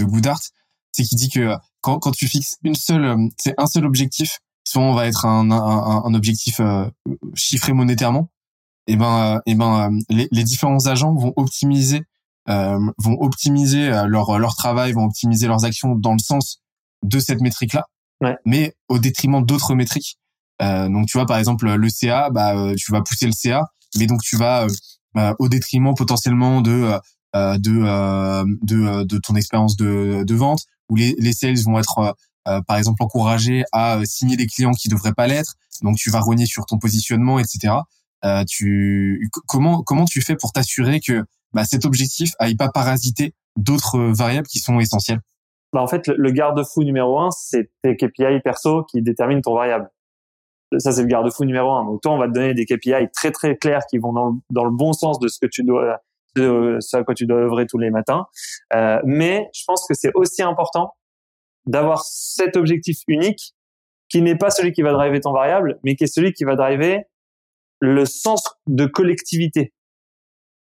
c'est 0.92 1.02
qui 1.04 1.16
dit 1.16 1.28
que 1.28 1.54
quand 1.80 1.98
quand 1.98 2.12
tu 2.12 2.28
fixes 2.28 2.56
une 2.62 2.74
seule 2.74 3.16
c'est 3.36 3.54
un 3.56 3.66
seul 3.66 3.86
objectif 3.86 4.38
souvent 4.68 4.92
va 4.92 5.06
être 5.06 5.24
un, 5.24 5.50
un, 5.50 6.04
un 6.04 6.14
objectif 6.14 6.60
euh, 6.60 6.84
chiffré 7.34 7.72
monétairement, 7.72 8.30
et 8.86 8.96
ben, 8.96 9.36
euh, 9.36 9.40
et 9.46 9.54
ben 9.54 9.90
euh, 9.90 10.00
les, 10.10 10.28
les, 10.30 10.44
différents 10.44 10.86
agents 10.86 11.14
vont 11.14 11.32
optimiser, 11.36 12.02
euh, 12.50 12.78
vont 12.98 13.16
optimiser 13.20 13.88
leur 14.06 14.38
leur 14.38 14.56
travail, 14.56 14.92
vont 14.92 15.04
optimiser 15.06 15.46
leurs 15.46 15.64
actions 15.64 15.94
dans 15.94 16.12
le 16.12 16.18
sens 16.18 16.60
de 17.02 17.18
cette 17.18 17.40
métrique 17.40 17.72
là, 17.72 17.84
ouais. 18.22 18.36
mais 18.44 18.74
au 18.88 18.98
détriment 18.98 19.42
d'autres 19.42 19.74
métriques. 19.74 20.18
donc 20.60 21.06
tu 21.06 21.16
vois 21.16 21.26
par 21.26 21.38
exemple 21.38 21.70
le 21.70 21.88
CA, 21.88 22.28
bah 22.30 22.74
tu 22.76 22.92
vas 22.92 23.00
pousser 23.00 23.26
le 23.26 23.32
CA, 23.32 23.64
mais 23.96 24.06
donc 24.06 24.20
tu 24.22 24.36
vas 24.36 24.66
au 25.38 25.48
détriment 25.48 25.94
potentiellement 25.94 26.60
de 26.60 26.92
de, 27.34 28.44
de 28.66 29.04
de 29.04 29.18
ton 29.18 29.34
expérience 29.34 29.76
de, 29.76 30.24
de 30.26 30.34
vente 30.34 30.64
où 30.90 30.96
les, 30.96 31.14
les 31.18 31.32
sales 31.32 31.62
vont 31.64 31.78
être 31.78 32.16
par 32.66 32.76
exemple 32.76 33.02
encouragés 33.02 33.64
à 33.72 34.00
signer 34.04 34.36
des 34.36 34.46
clients 34.46 34.72
qui 34.72 34.88
devraient 34.88 35.12
pas 35.12 35.26
l'être 35.26 35.54
donc 35.82 35.96
tu 35.96 36.10
vas 36.10 36.20
rogner 36.20 36.46
sur 36.46 36.66
ton 36.66 36.78
positionnement 36.78 37.38
etc 37.38 37.74
tu 38.48 39.28
comment 39.46 39.82
comment 39.82 40.04
tu 40.04 40.20
fais 40.20 40.36
pour 40.36 40.52
t'assurer 40.52 41.00
que 41.00 41.24
bah, 41.52 41.64
cet 41.64 41.84
objectif 41.84 42.32
aille 42.38 42.56
pas 42.56 42.68
parasiter 42.68 43.34
d'autres 43.56 43.98
variables 43.98 44.46
qui 44.46 44.58
sont 44.58 44.78
essentielles? 44.80 45.20
Bah, 45.72 45.82
en 45.82 45.86
fait, 45.86 46.08
le, 46.08 46.30
garde-fou 46.30 46.82
numéro 46.82 47.18
un, 47.18 47.30
c'est 47.30 47.70
tes 47.82 47.96
KPI 47.96 48.40
perso 48.42 48.84
qui 48.84 49.02
déterminent 49.02 49.42
ton 49.42 49.54
variable. 49.54 49.90
Ça, 50.78 50.92
c'est 50.92 51.02
le 51.02 51.08
garde-fou 51.08 51.44
numéro 51.44 51.72
un. 51.72 51.84
Donc, 51.84 52.02
toi, 52.02 52.12
on 52.12 52.18
va 52.18 52.28
te 52.28 52.32
donner 52.32 52.54
des 52.54 52.66
KPI 52.66 53.08
très, 53.14 53.30
très 53.30 53.56
clairs 53.56 53.82
qui 53.90 53.98
vont 53.98 54.12
dans, 54.12 54.38
dans 54.50 54.64
le 54.64 54.70
bon 54.70 54.92
sens 54.92 55.18
de 55.18 55.28
ce 55.28 55.38
que 55.38 55.46
tu 55.46 55.64
dois, 55.64 55.98
de 56.36 56.76
ce 56.80 56.96
à 56.96 57.04
quoi 57.04 57.14
tu 57.14 57.26
dois 57.26 57.38
œuvrer 57.38 57.66
tous 57.66 57.78
les 57.78 57.90
matins. 57.90 58.26
Euh, 58.74 59.00
mais 59.04 59.48
je 59.54 59.62
pense 59.66 59.86
que 59.86 59.94
c'est 59.94 60.12
aussi 60.14 60.42
important 60.42 60.94
d'avoir 61.68 62.02
cet 62.02 62.56
objectif 62.56 62.98
unique 63.06 63.54
qui 64.08 64.22
n'est 64.22 64.36
pas 64.36 64.50
celui 64.50 64.72
qui 64.72 64.82
va 64.82 64.92
driver 64.92 65.20
ton 65.20 65.32
variable, 65.32 65.78
mais 65.84 65.94
qui 65.94 66.04
est 66.04 66.12
celui 66.12 66.32
qui 66.32 66.44
va 66.44 66.56
driver 66.56 67.04
le 67.80 68.04
sens 68.06 68.42
de 68.66 68.86
collectivité. 68.86 69.72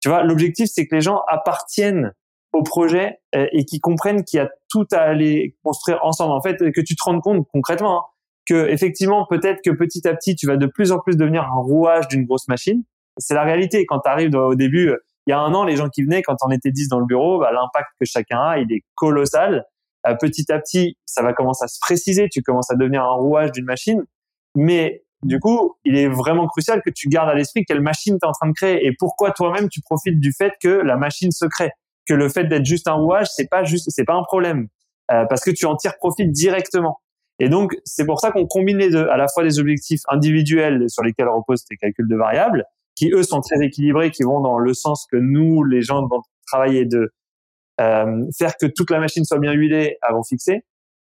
Tu 0.01 0.09
vois, 0.09 0.23
l'objectif, 0.23 0.69
c'est 0.73 0.87
que 0.87 0.95
les 0.95 1.01
gens 1.01 1.23
appartiennent 1.29 2.13
au 2.53 2.63
projet 2.63 3.19
euh, 3.35 3.47
et 3.53 3.65
qui 3.65 3.81
comprennent 3.81 4.25
qu'il 4.25 4.37
y 4.37 4.41
a 4.41 4.51
tout 4.69 4.87
à 4.93 4.99
aller 4.99 5.57
construire 5.65 6.05
ensemble. 6.05 6.33
En 6.33 6.43
fait, 6.43 6.57
que 6.59 6.81
tu 6.81 6.95
te 6.95 7.03
rendes 7.03 7.23
compte 7.23 7.47
concrètement 7.51 7.99
hein, 7.99 8.05
que 8.47 8.69
effectivement, 8.69 9.27
peut-être 9.29 9.61
que 9.65 9.71
petit 9.71 10.07
à 10.07 10.15
petit, 10.15 10.37
tu 10.37 10.47
vas 10.47 10.57
de 10.57 10.67
plus 10.67 10.93
en 10.93 10.99
plus 10.99 11.17
devenir 11.17 11.45
un 11.45 11.61
rouage 11.63 12.09
d'une 12.09 12.27
grosse 12.27 12.49
machine. 12.49 12.85
C'est 13.17 13.35
la 13.35 13.45
réalité. 13.45 13.87
Quand 13.87 14.01
tu 14.01 14.11
arrives 14.11 14.35
au 14.35 14.55
début, 14.55 14.91
euh, 14.91 14.99
il 15.27 15.31
y 15.31 15.33
a 15.33 15.39
un 15.39 15.55
an, 15.55 15.65
les 15.65 15.77
gens 15.77 15.89
qui 15.89 16.03
venaient, 16.03 16.23
quand 16.23 16.37
on 16.45 16.51
était 16.51 16.71
10 16.71 16.89
dans 16.89 16.99
le 16.99 17.07
bureau, 17.07 17.39
bah, 17.39 17.53
l'impact 17.53 17.91
que 17.99 18.05
chacun 18.05 18.41
a, 18.41 18.59
il 18.59 18.73
est 18.73 18.83
colossal. 18.95 19.65
Euh, 20.07 20.15
petit 20.15 20.51
à 20.53 20.59
petit, 20.59 20.97
ça 21.07 21.23
va 21.23 21.33
commencer 21.33 21.65
à 21.65 21.69
se 21.69 21.79
préciser. 21.81 22.29
Tu 22.31 22.43
commences 22.43 22.71
à 22.71 22.75
devenir 22.75 23.03
un 23.03 23.15
rouage 23.15 23.53
d'une 23.53 23.65
machine. 23.65 24.03
Mais 24.57 25.05
du 25.23 25.39
coup, 25.39 25.77
il 25.85 25.97
est 25.97 26.09
vraiment 26.09 26.47
crucial 26.49 26.83
que 26.83 26.91
tu 26.91 27.09
gardes 27.09 27.29
à 27.29 27.35
l'esprit 27.35 27.65
quelle 27.65 27.81
machine 27.81 28.19
tu 28.21 28.27
es 28.27 28.29
en 28.29 28.33
train 28.33 28.49
de 28.49 28.55
créer 28.55 28.87
et 28.87 28.93
pourquoi 28.99 29.31
toi-même 29.31 29.69
tu 29.69 29.81
profites 29.81 30.19
du 30.19 30.33
fait 30.33 30.53
que 30.61 30.69
la 30.69 30.97
machine 30.97 31.31
se 31.31 31.47
crée 31.47 31.71
que 32.07 32.15
le 32.15 32.29
fait 32.29 32.45
d'être 32.45 32.65
juste 32.65 32.89
un 32.89 32.95
rouage, 32.95 33.29
c'est 33.31 33.49
pas 33.49 33.65
juste, 33.65 33.89
c'est 33.91 34.05
pas 34.05 34.15
un 34.15 34.25
problème 34.25 34.69
euh, 35.13 35.25
parce 35.27 35.43
que 35.43 35.51
tu 35.51 35.67
en 35.67 35.77
tires 35.77 35.97
profit 35.99 36.29
directement. 36.29 37.01
Et 37.39 37.49
donc 37.49 37.77
c'est 37.85 38.05
pour 38.05 38.21
ça 38.21 38.31
qu'on 38.31 38.47
combine 38.47 38.79
les 38.79 38.91
deux, 38.91 39.09
à 39.09 39.17
la 39.17 39.27
fois 39.33 39.45
des 39.45 39.59
objectifs 39.59 40.01
individuels 40.09 40.85
sur 40.89 41.03
lesquels 41.03 41.29
reposent 41.29 41.65
tes 41.65 41.77
calculs 41.77 42.09
de 42.09 42.17
variables, 42.17 42.65
qui 42.97 43.11
eux 43.13 43.23
sont 43.23 43.41
très 43.41 43.65
équilibrés, 43.65 44.11
qui 44.11 44.23
vont 44.25 44.41
dans 44.41 44.59
le 44.59 44.75
sens 44.75 45.07
que 45.11 45.17
nous, 45.17 45.65
les 45.65 45.83
gens 45.83 46.07
vont 46.07 46.23
travailler 46.47 46.85
de 46.85 47.13
faire 47.79 48.57
que 48.61 48.67
toute 48.67 48.91
la 48.91 49.01
machine 49.01 49.25
soit 49.25 49.39
bien 49.39 49.53
huilée 49.53 49.97
avant 50.03 50.23
fixer, 50.23 50.65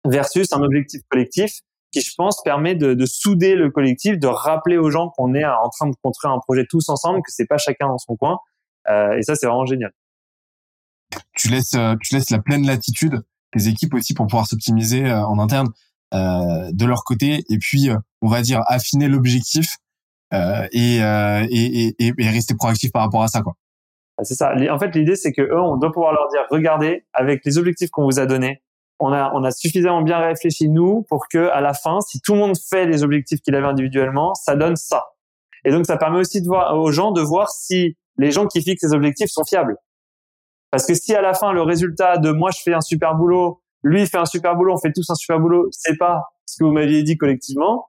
versus 0.07 0.53
un 0.53 0.63
objectif 0.63 1.01
collectif 1.09 1.61
qui, 1.91 2.03
je 2.03 2.13
pense, 2.17 2.43
permet 2.43 2.75
de, 2.75 2.93
de 2.93 3.07
souder 3.07 3.55
le 3.55 3.71
collectif, 3.71 4.19
de 4.19 4.27
rappeler 4.27 4.77
aux 4.77 4.91
gens 4.91 5.11
qu'on 5.17 5.35
est 5.35 5.45
en 5.45 5.71
train 5.71 5.89
de 5.89 5.95
construire 6.03 6.35
un 6.35 6.39
projet 6.39 6.67
tous 6.69 6.89
ensemble, 6.91 7.21
que 7.23 7.33
c'est 7.33 7.47
pas 7.47 7.57
chacun 7.57 7.89
dans 7.89 7.99
son 7.99 8.15
coin. 8.17 8.39
Euh, 8.91 9.17
et 9.17 9.23
ça, 9.23 9.35
c'est 9.35 9.47
vraiment 9.47 9.65
génial 9.65 9.93
tu 11.35 11.49
laisses 11.49 11.75
euh, 11.75 11.95
tu 12.03 12.15
laisses 12.15 12.31
la 12.31 12.41
pleine 12.41 12.67
latitude 12.67 13.23
tes 13.53 13.69
équipes 13.69 13.95
aussi 13.95 14.15
pour 14.15 14.27
pouvoir 14.27 14.47
s'optimiser 14.47 15.07
euh, 15.07 15.25
en 15.25 15.39
interne 15.39 15.69
euh, 16.15 16.71
de 16.73 16.85
leur 16.85 17.05
côté 17.05 17.45
et 17.49 17.59
puis 17.59 17.89
on 18.21 18.29
va 18.29 18.43
dire 18.43 18.63
affiner 18.67 19.09
l'objectif 19.09 19.77
et, 20.33 20.99
et, 21.51 21.95
et, 21.99 22.13
et 22.19 22.31
rester 22.31 22.55
proactif 22.55 22.93
par 22.93 23.03
rapport 23.03 23.23
à 23.23 23.29
ça 23.29 23.41
quoi. 23.41 23.55
Ah, 24.19 24.25
c'est 24.25 24.35
ça. 24.35 24.53
En 24.71 24.79
fait, 24.79 24.95
l'idée 24.97 25.15
c'est 25.15 25.33
que 25.33 25.43
eux, 25.43 25.61
on 25.61 25.77
doit 25.77 25.93
pouvoir 25.93 26.13
leur 26.13 26.29
dire 26.29 26.45
regardez, 26.51 27.05
avec 27.13 27.45
les 27.45 27.57
objectifs 27.57 27.91
qu'on 27.91 28.05
vous 28.05 28.19
a 28.19 28.27
donnés, 28.27 28.63
on 28.99 29.13
a 29.13 29.31
on 29.33 29.45
a 29.45 29.53
suffisamment 29.53 30.03
bien 30.03 30.19
réfléchi 30.19 30.69
nous 30.69 31.03
pour 31.09 31.29
que 31.29 31.49
à 31.51 31.61
la 31.61 31.73
fin, 31.73 32.01
si 32.01 32.21
tout 32.21 32.35
le 32.35 32.41
monde 32.41 32.57
fait 32.59 32.87
les 32.87 33.05
objectifs 33.05 33.41
qu'il 33.41 33.55
avait 33.55 33.67
individuellement, 33.67 34.35
ça 34.35 34.57
donne 34.57 34.75
ça. 34.75 35.07
Et 35.65 35.71
donc 35.71 35.87
ça 35.87 35.97
permet 35.97 36.19
aussi 36.19 36.43
de 36.43 36.49
voir 36.49 36.77
aux 36.77 36.91
gens 36.91 37.13
de 37.13 37.21
voir 37.21 37.49
si 37.51 37.97
les 38.17 38.33
gens 38.33 38.47
qui 38.47 38.61
fixent 38.61 38.83
les 38.83 38.93
objectifs 38.93 39.31
sont 39.31 39.45
fiables. 39.45 39.77
Parce 40.73 40.85
que 40.85 40.95
si 40.95 41.15
à 41.15 41.23
la 41.23 41.33
fin 41.33 41.53
le 41.53 41.63
résultat 41.63 42.19
de 42.19 42.33
moi 42.33 42.51
je 42.51 42.61
fais 42.61 42.75
un 42.75 42.81
super 42.81 43.15
boulot, 43.15 43.63
lui 43.85 44.05
fait 44.07 44.19
un 44.19 44.27
super 44.27 44.57
boulot, 44.57 44.75
on 44.75 44.79
fait 44.79 44.93
tous 44.93 45.09
un 45.11 45.15
super 45.15 45.39
boulot, 45.39 45.69
c'est 45.71 45.97
pas 45.97 46.25
ce 46.45 46.59
que 46.59 46.65
vous 46.65 46.73
m'aviez 46.73 47.05
dit 47.05 47.17
collectivement, 47.17 47.87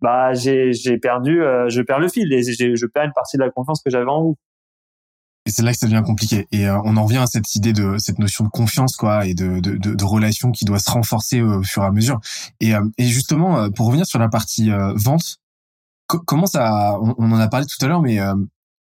bah 0.00 0.34
j'ai 0.34 0.72
j'ai 0.72 0.98
perdu, 0.98 1.40
euh, 1.40 1.68
je 1.68 1.82
perds 1.82 2.00
le 2.00 2.08
fil 2.08 2.32
et 2.32 2.42
je 2.42 2.86
perds 2.86 3.04
une 3.04 3.12
partie 3.12 3.36
de 3.36 3.42
la 3.42 3.50
confiance 3.50 3.80
que 3.80 3.90
j'avais 3.90 4.10
en 4.10 4.22
vous. 4.22 4.36
Et 5.44 5.50
c'est 5.50 5.62
là 5.62 5.72
que 5.72 5.78
ça 5.78 5.86
devient 5.86 6.02
compliqué. 6.04 6.46
Et 6.52 6.68
euh, 6.68 6.80
on 6.84 6.96
en 6.96 7.04
revient 7.04 7.18
à 7.18 7.26
cette 7.26 7.54
idée 7.56 7.72
de 7.72 7.98
cette 7.98 8.18
notion 8.18 8.44
de 8.44 8.50
confiance, 8.50 8.96
quoi, 8.96 9.26
et 9.26 9.34
de 9.34 9.60
de, 9.60 9.76
de, 9.76 9.94
de 9.94 10.04
relation 10.04 10.52
qui 10.52 10.64
doit 10.64 10.78
se 10.78 10.90
renforcer 10.90 11.42
au 11.42 11.62
fur 11.62 11.82
et 11.82 11.86
à 11.86 11.90
mesure. 11.90 12.20
Et, 12.60 12.74
euh, 12.74 12.84
et 12.98 13.08
justement, 13.08 13.70
pour 13.70 13.86
revenir 13.86 14.06
sur 14.06 14.18
la 14.18 14.28
partie 14.28 14.70
vente, 14.94 15.38
comment 16.06 16.46
ça, 16.46 16.96
on, 17.00 17.32
en 17.32 17.40
a 17.40 17.48
parlé 17.48 17.66
tout 17.66 17.84
à 17.84 17.88
l'heure, 17.88 18.02
mais 18.02 18.18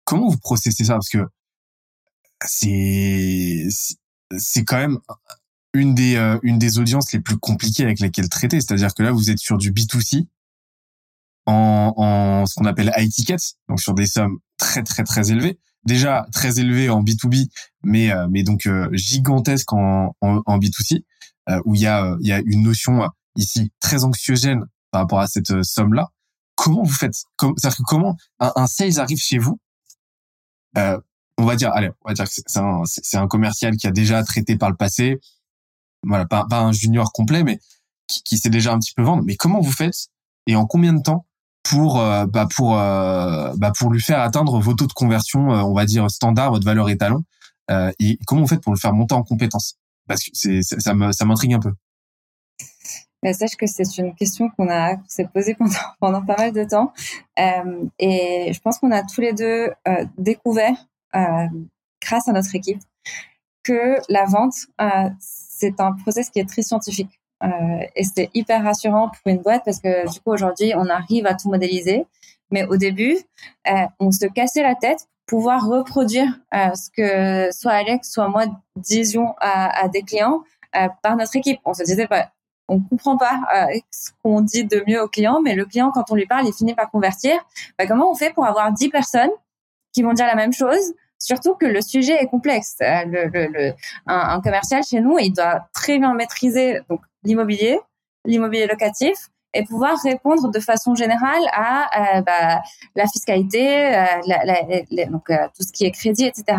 comment 0.05 0.29
vous 0.29 0.39
processez 0.39 0.85
ça? 0.85 0.95
Parce 0.95 1.09
que 1.09 1.27
c'est 2.47 3.69
c'est 4.39 4.65
quand 4.65 4.79
même 4.79 4.99
une 5.73 5.95
des 5.95 6.17
euh, 6.17 6.39
une 6.43 6.59
des 6.59 6.79
audiences 6.79 7.13
les 7.13 7.21
plus 7.21 7.39
compliquées 7.39 7.85
avec 7.85 8.01
lesquelles 8.01 8.29
traiter. 8.29 8.61
C'est-à-dire 8.61 8.95
que 8.95 9.03
là, 9.03 9.13
vous 9.13 9.31
êtes 9.31 9.39
sur 9.39 9.59
du 9.59 9.73
B2C 9.73 10.27
en, 11.47 11.95
en 11.97 12.47
ce 12.47 12.55
qu'on 12.55 12.65
appelle 12.65 12.93
high 12.97 13.11
tickets, 13.11 13.55
donc 13.69 13.81
sur 13.81 13.95
des 13.95 14.07
sommes 14.07 14.39
très 14.57 14.83
très 14.83 15.05
très 15.05 15.31
élevées. 15.31 15.59
Déjà 15.85 16.27
très 16.33 16.61
élevées 16.61 16.91
en 16.91 17.03
B2B, 17.03 17.49
mais 17.83 18.13
euh, 18.13 18.27
mais 18.31 18.43
donc 18.43 18.67
euh, 18.67 18.89
gigantesques 18.93 19.73
en, 19.73 20.15
en, 20.21 20.43
en 20.45 20.59
B2C, 20.59 21.05
où 21.65 21.75
il 21.75 21.81
y 21.81 21.87
a 21.87 22.17
il 22.21 22.29
y 22.29 22.33
a 22.33 22.41
une 22.45 22.63
notion 22.63 23.09
ici 23.35 23.73
très 23.81 24.05
anxiogène 24.05 24.65
par 24.91 25.03
rapport 25.03 25.21
à 25.21 25.27
cette 25.27 25.63
somme 25.63 25.95
là. 25.95 26.09
Comment 26.55 26.83
vous 26.83 26.93
faites? 26.93 27.15
C'est-à-dire 27.41 27.77
que 27.77 27.83
comment 27.85 28.17
un, 28.39 28.53
un 28.57 28.67
sales 28.67 29.01
arrive 29.01 29.19
chez 29.19 29.39
vous 29.39 29.59
euh, 30.77 30.99
on 31.39 31.45
va 31.45 31.57
dire, 31.57 31.73
allez, 31.73 31.91
on 32.05 32.09
va 32.09 32.15
dire 32.15 32.27
que 32.27 32.85
c'est 32.85 33.17
un, 33.17 33.27
commercial 33.27 33.77
qui 33.77 33.87
a 33.87 33.91
déjà 33.91 34.23
traité 34.23 34.57
par 34.57 34.71
le 34.71 34.77
passé, 34.77 35.19
voilà, 36.03 36.27
pas, 36.27 36.47
un 36.51 36.73
junior 36.73 37.13
complet, 37.13 37.43
mais 37.45 37.59
qui, 38.07 38.23
qui, 38.23 38.39
sait 38.39 38.51
déjà 38.51 38.73
un 38.73 38.79
petit 38.79 38.93
peu 38.95 39.03
vendre. 39.03 39.23
Mais 39.25 39.37
comment 39.37 39.61
vous 39.61 39.73
faites 39.73 40.09
et 40.47 40.57
en 40.57 40.67
combien 40.67 40.93
de 40.93 41.03
temps 41.03 41.27
pour 41.71 42.01
euh, 42.01 42.27
bah 42.27 42.49
pour 42.55 42.79
euh, 42.79 43.53
bah 43.57 43.73
pour 43.79 43.93
lui 43.93 44.01
faire 44.01 44.21
atteindre 44.21 44.59
vos 44.59 44.75
taux 44.75 44.89
de 44.89 44.93
conversion, 44.93 45.53
euh, 45.53 45.63
on 45.63 45.73
va 45.73 45.85
dire 45.85 46.11
standard, 46.11 46.51
votre 46.51 46.65
valeur 46.65 46.91
étalon, 46.91 47.23
comment 48.27 48.43
vous 48.43 48.49
faites 48.49 48.63
pour 48.63 48.73
le 48.73 48.79
faire 48.79 48.93
monter 48.93 49.15
en 49.15 49.23
compétence? 49.23 49.79
Parce 50.09 50.25
que 50.25 50.63
ça 50.63 50.95
me 50.95 51.13
ça 51.13 51.25
m'intrigue 51.25 51.55
un 51.55 51.61
peu. 51.61 51.73
Mais 53.23 53.35
sache 53.35 53.55
que 53.57 53.67
c'est 53.67 53.99
une 53.99 54.15
question 54.15 54.49
qu'on 54.51 54.69
a 54.71 54.97
s'est 55.07 55.29
posée 55.33 55.55
pendant, 55.55 55.71
pendant 56.01 56.23
pas 56.23 56.37
mal 56.37 56.53
de 56.53 56.65
temps. 56.65 56.93
Et 57.37 58.51
je 58.53 58.61
pense 58.61 58.79
qu'on 58.79 58.91
a 58.91 59.03
tous 59.05 59.21
les 59.21 59.33
deux 59.33 59.71
découvert 60.19 60.75
grâce 61.13 62.29
à 62.29 62.33
notre 62.33 62.55
équipe, 62.55 62.81
que 63.63 63.97
la 64.09 64.25
vente, 64.25 64.55
c'est 65.21 65.81
un 65.81 65.93
process 65.93 66.31
qui 66.31 66.41
est 66.41 66.49
très 66.49 66.63
scientifique. 66.63 67.20
Euh, 67.43 67.49
et 67.97 68.05
c'est 68.05 68.31
hyper 68.35 68.63
rassurant 68.63 69.09
pour 69.09 69.33
une 69.33 69.39
boîte 69.39 69.63
parce 69.65 69.81
que 69.81 70.11
du 70.11 70.21
coup, 70.21 70.33
aujourd'hui, 70.33 70.73
on 70.77 70.87
arrive 70.87 71.27
à 71.27 71.35
tout 71.35 71.49
modéliser. 71.49 72.07
Mais 72.51 72.65
au 72.65 72.77
début, 72.77 73.17
on 74.01 74.11
se 74.11 74.27
cassait 74.27 74.65
la 74.65 74.75
tête 74.75 75.07
pour 75.27 75.39
pouvoir 75.39 75.69
reproduire 75.69 76.27
ce 76.53 76.91
que 76.91 77.57
soit 77.57 77.71
Alex, 77.71 78.11
soit 78.11 78.29
moi 78.29 78.47
disions 78.75 79.37
à, 79.39 79.87
des 79.87 80.03
clients 80.03 80.43
par 80.73 81.15
notre 81.17 81.37
équipe. 81.37 81.61
On 81.65 81.75
se 81.75 81.85
disait 81.85 82.09
pas, 82.09 82.33
on 82.67 82.81
comprend 82.81 83.17
pas 83.17 83.41
ce 83.93 84.11
qu'on 84.25 84.41
dit 84.41 84.65
de 84.65 84.83
mieux 84.89 85.01
au 85.01 85.07
client, 85.07 85.41
mais 85.41 85.55
le 85.55 85.65
client, 85.65 85.93
quand 85.93 86.11
on 86.11 86.17
lui 86.17 86.27
parle, 86.27 86.49
il 86.49 86.53
finit 86.53 86.75
par 86.75 86.91
convertir. 86.91 87.35
Bah, 87.79 87.87
comment 87.87 88.11
on 88.11 88.17
fait 88.17 88.33
pour 88.33 88.45
avoir 88.47 88.73
10 88.73 88.89
personnes 88.89 89.31
qui 89.93 90.03
vont 90.03 90.13
dire 90.13 90.27
la 90.27 90.37
même 90.37 90.53
chose, 90.53 90.95
surtout 91.21 91.55
que 91.55 91.67
le 91.67 91.81
sujet 91.81 92.15
est 92.15 92.27
complexe. 92.27 92.77
Euh, 92.81 93.73
un, 94.07 94.41
commercial 94.41 94.83
chez 94.83 95.01
nous, 95.01 95.19
il 95.19 95.33
doit 95.33 95.69
très 95.73 95.99
bien 95.99 96.15
maîtriser 96.15 96.81
l'immobilier, 97.23 97.79
l'immobilier 98.25 98.67
locatif, 98.67 99.29
et 99.53 99.65
pouvoir 99.65 99.99
répondre 100.03 100.51
de 100.51 100.61
façon 100.61 100.95
générale 100.95 101.43
à 101.53 102.19
euh, 102.19 102.23
bah, 102.23 102.63
la 102.97 103.07
fiscalité, 103.07 103.95
euh, 103.97 105.07
donc 105.11 105.27
tout 105.29 105.63
ce 105.63 105.73
qui 105.73 105.85
est 105.85 105.91
crédit, 105.91 106.25
etc. 106.25 106.59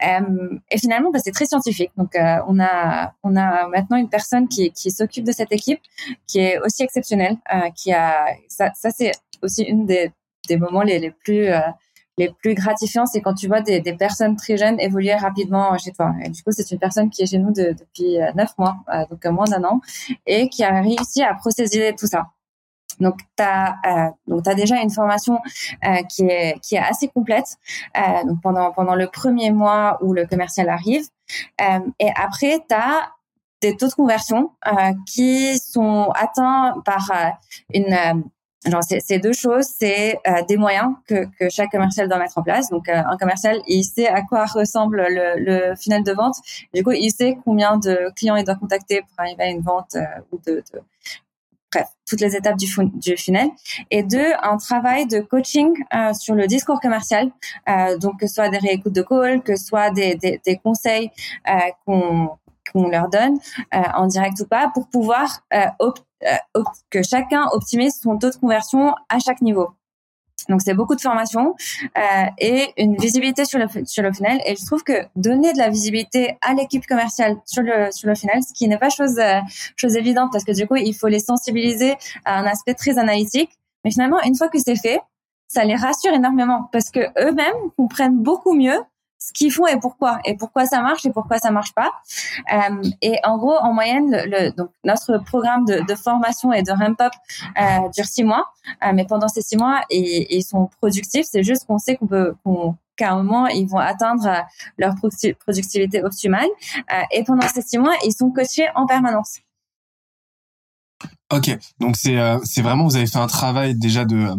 et 0.00 0.78
finalement, 0.78 1.10
bah, 1.10 1.18
c'est 1.22 1.32
très 1.32 1.46
scientifique. 1.46 1.90
Donc, 1.96 2.16
on 2.16 2.58
a 2.60 3.12
maintenant 3.24 3.96
une 3.96 4.08
personne 4.08 4.48
qui, 4.48 4.72
s'occupe 4.90 5.24
de 5.24 5.32
cette 5.32 5.52
équipe, 5.52 5.80
qui 6.26 6.38
est 6.38 6.58
aussi 6.60 6.82
exceptionnelle, 6.82 7.36
qui 7.74 7.92
a 7.92 8.26
ça, 8.48 8.70
c'est 8.74 9.12
aussi 9.42 9.64
une 9.64 9.84
des, 9.84 10.12
moments 10.56 10.82
les 10.82 11.10
plus 11.10 11.50
les 12.18 12.30
plus 12.30 12.54
gratifiants, 12.54 13.06
c'est 13.06 13.20
quand 13.20 13.34
tu 13.34 13.46
vois 13.46 13.60
des, 13.60 13.80
des, 13.80 13.94
personnes 13.94 14.36
très 14.36 14.56
jeunes 14.56 14.80
évoluer 14.80 15.14
rapidement 15.14 15.76
chez 15.78 15.92
toi. 15.92 16.14
Et 16.24 16.30
du 16.30 16.42
coup, 16.42 16.50
c'est 16.50 16.70
une 16.70 16.78
personne 16.78 17.10
qui 17.10 17.22
est 17.22 17.26
chez 17.26 17.38
nous 17.38 17.52
depuis 17.52 18.20
euh, 18.20 18.32
neuf 18.34 18.56
mois, 18.58 18.76
euh, 18.92 19.04
donc 19.10 19.24
moins 19.26 19.44
d'un 19.44 19.64
an, 19.64 19.80
et 20.26 20.48
qui 20.48 20.64
a 20.64 20.80
réussi 20.80 21.22
à 21.22 21.34
procéder 21.34 21.94
tout 21.98 22.06
ça. 22.06 22.26
Donc, 23.00 23.18
tu 23.36 23.42
as, 23.42 23.76
euh, 23.86 24.10
donc 24.26 24.46
as 24.46 24.54
déjà 24.54 24.76
une 24.76 24.90
formation 24.90 25.38
euh, 25.84 26.02
qui, 26.08 26.24
est, 26.24 26.58
qui 26.60 26.76
est 26.76 26.80
assez 26.80 27.08
complète 27.08 27.56
euh, 27.96 28.24
donc 28.24 28.40
pendant, 28.40 28.72
pendant 28.72 28.94
le 28.94 29.06
premier 29.08 29.50
mois 29.50 29.98
où 30.02 30.12
le 30.12 30.26
commercial 30.26 30.68
arrive. 30.68 31.04
Euh, 31.60 31.80
et 31.98 32.10
après, 32.16 32.64
tu 32.68 32.74
as 32.74 33.10
des 33.62 33.76
taux 33.76 33.88
de 33.88 33.94
conversion 33.94 34.52
euh, 34.66 34.92
qui 35.06 35.58
sont 35.58 36.10
atteints 36.14 36.74
par 36.84 37.10
euh, 37.10 37.30
une... 37.74 38.24
Genre, 38.64 38.82
c'est 38.82 39.18
deux 39.18 39.32
choses, 39.32 39.66
c'est 39.66 40.18
des 40.48 40.56
moyens 40.56 40.94
que, 41.06 41.26
que 41.38 41.48
chaque 41.50 41.70
commercial 41.70 42.08
doit 42.08 42.18
mettre 42.18 42.38
en 42.38 42.42
place. 42.42 42.68
Donc, 42.70 42.88
un 42.88 43.16
commercial, 43.16 43.60
il 43.68 43.84
sait 43.84 44.08
à 44.08 44.22
quoi 44.22 44.46
ressemble 44.46 45.06
le, 45.08 45.34
le 45.38 45.76
final 45.76 46.02
de 46.02 46.12
vente. 46.12 46.36
Du 46.74 46.82
coup, 46.82 46.92
il 46.92 47.10
sait 47.10 47.38
combien 47.44 47.76
de 47.76 48.10
clients 48.16 48.34
il 48.34 48.44
doit 48.44 48.56
contacter 48.56 49.02
pour 49.02 49.18
arriver 49.18 49.44
à 49.44 49.48
une 49.50 49.60
vente 49.60 49.96
ou 50.32 50.40
de, 50.46 50.64
de, 50.72 50.80
bref, 51.72 51.88
toutes 52.08 52.20
les 52.20 52.36
étapes 52.36 52.56
du, 52.56 52.66
du 52.94 53.16
funnel. 53.16 53.48
Et 53.90 54.02
deux, 54.02 54.32
un 54.42 54.56
travail 54.56 55.06
de 55.06 55.20
coaching 55.20 55.72
euh, 55.94 56.12
sur 56.14 56.34
le 56.34 56.46
discours 56.46 56.80
commercial, 56.80 57.30
euh, 57.68 57.98
donc 57.98 58.20
que 58.20 58.26
ce 58.26 58.34
soit 58.34 58.48
des 58.48 58.58
réécoutes 58.58 58.94
de 58.94 59.02
call, 59.02 59.42
que 59.42 59.56
ce 59.56 59.64
soit 59.64 59.90
des, 59.90 60.14
des, 60.14 60.40
des 60.44 60.56
conseils 60.56 61.10
euh, 61.48 61.54
qu'on 61.84 62.30
qu'on 62.76 62.88
leur 62.88 63.08
donne 63.08 63.38
euh, 63.74 63.82
en 63.94 64.06
direct 64.06 64.38
ou 64.40 64.46
pas, 64.46 64.70
pour 64.74 64.88
pouvoir 64.88 65.42
euh, 65.54 65.66
euh, 66.24 66.62
que 66.90 67.02
chacun 67.02 67.46
optimise 67.52 68.00
son 68.02 68.18
taux 68.18 68.30
de 68.30 68.36
conversion 68.36 68.94
à 69.08 69.18
chaque 69.18 69.40
niveau. 69.40 69.70
Donc 70.50 70.60
c'est 70.62 70.74
beaucoup 70.74 70.94
de 70.94 71.00
formation 71.00 71.56
et 72.38 72.68
une 72.76 72.94
visibilité 72.96 73.46
sur 73.46 73.58
le 73.58 73.66
sur 73.84 74.02
le 74.02 74.12
funnel. 74.12 74.38
Et 74.46 74.54
je 74.54 74.64
trouve 74.64 74.84
que 74.84 74.92
donner 75.16 75.52
de 75.54 75.58
la 75.58 75.70
visibilité 75.70 76.36
à 76.40 76.52
l'équipe 76.52 76.86
commerciale 76.86 77.38
sur 77.46 77.62
le 77.62 77.90
sur 77.90 78.08
le 78.08 78.14
funnel, 78.14 78.42
ce 78.46 78.52
qui 78.52 78.68
n'est 78.68 78.78
pas 78.78 78.90
chose 78.90 79.18
chose 79.76 79.96
évidente 79.96 80.30
parce 80.30 80.44
que 80.44 80.52
du 80.52 80.68
coup 80.68 80.76
il 80.76 80.94
faut 80.94 81.08
les 81.08 81.18
sensibiliser 81.18 81.96
à 82.26 82.38
un 82.38 82.44
aspect 82.44 82.74
très 82.74 82.98
analytique. 82.98 83.50
Mais 83.82 83.90
finalement 83.90 84.22
une 84.22 84.36
fois 84.36 84.48
que 84.48 84.58
c'est 84.58 84.76
fait, 84.76 85.00
ça 85.48 85.64
les 85.64 85.74
rassure 85.74 86.12
énormément 86.12 86.68
parce 86.70 86.90
que 86.90 87.00
eux-mêmes 87.18 87.70
comprennent 87.76 88.18
beaucoup 88.18 88.54
mieux 88.54 88.78
ce 89.18 89.32
qu'ils 89.32 89.52
font 89.52 89.66
et 89.66 89.78
pourquoi 89.78 90.18
et 90.24 90.36
pourquoi 90.36 90.66
ça 90.66 90.82
marche 90.82 91.04
et 91.06 91.10
pourquoi 91.10 91.38
ça 91.38 91.50
marche 91.50 91.72
pas. 91.72 91.92
Euh, 92.52 92.82
et 93.02 93.16
en 93.24 93.38
gros, 93.38 93.56
en 93.56 93.72
moyenne, 93.72 94.52
donc 94.56 94.70
notre 94.84 95.18
programme 95.18 95.64
de, 95.64 95.94
formation 95.94 96.52
et 96.52 96.62
de 96.62 96.70
ramp 96.70 97.00
up 97.00 97.12
euh, 97.60 97.88
dure 97.94 98.04
six 98.04 98.24
mois, 98.24 98.46
euh, 98.84 98.92
mais 98.94 99.06
pendant 99.06 99.28
ces 99.28 99.42
six 99.42 99.56
mois, 99.56 99.80
ils, 99.90 100.42
sont 100.42 100.68
productifs. 100.80 101.26
C'est 101.30 101.42
juste 101.42 101.66
qu'on 101.66 101.78
sait 101.78 101.98
qu'à 102.96 103.12
un 103.12 103.22
moment, 103.22 103.46
ils 103.46 103.66
vont 103.66 103.78
atteindre 103.78 104.44
leur 104.78 104.94
productivité 105.40 106.02
optimale. 106.04 106.48
Et 107.12 107.24
pendant 107.24 107.48
ces 107.48 107.62
six 107.62 107.78
mois, 107.78 107.94
ils 108.04 108.12
sont 108.12 108.30
coachés 108.30 108.68
en 108.74 108.86
permanence. 108.86 109.38
Ok, 111.32 111.56
donc 111.80 111.96
c'est 111.96 112.62
vraiment 112.62 112.84
vous 112.84 112.96
avez 112.96 113.06
fait 113.06 113.18
un 113.18 113.26
travail 113.26 113.74
déjà 113.74 114.04
de 114.04 114.36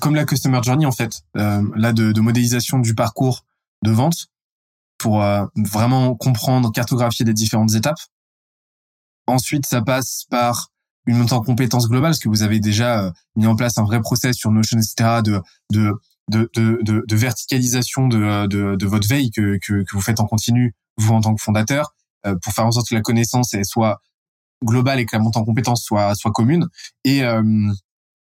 comme 0.00 0.14
la 0.14 0.24
customer 0.24 0.60
journey 0.62 0.86
en 0.86 0.92
fait, 0.92 1.22
là 1.34 1.92
de 1.92 2.20
modélisation 2.20 2.78
du 2.78 2.94
parcours 2.94 3.44
de 3.82 3.90
vente 3.90 4.26
pour 4.98 5.22
euh, 5.22 5.44
vraiment 5.56 6.14
comprendre, 6.14 6.70
cartographier 6.72 7.24
les 7.24 7.34
différentes 7.34 7.74
étapes. 7.74 7.98
Ensuite, 9.26 9.66
ça 9.66 9.82
passe 9.82 10.24
par 10.30 10.68
une 11.06 11.18
montée 11.18 11.32
en 11.32 11.42
compétences 11.42 11.88
globale, 11.88 12.10
parce 12.10 12.20
que 12.20 12.28
vous 12.28 12.42
avez 12.42 12.60
déjà 12.60 13.04
euh, 13.04 13.10
mis 13.34 13.46
en 13.46 13.56
place 13.56 13.78
un 13.78 13.84
vrai 13.84 14.00
process 14.00 14.36
sur 14.36 14.50
Notion, 14.52 14.78
etc., 14.78 15.22
de, 15.24 15.40
de, 15.70 15.92
de, 16.28 16.50
de, 16.54 17.04
de 17.06 17.16
verticalisation 17.16 18.06
de, 18.06 18.46
de, 18.46 18.76
de, 18.76 18.86
votre 18.86 19.08
veille 19.08 19.30
que, 19.30 19.58
que, 19.58 19.82
que, 19.82 19.92
vous 19.92 20.00
faites 20.00 20.20
en 20.20 20.26
continu, 20.26 20.74
vous 20.96 21.12
en 21.12 21.20
tant 21.20 21.34
que 21.34 21.42
fondateur, 21.42 21.94
euh, 22.26 22.36
pour 22.40 22.52
faire 22.52 22.66
en 22.66 22.70
sorte 22.70 22.88
que 22.88 22.94
la 22.94 23.00
connaissance 23.00 23.52
elle 23.54 23.64
soit 23.64 24.00
globale 24.64 25.00
et 25.00 25.06
que 25.06 25.16
la 25.16 25.22
montée 25.22 25.40
en 25.40 25.44
compétences 25.44 25.82
soit, 25.82 26.14
soit 26.14 26.30
commune. 26.30 26.68
Et, 27.02 27.22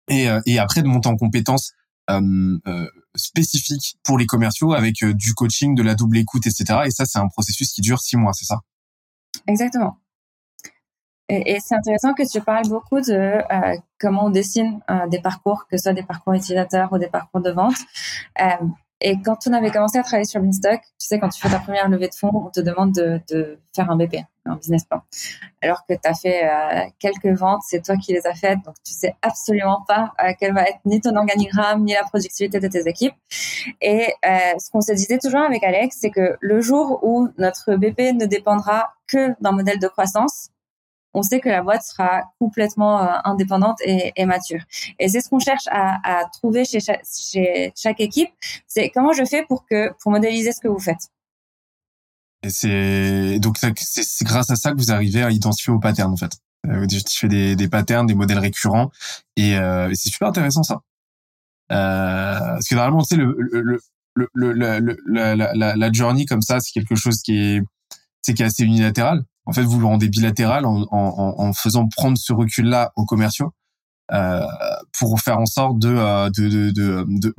et, 0.08 0.28
et 0.46 0.58
après, 0.58 0.80
de 0.80 0.88
monter 0.88 1.10
en 1.10 1.16
compétences 1.16 1.72
euh, 2.10 2.58
euh, 2.66 2.88
spécifique 3.14 3.96
pour 4.04 4.18
les 4.18 4.26
commerciaux 4.26 4.72
avec 4.72 5.02
euh, 5.02 5.12
du 5.14 5.34
coaching, 5.34 5.74
de 5.74 5.82
la 5.82 5.94
double 5.94 6.18
écoute, 6.18 6.46
etc. 6.46 6.80
Et 6.86 6.90
ça, 6.90 7.04
c'est 7.04 7.18
un 7.18 7.28
processus 7.28 7.72
qui 7.72 7.80
dure 7.80 8.00
six 8.00 8.16
mois, 8.16 8.32
c'est 8.32 8.46
ça? 8.46 8.60
Exactement. 9.46 9.98
Et, 11.28 11.58
c'est 11.60 11.74
intéressant 11.74 12.12
que 12.12 12.30
tu 12.30 12.42
parles 12.42 12.68
beaucoup 12.68 13.00
de 13.00 13.12
euh, 13.12 13.76
comment 13.98 14.26
on 14.26 14.30
dessine 14.30 14.80
euh, 14.90 15.06
des 15.08 15.20
parcours, 15.20 15.66
que 15.70 15.78
ce 15.78 15.84
soit 15.84 15.94
des 15.94 16.02
parcours 16.02 16.34
utilisateurs 16.34 16.92
ou 16.92 16.98
des 16.98 17.06
parcours 17.06 17.40
de 17.40 17.50
vente. 17.50 17.76
Et 19.02 19.20
quand 19.20 19.46
on 19.46 19.52
avait 19.52 19.70
commencé 19.70 19.98
à 19.98 20.02
travailler 20.02 20.24
sur 20.24 20.40
Beanstalk, 20.40 20.82
tu 20.82 21.06
sais, 21.06 21.18
quand 21.18 21.28
tu 21.28 21.40
fais 21.40 21.48
ta 21.48 21.58
première 21.58 21.88
levée 21.88 22.08
de 22.08 22.14
fonds, 22.14 22.30
on 22.32 22.50
te 22.50 22.60
demande 22.60 22.92
de, 22.92 23.20
de 23.30 23.58
faire 23.74 23.90
un 23.90 23.96
BP, 23.96 24.16
un 24.46 24.56
business 24.56 24.84
plan. 24.84 25.02
Alors 25.60 25.84
que 25.86 25.94
tu 25.94 26.00
as 26.08 26.14
fait 26.14 26.44
euh, 26.44 26.88
quelques 26.98 27.38
ventes, 27.38 27.60
c'est 27.66 27.82
toi 27.82 27.96
qui 27.96 28.12
les 28.12 28.26
as 28.26 28.34
faites, 28.34 28.58
donc 28.64 28.74
tu 28.84 28.92
sais 28.92 29.14
absolument 29.22 29.84
pas 29.86 30.12
euh, 30.22 30.32
quel 30.38 30.54
va 30.54 30.62
être 30.62 30.78
ni 30.84 31.00
ton 31.00 31.16
organigramme, 31.16 31.84
ni 31.84 31.94
la 31.94 32.04
productivité 32.04 32.60
de 32.60 32.68
tes 32.68 32.88
équipes. 32.88 33.14
Et 33.80 34.06
euh, 34.24 34.58
ce 34.58 34.70
qu'on 34.70 34.80
se 34.80 34.92
disait 34.92 35.18
toujours 35.18 35.42
avec 35.42 35.62
Alex, 35.64 35.96
c'est 36.00 36.10
que 36.10 36.36
le 36.40 36.60
jour 36.60 37.00
où 37.02 37.28
notre 37.38 37.76
BP 37.76 38.14
ne 38.14 38.26
dépendra 38.26 38.94
que 39.06 39.34
d'un 39.40 39.52
modèle 39.52 39.78
de 39.78 39.88
croissance, 39.88 40.50
on 41.14 41.22
sait 41.22 41.40
que 41.40 41.48
la 41.48 41.62
boîte 41.62 41.82
sera 41.82 42.22
complètement 42.38 43.02
euh, 43.02 43.18
indépendante 43.24 43.78
et, 43.84 44.12
et, 44.16 44.26
mature. 44.26 44.60
Et 44.98 45.08
c'est 45.08 45.20
ce 45.20 45.28
qu'on 45.28 45.38
cherche 45.38 45.66
à, 45.70 45.98
à, 46.04 46.24
trouver 46.26 46.64
chez 46.64 46.80
chaque, 46.80 47.02
chez 47.04 47.72
chaque 47.76 48.00
équipe. 48.00 48.30
C'est 48.66 48.90
comment 48.90 49.12
je 49.12 49.24
fais 49.24 49.44
pour 49.44 49.66
que 49.66 49.92
pour 50.00 50.12
modéliser 50.12 50.52
ce 50.52 50.60
que 50.60 50.68
vous 50.68 50.78
faites. 50.78 51.10
Et 52.44 52.50
c'est 52.50 53.38
donc 53.38 53.58
c'est 53.58 54.24
grâce 54.24 54.50
à 54.50 54.56
ça 54.56 54.72
que 54.72 54.76
vous 54.76 54.90
arrivez 54.90 55.22
à 55.22 55.30
identifier 55.30 55.72
vos 55.72 55.78
patterns 55.78 56.12
en 56.12 56.16
fait. 56.16 56.32
Euh, 56.66 56.78
vous 56.78 56.84
identifiez 56.84 57.28
des, 57.28 57.56
des 57.56 57.68
patterns, 57.68 58.06
des 58.06 58.14
modèles 58.14 58.38
récurrents, 58.38 58.90
et, 59.36 59.56
euh, 59.56 59.90
et 59.90 59.94
c'est 59.94 60.10
super 60.10 60.28
intéressant 60.28 60.62
ça. 60.62 60.80
Euh, 61.72 62.38
parce 62.38 62.68
que 62.68 62.74
normalement, 62.74 63.02
tu 63.02 63.16
sais, 63.16 63.16
le, 63.16 63.36
le, 63.38 63.80
le, 64.14 64.28
le, 64.34 64.96
la, 65.06 65.34
la, 65.54 65.76
la 65.76 65.92
journey 65.92 66.24
comme 66.26 66.42
ça, 66.42 66.60
c'est 66.60 66.70
quelque 66.72 66.94
chose 66.94 67.22
qui 67.22 67.36
est, 67.36 67.62
qui 68.24 68.30
est 68.30 68.42
assez 68.42 68.62
unilatéral 68.64 69.24
en 69.46 69.52
fait, 69.52 69.62
vous 69.62 69.80
le 69.80 69.86
rendez 69.86 70.08
bilatéral 70.08 70.64
en, 70.66 70.86
en, 70.90 71.34
en 71.38 71.52
faisant 71.52 71.88
prendre 71.88 72.16
ce 72.16 72.32
recul-là 72.32 72.92
aux 72.96 73.04
commerciaux 73.04 73.52
euh, 74.12 74.46
pour 74.98 75.20
faire 75.20 75.38
en 75.38 75.46
sorte 75.46 75.78
de 75.78 75.88
euh, 75.88 76.30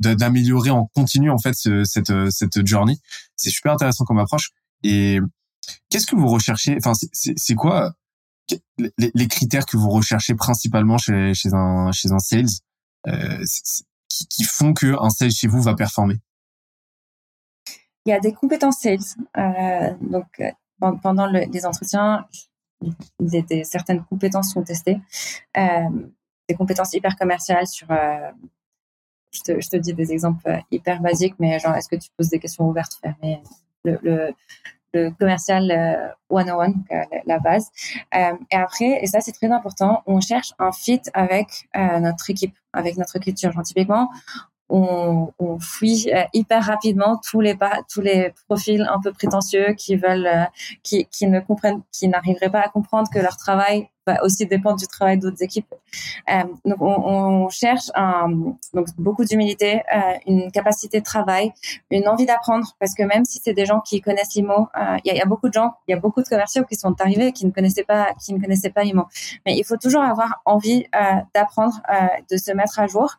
d'améliorer 0.00 0.70
de, 0.70 0.74
de, 0.74 0.78
en 0.78 0.86
continu 0.94 1.30
en 1.30 1.38
fait 1.38 1.54
ce, 1.54 1.84
cette 1.84 2.12
cette 2.30 2.66
journey. 2.66 2.98
C'est 3.36 3.50
super 3.50 3.72
intéressant 3.72 4.04
comme 4.04 4.18
approche. 4.18 4.50
Et 4.82 5.18
qu'est-ce 5.88 6.06
que 6.06 6.16
vous 6.16 6.28
recherchez? 6.28 6.76
Enfin, 6.76 6.92
c'est 6.94 7.54
quoi 7.54 7.94
les, 8.78 9.28
critères 9.28 9.66
que 9.66 9.76
vous 9.76 9.90
recherchez 9.90 10.34
principalement 10.34 10.98
chez, 10.98 11.32
chez 11.34 11.50
un 11.54 11.92
chez 11.92 12.12
un 12.12 12.18
sales 12.18 12.46
euh, 13.06 13.44
qui, 14.08 14.26
qui, 14.26 14.44
font 14.44 14.74
que 14.74 15.00
un 15.00 15.10
sales 15.10 15.30
chez 15.32 15.46
vous 15.46 15.62
va 15.62 15.74
performer? 15.74 16.18
Il 18.04 18.10
y 18.10 18.12
a 18.12 18.20
des 18.20 18.32
compétences 18.32 18.80
sales. 18.80 18.98
Euh, 19.38 19.94
donc 20.00 20.42
pendant 20.78 21.26
le, 21.26 21.40
les 21.50 21.66
entretiens, 21.66 22.26
certaines 23.64 24.04
compétences 24.04 24.52
sont 24.52 24.62
testées, 24.62 25.00
euh, 25.56 25.88
des 26.48 26.54
compétences 26.54 26.92
hyper 26.94 27.16
commerciales 27.16 27.66
sur. 27.66 27.90
Euh, 27.90 28.30
je, 29.32 29.68
te, 29.68 29.76
dis 29.76 29.94
des 29.94 30.12
exemples 30.12 30.60
hyper 30.70 31.00
basiques, 31.00 31.34
mais 31.40 31.58
genre, 31.58 31.74
est-ce 31.74 31.88
que 31.88 31.96
tu 31.96 32.08
poses 32.16 32.28
des 32.28 32.38
questions 32.38 32.68
ouvertes, 32.68 32.94
fermées 33.02 33.42
le, 33.84 35.10
commercial 35.18 35.70
euh, 35.70 36.08
one-on-one, 36.28 36.84
euh, 36.92 37.02
la 37.26 37.38
base. 37.38 37.70
Euh, 38.14 38.36
et 38.50 38.56
après, 38.56 39.02
et 39.02 39.06
ça 39.06 39.20
c'est 39.20 39.32
très 39.32 39.50
important, 39.50 40.02
on 40.06 40.20
cherche 40.20 40.52
un 40.58 40.72
fit 40.72 41.00
avec 41.12 41.68
euh, 41.76 41.98
notre 42.00 42.30
équipe, 42.30 42.54
avec 42.72 42.96
notre 42.96 43.18
culture. 43.18 43.52
Genre, 43.52 43.64
on, 44.68 45.32
on 45.38 45.58
fuit 45.58 46.10
euh, 46.12 46.22
hyper 46.32 46.64
rapidement 46.64 47.20
tous 47.28 47.40
les 47.40 47.56
tous 47.92 48.00
les 48.00 48.32
profils 48.48 48.86
un 48.90 49.00
peu 49.00 49.12
prétentieux 49.12 49.74
qui 49.74 49.96
veulent 49.96 50.26
euh, 50.26 50.44
qui, 50.82 51.06
qui 51.06 51.26
ne 51.26 51.40
comprennent 51.40 51.82
qui 51.92 52.08
n'arriveraient 52.08 52.50
pas 52.50 52.60
à 52.60 52.68
comprendre 52.68 53.08
que 53.12 53.18
leur 53.18 53.36
travail 53.36 53.88
va 54.06 54.22
aussi 54.22 54.46
dépendre 54.46 54.76
du 54.76 54.86
travail 54.86 55.18
d'autres 55.18 55.42
équipes. 55.42 55.72
Euh, 56.30 56.44
donc 56.64 56.80
on, 56.80 57.44
on, 57.44 57.48
cherche 57.48 57.90
un, 57.94 58.28
donc 58.72 58.88
beaucoup 58.98 59.24
d'humilité, 59.24 59.82
euh, 59.94 60.00
une 60.26 60.50
capacité 60.50 61.00
de 61.00 61.04
travail, 61.04 61.52
une 61.90 62.08
envie 62.08 62.26
d'apprendre 62.26 62.74
parce 62.78 62.94
que 62.94 63.02
même 63.02 63.24
si 63.24 63.40
c'est 63.42 63.54
des 63.54 63.66
gens 63.66 63.80
qui 63.80 64.00
connaissent 64.00 64.34
l'IMO, 64.34 64.68
euh, 64.76 64.96
il 65.04 65.14
y, 65.14 65.20
a, 65.20 65.24
beaucoup 65.24 65.48
de 65.48 65.54
gens, 65.54 65.74
il 65.86 65.92
y 65.92 65.94
a 65.94 66.00
beaucoup 66.00 66.22
de 66.22 66.28
commerciaux 66.28 66.64
qui 66.64 66.76
sont 66.76 66.94
arrivés 67.00 67.32
qui 67.32 67.46
ne 67.46 67.50
connaissaient 67.50 67.84
pas 67.84 68.08
qui 68.22 68.34
ne 68.34 68.40
connaissaient 68.40 68.70
pas 68.70 68.82
l'IMO. 68.82 69.06
Mais 69.46 69.56
il 69.56 69.64
faut 69.64 69.76
toujours 69.76 70.02
avoir 70.02 70.42
envie 70.44 70.86
d'apprendre, 71.34 71.80
de 72.30 72.36
se 72.36 72.52
mettre 72.52 72.78
à 72.80 72.86
jour. 72.86 73.14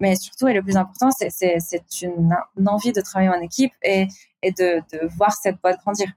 mais 0.00 0.16
surtout 0.16 0.48
et 0.48 0.54
le 0.54 0.62
plus 0.62 0.76
important, 0.76 1.10
c'est 1.10 1.58
une, 2.02 2.34
une, 2.58 2.68
envie 2.68 2.92
de 2.92 3.00
travailler 3.00 3.30
en 3.30 3.40
équipe 3.40 3.72
et 3.82 4.08
et 4.44 4.52
de, 4.52 4.82
de 4.92 5.08
voir 5.16 5.32
cette 5.32 5.60
boîte 5.62 5.80
grandir. 5.80 6.08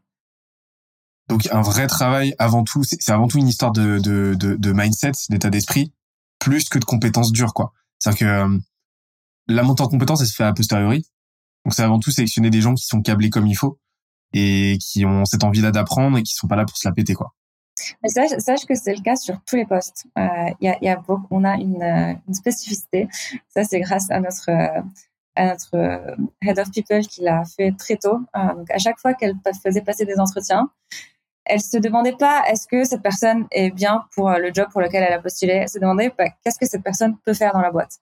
Donc 1.29 1.47
un 1.51 1.61
vrai 1.61 1.87
travail 1.87 2.35
avant 2.39 2.63
tout, 2.63 2.83
c'est 2.83 3.11
avant 3.11 3.27
tout 3.27 3.37
une 3.37 3.47
histoire 3.47 3.71
de, 3.71 4.71
mindset, 4.71 5.11
d'état 5.29 5.49
d'esprit, 5.49 5.93
plus 6.39 6.69
que 6.69 6.79
de 6.79 6.85
compétences 6.85 7.31
dures, 7.31 7.53
quoi. 7.53 7.73
C'est-à-dire 7.99 8.19
que 8.19 8.25
euh, 8.25 8.59
la 9.47 9.63
montée 9.63 9.83
en 9.83 9.87
compétences, 9.87 10.21
elle 10.21 10.27
se 10.27 10.35
fait 10.35 10.43
a 10.43 10.53
posteriori. 10.53 11.05
Donc 11.65 11.73
c'est 11.73 11.83
avant 11.83 11.99
tout 11.99 12.11
sélectionner 12.11 12.49
des 12.49 12.61
gens 12.61 12.75
qui 12.75 12.85
sont 12.85 13.01
câblés 13.01 13.29
comme 13.29 13.47
il 13.47 13.55
faut 13.55 13.79
et 14.33 14.77
qui 14.79 15.05
ont 15.05 15.25
cette 15.25 15.43
envie-là 15.43 15.71
d'apprendre 15.71 16.17
et 16.17 16.23
qui 16.23 16.33
sont 16.33 16.47
pas 16.47 16.55
là 16.55 16.65
pour 16.65 16.77
se 16.77 16.87
la 16.87 16.93
péter, 16.93 17.13
quoi. 17.13 17.33
Sache, 18.05 18.65
que 18.67 18.73
c'est 18.73 18.95
le 18.95 19.03
cas 19.03 19.15
sur 19.15 19.39
tous 19.45 19.55
les 19.55 19.65
postes. 19.65 20.07
Euh, 20.17 20.49
y, 20.61 20.67
a, 20.67 21.03
on 21.29 21.43
a 21.43 21.55
une, 21.55 21.83
une 22.27 22.33
spécificité. 22.33 23.07
Ça, 23.49 23.63
c'est 23.63 23.79
grâce 23.81 24.09
à 24.09 24.19
notre 24.19 24.49
à 25.35 25.45
notre 25.45 26.17
head 26.41 26.57
of 26.57 26.71
people 26.71 27.05
qui 27.05 27.21
l'a 27.21 27.43
fait 27.45 27.71
très 27.77 27.97
tôt. 27.97 28.19
donc 28.33 28.71
à 28.71 28.79
chaque 28.79 28.97
fois 28.97 29.13
qu'elle 29.13 29.35
faisait 29.63 29.81
passer 29.81 30.05
des 30.05 30.19
entretiens, 30.19 30.71
elle 31.47 31.61
se 31.61 31.77
demandait 31.77 32.15
pas 32.17 32.43
est-ce 32.47 32.67
que 32.67 32.83
cette 32.83 33.01
personne 33.01 33.47
est 33.51 33.71
bien 33.71 34.03
pour 34.13 34.29
le 34.29 34.51
job 34.53 34.67
pour 34.71 34.81
lequel 34.81 35.03
elle 35.03 35.13
a 35.13 35.19
postulé. 35.19 35.53
Elle 35.53 35.69
se 35.69 35.79
demandait 35.79 36.13
bah, 36.17 36.25
qu'est-ce 36.43 36.59
que 36.59 36.65
cette 36.65 36.83
personne 36.83 37.17
peut 37.25 37.33
faire 37.33 37.53
dans 37.53 37.61
la 37.61 37.71
boîte. 37.71 37.99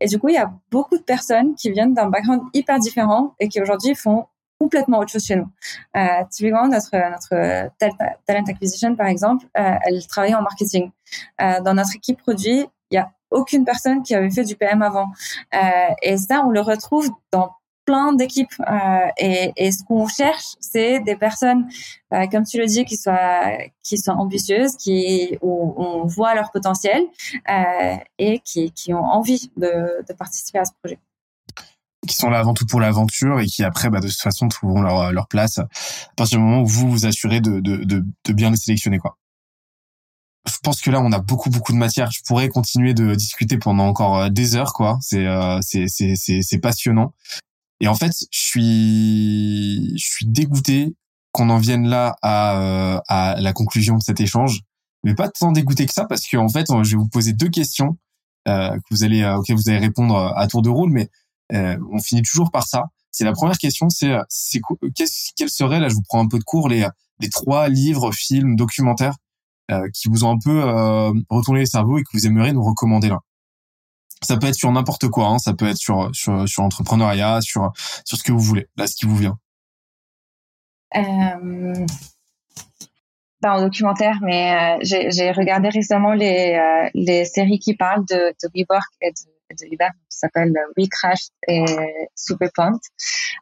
Et 0.00 0.06
du 0.06 0.18
coup, 0.18 0.28
il 0.28 0.34
y 0.34 0.38
a 0.38 0.52
beaucoup 0.70 0.98
de 0.98 1.02
personnes 1.02 1.54
qui 1.54 1.70
viennent 1.70 1.94
d'un 1.94 2.08
background 2.08 2.42
hyper 2.52 2.78
différent 2.78 3.34
et 3.38 3.48
qui 3.48 3.60
aujourd'hui 3.60 3.94
font 3.94 4.26
complètement 4.58 4.98
autre 4.98 5.10
chose 5.10 5.24
chez 5.24 5.36
nous. 5.36 5.48
Euh, 5.96 6.22
typiquement, 6.30 6.68
notre, 6.68 6.94
notre 7.10 7.70
talent 8.26 8.44
acquisition, 8.46 8.94
par 8.94 9.06
exemple, 9.06 9.46
euh, 9.58 9.74
elle 9.82 10.06
travaillait 10.06 10.34
en 10.34 10.42
marketing. 10.42 10.90
Euh, 11.40 11.60
dans 11.62 11.74
notre 11.74 11.96
équipe 11.96 12.18
produit, 12.18 12.66
il 12.90 12.96
y 12.96 12.98
a 12.98 13.10
aucune 13.30 13.64
personne 13.64 14.02
qui 14.02 14.14
avait 14.14 14.30
fait 14.30 14.44
du 14.44 14.56
PM 14.56 14.82
avant. 14.82 15.06
Euh, 15.54 15.94
et 16.02 16.16
ça, 16.18 16.42
on 16.44 16.50
le 16.50 16.60
retrouve 16.60 17.08
dans 17.32 17.52
plein 17.90 18.12
d'équipes. 18.12 18.54
Euh, 18.60 19.52
et, 19.56 19.72
ce 19.72 19.82
qu'on 19.82 20.06
cherche, 20.06 20.54
c'est 20.60 21.00
des 21.00 21.16
personnes, 21.16 21.68
euh, 22.12 22.26
comme 22.30 22.44
tu 22.44 22.58
le 22.58 22.66
dis, 22.66 22.84
qui 22.84 22.96
soient 22.96 23.58
qui 23.82 24.00
ambitieuses, 24.08 24.76
qui 24.76 25.36
où 25.42 25.74
on 25.76 26.06
voit 26.06 26.34
leur 26.34 26.52
potentiel 26.52 27.02
euh, 27.50 27.96
et 28.18 28.40
qui, 28.44 28.70
qui 28.70 28.94
ont 28.94 29.04
envie 29.04 29.50
de, 29.56 30.04
participer 30.18 30.58
à 30.58 30.64
ce 30.64 30.72
projet 30.82 30.98
qui 32.08 32.16
sont 32.16 32.30
là 32.30 32.38
avant 32.38 32.54
tout 32.54 32.64
pour 32.64 32.80
l'aventure 32.80 33.40
et 33.40 33.46
qui 33.46 33.62
après 33.62 33.90
bah, 33.90 34.00
de 34.00 34.08
toute 34.08 34.20
façon 34.20 34.48
trouveront 34.48 34.80
leur, 34.80 35.12
leur 35.12 35.28
place 35.28 35.58
à 35.58 35.68
partir 36.16 36.38
du 36.38 36.44
moment 36.44 36.62
où 36.62 36.66
vous 36.66 36.90
vous 36.90 37.06
assurez 37.06 37.40
de, 37.42 37.60
de, 37.60 37.84
de, 37.84 38.32
bien 38.32 38.50
les 38.50 38.56
sélectionner 38.56 38.98
quoi. 38.98 39.18
Je 40.48 40.56
pense 40.62 40.80
que 40.80 40.90
là 40.90 41.00
on 41.02 41.12
a 41.12 41.18
beaucoup 41.18 41.50
beaucoup 41.50 41.72
de 41.72 41.76
matière. 41.76 42.10
Je 42.10 42.20
pourrais 42.26 42.48
continuer 42.48 42.94
de 42.94 43.14
discuter 43.14 43.58
pendant 43.58 43.86
encore 43.86 44.30
des 44.30 44.56
heures 44.56 44.72
quoi. 44.72 44.98
C'est 45.02 45.26
c'est 45.60 45.88
c'est 45.88 46.14
c'est 46.42 46.58
passionnant. 46.58 47.12
Et 47.80 47.88
en 47.88 47.94
fait 47.94 48.12
je 48.30 48.40
suis 48.40 49.98
je 49.98 50.04
suis 50.06 50.26
dégoûté 50.26 50.94
qu'on 51.32 51.50
en 51.50 51.58
vienne 51.58 51.88
là 51.88 52.16
à 52.22 52.60
euh, 52.60 53.00
à 53.08 53.40
la 53.40 53.52
conclusion 53.52 53.96
de 53.96 54.02
cet 54.02 54.20
échange, 54.20 54.60
mais 55.04 55.14
pas 55.14 55.28
tant 55.28 55.52
dégoûté 55.52 55.86
que 55.86 55.92
ça 55.92 56.04
parce 56.04 56.26
qu'en 56.26 56.48
fait 56.48 56.66
je 56.68 56.90
vais 56.90 56.96
vous 56.96 57.08
poser 57.08 57.32
deux 57.32 57.48
questions 57.48 57.98
euh, 58.48 58.70
que 58.76 58.84
vous 58.90 59.04
allez 59.04 59.24
auxquelles 59.24 59.56
vous 59.56 59.68
allez 59.68 59.78
répondre 59.78 60.16
à 60.36 60.46
tour 60.46 60.62
de 60.62 60.68
rôle, 60.70 60.90
mais 60.90 61.08
euh, 61.52 61.76
on 61.92 61.98
finit 61.98 62.22
toujours 62.22 62.50
par 62.50 62.66
ça. 62.66 62.84
C'est 63.10 63.24
la 63.24 63.32
première 63.32 63.58
question, 63.58 63.88
c'est 63.90 64.12
euh, 64.12 64.22
c'est 64.28 64.60
quels 65.36 65.50
seraient 65.50 65.80
là, 65.80 65.88
je 65.88 65.94
vous 65.94 66.02
prends 66.02 66.20
un 66.20 66.28
peu 66.28 66.38
de 66.38 66.44
cours 66.44 66.68
les 66.68 66.86
les 67.20 67.28
trois 67.30 67.68
livres, 67.68 68.12
films, 68.12 68.56
documentaires 68.56 69.14
euh, 69.70 69.88
qui 69.92 70.08
vous 70.08 70.24
ont 70.24 70.30
un 70.32 70.38
peu 70.42 70.62
retourné 71.28 71.60
les 71.60 71.66
cerveaux 71.66 71.98
et 71.98 72.02
que 72.02 72.08
vous 72.14 72.26
aimeriez 72.26 72.52
nous 72.52 72.62
recommander 72.64 73.08
là? 73.08 73.18
Ça 74.22 74.36
peut 74.36 74.48
être 74.48 74.54
sur 74.54 74.70
n'importe 74.70 75.08
quoi, 75.08 75.26
hein, 75.28 75.38
ça 75.38 75.54
peut 75.54 75.66
être 75.66 75.78
sur 75.78 76.10
sur 76.12 76.48
sur 76.48 76.62
l'entrepreneuriat, 76.62 77.40
sur 77.40 77.72
sur 78.04 78.18
ce 78.18 78.22
que 78.22 78.32
vous 78.32 78.40
voulez, 78.40 78.68
là 78.76 78.86
ce 78.86 78.96
qui 78.96 79.06
vous 79.06 79.16
vient. 79.16 79.38
Euh, 80.96 81.86
pas 83.40 83.56
en 83.56 83.62
documentaire, 83.62 84.18
mais 84.22 84.78
j'ai 84.82 85.30
regardé 85.30 85.70
récemment 85.70 86.12
les 86.12 86.90
les 86.94 87.24
séries 87.24 87.58
qui 87.58 87.74
parlent 87.74 88.04
de, 88.04 88.34
de 88.42 88.50
WeWork 88.54 88.92
et 89.00 89.10
de 89.10 89.39
We 90.76 90.88
Crashed 90.88 91.30
et 91.48 91.64
Super 92.14 92.50
Point. 92.54 92.78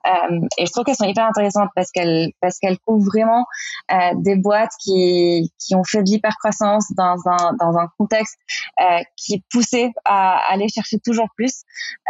Euh, 0.07 0.41
et 0.57 0.67
je 0.67 0.73
trouve 0.73 0.85
qu'elles 0.85 0.97
sont 0.97 1.09
hyper 1.09 1.27
intéressantes 1.27 1.71
parce 1.75 1.91
qu'elles 1.91 2.31
parce 2.41 2.59
qu'elles 2.59 2.79
couvrent 2.79 3.07
vraiment 3.07 3.47
euh, 3.93 4.13
des 4.17 4.37
boîtes 4.37 4.73
qui 4.81 5.53
qui 5.59 5.75
ont 5.75 5.85
fait 5.85 6.03
de 6.03 6.11
l'hypercroissance 6.11 6.93
dans 6.97 7.17
un 7.27 7.55
dans 7.59 7.77
un 7.77 7.89
contexte 7.99 8.37
euh, 8.81 9.01
qui 9.17 9.45
poussait 9.51 9.91
à 10.05 10.41
aller 10.53 10.69
chercher 10.69 10.99
toujours 10.99 11.29
plus. 11.37 11.63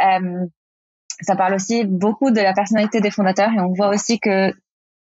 Euh, 0.05 0.47
ça 1.21 1.35
parle 1.35 1.55
aussi 1.55 1.85
beaucoup 1.85 2.31
de 2.31 2.41
la 2.41 2.53
personnalité 2.53 3.01
des 3.01 3.11
fondateurs 3.11 3.51
et 3.53 3.61
on 3.61 3.73
voit 3.73 3.89
aussi 3.89 4.21
que 4.21 4.53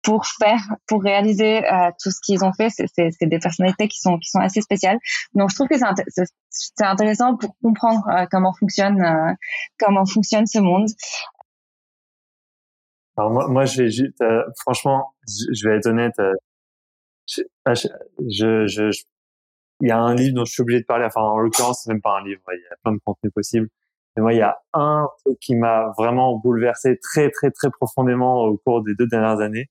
pour 0.02 0.26
faire, 0.26 0.60
pour 0.86 1.02
réaliser 1.02 1.64
euh, 1.64 1.90
tout 2.02 2.10
ce 2.10 2.20
qu'ils 2.24 2.44
ont 2.44 2.52
fait, 2.52 2.70
c'est 2.70 3.26
des 3.26 3.38
personnalités 3.38 3.88
qui 3.88 3.98
sont 4.00 4.18
qui 4.18 4.30
sont 4.30 4.38
assez 4.38 4.60
spéciales. 4.60 4.98
Donc 5.34 5.50
je 5.50 5.54
trouve 5.56 5.68
que 5.68 5.76
c'est 5.78 6.84
intéressant 6.84 7.36
pour 7.36 7.56
comprendre 7.62 8.06
euh, 8.08 8.26
comment 8.30 8.52
fonctionne 8.52 9.02
euh, 9.02 9.32
comment 9.78 10.06
fonctionne 10.06 10.46
ce 10.46 10.58
monde. 10.58 10.88
Alors 13.16 13.30
moi, 13.32 13.48
moi 13.48 13.64
je 13.64 13.82
vais 13.82 13.90
juste, 13.90 14.22
franchement, 14.60 15.14
je, 15.26 15.68
vais 15.68 15.76
être 15.76 15.88
honnête. 15.88 16.14
Ah, 17.64 17.74
je, 17.74 17.88
je, 18.28 18.66
je, 18.66 19.02
il 19.80 19.88
y 19.88 19.90
a 19.90 19.98
un 19.98 20.14
livre 20.14 20.36
dont 20.36 20.44
je 20.44 20.52
suis 20.52 20.62
obligé 20.62 20.80
de 20.80 20.86
parler. 20.86 21.04
Enfin, 21.04 21.22
en 21.22 21.38
l'occurrence, 21.38 21.82
c'est 21.82 21.92
même 21.92 22.00
pas 22.00 22.18
un 22.18 22.24
livre. 22.24 22.40
Il 22.52 22.60
y 22.60 22.72
a 22.72 22.76
plein 22.82 22.92
de 22.92 23.00
contenus 23.04 23.32
possibles. 23.32 23.68
Mais 24.16 24.22
moi, 24.22 24.32
il 24.32 24.38
y 24.38 24.42
a 24.42 24.58
un 24.74 25.08
truc 25.24 25.38
qui 25.40 25.54
m'a 25.54 25.92
vraiment 25.96 26.36
bouleversé 26.36 26.98
très, 27.00 27.30
très, 27.30 27.50
très 27.50 27.70
profondément 27.70 28.44
au 28.44 28.56
cours 28.56 28.82
des 28.82 28.94
deux 28.94 29.06
dernières 29.06 29.40
années. 29.40 29.68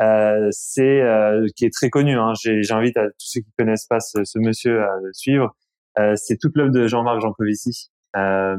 Euh, 0.00 0.48
c'est 0.50 1.02
euh, 1.02 1.46
qui 1.56 1.66
est 1.66 1.74
très 1.74 1.90
connu. 1.90 2.18
Hein. 2.18 2.32
J'invite 2.62 2.96
à 2.96 3.06
tous 3.06 3.26
ceux 3.26 3.40
qui 3.40 3.52
connaissent 3.58 3.86
pas 3.86 4.00
ce, 4.00 4.24
ce 4.24 4.38
monsieur 4.38 4.82
à 4.82 4.96
le 5.02 5.12
suivre. 5.12 5.54
Euh, 5.98 6.14
c'est 6.16 6.36
toute 6.38 6.56
l'œuvre 6.56 6.70
de 6.70 6.86
Jean-Marc 6.86 7.20
Jancovici, 7.20 7.90
euh, 8.16 8.56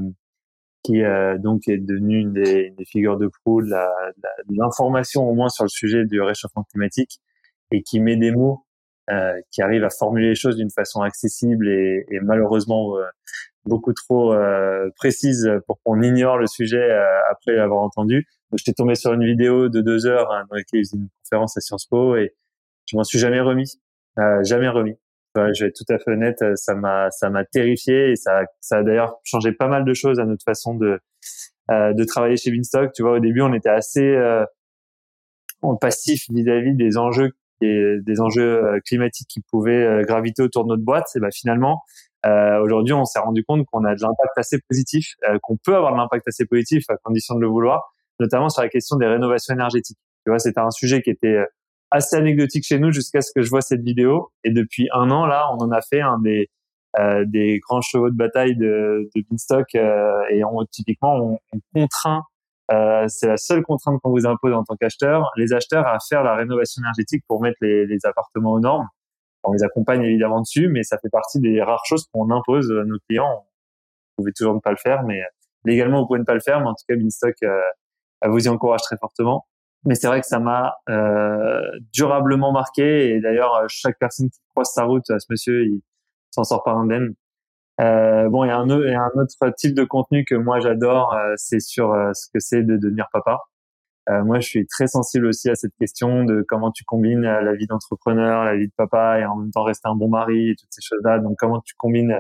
qui 0.84 1.02
euh, 1.04 1.38
donc 1.38 1.68
est 1.68 1.78
devenu 1.78 2.20
une 2.20 2.34
des, 2.34 2.72
des 2.72 2.86
figures 2.86 3.18
de 3.18 3.30
proue 3.44 3.62
de 3.62 3.70
l'information 4.50 5.28
au 5.28 5.34
moins 5.34 5.50
sur 5.50 5.64
le 5.64 5.70
sujet 5.70 6.06
du 6.06 6.22
réchauffement 6.22 6.64
climatique 6.72 7.20
et 7.72 7.82
qui 7.84 8.00
met 8.00 8.18
des 8.18 8.32
mots 8.32 8.66
qui 9.52 9.62
arrive 9.62 9.84
à 9.84 9.90
formuler 9.90 10.30
les 10.30 10.36
choses 10.36 10.56
d'une 10.56 10.70
façon 10.70 11.02
accessible 11.02 11.68
et, 11.68 12.06
et 12.10 12.22
malheureusement 12.22 12.96
beaucoup 13.66 13.94
trop 13.94 14.34
précise 14.96 15.50
pour 15.68 15.80
qu'on 15.84 16.02
ignore 16.02 16.38
le 16.38 16.48
sujet 16.48 16.90
après 17.30 17.54
l'avoir 17.54 17.84
entendu. 17.84 18.28
Donc, 18.52 18.60
j'étais 18.60 18.74
tombé 18.74 18.96
sur 18.96 19.14
une 19.14 19.26
vidéo 19.26 19.70
de 19.70 19.82
deux 19.82 20.06
heures 20.06 20.32
hein, 20.32 20.46
dans 20.50 20.56
laquelle 20.56 20.82
il 20.82 20.86
faisait 20.86 20.98
une 20.98 21.10
conférence 21.24 21.56
à 21.58 21.62
Sciences 21.62 21.86
Po 21.86 22.16
et 22.16 22.36
je 22.92 22.98
m'en 22.98 23.04
suis 23.04 23.20
jamais 23.20 23.40
remis, 23.40 23.80
euh, 24.20 24.44
jamais 24.44 24.68
remis. 24.68 24.98
je 25.36 25.64
vais 25.64 25.70
être 25.70 25.76
tout 25.76 25.94
à 25.94 25.98
fait 25.98 26.12
honnête, 26.12 26.42
euh, 26.42 26.56
ça 26.56 26.76
m'a 26.76 27.10
ça 27.12 27.30
m'a 27.30 27.46
terrifié 27.46 28.12
et 28.12 28.16
ça 28.16 28.42
ça 28.60 28.80
a 28.80 28.84
d'ailleurs 28.84 29.20
changé 29.24 29.54
pas 29.54 29.68
mal 29.68 29.86
de 29.86 29.94
choses 29.94 30.20
à 30.20 30.26
notre 30.26 30.44
façon 30.44 30.76
de 30.76 31.00
euh, 31.72 31.94
de 31.94 32.04
travailler 32.04 32.36
chez 32.36 32.52
Beanstalk. 32.52 32.92
Tu 32.94 33.02
vois, 33.02 33.14
au 33.14 33.20
début, 33.20 33.42
on 33.42 33.54
était 33.54 33.70
assez 33.70 34.04
euh, 34.04 34.44
passif 35.80 36.26
vis-à-vis 36.30 36.76
des 36.76 36.98
enjeux 36.98 37.32
et 37.62 37.98
des 38.02 38.22
enjeux 38.22 38.64
euh, 38.64 38.80
climatiques 38.86 39.28
qui 39.28 39.42
pouvaient 39.52 39.84
euh, 39.84 40.04
graviter 40.04 40.42
autour 40.44 40.64
de 40.64 40.70
notre 40.70 40.84
boîte. 40.84 41.08
Et 41.16 41.20
ben 41.20 41.30
finalement, 41.32 41.84
aujourd'hui, 42.24 42.94
on 42.94 43.04
s'est 43.06 43.20
rendu 43.20 43.44
compte 43.44 43.66
qu'on 43.72 43.84
a 43.84 43.96
de 43.96 44.02
l'impact 44.02 44.38
assez 44.38 44.60
positif, 44.70 45.16
qu'on 45.42 45.58
peut 45.58 45.76
avoir 45.76 45.92
de 45.92 45.98
l'impact 45.98 46.28
assez 46.28 46.46
positif 46.46 46.84
à 46.90 46.96
condition 46.98 47.34
de 47.34 47.42
le 47.42 47.48
vouloir 47.48 47.92
notamment 48.22 48.50
sur 48.50 48.62
la 48.62 48.70
question 48.70 48.96
des 48.96 49.08
rénovations 49.08 49.54
énergétiques. 49.54 49.98
Tu 50.26 50.30
vois, 50.30 50.40
c'était 50.40 50.62
un 50.62 50.72
sujet 50.72 51.02
qui 51.02 51.10
était 51.10 51.36
euh, 51.36 51.46
assez 51.90 52.16
anecdotique 52.16 52.64
chez 52.66 52.80
nous 52.80 52.92
jusqu'à 52.92 53.22
ce 53.22 53.32
que 53.36 53.42
je 53.42 53.50
vois 53.50 53.62
cette 53.62 53.82
vidéo. 53.82 54.32
Et 54.44 54.52
depuis 54.52 54.88
un 54.94 55.10
an, 55.10 55.26
là, 55.26 55.48
on 55.54 55.64
en 55.64 55.72
a 55.72 55.82
fait 55.82 56.02
un 56.02 56.20
des 56.20 56.50
euh, 57.00 57.24
des 57.26 57.60
grands 57.60 57.82
chevaux 57.82 58.10
de 58.10 58.18
bataille 58.18 58.58
de, 58.58 59.10
de 59.16 59.24
Beanstalk 59.30 59.76
euh, 59.76 60.12
et 60.30 60.44
on, 60.44 60.66
typiquement 60.70 61.16
on, 61.16 61.40
on 61.54 61.60
contraint, 61.74 62.24
euh, 62.72 63.06
c'est 63.08 63.28
la 63.28 63.38
seule 63.38 63.64
contrainte 63.64 64.00
qu'on 64.02 64.12
vous 64.12 64.26
impose 64.26 64.54
en 64.54 64.64
tant 64.64 64.76
qu'acheteur, 64.76 65.30
les 65.36 65.54
acheteurs 65.54 65.88
à 65.88 65.98
faire 66.08 66.24
la 66.24 66.36
rénovation 66.36 66.82
énergétique 66.82 67.24
pour 67.28 67.42
mettre 67.42 67.58
les, 67.62 67.86
les 67.86 68.06
appartements 68.06 68.52
aux 68.52 68.60
normes. 68.60 68.88
On 69.44 69.52
les 69.54 69.64
accompagne 69.64 70.04
évidemment 70.04 70.42
dessus, 70.42 70.70
mais 70.70 70.84
ça 70.84 70.98
fait 71.00 71.10
partie 71.10 71.40
des 71.40 71.62
rares 71.62 71.86
choses 71.86 72.08
qu'on 72.14 72.30
impose 72.32 72.72
à 72.72 72.86
nos 72.86 72.98
clients. 73.10 73.46
Vous 74.18 74.24
pouvez 74.24 74.34
toujours 74.34 74.54
ne 74.54 74.60
pas 74.60 74.72
le 74.72 74.78
faire, 74.78 75.04
mais 75.04 75.22
légalement 75.66 76.02
vous 76.02 76.08
pouvez 76.08 76.20
ne 76.20 76.26
pas 76.26 76.36
le 76.36 76.40
faire, 76.40 76.60
mais 76.60 76.68
en 76.68 76.74
tout 76.74 76.86
cas 76.88 76.96
Beanstalk 76.96 77.36
euh, 77.44 77.60
vous 78.28 78.46
y 78.46 78.50
encourage 78.50 78.82
très 78.82 78.98
fortement. 78.98 79.48
Mais 79.84 79.96
c'est 79.96 80.08
vrai 80.08 80.22
que 80.22 80.28
ça 80.28 80.40
m'a 80.40 80.76
euh, 80.90 81.62
durablement 81.92 82.52
marqué 82.52 83.16
et 83.16 83.20
d'ailleurs 83.20 83.64
chaque 83.68 83.98
personne 83.98 84.30
qui 84.30 84.40
croise 84.50 84.70
sa 84.72 84.84
route 84.84 85.10
à 85.10 85.20
ce 85.20 85.26
monsieur, 85.32 85.66
il 85.66 85.82
s'en 86.30 86.44
sort 86.44 86.64
par 86.64 86.78
indemne. 86.78 87.16
Euh, 87.82 88.30
bon, 88.30 88.44
il 88.44 88.50
y, 88.50 88.52
a 88.52 88.58
un, 88.58 88.68
il 88.68 88.92
y 88.92 88.96
a 88.96 89.02
un 89.02 89.22
autre 89.22 89.54
type 89.58 89.74
de 89.76 89.84
contenu 89.84 90.24
que 90.26 90.36
moi 90.36 90.60
j'adore, 90.60 91.14
euh, 91.14 91.34
c'est 91.36 91.60
sur 91.60 91.92
euh, 91.94 92.12
ce 92.14 92.28
que 92.34 92.40
c'est 92.40 92.64
de 92.64 92.78
devenir 92.78 93.08
papa. 93.12 93.40
Euh, 94.10 94.24
moi, 94.24 94.40
je 94.40 94.48
suis 94.48 94.68
très 94.68 94.88
sensible 94.88 95.28
aussi 95.28 95.50
à 95.50 95.56
cette 95.56 95.76
question 95.80 96.24
de 96.26 96.44
comment 96.48 96.72
tu 96.72 96.84
combines 96.84 97.22
la 97.22 97.54
vie 97.54 97.68
d'entrepreneur, 97.68 98.44
la 98.46 98.58
vie 98.58 98.68
de 98.68 98.74
papa 98.76 99.20
et 99.20 99.26
en 99.26 99.36
même 99.38 99.52
temps 99.52 99.64
rester 99.64 99.88
un 99.88 99.96
bon 99.96 100.10
mari 100.10 100.52
et 100.52 100.56
toutes 100.56 100.72
ces 100.72 100.82
choses-là. 100.82 101.20
Donc, 101.20 101.38
comment 101.38 101.62
tu 101.62 101.76
combines 101.76 102.20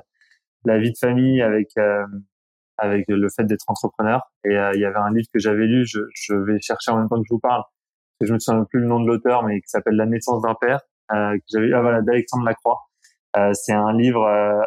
la 0.66 0.80
vie 0.80 0.92
de 0.92 0.98
famille 0.98 1.42
avec 1.42 1.76
avec 2.82 3.06
le 3.08 3.28
fait 3.30 3.46
d'être 3.46 3.64
entrepreneur. 3.68 4.22
Et 4.44 4.58
euh, 4.58 4.72
il 4.74 4.82
y 4.82 4.86
avait 4.86 4.98
un 4.98 5.14
livre 5.14 5.28
que 5.32 5.40
j'avais 5.40 5.66
lu, 5.68 5.86
je, 5.86 6.00
je, 6.14 6.34
vais 6.34 6.60
chercher 6.60 6.92
en 6.92 6.98
même 6.98 7.08
temps 7.08 7.22
que 7.22 7.28
je 7.30 7.34
vous 7.34 7.40
parle, 7.40 7.64
que 8.20 8.26
je 8.26 8.34
me 8.34 8.40
souviens 8.40 8.66
plus 8.66 8.80
le 8.80 8.88
nom 8.88 9.00
de 9.00 9.08
l'auteur, 9.08 9.44
mais 9.44 9.62
qui 9.62 9.70
s'appelle 9.70 9.96
La 9.96 10.08
naissance 10.08 10.42
d'un 10.42 10.56
père, 10.56 10.82
euh, 11.14 11.38
que 11.38 11.44
j'avais 11.54 11.72
ah 11.74 11.82
voilà 11.82 12.02
d'Alexandre 12.02 12.44
Lacroix. 12.44 12.80
Euh, 13.38 13.52
c'est 13.54 13.74
un 13.74 13.94
livre 13.94 14.24
euh, 14.24 14.62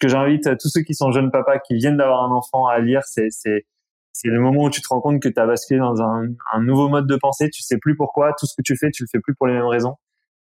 que 0.00 0.08
j'invite 0.08 0.44
tous 0.58 0.68
ceux 0.68 0.82
qui 0.82 0.94
sont 0.94 1.12
jeunes 1.12 1.30
papas 1.30 1.58
qui 1.58 1.74
viennent 1.74 1.96
d'avoir 1.96 2.24
un 2.24 2.34
enfant 2.34 2.66
à 2.66 2.78
lire. 2.78 3.02
C'est 3.04 3.28
c'est 3.30 3.66
c'est 4.12 4.28
le 4.28 4.40
moment 4.40 4.64
où 4.64 4.70
tu 4.70 4.82
te 4.82 4.88
rends 4.88 5.00
compte 5.00 5.20
que 5.20 5.28
tu 5.28 5.40
as 5.40 5.46
basculé 5.46 5.80
dans 5.80 6.02
un, 6.02 6.26
un, 6.52 6.60
nouveau 6.62 6.88
mode 6.88 7.06
de 7.06 7.16
pensée. 7.16 7.48
Tu 7.48 7.62
sais 7.62 7.78
plus 7.78 7.96
pourquoi. 7.96 8.32
Tout 8.38 8.46
ce 8.46 8.54
que 8.56 8.62
tu 8.62 8.76
fais, 8.76 8.90
tu 8.90 9.04
le 9.04 9.08
fais 9.10 9.20
plus 9.20 9.34
pour 9.34 9.46
les 9.46 9.54
mêmes 9.54 9.66
raisons. 9.66 9.94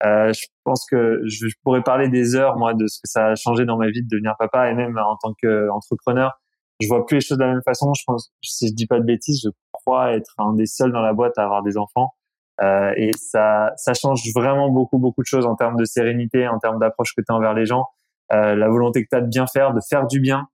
Euh, 0.03 0.33
je 0.33 0.47
pense 0.63 0.85
que 0.89 1.21
je, 1.25 1.47
pourrais 1.63 1.83
parler 1.83 2.09
des 2.09 2.35
heures, 2.35 2.57
moi, 2.57 2.73
de 2.73 2.87
ce 2.87 2.97
que 2.99 3.07
ça 3.07 3.27
a 3.27 3.35
changé 3.35 3.65
dans 3.65 3.77
ma 3.77 3.87
vie 3.87 4.01
de 4.03 4.07
devenir 4.09 4.35
papa 4.37 4.69
et 4.69 4.73
même 4.73 4.97
en 4.97 5.15
tant 5.17 5.33
qu'entrepreneur. 5.41 6.33
Je 6.81 6.87
vois 6.87 7.05
plus 7.05 7.15
les 7.15 7.21
choses 7.21 7.37
de 7.37 7.43
la 7.43 7.53
même 7.53 7.61
façon. 7.63 7.93
Je 7.93 8.03
pense, 8.05 8.31
si 8.43 8.69
je 8.69 8.73
dis 8.73 8.87
pas 8.87 8.99
de 8.99 9.05
bêtises, 9.05 9.41
je 9.43 9.49
crois 9.71 10.13
être 10.13 10.33
un 10.39 10.53
des 10.53 10.65
seuls 10.65 10.91
dans 10.91 11.01
la 11.01 11.13
boîte 11.13 11.37
à 11.37 11.43
avoir 11.43 11.61
des 11.61 11.77
enfants. 11.77 12.09
Euh, 12.61 12.91
et 12.97 13.11
ça, 13.15 13.71
ça 13.77 13.93
change 13.93 14.21
vraiment 14.35 14.69
beaucoup, 14.69 14.97
beaucoup 14.97 15.21
de 15.21 15.27
choses 15.27 15.45
en 15.45 15.55
termes 15.55 15.77
de 15.77 15.85
sérénité, 15.85 16.47
en 16.47 16.59
termes 16.59 16.79
d'approche 16.79 17.13
que 17.15 17.21
tu 17.21 17.31
as 17.31 17.35
envers 17.35 17.53
les 17.53 17.65
gens, 17.65 17.85
la 18.31 18.69
volonté 18.69 19.03
que 19.03 19.09
tu 19.09 19.15
as 19.17 19.21
de 19.21 19.27
bien 19.27 19.45
faire, 19.45 19.73
de 19.73 19.81
faire 19.89 20.07
du 20.07 20.19
bien, 20.19 20.47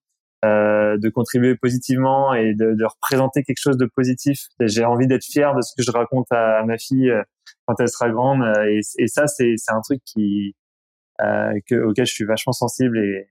euh, 0.46 0.98
de 0.98 1.10
contribuer 1.10 1.56
positivement 1.56 2.34
et 2.36 2.54
de, 2.54 2.74
de, 2.74 2.86
représenter 2.86 3.44
quelque 3.44 3.60
chose 3.60 3.78
de 3.78 3.88
positif. 3.88 4.48
J'ai 4.60 4.86
envie 4.86 5.08
d'être 5.08 5.24
fier 5.24 5.56
de 5.56 5.62
ce 5.62 5.74
que 5.76 5.82
je 5.82 5.92
raconte 5.92 6.32
à, 6.32 6.64
ma 6.64 6.78
fille 6.78 7.10
euh, 7.10 7.24
quand 7.66 7.74
elle 7.80 7.90
sera 7.90 8.10
grande. 8.10 8.44
Euh, 8.44 8.80
et, 8.98 9.08
ça, 9.08 9.26
c'est 9.26 9.56
un 9.70 9.82
truc 9.82 10.00
qui, 10.06 10.56
euh, 11.22 11.54
que, 11.68 11.76
auquel 11.84 12.06
je 12.06 12.14
suis 12.14 12.26
vachement 12.26 12.54
sensible. 12.54 13.00
Et, 13.00 13.28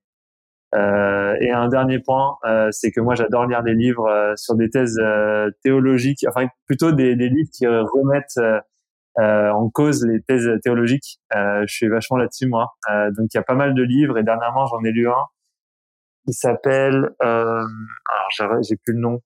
euh, 0.74 1.36
et 1.40 1.52
un 1.52 1.68
dernier 1.68 2.01
point, 2.01 2.36
c'est 2.73 2.90
que 2.90 3.01
moi, 3.01 3.14
j'adore 3.14 3.47
lire 3.47 3.62
des 3.62 3.74
livres 3.74 4.35
sur 4.36 4.56
des 4.56 4.68
thèses 4.68 5.01
théologiques, 5.62 6.27
enfin 6.28 6.48
plutôt 6.66 6.90
des, 6.90 7.14
des 7.14 7.28
livres 7.28 7.51
qui 7.56 7.66
remettent 7.66 8.40
en 9.18 9.70
cause 9.70 10.05
les 10.05 10.20
thèses 10.22 10.48
théologiques. 10.62 11.18
je 11.32 11.64
suis 11.66 11.88
vachement 11.88 12.16
là-dessus, 12.16 12.47
moi. 12.48 12.74
donc, 12.88 13.28
il 13.32 13.36
y 13.36 13.38
a 13.38 13.43
pas 13.43 13.55
mal 13.55 13.74
de 13.74 13.82
livres 13.82 14.18
et 14.18 14.22
dernièrement, 14.22 14.66
j'en 14.66 14.82
ai 14.84 14.90
lu 14.93 15.09
un 15.09 15.24
qui 16.26 16.34
s'appelle, 16.34 17.10
euh, 17.22 17.62
alors 17.62 18.62
j'ai 18.62 18.76
plus 18.76 18.93
le 18.93 19.01
nom. 19.01 19.20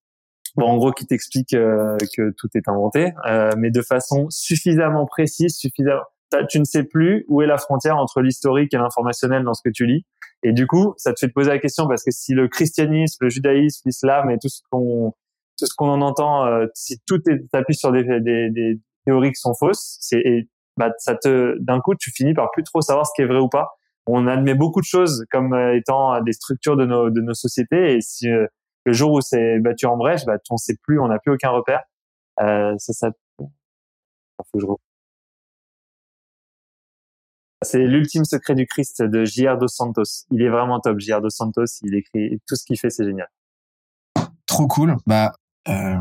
Bon, 0.56 0.66
en 0.66 0.76
gros, 0.76 0.92
qui 0.92 1.06
t'explique 1.06 1.54
euh, 1.54 1.96
que 2.16 2.32
tout 2.36 2.48
est 2.54 2.68
inventé, 2.68 3.12
euh, 3.26 3.50
mais 3.56 3.70
de 3.70 3.82
façon 3.82 4.26
suffisamment 4.30 5.06
précise, 5.06 5.56
suffisamment. 5.56 6.02
Tu 6.48 6.60
ne 6.60 6.64
sais 6.64 6.84
plus 6.84 7.24
où 7.28 7.42
est 7.42 7.46
la 7.46 7.58
frontière 7.58 7.96
entre 7.96 8.20
l'historique 8.20 8.72
et 8.72 8.76
l'informationnel 8.76 9.42
dans 9.42 9.54
ce 9.54 9.62
que 9.64 9.70
tu 9.72 9.86
lis. 9.86 10.04
Et 10.42 10.52
du 10.52 10.66
coup, 10.66 10.94
ça 10.96 11.12
te 11.12 11.18
fait 11.18 11.28
te 11.28 11.32
poser 11.32 11.50
la 11.50 11.58
question 11.58 11.88
parce 11.88 12.04
que 12.04 12.12
si 12.12 12.34
le 12.34 12.46
christianisme, 12.46 13.18
le 13.20 13.30
judaïsme, 13.30 13.82
l'islam 13.86 14.30
et 14.30 14.38
tout 14.38 14.48
ce 14.48 14.60
qu'on 14.70 15.12
tout 15.58 15.66
ce 15.66 15.74
qu'on 15.74 15.88
en 15.88 16.00
entend, 16.00 16.46
euh, 16.46 16.66
si 16.74 17.00
tout 17.06 17.20
est 17.28 17.50
tapis 17.50 17.74
sur 17.74 17.92
des, 17.92 18.04
des, 18.20 18.48
des 18.50 18.80
théories 19.04 19.32
qui 19.32 19.40
sont 19.40 19.54
fausses, 19.54 19.98
bah, 20.76 20.90
d'un 21.58 21.80
coup 21.80 21.94
tu 21.94 22.10
finis 22.10 22.34
par 22.34 22.50
plus 22.52 22.62
trop 22.62 22.80
savoir 22.80 23.06
ce 23.06 23.12
qui 23.14 23.22
est 23.22 23.26
vrai 23.26 23.38
ou 23.38 23.48
pas 23.48 23.68
on 24.06 24.26
admet 24.26 24.54
beaucoup 24.54 24.80
de 24.80 24.86
choses 24.86 25.24
comme 25.30 25.52
euh, 25.52 25.76
étant 25.76 26.20
des 26.22 26.32
structures 26.32 26.76
de 26.76 26.84
nos, 26.84 27.34
sociétés. 27.34 27.96
Et 27.96 28.00
si 28.00 28.28
euh, 28.28 28.46
le 28.84 28.92
jour 28.92 29.12
où 29.12 29.20
c'est 29.20 29.58
battu 29.60 29.86
en 29.86 29.96
brèche, 29.96 30.24
bah, 30.24 30.38
on 30.50 30.56
plus, 30.82 30.98
on 31.00 31.08
n'a 31.08 31.18
plus 31.18 31.32
aucun 31.32 31.50
repère. 31.50 31.80
Euh, 32.40 32.74
ça, 32.78 33.10
C'est 37.62 37.80
l'ultime 37.80 38.24
secret 38.24 38.54
du 38.54 38.66
Christ 38.66 39.02
de 39.02 39.24
J.R. 39.24 39.58
Dos 39.58 39.68
Santos. 39.68 40.24
Il 40.30 40.42
est 40.42 40.48
vraiment 40.48 40.80
top. 40.80 40.98
J.R. 40.98 41.20
Dos 41.20 41.30
Santos, 41.30 41.66
il 41.82 41.94
écrit 41.94 42.40
tout 42.48 42.56
ce 42.56 42.64
qu'il 42.64 42.78
fait, 42.78 42.90
c'est 42.90 43.04
génial. 43.04 43.28
Trop 44.46 44.66
cool. 44.66 44.96
Bah, 45.06 45.32
euh, 45.68 45.98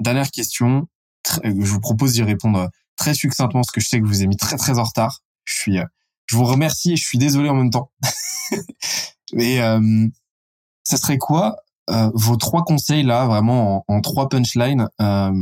dernière 0.00 0.30
question. 0.30 0.88
Je 1.44 1.50
vous 1.50 1.80
propose 1.80 2.12
d'y 2.12 2.22
répondre 2.22 2.70
très 2.96 3.14
succinctement 3.14 3.60
parce 3.60 3.70
que 3.70 3.80
je 3.80 3.88
sais 3.88 4.00
que 4.00 4.06
vous 4.06 4.16
avez 4.16 4.26
mis 4.26 4.36
très 4.36 4.56
très 4.56 4.78
en 4.78 4.84
retard. 4.84 5.20
Je 5.44 5.54
suis 5.54 5.78
je 6.26 6.36
vous 6.36 6.44
remercie 6.44 6.92
et 6.92 6.96
je 6.96 7.04
suis 7.04 7.18
désolé 7.18 7.48
en 7.48 7.54
même 7.54 7.70
temps. 7.70 7.90
Mais 9.32 9.60
euh, 9.60 10.06
ça 10.84 10.96
serait 10.96 11.18
quoi 11.18 11.56
euh, 11.90 12.10
vos 12.14 12.36
trois 12.36 12.62
conseils 12.62 13.02
là, 13.02 13.26
vraiment 13.26 13.84
en, 13.88 14.00
trois 14.00 14.28
punchlines 14.28 14.88
euh, 15.00 15.32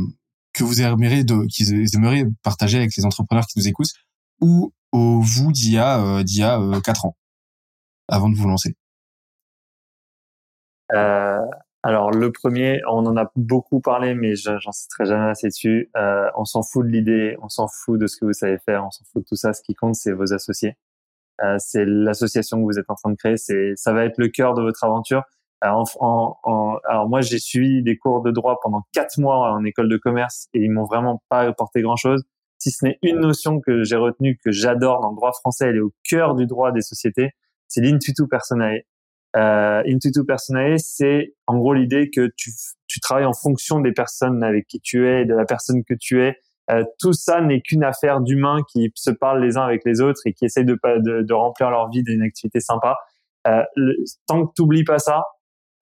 que 0.53 0.63
vous 0.63 0.81
aimeriez 0.81 1.23
de, 1.23 1.45
qu'ils 1.45 1.95
aimeraient 1.95 2.25
partager 2.41 2.77
avec 2.77 2.95
les 2.95 3.05
entrepreneurs 3.05 3.45
qui 3.45 3.59
nous 3.59 3.67
écoutent 3.67 3.93
ou 4.41 4.73
au 4.91 5.21
vous 5.21 5.51
d'il 5.51 5.73
y 5.73 5.77
a 5.77 5.99
euh, 5.99 6.23
d'il 6.23 6.39
y 6.39 6.43
a 6.43 6.59
euh, 6.59 6.81
quatre 6.81 7.05
ans 7.05 7.15
avant 8.07 8.29
de 8.29 8.35
vous 8.35 8.47
lancer? 8.47 8.75
Euh, 11.85 11.89
alors 11.89 12.11
le 12.11 12.31
premier, 12.31 12.81
on 12.89 13.05
en 13.05 13.17
a 13.17 13.31
beaucoup 13.35 13.81
parlé, 13.81 14.13
mais 14.13 14.35
j'en 14.35 14.71
citerai 14.71 15.05
jamais 15.05 15.29
assez 15.29 15.47
dessus. 15.47 15.89
Euh, 15.97 16.29
on 16.35 16.45
s'en 16.45 16.63
fout 16.63 16.85
de 16.85 16.91
l'idée, 16.91 17.37
on 17.41 17.49
s'en 17.49 17.67
fout 17.67 17.99
de 17.99 18.07
ce 18.07 18.17
que 18.17 18.25
vous 18.25 18.33
savez 18.33 18.57
faire, 18.59 18.85
on 18.85 18.91
s'en 18.91 19.03
fout 19.11 19.23
de 19.23 19.27
tout 19.27 19.35
ça. 19.35 19.53
Ce 19.53 19.61
qui 19.61 19.75
compte, 19.75 19.95
c'est 19.95 20.11
vos 20.11 20.33
associés. 20.33 20.75
Euh, 21.43 21.55
c'est 21.59 21.85
l'association 21.85 22.57
que 22.59 22.63
vous 22.63 22.79
êtes 22.79 22.89
en 22.89 22.95
train 22.95 23.11
de 23.11 23.15
créer. 23.15 23.37
C'est, 23.37 23.73
ça 23.75 23.93
va 23.93 24.05
être 24.05 24.17
le 24.17 24.27
cœur 24.29 24.53
de 24.53 24.61
votre 24.61 24.83
aventure. 24.83 25.23
Alors, 25.61 25.89
en, 25.99 26.37
en, 26.43 26.77
alors 26.85 27.09
moi, 27.09 27.21
j'ai 27.21 27.39
suivi 27.39 27.83
des 27.83 27.97
cours 27.97 28.21
de 28.21 28.31
droit 28.31 28.59
pendant 28.63 28.83
quatre 28.93 29.17
mois 29.19 29.51
en 29.51 29.63
école 29.65 29.89
de 29.89 29.97
commerce 29.97 30.47
et 30.53 30.59
ils 30.59 30.71
m'ont 30.71 30.85
vraiment 30.85 31.21
pas 31.29 31.41
apporté 31.41 31.81
grand 31.81 31.97
chose. 31.97 32.23
Si 32.59 32.71
ce 32.71 32.85
n'est 32.85 32.99
une 33.03 33.19
notion 33.19 33.61
que 33.61 33.83
j'ai 33.83 33.95
retenue, 33.95 34.37
que 34.43 34.51
j'adore 34.51 35.01
dans 35.01 35.11
le 35.11 35.15
droit 35.15 35.31
français, 35.33 35.67
elle 35.69 35.77
est 35.77 35.81
au 35.81 35.93
cœur 36.03 36.35
du 36.35 36.45
droit 36.45 36.71
des 36.71 36.81
sociétés, 36.81 37.31
c'est 37.67 37.81
l'intuitu 37.81 38.27
personae. 38.27 38.83
Euh, 39.35 39.83
Intuitu 39.85 40.25
Personae, 40.25 40.77
c'est 40.77 41.35
en 41.45 41.57
gros 41.57 41.73
l'idée 41.73 42.09
que 42.09 42.31
tu, 42.35 42.51
tu 42.87 42.99
travailles 42.99 43.25
en 43.25 43.33
fonction 43.33 43.79
des 43.79 43.91
personnes 43.91 44.43
avec 44.43 44.67
qui 44.67 44.79
tu 44.79 45.07
es, 45.07 45.25
de 45.25 45.35
la 45.35 45.45
personne 45.45 45.83
que 45.83 45.93
tu 45.93 46.23
es. 46.23 46.35
Euh, 46.71 46.83
tout 46.99 47.13
ça 47.13 47.41
n'est 47.41 47.61
qu'une 47.61 47.83
affaire 47.83 48.21
d'humains 48.21 48.61
qui 48.71 48.91
se 48.95 49.09
parlent 49.11 49.43
les 49.43 49.57
uns 49.57 49.63
avec 49.63 49.83
les 49.85 50.01
autres 50.01 50.21
et 50.25 50.33
qui 50.33 50.45
essayent 50.45 50.65
de, 50.65 50.79
de, 50.83 51.21
de 51.21 51.33
remplir 51.33 51.71
leur 51.71 51.89
vie 51.89 52.03
d'une 52.03 52.21
activité 52.21 52.59
sympa. 52.59 52.97
Euh, 53.47 53.63
tant 54.27 54.45
que 54.45 54.51
tu 54.55 54.61
oublies 54.61 54.83
pas 54.83 54.99
ça, 54.99 55.23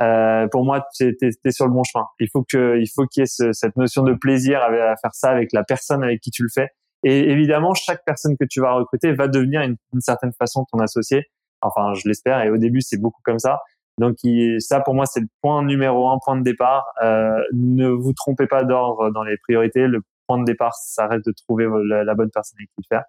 euh, 0.01 0.48
pour 0.48 0.64
moi, 0.64 0.85
tu 0.95 1.17
es, 1.22 1.51
sur 1.51 1.66
le 1.66 1.72
bon 1.72 1.84
chemin. 1.84 2.06
Il 2.19 2.30
faut 2.32 2.43
que, 2.43 2.77
il 2.80 2.88
faut 2.88 3.06
qu'il 3.06 3.22
y 3.22 3.24
ait 3.24 3.53
cette 3.53 3.76
notion 3.76 4.03
de 4.03 4.14
plaisir 4.14 4.59
à, 4.61 4.67
à, 4.67 4.95
faire 4.98 5.14
ça 5.14 5.30
avec 5.30 5.51
la 5.53 5.64
personne 5.64 6.03
avec 6.03 6.22
qui 6.22 6.32
tu 6.32 6.43
le 6.43 6.50
fais. 6.53 6.69
Et 7.03 7.32
évidemment, 7.32 7.74
chaque 7.74 8.03
personne 8.06 8.35
que 8.40 8.45
tu 8.45 8.61
vas 8.61 8.74
recruter 8.74 9.14
va 9.14 9.27
devenir 9.27 9.61
une, 9.61 9.76
une 9.93 10.01
certaine 10.01 10.32
façon 10.34 10.66
ton 10.72 10.80
associé. 10.80 11.26
Enfin, 11.61 11.94
je 11.94 12.08
l'espère. 12.08 12.42
Et 12.42 12.50
au 12.50 12.58
début, 12.58 12.82
c'est 12.82 12.98
beaucoup 12.98 13.22
comme 13.24 13.40
ça. 13.40 13.60
Donc 14.00 14.18
ça, 14.60 14.80
pour 14.82 14.94
moi, 14.94 15.06
c'est 15.06 15.22
le 15.22 15.27
point 15.42 15.64
numéro 15.64 16.10
un, 16.10 16.19
point 16.24 16.38
de 16.38 16.44
départ. 16.44 16.86
Euh, 17.03 17.42
ne 17.53 17.88
vous 17.88 18.14
trompez 18.14 18.48
pas 18.48 18.64
d'ordre 18.64 19.10
dans 19.10 19.24
les 19.24 19.38
priorités. 19.38 19.88
Le 19.88 20.02
point 20.27 20.38
de 20.38 20.44
départ, 20.44 20.76
ça 20.76 21.08
reste 21.08 21.26
de 21.26 21.32
trouver 21.32 21.68
la, 21.88 22.14
bonne 22.14 22.30
personne 22.30 22.58
avec 22.60 22.69
qui 22.69 22.84
le 22.90 22.95
faire. 22.95 23.06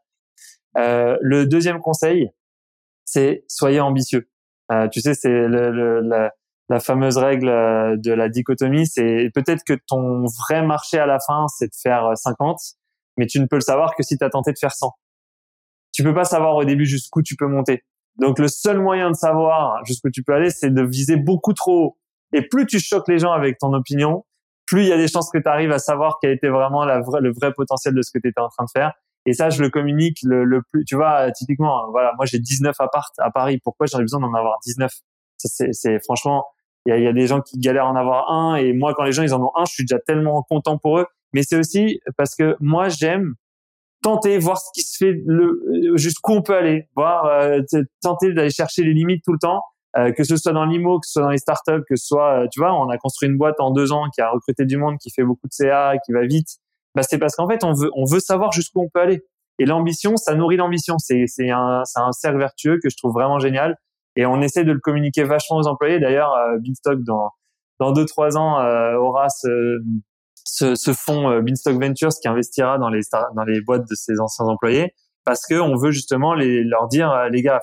Euh, 0.78 1.18
le 1.20 1.47
deuxième 1.47 1.81
conseil, 1.81 2.31
c'est 3.05 3.44
soyez 3.49 3.81
ambitieux. 3.81 4.28
Euh, 4.73 4.89
tu 4.89 5.01
sais, 5.01 5.15
c'est 5.15 5.49
le, 5.49 6.01
la, 6.01 6.31
la, 6.68 6.81
fameuse 6.81 7.17
règle 7.17 7.49
euh, 7.49 7.97
de 7.97 8.12
la 8.12 8.28
dichotomie. 8.28 8.86
C'est 8.86 9.31
peut-être 9.35 9.65
que 9.65 9.75
ton 9.86 10.25
vrai 10.25 10.62
marché 10.62 10.99
à 10.99 11.07
la 11.07 11.18
fin, 11.20 11.47
c'est 11.49 11.67
de 11.67 11.75
faire 11.75 12.12
50, 12.15 12.59
mais 13.17 13.27
tu 13.27 13.41
ne 13.41 13.47
peux 13.47 13.57
le 13.57 13.62
savoir 13.62 13.94
que 13.94 14.02
si 14.02 14.17
tu 14.17 14.25
as 14.25 14.31
tenté 14.31 14.52
de 14.52 14.59
faire 14.59 14.75
100. 14.75 14.93
Tu 15.93 16.05
peux 16.05 16.15
pas 16.15 16.25
savoir 16.25 16.55
au 16.55 16.65
début 16.65 16.86
jusqu'où 16.86 17.23
tu 17.23 17.35
peux 17.35 17.49
monter. 17.49 17.83
Donc 18.19 18.39
le 18.39 18.49
seul 18.49 18.81
moyen 18.81 19.11
de 19.11 19.17
savoir 19.17 19.85
jusqu'où 19.85 20.11
tu 20.11 20.23
peux 20.23 20.35
aller, 20.35 20.51
c'est 20.51 20.71
de 20.71 20.83
viser 20.83 21.17
beaucoup 21.17 21.53
trop 21.53 21.85
haut. 21.85 21.99
Et 22.33 22.43
plus 22.43 22.67
tu 22.67 22.79
choques 22.81 23.09
les 23.09 23.19
gens 23.19 23.33
avec 23.33 23.59
ton 23.59 23.73
opinion, 23.73 24.25
plus 24.67 24.83
il 24.83 24.89
y 24.89 24.93
a 24.93 24.97
des 24.97 25.09
chances 25.09 25.31
que 25.31 25.39
tu 25.39 25.49
arrives 25.49 25.73
à 25.73 25.79
savoir 25.79 26.19
quel 26.21 26.33
était 26.33 26.49
vraiment 26.49 26.85
le 26.85 27.33
vrai 27.33 27.53
potentiel 27.53 27.95
de 27.95 28.03
ce 28.03 28.11
que 28.11 28.19
tu 28.19 28.29
étais 28.29 28.41
en 28.41 28.49
train 28.49 28.65
de 28.65 28.71
faire. 28.71 28.93
Et 29.25 29.33
ça, 29.33 29.51
je 29.51 29.63
le 29.63 29.71
communique 29.71 30.19
le, 30.23 30.63
plus. 30.71 30.85
Tu 30.85 30.97
vois, 30.97 31.31
typiquement, 31.33 31.91
voilà, 31.91 32.13
moi 32.17 32.27
j'ai 32.27 32.39
19 32.39 32.75
appart 32.79 33.13
à 33.19 33.31
Paris. 33.31 33.59
Pourquoi 33.63 33.87
ai 33.87 34.01
besoin 34.01 34.21
d'en 34.21 34.35
avoir 34.35 34.59
19 34.65 34.91
C'est 35.37 36.03
franchement, 36.05 36.45
il 36.87 36.91
y 36.91 36.93
a, 36.93 36.99
y 36.99 37.07
a, 37.07 37.13
des 37.13 37.27
gens 37.27 37.41
qui 37.41 37.59
galèrent 37.59 37.87
à 37.87 37.91
en 37.91 37.97
avoir 37.97 38.31
un. 38.31 38.57
Et 38.57 38.73
moi, 38.73 38.95
quand 38.95 39.05
les 39.05 39.13
gens 39.13 39.23
ils 39.23 39.35
en 39.35 39.43
ont 39.43 39.53
un, 39.57 39.65
je 39.67 39.75
suis 39.75 39.85
déjà 39.85 39.99
tellement 40.01 40.43
content 40.43 40.79
pour 40.79 40.99
eux. 40.99 41.07
Mais 41.35 41.43
c'est 41.43 41.59
aussi 41.59 42.01
parce 42.17 42.35
que 42.35 42.57
moi 42.61 42.89
j'aime 42.89 43.35
tenter, 44.02 44.39
voir 44.39 44.59
ce 44.59 44.70
qui 44.75 44.83
se 44.83 44.97
fait, 44.97 45.20
le, 45.27 45.97
jusqu'où 45.97 46.33
on 46.33 46.43
peut 46.43 46.57
aller, 46.57 46.89
voir, 46.97 47.27
euh, 47.27 47.60
tenter 48.02 48.33
d'aller 48.33 48.51
chercher 48.51 48.85
les 48.85 48.93
limites 48.93 49.25
tout 49.25 49.33
le 49.33 49.39
temps, 49.39 49.62
euh, 49.97 50.12
que 50.12 50.25
ce 50.25 50.36
soit 50.36 50.52
dans 50.52 50.65
l'IMO, 50.65 51.01
que 51.01 51.07
ce 51.07 51.12
soit 51.12 51.23
dans 51.23 51.31
les 51.31 51.39
startups, 51.39 51.85
que 51.89 51.97
ce 51.97 52.07
soit, 52.07 52.43
euh, 52.43 52.47
tu 52.52 52.60
vois, 52.60 52.73
on 52.75 52.89
a 52.89 52.99
construit 52.99 53.28
une 53.28 53.36
boîte 53.36 53.59
en 53.59 53.70
deux 53.70 53.93
ans 53.93 54.05
qui 54.15 54.20
a 54.20 54.31
recruté 54.31 54.65
du 54.65 54.77
monde, 54.77 54.97
qui 54.99 55.10
fait 55.10 55.25
beaucoup 55.25 55.47
de 55.47 55.52
CA, 55.52 55.94
qui 56.05 56.12
va 56.12 56.27
vite. 56.27 56.49
Bah, 56.94 57.02
c'est 57.02 57.18
parce 57.18 57.36
qu'en 57.36 57.49
fait, 57.49 57.65
on 57.65 57.73
veut, 57.73 57.91
on 57.97 58.05
veut 58.05 58.20
savoir 58.20 58.52
jusqu'où 58.52 58.83
on 58.83 58.89
peut 58.89 59.01
aller. 59.01 59.23
Et 59.59 59.67
l'ambition, 59.67 60.17
ça 60.17 60.35
nourrit 60.35 60.57
l'ambition. 60.57 60.99
C'est, 60.99 61.25
c'est 61.27 61.51
un, 61.51 61.83
c'est 61.85 62.01
un 62.01 62.12
cercle 62.12 62.39
vertueux 62.39 62.78
que 62.83 62.89
je 62.89 62.97
trouve 62.97 63.12
vraiment 63.12 63.39
génial. 63.39 63.77
Et 64.17 64.27
on 64.27 64.41
essaie 64.41 64.65
de 64.65 64.73
le 64.73 64.81
communiquer 64.81 65.25
vachement 65.25 65.57
aux 65.57 65.67
employés. 65.67 65.99
D'ailleurs, 66.01 66.33
euh, 66.35 66.59
Beanstalk, 66.59 67.02
dans, 67.05 67.31
dans 67.81 67.93
deux, 67.93 68.05
trois 68.05 68.36
ans, 68.36 68.60
euh, 68.60 68.97
aura 68.97 69.28
ce, 69.28 69.78
ce, 70.51 70.75
ce 70.75 70.93
fonds 70.93 71.31
euh, 71.31 71.43
Beanstalk 71.43 71.81
Ventures 71.81 72.10
qui 72.20 72.28
investira 72.28 72.78
dans 72.78 72.89
les, 72.89 73.02
dans 73.35 73.44
les 73.44 73.60
boîtes 73.60 73.89
de 73.89 73.94
ses 73.94 74.18
anciens 74.18 74.47
employés 74.47 74.94
parce 75.25 75.47
que 75.47 75.55
on 75.60 75.77
veut 75.77 75.91
justement 75.91 76.33
les, 76.35 76.65
leur 76.65 76.89
dire, 76.89 77.10
euh, 77.10 77.28
les 77.28 77.43
gars, 77.43 77.60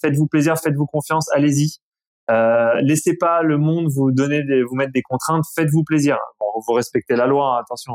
faites-vous 0.00 0.26
plaisir, 0.26 0.56
faites-vous 0.58 0.86
confiance, 0.86 1.30
allez-y. 1.34 1.76
Euh, 2.30 2.80
laissez 2.80 3.16
pas 3.18 3.42
le 3.42 3.58
monde 3.58 3.88
vous 3.90 4.12
donner 4.12 4.42
des, 4.44 4.62
vous 4.62 4.76
mettre 4.76 4.92
des 4.92 5.02
contraintes, 5.02 5.44
faites-vous 5.54 5.84
plaisir. 5.84 6.16
Bon, 6.40 6.46
vous 6.66 6.72
respectez 6.72 7.14
la 7.14 7.26
loi, 7.26 7.56
hein, 7.56 7.60
attention. 7.60 7.94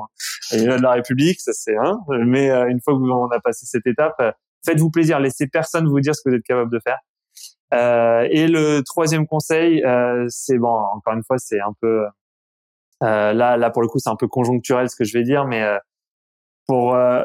Y 0.51 0.67
a 0.67 0.77
de 0.77 0.83
la 0.83 0.91
République, 0.91 1.39
ça 1.41 1.51
c'est. 1.53 1.75
Hein, 1.75 1.97
mais 2.25 2.51
euh, 2.51 2.67
une 2.67 2.79
fois 2.79 2.93
que 2.93 2.99
on 2.99 3.27
a 3.31 3.39
passé 3.39 3.65
cette 3.65 3.87
étape, 3.87 4.21
faites-vous 4.63 4.91
plaisir, 4.91 5.19
laissez 5.19 5.47
personne 5.47 5.87
vous 5.87 5.99
dire 5.99 6.13
ce 6.13 6.21
que 6.23 6.29
vous 6.29 6.35
êtes 6.35 6.43
capable 6.43 6.71
de 6.71 6.79
faire. 6.79 6.99
Euh, 7.73 8.27
et 8.29 8.47
le 8.47 8.81
troisième 8.81 9.25
conseil, 9.25 9.83
c'est 10.27 10.59
bon, 10.59 10.69
encore 10.69 11.13
une 11.13 11.23
fois, 11.23 11.37
c'est 11.39 11.59
un 11.59 11.73
peu 11.81 12.03
euh, 12.03 12.07
là, 13.01 13.57
là 13.57 13.69
pour 13.69 13.81
le 13.81 13.87
coup, 13.87 13.99
c'est 13.99 14.09
un 14.09 14.15
peu 14.15 14.27
conjoncturel 14.27 14.89
ce 14.89 14.95
que 14.95 15.03
je 15.03 15.17
vais 15.17 15.23
dire, 15.23 15.45
mais 15.45 15.61
euh, 15.61 15.77
pour 16.67 16.95
euh, 16.95 17.23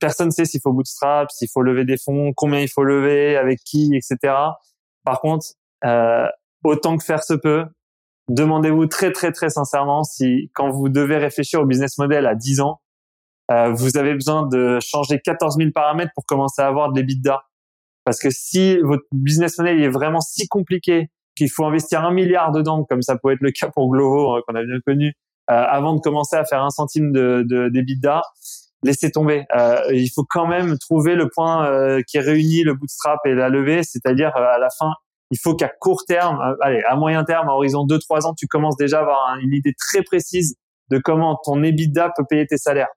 personne 0.00 0.30
sait 0.30 0.44
s'il 0.44 0.60
faut 0.60 0.72
bootstrap, 0.72 1.30
s'il 1.30 1.48
faut 1.52 1.62
lever 1.62 1.84
des 1.84 1.96
fonds, 1.96 2.32
combien 2.34 2.60
il 2.60 2.68
faut 2.68 2.84
lever, 2.84 3.36
avec 3.36 3.60
qui, 3.64 3.94
etc. 3.94 4.34
Par 5.04 5.20
contre, 5.20 5.46
euh, 5.84 6.26
autant 6.64 6.96
que 6.96 7.04
faire 7.04 7.22
se 7.22 7.34
peut, 7.34 7.64
demandez-vous 8.28 8.86
très 8.86 9.12
très 9.12 9.32
très 9.32 9.50
sincèrement 9.50 10.04
si 10.04 10.50
quand 10.54 10.70
vous 10.70 10.88
devez 10.88 11.18
réfléchir 11.18 11.60
au 11.60 11.66
business 11.66 11.98
model 11.98 12.26
à 12.26 12.34
10 12.34 12.60
ans, 12.60 12.80
euh, 13.50 13.72
vous 13.72 13.96
avez 13.96 14.14
besoin 14.14 14.46
de 14.46 14.78
changer 14.80 15.20
14 15.20 15.56
000 15.56 15.70
paramètres 15.74 16.12
pour 16.14 16.24
commencer 16.24 16.62
à 16.62 16.66
avoir 16.66 16.92
de 16.92 16.98
l'EBITDA. 16.98 17.42
Parce 18.04 18.18
que 18.18 18.30
si 18.30 18.78
votre 18.78 19.04
business 19.12 19.58
model 19.58 19.82
est 19.82 19.88
vraiment 19.88 20.20
si 20.20 20.48
compliqué 20.48 21.10
qu'il 21.36 21.50
faut 21.50 21.64
investir 21.64 22.04
un 22.04 22.12
milliard 22.12 22.52
dedans, 22.52 22.84
comme 22.84 23.02
ça 23.02 23.16
peut 23.16 23.32
être 23.32 23.40
le 23.40 23.50
cas 23.50 23.68
pour 23.68 23.90
Glovo 23.90 24.34
hein, 24.34 24.40
qu'on 24.46 24.54
a 24.54 24.62
bien 24.62 24.78
connu, 24.84 25.14
euh, 25.50 25.54
avant 25.54 25.94
de 25.94 26.00
commencer 26.00 26.36
à 26.36 26.44
faire 26.44 26.62
un 26.62 26.70
centime 26.70 27.12
de, 27.12 27.44
de 27.48 27.68
d'EBITDA, 27.68 28.22
laissez 28.84 29.10
tomber. 29.10 29.44
Euh, 29.56 29.80
il 29.90 30.08
faut 30.08 30.24
quand 30.28 30.46
même 30.46 30.78
trouver 30.78 31.14
le 31.14 31.28
point 31.28 31.66
euh, 31.66 32.00
qui 32.06 32.18
réunit 32.18 32.62
le 32.62 32.74
bootstrap 32.74 33.18
et 33.24 33.34
la 33.34 33.48
levée, 33.48 33.82
c'est-à-dire 33.82 34.34
à 34.36 34.58
la 34.58 34.68
fin, 34.78 34.92
il 35.30 35.38
faut 35.38 35.54
qu'à 35.56 35.68
court 35.68 36.04
terme, 36.06 36.38
allez, 36.60 36.82
à 36.86 36.94
moyen 36.96 37.24
terme, 37.24 37.48
à 37.48 37.52
horizon 37.52 37.86
2-3 37.86 38.26
ans, 38.26 38.34
tu 38.34 38.46
commences 38.46 38.76
déjà 38.76 38.98
à 38.98 39.02
avoir 39.02 39.36
une 39.40 39.52
idée 39.52 39.74
très 39.76 40.02
précise 40.02 40.56
de 40.90 40.98
comment 40.98 41.38
ton 41.42 41.62
EBITDA 41.62 42.12
peut 42.16 42.24
payer 42.28 42.46
tes 42.46 42.58
salaires, 42.58 42.90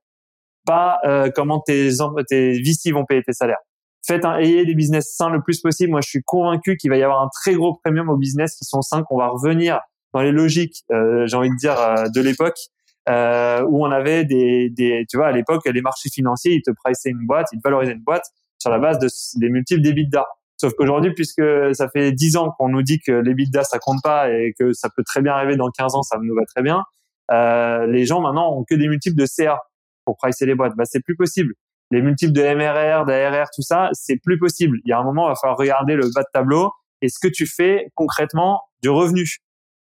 pas 0.65 0.99
comment 1.33 1.61
tes 1.61 1.89
tes 2.27 2.61
vont 2.91 3.05
payer 3.05 3.23
tes 3.23 3.33
salaires 3.33 3.61
faites 4.05 4.25
un, 4.25 4.37
ayez 4.37 4.65
des 4.65 4.75
business 4.75 5.15
sains 5.15 5.29
le 5.29 5.41
plus 5.41 5.61
possible. 5.61 5.91
Moi, 5.91 6.01
je 6.01 6.09
suis 6.09 6.23
convaincu 6.23 6.77
qu'il 6.77 6.89
va 6.89 6.97
y 6.97 7.03
avoir 7.03 7.21
un 7.21 7.29
très 7.41 7.53
gros 7.53 7.75
premium 7.83 8.09
aux 8.09 8.17
business 8.17 8.55
qui 8.55 8.65
sont 8.65 8.81
sains, 8.81 9.03
qu'on 9.03 9.17
va 9.17 9.27
revenir 9.27 9.79
dans 10.13 10.21
les 10.21 10.31
logiques, 10.31 10.83
euh, 10.91 11.25
j'ai 11.27 11.35
envie 11.35 11.49
de 11.49 11.55
dire, 11.55 11.77
euh, 11.77 12.07
de 12.13 12.21
l'époque, 12.21 12.57
euh, 13.09 13.65
où 13.67 13.85
on 13.85 13.91
avait 13.91 14.23
des, 14.23 14.69
des, 14.69 15.05
tu 15.09 15.17
vois, 15.17 15.27
à 15.27 15.31
l'époque, 15.31 15.63
les 15.65 15.81
marchés 15.81 16.09
financiers, 16.09 16.53
ils 16.53 16.61
te 16.61 16.71
priçaient 16.71 17.09
une 17.09 17.25
boîte, 17.25 17.47
ils 17.51 17.57
te 17.57 17.63
valorisaient 17.63 17.93
une 17.93 18.03
boîte 18.03 18.25
sur 18.57 18.71
la 18.71 18.79
base 18.79 18.99
de, 18.99 19.07
des 19.39 19.49
multiples 19.49 19.81
d'EBITDA. 19.81 20.25
Sauf 20.57 20.73
qu'aujourd'hui, 20.77 21.13
puisque 21.13 21.43
ça 21.73 21.89
fait 21.89 22.13
10 22.13 22.37
ans 22.37 22.51
qu'on 22.57 22.69
nous 22.69 22.81
dit 22.81 22.99
que 22.99 23.11
l'EBITDA, 23.11 23.63
ça 23.65 23.77
compte 23.77 24.01
pas 24.01 24.31
et 24.31 24.53
que 24.57 24.71
ça 24.71 24.89
peut 24.95 25.03
très 25.03 25.21
bien 25.21 25.33
arriver 25.33 25.57
dans 25.57 25.69
15 25.69 25.95
ans, 25.95 26.01
ça 26.01 26.17
nous 26.21 26.33
va 26.33 26.45
très 26.45 26.61
bien, 26.63 26.83
euh, 27.31 27.87
les 27.87 28.05
gens 28.05 28.21
maintenant 28.21 28.55
ont 28.55 28.63
que 28.63 28.75
des 28.75 28.87
multiples 28.87 29.17
de 29.17 29.25
CA 29.25 29.59
pour 30.05 30.17
pricer 30.17 30.45
les 30.45 30.55
boîtes. 30.55 30.75
Bah, 30.75 30.85
c'est 30.85 31.01
plus 31.01 31.15
possible 31.15 31.53
les 31.91 32.01
multiples 32.01 32.33
de 32.33 32.41
MRR, 32.41 33.05
d'ARR, 33.05 33.47
tout 33.53 33.61
ça, 33.61 33.89
c'est 33.93 34.17
plus 34.17 34.39
possible. 34.39 34.79
Il 34.85 34.89
y 34.89 34.93
a 34.93 34.99
un 34.99 35.03
moment, 35.03 35.27
il 35.27 35.31
va 35.31 35.35
falloir 35.35 35.57
regarder 35.57 35.95
le 35.95 36.09
bas 36.13 36.21
de 36.21 36.27
tableau 36.33 36.71
et 37.01 37.09
ce 37.09 37.19
que 37.19 37.27
tu 37.27 37.45
fais 37.45 37.87
concrètement 37.95 38.61
du 38.81 38.89
revenu. 38.89 39.37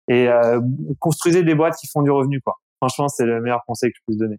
Et 0.09 0.29
euh, 0.29 0.61
construisez 0.99 1.43
des 1.43 1.55
boîtes 1.55 1.77
qui 1.77 1.89
font 1.89 2.03
du 2.03 2.11
revenu, 2.11 2.41
quoi. 2.41 2.55
Franchement, 2.81 3.09
c'est 3.09 3.25
le 3.25 3.41
meilleur 3.41 3.63
conseil 3.67 3.91
que 3.91 3.97
je 3.99 4.03
puisse 4.07 4.19
donner. 4.19 4.37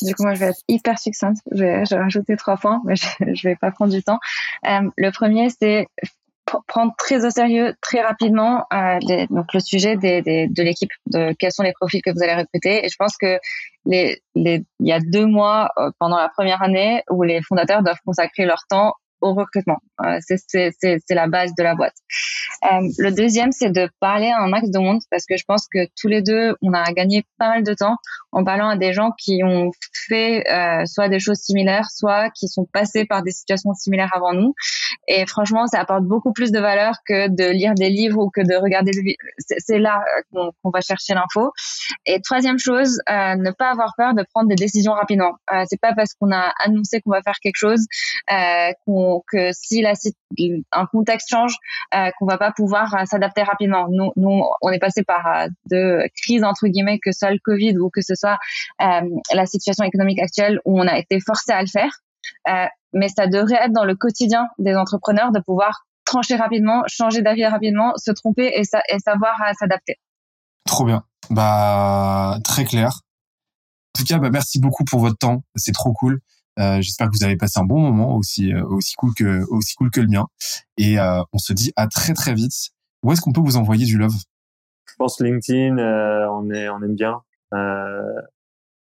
Du 0.00 0.14
coup, 0.14 0.22
moi, 0.22 0.34
je 0.34 0.40
vais 0.40 0.46
être 0.46 0.62
hyper 0.68 0.98
succincte. 0.98 1.42
Je 1.50 1.64
vais, 1.64 1.82
rajouter 1.82 2.36
trois 2.36 2.56
points, 2.56 2.80
mais 2.84 2.96
je, 2.96 3.06
je 3.34 3.48
vais 3.48 3.56
pas 3.56 3.70
prendre 3.70 3.92
du 3.92 4.02
temps. 4.02 4.20
Euh, 4.66 4.88
le 4.96 5.10
premier, 5.10 5.48
c'est 5.50 5.88
prendre 6.66 6.92
très 6.98 7.24
au 7.24 7.30
sérieux 7.30 7.74
très 7.80 8.00
rapidement 8.00 8.64
euh, 8.72 8.98
donc 9.30 9.52
le 9.54 9.60
sujet 9.60 9.96
des, 9.96 10.22
des, 10.22 10.48
de 10.48 10.62
l'équipe, 10.62 10.90
de 11.06 11.34
quels 11.38 11.52
sont 11.52 11.62
les 11.62 11.72
profils 11.72 12.02
que 12.02 12.10
vous 12.10 12.22
allez 12.22 12.34
recruter. 12.34 12.84
Et 12.84 12.88
je 12.88 12.96
pense 12.98 13.16
que 13.16 13.38
les, 13.84 14.22
les, 14.34 14.64
il 14.80 14.86
y 14.86 14.92
a 14.92 15.00
deux 15.00 15.26
mois 15.26 15.68
euh, 15.78 15.90
pendant 15.98 16.18
la 16.18 16.28
première 16.28 16.62
année 16.62 17.02
où 17.10 17.22
les 17.22 17.42
fondateurs 17.42 17.82
doivent 17.82 18.00
consacrer 18.04 18.44
leur 18.44 18.64
temps 18.68 18.94
au 19.22 19.34
recrutement. 19.34 19.78
Euh, 20.04 20.18
c'est 20.26 21.00
la 21.10 21.28
base 21.28 21.52
de 21.56 21.62
la 21.62 21.74
boîte. 21.74 21.94
Euh, 22.64 22.88
le 22.98 23.10
deuxième, 23.10 23.52
c'est 23.52 23.70
de 23.70 23.88
parler 24.00 24.28
à 24.28 24.40
un 24.40 24.48
max 24.48 24.68
de 24.68 24.78
monde 24.78 25.00
parce 25.10 25.24
que 25.26 25.36
je 25.36 25.44
pense 25.44 25.66
que 25.72 25.86
tous 26.00 26.08
les 26.08 26.22
deux, 26.22 26.54
on 26.60 26.72
a 26.72 26.92
gagné 26.92 27.24
pas 27.38 27.48
mal 27.48 27.62
de 27.62 27.74
temps 27.74 27.96
en 28.32 28.44
parlant 28.44 28.68
à 28.68 28.76
des 28.76 28.92
gens 28.92 29.10
qui 29.18 29.42
ont 29.44 29.70
fait 30.06 30.44
euh, 30.50 30.84
soit 30.86 31.08
des 31.08 31.20
choses 31.20 31.38
similaires, 31.38 31.88
soit 31.90 32.30
qui 32.30 32.48
sont 32.48 32.66
passés 32.72 33.04
par 33.04 33.22
des 33.22 33.30
situations 33.30 33.74
similaires 33.74 34.10
avant 34.14 34.32
nous. 34.32 34.54
Et 35.08 35.26
franchement, 35.26 35.66
ça 35.66 35.80
apporte 35.80 36.04
beaucoup 36.04 36.32
plus 36.32 36.50
de 36.50 36.58
valeur 36.58 36.96
que 37.06 37.28
de 37.28 37.50
lire 37.50 37.74
des 37.74 37.90
livres 37.90 38.18
ou 38.18 38.30
que 38.30 38.40
de 38.40 38.54
regarder 38.54 38.90
des 38.92 39.16
C'est 39.38 39.78
là 39.78 40.02
qu'on 40.32 40.70
va 40.70 40.80
chercher 40.80 41.14
l'info. 41.14 41.52
Et 42.06 42.20
troisième 42.20 42.58
chose, 42.58 42.98
ne 43.08 43.50
pas 43.50 43.70
avoir 43.70 43.94
peur 43.96 44.14
de 44.14 44.24
prendre 44.32 44.48
des 44.48 44.54
décisions 44.54 44.92
rapidement. 44.92 45.32
C'est 45.68 45.80
pas 45.80 45.92
parce 45.94 46.14
qu'on 46.14 46.32
a 46.32 46.52
annoncé 46.64 47.00
qu'on 47.00 47.10
va 47.10 47.22
faire 47.22 47.38
quelque 47.42 47.58
chose 47.58 47.84
qu'on 48.86 49.11
que 49.20 49.50
si 49.52 49.82
la, 49.82 49.92
un 50.72 50.86
contexte 50.86 51.28
change, 51.30 51.54
euh, 51.94 52.10
qu'on 52.18 52.26
va 52.26 52.38
pas 52.38 52.52
pouvoir 52.52 52.94
euh, 52.94 53.04
s'adapter 53.04 53.42
rapidement. 53.42 53.86
Nous, 53.90 54.42
on 54.60 54.70
est 54.70 54.78
passé 54.78 55.02
par 55.02 55.26
euh, 55.26 55.46
de 55.70 56.08
crises 56.22 56.44
entre 56.44 56.66
guillemets 56.66 56.98
que 56.98 57.12
soit 57.12 57.30
le 57.30 57.38
Covid 57.42 57.78
ou 57.78 57.90
que 57.90 58.00
ce 58.00 58.14
soit 58.14 58.38
la 58.78 59.46
situation 59.46 59.84
économique 59.84 60.20
actuelle 60.20 60.60
où 60.64 60.80
on 60.80 60.86
a 60.86 60.98
été 60.98 61.18
forcé 61.20 61.52
à 61.52 61.60
le 61.60 61.68
faire. 61.68 62.00
mais 62.92 63.08
ça 63.08 63.26
devrait 63.26 63.64
être 63.64 63.72
dans 63.72 63.84
le 63.84 63.94
quotidien 63.94 64.48
des 64.58 64.74
entrepreneurs 64.74 65.32
de 65.32 65.40
pouvoir 65.40 65.86
trancher 66.04 66.36
rapidement, 66.36 66.82
changer 66.86 67.22
d'avis 67.22 67.46
rapidement, 67.46 67.92
se 67.96 68.10
tromper 68.10 68.46
et, 68.46 68.62
et 68.62 68.98
savoir 68.98 69.34
s'adapter. 69.58 69.96
Trop 70.66 70.84
bien. 70.84 71.04
Bah 71.30 72.38
très 72.44 72.64
clair. 72.64 73.00
En 73.94 73.98
tout 73.98 74.04
cas, 74.04 74.18
bah, 74.18 74.30
merci 74.30 74.58
beaucoup 74.58 74.84
pour 74.84 75.00
votre 75.00 75.18
temps. 75.18 75.42
C'est 75.56 75.72
trop 75.72 75.92
cool. 75.92 76.20
Euh, 76.58 76.80
J'espère 76.80 77.08
que 77.08 77.16
vous 77.18 77.24
avez 77.24 77.36
passé 77.36 77.58
un 77.58 77.64
bon 77.64 77.80
moment 77.80 78.16
aussi 78.16 78.52
euh, 78.52 78.62
aussi 78.64 78.94
cool 78.94 79.14
que 79.14 79.42
aussi 79.48 79.74
cool 79.74 79.90
que 79.90 80.00
le 80.00 80.08
mien. 80.08 80.26
Et 80.76 80.98
euh, 80.98 81.22
on 81.32 81.38
se 81.38 81.52
dit 81.52 81.72
à 81.76 81.86
très 81.86 82.12
très 82.12 82.34
vite. 82.34 82.70
Où 83.02 83.12
est-ce 83.12 83.20
qu'on 83.20 83.32
peut 83.32 83.40
vous 83.40 83.56
envoyer 83.56 83.86
du 83.86 83.98
love? 83.98 84.14
Je 84.86 84.94
pense 84.98 85.20
LinkedIn, 85.20 85.78
euh, 85.78 86.28
on 86.30 86.50
est 86.50 86.68
on 86.68 86.82
aime 86.82 86.94
bien. 86.94 87.22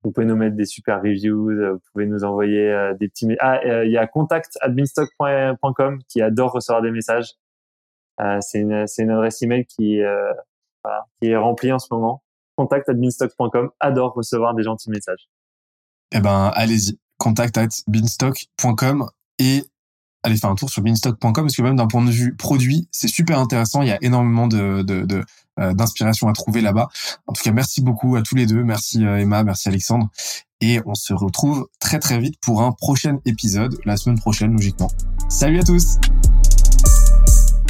vous 0.03 0.11
pouvez 0.11 0.25
nous 0.25 0.35
mettre 0.35 0.55
des 0.55 0.65
super 0.65 1.01
reviews, 1.01 1.51
vous 1.73 1.79
pouvez 1.93 2.05
nous 2.05 2.23
envoyer 2.23 2.91
des 2.99 3.07
petits. 3.07 3.27
Ah, 3.39 3.61
il 3.83 3.91
y 3.91 3.97
a 3.97 4.05
contact@binstock.com 4.07 5.99
qui 6.07 6.21
adore 6.21 6.51
recevoir 6.51 6.81
des 6.81 6.91
messages. 6.91 7.31
c'est 8.41 8.59
une 8.59 8.85
c'est 8.87 9.03
une 9.03 9.11
adresse 9.11 9.41
email 9.41 9.65
qui 9.65 9.99
voilà, 10.83 11.05
qui 11.21 11.29
est 11.29 11.37
remplie 11.37 11.71
en 11.71 11.79
ce 11.79 11.87
moment. 11.91 12.21
Contact@binstock.com 12.57 13.71
adore 13.79 14.13
recevoir 14.13 14.53
des 14.53 14.63
gentils 14.63 14.89
messages. 14.89 15.29
Eh 16.11 16.19
ben, 16.19 16.51
allez-y 16.53 17.00
contact 17.21 17.55
at 17.59 17.69
beanstock.com 17.87 19.07
et 19.37 19.63
allez 20.23 20.37
faire 20.37 20.49
un 20.49 20.55
tour 20.55 20.71
sur 20.71 20.81
beanstock.com 20.81 21.33
parce 21.33 21.55
que 21.55 21.61
même 21.61 21.75
d'un 21.75 21.87
point 21.87 22.03
de 22.03 22.09
vue 22.09 22.35
produit, 22.35 22.87
c'est 22.91 23.07
super 23.07 23.39
intéressant. 23.39 23.83
Il 23.83 23.89
y 23.89 23.91
a 23.91 23.99
énormément 24.01 24.47
de, 24.47 24.81
de, 24.81 25.23
euh, 25.59 25.73
d'inspiration 25.73 26.27
à 26.29 26.33
trouver 26.33 26.61
là-bas. 26.61 26.89
En 27.27 27.33
tout 27.33 27.43
cas, 27.43 27.51
merci 27.51 27.81
beaucoup 27.81 28.15
à 28.15 28.23
tous 28.23 28.35
les 28.35 28.47
deux. 28.47 28.63
Merci 28.63 29.05
euh, 29.05 29.19
Emma, 29.19 29.43
merci 29.43 29.69
Alexandre. 29.69 30.09
Et 30.61 30.79
on 30.85 30.95
se 30.95 31.13
retrouve 31.13 31.67
très 31.79 31.99
très 31.99 32.19
vite 32.19 32.35
pour 32.41 32.63
un 32.63 32.71
prochain 32.71 33.17
épisode, 33.25 33.77
la 33.85 33.97
semaine 33.97 34.19
prochaine 34.19 34.53
logiquement. 34.53 34.89
Salut 35.29 35.59
à 35.59 35.63
tous 35.63 35.97